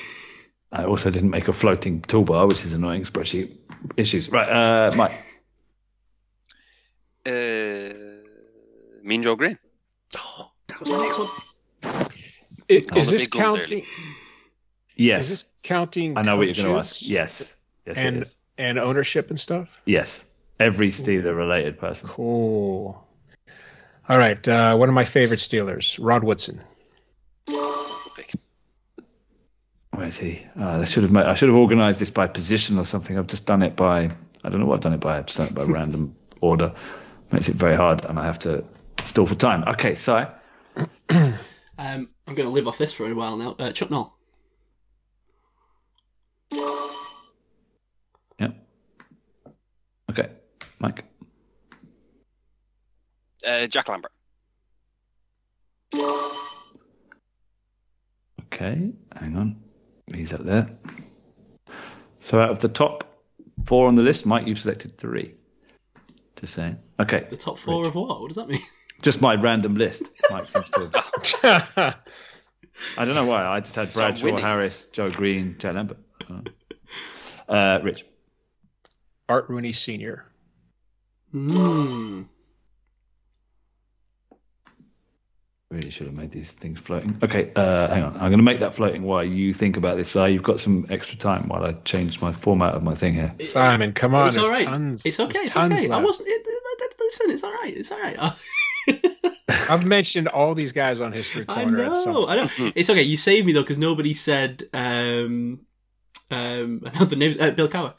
I 0.72 0.86
also 0.86 1.10
didn't 1.10 1.30
make 1.30 1.48
a 1.48 1.54
floating 1.54 2.02
toolbar, 2.02 2.48
which 2.48 2.66
is 2.66 2.74
annoying. 2.74 3.04
Spreadsheet 3.04 3.58
issues. 3.96 4.30
Right, 4.30 4.50
uh, 4.50 4.96
Mike. 4.96 5.24
Uh, 7.26 7.94
mean 9.04 9.24
Joe 9.24 9.36
Greene. 9.36 9.58
Oh, 10.16 10.52
that 10.68 10.80
was 10.80 10.90
my 10.90 10.98
next 10.98 11.18
one. 11.18 11.28
I- 12.70 12.86
Oh, 12.92 12.98
Is 12.98 13.08
the 13.08 13.12
this 13.14 13.24
big 13.28 13.32
goals 13.42 13.56
counting? 13.58 13.86
Yes. 14.96 15.24
Is 15.26 15.30
this 15.30 15.46
counting? 15.64 16.18
I 16.18 16.22
know 16.24 16.38
what 16.38 16.48
you're 16.48 16.56
going 16.66 16.76
to 16.76 16.80
ask. 16.80 17.08
Yes. 17.08 17.56
Yes, 17.86 17.98
And 17.98 18.18
it 18.18 18.22
is. 18.24 18.36
and 18.58 18.78
ownership 18.80 19.30
and 19.30 19.40
stuff. 19.40 19.82
Yes. 19.86 20.24
Every 20.60 20.90
Steeler 20.92 21.36
related 21.38 21.80
person. 21.80 22.10
Cool. 22.10 23.04
All 24.10 24.18
right. 24.18 24.46
Uh, 24.48 24.76
one 24.76 24.90
of 24.90 24.96
my 24.96 25.06
favorite 25.06 25.40
Steelers, 25.40 25.98
Rod 26.02 26.24
Woodson. 26.24 26.62
Where 29.92 30.06
is 30.08 30.18
he? 30.18 30.46
Uh, 30.60 30.80
I 30.82 30.84
should 30.86 31.04
have 31.04 31.12
made, 31.12 31.26
I 31.26 31.34
should 31.34 31.50
have 31.50 31.58
organised 31.58 32.00
this 32.00 32.10
by 32.10 32.28
position 32.28 32.78
or 32.78 32.86
something. 32.86 33.18
I've 33.18 33.28
just 33.28 33.46
done 33.46 33.64
it 33.64 33.76
by 33.76 34.12
I 34.44 34.50
don't 34.50 34.60
know 34.60 34.66
what 34.68 34.76
I've 34.76 34.82
done 34.82 34.94
it 34.94 35.00
by. 35.00 35.18
I've 35.18 35.26
just 35.26 35.38
done 35.38 35.48
it 35.48 35.56
by 35.56 35.64
random 35.80 36.16
order. 36.42 36.74
Makes 37.32 37.50
it 37.50 37.56
very 37.56 37.76
hard, 37.76 38.06
and 38.06 38.20
I 38.20 38.26
have 38.26 38.40
to 38.40 38.64
stall 39.00 39.26
for 39.26 39.36
time. 39.36 39.64
Okay, 39.68 39.96
so 39.96 40.32
Um, 41.98 42.10
I'm 42.28 42.36
going 42.36 42.48
to 42.48 42.54
live 42.54 42.68
off 42.68 42.78
this 42.78 42.94
for 42.94 43.10
a 43.10 43.16
while 43.16 43.38
now. 43.38 43.56
Uh, 43.58 43.72
Chuck 43.72 43.90
Noll. 43.90 44.14
yeah. 48.40 48.50
Okay, 50.12 50.30
Mike. 50.80 51.04
Uh, 53.46 53.66
Jack 53.68 53.90
Lambert. 53.90 54.12
Okay, 58.54 58.92
hang 59.16 59.36
on. 59.38 59.60
He's 60.14 60.34
up 60.34 60.44
there. 60.44 60.70
So 62.20 62.40
out 62.40 62.50
of 62.52 62.60
the 62.60 62.70
top 62.70 63.04
four 63.66 63.88
on 63.88 63.96
the 63.96 64.02
list, 64.04 64.26
Mike, 64.26 64.46
you've 64.48 64.60
selected 64.60 64.98
three. 64.98 65.34
Just 66.36 66.54
saying. 66.54 66.78
Okay, 67.00 67.26
The 67.30 67.38
top 67.38 67.58
four 67.58 67.82
Rich. 67.82 67.88
of 67.90 67.96
what? 67.96 68.22
What 68.22 68.28
does 68.28 68.36
that 68.38 68.48
mean? 68.50 68.62
Just 69.02 69.22
my 69.22 69.36
random 69.36 69.76
list. 69.76 70.04
Mike 70.32 70.48
seems 70.48 70.70
to. 70.72 70.90
Have, 71.44 71.74
I 72.98 73.06
don't 73.06 73.16
know 73.16 73.26
why. 73.26 73.46
I 73.46 73.60
just 73.60 73.76
had 73.76 73.94
Bradshaw. 73.94 74.38
Harris, 74.38 74.86
Joe 74.88 75.10
Greene, 75.12 75.56
Joe 75.60 75.72
Lambert. 75.72 75.98
Uh, 77.48 77.80
Rich. 77.84 78.06
Art 79.30 79.50
Rooney 79.50 79.72
Sr. 79.72 80.26
Hmm. 81.32 82.24
Really 85.70 85.90
should 85.92 86.08
have 86.08 86.16
made 86.16 86.32
these 86.32 86.52
things 86.52 86.80
floating. 86.80 87.18
Okay, 87.22 87.52
uh, 87.56 87.88
hang 87.90 88.04
on. 88.04 88.14
I'm 88.14 88.30
going 88.30 88.38
to 88.38 88.44
make 88.44 88.60
that 88.60 88.74
floating 88.74 89.04
while 89.04 89.24
you 89.26 89.54
think 89.54 89.76
about 89.76 89.98
this. 89.98 90.16
Uh, 90.16 90.24
you've 90.24 90.44
got 90.44 90.62
some 90.62 90.86
extra 90.90 91.18
time 91.18 91.50
while 91.50 91.64
I 91.66 91.74
change 91.84 92.22
my 92.22 92.32
format 92.32 92.74
of 92.74 92.84
my 92.84 92.96
thing 92.96 93.16
here. 93.16 93.36
Simon, 93.46 93.92
come 93.92 94.16
on. 94.16 94.28
it's 94.28 94.38
all 94.38 94.50
right. 94.50 94.66
tons. 94.66 95.06
it's 95.06 95.20
okay. 95.20 95.40
It's 95.40 95.54
tons 95.54 95.80
okay. 95.84 95.92
I 95.92 96.00
wasn't. 96.00 96.30
It, 96.30 96.42
it- 96.48 96.54
it- 96.80 96.94
listen, 97.00 97.32
it's 97.32 97.44
all 97.44 97.52
right. 97.54 97.76
It's 97.76 97.92
all 97.92 98.00
right. 98.00 98.18
I've 99.70 99.86
mentioned 99.86 100.28
all 100.28 100.54
these 100.56 100.72
guys 100.72 101.00
on 101.00 101.12
History 101.12 101.46
I 101.48 101.64
Corner. 101.64 101.84
at 101.86 101.96
some 101.96 102.14
know. 102.14 102.28
I 102.28 102.36
know. 102.36 102.72
It's 102.76 102.90
okay. 102.90 103.02
You 103.02 103.18
saved 103.18 103.46
me 103.46 103.54
though 103.54 103.62
because 103.62 103.78
nobody 103.78 104.14
said 104.14 104.64
um 104.74 105.62
um 106.32 106.80
the 107.00 107.16
names 107.16 107.40
uh, 107.40 107.52
Bill 107.52 107.68
Cowher 107.68 107.94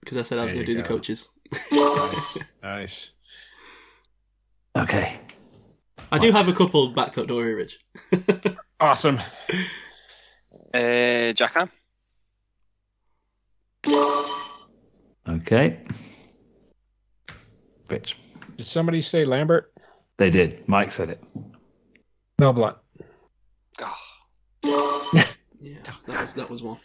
because 0.00 0.18
I 0.18 0.22
said 0.22 0.38
I 0.38 0.44
was 0.44 0.52
going 0.52 0.64
to 0.64 0.70
you 0.72 0.76
do 0.76 0.82
the 0.82 0.88
coaches. 0.88 1.28
Nice. 1.72 2.38
nice. 2.62 3.10
Okay. 4.76 5.18
I 6.10 6.18
do 6.18 6.30
have 6.32 6.48
a 6.48 6.52
couple 6.52 6.92
backed 6.92 7.18
up. 7.18 7.26
Don't 7.26 7.36
worry, 7.36 7.54
Rich. 7.54 7.78
Awesome. 8.78 9.20
Uh, 10.72 11.32
Jack 11.32 11.54
Ham. 11.54 11.70
Okay. 15.28 15.80
Rich. 17.88 18.16
Did 18.56 18.66
somebody 18.66 19.00
say 19.00 19.24
Lambert? 19.24 19.72
They 20.18 20.30
did. 20.30 20.68
Mike 20.68 20.92
said 20.92 21.10
it. 21.10 21.22
Mel 22.38 22.52
Blount. 22.52 22.76
Oh, 23.80 23.96
Yeah, 25.60 25.78
that 25.84 25.96
was 26.06 26.34
that 26.34 26.50
was 26.50 26.62
one. 26.62 26.78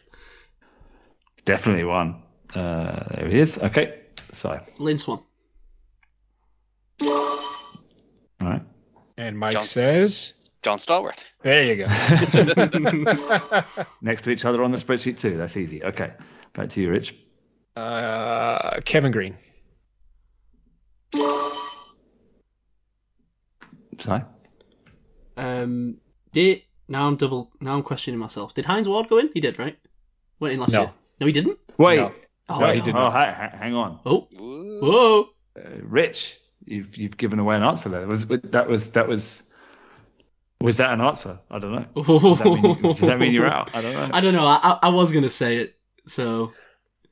Definitely 1.45 1.83
one. 1.83 2.23
Uh, 2.53 3.03
there 3.15 3.27
he 3.29 3.39
is. 3.39 3.61
Okay. 3.61 3.99
So, 4.33 4.59
Lynn 4.77 4.97
Swann. 4.97 5.19
all 7.01 7.37
right. 8.41 8.61
And 9.17 9.37
Mike 9.37 9.53
John- 9.53 9.61
says, 9.63 10.33
John 10.63 10.77
Stallworth. 10.77 11.25
there 11.41 11.63
you 11.63 11.85
go. 11.85 11.85
Next 14.01 14.23
to 14.23 14.29
each 14.31 14.45
other 14.45 14.63
on 14.63 14.71
the 14.71 14.77
spreadsheet 14.77 15.19
too. 15.19 15.37
That's 15.37 15.57
easy. 15.57 15.83
Okay. 15.83 16.11
Back 16.53 16.69
to 16.69 16.81
you, 16.81 16.89
Rich. 16.89 17.15
uh, 17.75 18.79
Kevin 18.85 19.11
Greene. 19.11 19.37
Si. 23.99 24.11
Um, 25.37 25.97
did 26.31 26.63
now 26.87 27.07
I'm 27.07 27.15
double 27.15 27.51
now 27.61 27.75
I'm 27.75 27.83
questioning 27.83 28.19
myself. 28.19 28.53
Did 28.53 28.65
Hines 28.65 28.87
Ward 28.87 29.09
go 29.09 29.17
in? 29.19 29.29
He 29.33 29.39
did, 29.39 29.57
right? 29.59 29.77
Went 30.39 30.53
in 30.53 30.59
last 30.59 30.71
No. 30.73 30.81
year. 30.81 30.93
No, 31.21 31.27
he 31.27 31.33
didn't. 31.33 31.57
Wait. 31.77 31.97
No. 31.97 32.11
Oh, 32.49 32.59
No, 32.59 32.73
he 32.73 32.81
did 32.81 32.95
Oh, 32.95 32.99
not. 32.99 33.11
ha- 33.13 33.33
ha- 33.51 33.57
hang 33.57 33.75
on. 33.75 33.99
Oh, 34.05 34.27
whoa. 34.39 35.29
Uh, 35.57 35.69
Rich, 35.83 36.37
you've 36.65 36.97
you've 36.97 37.17
given 37.17 37.39
away 37.39 37.55
an 37.55 37.63
answer 37.63 37.89
there. 37.89 38.07
Was 38.07 38.25
that 38.27 38.67
was 38.69 38.91
that 38.91 39.07
was 39.07 39.43
was 40.61 40.77
that 40.77 40.91
an 40.93 41.01
answer? 41.01 41.39
I 41.49 41.59
don't 41.59 41.71
know. 41.73 41.85
Does 42.03 42.39
that 42.39 42.45
mean, 42.45 42.81
does 42.81 42.99
that 43.01 43.19
mean 43.19 43.33
you're 43.33 43.47
out? 43.47 43.69
I 43.73 43.81
don't 43.81 43.93
know. 43.93 44.09
I 44.17 44.21
don't 44.21 44.33
know. 44.33 44.45
I, 44.45 44.59
I, 44.63 44.79
I 44.83 44.89
was 44.89 45.11
gonna 45.11 45.29
say 45.29 45.57
it, 45.57 45.77
so 46.07 46.51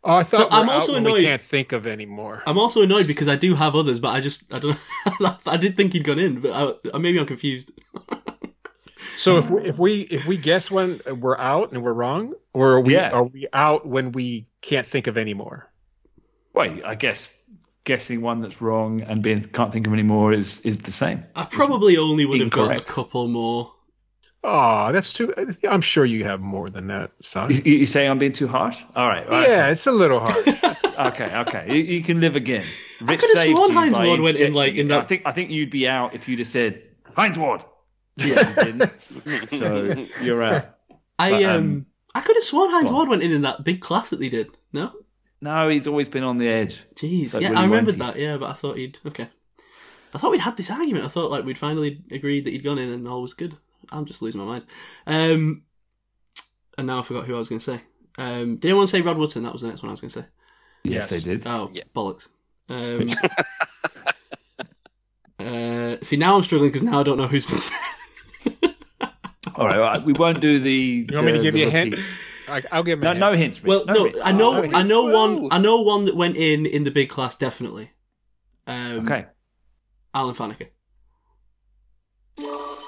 Oh, 0.10 0.14
I 0.16 0.24
thought 0.24 0.50
But 0.50 0.56
I'm 0.56 0.68
we're 0.68 0.74
also 0.74 0.96
annoyed- 0.96 1.14
we 1.16 1.26
can't 1.26 1.42
think 1.42 1.74
of 1.74 1.86
any 1.86 2.06
more. 2.06 2.42
I'm 2.48 2.58
also 2.58 2.82
annoyed 2.82 3.08
because 3.08 3.28
I 3.28 3.36
do 3.36 3.56
have 3.56 3.76
others, 3.76 4.00
but 4.00 4.16
I 4.16 4.22
just 4.22 4.52
I 4.54 4.60
don't 4.60 4.78
know. 5.20 5.36
I 5.46 5.58
did 5.58 5.76
think 5.76 5.92
he'd 5.92 6.06
gone 6.06 6.18
in, 6.18 6.40
but 6.40 6.80
I, 6.94 6.98
maybe 6.98 7.20
I'm 7.20 7.26
confused. 7.28 7.72
So 9.16 9.38
if 9.40 9.50
we, 9.50 9.62
if 9.68 9.80
we 9.80 10.02
if 10.02 10.26
we 10.28 10.38
guess 10.38 10.70
when 10.70 11.02
we're 11.08 11.40
out 11.40 11.72
and 11.72 11.82
we're 11.84 11.94
wrong, 11.94 12.34
or 12.54 12.74
are 12.74 12.82
we 12.82 12.94
Yeah. 12.94 13.10
are 13.10 13.24
we 13.24 13.48
out 13.52 13.88
when 13.88 14.12
we 14.12 14.46
can't 14.62 14.86
think 14.86 15.08
of 15.08 15.18
any 15.18 15.34
more? 15.34 15.68
Wait, 16.54 16.84
I 16.86 16.94
guess 16.94 17.36
guessing 17.84 18.22
one 18.22 18.42
that's 18.42 18.62
wrong 18.62 19.02
and 19.02 19.24
being 19.24 19.44
can't 19.44 19.72
think 19.74 19.88
of 19.88 19.94
any 19.94 20.04
more 20.04 20.34
is 20.34 20.62
is 20.62 20.78
the 20.78 20.92
same. 20.92 21.24
I 21.36 21.46
probably 21.46 21.98
only 21.98 22.26
would 22.28 22.42
have 22.42 22.52
got 22.52 22.76
a 22.76 22.82
couple 22.82 23.28
more. 23.28 23.74
Oh, 24.44 24.92
that's 24.92 25.14
too. 25.14 25.34
I'm 25.68 25.82
sure 25.82 26.06
you 26.06 26.24
have 26.24 26.40
more 26.40 26.68
than 26.70 26.88
that, 26.88 27.12
son. 27.20 27.52
You, 27.52 27.74
you 27.74 27.86
say 27.86 28.08
I'm 28.08 28.18
being 28.20 28.32
too 28.32 28.48
harsh? 28.48 28.82
All 28.96 29.08
right. 29.08 29.26
all 29.26 29.32
right. 29.32 29.48
Yeah, 29.50 29.70
it's 29.70 29.88
a 29.88 29.92
little 29.92 30.20
harsh. 30.20 30.48
Okay. 30.98 31.36
Okay. 31.42 31.76
You, 31.76 31.84
you 31.84 32.04
can 32.04 32.22
live 32.22 32.36
again. 32.36 32.66
Rich 33.02 33.20
could 33.20 33.30
have 33.38 33.44
saved 33.46 33.58
you 33.60 33.72
Hines 33.72 33.96
Ward 33.98 34.20
went 34.22 34.40
in, 34.40 34.54
like, 34.54 34.74
in 34.76 34.88
that- 34.88 35.00
I 35.04 35.06
think 35.06 35.22
I 35.26 35.32
think 35.32 35.52
you'd 35.52 35.70
be 35.70 35.88
out 35.88 36.16
if 36.16 36.28
you'd 36.28 36.40
have 36.40 36.48
said 36.48 36.82
Hines 37.16 37.38
Ward. 37.38 37.64
Yeah, 38.18 38.50
you 38.66 38.74
didn't. 38.74 39.50
so 39.50 40.08
you're 40.22 40.42
out. 40.42 40.76
I 41.20 41.30
But, 41.30 41.44
um, 41.44 41.56
um, 41.56 41.86
I 42.16 42.22
could 42.22 42.36
have 42.36 42.44
sworn 42.44 42.72
Hines. 42.72 42.90
Ward 42.92 43.10
went 43.10 43.22
in 43.22 43.32
in 43.32 43.42
that 43.42 43.64
big 43.64 43.80
class 43.82 44.10
that 44.12 44.20
they 44.20 44.30
did. 44.30 44.48
No, 44.74 44.92
No, 45.42 45.70
he's 45.70 45.86
always 45.88 46.10
been 46.10 46.24
on 46.24 46.38
the 46.38 46.48
edge. 46.48 46.84
jeez, 46.96 47.34
Like 47.34 47.44
yeah, 47.44 47.50
Willy 47.50 47.62
I 47.62 47.66
remembered 47.66 47.96
Wenty. 47.96 48.00
that. 48.00 48.16
Yeah, 48.20 48.38
but 48.38 48.50
I 48.50 48.54
thought 48.54 48.78
he'd 48.78 48.98
okay. 49.06 49.30
I 50.16 50.18
thought 50.18 50.32
we'd 50.32 50.40
had 50.42 50.58
this 50.58 50.72
argument. 50.72 51.06
I 51.06 51.10
thought 51.10 51.30
like 51.30 51.44
we'd 51.46 51.58
finally 51.60 52.02
agreed 52.12 52.46
that 52.46 52.52
he'd 52.52 52.64
gone 52.64 52.80
in 52.80 52.90
and 52.92 53.08
all 53.08 53.22
was 53.22 53.34
good. 53.36 53.56
I'm 53.92 54.06
just 54.06 54.22
losing 54.22 54.42
my 54.42 54.48
mind. 54.48 54.66
Um, 55.06 55.64
and 56.78 56.88
now 56.88 57.00
I 57.00 57.02
forgot 57.04 57.26
who 57.26 57.36
I 57.36 57.38
was 57.38 57.50
going 57.50 57.60
to 57.60 57.66
say. 57.66 57.82
Um, 58.18 58.58
did 58.58 58.70
anyone 58.70 58.88
say 58.88 59.02
Rod 59.02 59.18
Woodson? 59.18 59.44
That 59.44 59.54
was 59.54 59.62
the 59.62 59.68
next 59.70 59.82
one 59.84 59.90
I 59.90 59.94
was 59.94 60.02
going 60.02 60.10
to 60.12 60.20
say. 60.22 60.26
Yes, 60.84 61.04
Yes. 61.04 61.10
they 61.10 61.20
did. 61.20 61.46
Oh, 61.48 61.70
Yeah. 61.74 61.84
bollocks. 61.96 62.30
Um, 62.70 63.10
uh, 65.40 65.98
see, 66.02 66.18
now 66.18 66.36
I'm 66.36 66.44
struggling 66.44 66.70
because 66.72 66.84
now 66.84 67.00
I 67.00 67.04
don't 67.04 67.18
know 67.18 67.28
who's 67.28 67.46
been 67.46 67.60
said. 67.60 67.78
All 69.56 69.66
right, 69.66 69.76
all 69.76 69.82
right, 69.82 70.04
we 70.04 70.14
won't 70.14 70.40
do 70.40 70.60
the. 70.60 71.08
You 71.10 71.16
want 71.16 71.28
me 71.28 71.34
to 71.34 71.40
give 71.42 71.56
you 71.56 71.68
a 71.68 71.70
hint? 71.72 71.96
I, 72.48 72.62
I'll 72.72 72.84
give 72.84 73.00
him 73.02 73.04
No, 73.04 73.12
a 73.12 73.14
hint. 73.14 73.20
no 73.20 73.34
hints. 73.38 73.64
Rich. 73.64 73.68
Well, 73.68 73.86
no, 73.88 74.04
hints. 74.06 74.20
I 74.24 74.32
know, 74.32 74.62
No 74.62 74.78
I 74.78 74.84
know 74.84 75.04
Whoa. 75.06 75.36
one, 75.40 75.48
I 75.52 75.58
know 75.58 75.82
one 75.82 76.06
that 76.06 76.16
went 76.16 76.38
in 76.38 76.66
in 76.66 76.84
the 76.84 76.92
big 76.92 77.10
class 77.10 77.36
definitely. 77.36 77.92
Um, 78.68 79.00
Okay. 79.06 79.26
Alan 80.14 80.36
Faneca. 80.36 80.68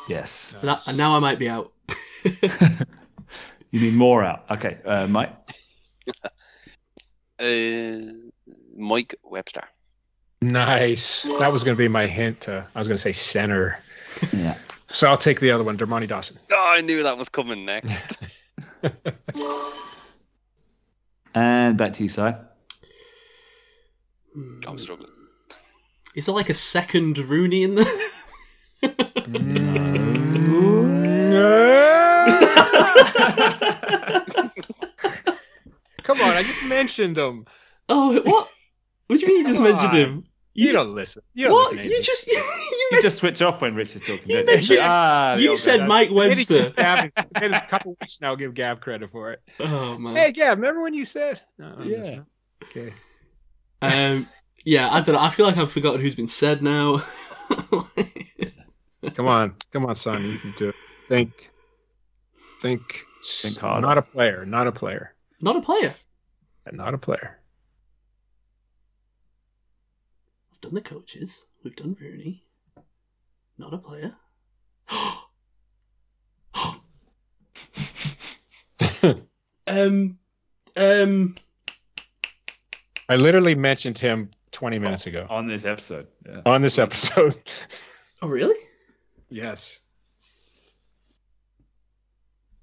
Yes. 0.10 0.54
That, 0.62 0.82
and 0.88 0.98
now 0.98 1.16
I 1.16 1.20
might 1.20 1.40
be 1.40 1.48
out. 1.48 1.72
You 3.72 3.82
need 3.82 3.94
more 3.94 4.24
out. 4.24 4.46
Okay, 4.50 4.78
uh, 4.86 5.08
Mike. 5.08 5.34
Uh, 7.42 8.02
Mike 8.76 9.16
Webster. 9.24 9.64
Nice. 10.42 11.22
That 11.40 11.54
was 11.54 11.64
going 11.64 11.78
to 11.78 11.82
be 11.82 11.88
my 11.88 12.06
hint. 12.06 12.50
Uh, 12.50 12.64
I 12.76 12.80
was 12.80 12.90
going 12.90 12.98
to 12.98 13.02
say 13.02 13.14
center. 13.14 13.80
Yeah. 14.34 14.58
So 14.90 15.08
I'll 15.08 15.16
take 15.16 15.40
the 15.40 15.52
other 15.52 15.64
one, 15.64 15.78
Dermontti 15.78 16.10
Dawson. 16.10 16.38
Oh, 16.52 16.74
I 16.76 16.82
knew 16.82 17.04
that 17.04 17.18
was 17.18 17.30
coming 17.30 17.64
next. 17.64 18.18
And 21.34 21.78
back 21.78 21.94
to 21.94 22.04
you, 22.04 22.10
Si. 22.10 22.22
I'm 22.22 22.48
struggling. 24.78 25.12
Is 26.14 26.26
there 26.26 26.36
like 26.36 26.50
a 26.50 26.54
second 26.54 27.18
Rooney 27.18 27.64
in 27.64 27.76
there? 27.76 28.10
Come 36.10 36.22
on, 36.22 36.36
I 36.36 36.44
just 36.44 36.64
mentioned 36.64 37.18
him. 37.18 37.46
oh, 37.88 38.14
what? 38.22 38.48
What 39.08 39.20
do 39.20 39.26
you 39.26 39.28
mean 39.28 39.38
you 39.40 39.44
just 39.48 39.58
Come 39.58 39.64
mentioned 39.64 39.90
on. 39.92 39.96
him? 39.96 40.24
You 40.56 40.72
don't 40.74 40.94
listen. 40.94 41.24
You 41.34 41.46
don't 41.46 41.54
What? 41.54 41.72
listen. 41.72 41.78
to 41.78 41.84
You 41.84 41.90
anything. 41.96 42.04
just 42.04 42.28
you, 42.28 42.44
You 42.92 43.02
just 43.02 43.18
switch 43.20 43.42
off 43.42 43.62
when 43.62 43.76
Rich 43.76 43.96
is 43.96 44.02
talking. 44.02 44.20
You 44.26 44.36
don't 44.38 44.46
mentioned- 44.48 44.80
Ah, 44.82 45.34
the 45.36 45.42
you 45.44 45.50
old 45.52 45.58
said 45.60 45.82
guy. 45.82 45.86
Mike 45.88 46.10
Maybe 46.12 46.36
Webster. 46.36 46.54
give 46.60 46.76
Gab- 46.76 47.12
maybe 47.40 47.54
a 47.54 47.62
couple 47.62 47.96
weeks 48.02 48.20
now, 48.22 48.30
I'll 48.30 48.36
give 48.36 48.54
Gab 48.54 48.82
credit 48.82 49.10
for 49.12 49.32
it. 49.32 49.42
Oh 49.60 49.98
man. 49.98 50.16
Hey, 50.16 50.32
Gab, 50.32 50.58
remember 50.58 50.82
when 50.82 50.94
you 50.94 51.06
said? 51.06 51.42
No, 51.58 51.76
Yeah. 51.84 51.98
that's 51.98 52.20
Okay. 52.76 52.94
Um, 53.82 54.26
yeah, 54.66 54.90
I 54.92 55.00
don't 55.02 55.16
know. 55.16 55.22
I 55.22 55.30
feel 55.30 55.46
like 55.46 55.58
I've 55.58 55.72
forgotten 55.72 56.02
who's 56.02 56.16
been 56.16 56.28
said 56.28 56.62
now. 56.62 57.02
Come 59.16 59.28
on, 59.28 59.56
come 59.72 59.86
on, 59.86 59.96
son. 59.96 60.24
You 60.26 60.38
can 60.40 60.54
do 60.58 60.70
it. 60.70 60.76
Think, 61.08 61.32
think, 62.62 62.82
Think 63.24 63.58
harder. 63.58 63.82
Not 63.88 63.98
a 63.98 64.02
player. 64.02 64.46
Not 64.46 64.68
a 64.68 64.72
player. 64.72 65.16
Not 65.42 65.56
a 65.56 65.62
player. 65.62 65.94
Not 66.72 66.94
a 66.94 66.98
player. 66.98 67.40
We've 70.52 70.62
done 70.62 70.76
the 70.76 70.82
coaches. 70.82 71.46
We've 71.64 71.76
done 71.76 71.96
Rooney. 72.00 72.44
Not 73.58 73.74
a 73.74 73.78
player. 73.78 74.16
um, 79.68 80.18
um, 80.76 81.36
I 83.08 83.16
literally 83.16 83.56
mentioned 83.56 83.98
him 83.98 84.30
20 84.52 84.80
minutes 84.80 85.08
ago 85.08 85.26
on 85.30 85.48
this 85.48 85.66
episode. 85.66 86.08
Yeah. 86.26 86.42
on 86.46 86.62
this 86.62 86.80
episode. 86.80 87.38
oh 88.22 88.28
really? 88.28 88.60
yes. 89.30 89.80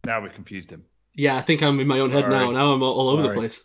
Now 0.04 0.22
we 0.22 0.30
confused 0.30 0.70
him. 0.70 0.84
Yeah, 1.16 1.36
I 1.36 1.40
think 1.40 1.62
I'm 1.62 1.78
in 1.80 1.88
my 1.88 1.98
own 1.98 2.10
head 2.10 2.28
now. 2.28 2.50
Now 2.52 2.72
I'm 2.72 2.82
all, 2.82 2.92
all 3.00 3.08
over 3.08 3.22
the 3.22 3.28
Sorry. 3.28 3.36
place. 3.38 3.64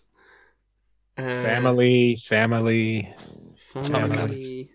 Uh, 1.17 1.21
Family, 1.43 2.15
family. 2.15 3.13
family, 3.57 4.69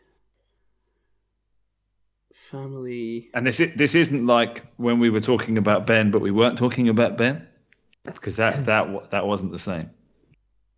family. 2.32 3.30
And 3.34 3.46
this 3.46 3.60
i- 3.60 3.72
this 3.74 3.94
isn't 3.94 4.26
like 4.26 4.64
when 4.76 4.98
we 5.00 5.10
were 5.10 5.20
talking 5.20 5.58
about 5.58 5.86
Ben, 5.86 6.10
but 6.10 6.20
we 6.20 6.30
weren't 6.30 6.58
talking 6.58 6.88
about 6.88 7.16
Ben 7.16 7.46
because 8.04 8.36
that 8.36 8.66
that 8.66 9.10
that 9.10 9.26
wasn't 9.26 9.52
the 9.52 9.58
same. 9.58 9.90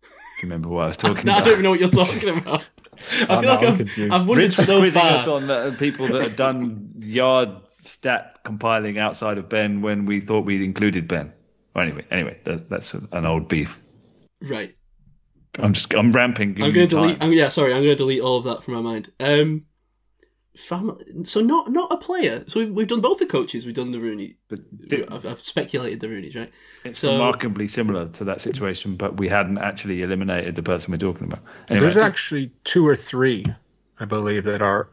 If 0.03 0.43
you 0.43 0.49
remember 0.49 0.69
what 0.69 0.83
I 0.85 0.87
was 0.87 0.97
talking 1.05 1.25
No, 1.25 1.33
I 1.33 1.35
about. 1.37 1.43
don't 1.45 1.53
even 1.53 1.63
know 1.63 1.69
what 1.71 1.79
you're 1.79 1.89
talking 1.89 2.29
about. 2.37 2.65
I 3.21 3.25
Oh, 3.29 3.39
feel 3.39 3.41
no, 3.41 3.49
like 3.55 3.63
I'm 3.63 3.71
I've, 3.73 3.77
confused. 3.77 4.13
I've 4.13 4.27
wondered 4.27 4.43
Rich 4.43 4.57
was 4.57 4.65
so 4.67 4.91
far. 4.91 5.11
us 5.13 5.27
on 5.27 5.49
uh, 5.51 5.75
people 5.77 6.07
that 6.07 6.21
had 6.21 6.35
done 6.35 6.91
yard 6.99 7.49
stat 7.79 8.39
compiling 8.43 8.97
outside 8.99 9.37
of 9.37 9.47
Ben 9.47 9.81
when 9.81 10.05
we 10.05 10.19
thought 10.21 10.45
we'd 10.45 10.63
included 10.63 11.07
Ben. 11.07 11.31
Well, 11.79 11.87
anyway, 11.87 12.05
anyway, 12.11 12.37
that, 12.43 12.69
that's 12.69 12.93
an 12.93 13.25
old 13.25 13.47
beef. 13.47 13.79
Right. 14.41 14.75
I'm 15.57 15.73
just 15.73 15.93
I'm 15.93 16.11
ramping. 16.11 16.61
I'm 16.61 16.73
going 16.73 16.87
to 16.89 16.95
delete. 16.95 17.17
I'm, 17.21 17.31
yeah, 17.31 17.47
sorry. 17.47 17.71
I'm 17.71 17.79
going 17.79 17.89
to 17.89 17.95
delete 17.95 18.21
all 18.21 18.37
of 18.37 18.43
that 18.43 18.63
from 18.63 18.73
my 18.75 18.81
mind. 18.81 19.11
Um, 19.19 19.65
family. 20.57 21.05
So 21.23 21.39
not 21.39 21.71
not 21.71 21.91
a 21.91 21.97
player. 21.97 22.43
So 22.47 22.59
we've, 22.59 22.71
we've 22.71 22.87
done 22.87 22.99
both 22.99 23.19
the 23.19 23.25
coaches. 23.25 23.65
We've 23.65 23.73
done 23.73 23.91
the 23.91 23.99
Rooney. 23.99 24.35
But 24.49 24.89
di- 24.89 25.07
I've, 25.07 25.25
I've 25.25 25.39
speculated 25.39 26.01
the 26.01 26.09
Rooney's 26.09 26.35
right. 26.35 26.51
it's 26.83 26.99
so- 26.99 27.13
remarkably 27.13 27.67
similar 27.69 28.09
to 28.09 28.25
that 28.25 28.41
situation, 28.41 28.95
but 28.95 29.17
we 29.17 29.29
hadn't 29.29 29.57
actually 29.57 30.01
eliminated 30.01 30.55
the 30.55 30.63
person 30.63 30.91
we're 30.91 30.97
talking 30.97 31.27
about. 31.27 31.43
Anyway, 31.69 31.81
There's 31.81 31.97
actually 31.97 32.51
two 32.65 32.85
or 32.85 32.95
three, 32.97 33.45
I 33.99 34.05
believe, 34.05 34.43
that 34.43 34.61
are. 34.61 34.89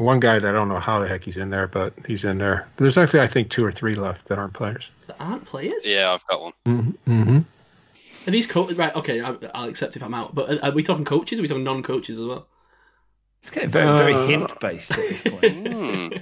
One 0.00 0.18
guy 0.20 0.38
that 0.38 0.48
I 0.48 0.52
don't 0.52 0.68
know 0.68 0.78
how 0.78 0.98
the 1.00 1.06
heck 1.08 1.24
he's 1.24 1.36
in 1.36 1.50
there, 1.50 1.66
but 1.66 1.92
he's 2.06 2.24
in 2.24 2.38
there. 2.38 2.66
There's 2.76 2.96
actually, 2.96 3.20
I 3.20 3.26
think, 3.26 3.50
two 3.50 3.64
or 3.64 3.70
three 3.72 3.94
left 3.94 4.28
that 4.28 4.38
aren't 4.38 4.54
players. 4.54 4.90
That 5.08 5.16
aren't 5.20 5.44
players. 5.44 5.86
Yeah, 5.86 6.12
I've 6.12 6.26
got 6.26 6.40
one. 6.40 6.52
Mm-hmm. 7.06 7.38
Are 8.26 8.30
these 8.30 8.46
co- 8.46 8.70
right? 8.74 8.94
Okay, 8.96 9.20
I, 9.20 9.34
I'll 9.54 9.68
accept 9.68 9.96
if 9.96 10.02
I'm 10.02 10.14
out. 10.14 10.34
But 10.34 10.50
are, 10.50 10.64
are 10.66 10.70
we 10.72 10.82
talking 10.82 11.04
coaches? 11.04 11.38
Are 11.38 11.42
we 11.42 11.48
talking 11.48 11.64
non-coaches 11.64 12.18
as 12.18 12.24
well? 12.26 12.46
it's 13.40 13.48
getting 13.50 13.70
very 13.70 13.96
very 13.96 14.14
Uh, 14.14 14.26
hint 14.26 14.60
based 14.60 14.90
at 14.90 14.96
this 14.98 15.22
point. 15.22 15.66
Hmm. 15.68 16.08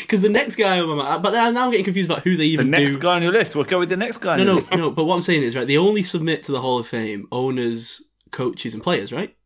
Because 0.00 0.22
the 0.22 0.30
next 0.30 0.56
guy, 0.56 0.80
on 0.80 0.96
my- 0.96 1.18
but 1.18 1.32
now 1.34 1.50
now 1.50 1.64
I'm 1.66 1.70
getting 1.70 1.84
confused 1.84 2.08
about 2.10 2.22
who 2.24 2.38
they 2.38 2.44
even. 2.44 2.70
the 2.70 2.76
even 2.78 2.84
next 2.86 2.92
do. 2.96 3.00
guy 3.02 3.16
on 3.16 3.22
your 3.22 3.32
list. 3.32 3.54
We'll 3.54 3.64
go 3.66 3.78
with 3.78 3.90
the 3.90 3.98
next 3.98 4.16
guy. 4.16 4.36
No, 4.38 4.42
your 4.42 4.46
no, 4.52 4.54
list. 4.56 4.70
no. 4.72 4.90
But 4.90 5.04
what 5.04 5.14
I'm 5.16 5.20
saying 5.20 5.42
is 5.42 5.54
right. 5.54 5.66
They 5.66 5.76
only 5.76 6.02
submit 6.02 6.42
to 6.44 6.52
the 6.52 6.60
Hall 6.62 6.78
of 6.78 6.86
Fame 6.86 7.28
owners, 7.30 8.00
coaches, 8.30 8.72
and 8.72 8.82
players. 8.82 9.12
Right? 9.12 9.36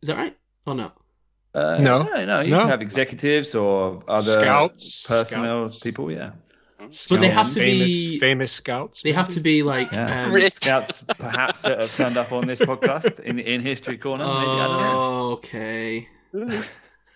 Is 0.00 0.06
that 0.06 0.16
right 0.16 0.36
or 0.64 0.76
not? 0.76 0.96
Uh, 1.54 1.78
No. 1.80 2.02
no, 2.02 2.24
no. 2.24 2.40
You 2.40 2.50
No. 2.52 2.60
can 2.60 2.68
have 2.68 2.82
executives 2.82 3.54
or 3.54 4.02
other 4.06 4.40
Scouts. 4.40 5.04
personnel 5.06 5.66
Scouts. 5.66 5.80
people. 5.82 6.10
Yeah, 6.10 6.30
But 7.08 7.20
they 7.20 7.28
have 7.28 7.48
to 7.48 7.54
famous, 7.60 7.88
be- 7.88 8.18
famous 8.20 8.52
scouts. 8.52 9.02
They 9.02 9.12
have 9.12 9.28
to 9.30 9.40
be 9.40 9.62
like. 9.62 9.90
Yeah. 9.92 10.26
Um, 10.26 10.32
Rich. 10.32 10.54
scouts 10.54 11.04
perhaps 11.18 11.62
that 11.62 11.78
have 11.80 11.94
turned 11.96 12.16
up 12.16 12.30
on 12.32 12.46
this 12.46 12.60
podcast 12.60 13.18
in 13.20 13.38
in 13.40 13.62
history 13.62 13.98
corner. 13.98 14.24
Maybe 14.26 14.36
I 14.36 14.66
don't 14.66 14.80
know. 14.80 14.92
Oh, 14.94 15.30
okay. 15.32 16.08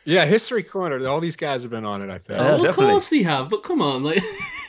Yeah, 0.06 0.27
History 0.27 0.62
Corner. 0.62 1.06
All 1.09 1.19
these 1.20 1.36
guys 1.36 1.62
have 1.62 1.70
been 1.70 1.86
on 1.86 2.02
it. 2.02 2.11
I 2.11 2.19
think. 2.19 2.39
Yeah, 2.39 2.48
oh, 2.51 2.55
of 2.56 2.61
definitely. 2.61 2.93
course 2.93 3.09
they 3.09 3.23
have. 3.23 3.48
But 3.48 3.62
come 3.62 3.81
on, 3.81 4.05
like. 4.05 4.23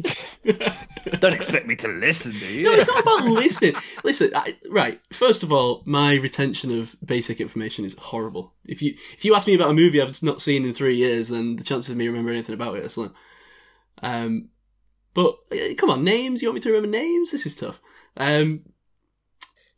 Don't 1.20 1.32
expect 1.32 1.66
me 1.66 1.76
to 1.76 1.88
listen, 1.88 2.32
do 2.32 2.46
you? 2.46 2.62
No, 2.62 2.72
it's 2.72 2.86
not 2.86 3.02
about 3.02 3.24
listening. 3.24 3.74
Listen, 4.04 4.30
I, 4.34 4.56
right. 4.70 5.00
First 5.12 5.42
of 5.42 5.52
all, 5.52 5.82
my 5.84 6.14
retention 6.14 6.78
of 6.78 6.96
basic 7.04 7.40
information 7.40 7.84
is 7.84 7.96
horrible. 7.96 8.52
If 8.64 8.82
you 8.82 8.94
if 9.16 9.24
you 9.24 9.34
ask 9.34 9.46
me 9.46 9.54
about 9.54 9.70
a 9.70 9.74
movie 9.74 10.00
I've 10.00 10.22
not 10.22 10.40
seen 10.40 10.64
in 10.64 10.74
three 10.74 10.96
years, 10.96 11.28
then 11.28 11.56
the 11.56 11.64
chances 11.64 11.90
of 11.90 11.96
me 11.96 12.08
remembering 12.08 12.36
anything 12.36 12.54
about 12.54 12.76
it 12.76 12.84
are 12.84 12.88
slim. 12.88 13.14
Um, 14.02 14.48
but 15.14 15.36
uh, 15.52 15.74
come 15.76 15.90
on, 15.90 16.04
names. 16.04 16.42
You 16.42 16.48
want 16.48 16.56
me 16.56 16.60
to 16.62 16.70
remember 16.70 16.96
names? 16.96 17.30
This 17.30 17.46
is 17.46 17.56
tough. 17.56 17.80
Um, 18.16 18.62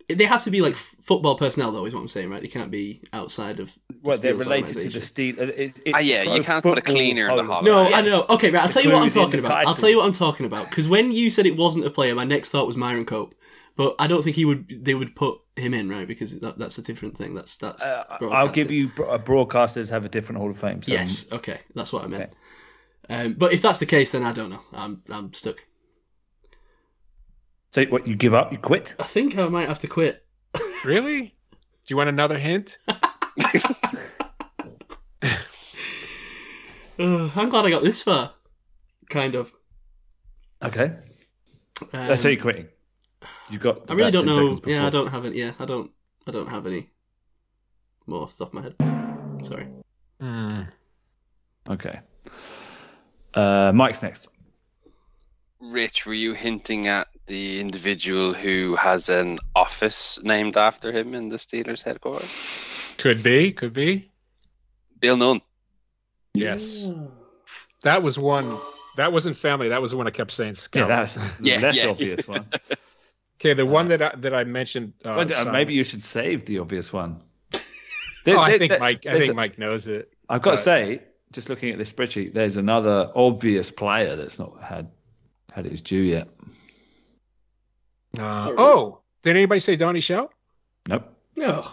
they 0.08 0.24
have 0.24 0.42
to 0.44 0.50
be 0.50 0.60
like 0.60 0.74
football 0.76 1.36
personnel, 1.36 1.72
though. 1.72 1.84
Is 1.84 1.94
what 1.94 2.00
I'm 2.00 2.08
saying, 2.08 2.30
right? 2.30 2.40
They 2.42 2.48
can't 2.48 2.70
be 2.70 3.02
outside 3.12 3.60
of. 3.60 3.72
the 3.88 3.96
Well, 4.02 4.18
they're 4.18 4.34
related 4.34 4.80
to 4.80 4.88
the 4.88 5.00
steel. 5.00 5.38
it- 5.38 5.48
it- 5.58 5.80
it's 5.84 5.98
Ah, 5.98 6.00
yeah, 6.00 6.22
you 6.22 6.42
can't 6.42 6.62
put 6.62 6.72
a 6.78 6.80
football 6.80 6.94
cleaner 6.94 7.28
in 7.30 7.36
the 7.36 7.44
hall. 7.44 7.54
Hall 7.56 7.62
No, 7.62 7.88
Yeah. 7.88 7.96
I 7.98 8.00
know. 8.02 8.26
Okay, 8.28 8.50
right. 8.50 8.62
I'll 8.62 8.68
tell 8.68 8.82
you 8.82 8.90
what 8.90 9.02
I'm 9.02 9.10
talking 9.10 9.40
the 9.42 9.46
about. 9.48 9.66
I'll 9.66 9.74
tell 9.74 9.88
you 9.88 9.98
what 9.98 10.06
I'm 10.06 10.12
talking 10.12 10.46
about. 10.46 10.68
Because 10.70 10.88
when 10.88 11.12
you 11.12 11.30
said 11.30 11.46
it 11.46 11.56
wasn't 11.56 11.84
a 11.86 11.90
player, 11.90 12.14
my 12.14 12.24
next 12.24 12.50
thought 12.50 12.66
was 12.66 12.76
Myron 12.76 13.04
Cope. 13.04 13.34
But 13.74 13.96
I 13.98 14.06
don't 14.06 14.22
think 14.22 14.36
he 14.36 14.44
would. 14.44 14.84
They 14.84 14.94
would 14.94 15.16
put 15.16 15.38
him 15.56 15.72
in, 15.72 15.88
right? 15.88 16.06
Because 16.06 16.38
that, 16.40 16.58
that's 16.58 16.76
a 16.76 16.82
different 16.82 17.16
thing. 17.16 17.34
That's 17.34 17.56
that's. 17.56 17.82
Uh, 17.82 18.04
I'll 18.30 18.48
give 18.48 18.70
you 18.70 18.90
uh, 18.98 19.16
broadcasters 19.18 19.88
have 19.90 20.04
a 20.04 20.08
different 20.10 20.38
Hall 20.40 20.50
of 20.50 20.58
Fame. 20.58 20.82
So 20.82 20.92
Yes. 20.92 21.26
Okay, 21.32 21.58
that's 21.74 21.92
what 21.92 22.04
I 22.04 22.06
meant. 22.08 22.32
Um, 23.08 23.34
but 23.34 23.52
if 23.52 23.62
that's 23.62 23.78
the 23.78 23.86
case, 23.86 24.10
then 24.10 24.24
I 24.24 24.32
don't 24.32 24.50
know. 24.50 24.60
I'm 24.72 25.02
I'm 25.08 25.32
stuck. 25.32 25.64
So 27.72 27.84
what? 27.86 28.06
You 28.06 28.14
give 28.14 28.34
up? 28.34 28.52
You 28.52 28.58
quit? 28.58 28.94
I 28.98 29.04
think 29.04 29.38
I 29.38 29.48
might 29.48 29.66
have 29.66 29.78
to 29.80 29.88
quit. 29.88 30.24
Really? 30.84 31.20
Do 31.22 31.88
you 31.88 31.96
want 31.96 32.08
another 32.08 32.38
hint? 32.38 32.78
Uh, 36.98 37.30
I'm 37.34 37.48
glad 37.48 37.64
I 37.64 37.70
got 37.70 37.82
this 37.82 38.02
far. 38.02 38.32
Kind 39.08 39.34
of. 39.34 39.50
Okay. 40.62 40.92
Um, 41.92 42.08
Let's 42.08 42.22
say 42.22 42.32
you're 42.32 42.40
quitting. 42.42 42.68
You've 43.50 43.62
got. 43.62 43.90
I 43.90 43.94
really 43.94 44.10
don't 44.10 44.26
know. 44.26 44.60
Yeah, 44.66 44.86
I 44.86 44.90
don't 44.90 45.08
have 45.08 45.24
it. 45.24 45.34
Yeah, 45.34 45.52
I 45.58 45.64
don't. 45.64 45.90
I 46.26 46.30
don't 46.30 46.48
have 46.48 46.66
any 46.66 46.90
more 48.06 48.22
off 48.22 48.36
the 48.36 48.44
top 48.44 48.54
of 48.54 48.54
my 48.54 48.62
head. 48.62 49.46
Sorry. 49.46 49.66
Hmm. 50.20 50.62
Okay. 51.68 52.00
Uh, 53.34 53.72
Mike's 53.74 54.02
next. 54.02 54.28
Rich, 55.60 56.06
were 56.06 56.14
you 56.14 56.34
hinting 56.34 56.86
at 56.88 57.08
the 57.26 57.60
individual 57.60 58.34
who 58.34 58.76
has 58.76 59.08
an 59.08 59.38
office 59.54 60.18
named 60.22 60.56
after 60.56 60.92
him 60.92 61.14
in 61.14 61.28
the 61.28 61.36
Steelers 61.36 61.82
headquarters? 61.82 62.30
Could 62.98 63.22
be, 63.22 63.52
could 63.52 63.72
be. 63.72 64.10
Bill 65.00 65.16
Nunn. 65.16 65.40
Yes. 66.34 66.88
That 67.82 68.02
was 68.02 68.18
one. 68.18 68.50
That 68.96 69.12
wasn't 69.12 69.36
family. 69.36 69.70
That 69.70 69.80
was 69.82 69.90
the 69.92 69.96
one 69.96 70.06
I 70.06 70.10
kept 70.10 70.30
saying 70.30 70.50
Yeah, 70.50 70.54
scout. 70.54 70.88
that's 70.88 71.14
the 71.38 71.48
Yeah, 71.50 71.60
less 71.60 71.82
yeah. 71.82 71.88
obvious 71.90 72.26
one. 72.28 72.46
okay, 73.40 73.54
the 73.54 73.66
one 73.66 73.88
that 73.88 74.02
I, 74.02 74.14
that 74.18 74.34
I 74.34 74.44
mentioned. 74.44 74.92
Uh, 75.04 75.24
Well, 75.26 75.48
uh, 75.48 75.50
maybe 75.52 75.74
you 75.74 75.84
should 75.84 76.02
save 76.02 76.44
the 76.44 76.58
obvious 76.60 76.92
one. 76.92 77.20
Oh, 78.24 78.30
There- 78.30 78.38
I 78.38 78.56
think 78.58 78.70
there- 78.70 78.78
Mike. 78.78 79.04
I 79.04 79.18
think 79.18 79.32
a- 79.32 79.34
Mike 79.34 79.58
knows 79.58 79.88
it. 79.88 80.12
I've 80.28 80.42
got 80.42 80.52
to 80.52 80.56
say, 80.56 81.02
just 81.32 81.48
looking 81.48 81.70
at 81.72 81.78
this 81.78 81.90
spreadsheet, 81.90 82.32
there's 82.32 82.56
another 82.56 83.10
obvious 83.16 83.72
player 83.72 84.14
that's 84.14 84.38
not 84.38 84.62
had 84.62 84.92
had 85.52 85.64
his 85.64 85.82
due 85.82 86.02
yet. 86.02 86.28
Uh, 88.18 88.52
oh, 88.56 89.00
did 89.22 89.36
anybody 89.36 89.60
say 89.60 89.76
Donnie 89.76 90.00
Shell? 90.00 90.30
Nope. 90.88 91.16
Ugh. 91.42 91.72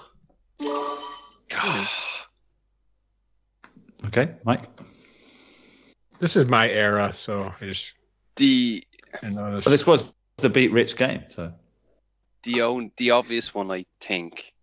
Okay, 4.05 4.23
Mike. 4.43 4.63
This 6.19 6.35
is 6.35 6.47
my 6.47 6.69
era, 6.69 7.13
so 7.13 7.53
I 7.59 7.65
just 7.65 7.97
The 8.35 8.85
I 9.21 9.29
this. 9.29 9.35
Well, 9.35 9.61
this 9.71 9.85
was 9.85 10.13
the 10.37 10.49
beat 10.49 10.71
Rich 10.71 10.95
game, 10.95 11.23
so 11.29 11.53
the 12.43 12.61
own 12.61 12.91
the 12.97 13.11
obvious 13.11 13.53
one 13.53 13.69
I 13.71 13.85
think 13.99 14.53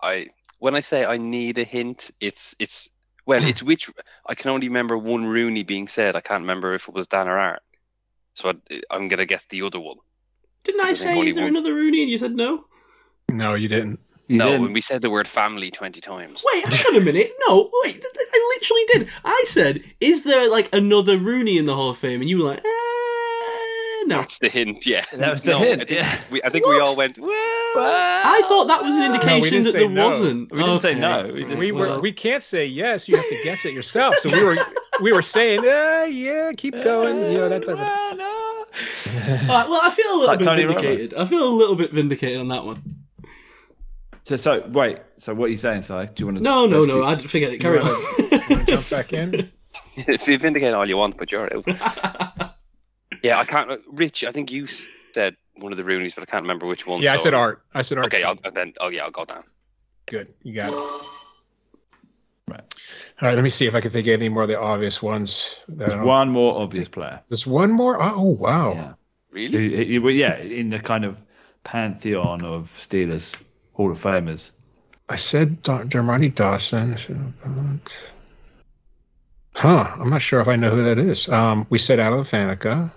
I 0.00 0.28
when 0.58 0.74
I 0.74 0.80
say 0.80 1.04
I 1.04 1.16
need 1.16 1.58
a 1.58 1.64
hint, 1.64 2.10
it's 2.20 2.54
it's 2.58 2.90
well, 3.24 3.42
it's 3.44 3.62
which 3.70 3.90
I 4.26 4.34
can 4.34 4.50
only 4.50 4.68
remember 4.68 4.98
one 4.98 5.24
Rooney 5.24 5.62
being 5.62 5.88
said. 5.88 6.16
I 6.16 6.20
can't 6.20 6.42
remember 6.42 6.74
if 6.74 6.88
it 6.88 6.94
was 6.94 7.06
Dan 7.06 7.28
or 7.28 7.38
Art. 7.38 7.62
So 8.34 8.50
I, 8.50 8.80
I'm 8.90 9.08
gonna 9.08 9.26
guess 9.26 9.46
the 9.46 9.62
other 9.62 9.80
one. 9.80 9.98
Didn't 10.64 10.80
I 10.82 10.88
I 10.90 10.92
say, 10.94 11.14
only 11.14 11.28
is 11.28 11.34
there 11.36 11.44
one- 11.44 11.56
another 11.56 11.74
Rooney? 11.74 12.02
And 12.02 12.10
you 12.10 12.18
said 12.18 12.34
no? 12.34 12.64
no, 13.30 13.54
you 13.54 13.68
didn't. 13.68 13.98
you 14.28 14.36
no, 14.38 14.46
didn't- 14.46 14.62
when 14.62 14.72
we 14.72 14.80
said 14.80 15.02
the 15.02 15.10
word 15.10 15.26
family 15.28 15.70
twenty 15.70 16.00
times. 16.00 16.44
Wait, 16.54 16.64
hang 16.66 16.94
on 16.94 17.02
a 17.02 17.04
minute. 17.04 17.32
No, 17.48 17.70
wait, 17.84 17.92
th- 17.92 18.02
th- 18.02 18.28
I 18.32 18.56
literally 18.60 18.84
did. 19.06 19.08
I 19.24 19.44
said, 19.46 19.82
is 20.00 20.22
there 20.24 20.48
like 20.50 20.68
another 20.72 21.18
Rooney 21.18 21.58
in 21.58 21.64
the 21.64 21.74
Hall 21.74 21.90
of 21.90 21.98
Fame? 21.98 22.20
And 22.20 22.30
you 22.30 22.38
were 22.38 22.50
like, 22.50 22.58
eh, 22.58 24.04
no. 24.06 24.16
That's 24.16 24.38
the 24.38 24.48
hint, 24.48 24.86
yeah. 24.86 25.04
That 25.12 25.30
was 25.30 25.42
the 25.42 25.52
No, 25.52 25.58
hint, 25.58 25.82
I 25.82 25.84
think, 25.84 25.90
yeah. 26.00 26.20
we, 26.30 26.42
I 26.42 26.48
think 26.50 26.66
we 26.66 26.78
all 26.80 26.96
went. 26.96 27.18
Well, 27.18 27.30
I 27.30 28.42
thought 28.48 28.66
that 28.68 28.82
was 28.82 28.94
an 28.94 29.02
indication 29.02 29.42
didn't 29.50 29.64
that 29.64 29.72
there 29.72 29.88
no. 29.88 30.06
wasn't. 30.08 30.52
We 30.52 30.58
didn't 30.62 30.78
say 30.80 30.94
no, 30.94 31.30
we 31.34 31.44
just- 31.44 31.58
we 31.58 31.72
were 31.72 31.88
Well, 31.88 32.00
we 32.00 32.12
can't 32.12 32.42
say 32.42 32.66
yes. 32.66 33.08
You 33.08 33.16
have 33.16 33.28
to 33.28 33.40
guess 33.44 33.64
it 33.64 33.72
yourself. 33.74 34.14
So 34.16 34.30
we 34.30 34.44
were 34.44 34.56
we 35.00 35.12
were 35.12 35.22
saying, 35.22 35.60
uh, 35.60 36.06
yeah, 36.08 36.52
keep 36.56 36.74
going. 36.82 37.32
You 37.32 37.38
know 37.38 37.48
that 37.48 37.64
type 37.66 37.78
of. 37.78 38.18
No. 39.06 39.20
all 39.52 39.60
right, 39.60 39.68
well, 39.68 39.80
I 39.82 39.90
feel 39.90 40.06
a 40.06 40.16
little 40.16 40.26
Like 40.28 40.38
bit 40.38 40.44
Tony 40.44 40.62
Romo. 40.64 40.68
vindicated. 40.68 41.14
I 41.14 41.26
feel 41.26 41.46
a 41.46 41.54
little 41.54 41.76
bit 41.76 41.92
vindicated 41.92 42.40
on 42.40 42.48
that 42.48 42.64
one. 42.64 42.82
So, 44.24 44.36
so 44.36 44.66
wait. 44.68 44.98
So, 45.18 45.34
what 45.34 45.46
are 45.46 45.48
you 45.48 45.58
saying, 45.58 45.82
Si? 45.82 45.92
Do 45.92 46.12
you 46.16 46.26
want 46.26 46.38
to? 46.38 46.42
No, 46.42 46.66
no, 46.66 46.84
no. 46.84 47.02
I'd 47.04 47.22
forget 47.22 47.52
it. 47.52 47.58
Carry 47.58 47.78
You 47.78 47.82
on. 47.84 48.46
wanna 48.50 48.64
jump 48.66 48.88
back 48.90 49.12
in. 49.12 49.50
if 49.96 50.26
you 50.28 50.38
vindicate 50.38 50.72
all 50.74 50.88
you 50.88 50.96
want, 50.96 51.18
but 51.18 51.30
you're 51.32 51.52
out. 51.54 51.64
yeah, 53.22 53.38
I 53.38 53.44
can't. 53.44 53.80
Rich, 53.88 54.24
I 54.24 54.30
think 54.30 54.50
you 54.52 54.66
said 55.12 55.36
one 55.56 55.72
of 55.72 55.76
the 55.76 55.84
Roonies, 55.84 56.14
but 56.14 56.22
I 56.22 56.26
can't 56.26 56.42
remember 56.42 56.66
which 56.66 56.86
one. 56.86 57.02
Yeah, 57.02 57.12
I 57.12 57.16
said 57.16 57.34
art. 57.34 57.62
I 57.74 57.82
said 57.82 57.98
art. 57.98 58.06
Okay, 58.06 58.22
I'll, 58.22 58.36
then 58.54 58.72
oh 58.80 58.88
yeah, 58.88 59.02
I'll 59.04 59.10
go 59.10 59.24
down. 59.24 59.44
Good, 60.06 60.32
you 60.42 60.54
got 60.54 60.68
it. 60.72 61.06
Right. 62.48 62.60
All 63.20 63.28
right, 63.28 63.34
let 63.34 63.44
me 63.44 63.50
see 63.50 63.66
if 63.66 63.74
I 63.74 63.80
can 63.80 63.90
think 63.90 64.06
of 64.08 64.14
any 64.14 64.28
more 64.28 64.42
of 64.42 64.48
the 64.48 64.58
obvious 64.58 65.00
ones. 65.00 65.58
There's 65.68 65.96
one 65.96 66.30
more 66.30 66.60
obvious 66.60 66.88
player. 66.88 67.20
There's 67.28 67.46
one 67.46 67.70
more. 67.70 68.02
Oh 68.02 68.22
wow. 68.22 68.72
Yeah. 68.72 68.92
Really? 69.30 69.70
Who- 69.70 69.76
he- 69.76 69.98
he- 70.12 70.18
yeah, 70.20 70.36
in 70.38 70.68
the 70.68 70.78
kind 70.80 71.04
of 71.04 71.22
pantheon 71.64 72.42
of 72.44 72.72
Steelers 72.76 73.40
Hall 73.74 73.90
of 73.92 73.98
Famers. 73.98 74.50
I 75.08 75.16
said 75.16 75.62
Da- 75.62 75.84
Dermontti 75.84 76.34
Dawson. 76.34 76.96
Huh. 79.54 79.96
I'm 79.98 80.10
not 80.10 80.22
sure 80.22 80.40
if 80.40 80.48
I 80.48 80.56
know 80.56 80.70
who 80.70 80.84
that 80.84 80.98
is. 80.98 81.28
Um, 81.28 81.66
we 81.70 81.78
said 81.78 82.00
Alan 82.00 82.24
Faneca. 82.24 82.92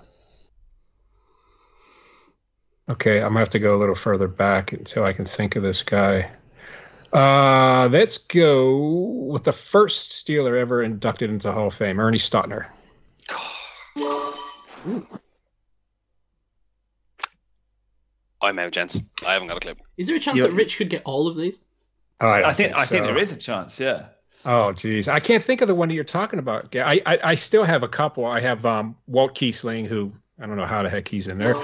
Okay, 2.88 3.18
I'm 3.18 3.30
gonna 3.30 3.40
have 3.40 3.50
to 3.50 3.60
go 3.60 3.76
a 3.76 3.80
little 3.80 3.96
further 3.96 4.28
back 4.28 4.72
until 4.72 5.04
I 5.04 5.14
can 5.14 5.26
think 5.26 5.56
of 5.56 5.64
this 5.64 5.84
guy. 5.84 6.32
Uh, 7.16 7.88
let's 7.94 8.18
go 8.18 8.76
with 9.32 9.45
the 9.45 9.53
first 9.53 10.11
Steeler 10.11 10.60
ever 10.60 10.84
inducted 10.84 11.30
into 11.30 11.48
the 11.48 11.53
Hall 11.53 11.68
of 11.68 11.74
Fame, 11.74 11.98
Ernie 11.98 12.18
Stautner. 12.18 12.66
I'm 18.42 18.60
out, 18.60 18.74
gents. 18.74 19.00
I 19.26 19.32
haven't 19.32 19.48
got 19.48 19.56
a 19.56 19.60
clue. 19.61 19.76
Is 19.95 20.08
there 20.08 20.18
a 20.18 20.19
chance 20.19 20.38
You're- 20.38 20.50
that 20.50 20.58
Rich 20.58 20.77
could 20.77 20.90
get 20.90 21.03
all 21.06 21.30
of 21.30 21.38
these? 21.38 21.58
Oh, 22.19 22.27
I, 22.27 22.42
don't 22.42 22.50
I 22.50 22.53
think 22.53 22.77
I 22.77 22.85
think 22.85 23.06
there 23.06 23.18
is 23.18 23.32
a 23.32 23.38
chance. 23.38 23.80
Yeah. 23.80 24.08
Oh, 24.44 24.74
geez, 24.74 25.08
I 25.08 25.22
can't 25.22 25.44
think 25.44 25.61
of 25.61 25.68
the 25.69 25.76
one 25.76 25.88
that 25.88 25.95
you're 25.95 26.03
talking 26.03 26.40
about. 26.40 26.76
I, 26.76 27.02
I, 27.06 27.19
I 27.24 27.35
still 27.35 27.64
have 27.64 27.84
a 27.84 27.88
couple. 27.88 28.26
I 28.26 28.42
have 28.42 28.66
um, 28.66 28.95
Walt 29.08 29.35
Kiesling, 29.35 29.88
who 29.88 30.14
I 30.40 30.45
don't 30.45 30.56
know 30.58 30.66
how 30.66 30.84
the 30.84 30.90
heck 30.90 31.08
he's 31.08 31.27
in 31.27 31.38
there. 31.38 31.56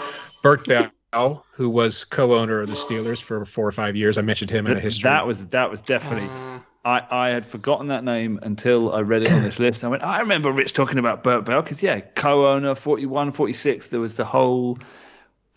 Bert 0.41 0.65
Bell, 0.65 0.89
who 1.13 1.69
was 1.69 2.05
co-owner 2.05 2.61
of 2.61 2.67
the 2.67 2.75
Steelers 2.75 3.21
for 3.21 3.43
four 3.45 3.67
or 3.67 3.71
five 3.71 3.95
years. 3.95 4.17
I 4.17 4.21
mentioned 4.21 4.49
him 4.51 4.65
in 4.67 4.77
a 4.77 4.79
history. 4.79 5.09
that 5.09 5.27
was 5.27 5.45
that 5.47 5.69
was 5.69 5.81
definitely. 5.81 6.29
Uh, 6.29 6.59
I, 6.83 7.05
I 7.11 7.29
had 7.29 7.45
forgotten 7.45 7.87
that 7.89 8.03
name 8.03 8.39
until 8.41 8.91
I 8.91 9.01
read 9.01 9.21
it 9.21 9.31
on 9.31 9.43
this 9.43 9.59
list. 9.59 9.83
I 9.83 9.87
went, 9.89 10.01
I 10.03 10.21
remember 10.21 10.51
Rich 10.51 10.73
talking 10.73 10.97
about 10.97 11.21
Bert 11.23 11.45
Bell 11.45 11.61
because 11.61 11.83
yeah, 11.83 11.99
co-owner 11.99 12.73
41, 12.73 13.33
46. 13.33 13.87
There 13.87 13.99
was 13.99 14.17
the 14.17 14.25
whole. 14.25 14.79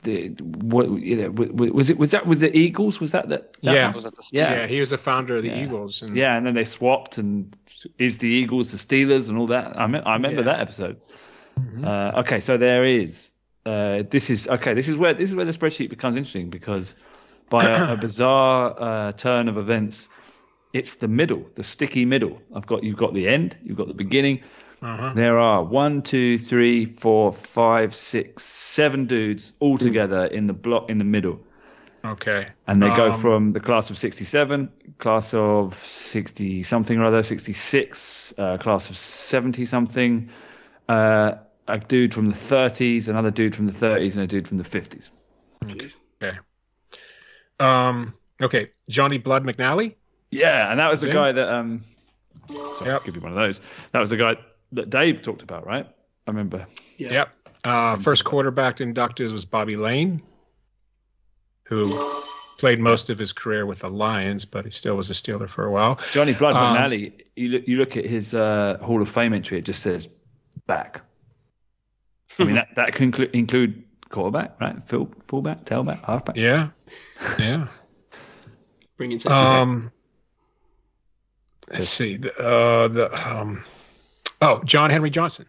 The 0.03 0.29
what 0.61 0.91
you 1.01 1.17
know 1.17 1.31
was 1.31 1.89
it 1.89 1.97
was 1.97 2.11
that 2.11 2.27
was 2.27 2.41
the 2.41 2.55
Eagles 2.55 3.01
was 3.01 3.13
that 3.13 3.31
that, 3.31 3.55
that 3.63 3.75
Yeah. 3.75 3.91
Was 3.95 4.05
that 4.05 4.15
the 4.15 4.29
Yeah. 4.33 4.51
yeah, 4.53 4.67
he 4.67 4.79
was 4.81 4.91
the 4.91 4.99
founder 4.99 5.37
of 5.37 5.43
the 5.45 5.49
Yeah. 5.49 5.65
Eagles. 5.65 6.03
And 6.03 6.15
yeah 6.15 6.37
and 6.37 6.45
then 6.47 6.53
they 6.53 6.65
swapped 6.65 7.17
and 7.17 7.57
is 7.97 8.19
the 8.19 8.29
Eagles 8.29 8.71
the 8.71 8.77
Steelers 8.77 9.31
and 9.31 9.39
all 9.39 9.47
that 9.47 9.81
I, 9.81 9.87
me- 9.87 10.01
I 10.05 10.13
remember 10.17 10.41
Yeah. 10.43 10.43
that 10.53 10.61
episode 10.61 11.01
uh, 11.83 12.13
okay 12.21 12.41
so 12.41 12.59
there 12.59 12.85
is 12.85 13.31
uh, 13.67 14.03
this 14.11 14.31
is 14.31 14.49
okay 14.49 14.75
this 14.75 14.89
is 14.89 14.97
where 14.97 15.15
this 15.15 15.31
is 15.31 15.37
where 15.37 15.45
the 15.47 15.53
spreadsheet 15.53 15.91
becomes 15.91 16.17
interesting 16.17 16.51
because 16.51 16.95
by 17.49 17.65
a, 17.67 17.93
a 17.93 17.97
bizarre 18.07 18.75
uh, 18.79 19.13
turn 19.13 19.49
of 19.49 19.57
events 19.59 20.09
it's 20.73 20.97
the 20.97 21.09
middle 21.09 21.47
the 21.55 21.63
sticky 21.63 22.05
middle 22.05 22.41
I've 22.55 22.67
got 22.67 22.83
you've 22.85 22.97
got 22.99 23.15
the 23.15 23.29
end 23.29 23.57
you've 23.63 23.77
got 23.77 23.89
the 23.89 23.95
beginning 23.95 24.41
Uh-huh. 24.83 25.13
there 25.15 25.39
are 25.39 25.65
one, 25.65 26.03
two, 26.03 26.37
three, 26.37 26.85
four, 26.85 27.33
five, 27.33 27.95
six, 27.95 28.45
seven 28.45 29.07
dudes 29.07 29.53
all 29.61 29.79
together 29.79 30.27
in 30.27 30.47
the 30.47 30.53
block 30.53 30.91
in 30.91 30.99
the 30.99 31.05
middle, 31.07 31.39
Okay. 32.05 32.49
and 32.67 32.83
they 32.83 32.91
go 32.91 33.13
Um, 33.13 33.21
from 33.21 33.53
the 33.55 33.61
class 33.61 33.89
of 33.89 33.97
'67, 33.97 34.69
class 34.99 35.33
of 35.33 35.73
'60 35.87 36.63
something 36.65 36.99
or 36.99 37.05
other, 37.05 37.23
'66, 37.23 38.35
uh, 38.37 38.59
class 38.59 38.91
of 38.91 38.97
'70 38.99 39.65
something, 39.65 40.29
uh, 40.87 41.37
a 41.69 41.79
dude 41.79 42.13
from 42.15 42.27
the 42.27 42.37
'30s, 42.37 43.09
another 43.09 43.31
dude 43.31 43.55
from 43.55 43.67
the 43.67 43.73
'30s, 43.73 44.15
and 44.15 44.23
a 44.23 44.27
dude 44.27 44.47
from 44.49 44.57
the 44.59 44.65
'50s. 44.65 45.11
jeez. 45.65 45.97
Okay. 46.23 46.39
Um. 47.61 48.15
Okay. 48.43 48.71
Johnny 48.89 49.19
Blood 49.19 49.45
McNally. 49.45 49.95
Yeah, 50.31 50.71
and 50.71 50.81
that 50.81 50.91
was 50.91 51.01
the 51.01 51.11
guy 51.11 51.33
that 51.33 51.49
um. 51.49 51.85
Sorry, 52.51 52.91
Yep. 52.91 53.01
I'll 53.01 53.01
give 53.07 53.17
you 53.17 53.23
one 53.23 53.33
of 53.33 53.37
those. 53.39 53.61
That 53.93 54.01
was 54.01 54.11
the 54.11 54.17
guy 54.17 54.37
that 54.73 54.91
Dave 54.91 55.23
talked 55.23 55.43
about, 55.43 55.67
right? 55.67 55.87
I 56.27 56.31
remember. 56.31 56.67
Yeah. 56.97 57.13
Yep. 57.13 57.29
Uh, 57.65 57.97
first 57.97 58.25
quarterback 58.25 58.81
inducted 58.81 59.33
was 59.33 59.45
Bobby 59.47 59.77
Layne, 59.77 60.21
who 61.65 61.85
played 62.59 62.79
most 62.79 63.09
of 63.09 63.19
his 63.19 63.33
career 63.33 63.65
with 63.65 63.79
the 63.79 63.89
Lions, 63.89 64.45
but 64.45 64.65
he 64.67 64.71
still 64.71 64.97
was 64.97 65.09
a 65.09 65.15
Steeler 65.15 65.49
for 65.49 65.65
a 65.65 65.71
while. 65.71 65.99
Johnny 66.11 66.35
Blood 66.35 66.57
Um, 66.57 66.77
McNally, 66.77 67.13
you 67.37 67.49
look, 67.49 67.69
you 67.69 67.79
look 67.79 67.97
at 67.97 68.05
his 68.05 68.35
uh, 68.35 68.79
Hall 68.83 69.01
of 69.01 69.09
Fame 69.09 69.33
entry, 69.33 69.59
it 69.59 69.65
just 69.65 69.83
says 69.83 70.09
back. 70.67 71.01
I 72.39 72.45
mean, 72.45 72.55
that, 72.57 72.69
that 72.77 72.95
can 72.95 73.13
inclu- 73.13 73.31
include 73.33 73.85
quarterback, 74.09 74.61
right? 74.61 74.83
Full, 74.85 75.13
fullback, 75.27 75.65
tailback, 75.65 76.03
halfback. 76.05 76.37
Yeah. 76.37 76.71
Yeah. 77.39 77.69
Bringing 78.97 79.19
section 79.19 79.43
back. 79.43 79.59
Um, 79.59 79.93
let's 81.71 81.89
see. 81.89 82.17
The, 82.17 82.33
uh, 82.39 82.89
the 82.89 83.31
um, 83.31 83.63
oh, 84.41 84.63
John 84.65 84.91
Henry 84.91 85.11
Johnson, 85.11 85.47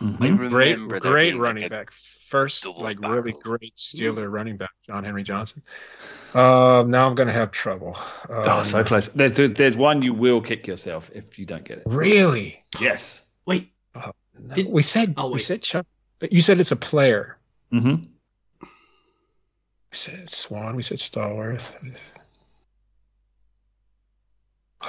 Mhm. 0.00 0.48
Great, 0.50 0.76
great 1.00 1.24
being, 1.24 1.34
like, 1.36 1.42
running 1.42 1.68
back. 1.68 1.92
First, 1.92 2.66
like 2.66 3.00
barrel. 3.00 3.16
really 3.22 3.38
great 3.42 3.76
Steeler 3.76 4.28
running 4.32 4.56
back, 4.56 4.70
John 4.86 5.04
Henry 5.04 5.22
Johnson. 5.22 5.62
Um, 6.34 6.88
now 6.88 7.06
I'm 7.06 7.14
gonna 7.14 7.32
have 7.32 7.50
trouble. 7.52 7.94
Um, 8.28 8.42
Oh, 8.46 8.62
so 8.64 8.82
close. 8.82 9.08
There's, 9.08 9.34
there's 9.36 9.52
there's 9.52 9.76
one 9.76 10.02
you 10.02 10.12
will 10.14 10.40
kick 10.40 10.66
yourself 10.66 11.10
if 11.14 11.38
you 11.38 11.44
don't 11.44 11.62
get 11.62 11.78
it. 11.78 11.82
really? 11.86 12.64
Yes. 12.80 13.22
Wait, 13.46 13.71
No, 13.94 14.12
Did- 14.54 14.68
we 14.68 14.82
said 14.82 15.14
Oh, 15.16 15.30
we 15.30 15.38
said 15.38 15.62
Chuck. 15.62 15.86
You 16.30 16.42
said 16.42 16.60
it's 16.60 16.72
a 16.72 16.76
player. 16.76 17.36
Mm-hmm. 17.72 18.04
We 18.62 18.68
said 19.92 20.30
Swann. 20.30 20.76
We 20.76 20.82
said 20.82 20.98
Stallworth. 20.98 21.72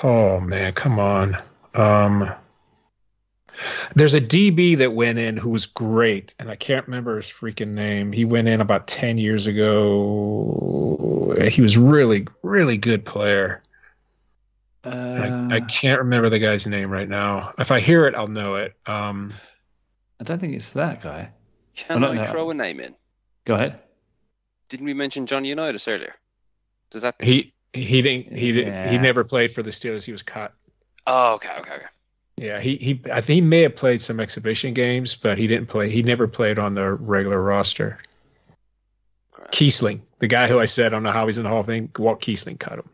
Oh 0.01 0.39
man, 0.39 0.73
come 0.73 0.99
on. 0.99 1.37
Um, 1.73 2.31
there's 3.95 4.13
a 4.13 4.21
DB 4.21 4.77
that 4.77 4.93
went 4.93 5.19
in 5.19 5.37
who 5.37 5.49
was 5.49 5.67
great, 5.67 6.33
and 6.39 6.49
I 6.49 6.55
can't 6.55 6.87
remember 6.87 7.17
his 7.17 7.25
freaking 7.25 7.69
name. 7.69 8.11
He 8.11 8.25
went 8.25 8.47
in 8.47 8.61
about 8.61 8.87
ten 8.87 9.17
years 9.17 9.47
ago, 9.47 11.35
he 11.49 11.61
was 11.61 11.77
really, 11.77 12.27
really 12.41 12.77
good 12.77 13.05
player. 13.05 13.61
Uh, 14.85 14.89
I, 15.51 15.55
I 15.55 15.59
can't 15.61 15.99
remember 15.99 16.29
the 16.29 16.39
guy's 16.39 16.67
name 16.67 16.89
right 16.89 17.07
now. 17.07 17.53
If 17.57 17.71
I 17.71 17.79
hear 17.79 18.05
it, 18.07 18.15
I'll 18.15 18.27
know 18.27 18.55
it. 18.55 18.73
Um, 18.85 19.33
I 20.19 20.25
don't 20.25 20.39
think 20.39 20.53
it's 20.53 20.71
that 20.71 21.01
guy. 21.01 21.29
Can 21.75 22.01
no, 22.01 22.09
I 22.09 22.15
no. 22.15 22.25
throw 22.25 22.49
a 22.49 22.53
name 22.53 22.79
in? 22.79 22.95
Go 23.45 23.55
ahead. 23.55 23.79
Didn't 24.69 24.85
we 24.85 24.93
mention 24.93 25.25
John 25.25 25.45
Unitas 25.45 25.87
earlier? 25.87 26.15
Does 26.91 27.01
that? 27.03 27.15
he 27.21 27.53
he 27.73 28.01
didn't 28.01 28.35
he 28.37 28.51
did, 28.51 28.65
he 28.65 28.71
Yeah. 28.71 29.01
never 29.01 29.23
played 29.23 29.51
for 29.51 29.63
the 29.63 29.71
Steelers. 29.71 30.03
He 30.03 30.11
was 30.11 30.21
cut. 30.21 30.53
Oh, 31.07 31.33
okay, 31.35 31.49
okay, 31.59 31.75
okay. 31.75 31.85
Yeah, 32.37 32.59
he 32.59 32.75
he 32.77 33.01
I 33.11 33.21
think 33.21 33.35
he 33.35 33.41
may 33.41 33.61
have 33.61 33.75
played 33.75 34.01
some 34.01 34.19
exhibition 34.19 34.73
games, 34.73 35.15
but 35.15 35.37
he 35.37 35.47
didn't 35.47 35.67
play. 35.67 35.89
He 35.89 36.03
never 36.03 36.27
played 36.27 36.59
on 36.59 36.75
the 36.75 36.91
regular 36.91 37.41
roster. 37.41 37.99
Grand. 39.31 39.51
Kiesling, 39.51 40.01
the 40.19 40.27
guy 40.27 40.47
who 40.47 40.59
I 40.59 40.65
said 40.65 40.93
I 40.93 40.95
don't 40.95 41.03
know 41.03 41.11
how 41.11 41.25
he's 41.25 41.37
in 41.37 41.43
the 41.43 41.49
Hall 41.49 41.61
of 41.61 41.65
Fame. 41.67 41.89
Walt 41.97 42.21
Kiesling 42.21 42.59
cut 42.59 42.73
him. 42.79 42.89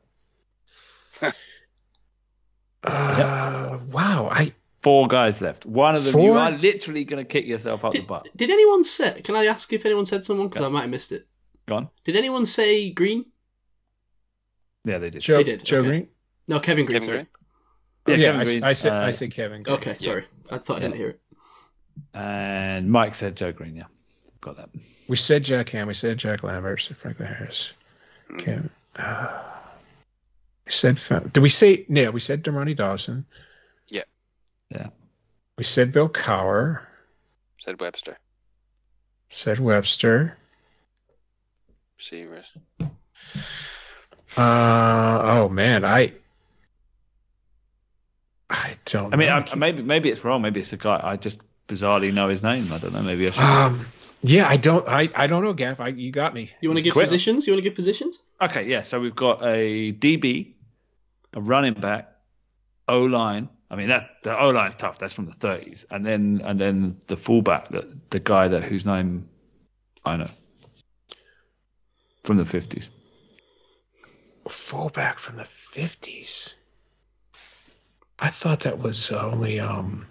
Uh, 2.84 3.78
Wow, 3.92 4.30
I 4.32 4.52
Four 4.82 5.08
guys 5.10 5.42
left. 5.42 5.66
One 5.66 5.96
of 5.96 6.06
them, 6.06 6.22
you 6.22 6.34
are 6.34 6.52
literally 6.52 7.04
going 7.04 7.24
to 7.24 7.28
kick 7.28 7.46
yourself 7.46 7.84
up 7.84 7.92
the 7.92 8.00
butt. 8.00 8.30
did 8.36 8.50
anyone 8.50 8.86
say? 8.86 9.22
Can 9.22 9.36
I 9.36 9.46
ask 9.48 9.72
if 9.74 9.86
anyone 9.86 10.06
said 10.06 10.24
someone? 10.24 10.48
Because 10.48 10.64
I 10.64 10.70
might 10.70 10.82
have 10.82 10.90
missed 10.90 11.12
it. 11.12 11.28
Go 11.68 11.76
on. 11.76 11.90
Did 12.06 12.16
anyone 12.16 12.46
say 12.46 12.90
Green? 12.92 13.26
Yeah, 14.86 15.00
they 15.00 15.10
did. 15.10 15.22
Joe 15.22 15.38
They 15.38 15.44
did, 15.44 15.66
Joe 15.66 15.80
okay. 15.80 15.88
Green. 15.88 16.08
No, 16.48 16.62
Kevin 16.62 16.86
Greene. 16.86 17.02
Kevin 17.02 17.08
sorry. 17.08 17.28
Green? 18.06 18.20
Yeah, 18.20 18.26
Yeah, 18.26 18.32
Kevin 18.32 18.42
I, 18.42 18.44
Green, 18.46 18.64
I 18.64 18.74
said 18.74 18.94
I 18.94 19.08
uh, 19.10 19.12
said 19.12 19.32
Kevin. 19.34 19.64
Green. 19.64 19.76
Okay, 19.76 19.96
sorry. 19.98 20.26
I 20.50 20.58
thought 20.60 20.78
I 20.78 20.80
didn't 20.80 20.96
hear 20.96 21.10
it. 21.10 21.20
And 22.14 22.90
Mike 22.90 23.16
said 23.16 23.36
Joe 23.36 23.52
Greene. 23.52 23.76
Yeah, 23.76 23.84
got 24.40 24.56
that. 24.58 24.70
We 25.10 25.18
said 25.18 25.44
Jack 25.44 25.70
Ham. 25.70 25.88
We 25.88 25.94
said 25.94 26.18
Jack 26.18 26.44
Lambert. 26.44 26.82
Said 26.82 26.96
Franco 26.96 27.26
Harris. 27.26 27.74
Kevin. 28.38 28.70
Uh, 28.96 29.42
we 30.70 30.74
said. 30.74 31.34
Did 31.34 31.42
we 31.42 31.50
say? 31.50 31.86
no, 31.90 32.12
we 32.12 32.20
said 32.20 32.44
Dermontti 32.44 32.76
Dawson. 32.76 33.26
Yeah. 33.90 34.04
Yeah. 34.70 34.88
We 35.58 35.64
said 35.64 35.92
Bill 35.92 36.10
Cowher. 36.10 36.82
Said 37.60 37.82
Webster. 37.82 38.18
Said 39.30 39.60
Webster. 39.60 40.38
Receivers. 41.98 42.46
Uh 44.38 45.22
oh 45.24 45.50
man, 45.50 45.84
I 45.84 46.14
I 48.50 48.78
don't. 48.86 49.14
I 49.14 49.18
mean, 49.18 49.28
know. 49.28 49.44
I, 49.52 49.56
maybe 49.56 49.84
maybe 49.84 50.10
it's 50.10 50.24
wrong. 50.24 50.42
Maybe 50.42 50.62
it's 50.62 50.72
a 50.72 50.78
guy. 50.78 51.00
I 51.04 51.18
just 51.18 51.42
bizarrely 51.68 52.14
know 52.14 52.30
his 52.30 52.42
name. 52.42 52.72
I 52.72 52.78
don't 52.78 52.94
know. 52.94 53.02
Maybe 53.02 53.28
I 53.28 53.32
should. 53.32 53.44
um, 53.44 53.86
yeah, 54.22 54.48
I 54.48 54.58
don't. 54.58 54.88
I 54.88 55.10
I 55.16 55.28
don't 55.28 55.44
know, 55.44 55.54
Gav. 55.54 55.80
I, 55.80 55.90
you 55.90 56.12
got 56.12 56.34
me. 56.34 56.52
You 56.62 56.70
want 56.70 56.78
to 56.78 56.82
give 56.82 56.94
Quit. 56.94 57.06
positions? 57.06 57.48
You 57.48 57.54
want 57.54 57.64
to 57.64 57.70
give 57.70 57.76
positions? 57.76 58.20
Okay, 58.42 58.68
yeah. 58.68 58.84
So 58.84 59.00
we've 59.00 59.16
got 59.16 59.42
a 59.44 59.92
DB, 59.94 60.54
a 61.34 61.42
running 61.42 61.74
back, 61.74 62.10
O 62.88 63.04
line. 63.04 63.50
I 63.72 63.76
mean 63.76 63.90
that 63.90 64.10
the 64.24 64.38
O 64.38 64.50
line's 64.50 64.76
tough. 64.76 65.00
That's 65.00 65.14
from 65.14 65.26
the 65.26 65.34
30s, 65.34 65.86
and 65.92 66.06
then 66.06 66.42
and 66.44 66.60
then 66.60 66.98
the 67.08 67.18
fullback, 67.18 67.70
the 67.70 67.88
the 68.10 68.20
guy 68.20 68.48
that 68.48 68.64
whose 68.64 68.86
name 68.86 69.30
I 70.06 70.18
know 70.18 70.30
from 72.24 72.38
the 72.38 72.44
50s. 72.44 72.90
Fullback 74.48 75.20
from 75.20 75.38
the 75.38 75.46
fifties. 75.46 76.56
I 78.20 78.30
thought 78.30 78.62
that 78.62 78.80
was 78.80 79.12
only 79.12 79.60
um. 79.60 80.06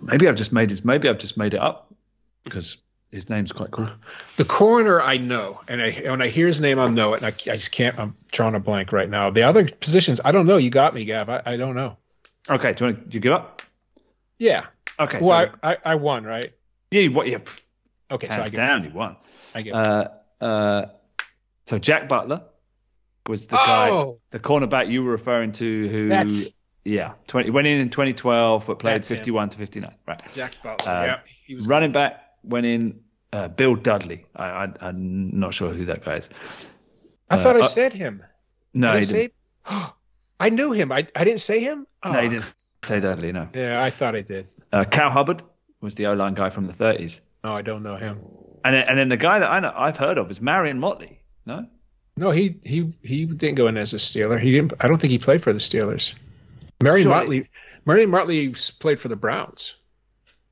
Maybe 0.00 0.28
I've 0.28 0.36
just 0.36 0.52
made 0.52 0.70
his. 0.70 0.84
Maybe 0.84 1.08
I've 1.08 1.18
just 1.18 1.36
made 1.36 1.54
it 1.54 1.60
up 1.60 1.92
because 2.44 2.76
his 3.10 3.28
name's 3.28 3.52
quite 3.52 3.70
cool. 3.70 3.88
The 4.36 4.44
coroner 4.44 5.00
I 5.00 5.16
know, 5.16 5.60
and 5.66 5.82
I 5.82 5.90
when 6.08 6.22
I 6.22 6.28
hear 6.28 6.46
his 6.46 6.60
name, 6.60 6.78
I 6.78 6.88
know 6.88 7.14
it. 7.14 7.22
And 7.22 7.26
I, 7.26 7.52
I 7.52 7.56
just 7.56 7.72
can't. 7.72 7.98
I'm 7.98 8.16
drawing 8.30 8.54
a 8.54 8.60
blank 8.60 8.92
right 8.92 9.08
now. 9.08 9.30
The 9.30 9.42
other 9.42 9.68
positions, 9.68 10.20
I 10.24 10.32
don't 10.32 10.46
know. 10.46 10.56
You 10.58 10.70
got 10.70 10.94
me, 10.94 11.04
Gab. 11.04 11.28
I, 11.28 11.42
I 11.44 11.56
don't 11.56 11.74
know. 11.74 11.96
Okay, 12.48 12.72
do 12.72 12.84
you, 12.84 12.92
want 12.92 13.04
to, 13.04 13.10
do 13.10 13.14
you 13.16 13.20
give 13.20 13.32
up? 13.32 13.62
Yeah. 14.38 14.66
Okay, 14.98 15.18
Well, 15.20 15.50
so 15.52 15.58
I, 15.62 15.72
I, 15.72 15.76
I 15.84 15.94
won, 15.96 16.24
right? 16.24 16.52
yeah, 16.90 17.08
what? 17.08 17.26
Yeah, 17.26 17.38
Okay, 18.10 18.28
so 18.28 18.34
I 18.34 18.36
hands 18.38 18.50
get. 18.50 18.56
down, 18.56 18.84
you 18.84 18.90
won. 18.90 19.16
I 19.54 19.62
get. 19.62 19.74
Uh, 19.74 20.08
uh, 20.40 20.86
so 21.66 21.78
Jack 21.78 22.08
Butler 22.08 22.42
was 23.26 23.46
the 23.46 23.56
guy, 23.56 23.90
oh, 23.90 24.18
the 24.30 24.38
cornerback 24.40 24.90
you 24.90 25.04
were 25.04 25.12
referring 25.12 25.52
to, 25.52 25.88
who 25.88 26.08
that's 26.08 26.54
yeah, 26.84 27.12
20 27.28 27.50
went 27.50 27.66
in 27.66 27.80
in 27.80 27.90
2012, 27.90 28.66
but 28.66 28.78
played 28.78 28.94
That's 28.94 29.10
him. 29.10 29.18
51 29.18 29.50
to 29.50 29.58
59. 29.58 29.94
Right. 30.06 30.22
Jack 30.34 30.54
Butler. 30.62 30.90
Uh, 30.90 31.04
yeah, 31.04 31.18
he 31.46 31.54
was. 31.54 31.66
Running 31.68 31.92
back 31.92 32.22
went 32.42 32.66
in 32.66 33.00
uh, 33.32 33.48
Bill 33.48 33.74
Dudley. 33.74 34.26
I, 34.34 34.44
I, 34.44 34.72
I'm 34.80 35.38
not 35.38 35.54
sure 35.54 35.72
who 35.72 35.86
that 35.86 36.04
guy 36.04 36.16
is. 36.16 36.28
I 37.28 37.36
thought 37.38 37.56
I 37.56 37.60
uh, 37.60 37.68
said 37.68 37.92
him. 37.92 38.22
No, 38.74 38.90
I 38.90 39.00
say? 39.02 39.30
I 40.40 40.48
knew 40.50 40.72
him. 40.72 40.90
I 40.90 41.06
I 41.14 41.24
didn't 41.24 41.40
say 41.40 41.60
him. 41.60 41.86
Oh. 42.02 42.12
No, 42.12 42.20
he 42.22 42.28
didn't 42.28 42.52
say 42.82 43.00
Dudley. 43.00 43.32
No. 43.32 43.48
Yeah, 43.54 43.82
I 43.82 43.90
thought 43.90 44.16
I 44.16 44.22
did. 44.22 44.48
Uh, 44.72 44.84
Cal 44.84 45.10
Hubbard 45.10 45.42
was 45.80 45.94
the 45.94 46.06
O 46.06 46.14
line 46.14 46.34
guy 46.34 46.50
from 46.50 46.64
the 46.64 46.72
30s, 46.72 47.20
No, 47.42 47.56
I 47.56 47.62
don't 47.62 47.82
know 47.82 47.96
him. 47.96 48.20
and 48.64 48.74
then, 48.74 48.88
and 48.88 48.98
then 48.98 49.08
the 49.08 49.16
guy 49.16 49.38
that 49.38 49.50
I 49.50 49.60
know 49.60 49.72
I've 49.74 49.96
heard 49.96 50.18
of 50.18 50.30
is 50.30 50.40
Marion 50.40 50.78
Motley. 50.78 51.20
No. 51.46 51.66
No, 52.16 52.30
he 52.30 52.56
he 52.64 52.92
he 53.02 53.24
didn't 53.24 53.54
go 53.54 53.66
in 53.66 53.76
as 53.76 53.94
a 53.94 53.96
Steeler. 53.96 54.38
He 54.38 54.50
didn't. 54.50 54.74
I 54.80 54.88
don't 54.88 55.00
think 55.00 55.10
he 55.10 55.18
played 55.18 55.42
for 55.42 55.52
the 55.52 55.58
Steelers. 55.58 56.14
Marion 56.82 57.08
Motley. 57.08 57.48
Marion 57.86 58.10
Motley 58.10 58.54
played 58.78 59.00
for 59.00 59.08
the 59.08 59.16
Browns. 59.16 59.74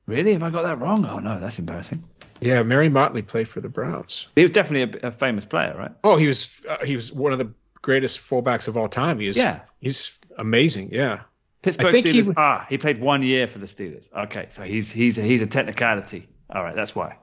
Really? 0.09 0.33
Have 0.33 0.43
I 0.43 0.49
got 0.49 0.63
that 0.63 0.79
wrong? 0.79 1.05
Oh 1.05 1.19
no, 1.19 1.39
that's 1.39 1.59
embarrassing. 1.59 2.03
Yeah, 2.41 2.63
Mary 2.63 2.89
Motley 2.89 3.21
played 3.21 3.47
for 3.47 3.61
the 3.61 3.69
Browns. 3.69 4.27
He 4.35 4.41
was 4.41 4.51
definitely 4.51 4.99
a, 5.01 5.07
a 5.07 5.11
famous 5.11 5.45
player, 5.45 5.75
right? 5.77 5.91
Oh, 6.03 6.17
he 6.17 6.27
was 6.27 6.49
uh, 6.67 6.83
he 6.85 6.95
was 6.95 7.11
one 7.13 7.31
of 7.33 7.37
the 7.39 7.51
greatest 7.81 8.19
fullbacks 8.19 8.67
of 8.67 8.77
all 8.77 8.87
time. 8.89 9.19
He 9.19 9.27
is. 9.27 9.37
Yeah. 9.37 9.59
he's 9.79 10.11
amazing. 10.37 10.89
Yeah. 10.91 11.21
Pittsburgh 11.61 11.91
think 11.91 12.05
he 12.05 12.13
Steelers. 12.13 12.27
w- 12.27 12.35
ah, 12.37 12.65
he 12.69 12.77
played 12.77 13.01
one 13.01 13.21
year 13.21 13.45
for 13.47 13.59
the 13.59 13.65
Steelers. 13.65 14.11
Okay, 14.13 14.47
so 14.49 14.63
he's 14.63 14.91
he's 14.91 15.15
he's 15.15 15.41
a 15.41 15.47
technicality. 15.47 16.27
All 16.49 16.63
right, 16.63 16.75
that's 16.75 16.95
why. 16.95 17.17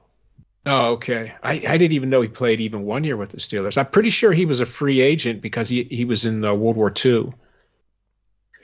Oh, 0.65 0.91
okay. 0.93 1.33
I, 1.41 1.53
I 1.53 1.77
didn't 1.77 1.93
even 1.93 2.09
know 2.09 2.21
he 2.21 2.27
played 2.27 2.59
even 2.59 2.83
one 2.83 3.03
year 3.05 3.15
with 3.15 3.29
the 3.29 3.37
Steelers. 3.37 3.77
I'm 3.77 3.85
pretty 3.85 4.09
sure 4.09 4.33
he 4.33 4.45
was 4.45 4.59
a 4.59 4.65
free 4.65 5.01
agent 5.01 5.41
because 5.41 5.69
he 5.69 5.83
he 5.83 6.05
was 6.05 6.25
in 6.25 6.43
uh, 6.45 6.53
World 6.53 6.75
War 6.75 6.93
II. 6.93 7.31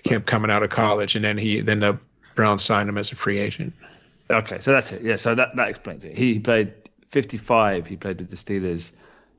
He 0.03 0.09
kept 0.09 0.25
coming 0.25 0.51
out 0.51 0.63
of 0.63 0.69
college, 0.69 1.15
and 1.15 1.23
then 1.25 1.37
he 1.37 1.61
then 1.61 1.79
the 1.79 1.97
Browns 2.35 2.63
signed 2.63 2.89
him 2.89 2.97
as 2.97 3.11
a 3.11 3.15
free 3.15 3.39
agent. 3.39 3.73
Okay, 4.33 4.57
so 4.59 4.71
that's 4.71 4.91
it. 4.91 5.01
Yeah, 5.03 5.15
so 5.17 5.35
that 5.35 5.55
that 5.55 5.67
explains 5.69 6.03
it. 6.05 6.17
He 6.17 6.39
played 6.39 6.73
55. 7.09 7.85
He 7.87 7.95
played 7.95 8.19
with 8.19 8.29
the 8.29 8.35
Steelers. 8.35 8.91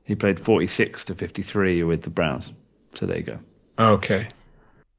He 0.05 0.15
played 0.15 0.39
46 0.39 1.05
to 1.05 1.15
53 1.15 1.83
with 1.83 2.01
the 2.03 2.09
Browns. 2.09 2.51
So 2.93 3.05
there 3.05 3.17
you 3.17 3.23
go. 3.23 3.39
Okay. 3.77 4.29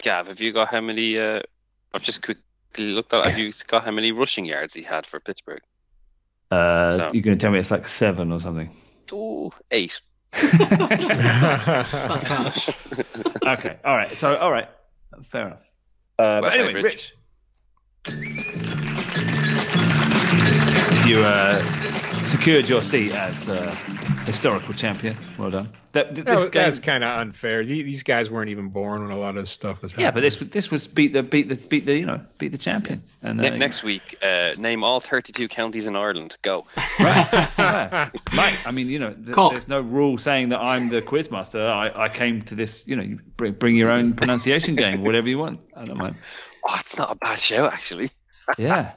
Gav, 0.02 0.26
have 0.26 0.40
you 0.40 0.52
got 0.52 0.68
how 0.68 0.80
many? 0.80 1.18
Uh, 1.18 1.40
I've 1.94 2.02
just 2.02 2.22
quickly 2.22 2.92
looked 2.92 3.14
at. 3.14 3.26
Have 3.26 3.38
you 3.38 3.52
got 3.68 3.84
how 3.84 3.90
many 3.92 4.12
rushing 4.12 4.44
yards 4.44 4.74
he 4.74 4.82
had 4.82 5.06
for 5.06 5.18
Pittsburgh? 5.20 5.62
Uh, 6.50 6.90
So- 6.90 7.10
You're 7.14 7.22
going 7.22 7.38
to 7.38 7.42
tell 7.42 7.50
me 7.50 7.58
it's 7.58 7.70
like 7.70 7.88
seven 7.88 8.30
or 8.32 8.40
something. 8.40 8.70
Oh, 9.12 9.52
eight. 9.70 10.00
That's 10.32 12.26
harsh. 12.26 12.68
okay, 13.46 13.78
all 13.84 13.96
right. 13.96 14.14
So 14.18 14.36
all 14.36 14.50
right, 14.52 14.68
fair 15.22 15.46
enough. 15.46 15.62
Uh, 16.18 16.40
but 16.42 16.54
anyway, 16.54 16.74
hey, 16.74 16.82
Rich, 16.82 17.14
you 21.06 21.20
uh, 21.24 21.62
secured 22.24 22.68
your 22.68 22.82
seat 22.82 23.12
as 23.12 23.48
uh, 23.48 23.70
historical 24.26 24.74
champion. 24.74 25.16
Well 25.38 25.50
done. 25.50 25.68
That, 25.92 26.14
th- 26.14 26.26
this 26.26 26.42
That- 26.42 26.52
game- 26.52 26.62
that's 26.62 26.80
kind 26.80 27.04
of 27.04 27.20
unfair. 27.20 27.64
These 27.64 28.02
guys 28.02 28.30
weren't 28.30 28.50
even 28.50 28.68
born 28.68 29.02
when 29.06 29.12
a 29.14 29.16
lot 29.16 29.30
of 29.30 29.36
this 29.36 29.50
stuff 29.50 29.80
was 29.82 29.92
happening. 29.92 30.04
yeah, 30.06 30.10
but 30.10 30.20
this 30.20 30.38
was 30.40 30.48
this 30.50 30.70
was 30.70 30.86
beat 30.86 31.12
the 31.14 31.22
beat 31.22 31.48
the 31.48 31.54
beat 31.54 31.86
the 31.86 31.96
you 31.96 32.04
know 32.06 32.20
beat 32.38 32.52
the 32.52 32.58
champion. 32.58 33.02
And 33.22 33.40
uh, 33.40 33.56
next 33.56 33.82
week, 33.82 34.18
uh, 34.22 34.50
name 34.58 34.84
all 34.84 35.00
32 35.00 35.48
counties 35.48 35.86
in 35.86 35.96
Ireland. 35.96 36.36
Go. 36.42 36.66
Yeah. 36.98 38.10
Mate, 38.34 38.58
I 38.66 38.70
mean, 38.72 38.88
you 38.90 38.98
know, 38.98 39.12
th- 39.12 39.34
there's 39.52 39.68
no 39.68 39.80
rule 39.80 40.18
saying 40.18 40.50
that 40.50 40.58
I'm 40.60 40.88
the 40.88 41.00
quizmaster. 41.02 41.66
I, 41.68 42.04
I 42.04 42.08
came 42.08 42.42
to 42.42 42.54
this, 42.54 42.86
you 42.86 42.96
know, 42.96 43.02
you 43.02 43.20
bring, 43.36 43.52
bring 43.54 43.76
your 43.76 43.90
own 43.90 44.14
pronunciation 44.14 44.76
game, 44.76 45.02
whatever 45.02 45.28
you 45.28 45.38
want. 45.38 45.60
I 45.74 45.84
don't 45.84 45.98
mind. 45.98 46.16
Oh, 46.64 46.76
it's 46.80 46.96
not 46.96 47.10
a 47.12 47.14
bad 47.14 47.38
show 47.38 47.66
actually. 47.66 48.10
Yeah. 48.58 48.92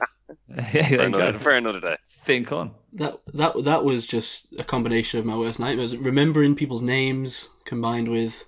Yeah, 0.48 0.62
For 0.64 0.96
there 0.96 1.08
you 1.08 1.16
another, 1.16 1.38
for 1.38 1.52
another 1.52 1.80
day. 1.80 1.96
Think 2.08 2.52
on. 2.52 2.72
That 2.92 3.20
that 3.34 3.64
that 3.64 3.84
was 3.84 4.06
just 4.06 4.52
a 4.58 4.64
combination 4.64 5.18
of 5.20 5.26
my 5.26 5.36
worst 5.36 5.60
nightmares. 5.60 5.96
Remembering 5.96 6.54
people's 6.56 6.82
names 6.82 7.48
combined 7.64 8.08
with 8.08 8.46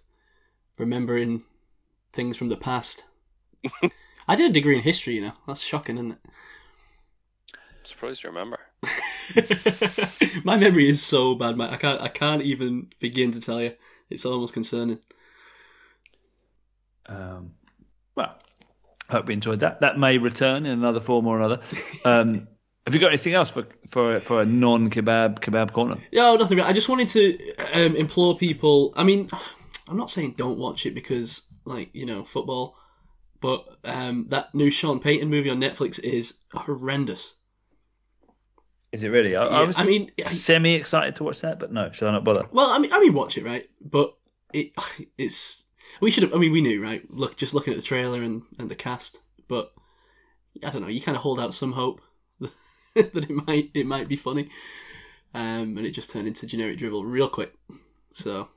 remembering 0.79 1.45
things 2.13 2.37
from 2.37 2.49
the 2.49 2.57
past. 2.57 3.05
I 4.29 4.37
did 4.37 4.51
a 4.51 4.53
degree 4.53 4.77
in 4.77 4.83
history, 4.83 5.15
you 5.15 5.23
know. 5.23 5.33
That's 5.47 5.63
shocking, 5.63 5.97
isn't 5.97 6.13
it? 6.13 6.19
Surprised 7.85 8.23
you 8.23 8.31
remember. 8.31 8.59
my 10.45 10.57
memory 10.57 10.89
is 10.89 11.03
so 11.03 11.35
bad, 11.35 11.57
man. 11.57 11.71
I 11.71 11.77
can't 11.77 12.01
I 12.01 12.09
can't 12.09 12.43
even 12.43 12.89
begin 13.01 13.33
to 13.33 13.41
tell 13.41 13.61
you. 13.61 13.75
It's 14.11 14.27
almost 14.27 14.55
concerning. 14.55 14.99
Um, 17.07 17.53
well, 17.53 17.62
hope 19.13 19.29
you 19.29 19.35
enjoyed 19.35 19.61
that. 19.61 19.81
That 19.81 19.99
may 19.99 20.19
return 20.19 20.67
in 20.67 20.73
another 20.73 21.01
form 21.01 21.27
or 21.27 21.39
another. 21.39 21.61
Um, 22.05 22.49
Have 22.85 22.95
you 22.95 23.01
got 23.01 23.09
anything 23.09 23.35
else 23.35 23.51
for 23.51 23.65
for 23.89 24.19
for 24.21 24.43
a 24.43 24.45
non 24.45 24.91
kebab 24.91 25.39
kebab 25.39 25.73
corner? 25.73 25.99
Yeah, 26.11 26.35
nothing. 26.35 26.61
I 26.61 26.73
just 26.73 26.89
wanted 26.89 27.09
to 27.11 27.55
um, 27.73 27.95
implore 27.95 28.37
people. 28.37 28.93
I 28.97 29.05
mean, 29.05 29.29
I'm 29.89 29.97
not 29.97 30.11
saying 30.11 30.35
don't 30.37 30.59
watch 30.59 30.85
it 30.85 30.95
because, 30.95 31.47
like, 31.65 31.95
you 31.95 32.07
know, 32.07 32.25
football, 32.25 32.77
but 33.41 33.65
um, 33.85 34.27
that 34.31 34.53
new 34.53 34.71
Sean 34.71 34.99
Payton 34.99 35.29
movie 35.31 35.51
on 35.51 35.61
Netflix 35.61 36.01
is 36.01 36.39
horrendous. 36.53 37.37
Is 38.91 39.05
it 39.05 39.09
really? 39.09 39.37
I, 39.37 39.45
I 39.45 39.65
was 39.65 39.79
I 39.79 39.85
mean, 39.85 40.11
semi 40.25 40.75
excited 40.75 41.17
to 41.17 41.25
watch 41.25 41.41
that, 41.43 41.59
but 41.61 41.73
no, 41.73 41.93
should 41.93 42.09
I 42.09 42.13
not 42.13 42.25
bother? 42.25 42.47
well, 42.53 42.71
I 42.71 42.79
mean, 42.79 42.93
I 42.93 42.99
mean, 42.99 43.15
watch 43.15 43.39
it, 43.39 43.45
right? 43.45 43.69
But 43.81 44.15
it, 44.53 44.73
it's 45.19 45.62
we 46.01 46.11
should 46.11 46.23
have. 46.23 46.35
I 46.35 46.39
mean, 46.39 46.53
we 46.53 46.61
knew, 46.61 46.83
right? 46.83 47.03
Look, 47.11 47.37
just 47.37 47.55
looking 47.55 47.73
at 47.73 47.77
the 47.77 47.87
trailer 47.87 48.23
and, 48.23 48.43
and 48.59 48.71
the 48.71 48.75
cast, 48.75 49.21
but 49.49 49.73
I 50.65 50.71
don't 50.71 50.83
know. 50.83 50.89
You 50.89 51.01
kind 51.01 51.17
of 51.17 51.23
hold 51.23 51.41
out 51.41 51.55
some 51.55 51.73
hope 51.73 52.01
that 52.41 53.17
it 53.17 53.31
might 53.31 53.71
it 53.75 53.87
might 53.87 54.09
be 54.09 54.17
funny, 54.17 54.49
um, 55.35 55.77
and 55.77 55.87
it 55.87 55.93
just 55.93 56.11
turned 56.11 56.27
into 56.29 56.47
generic 56.47 56.79
dribble 56.79 57.05
real 57.05 57.29
quick. 57.29 57.55
So, 58.13 58.49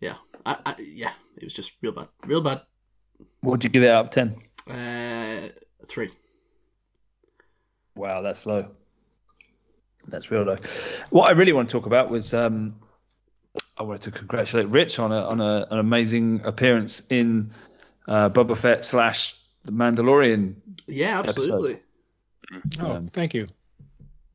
yeah, 0.00 0.16
I, 0.44 0.58
I 0.64 0.74
yeah, 0.78 1.12
it 1.36 1.44
was 1.44 1.54
just 1.54 1.72
real 1.82 1.92
bad, 1.92 2.08
real 2.26 2.40
bad. 2.40 2.62
What 3.40 3.52
would 3.52 3.64
you 3.64 3.70
give 3.70 3.82
it 3.82 3.90
out 3.90 4.06
of 4.06 4.10
ten? 4.10 4.36
Uh, 4.68 5.48
three. 5.88 6.10
Wow, 7.94 8.22
that's 8.22 8.46
low. 8.46 8.70
That's 10.08 10.30
real 10.30 10.42
low. 10.42 10.56
What 11.10 11.28
I 11.28 11.32
really 11.32 11.52
want 11.52 11.68
to 11.68 11.72
talk 11.72 11.86
about 11.86 12.10
was 12.10 12.34
um, 12.34 12.76
I 13.82 13.84
wanted 13.84 14.02
to 14.02 14.10
congratulate 14.12 14.68
Rich 14.68 15.00
on 15.00 15.10
a 15.10 15.26
on 15.26 15.40
a, 15.40 15.66
an 15.68 15.78
amazing 15.80 16.42
appearance 16.44 17.02
in 17.10 17.50
uh, 18.06 18.28
Boba 18.28 18.56
Fett 18.56 18.84
slash 18.84 19.34
the 19.64 19.72
Mandalorian. 19.72 20.54
Yeah, 20.86 21.18
absolutely. 21.18 21.80
Oh, 22.80 22.92
Um, 22.92 23.08
thank 23.08 23.34
you. 23.34 23.48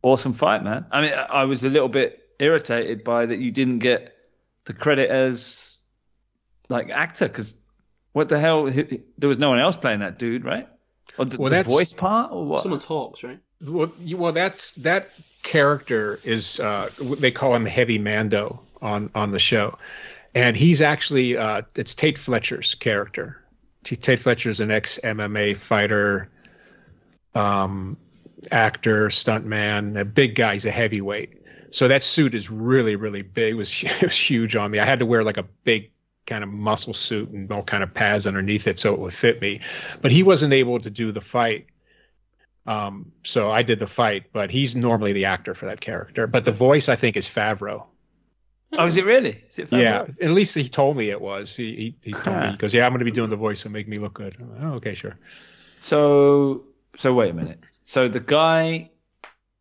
Awesome 0.01 0.34
fight, 0.34 0.66
man. 0.66 0.85
I 0.92 1.01
mean, 1.01 1.14
I 1.14 1.24
I 1.24 1.43
was 1.45 1.64
a 1.64 1.69
little 1.69 1.88
bit 1.88 2.27
irritated 2.40 3.06
by 3.06 3.26
that 3.26 3.38
you 3.38 3.51
didn't 3.51 3.80
get 3.80 4.14
the 4.66 4.74
credit 4.74 5.09
as 5.09 5.80
like 6.67 6.90
actor 6.90 7.30
because 7.30 7.56
what 8.11 8.27
the 8.27 8.40
hell? 8.40 8.69
There 8.69 9.30
was 9.30 9.40
no 9.40 9.50
one 9.50 9.59
else 9.59 9.77
playing 9.77 10.00
that 10.01 10.19
dude, 10.19 10.43
right? 10.43 10.67
Or 11.17 11.24
the, 11.24 11.38
Well, 11.38 11.51
the 11.51 11.64
voice 11.64 11.93
part 11.93 12.34
or 12.34 12.45
what? 12.45 12.64
Someone 12.64 12.82
talks, 12.82 13.24
right? 13.24 13.40
Well, 13.61 13.93
you, 14.01 14.17
well, 14.17 14.34
that's 14.34 14.74
that 14.76 15.09
character 15.42 16.19
is 16.26 16.59
uh, 16.59 16.90
they 17.00 17.32
call 17.32 17.56
him 17.56 17.66
Heavy 17.66 17.98
Mando 17.98 18.59
on 18.81 19.11
on 19.15 19.31
the 19.31 19.39
show, 19.39 19.77
and 20.33 20.56
he's 20.56 20.81
actually 20.81 21.38
uh, 21.38 21.64
it's 21.75 21.95
Tate 21.95 22.17
Fletcher's 22.17 22.75
character. 22.75 23.43
Tate 23.83 24.19
Fletcher's 24.19 24.59
an 24.59 24.72
ex 24.72 24.99
MMA 25.03 25.56
fighter, 25.56 26.30
um, 27.33 27.97
actor, 28.51 29.07
stuntman, 29.07 29.99
a 29.99 30.06
big 30.06 30.35
guy. 30.35 30.53
He's 30.53 30.65
a 30.65 30.72
heavyweight. 30.72 31.33
So 31.72 31.88
that 31.89 32.03
suit 32.03 32.33
is 32.33 32.49
really, 32.49 32.95
really 32.95 33.22
big. 33.22 33.51
It 33.51 33.56
was, 33.56 33.83
it 33.83 34.03
was 34.03 34.17
huge 34.17 34.56
on 34.56 34.72
me. 34.72 34.80
I 34.80 34.85
had 34.85 34.99
to 34.99 35.06
wear 35.06 35.23
like 35.23 35.38
a 35.38 35.43
big 35.64 35.91
kind 36.25 36.43
of 36.43 36.49
muscle 36.49 36.93
suit 36.93 37.30
and 37.30 37.51
all 37.51 37.64
kind 37.64 37.83
of 37.83 37.93
pads 37.93 38.27
underneath 38.27 38.67
it 38.67 38.80
so 38.80 38.93
it 38.93 38.99
would 38.99 39.14
fit 39.14 39.41
me. 39.41 39.61
But 40.01 40.11
he 40.11 40.23
wasn't 40.23 40.53
able 40.53 40.80
to 40.80 40.89
do 40.89 41.11
the 41.11 41.22
fight. 41.22 41.67
Um, 42.65 43.14
so 43.23 43.49
I 43.49 43.61
did 43.61 43.80
the 43.80 43.88
fight, 43.88 44.25
but 44.33 44.51
he's 44.51 44.75
normally 44.75 45.14
the 45.14 45.25
actor 45.25 45.53
for 45.53 45.67
that 45.67 45.80
character. 45.80 46.27
But 46.27 46.43
the 46.43 46.51
voice, 46.51 46.89
I 46.89 46.97
think, 46.97 47.15
is 47.15 47.30
Favreau. 47.30 47.85
Oh, 48.77 48.85
is 48.85 48.97
it 48.97 49.05
really? 49.05 49.43
Is 49.51 49.59
it 49.59 49.71
Yeah, 49.71 50.03
Favreau? 50.05 50.21
at 50.23 50.29
least 50.31 50.55
he 50.55 50.67
told 50.67 50.97
me 50.97 51.09
it 51.09 51.21
was. 51.21 51.55
He 51.55 51.67
he, 51.75 51.95
he 52.03 52.11
told 52.11 52.37
me 52.37 52.45
Huh. 52.47 52.51
because 52.53 52.73
yeah, 52.73 52.85
I'm 52.85 52.91
going 52.91 52.99
to 52.99 53.05
be 53.05 53.11
doing 53.11 53.29
the 53.29 53.35
voice, 53.35 53.61
so 53.61 53.69
make 53.69 53.87
me 53.87 53.97
look 53.97 54.13
good. 54.13 54.35
Like, 54.39 54.61
oh, 54.63 54.73
okay, 54.75 54.93
sure. 54.93 55.17
So, 55.79 56.63
so 56.97 57.13
wait 57.13 57.31
a 57.31 57.33
minute. 57.33 57.59
So 57.83 58.07
the 58.07 58.19
guy 58.19 58.89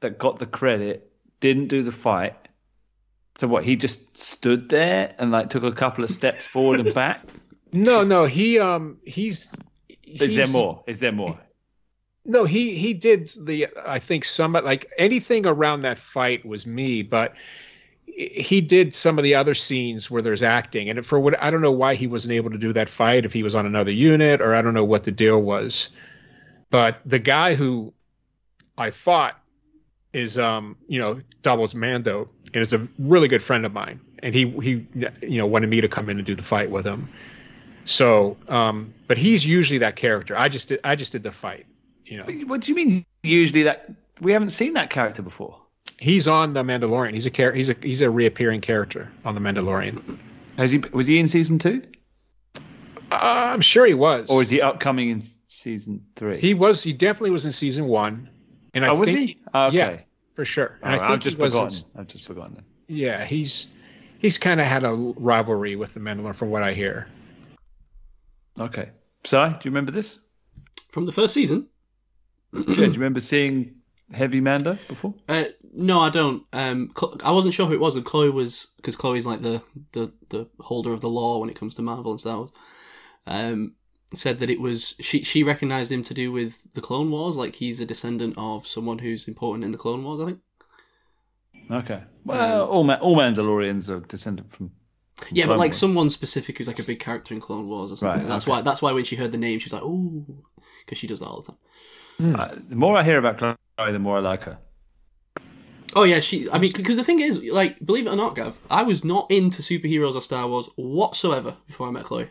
that 0.01 0.19
got 0.19 0.39
the 0.39 0.47
credit 0.47 1.11
didn't 1.41 1.69
do 1.69 1.83
the 1.83 1.93
fight. 1.93 2.35
So 3.39 3.47
what? 3.49 3.65
He 3.65 3.77
just 3.77 4.17
stood 4.17 4.69
there 4.69 5.15
and 5.19 5.31
like 5.31 5.51
took 5.51 5.63
a 5.63 5.73
couple 5.73 6.05
of 6.05 6.11
steps 6.11 6.47
forward 6.53 6.81
and 6.81 6.95
back. 6.95 7.21
No, 7.73 8.03
no, 8.05 8.25
he 8.25 8.59
um 8.59 8.99
he's. 9.05 9.55
Is 10.03 10.35
there 10.37 10.47
more? 10.49 10.83
Is 10.87 11.01
there 11.01 11.13
more? 11.13 11.39
No, 12.25 12.45
he 12.45 12.77
he 12.77 12.95
did 12.95 13.29
the 13.41 13.69
I 13.87 13.99
think 13.99 14.25
some 14.25 14.53
like 14.53 14.87
anything 14.99 15.47
around 15.47 15.83
that 15.83 15.99
fight 15.99 16.45
was 16.45 16.67
me, 16.67 17.03
but 17.03 17.35
he 18.07 18.61
did 18.61 18.95
some 18.95 19.19
of 19.19 19.25
the 19.25 19.35
other 19.35 19.55
scenes 19.55 20.11
where 20.11 20.23
there's 20.23 20.43
acting, 20.43 20.89
and 20.89 21.05
for 21.05 21.19
what 21.19 21.41
I 21.43 21.51
don't 21.51 21.61
know 21.61 21.73
why 21.73 21.95
he 21.95 22.07
wasn't 22.07 22.35
able 22.35 22.51
to 22.51 22.59
do 22.59 22.73
that 22.73 22.89
fight 22.89 23.25
if 23.25 23.33
he 23.33 23.43
was 23.43 23.55
on 23.55 23.67
another 23.67 23.91
unit 23.91 24.41
or 24.41 24.55
I 24.55 24.63
don't 24.63 24.75
know 24.75 24.85
what 24.85 25.05
the 25.05 25.13
deal 25.13 25.41
was, 25.41 25.91
but 26.71 27.01
the 27.05 27.19
guy 27.19 27.55
who 27.55 27.93
I 28.79 28.91
fought 28.91 29.39
is 30.13 30.39
um 30.39 30.77
you 30.89 31.01
know 31.01 31.21
doubles 31.43 31.75
Mando 31.75 32.31
and 32.55 32.63
is 32.63 32.73
a 32.73 32.89
really 32.99 33.29
good 33.29 33.43
friend 33.43 33.67
of 33.67 33.73
mine, 33.73 34.01
and 34.23 34.35
he 34.35 34.49
he 34.51 34.87
you 34.95 35.39
know 35.39 35.47
wanted 35.47 35.69
me 35.69 35.83
to 35.83 35.89
come 35.89 36.09
in 36.09 36.19
and 36.19 36.27
do 36.27 36.35
the 36.35 36.43
fight 36.43 36.71
with 36.71 36.87
him. 36.87 37.11
So, 37.87 38.37
um, 38.49 38.95
but 39.07 39.17
he's 39.17 39.47
usually 39.47 39.79
that 39.79 39.95
character. 39.95 40.37
I 40.37 40.49
just 40.49 40.69
did, 40.69 40.81
I 40.83 40.97
just 40.97 41.13
did 41.13 41.23
the 41.23 41.31
fight. 41.31 41.67
You 42.05 42.19
know, 42.19 42.25
What 42.47 42.63
do 42.63 42.73
you 42.73 42.77
mean? 42.77 43.07
Usually 43.23 43.65
that 43.65 43.91
we 44.21 44.33
haven't 44.33 44.51
seen 44.51 44.73
that 44.75 44.91
character 44.91 45.23
before. 45.23 45.61
He's 45.99 46.29
on 46.29 46.53
the 46.53 46.63
Mandalorian. 46.63 47.13
He's 47.13 47.27
a 47.27 47.31
char- 47.31 47.53
he's 47.53 47.71
a 47.71 47.77
he's 47.83 48.01
a 48.01 48.11
reappearing 48.11 48.61
character 48.61 49.11
on 49.25 49.35
the 49.35 49.41
Mandalorian. 49.41 50.19
Has 50.57 50.73
he? 50.73 50.79
Was 50.93 51.07
he 51.07 51.19
in 51.19 51.29
season 51.29 51.59
two, 51.59 51.83
Uh, 53.11 53.15
I'm 53.15 53.61
sure 53.61 53.87
he 53.87 53.95
was. 53.95 54.31
or 54.31 54.43
is 54.43 54.49
he 54.49 54.61
upcoming 54.61 55.11
in 55.11 55.23
season 55.49 56.05
three? 56.17 56.41
he 56.41 56.55
was 56.55 56.83
he 56.83 56.93
definitely 56.93 57.31
was 57.31 57.45
in 57.47 57.53
season 57.53 57.87
one, 57.87 58.31
and 58.75 58.85
I 58.85 58.89
oh, 58.89 58.97
was 58.99 59.13
think 59.13 59.31
he? 59.31 59.39
Oh, 59.55 59.67
okay. 59.67 59.77
yeah 59.77 59.97
for 60.35 60.45
sure. 60.45 60.79
And 60.83 60.85
All 60.85 60.91
right, 60.91 60.95
I 60.97 60.99
think 61.09 61.13
I've 61.13 61.21
just 61.21 61.37
he 61.39 61.43
was 61.43 61.55
in- 61.55 61.61
forgotten. 61.61 62.01
I've 62.01 62.07
just 62.09 62.27
forgotten. 62.27 62.65
yeah, 62.89 63.25
he's 63.25 63.69
he's 64.19 64.39
kind 64.39 64.61
of 64.61 64.67
had 64.67 64.85
a 64.85 64.93
rivalry 64.93 65.77
with 65.77 65.95
the 65.95 66.01
Mandalorian 66.01 66.35
from 66.37 66.51
what 66.51 66.63
I 66.63 66.73
hear. 66.75 67.07
Okay. 68.59 68.91
Si, 69.25 69.37
do 69.37 69.43
you 69.65 69.71
remember 69.71 69.93
this? 69.93 70.19
From 70.91 71.05
the 71.05 71.13
first 71.13 71.35
season? 71.35 71.69
yeah. 72.53 72.63
Do 72.65 72.73
you 72.85 72.93
remember 72.93 73.21
seeing 73.21 73.75
Heavy 74.13 74.41
Mando 74.41 74.79
before? 74.89 75.15
Uh, 75.29 75.45
no, 75.73 76.01
I 76.01 76.11
don't. 76.11 76.45
Um, 76.53 76.93
I 77.25 77.33
wasn't 77.33 77.55
sure 77.55 77.67
who 77.67 77.75
it 77.75 77.81
was. 77.81 77.97
And 77.97 78.05
Chloe 78.05 78.31
was 78.31 78.73
because 78.77 78.97
Chloe's 78.97 79.27
like 79.27 79.43
the, 79.43 79.63
the 79.93 80.13
the 80.31 80.49
holder 80.61 80.93
of 80.93 81.01
the 81.01 81.09
law 81.11 81.39
when 81.39 81.51
it 81.51 81.57
comes 81.59 81.75
to 81.75 81.83
Marvel 81.83 82.13
and 82.13 82.21
Star 82.21 82.39
Wars. 82.39 82.51
Um, 83.27 83.75
said 84.15 84.39
that 84.39 84.51
it 84.51 84.61
was 84.61 84.95
she 85.01 85.25
she 85.25 85.43
recognized 85.43 85.91
him 85.91 86.03
to 86.05 86.15
do 86.15 86.31
with 86.31 86.73
the 86.75 86.81
Clone 86.81 87.11
Wars. 87.11 87.37
Like 87.37 87.57
he's 87.57 87.81
a 87.81 87.87
descendant 87.87 88.35
of 88.39 88.67
someone 88.67 88.99
who's 88.99 89.27
important 89.27 89.65
in 89.65 89.73
the 89.73 89.79
Clone 89.79 90.05
Wars. 90.05 90.21
I 90.21 90.27
think. 90.27 90.39
Okay. 91.71 92.03
Well, 92.25 92.65
all 92.65 92.85
Ma- 92.85 92.95
all 93.01 93.17
Mandalorians 93.17 93.89
are 93.91 94.01
descended 94.01 94.51
from. 94.53 94.71
from 95.17 95.37
Yeah, 95.37 95.47
but 95.47 95.59
like 95.59 95.71
Wars. 95.73 95.79
someone 95.79 96.11
specific 96.11 96.59
who's 96.59 96.69
like 96.69 96.79
a 96.79 96.85
big 96.85 97.01
character 97.01 97.35
in 97.35 97.41
Clone 97.41 97.67
Wars 97.69 97.91
or 97.91 97.97
something. 97.97 98.21
Right, 98.21 98.29
that's 98.29 98.45
okay. 98.45 98.53
why. 98.53 98.63
That's 98.63 98.81
why 98.81 98.93
when 98.93 99.05
she 99.05 99.17
heard 99.17 99.33
the 99.33 99.39
name, 99.39 99.59
she 99.59 99.65
was 99.67 99.73
like, 99.73 99.83
"Ooh," 99.83 100.45
because 100.85 100.99
she 100.99 101.09
does 101.09 101.21
that 101.21 101.27
all 101.27 101.43
the 101.43 101.53
time. 101.53 102.41
Uh, 102.41 102.55
the 102.69 102.77
more 102.77 102.97
I 102.97 103.03
hear 103.03 103.19
about 103.19 103.39
Chloe, 103.77 103.93
the 103.93 103.99
more 103.99 104.19
I 104.19 104.21
like 104.21 104.45
her. 104.45 104.59
Oh 105.95 106.03
yeah, 106.05 106.21
she. 106.21 106.51
I 106.51 106.59
mean, 106.59 106.73
because 106.75 106.97
the 106.97 107.05
thing 107.05 107.21
is, 107.21 107.43
like, 107.43 107.85
believe 107.85 108.07
it 108.07 108.11
or 108.11 108.17
not, 108.17 108.35
Gav, 108.35 108.59
I 108.71 108.83
was 108.83 109.05
not 109.05 109.31
into 109.31 109.63
superheroes 109.63 110.15
or 110.15 110.21
Star 110.21 110.47
Wars 110.49 110.69
whatsoever 110.77 111.57
before 111.67 111.89
I 111.89 111.91
met 111.91 112.05
Chloe. 112.05 112.29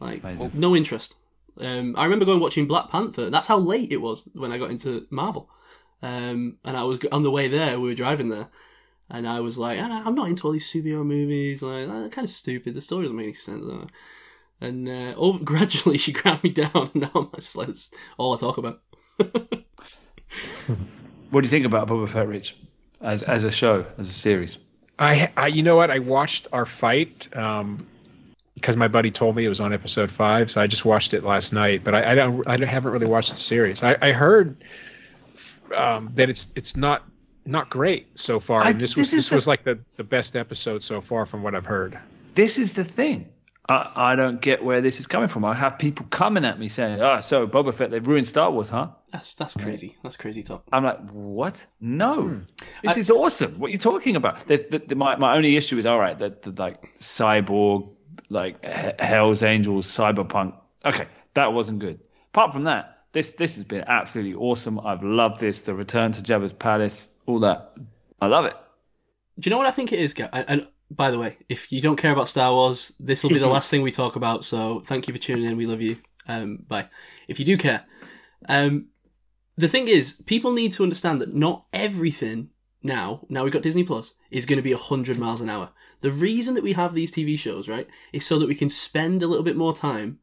Like, 0.00 0.22
Amazing. 0.22 0.50
no 0.54 0.76
interest. 0.76 1.14
Um, 1.58 1.94
I 1.96 2.04
remember 2.04 2.24
going 2.26 2.40
watching 2.40 2.66
Black 2.66 2.90
Panther. 2.90 3.30
That's 3.30 3.46
how 3.46 3.58
late 3.58 3.92
it 3.92 4.02
was 4.02 4.28
when 4.34 4.52
I 4.52 4.58
got 4.58 4.70
into 4.70 5.06
Marvel. 5.10 5.48
Um, 6.02 6.58
and 6.64 6.76
I 6.76 6.82
was 6.82 6.98
on 7.10 7.22
the 7.22 7.30
way 7.30 7.48
there. 7.48 7.80
We 7.80 7.88
were 7.88 7.94
driving 7.94 8.28
there, 8.28 8.48
and 9.08 9.26
I 9.26 9.40
was 9.40 9.56
like, 9.56 9.78
ah, 9.80 10.02
I'm 10.04 10.14
not 10.14 10.28
into 10.28 10.46
all 10.46 10.52
these 10.52 10.70
superhero 10.70 11.06
movies. 11.06 11.62
Like, 11.62 11.86
they're 11.88 12.08
kind 12.10 12.26
of 12.26 12.30
stupid. 12.30 12.74
The 12.74 12.80
story 12.80 13.04
doesn't 13.04 13.16
make 13.16 13.24
any 13.24 13.32
sense. 13.32 13.64
I 13.64 13.68
don't 13.68 13.80
know. 13.80 13.86
And 14.60 14.88
uh, 14.88 15.14
over, 15.16 15.42
gradually, 15.42 15.96
she 15.96 16.12
grabbed 16.12 16.44
me 16.44 16.50
down, 16.50 16.90
and 16.92 17.02
now 17.02 17.10
I'm 17.14 17.30
just 17.36 17.56
like, 17.56 17.68
that's 17.68 17.90
all 18.18 18.34
I 18.34 18.38
talk 18.38 18.58
about. 18.58 18.82
What 21.30 21.40
do 21.42 21.46
you 21.46 21.50
think 21.50 21.66
about 21.66 21.88
Boba 21.88 22.08
Fett, 22.08 22.28
Rich, 22.28 22.56
as 23.00 23.22
as 23.22 23.44
a 23.44 23.50
show, 23.50 23.84
as 23.98 24.08
a 24.08 24.12
series? 24.12 24.58
I, 24.98 25.30
I 25.36 25.48
you 25.48 25.62
know 25.62 25.76
what? 25.76 25.90
I 25.90 25.98
watched 25.98 26.48
our 26.52 26.64
fight 26.64 27.28
um, 27.36 27.86
because 28.54 28.76
my 28.76 28.88
buddy 28.88 29.10
told 29.10 29.36
me 29.36 29.44
it 29.44 29.48
was 29.48 29.60
on 29.60 29.72
episode 29.72 30.10
five, 30.10 30.50
so 30.50 30.60
I 30.60 30.66
just 30.66 30.84
watched 30.84 31.14
it 31.14 31.24
last 31.24 31.52
night. 31.52 31.84
But 31.84 31.94
I, 31.94 32.12
I 32.12 32.14
don't 32.14 32.46
I 32.46 32.64
haven't 32.64 32.92
really 32.92 33.06
watched 33.06 33.30
the 33.30 33.40
series. 33.40 33.82
I, 33.82 33.96
I 34.00 34.12
heard 34.12 34.56
um, 35.76 36.12
that 36.14 36.30
it's 36.30 36.52
it's 36.56 36.76
not 36.76 37.02
not 37.44 37.70
great 37.70 38.18
so 38.18 38.40
far, 38.40 38.64
and 38.64 38.80
this 38.80 38.94
this 38.94 38.98
was 38.98 39.10
this 39.10 39.28
the- 39.28 39.34
was 39.34 39.46
like 39.46 39.64
the, 39.64 39.78
the 39.96 40.04
best 40.04 40.36
episode 40.36 40.82
so 40.82 41.00
far 41.00 41.26
from 41.26 41.42
what 41.42 41.54
I've 41.54 41.66
heard. 41.66 41.98
This 42.34 42.58
is 42.58 42.74
the 42.74 42.84
thing. 42.84 43.28
I, 43.68 43.92
I 44.12 44.16
don't 44.16 44.40
get 44.40 44.64
where 44.64 44.80
this 44.80 45.00
is 45.00 45.06
coming 45.06 45.28
from. 45.28 45.44
I 45.44 45.54
have 45.54 45.78
people 45.78 46.06
coming 46.08 46.44
at 46.44 46.58
me 46.58 46.68
saying, 46.68 47.00
"Ah, 47.00 47.20
so 47.20 47.46
Boba 47.48 47.74
Fett, 47.74 47.90
they've 47.90 48.06
ruined 48.06 48.26
Star 48.26 48.50
Wars, 48.50 48.68
huh?" 48.68 48.88
That's 49.10 49.34
that's 49.34 49.54
crazy. 49.54 49.96
That's 50.02 50.16
crazy 50.16 50.42
talk. 50.42 50.64
I'm 50.72 50.84
like, 50.84 51.10
what? 51.10 51.64
No, 51.80 52.42
this 52.82 52.96
is 52.96 53.10
awesome. 53.10 53.58
What 53.58 53.68
are 53.68 53.72
you 53.72 53.78
talking 53.78 54.16
about? 54.16 54.46
There's 54.46 54.62
the, 54.62 54.78
the, 54.78 54.94
my 54.94 55.16
my 55.16 55.36
only 55.36 55.56
issue 55.56 55.78
is 55.78 55.86
all 55.86 55.98
right. 55.98 56.18
The, 56.18 56.36
the 56.42 56.52
like 56.62 56.94
cyborg, 56.96 57.90
like 58.28 58.58
H- 58.62 58.94
Hell's 58.98 59.42
Angels, 59.42 59.86
cyberpunk. 59.86 60.54
Okay, 60.84 61.08
that 61.34 61.52
wasn't 61.52 61.80
good. 61.80 62.00
Apart 62.32 62.52
from 62.52 62.64
that, 62.64 63.04
this 63.12 63.32
this 63.32 63.56
has 63.56 63.64
been 63.64 63.84
absolutely 63.86 64.34
awesome. 64.34 64.78
I've 64.78 65.02
loved 65.02 65.40
this. 65.40 65.62
The 65.62 65.74
return 65.74 66.12
to 66.12 66.22
Jabba's 66.22 66.52
palace, 66.52 67.08
all 67.26 67.40
that. 67.40 67.72
I 68.20 68.26
love 68.26 68.44
it. 68.44 68.54
Do 69.38 69.48
you 69.48 69.50
know 69.50 69.58
what 69.58 69.66
I 69.66 69.70
think 69.72 69.92
it 69.92 69.98
is, 69.98 70.14
Gav? 70.14 70.30
And, 70.32 70.44
and 70.48 70.68
by 70.90 71.10
the 71.10 71.18
way, 71.18 71.38
if 71.48 71.72
you 71.72 71.80
don't 71.80 71.96
care 71.96 72.12
about 72.12 72.28
Star 72.28 72.52
Wars, 72.52 72.94
this 72.98 73.22
will 73.22 73.30
be 73.30 73.38
the 73.38 73.46
last 73.56 73.70
thing 73.70 73.82
we 73.82 73.90
talk 73.90 74.16
about. 74.16 74.44
So 74.44 74.80
thank 74.80 75.08
you 75.08 75.14
for 75.14 75.20
tuning 75.20 75.44
in. 75.44 75.56
We 75.56 75.66
love 75.66 75.82
you. 75.82 75.98
Um, 76.28 76.64
bye. 76.68 76.88
If 77.28 77.38
you 77.38 77.44
do 77.44 77.56
care, 77.56 77.84
um, 78.48 78.86
the 79.56 79.68
thing 79.68 79.88
is, 79.88 80.14
people 80.26 80.52
need 80.52 80.72
to 80.72 80.82
understand 80.82 81.20
that 81.20 81.34
not 81.34 81.66
everything 81.72 82.50
now, 82.82 83.26
now 83.28 83.42
we've 83.42 83.52
got 83.52 83.62
Disney 83.62 83.84
Plus, 83.84 84.14
is 84.30 84.46
going 84.46 84.58
to 84.58 84.62
be 84.62 84.74
100 84.74 85.18
miles 85.18 85.40
an 85.40 85.50
hour. 85.50 85.70
The 86.02 86.12
reason 86.12 86.54
that 86.54 86.62
we 86.62 86.74
have 86.74 86.94
these 86.94 87.12
TV 87.12 87.38
shows, 87.38 87.68
right, 87.68 87.88
is 88.12 88.24
so 88.24 88.38
that 88.38 88.48
we 88.48 88.54
can 88.54 88.68
spend 88.68 89.22
a 89.22 89.26
little 89.26 89.44
bit 89.44 89.56
more 89.56 89.74
time 89.74 90.18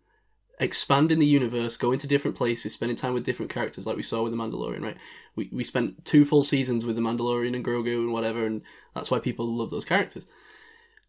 expanding 0.59 1.19
the 1.19 1.25
universe, 1.25 1.77
going 1.77 2.00
to 2.00 2.08
different 2.08 2.38
places, 2.38 2.74
spending 2.74 2.95
time 2.95 3.14
with 3.14 3.25
different 3.25 3.51
characters, 3.51 3.88
like 3.88 3.98
we 3.98 4.03
saw 4.03 4.22
with 4.22 4.32
The 4.32 4.38
Mandalorian, 4.38 4.82
right? 4.82 4.98
We, 5.35 5.50
we 5.51 5.64
spent 5.64 6.06
two 6.06 6.25
full 6.25 6.43
seasons 6.43 6.85
with 6.85 6.95
The 6.95 7.01
Mandalorian 7.01 7.56
and 7.56 7.66
Grogu 7.66 7.95
and 7.95 8.14
whatever, 8.14 8.45
and 8.45 8.61
that's 8.93 9.09
why 9.09 9.19
people 9.19 9.48
love 9.48 9.72
those 9.72 9.85
characters. 9.85 10.25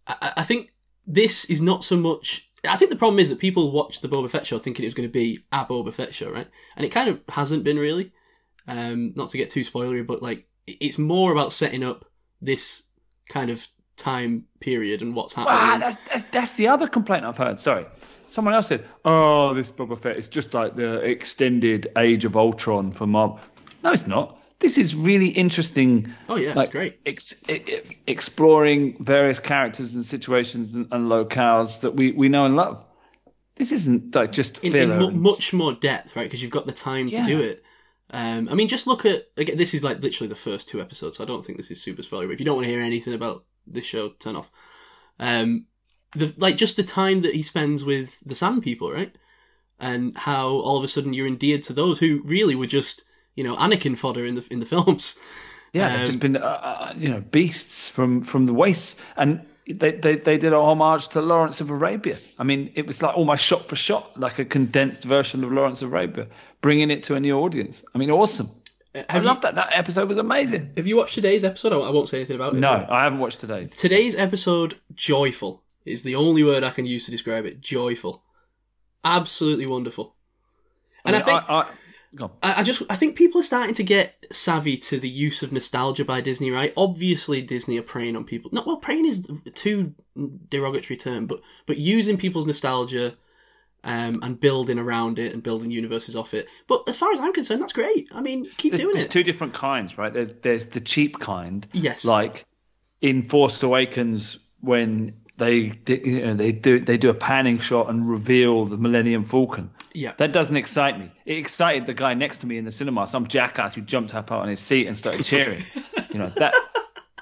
I, 0.06 0.32
I 0.38 0.42
think 0.44 0.72
this 1.06 1.44
is 1.46 1.60
not 1.60 1.84
so 1.84 1.96
much. 1.96 2.50
I 2.66 2.76
think 2.76 2.90
the 2.90 2.96
problem 2.96 3.18
is 3.18 3.28
that 3.28 3.38
people 3.38 3.72
watched 3.72 4.00
the 4.02 4.08
Boba 4.08 4.30
Fett 4.30 4.46
show 4.46 4.58
thinking 4.58 4.84
it 4.84 4.88
was 4.88 4.94
going 4.94 5.08
to 5.08 5.12
be 5.12 5.44
a 5.52 5.64
Boba 5.64 5.92
Fett 5.92 6.14
show, 6.14 6.30
right? 6.30 6.48
And 6.76 6.86
it 6.86 6.90
kind 6.90 7.10
of 7.10 7.20
hasn't 7.28 7.64
been 7.64 7.78
really. 7.78 8.12
Um, 8.66 9.12
not 9.14 9.28
to 9.30 9.36
get 9.36 9.50
too 9.50 9.60
spoilery, 9.60 10.06
but 10.06 10.22
like 10.22 10.46
it's 10.66 10.98
more 10.98 11.32
about 11.32 11.52
setting 11.52 11.84
up 11.84 12.06
this 12.40 12.84
kind 13.28 13.50
of 13.50 13.66
time 13.96 14.44
period 14.60 15.02
and 15.02 15.14
what's 15.14 15.34
happening. 15.34 15.58
Ah, 15.58 15.76
that's, 15.78 15.96
that's 16.08 16.22
that's 16.30 16.52
the 16.54 16.68
other 16.68 16.88
complaint 16.88 17.24
I've 17.24 17.36
heard. 17.36 17.60
Sorry, 17.60 17.84
someone 18.28 18.54
else 18.54 18.68
said, 18.68 18.84
"Oh, 19.04 19.52
this 19.52 19.70
Boba 19.70 20.00
Fett 20.00 20.16
is 20.16 20.28
just 20.28 20.54
like 20.54 20.76
the 20.76 21.00
extended 21.00 21.88
Age 21.98 22.24
of 22.24 22.36
Ultron 22.36 22.92
for 22.92 23.06
Marvel." 23.06 23.40
No, 23.82 23.92
it's 23.92 24.06
not. 24.06 24.38
This 24.64 24.78
is 24.78 24.96
really 24.96 25.28
interesting. 25.28 26.10
oh 26.30 26.36
yeah, 26.36 26.54
like 26.54 26.70
great. 26.70 26.98
Ex- 27.04 27.44
exploring 28.06 28.96
various 28.98 29.38
characters 29.38 29.94
and 29.94 30.04
situations 30.04 30.74
and, 30.74 30.88
and 30.90 31.10
locales 31.10 31.80
that 31.80 31.94
we, 31.94 32.12
we 32.12 32.28
know 32.30 32.46
and 32.46 32.56
love. 32.56 32.84
This 33.56 33.72
isn't 33.72 34.14
like 34.14 34.32
just 34.32 34.64
in, 34.64 34.74
in 34.74 34.90
and- 34.90 35.20
much 35.20 35.52
more 35.52 35.74
depth, 35.74 36.16
right? 36.16 36.24
Because 36.24 36.42
you've 36.42 36.50
got 36.50 36.64
the 36.66 36.72
time 36.72 37.08
to 37.10 37.12
Yeah. 37.16 37.26
do 37.26 37.40
it. 37.40 37.62
Um, 38.10 38.48
I 38.50 38.54
mean, 38.54 38.68
just 38.68 38.86
look 38.86 39.04
at 39.04 39.24
again. 39.36 39.56
This 39.58 39.74
is 39.74 39.84
like 39.84 40.00
literally 40.00 40.28
the 40.28 40.34
first 40.36 40.68
two 40.68 40.80
episodes. 40.80 41.18
So 41.18 41.24
I 41.24 41.26
don't 41.26 41.44
think 41.44 41.58
this 41.58 41.70
is 41.70 41.82
super 41.82 42.02
spoiler. 42.02 42.26
But 42.26 42.32
if 42.34 42.40
you 42.40 42.46
don't 42.46 42.56
want 42.56 42.66
to 42.66 42.72
hear 42.72 42.80
anything 42.80 43.12
about 43.14 43.44
this 43.66 43.84
show, 43.84 44.10
turn 44.18 44.34
off. 44.36 44.50
Um, 45.18 45.66
the 46.16 46.32
like 46.38 46.56
just 46.56 46.76
the 46.76 46.82
time 46.84 47.20
that 47.22 47.34
he 47.34 47.42
spends 47.42 47.84
with 47.84 48.20
the 48.20 48.34
Sand 48.34 48.62
People, 48.62 48.90
right? 48.90 49.14
And 49.78 50.16
how 50.16 50.46
all 50.48 50.78
of 50.78 50.84
a 50.84 50.88
sudden 50.88 51.12
you're 51.12 51.26
endeared 51.26 51.62
to 51.64 51.72
those 51.74 51.98
who 51.98 52.22
really 52.24 52.54
were 52.54 52.66
just 52.66 53.02
you 53.34 53.44
know 53.44 53.56
Anakin 53.56 53.96
fodder 53.96 54.24
in 54.26 54.34
the 54.34 54.44
in 54.50 54.60
the 54.60 54.66
films. 54.66 55.18
Yeah, 55.72 55.88
they've 55.88 56.00
Um, 56.00 56.06
just 56.06 56.20
been 56.20 56.36
uh, 56.36 56.40
uh, 56.40 56.92
you 56.96 57.08
know 57.08 57.20
beasts 57.20 57.88
from 57.90 58.22
from 58.22 58.46
the 58.46 58.54
wastes, 58.54 58.96
and 59.16 59.40
they, 59.66 59.90
they 59.92 60.16
they 60.16 60.38
did 60.38 60.52
a 60.52 60.60
homage 60.60 61.08
to 61.08 61.20
Lawrence 61.20 61.60
of 61.60 61.70
Arabia. 61.70 62.18
I 62.38 62.44
mean, 62.44 62.70
it 62.74 62.86
was 62.86 63.02
like 63.02 63.16
almost 63.16 63.44
shot 63.44 63.66
for 63.68 63.74
shot, 63.76 64.18
like 64.20 64.38
a 64.38 64.44
condensed 64.44 65.04
version 65.04 65.42
of 65.42 65.50
Lawrence 65.50 65.82
of 65.82 65.92
Arabia, 65.92 66.28
bringing 66.60 66.90
it 66.90 67.02
to 67.04 67.16
a 67.16 67.20
new 67.20 67.38
audience. 67.40 67.82
I 67.94 67.98
mean, 67.98 68.10
awesome. 68.10 68.50
I 68.94 69.04
Have 69.08 69.24
love 69.24 69.40
that. 69.40 69.56
That 69.56 69.70
episode 69.72 70.08
was 70.08 70.18
amazing. 70.18 70.70
have 70.76 70.86
you 70.86 70.96
watched 70.96 71.14
today's 71.16 71.42
episode? 71.42 71.72
I 71.72 71.76
I 71.78 71.90
won't 71.90 72.08
say 72.08 72.18
anything 72.18 72.36
about 72.36 72.54
it. 72.54 72.60
No, 72.60 72.86
I 72.88 73.02
haven't 73.02 73.18
watched 73.18 73.40
today's. 73.40 73.72
Today's 73.72 74.14
episode, 74.14 74.78
joyful, 74.94 75.64
is 75.84 76.04
the 76.04 76.14
only 76.14 76.44
word 76.44 76.62
I 76.62 76.70
can 76.70 76.86
use 76.86 77.06
to 77.06 77.10
describe 77.10 77.44
it. 77.46 77.60
Joyful. 77.60 78.22
Absolutely 79.02 79.66
wonderful. 79.66 80.14
And 81.04 81.16
I, 81.16 81.18
mean, 81.18 81.26
think 81.26 81.42
I, 81.48 81.54
I, 81.54 81.66
go 82.16 82.24
on. 82.24 82.30
I, 82.42 82.60
I 82.60 82.62
just 82.62 82.82
I 82.88 82.96
think 82.96 83.16
people 83.16 83.40
are 83.40 83.44
starting 83.44 83.74
to 83.74 83.82
get 83.82 84.26
savvy 84.30 84.76
to 84.78 84.98
the 84.98 85.08
use 85.08 85.42
of 85.42 85.52
nostalgia 85.52 86.04
by 86.04 86.20
Disney, 86.20 86.50
right? 86.50 86.72
Obviously 86.76 87.42
Disney 87.42 87.78
are 87.78 87.82
preying 87.82 88.16
on 88.16 88.24
people. 88.24 88.50
Not 88.52 88.66
well 88.66 88.76
preying 88.76 89.06
is 89.06 89.26
too 89.54 89.94
derogatory 90.48 90.96
term, 90.96 91.26
but 91.26 91.40
but 91.66 91.78
using 91.78 92.16
people's 92.16 92.46
nostalgia 92.46 93.16
um, 93.84 94.20
and 94.22 94.40
building 94.40 94.78
around 94.78 95.18
it 95.18 95.32
and 95.32 95.42
building 95.42 95.70
universes 95.70 96.16
off 96.16 96.34
it. 96.34 96.48
But 96.66 96.84
as 96.88 96.96
far 96.96 97.12
as 97.12 97.20
I'm 97.20 97.32
concerned, 97.32 97.62
that's 97.62 97.72
great. 97.72 98.08
I 98.12 98.22
mean, 98.22 98.48
keep 98.56 98.72
There's, 98.72 98.80
doing 98.80 98.94
there's 98.94 99.04
it. 99.04 99.10
two 99.10 99.22
different 99.22 99.52
kinds, 99.52 99.98
right? 99.98 100.12
There's, 100.12 100.32
there's 100.42 100.66
the 100.68 100.80
cheap 100.80 101.18
kind, 101.18 101.66
yes. 101.72 102.04
like 102.04 102.46
in 103.00 103.22
Force 103.22 103.62
Awakens 103.62 104.38
when 104.60 105.20
they 105.36 105.72
you 105.86 106.26
know, 106.26 106.34
they 106.34 106.52
do 106.52 106.80
they 106.80 106.96
do 106.96 107.10
a 107.10 107.14
panning 107.14 107.58
shot 107.58 107.90
and 107.90 108.08
reveal 108.08 108.64
the 108.64 108.76
Millennium 108.76 109.24
Falcon. 109.24 109.70
Yeah. 109.94 110.12
That 110.16 110.32
doesn't 110.32 110.56
excite 110.56 110.98
me. 110.98 111.10
It 111.24 111.38
excited 111.38 111.86
the 111.86 111.94
guy 111.94 112.14
next 112.14 112.38
to 112.38 112.46
me 112.46 112.58
in 112.58 112.64
the 112.64 112.72
cinema, 112.72 113.06
some 113.06 113.28
jackass 113.28 113.74
who 113.76 113.80
jumped 113.80 114.14
up 114.14 114.30
out 114.32 114.42
on 114.42 114.48
his 114.48 114.60
seat 114.60 114.88
and 114.88 114.98
started 114.98 115.24
cheering. 115.24 115.64
you 116.12 116.18
know 116.18 116.28
that. 116.28 116.54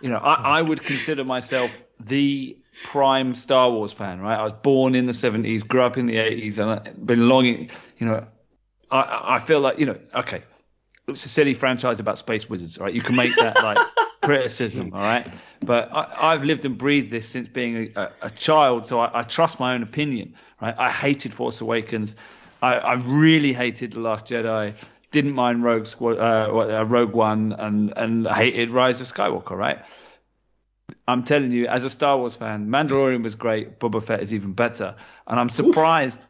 You 0.00 0.08
know, 0.08 0.16
I, 0.16 0.58
I 0.58 0.62
would 0.62 0.82
consider 0.82 1.22
myself 1.22 1.70
the 2.00 2.58
prime 2.84 3.34
Star 3.34 3.70
Wars 3.70 3.92
fan. 3.92 4.20
Right, 4.20 4.38
I 4.38 4.42
was 4.42 4.54
born 4.62 4.94
in 4.94 5.06
the 5.06 5.12
'70s, 5.12 5.66
grew 5.66 5.82
up 5.82 5.96
in 5.96 6.06
the 6.06 6.16
'80s, 6.16 6.58
and 6.58 6.70
I've 6.70 7.06
been 7.06 7.28
longing. 7.28 7.70
You 7.98 8.06
know, 8.06 8.26
I- 8.90 9.36
I, 9.36 9.38
feel 9.38 9.60
like 9.60 9.78
you 9.78 9.86
know, 9.86 9.98
okay, 10.14 10.42
it's 11.08 11.24
a 11.24 11.28
silly 11.28 11.54
franchise 11.54 12.00
about 12.00 12.18
space 12.18 12.48
wizards, 12.48 12.78
right? 12.78 12.92
You 12.92 13.02
can 13.02 13.14
make 13.16 13.36
that 13.36 13.62
like 13.62 13.78
criticism, 14.22 14.92
all 14.94 15.00
right? 15.00 15.28
But 15.60 15.92
I, 15.92 16.32
I've 16.32 16.44
lived 16.44 16.64
and 16.64 16.76
breathed 16.78 17.10
this 17.10 17.28
since 17.28 17.48
being 17.48 17.92
a, 17.96 18.10
a 18.22 18.30
child, 18.30 18.86
so 18.86 19.00
I, 19.00 19.20
I 19.20 19.22
trust 19.22 19.60
my 19.60 19.74
own 19.74 19.82
opinion, 19.82 20.34
right? 20.60 20.74
I 20.76 20.90
hated 20.90 21.32
Force 21.32 21.60
Awakens. 21.60 22.16
I, 22.62 22.74
I 22.74 22.92
really 22.94 23.52
hated 23.52 23.92
The 23.94 24.00
Last 24.00 24.26
Jedi. 24.26 24.74
Didn't 25.10 25.32
mind 25.32 25.62
Rogue 25.64 25.86
Squad, 25.86 26.18
uh, 26.18 26.80
uh, 26.80 26.84
Rogue 26.84 27.12
One, 27.12 27.52
and 27.52 27.92
and 27.96 28.26
hated 28.26 28.70
Rise 28.70 29.00
of 29.02 29.08
Skywalker, 29.08 29.56
right? 29.56 29.84
I'm 31.06 31.24
telling 31.24 31.50
you, 31.50 31.66
as 31.66 31.84
a 31.84 31.90
Star 31.90 32.16
Wars 32.16 32.34
fan, 32.36 32.68
Mandalorian 32.68 33.22
was 33.22 33.34
great. 33.34 33.78
Boba 33.78 34.02
Fett 34.02 34.22
is 34.22 34.32
even 34.32 34.52
better, 34.52 34.94
and 35.26 35.38
I'm 35.38 35.50
surprised 35.50 36.20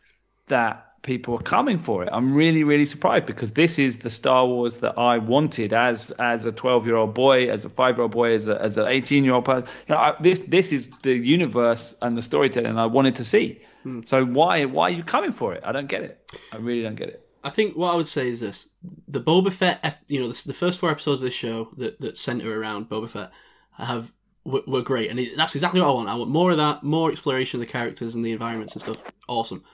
that 0.49 1.02
people 1.02 1.35
are 1.35 1.43
coming 1.43 1.78
for 1.78 2.02
it. 2.02 2.09
I'm 2.12 2.35
really, 2.35 2.65
really 2.65 2.86
surprised 2.86 3.27
because 3.27 3.52
this 3.52 3.78
is 3.78 3.99
the 3.99 4.11
Star 4.11 4.47
Wars 4.47 4.78
that 4.78 4.99
I 4.99 5.19
wanted 5.19 5.73
as 5.73 6.11
as 6.12 6.47
a 6.47 6.51
12 6.51 6.86
year 6.86 6.97
old 6.97 7.15
boy, 7.15 7.51
as 7.51 7.65
a 7.65 7.69
five 7.69 7.97
year 7.97 8.02
old 8.02 8.12
boy, 8.12 8.33
as 8.35 8.49
a, 8.49 8.61
as 8.61 8.78
an 8.78 8.89
18 8.89 9.23
year 9.23 9.35
old 9.35 9.44
person. 9.44 9.69
You 9.86 9.94
know, 9.94 10.01
I, 10.01 10.17
this 10.19 10.41
this 10.41 10.73
is 10.73 10.91
the 11.02 11.15
universe 11.15 11.94
and 12.02 12.17
the 12.17 12.23
storytelling 12.23 12.78
I 12.78 12.86
wanted 12.86 13.17
to 13.17 13.25
see. 13.25 13.61
So 14.05 14.25
why 14.25 14.65
why 14.65 14.89
are 14.89 14.91
you 14.91 15.02
coming 15.02 15.33
for 15.33 15.55
it? 15.55 15.62
I 15.65 15.73
don't 15.73 15.89
get 15.89 16.02
it. 16.02 16.33
I 16.52 16.57
really 16.57 16.83
don't 16.83 16.94
get 16.94 17.09
it. 17.09 17.28
I 17.44 17.51
think 17.51 17.77
what 17.77 17.93
I 17.93 17.97
would 17.97 18.07
say 18.07 18.28
is 18.28 18.41
this: 18.41 18.69
the 19.09 19.20
Boba 19.20 19.52
Fett, 19.52 20.02
you 20.07 20.20
know, 20.20 20.28
the, 20.28 20.43
the 20.47 20.55
first 20.55 20.78
four 20.78 20.91
episodes 20.91 21.23
of 21.23 21.27
this 21.27 21.35
show 21.35 21.70
that 21.77 22.01
that 22.01 22.17
center 22.17 22.59
around 22.59 22.89
Boba 22.89 23.09
Fett 23.09 23.31
have 23.77 24.12
were, 24.44 24.62
were 24.67 24.83
great, 24.83 25.11
and 25.11 25.19
it, 25.19 25.36
that's 25.36 25.55
exactly 25.55 25.81
what 25.81 25.89
I 25.89 25.93
want. 25.93 26.09
I 26.09 26.15
want 26.15 26.31
more 26.31 26.51
of 26.51 26.57
that, 26.59 26.83
more 26.83 27.11
exploration 27.11 27.61
of 27.61 27.67
the 27.67 27.73
characters 27.73 28.15
and 28.15 28.25
the 28.25 28.33
environments 28.33 28.75
and 28.75 28.83
stuff. 28.83 29.02
Awesome. 29.28 29.65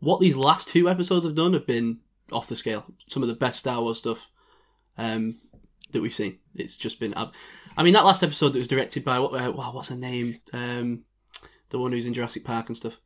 What 0.00 0.20
these 0.20 0.36
last 0.36 0.68
two 0.68 0.88
episodes 0.88 1.24
have 1.24 1.36
done 1.36 1.52
have 1.52 1.66
been 1.66 1.98
off 2.32 2.48
the 2.48 2.56
scale. 2.56 2.84
Some 3.08 3.22
of 3.22 3.28
the 3.28 3.34
best 3.34 3.60
Star 3.60 3.80
Wars 3.80 3.98
stuff 3.98 4.26
um, 4.98 5.38
that 5.92 6.02
we've 6.02 6.14
seen. 6.14 6.38
It's 6.56 6.76
just 6.76 6.98
been. 6.98 7.14
ab- 7.14 7.32
I 7.76 7.82
mean, 7.82 7.94
that 7.94 8.04
last 8.04 8.22
episode 8.22 8.52
that 8.52 8.58
was 8.58 8.68
directed 8.68 9.04
by 9.04 9.18
what? 9.20 9.32
Uh, 9.32 9.52
wow, 9.52 9.72
what's 9.72 9.90
her 9.90 9.96
name? 9.96 10.40
Um, 10.52 11.04
the 11.70 11.78
one 11.78 11.92
who's 11.92 12.06
in 12.06 12.14
Jurassic 12.14 12.44
Park 12.44 12.68
and 12.68 12.76
stuff. 12.76 12.98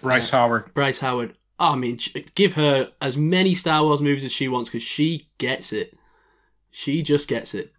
Bryce 0.00 0.30
Howard. 0.30 0.72
Bryce 0.74 0.98
Howard. 1.00 1.36
I 1.58 1.76
mean, 1.76 1.98
give 2.34 2.54
her 2.54 2.90
as 3.00 3.16
many 3.16 3.54
Star 3.54 3.84
Wars 3.84 4.00
movies 4.02 4.24
as 4.24 4.32
she 4.32 4.48
wants 4.48 4.70
because 4.70 4.82
she 4.82 5.28
gets 5.38 5.72
it. 5.72 5.96
She 6.70 7.02
just 7.02 7.28
gets 7.28 7.54
it. 7.54 7.72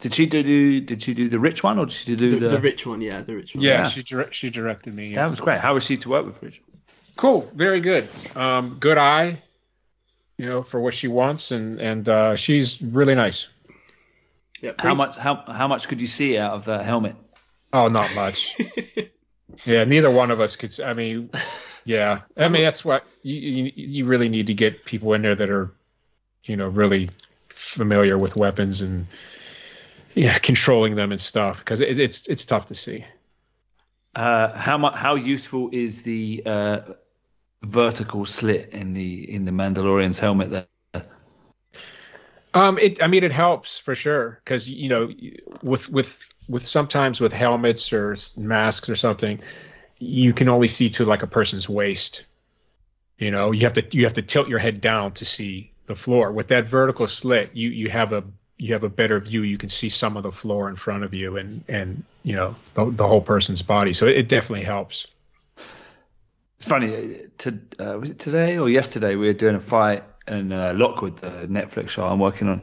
Did 0.00 0.14
she 0.14 0.24
do 0.26 0.80
did 0.80 1.02
she 1.02 1.12
do 1.12 1.28
the 1.28 1.38
rich 1.40 1.62
one 1.62 1.78
or 1.78 1.86
did 1.86 1.92
she 1.92 2.14
do 2.16 2.30
The, 2.30 2.38
the, 2.38 2.48
the 2.50 2.60
rich 2.60 2.86
one, 2.86 3.00
yeah, 3.02 3.20
the 3.20 3.34
rich 3.34 3.54
one. 3.54 3.62
Yeah, 3.62 3.82
Yeah. 3.82 3.88
she 3.88 4.02
direct, 4.02 4.34
she 4.34 4.48
directed 4.48 4.94
me. 4.94 5.08
Yeah. 5.08 5.22
That 5.24 5.30
was 5.30 5.40
great. 5.40 5.58
How 5.60 5.74
was 5.74 5.84
she 5.84 5.96
to 5.98 6.08
work 6.08 6.24
with 6.24 6.42
Rich? 6.42 6.62
Cool, 7.16 7.50
very 7.54 7.80
good. 7.80 8.08
Um, 8.34 8.76
good 8.80 8.96
eye, 8.96 9.42
you 10.38 10.46
know, 10.46 10.62
for 10.62 10.80
what 10.80 10.94
she 10.94 11.08
wants, 11.08 11.50
and 11.50 11.80
and 11.80 12.08
uh, 12.08 12.36
she's 12.36 12.80
really 12.80 13.14
nice. 13.14 13.48
Yeah, 14.62 14.72
How 14.78 14.94
much 14.94 15.16
how 15.18 15.42
how 15.46 15.68
much 15.68 15.88
could 15.88 16.00
you 16.00 16.06
see 16.06 16.38
out 16.38 16.52
of 16.52 16.64
that 16.66 16.84
helmet? 16.86 17.16
Oh, 17.72 17.88
not 17.88 18.14
much. 18.14 18.56
yeah, 19.64 19.84
neither 19.84 20.10
one 20.10 20.30
of 20.30 20.40
us 20.40 20.56
could. 20.56 20.78
I 20.80 20.94
mean, 20.94 21.30
yeah. 21.84 22.20
I 22.36 22.48
mean, 22.48 22.62
that's 22.62 22.84
what 22.84 23.04
you, 23.22 23.34
you 23.34 23.72
you 23.74 24.04
really 24.06 24.28
need 24.28 24.48
to 24.48 24.54
get 24.54 24.84
people 24.84 25.12
in 25.14 25.22
there 25.22 25.34
that 25.34 25.50
are, 25.50 25.72
you 26.44 26.56
know, 26.56 26.68
really 26.68 27.10
familiar 27.48 28.16
with 28.18 28.36
weapons 28.36 28.82
and 28.82 29.06
yeah, 30.14 30.38
controlling 30.38 30.96
them 30.96 31.12
and 31.12 31.20
stuff 31.20 31.58
because 31.58 31.80
it, 31.80 31.98
it's 31.98 32.28
it's 32.28 32.44
tough 32.44 32.66
to 32.66 32.74
see. 32.74 33.04
Uh, 34.14 34.56
how 34.56 34.78
much? 34.78 34.94
How 34.96 35.14
useful 35.14 35.70
is 35.72 36.02
the 36.02 36.42
uh, 36.44 36.80
vertical 37.62 38.26
slit 38.26 38.70
in 38.70 38.92
the 38.92 39.32
in 39.32 39.44
the 39.44 39.52
Mandalorian's 39.52 40.18
helmet? 40.18 40.50
There, 40.50 40.66
Um, 42.52 42.78
it. 42.78 43.02
I 43.02 43.06
mean, 43.06 43.22
it 43.22 43.32
helps 43.32 43.78
for 43.78 43.94
sure 43.94 44.40
because 44.44 44.68
you 44.68 44.88
know, 44.88 45.12
with 45.62 45.88
with 45.88 46.18
with 46.48 46.66
sometimes 46.66 47.20
with 47.20 47.32
helmets 47.32 47.92
or 47.92 48.16
masks 48.36 48.88
or 48.88 48.94
something, 48.94 49.40
you 49.98 50.32
can 50.32 50.48
only 50.48 50.68
see 50.68 50.90
to 50.90 51.04
like 51.04 51.22
a 51.22 51.26
person's 51.26 51.68
waist, 51.68 52.24
You 53.20 53.30
know, 53.30 53.52
you 53.52 53.60
have 53.60 53.74
to 53.74 53.84
you 53.92 54.04
have 54.04 54.14
to 54.14 54.22
tilt 54.22 54.48
your 54.48 54.58
head 54.58 54.80
down 54.80 55.12
to 55.12 55.26
see 55.26 55.72
the 55.84 55.94
floor. 55.94 56.32
With 56.32 56.48
that 56.48 56.66
vertical 56.66 57.06
slit, 57.06 57.50
you 57.54 57.68
you 57.68 57.90
have 57.90 58.14
a 58.14 58.24
you 58.56 58.72
have 58.72 58.82
a 58.82 58.88
better 58.88 59.20
view. 59.20 59.42
You 59.42 59.58
can 59.58 59.68
see 59.68 59.90
some 59.90 60.16
of 60.16 60.22
the 60.22 60.32
floor 60.32 60.70
in 60.70 60.76
front 60.76 61.04
of 61.04 61.12
you, 61.12 61.36
and 61.36 61.62
and 61.68 62.02
you 62.22 62.34
know 62.34 62.56
the, 62.72 62.90
the 62.90 63.06
whole 63.06 63.20
person's 63.20 63.60
body. 63.60 63.92
So 63.92 64.06
it, 64.06 64.16
it 64.16 64.28
definitely 64.28 64.64
helps. 64.64 65.06
It's 66.56 66.66
funny. 66.66 67.16
To, 67.38 67.60
uh, 67.78 67.98
was 67.98 68.10
it 68.10 68.18
today 68.18 68.56
or 68.56 68.70
yesterday? 68.70 69.16
We 69.16 69.26
were 69.26 69.34
doing 69.34 69.56
a 69.56 69.60
fight 69.60 70.04
in 70.26 70.50
uh, 70.50 70.72
Lockwood, 70.74 71.16
the 71.16 71.46
Netflix 71.46 71.90
show 71.90 72.06
I'm 72.06 72.20
working 72.20 72.48
on. 72.48 72.62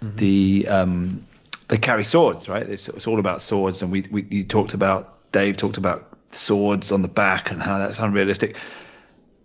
The 0.00 0.68
um, 0.68 1.26
they 1.68 1.78
carry 1.78 2.04
swords, 2.04 2.48
right? 2.48 2.68
It's, 2.68 2.88
it's 2.88 3.06
all 3.06 3.18
about 3.18 3.42
swords, 3.42 3.82
and 3.82 3.90
we, 3.90 4.04
we 4.10 4.26
you 4.30 4.44
talked 4.44 4.74
about 4.74 5.32
Dave 5.32 5.56
talked 5.56 5.78
about 5.78 6.12
swords 6.30 6.92
on 6.92 7.02
the 7.02 7.08
back 7.08 7.50
and 7.50 7.62
how 7.62 7.78
that's 7.78 7.98
unrealistic. 7.98 8.56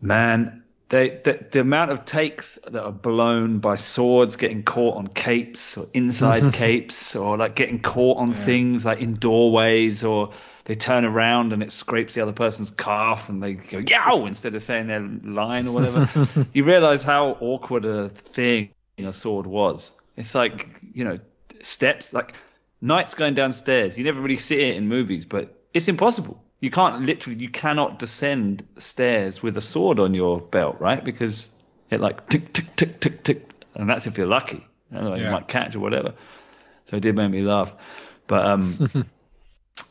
Man, 0.01 0.63
they 0.89 1.09
the, 1.09 1.45
the 1.51 1.59
amount 1.61 1.91
of 1.91 2.05
takes 2.05 2.59
that 2.67 2.83
are 2.83 2.91
blown 2.91 3.59
by 3.59 3.77
swords 3.77 4.35
getting 4.35 4.63
caught 4.63 4.97
on 4.97 5.07
capes 5.07 5.77
or 5.77 5.87
inside 5.93 6.53
capes 6.53 7.15
or 7.15 7.37
like 7.37 7.55
getting 7.55 7.81
caught 7.81 8.17
on 8.17 8.33
things 8.33 8.85
like 8.85 8.99
in 8.99 9.15
doorways 9.15 10.03
or 10.03 10.31
they 10.65 10.75
turn 10.75 11.05
around 11.05 11.53
and 11.53 11.63
it 11.63 11.71
scrapes 11.71 12.13
the 12.13 12.21
other 12.21 12.33
person's 12.33 12.71
calf 12.71 13.29
and 13.29 13.41
they 13.41 13.53
go 13.53 13.79
yow 13.79 14.25
instead 14.25 14.53
of 14.53 14.61
saying 14.61 14.87
their 14.87 14.99
line 14.99 15.67
or 15.67 15.71
whatever. 15.71 16.47
you 16.53 16.63
realize 16.63 17.03
how 17.03 17.37
awkward 17.39 17.85
a 17.85 18.09
thing 18.09 18.69
a 18.97 19.11
sword 19.11 19.47
was. 19.47 19.91
It's 20.15 20.35
like, 20.35 20.67
you 20.93 21.03
know, 21.03 21.19
steps 21.65 22.13
like 22.13 22.33
knights 22.81 23.15
going 23.15 23.33
downstairs. 23.33 23.97
You 23.97 24.03
never 24.03 24.19
really 24.19 24.37
see 24.37 24.61
it 24.61 24.75
in 24.75 24.87
movies, 24.87 25.25
but 25.25 25.55
it's 25.73 25.87
impossible. 25.87 26.43
You 26.59 26.71
can't 26.71 27.05
literally, 27.05 27.39
you 27.39 27.49
cannot 27.49 27.99
descend 27.99 28.67
stairs 28.77 29.41
with 29.41 29.57
a 29.57 29.61
sword 29.61 29.99
on 29.99 30.13
your 30.13 30.39
belt, 30.39 30.77
right? 30.79 31.03
Because 31.03 31.49
it 31.89 31.99
like 31.99 32.29
tick, 32.29 32.53
tick, 32.53 32.75
tick, 32.75 32.99
tick, 32.99 33.23
tick, 33.23 33.49
and 33.75 33.89
that's 33.89 34.07
if 34.07 34.17
you're 34.17 34.27
lucky. 34.27 34.65
Otherwise, 34.93 35.21
you 35.21 35.29
might 35.29 35.47
catch 35.47 35.75
or 35.75 35.79
whatever. 35.79 36.13
So 36.85 36.97
it 36.97 36.99
did 36.99 37.15
make 37.15 37.31
me 37.31 37.41
laugh. 37.41 37.73
But 38.27 38.45
um, 38.45 38.89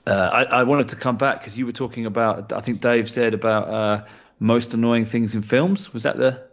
uh, 0.07 0.11
I, 0.11 0.43
I 0.45 0.63
wanted 0.65 0.89
to 0.89 0.97
come 0.97 1.17
back 1.17 1.41
because 1.41 1.57
you 1.57 1.67
were 1.67 1.73
talking 1.73 2.07
about. 2.07 2.53
I 2.53 2.61
think 2.61 2.81
Dave 2.81 3.11
said 3.11 3.35
about 3.35 3.69
uh, 3.69 4.05
most 4.39 4.75
annoying 4.75 5.07
things 5.07 5.35
in 5.35 5.43
films. 5.43 5.93
Was 5.93 6.05
that 6.05 6.17
the? 6.17 6.50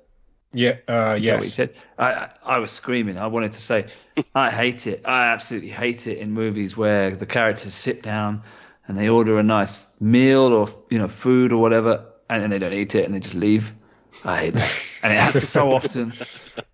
Yeah. 0.58 0.78
Uh, 0.88 1.20
what 1.20 1.44
he 1.44 1.50
said? 1.50 1.76
I, 2.00 2.12
I 2.12 2.30
I 2.44 2.58
was 2.60 2.72
screaming. 2.72 3.18
I 3.18 3.28
wanted 3.28 3.54
to 3.54 3.62
say, 3.62 3.86
I 4.34 4.50
hate 4.50 4.88
it. 4.88 5.04
I 5.06 5.28
absolutely 5.28 5.70
hate 5.70 6.08
it 6.08 6.18
in 6.18 6.32
movies 6.32 6.76
where 6.76 7.16
the 7.16 7.28
characters 7.28 7.76
sit 7.76 8.02
down 8.02 8.42
and 8.88 8.98
they 8.98 9.08
order 9.08 9.38
a 9.38 9.44
nice 9.44 9.88
meal 10.02 10.54
or 10.54 10.68
you 10.90 10.98
know 10.98 11.08
food 11.08 11.52
or 11.52 11.62
whatever, 11.62 12.06
and 12.28 12.42
then 12.42 12.50
they 12.50 12.58
don't 12.58 12.74
eat 12.74 12.96
it 12.96 13.06
and 13.06 13.14
they 13.14 13.20
just 13.20 13.36
leave. 13.36 13.74
I 14.26 14.40
hate 14.40 14.54
that, 14.56 14.82
and 15.04 15.14
it 15.14 15.18
happens 15.18 15.48
so 15.48 15.72
often. 15.72 16.14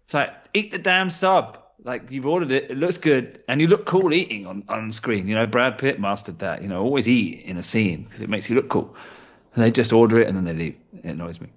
It's 0.06 0.14
like 0.14 0.34
eat 0.54 0.72
the 0.72 0.78
damn 0.78 1.10
sub. 1.10 1.60
Like 1.84 2.10
you've 2.10 2.26
ordered 2.26 2.54
it, 2.54 2.72
it 2.72 2.78
looks 2.78 2.98
good, 2.98 3.44
and 3.50 3.60
you 3.60 3.68
look 3.68 3.86
cool 3.86 4.14
eating 4.14 4.48
on, 4.48 4.64
on 4.70 4.94
screen. 4.94 5.28
You 5.28 5.36
know, 5.36 5.46
Brad 5.46 5.78
Pitt 5.78 6.00
mastered 6.00 6.40
that. 6.40 6.62
You 6.62 6.70
know, 6.70 6.82
always 6.82 7.10
eat 7.10 7.42
in 7.42 7.58
a 7.58 7.64
scene 7.64 8.04
because 8.04 8.22
it 8.22 8.30
makes 8.30 8.50
you 8.50 8.56
look 8.56 8.70
cool. 8.70 8.96
And 9.56 9.64
they 9.64 9.72
just 9.72 9.92
order 9.92 10.22
it 10.22 10.28
and 10.30 10.38
then 10.38 10.46
they 10.46 10.54
leave. 10.54 10.76
It 11.04 11.10
annoys 11.10 11.42
me. 11.42 11.50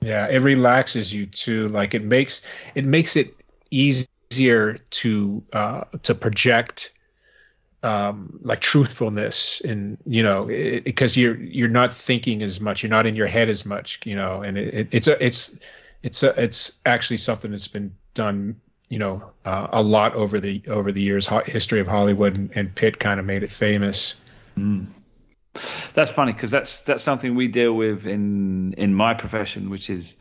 Yeah, 0.00 0.26
it 0.28 0.38
relaxes 0.38 1.12
you 1.12 1.26
too. 1.26 1.68
Like 1.68 1.94
it 1.94 2.02
makes 2.02 2.44
it 2.74 2.84
makes 2.84 3.16
it 3.16 3.34
easier 3.70 4.76
to 4.90 5.42
uh, 5.52 5.84
to 6.02 6.14
project 6.14 6.92
um, 7.82 8.40
like 8.42 8.60
truthfulness 8.60 9.60
and 9.60 9.98
you 10.06 10.22
know 10.22 10.46
because 10.46 11.16
you're 11.16 11.36
you're 11.36 11.68
not 11.68 11.92
thinking 11.92 12.42
as 12.42 12.60
much, 12.60 12.82
you're 12.82 12.90
not 12.90 13.06
in 13.06 13.14
your 13.14 13.26
head 13.26 13.48
as 13.48 13.66
much, 13.66 14.00
you 14.04 14.16
know, 14.16 14.42
and 14.42 14.56
it, 14.56 14.74
it, 14.74 14.88
it's 14.92 15.08
a 15.08 15.24
it's 15.24 15.58
it's 16.02 16.22
a, 16.22 16.42
it's 16.42 16.78
actually 16.86 17.18
something 17.18 17.50
that's 17.50 17.68
been 17.68 17.94
done 18.14 18.60
you 18.88 18.98
know 18.98 19.30
uh, 19.44 19.68
a 19.72 19.82
lot 19.82 20.14
over 20.14 20.40
the 20.40 20.62
over 20.66 20.92
the 20.92 21.00
years 21.00 21.26
Ho- 21.26 21.44
history 21.44 21.80
of 21.80 21.86
Hollywood 21.86 22.36
and, 22.36 22.50
and 22.54 22.74
Pitt 22.74 22.98
kind 22.98 23.20
of 23.20 23.26
made 23.26 23.42
it 23.42 23.50
famous. 23.50 24.14
That's 25.94 26.10
funny 26.10 26.32
because 26.32 26.50
that's 26.50 26.82
that's 26.84 27.02
something 27.02 27.34
we 27.34 27.48
deal 27.48 27.72
with 27.72 28.06
in 28.06 28.74
in 28.74 28.94
my 28.94 29.14
profession, 29.14 29.70
which 29.70 29.90
is 29.90 30.16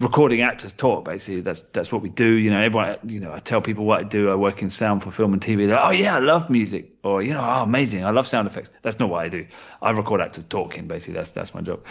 recording 0.00 0.42
actors 0.42 0.72
talk. 0.72 1.04
Basically, 1.04 1.40
that's 1.40 1.62
that's 1.72 1.92
what 1.92 2.02
we 2.02 2.08
do. 2.08 2.26
You 2.26 2.50
know, 2.50 2.60
everyone. 2.60 2.98
You 3.04 3.20
know, 3.20 3.32
I 3.32 3.38
tell 3.38 3.60
people 3.60 3.84
what 3.84 4.00
I 4.00 4.02
do. 4.02 4.30
I 4.30 4.34
work 4.34 4.62
in 4.62 4.70
sound 4.70 5.02
for 5.02 5.10
film 5.10 5.32
and 5.32 5.42
TV. 5.42 5.66
They're, 5.66 5.80
oh 5.80 5.90
yeah, 5.90 6.16
I 6.16 6.18
love 6.18 6.50
music, 6.50 6.96
or 7.04 7.22
you 7.22 7.34
know, 7.34 7.40
oh 7.40 7.62
amazing, 7.62 8.04
I 8.04 8.10
love 8.10 8.26
sound 8.26 8.46
effects. 8.48 8.70
That's 8.82 8.98
not 8.98 9.08
what 9.08 9.24
I 9.24 9.28
do. 9.28 9.46
I 9.80 9.90
record 9.90 10.20
actors 10.20 10.44
talking. 10.44 10.88
Basically, 10.88 11.14
that's 11.14 11.30
that's 11.30 11.54
my 11.54 11.60
job. 11.60 11.84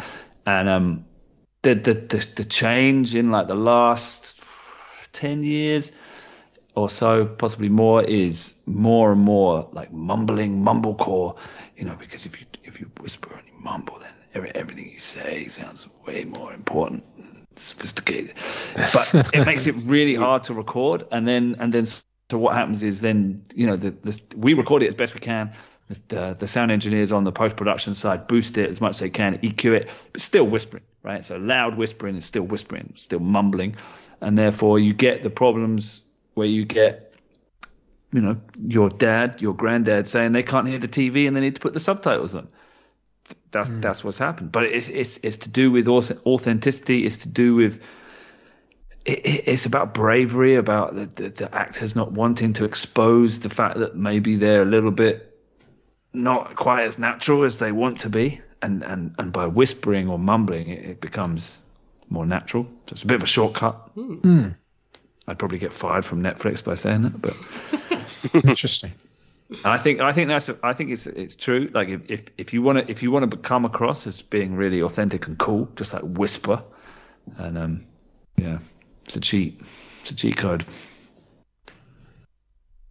And 0.46 0.68
um, 0.68 1.06
the 1.62 1.76
the 1.76 1.94
the, 1.94 2.28
the 2.36 2.44
change 2.44 3.16
in 3.16 3.32
like 3.32 3.48
the 3.48 3.56
last 3.56 4.42
ten 5.14 5.44
years 5.44 5.92
or 6.76 6.90
so, 6.90 7.26
possibly 7.26 7.70
more, 7.70 8.04
is 8.04 8.56
more 8.66 9.12
and 9.12 9.22
more 9.22 9.68
like 9.72 9.94
mumbling, 9.94 10.64
mumblecore. 10.64 11.38
You 11.78 11.86
know, 11.86 11.96
because 11.96 12.26
if 12.26 12.40
you 12.40 12.48
if 12.64 12.80
you 12.80 12.90
whisper 13.00 13.34
and 13.34 13.46
you 13.48 13.54
mumble, 13.60 14.00
then 14.00 14.14
every, 14.34 14.54
everything 14.56 14.90
you 14.90 15.00
say 15.00 15.48
sounds 15.48 15.88
way 16.06 16.26
more 16.26 16.54
important, 16.54 17.04
and 17.18 17.46
sophisticated. 17.56 18.36
But 18.94 19.14
it 19.34 19.46
makes 19.46 19.68
it 19.68 19.76
really 19.84 20.16
hard 20.16 20.44
to 20.46 20.54
record, 20.54 21.06
and 21.12 21.28
then 21.28 21.56
and 21.60 21.72
then 21.72 21.86
so 21.86 22.38
what 22.38 22.56
happens 22.56 22.82
is 22.82 23.02
then 23.02 23.46
you 23.56 23.68
know 23.68 23.76
the, 23.76 23.92
the 23.92 24.20
we 24.36 24.54
record 24.54 24.84
it 24.84 24.88
as 24.88 24.96
best 24.96 25.14
we 25.14 25.20
can. 25.20 25.54
The, 26.08 26.36
the 26.40 26.48
sound 26.48 26.72
engineers 26.72 27.12
on 27.12 27.24
the 27.24 27.32
post 27.32 27.56
production 27.56 27.94
side 27.94 28.26
boost 28.26 28.58
it 28.58 28.68
as 28.68 28.82
much 28.82 28.92
as 28.92 29.00
they 29.00 29.12
can, 29.12 29.38
EQ 29.40 29.76
it, 29.76 29.90
but 30.12 30.22
still 30.22 30.46
whispering, 30.46 30.82
right? 31.04 31.24
So 31.24 31.38
loud 31.38 31.78
whispering 31.78 32.16
is 32.16 32.26
still 32.26 32.44
whispering, 32.44 32.94
still 32.96 33.20
mumbling, 33.20 33.76
and 34.20 34.36
therefore 34.36 34.80
you 34.80 34.94
get 34.94 35.22
the 35.22 35.30
problems 35.30 36.04
where 36.34 36.48
you 36.48 36.66
get, 36.66 37.14
you 38.12 38.22
know, 38.22 38.38
your 38.60 38.90
dad, 38.90 39.42
your 39.42 39.54
granddad 39.54 40.08
saying 40.08 40.32
they 40.32 40.44
can't 40.44 40.68
hear 40.68 40.80
the 40.80 40.88
TV 40.88 41.28
and 41.28 41.36
they 41.36 41.42
need 41.42 41.56
to 41.56 41.62
put 41.62 41.74
the 41.74 41.80
subtitles 41.80 42.36
on. 42.36 42.48
That's 43.52 43.70
hmm. 43.70 43.82
that's 43.82 44.04
what's 44.04 44.18
happened. 44.18 44.52
But 44.52 44.66
it's 44.66 44.90
it's 44.90 45.18
it's 45.18 45.38
to 45.38 45.50
do 45.50 45.72
with 45.72 45.88
auth- 45.88 46.26
authenticity. 46.26 47.06
It's 47.06 47.18
to 47.18 47.30
do 47.30 47.56
with 47.56 47.82
it, 49.06 49.26
it- 49.26 49.44
it's 49.48 49.66
about 49.66 49.94
bravery, 49.94 50.56
about 50.56 50.96
the, 50.96 51.06
the, 51.06 51.30
the 51.30 51.56
actors 51.56 51.96
not 51.96 52.12
wanting 52.12 52.54
to 52.54 52.66
expose 52.66 53.40
the 53.40 53.50
fact 53.50 53.80
that 53.80 53.96
maybe 53.96 54.36
they're 54.36 54.62
a 54.62 54.66
little 54.66 54.92
bit 54.92 55.30
not 56.14 56.56
quite 56.56 56.84
as 56.84 57.00
natural 57.00 57.44
as 57.44 57.58
they 57.58 57.72
want 57.72 58.02
to 58.02 58.10
be, 58.10 58.42
and 58.62 58.84
and 58.84 59.16
and 59.18 59.32
by 59.32 59.48
whispering 59.48 60.10
or 60.10 60.20
mumbling, 60.20 60.70
it, 60.70 60.86
it 60.86 61.02
becomes 61.02 61.60
more 62.10 62.26
natural. 62.26 62.66
So 62.88 62.94
it's 62.94 63.04
a 63.04 63.08
bit 63.08 63.16
of 63.16 63.24
a 63.24 63.28
shortcut. 63.28 63.76
Hmm. 63.96 64.14
Hmm. 64.16 64.48
I'd 65.28 65.40
probably 65.40 65.60
get 65.60 65.74
fired 65.74 66.06
from 66.06 66.22
Netflix 66.22 66.64
by 66.64 66.76
saying 66.76 67.04
that, 67.04 67.22
but 67.22 67.36
Interesting. 68.46 68.94
I 69.64 69.78
think 69.78 70.02
I 70.02 70.12
think 70.12 70.30
that's 70.30 70.50
I 70.64 70.74
think 70.74 70.92
it's 70.92 71.06
it's 71.06 71.36
true. 71.36 71.70
Like 71.74 71.90
if 71.90 72.10
if, 72.10 72.24
if 72.38 72.54
you 72.54 72.62
want 72.62 72.80
to 72.80 72.92
if 72.92 73.04
you 73.04 73.12
want 73.12 73.30
to 73.30 73.38
come 73.38 73.66
across 73.66 74.08
as 74.08 74.22
being 74.22 74.56
really 74.56 74.82
authentic 74.82 75.28
and 75.28 75.38
cool, 75.38 75.70
just 75.76 75.94
like 75.94 76.02
whisper, 76.04 76.64
and 77.38 77.58
um, 77.58 77.86
yeah, 78.38 78.60
it's 79.06 79.16
a 79.16 79.20
cheat. 79.20 79.62
It's 80.02 80.12
a 80.12 80.16
cheat 80.16 80.38
code. 80.38 80.66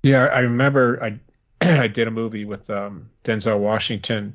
Yeah, 0.03 0.25
I 0.25 0.41
remember 0.41 1.03
I 1.03 1.19
I 1.81 1.89
did 1.89 2.07
a 2.07 2.11
movie 2.11 2.45
with 2.45 2.71
um, 2.71 3.11
Denzel 3.25 3.59
Washington, 3.59 4.35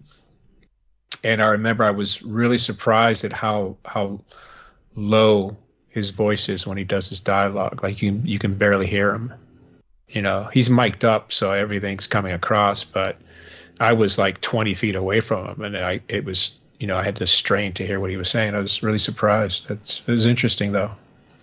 and 1.24 1.42
I 1.42 1.48
remember 1.50 1.84
I 1.84 1.92
was 1.92 2.22
really 2.24 2.58
surprised 2.58 3.24
at 3.26 3.32
how 3.32 3.78
how 3.86 4.22
low 4.96 5.56
his 5.90 6.10
voice 6.10 6.50
is 6.50 6.68
when 6.68 6.78
he 6.78 6.84
does 6.84 7.10
his 7.10 7.22
dialogue. 7.22 7.84
Like 7.84 8.02
you 8.02 8.22
you 8.24 8.40
can 8.40 8.56
barely 8.56 8.88
hear 8.88 9.12
him. 9.12 9.34
You 10.08 10.22
know, 10.22 10.50
he's 10.52 10.70
mic'd 10.70 11.04
up, 11.04 11.32
so 11.32 11.52
everything's 11.52 12.08
coming 12.08 12.34
across. 12.34 12.84
But 12.84 13.18
I 13.80 13.94
was 13.94 14.18
like 14.18 14.40
20 14.40 14.74
feet 14.74 14.96
away 14.96 15.20
from 15.20 15.48
him, 15.48 15.62
and 15.62 15.78
I 15.78 16.02
it 16.08 16.26
was 16.26 16.58
you 16.80 16.88
know 16.88 16.98
I 16.98 17.04
had 17.04 17.18
to 17.18 17.28
strain 17.28 17.74
to 17.74 17.86
hear 17.86 18.00
what 18.00 18.10
he 18.10 18.18
was 18.18 18.30
saying. 18.30 18.56
I 18.56 18.60
was 18.60 18.84
really 18.84 19.00
surprised. 19.00 19.70
It's, 19.70 20.02
it 20.06 20.12
was 20.12 20.26
interesting 20.26 20.72
though. 20.72 20.92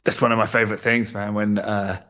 That's 0.05 0.20
one 0.20 0.32
of 0.32 0.39
my 0.39 0.47
favorite 0.47 0.81
things, 0.81 1.14
man. 1.14 1.34
When 1.34 1.58
uh, 1.58 2.00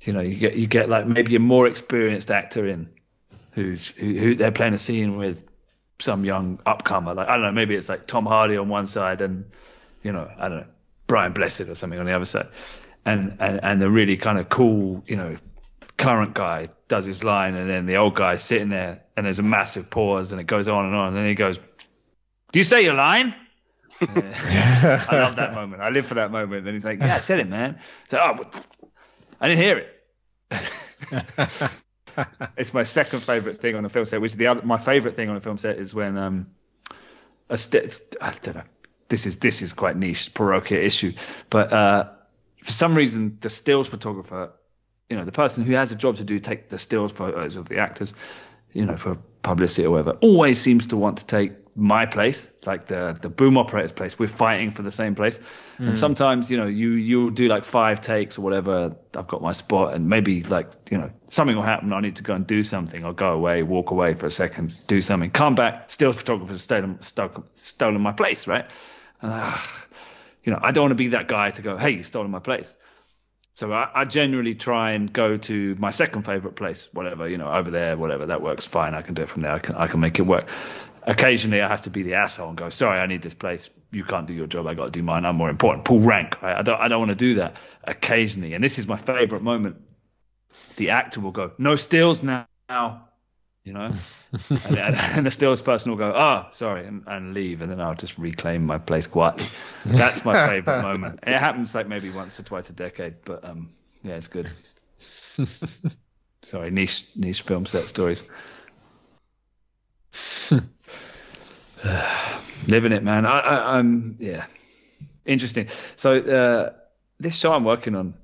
you 0.00 0.12
know 0.12 0.20
you 0.20 0.36
get 0.36 0.54
you 0.54 0.66
get 0.66 0.88
like 0.88 1.06
maybe 1.06 1.36
a 1.36 1.40
more 1.40 1.66
experienced 1.66 2.30
actor 2.30 2.66
in, 2.66 2.88
who's 3.52 3.88
who, 3.88 4.14
who 4.14 4.34
they're 4.34 4.52
playing 4.52 4.74
a 4.74 4.78
scene 4.78 5.16
with 5.16 5.42
some 6.00 6.24
young 6.24 6.58
upcomer. 6.58 7.14
Like 7.14 7.28
I 7.28 7.34
don't 7.34 7.44
know, 7.44 7.52
maybe 7.52 7.76
it's 7.76 7.88
like 7.88 8.06
Tom 8.06 8.26
Hardy 8.26 8.56
on 8.56 8.68
one 8.68 8.86
side 8.86 9.20
and 9.20 9.50
you 10.02 10.12
know 10.12 10.28
I 10.38 10.48
don't 10.48 10.58
know 10.58 10.66
Brian 11.12 11.34
Blessed 11.34 11.68
or 11.68 11.74
something 11.74 12.00
on 12.00 12.06
the 12.06 12.12
other 12.12 12.24
side, 12.24 12.48
and 13.04 13.36
and 13.38 13.62
and 13.62 13.82
the 13.82 13.90
really 13.90 14.16
kind 14.16 14.38
of 14.38 14.48
cool 14.48 15.04
you 15.06 15.14
know 15.14 15.36
current 15.98 16.32
guy 16.32 16.70
does 16.88 17.04
his 17.04 17.22
line 17.22 17.54
and 17.54 17.68
then 17.68 17.84
the 17.84 17.96
old 17.96 18.14
guy's 18.14 18.42
sitting 18.42 18.70
there 18.70 19.02
and 19.14 19.26
there's 19.26 19.38
a 19.38 19.42
massive 19.42 19.90
pause 19.90 20.32
and 20.32 20.40
it 20.40 20.44
goes 20.44 20.68
on 20.68 20.86
and 20.86 20.94
on 20.94 21.08
and 21.08 21.16
then 21.18 21.26
he 21.26 21.34
goes, 21.34 21.58
"Do 21.58 22.58
you 22.58 22.62
say 22.62 22.82
your 22.82 22.94
line?" 22.94 23.34
I 24.00 25.06
love 25.10 25.36
that 25.36 25.52
moment. 25.54 25.82
I 25.82 25.90
live 25.90 26.06
for 26.06 26.14
that 26.14 26.30
moment. 26.30 26.64
Then 26.64 26.72
he's 26.72 26.84
like, 26.84 26.98
"Yeah, 26.98 27.16
I 27.16 27.20
said 27.20 27.40
it, 27.40 27.48
man." 27.48 27.78
So, 28.08 28.18
oh, 28.18 28.40
I 29.38 29.48
didn't 29.48 29.62
hear 29.62 29.86
it. 30.50 31.70
it's 32.56 32.72
my 32.72 32.84
second 32.84 33.20
favorite 33.20 33.60
thing 33.60 33.74
on 33.74 33.84
a 33.84 33.90
film 33.90 34.06
set. 34.06 34.22
Which 34.22 34.32
the 34.32 34.46
other, 34.46 34.62
my 34.62 34.78
favorite 34.78 35.14
thing 35.14 35.28
on 35.28 35.36
a 35.36 35.42
film 35.42 35.58
set 35.58 35.76
is 35.76 35.92
when 35.92 36.16
um, 36.16 36.46
a 37.50 37.58
st- 37.58 38.00
I 38.18 38.32
don't 38.42 38.56
know. 38.56 38.62
This 39.12 39.26
is 39.26 39.38
this 39.38 39.62
is 39.62 39.72
quite 39.72 39.96
niche, 39.96 40.32
parochial 40.34 40.82
issue, 40.82 41.12
but 41.50 41.72
uh, 41.72 42.08
for 42.62 42.72
some 42.72 42.94
reason, 42.94 43.36
the 43.40 43.50
stills 43.50 43.88
photographer, 43.88 44.50
you 45.10 45.16
know, 45.16 45.24
the 45.24 45.32
person 45.32 45.64
who 45.64 45.74
has 45.74 45.92
a 45.92 45.96
job 45.96 46.16
to 46.16 46.24
do, 46.24 46.40
take 46.40 46.70
the 46.70 46.78
stills 46.78 47.12
photos 47.12 47.56
of 47.56 47.68
the 47.68 47.78
actors, 47.78 48.14
you 48.72 48.86
know, 48.86 48.96
for 48.96 49.18
publicity 49.42 49.86
or 49.86 49.90
whatever, 49.90 50.12
always 50.22 50.58
seems 50.58 50.86
to 50.86 50.96
want 50.96 51.18
to 51.18 51.26
take 51.26 51.52
my 51.74 52.04
place, 52.04 52.52
like 52.66 52.86
the 52.86 53.18
the 53.20 53.28
boom 53.28 53.56
operator's 53.56 53.92
place. 53.92 54.18
We're 54.18 54.28
fighting 54.28 54.70
for 54.70 54.82
the 54.82 54.90
same 54.90 55.14
place, 55.14 55.40
and 55.78 55.96
sometimes 55.96 56.50
you 56.50 56.56
know 56.56 56.66
you 56.66 56.90
you'll 56.90 57.30
do 57.30 57.48
like 57.48 57.64
five 57.64 58.00
takes 58.00 58.38
or 58.38 58.42
whatever. 58.42 58.94
I've 59.16 59.26
got 59.26 59.40
my 59.40 59.52
spot, 59.52 59.94
and 59.94 60.08
maybe 60.08 60.42
like 60.44 60.68
you 60.90 60.98
know 60.98 61.10
something 61.30 61.56
will 61.56 61.62
happen. 61.62 61.92
I 61.92 62.00
need 62.00 62.16
to 62.16 62.22
go 62.22 62.34
and 62.34 62.46
do 62.46 62.62
something. 62.62 63.04
I'll 63.04 63.14
go 63.14 63.32
away, 63.32 63.62
walk 63.62 63.90
away 63.90 64.14
for 64.14 64.26
a 64.26 64.30
second, 64.30 64.74
do 64.86 65.00
something, 65.00 65.30
come 65.30 65.54
back. 65.54 65.90
Still, 65.90 66.12
photographer's 66.12 66.62
stolen 66.62 67.00
stolen, 67.02 67.42
stolen 67.54 68.00
my 68.00 68.12
place, 68.12 68.46
right? 68.46 68.66
You 69.22 70.52
know, 70.52 70.58
I 70.60 70.72
don't 70.72 70.82
want 70.82 70.90
to 70.90 70.96
be 70.96 71.08
that 71.08 71.28
guy 71.28 71.50
to 71.50 71.62
go, 71.62 71.76
hey, 71.76 71.90
you 71.90 72.02
stolen 72.02 72.30
my 72.30 72.40
place. 72.40 72.74
So 73.54 73.72
I, 73.72 73.88
I 73.94 74.04
generally 74.04 74.54
try 74.54 74.92
and 74.92 75.12
go 75.12 75.36
to 75.36 75.76
my 75.78 75.90
second 75.90 76.22
favorite 76.22 76.56
place, 76.56 76.88
whatever, 76.92 77.28
you 77.28 77.36
know, 77.36 77.52
over 77.52 77.70
there, 77.70 77.96
whatever. 77.96 78.26
That 78.26 78.42
works 78.42 78.64
fine. 78.64 78.94
I 78.94 79.02
can 79.02 79.14
do 79.14 79.22
it 79.22 79.28
from 79.28 79.42
there. 79.42 79.52
I 79.52 79.58
can, 79.58 79.74
I 79.76 79.86
can 79.86 80.00
make 80.00 80.18
it 80.18 80.22
work. 80.22 80.48
Occasionally, 81.04 81.60
I 81.60 81.68
have 81.68 81.82
to 81.82 81.90
be 81.90 82.02
the 82.02 82.14
asshole 82.14 82.48
and 82.48 82.56
go, 82.56 82.70
sorry, 82.70 82.98
I 82.98 83.06
need 83.06 83.22
this 83.22 83.34
place. 83.34 83.70
You 83.90 84.04
can't 84.04 84.26
do 84.26 84.32
your 84.32 84.46
job. 84.46 84.66
I 84.66 84.74
got 84.74 84.86
to 84.86 84.90
do 84.90 85.02
mine. 85.02 85.24
I'm 85.24 85.36
more 85.36 85.50
important. 85.50 85.84
Pull 85.84 85.98
rank. 86.00 86.40
Right? 86.40 86.56
I 86.56 86.62
don't, 86.62 86.80
I 86.80 86.88
don't 86.88 87.00
want 87.00 87.10
to 87.10 87.14
do 87.14 87.34
that. 87.34 87.56
Occasionally, 87.84 88.54
and 88.54 88.64
this 88.64 88.78
is 88.78 88.86
my 88.86 88.96
favorite 88.96 89.42
moment. 89.42 89.76
The 90.76 90.90
actor 90.90 91.20
will 91.20 91.32
go, 91.32 91.52
no 91.58 91.76
steals 91.76 92.22
now, 92.22 92.46
you 93.64 93.72
know, 93.72 93.92
and, 94.50 94.78
and, 94.78 94.96
and 94.96 95.26
the 95.26 95.30
stills 95.30 95.62
person 95.62 95.90
will 95.92 95.98
go, 95.98 96.12
oh, 96.14 96.46
sorry, 96.52 96.86
and, 96.86 97.04
and 97.06 97.32
leave, 97.34 97.60
and 97.60 97.70
then 97.70 97.80
I'll 97.80 97.94
just 97.94 98.18
reclaim 98.18 98.66
my 98.66 98.78
place 98.78 99.06
quietly. 99.06 99.46
That's 99.86 100.24
my 100.24 100.48
favorite 100.48 100.82
moment. 100.88 101.20
It 101.22 101.38
happens 101.38 101.74
like 101.74 101.86
maybe 101.86 102.10
once 102.10 102.40
or 102.40 102.42
twice 102.42 102.70
a 102.70 102.72
decade, 102.72 103.16
but 103.24 103.44
um, 103.44 103.70
yeah, 104.02 104.14
it's 104.14 104.28
good. 104.28 104.50
Sorry, 106.42 106.70
niche 106.70 107.06
niche 107.14 107.42
film 107.42 107.66
set 107.66 107.84
stories. 107.84 108.28
Living 112.66 112.92
it, 112.92 113.02
man. 113.02 113.26
I, 113.26 113.38
I, 113.38 113.78
I'm 113.78 114.16
yeah, 114.18 114.46
interesting. 115.24 115.68
So 115.96 116.16
uh, 116.16 116.72
this 117.20 117.36
show 117.36 117.52
I'm 117.52 117.64
working 117.64 117.94
on, 117.94 118.14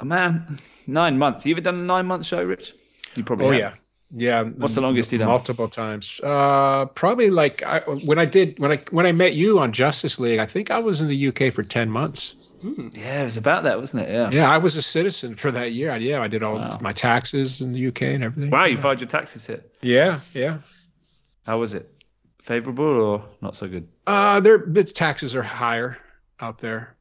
oh, 0.00 0.04
man, 0.04 0.58
nine 0.86 1.18
months. 1.18 1.46
You 1.46 1.54
ever 1.54 1.60
done 1.60 1.76
a 1.76 1.84
nine 1.84 2.06
month 2.06 2.26
show, 2.26 2.42
Rich? 2.42 2.74
You 3.14 3.24
probably. 3.24 3.46
Oh 3.46 3.50
have. 3.50 3.60
yeah, 3.60 3.72
yeah. 4.10 4.42
What's 4.42 4.74
the 4.74 4.80
longest 4.80 5.12
you 5.12 5.18
done? 5.18 5.28
Multiple 5.28 5.68
times. 5.68 6.20
Uh, 6.22 6.86
probably 6.86 7.30
like 7.30 7.62
I, 7.62 7.80
when 7.80 8.18
I 8.18 8.24
did 8.24 8.58
when 8.58 8.72
I 8.72 8.76
when 8.90 9.06
I 9.06 9.12
met 9.12 9.34
you 9.34 9.58
on 9.58 9.72
Justice 9.72 10.18
League. 10.18 10.38
I 10.38 10.46
think 10.46 10.70
I 10.70 10.78
was 10.80 11.02
in 11.02 11.08
the 11.08 11.28
UK 11.28 11.52
for 11.52 11.62
ten 11.62 11.90
months. 11.90 12.34
Yeah, 12.62 13.20
it 13.22 13.24
was 13.24 13.36
about 13.36 13.64
that, 13.64 13.78
wasn't 13.78 14.02
it? 14.02 14.10
Yeah. 14.10 14.30
Yeah, 14.30 14.50
I 14.50 14.58
was 14.58 14.76
a 14.76 14.82
citizen 14.82 15.34
for 15.36 15.50
that 15.52 15.72
year. 15.72 15.96
Yeah, 15.96 16.20
I 16.20 16.28
did 16.28 16.42
all 16.42 16.56
Wow. 16.56 16.78
my 16.80 16.92
taxes 16.92 17.60
in 17.60 17.70
the 17.72 17.86
UK 17.88 18.02
and 18.02 18.24
everything. 18.24 18.50
Wow, 18.50 18.66
you 18.66 18.78
filed 18.78 19.00
your 19.00 19.08
taxes 19.08 19.46
here. 19.46 19.62
Yeah, 19.80 20.20
yeah. 20.34 20.58
How 21.46 21.58
was 21.58 21.74
it? 21.74 21.88
Favorable 22.42 22.84
or 22.84 23.24
not 23.40 23.56
so 23.56 23.68
good? 23.68 23.88
Uh, 24.06 24.40
their 24.40 24.58
the 24.58 24.84
taxes 24.84 25.36
are 25.36 25.42
higher 25.42 25.98
out 26.40 26.58
there. 26.58 26.94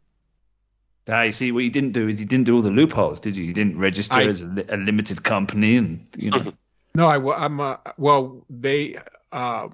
Ah, 1.09 1.21
you 1.23 1.31
see, 1.31 1.53
what 1.53 1.63
you 1.63 1.69
didn't 1.69 1.93
do 1.93 2.07
is 2.09 2.19
you 2.19 2.25
didn't 2.25 2.45
do 2.45 2.55
all 2.55 2.61
the 2.61 2.69
loopholes, 2.69 3.21
did 3.21 3.37
you? 3.37 3.45
You 3.45 3.53
didn't 3.53 3.79
register 3.79 4.15
I- 4.15 4.27
as 4.27 4.41
a, 4.41 4.45
li- 4.45 4.65
a 4.67 4.75
limited 4.77 5.23
company, 5.23 5.77
and 5.77 6.05
you 6.17 6.31
know. 6.31 6.51
No, 6.97 7.05
I, 7.05 7.45
I'm. 7.45 7.59
Uh, 7.59 7.77
well, 7.97 8.43
they. 8.49 8.97
Uh, 9.31 9.67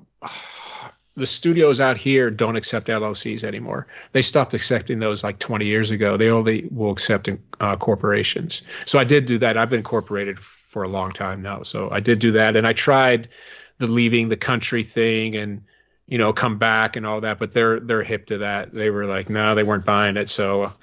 the 1.15 1.25
studios 1.25 1.79
out 1.79 1.95
here 1.95 2.29
don't 2.29 2.57
accept 2.57 2.87
LLCs 2.87 3.45
anymore. 3.45 3.87
They 4.11 4.21
stopped 4.21 4.53
accepting 4.53 4.99
those 4.99 5.23
like 5.23 5.39
20 5.39 5.65
years 5.65 5.91
ago. 5.91 6.17
They 6.17 6.29
only 6.29 6.67
will 6.69 6.91
accept 6.91 7.29
uh, 7.61 7.77
corporations. 7.77 8.63
So 8.85 8.99
I 8.99 9.05
did 9.05 9.25
do 9.25 9.37
that. 9.37 9.57
I've 9.57 9.69
been 9.69 9.79
incorporated 9.79 10.37
for 10.37 10.83
a 10.83 10.89
long 10.89 11.11
time 11.11 11.41
now. 11.41 11.61
So 11.61 11.89
I 11.89 12.01
did 12.01 12.19
do 12.19 12.33
that, 12.33 12.57
and 12.57 12.67
I 12.67 12.73
tried 12.73 13.29
the 13.77 13.87
leaving 13.87 14.27
the 14.27 14.35
country 14.37 14.83
thing 14.83 15.35
and 15.37 15.63
you 16.07 16.17
know 16.17 16.33
come 16.33 16.57
back 16.57 16.97
and 16.97 17.05
all 17.05 17.21
that. 17.21 17.39
But 17.39 17.53
they're 17.53 17.79
they're 17.79 18.03
hip 18.03 18.25
to 18.27 18.39
that. 18.39 18.73
They 18.73 18.89
were 18.89 19.05
like, 19.05 19.29
no, 19.29 19.55
they 19.55 19.63
weren't 19.63 19.85
buying 19.85 20.17
it. 20.17 20.27
So 20.27 20.73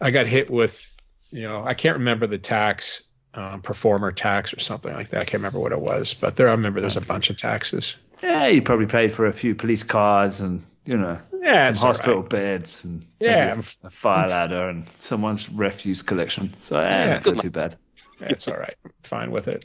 I 0.00 0.12
got 0.12 0.28
hit 0.28 0.48
with, 0.48 0.96
you 1.32 1.42
know, 1.42 1.64
I 1.64 1.74
can't 1.74 1.98
remember 1.98 2.28
the 2.28 2.38
tax. 2.38 3.02
Um, 3.34 3.62
performer 3.62 4.12
tax 4.12 4.52
or 4.52 4.58
something 4.60 4.92
like 4.92 5.08
that. 5.08 5.20
I 5.22 5.24
can't 5.24 5.40
remember 5.40 5.58
what 5.58 5.72
it 5.72 5.80
was, 5.80 6.12
but 6.12 6.36
there 6.36 6.48
I 6.48 6.50
remember 6.50 6.80
there's 6.82 6.98
a 6.98 7.00
bunch 7.00 7.30
of 7.30 7.38
taxes. 7.38 7.96
Yeah, 8.22 8.48
you 8.48 8.60
probably 8.60 8.84
paid 8.86 9.10
for 9.10 9.24
a 9.26 9.32
few 9.32 9.54
police 9.54 9.84
cars 9.84 10.40
and 10.42 10.62
you 10.84 10.98
know 10.98 11.16
Yeah, 11.40 11.72
some 11.72 11.86
hospital 11.88 12.20
right. 12.20 12.28
beds 12.28 12.84
and 12.84 13.06
Yeah. 13.20 13.54
a, 13.54 13.86
a 13.86 13.90
fire 13.90 14.28
ladder 14.28 14.68
and 14.68 14.84
someone's 14.98 15.48
refuse 15.48 16.02
collection. 16.02 16.52
So 16.60 16.78
yeah, 16.78 17.06
Yeah. 17.06 17.20
not 17.24 17.38
too 17.38 17.48
bad. 17.50 17.76
Yeah, 18.20 18.26
it's 18.28 18.46
all 18.48 18.56
right. 18.58 18.74
Fine 19.04 19.30
with 19.30 19.48
it. 19.48 19.64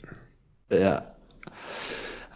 Yeah. 0.70 1.00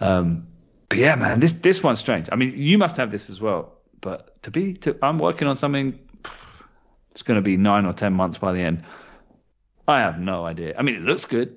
Um, 0.00 0.48
but 0.88 0.98
yeah, 0.98 1.14
man, 1.14 1.40
this 1.40 1.54
this 1.54 1.82
one's 1.82 2.00
strange. 2.00 2.28
I 2.30 2.36
mean, 2.36 2.54
you 2.56 2.76
must 2.76 2.98
have 2.98 3.10
this 3.10 3.30
as 3.30 3.40
well. 3.40 3.72
But 4.00 4.42
to 4.42 4.50
be, 4.50 4.74
to, 4.74 4.96
I'm 5.02 5.18
working 5.18 5.48
on 5.48 5.56
something. 5.56 5.98
It's 7.12 7.22
going 7.22 7.36
to 7.36 7.42
be 7.42 7.56
nine 7.56 7.86
or 7.86 7.92
ten 7.92 8.12
months 8.12 8.38
by 8.38 8.52
the 8.52 8.60
end. 8.60 8.84
I 9.92 10.00
have 10.00 10.18
no 10.18 10.44
idea. 10.44 10.74
I 10.78 10.82
mean, 10.82 10.96
it 10.96 11.02
looks 11.02 11.24
good. 11.24 11.56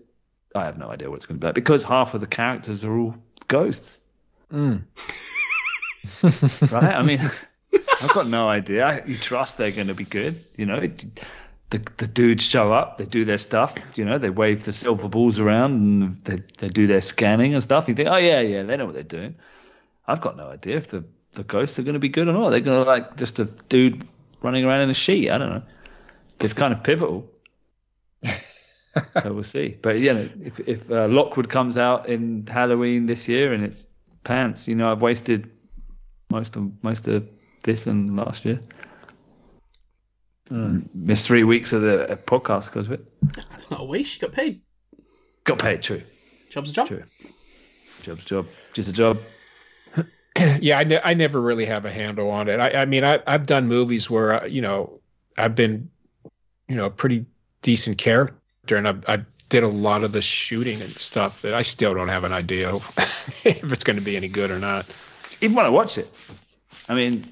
I 0.54 0.66
have 0.66 0.78
no 0.78 0.90
idea 0.90 1.10
what 1.10 1.18
it's 1.18 1.26
going 1.26 1.40
to 1.40 1.42
be 1.42 1.48
like 1.48 1.56
because 1.56 1.84
half 1.84 2.14
of 2.14 2.22
the 2.22 2.28
characters 2.28 2.86
are 2.86 2.98
all 2.98 3.16
ghosts, 3.48 4.00
mm. 4.52 4.84
right? 6.72 6.96
I 6.96 7.02
mean, 7.02 7.20
I've 8.02 8.14
got 8.14 8.28
no 8.28 8.48
idea. 8.48 9.04
You 9.06 9.18
trust 9.18 9.58
they're 9.58 9.72
going 9.72 9.88
to 9.88 9.94
be 9.94 10.06
good, 10.06 10.40
you 10.56 10.66
know? 10.66 10.76
It, 10.76 11.06
the, 11.72 11.80
the 11.98 12.08
dudes 12.08 12.44
show 12.44 12.72
up, 12.72 12.98
they 12.98 13.06
do 13.06 13.26
their 13.26 13.38
stuff, 13.40 13.76
you 13.96 14.06
know, 14.06 14.18
they 14.18 14.30
wave 14.30 14.64
the 14.64 14.72
silver 14.72 15.10
balls 15.10 15.40
around 15.40 15.72
and 15.74 16.18
they, 16.18 16.44
they 16.60 16.70
do 16.70 16.88
their 16.88 17.02
scanning 17.02 17.54
and 17.54 17.64
stuff. 17.64 17.88
You 17.88 17.96
think, 17.96 18.08
oh, 18.08 18.18
yeah, 18.18 18.42
yeah, 18.42 18.64
they 18.64 18.78
know 18.78 18.86
what 18.86 18.94
they're 18.94 19.04
doing. 19.04 19.36
I've 20.08 20.22
got 20.22 20.38
no 20.38 20.50
idea 20.50 20.78
if 20.78 20.90
the, 20.90 21.04
the 21.32 21.44
ghosts 21.44 21.80
are 21.80 21.84
going 21.84 21.96
to 21.96 22.00
be 22.00 22.10
good 22.10 22.28
or 22.28 22.34
not. 22.34 22.52
They're 22.52 22.60
going 22.60 22.84
to 22.84 22.90
like 22.90 23.18
just 23.18 23.40
a 23.40 23.46
dude 23.46 24.08
running 24.42 24.64
around 24.64 24.82
in 24.82 24.90
a 24.90 24.94
sheet. 24.94 25.32
I 25.32 25.38
don't 25.38 25.50
know. 25.50 25.64
It's 26.40 26.54
kind 26.54 26.74
of 26.74 26.84
pivotal. 26.84 27.28
So 29.22 29.34
we'll 29.34 29.44
see. 29.44 29.78
But, 29.82 30.00
you 30.00 30.14
know, 30.14 30.30
if, 30.44 30.60
if 30.62 30.92
uh, 30.92 31.08
Lockwood 31.08 31.50
comes 31.50 31.78
out 31.78 32.08
in 32.08 32.46
Halloween 32.48 33.06
this 33.06 33.28
year 33.28 33.54
and 33.54 33.64
it's 33.64 33.86
pants, 34.24 34.68
you 34.68 34.76
know, 34.76 34.92
I've 34.92 35.02
wasted 35.02 35.52
most 36.32 36.56
of 36.56 36.84
most 36.84 37.08
of 37.08 37.28
this 37.64 37.88
and 37.88 38.16
last 38.18 38.46
year. 38.46 38.60
Uh, 40.52 40.78
missed 40.94 41.26
three 41.26 41.44
weeks 41.44 41.74
of 41.74 41.82
the 41.82 42.12
uh, 42.12 42.16
podcast 42.16 42.66
because 42.66 42.86
of 42.88 42.94
it. 42.94 43.06
It's 43.58 43.72
not 43.72 43.82
a 43.82 43.84
waste. 43.84 44.16
You 44.16 44.28
got 44.28 44.36
paid. 44.36 44.62
Got 45.44 45.60
paid, 45.60 45.82
true. 45.82 46.02
Job's 46.50 46.70
a 46.70 46.74
job. 46.74 46.88
True. 46.88 47.04
Job's 48.04 48.24
a 48.24 48.28
job. 48.28 48.48
Just 48.74 48.90
a 48.90 48.94
job. 48.94 49.20
yeah, 50.60 50.78
I, 50.78 50.84
ne- 50.84 51.02
I 51.04 51.14
never 51.16 51.42
really 51.42 51.66
have 51.66 51.86
a 51.86 51.92
handle 51.92 52.30
on 52.30 52.48
it. 52.48 52.60
I, 52.60 52.82
I 52.82 52.86
mean, 52.86 53.04
I, 53.04 53.20
I've 53.26 53.48
done 53.48 53.68
movies 53.68 54.10
where 54.10 54.44
uh, 54.44 54.46
you 54.46 54.62
know 54.62 55.00
I've 55.38 55.56
been, 55.56 55.90
you 56.68 56.76
know, 56.76 56.86
a 56.86 56.92
pretty 56.92 57.26
decent 57.62 57.98
character, 57.98 58.36
and 58.72 58.88
I, 58.88 59.14
I 59.16 59.26
did 59.50 59.64
a 59.64 59.68
lot 59.68 60.04
of 60.04 60.12
the 60.12 60.22
shooting 60.22 60.82
and 60.82 60.92
stuff 60.92 61.44
that 61.44 61.54
I 61.54 61.62
still 61.62 61.94
don't 61.94 62.08
have 62.10 62.24
an 62.24 62.34
idea 62.34 62.70
of 62.72 62.84
if 63.46 63.72
it's 63.72 63.84
going 63.84 63.98
to 64.00 64.04
be 64.06 64.18
any 64.18 64.28
good 64.28 64.52
or 64.52 64.60
not. 64.60 64.86
Even 65.42 65.56
when 65.56 65.66
I 65.66 65.70
watch 65.70 65.98
it, 65.98 66.10
I 66.90 66.96
mean, 66.96 67.26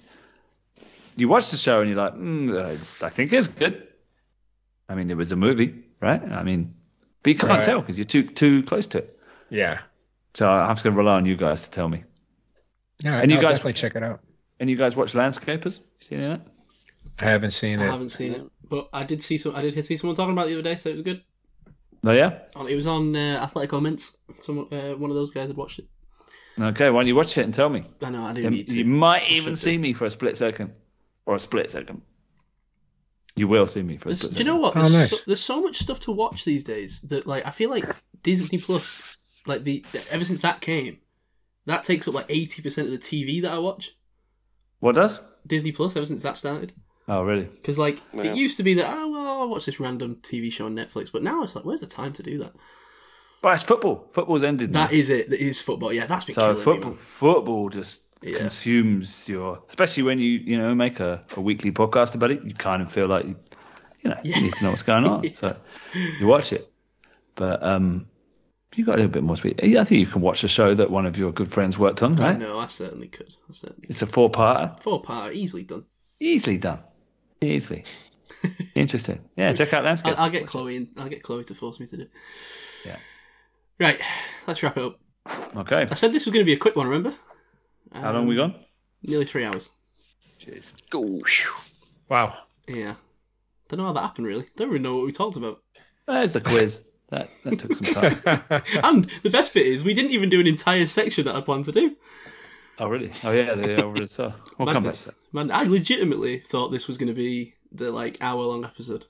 you 1.16 1.28
watch 1.28 1.52
the 1.52 1.58
show 1.58 1.82
and 1.82 1.90
you're 1.90 1.98
like, 1.98 2.14
mm, 2.14 2.64
I, 3.02 3.06
I 3.06 3.10
think 3.10 3.34
it's 3.34 3.48
good. 3.48 3.88
I 4.90 4.96
mean, 4.96 5.10
it 5.10 5.18
was 5.18 5.32
a 5.32 5.36
movie, 5.36 5.84
right? 6.02 6.22
I 6.22 6.44
mean, 6.44 6.76
but 7.24 7.30
you 7.32 7.38
can't 7.38 7.52
Right. 7.52 7.64
tell 7.64 7.80
because 7.80 7.98
you're 7.98 8.06
too 8.06 8.24
too 8.24 8.64
close 8.64 8.88
to 8.88 9.00
it. 9.00 9.20
Yeah, 9.50 9.80
So 10.34 10.50
I'm 10.50 10.72
just 10.76 10.84
going 10.84 10.94
to 10.96 10.98
rely 10.98 11.16
on 11.16 11.26
you 11.26 11.36
guys 11.38 11.64
to 11.64 11.72
tell 11.72 11.88
me. 11.88 12.04
yeah, 13.00 13.20
And 13.20 13.30
you 13.32 13.38
I'll 13.38 13.44
guys- 13.44 13.56
definitely 13.58 13.74
check 13.74 13.96
it 13.96 14.04
out. 14.04 14.20
And 14.60 14.70
you 14.70 14.76
guys 14.76 14.96
watch 14.96 15.14
Landscapers? 15.14 15.80
You 15.80 15.84
seen 16.00 16.20
that? 16.22 16.42
I 17.22 17.26
haven't 17.26 17.52
seen 17.52 17.80
it. 17.80 17.84
I 17.84 17.88
it. 17.88 17.92
haven't 17.92 18.10
seen 18.10 18.34
it, 18.34 18.42
but 18.74 18.90
I 18.92 19.04
did 19.04 19.22
see 19.22 19.38
some. 19.38 19.56
I 19.56 19.62
did 19.62 19.86
see 19.86 19.96
someone 19.98 20.16
talking 20.16 20.34
about 20.34 20.48
it 20.48 20.54
the 20.54 20.60
other 20.60 20.70
day, 20.70 20.78
so 20.78 20.90
it 20.90 20.94
was 20.94 21.04
good. 21.04 21.22
Oh 22.04 22.12
yeah. 22.12 22.40
It 22.68 22.76
was 22.76 22.88
on 22.88 23.16
uh, 23.16 23.38
Athletic 23.44 23.72
Mints. 23.80 24.18
Some 24.40 24.68
uh, 24.72 24.96
one 24.98 25.12
of 25.12 25.16
those 25.16 25.30
guys 25.32 25.48
had 25.48 25.56
watched 25.56 25.78
it. 25.78 25.86
Okay, 26.60 26.90
why 26.90 27.02
don't 27.02 27.08
you 27.08 27.16
watch 27.16 27.38
it 27.38 27.44
and 27.46 27.54
tell 27.54 27.70
me? 27.70 27.84
I 28.04 28.10
know. 28.10 28.24
I 28.24 28.34
didn't 28.34 28.52
You, 28.52 28.58
need 28.58 28.68
to. 28.70 28.76
you 28.80 28.86
might 28.86 29.30
even 29.30 29.56
see 29.56 29.74
do. 29.76 29.80
me 29.80 29.94
for 29.94 30.06
a 30.06 30.10
split 30.12 30.36
second, 30.38 30.74
or 31.28 31.36
a 31.36 31.40
split 31.40 31.70
second. 31.70 32.02
You 33.36 33.48
will 33.48 33.68
see 33.68 33.84
me 33.84 33.98
for 33.98 34.10
a 34.10 34.16
split 34.16 34.34
do 34.34 34.38
you 34.40 34.44
know 34.46 34.58
what? 34.58 34.76
Oh, 34.76 34.82
There's, 34.82 34.94
nice. 34.94 35.10
so, 35.12 35.18
there's 35.28 35.40
so 35.40 35.62
much 35.62 35.78
stuff 35.80 36.00
to 36.02 36.12
watch 36.12 36.46
these 36.46 36.64
days 36.64 37.02
that 37.02 37.28
like 37.28 37.46
I 37.46 37.52
feel 37.52 37.70
like 37.70 37.86
Disney 38.24 38.58
Plus, 38.58 39.28
like 39.46 39.64
the 39.64 39.86
ever 40.10 40.26
since 40.26 40.42
that 40.42 40.62
came, 40.62 40.98
that 41.68 41.84
takes 41.84 42.08
up 42.08 42.16
like 42.16 42.26
eighty 42.30 42.64
percent 42.64 42.88
of 42.88 42.92
the 42.94 42.98
TV 43.00 43.40
that 43.44 43.52
I 43.52 43.60
watch. 43.60 43.96
What 44.80 44.96
does? 44.96 45.20
Disney 45.46 45.72
Plus 45.72 45.96
ever 45.96 46.06
since 46.08 46.24
that 46.24 46.38
started. 46.38 46.74
Oh, 47.08 47.24
really? 47.24 47.44
Because 47.44 47.78
like 47.78 48.02
Yeah. 48.14 48.24
it 48.24 48.36
used 48.38 48.58
to 48.58 48.64
be 48.64 48.76
that 48.76 48.88
oh 48.90 49.10
well 49.12 49.42
I'll 49.42 49.50
watch 49.50 49.66
this 49.66 49.80
random 49.80 50.18
TV 50.22 50.52
show 50.52 50.66
on 50.66 50.76
Netflix, 50.76 51.12
but 51.12 51.24
now 51.24 51.44
it's 51.44 51.56
like 51.56 51.66
where's 51.66 51.82
the 51.82 51.88
time 51.88 52.14
to 52.14 52.24
do 52.24 52.40
that? 52.40 52.54
But 53.42 53.56
it's 53.56 53.64
football. 53.64 54.08
Football's 54.14 54.44
ended. 54.44 54.72
now. 54.72 54.88
That 54.88 54.94
is 54.94 55.10
it. 55.10 55.30
That 55.30 55.42
is 55.44 55.60
football. 55.62 55.92
Yeah, 55.92 56.06
that's 56.06 56.24
been 56.26 56.36
so 56.36 56.42
killing 56.42 56.58
me, 56.60 56.64
football, 56.64 56.94
football 56.96 57.70
just 57.70 58.02
Yeah. 58.22 58.38
consumes 58.38 59.28
your, 59.28 59.62
especially 59.68 60.04
when 60.04 60.20
you 60.20 60.30
you 60.32 60.58
know 60.58 60.74
make 60.74 61.02
a, 61.02 61.24
a 61.36 61.42
weekly 61.42 61.72
podcast 61.74 62.16
about 62.16 62.32
it. 62.32 62.44
You 62.46 62.54
kind 62.54 62.82
of 62.82 62.90
feel 62.92 63.08
like 63.08 63.26
you, 63.26 63.36
you 64.02 64.10
know 64.10 64.20
Yeah. 64.24 64.38
you 64.38 64.44
need 64.44 64.54
to 64.56 64.64
know 64.64 64.70
what's 64.70 64.84
going 64.84 65.04
on, 65.06 65.34
so 65.34 65.58
you 66.20 66.26
watch 66.28 66.54
it. 66.54 66.72
But 67.36 67.62
um, 67.64 68.06
you 68.76 68.86
got 68.86 68.94
a 68.94 68.98
little 68.98 69.12
bit 69.12 69.24
more 69.24 69.36
to 69.36 69.54
be. 69.54 69.78
I 69.78 69.84
think 69.84 70.00
you 70.00 70.08
can 70.08 70.22
watch 70.22 70.46
a 70.46 70.48
show 70.48 70.74
that 70.74 70.90
one 70.90 71.06
of 71.06 71.18
your 71.18 71.34
good 71.34 71.52
friends 71.52 71.78
worked 71.78 72.02
on, 72.02 72.18
I 72.22 72.30
right? 72.30 72.38
know, 72.40 72.60
I 72.60 72.68
certainly 72.68 73.08
could. 73.10 73.34
I 73.50 73.54
certainly 73.54 73.88
It's 73.90 74.02
a 74.02 74.08
four 74.08 74.32
parter, 74.32 74.80
Four 74.82 75.02
part, 75.02 75.34
easily 75.34 75.64
done. 75.64 75.84
easily 76.22 76.58
done, 76.60 76.80
easily. 77.48 77.84
Interesting. 78.76 79.24
Yeah, 79.36 79.54
check 79.54 79.74
out 79.74 79.84
Landscape. 79.84 80.16
I'll, 80.18 80.26
I'll 80.26 80.32
get 80.32 80.48
Chloe 80.48 80.78
and 80.78 80.88
I'll 80.98 81.10
get 81.10 81.24
Chloe 81.24 81.44
to 81.46 81.56
force 81.56 81.80
me 81.80 81.88
to 81.88 81.98
do. 81.98 82.04
it. 82.04 82.12
Yeah. 82.86 82.98
Right, 83.80 84.00
let's 84.48 84.62
wrap 84.62 84.78
it 84.78 84.84
up. 84.84 85.00
Okay. 85.56 85.88
I 85.90 85.94
said 85.94 86.12
this 86.12 86.26
was 86.26 86.34
going 86.34 86.46
to 86.46 86.50
be 86.50 86.54
a 86.54 86.58
quick 86.58 86.76
one. 86.76 86.88
Remember? 86.88 87.16
How 87.94 88.12
long 88.12 88.28
we 88.28 88.40
um, 88.40 88.52
gone? 88.52 88.66
Nearly 89.04 89.26
three 89.26 89.46
hours. 89.46 89.70
Jeez. 90.40 90.74
Go. 90.90 91.22
Wow. 92.10 92.38
Yeah. 92.68 92.96
Don't 93.70 93.80
know 93.80 93.86
how 93.86 93.94
that 93.94 94.02
happened. 94.02 94.28
Really. 94.28 94.48
Don't 94.56 94.70
even 94.70 94.82
know 94.82 94.98
what 94.98 95.06
we 95.06 95.12
talked 95.12 95.38
about. 95.38 95.62
There's 96.08 96.34
the 96.34 96.42
quiz. 96.42 96.84
That 97.10 97.30
that 97.44 97.60
took 97.60 97.76
some 97.76 97.94
time. 97.94 98.62
And 98.84 99.10
the 99.22 99.30
best 99.30 99.54
bit 99.54 99.68
is 99.68 99.84
we 99.84 99.94
didn't 99.94 100.12
even 100.12 100.30
do 100.30 100.40
an 100.40 100.48
entire 100.48 100.88
section 100.88 101.26
that 101.26 101.36
I 101.36 101.42
planned 101.42 101.66
to 101.66 101.72
do. 101.72 101.96
Oh 102.80 102.88
really? 102.88 103.12
Oh 103.24 103.32
yeah, 103.32 103.54
they 103.56 103.78
already 103.82 104.08
saw. 104.08 104.34
We'll 104.58 104.72
come 104.74 104.84
back 104.84 104.94
to 104.94 105.06
that. 105.06 105.16
Man, 105.32 105.52
I 105.52 105.64
legitimately 105.64 106.40
thought 106.40 106.70
this 106.70 106.88
was 106.88 106.98
going 106.98 107.08
to 107.08 107.14
be 107.14 107.56
the 107.72 107.92
like 107.92 108.18
hour 108.22 108.44
long 108.44 108.66
episode. 108.66 109.06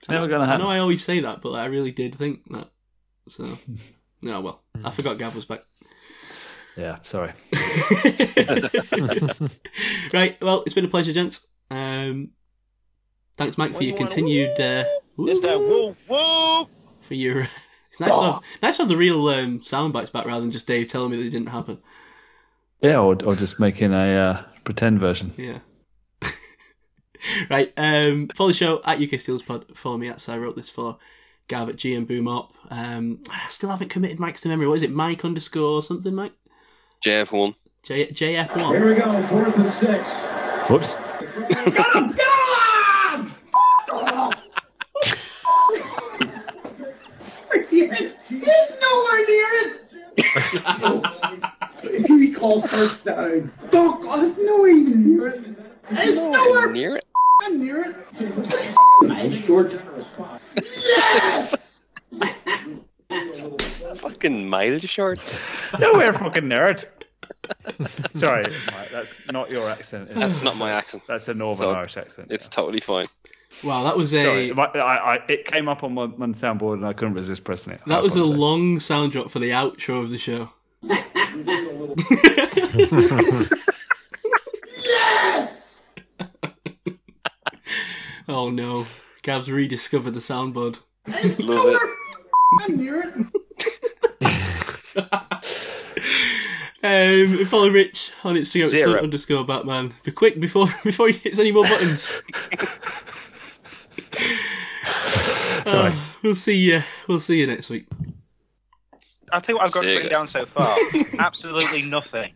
It's 0.00 0.08
never 0.08 0.26
gonna 0.26 0.44
I 0.44 0.46
know 0.46 0.52
happen. 0.52 0.66
I 0.66 0.78
always 0.78 1.04
say 1.04 1.20
that, 1.20 1.42
but 1.42 1.52
I 1.52 1.66
really 1.66 1.92
did 1.92 2.14
think 2.14 2.40
that. 2.50 2.70
So, 3.28 3.56
no, 4.20 4.40
well, 4.42 4.62
I 4.84 4.90
forgot 4.90 5.18
Gav 5.18 5.34
was 5.34 5.44
back. 5.44 5.60
Yeah, 6.76 6.98
sorry. 7.02 7.32
right. 10.12 10.38
Well, 10.40 10.62
it's 10.64 10.74
been 10.74 10.86
a 10.86 10.88
pleasure, 10.88 11.12
gents. 11.12 11.46
Um, 11.70 12.30
thanks, 13.36 13.58
Mike, 13.58 13.74
for 13.74 13.84
your 13.84 13.96
continued. 13.96 14.58
Uh, 14.58 14.84
It's 15.18 15.40
that 15.40 15.60
woo 15.60 15.94
woo. 16.08 16.68
for 17.02 17.14
your. 17.14 17.46
It's 17.90 18.00
nice, 18.00 18.16
to 18.16 18.22
have, 18.22 18.40
nice 18.62 18.76
to 18.76 18.82
have 18.84 18.88
the 18.88 18.96
real 18.96 19.28
um, 19.28 19.60
sound 19.60 19.92
bites 19.92 20.08
back 20.10 20.24
rather 20.24 20.40
than 20.40 20.50
just 20.50 20.66
Dave 20.66 20.88
telling 20.88 21.10
me 21.10 21.18
they 21.22 21.28
didn't 21.28 21.50
happen. 21.50 21.76
Yeah, 22.82 22.98
or, 22.98 23.16
or 23.24 23.36
just 23.36 23.60
making 23.60 23.92
a 23.92 24.16
uh, 24.16 24.42
pretend 24.64 24.98
version. 24.98 25.32
Yeah. 25.36 25.58
right. 27.50 27.72
Um, 27.76 28.28
follow 28.34 28.50
the 28.50 28.54
show 28.54 28.80
at 28.84 28.98
UK 28.98 29.20
Steelers 29.20 29.46
Pod. 29.46 29.66
Follow 29.76 29.98
me 29.98 30.08
at 30.08 30.20
so 30.20 30.34
I 30.34 30.38
wrote 30.38 30.56
this 30.56 30.68
for 30.68 30.98
Gav 31.48 31.68
at 31.68 31.76
GM 31.76 32.06
Boomop. 32.06 32.50
Um, 32.70 33.22
I 33.30 33.48
still 33.48 33.70
haven't 33.70 33.90
committed 33.90 34.18
Mike's 34.18 34.40
to 34.42 34.48
memory. 34.48 34.66
What 34.66 34.74
is 34.74 34.82
it? 34.82 34.90
Mike 34.90 35.24
underscore 35.24 35.82
something, 35.82 36.14
Mike? 36.14 36.32
JF1. 37.04 37.54
J- 37.84 38.08
JF1. 38.08 38.70
Here 38.70 38.88
we 38.88 38.94
go, 38.94 39.26
fourth 39.26 39.56
and 39.56 39.70
six. 39.70 40.22
Whoops. 40.68 40.94
Get 41.50 41.94
him! 41.94 42.12
Get 42.12 42.26
him! 42.26 43.32
He's 47.70 48.50
nowhere 48.80 49.26
near 49.28 49.48
it. 50.16 51.44
If 51.84 52.08
you 52.08 52.18
recall 52.18 52.62
first 52.62 53.04
down, 53.04 53.52
Doc, 53.70 54.02
there's 54.02 54.36
nowhere 54.38 54.70
even 54.70 55.08
near 55.16 55.28
it. 55.28 55.88
There's 55.90 56.16
nowhere 56.16 56.72
Near 56.72 56.96
it. 56.96 57.06
I'm 57.42 57.60
near 57.64 57.84
it. 57.84 57.96
Man, 59.02 59.32
short 59.32 59.70
generous 59.70 60.06
spot. 60.06 60.40
Yes! 60.84 61.80
Fucking 63.96 64.48
mile 64.48 64.78
short. 64.78 65.18
Nowhere 65.78 66.12
fucking 66.12 66.48
near 66.48 66.64
it. 66.64 66.84
Sorry, 68.14 68.44
Mike, 68.72 68.90
that's 68.90 69.20
not 69.30 69.50
your 69.50 69.68
accent. 69.68 70.10
is 70.10 70.16
it? 70.16 70.20
That's 70.20 70.42
not 70.42 70.56
my 70.56 70.70
accent. 70.70 71.02
That's 71.08 71.28
a 71.28 71.34
Northern 71.34 71.68
So, 71.68 71.70
Irish 71.72 71.96
accent. 71.96 72.28
It's 72.30 72.48
totally 72.48 72.80
fine. 72.80 73.04
Wow, 73.62 73.82
that 73.84 73.96
was 73.96 74.14
a 74.14 74.22
Sorry, 74.22 74.52
my- 74.52 74.66
I, 74.66 75.16
I, 75.16 75.24
it 75.28 75.44
came 75.44 75.68
up 75.68 75.84
on 75.84 75.92
my, 75.94 76.06
my 76.06 76.26
soundboard 76.28 76.74
and 76.74 76.86
I 76.86 76.92
couldn't 76.94 77.14
resist 77.14 77.44
pressing 77.44 77.74
it. 77.74 77.80
I 77.84 77.88
that 77.90 78.02
was 78.02 78.16
a 78.16 78.24
long 78.24 78.80
sound 78.80 79.12
drop 79.12 79.30
for 79.30 79.40
the 79.40 79.50
outro 79.50 80.02
of 80.02 80.10
the 80.10 80.18
show. 80.18 80.50
oh 88.28 88.50
no, 88.50 88.86
Gav's 89.22 89.50
rediscovered 89.50 90.12
the 90.14 90.20
soundboard. 90.20 90.78
Love 91.38 91.66
it. 91.66 91.80
I'm 92.60 92.76
near 92.76 93.02
it. 93.02 93.14
Um, 96.84 97.44
follow 97.44 97.68
Rich 97.70 98.10
on 98.24 98.34
Instagram 98.34 98.64
at 98.64 98.70
Zero. 98.70 98.90
stunt 98.90 99.04
underscore 99.04 99.44
Batman. 99.44 99.94
Be 100.02 100.10
quick 100.10 100.40
before 100.40 100.66
before 100.82 101.06
he 101.08 101.12
hits 101.14 101.38
any 101.38 101.52
more 101.52 101.62
buttons. 101.62 102.08
Sorry. 105.64 105.92
Uh, 105.92 105.96
we'll 106.24 106.34
see 106.34 106.56
you. 106.56 106.82
We'll 107.06 107.20
see 107.20 107.38
you 107.38 107.46
next 107.46 107.70
week. 107.70 107.86
I'll 109.32 109.40
tell 109.40 109.54
you 109.54 109.58
what 109.58 109.64
I've 109.64 109.72
got 109.72 109.84
written 109.84 110.10
down 110.10 110.28
so 110.28 110.44
far. 110.44 110.76
Absolutely 111.18 111.82
nothing. 111.82 112.32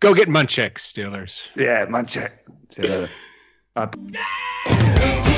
Go 0.00 0.14
get 0.14 0.28
Munchak, 0.28 0.74
Steelers. 0.74 1.46
Yeah, 1.56 1.86
man, 1.86 2.06
check. 2.06 2.44
See 2.70 3.06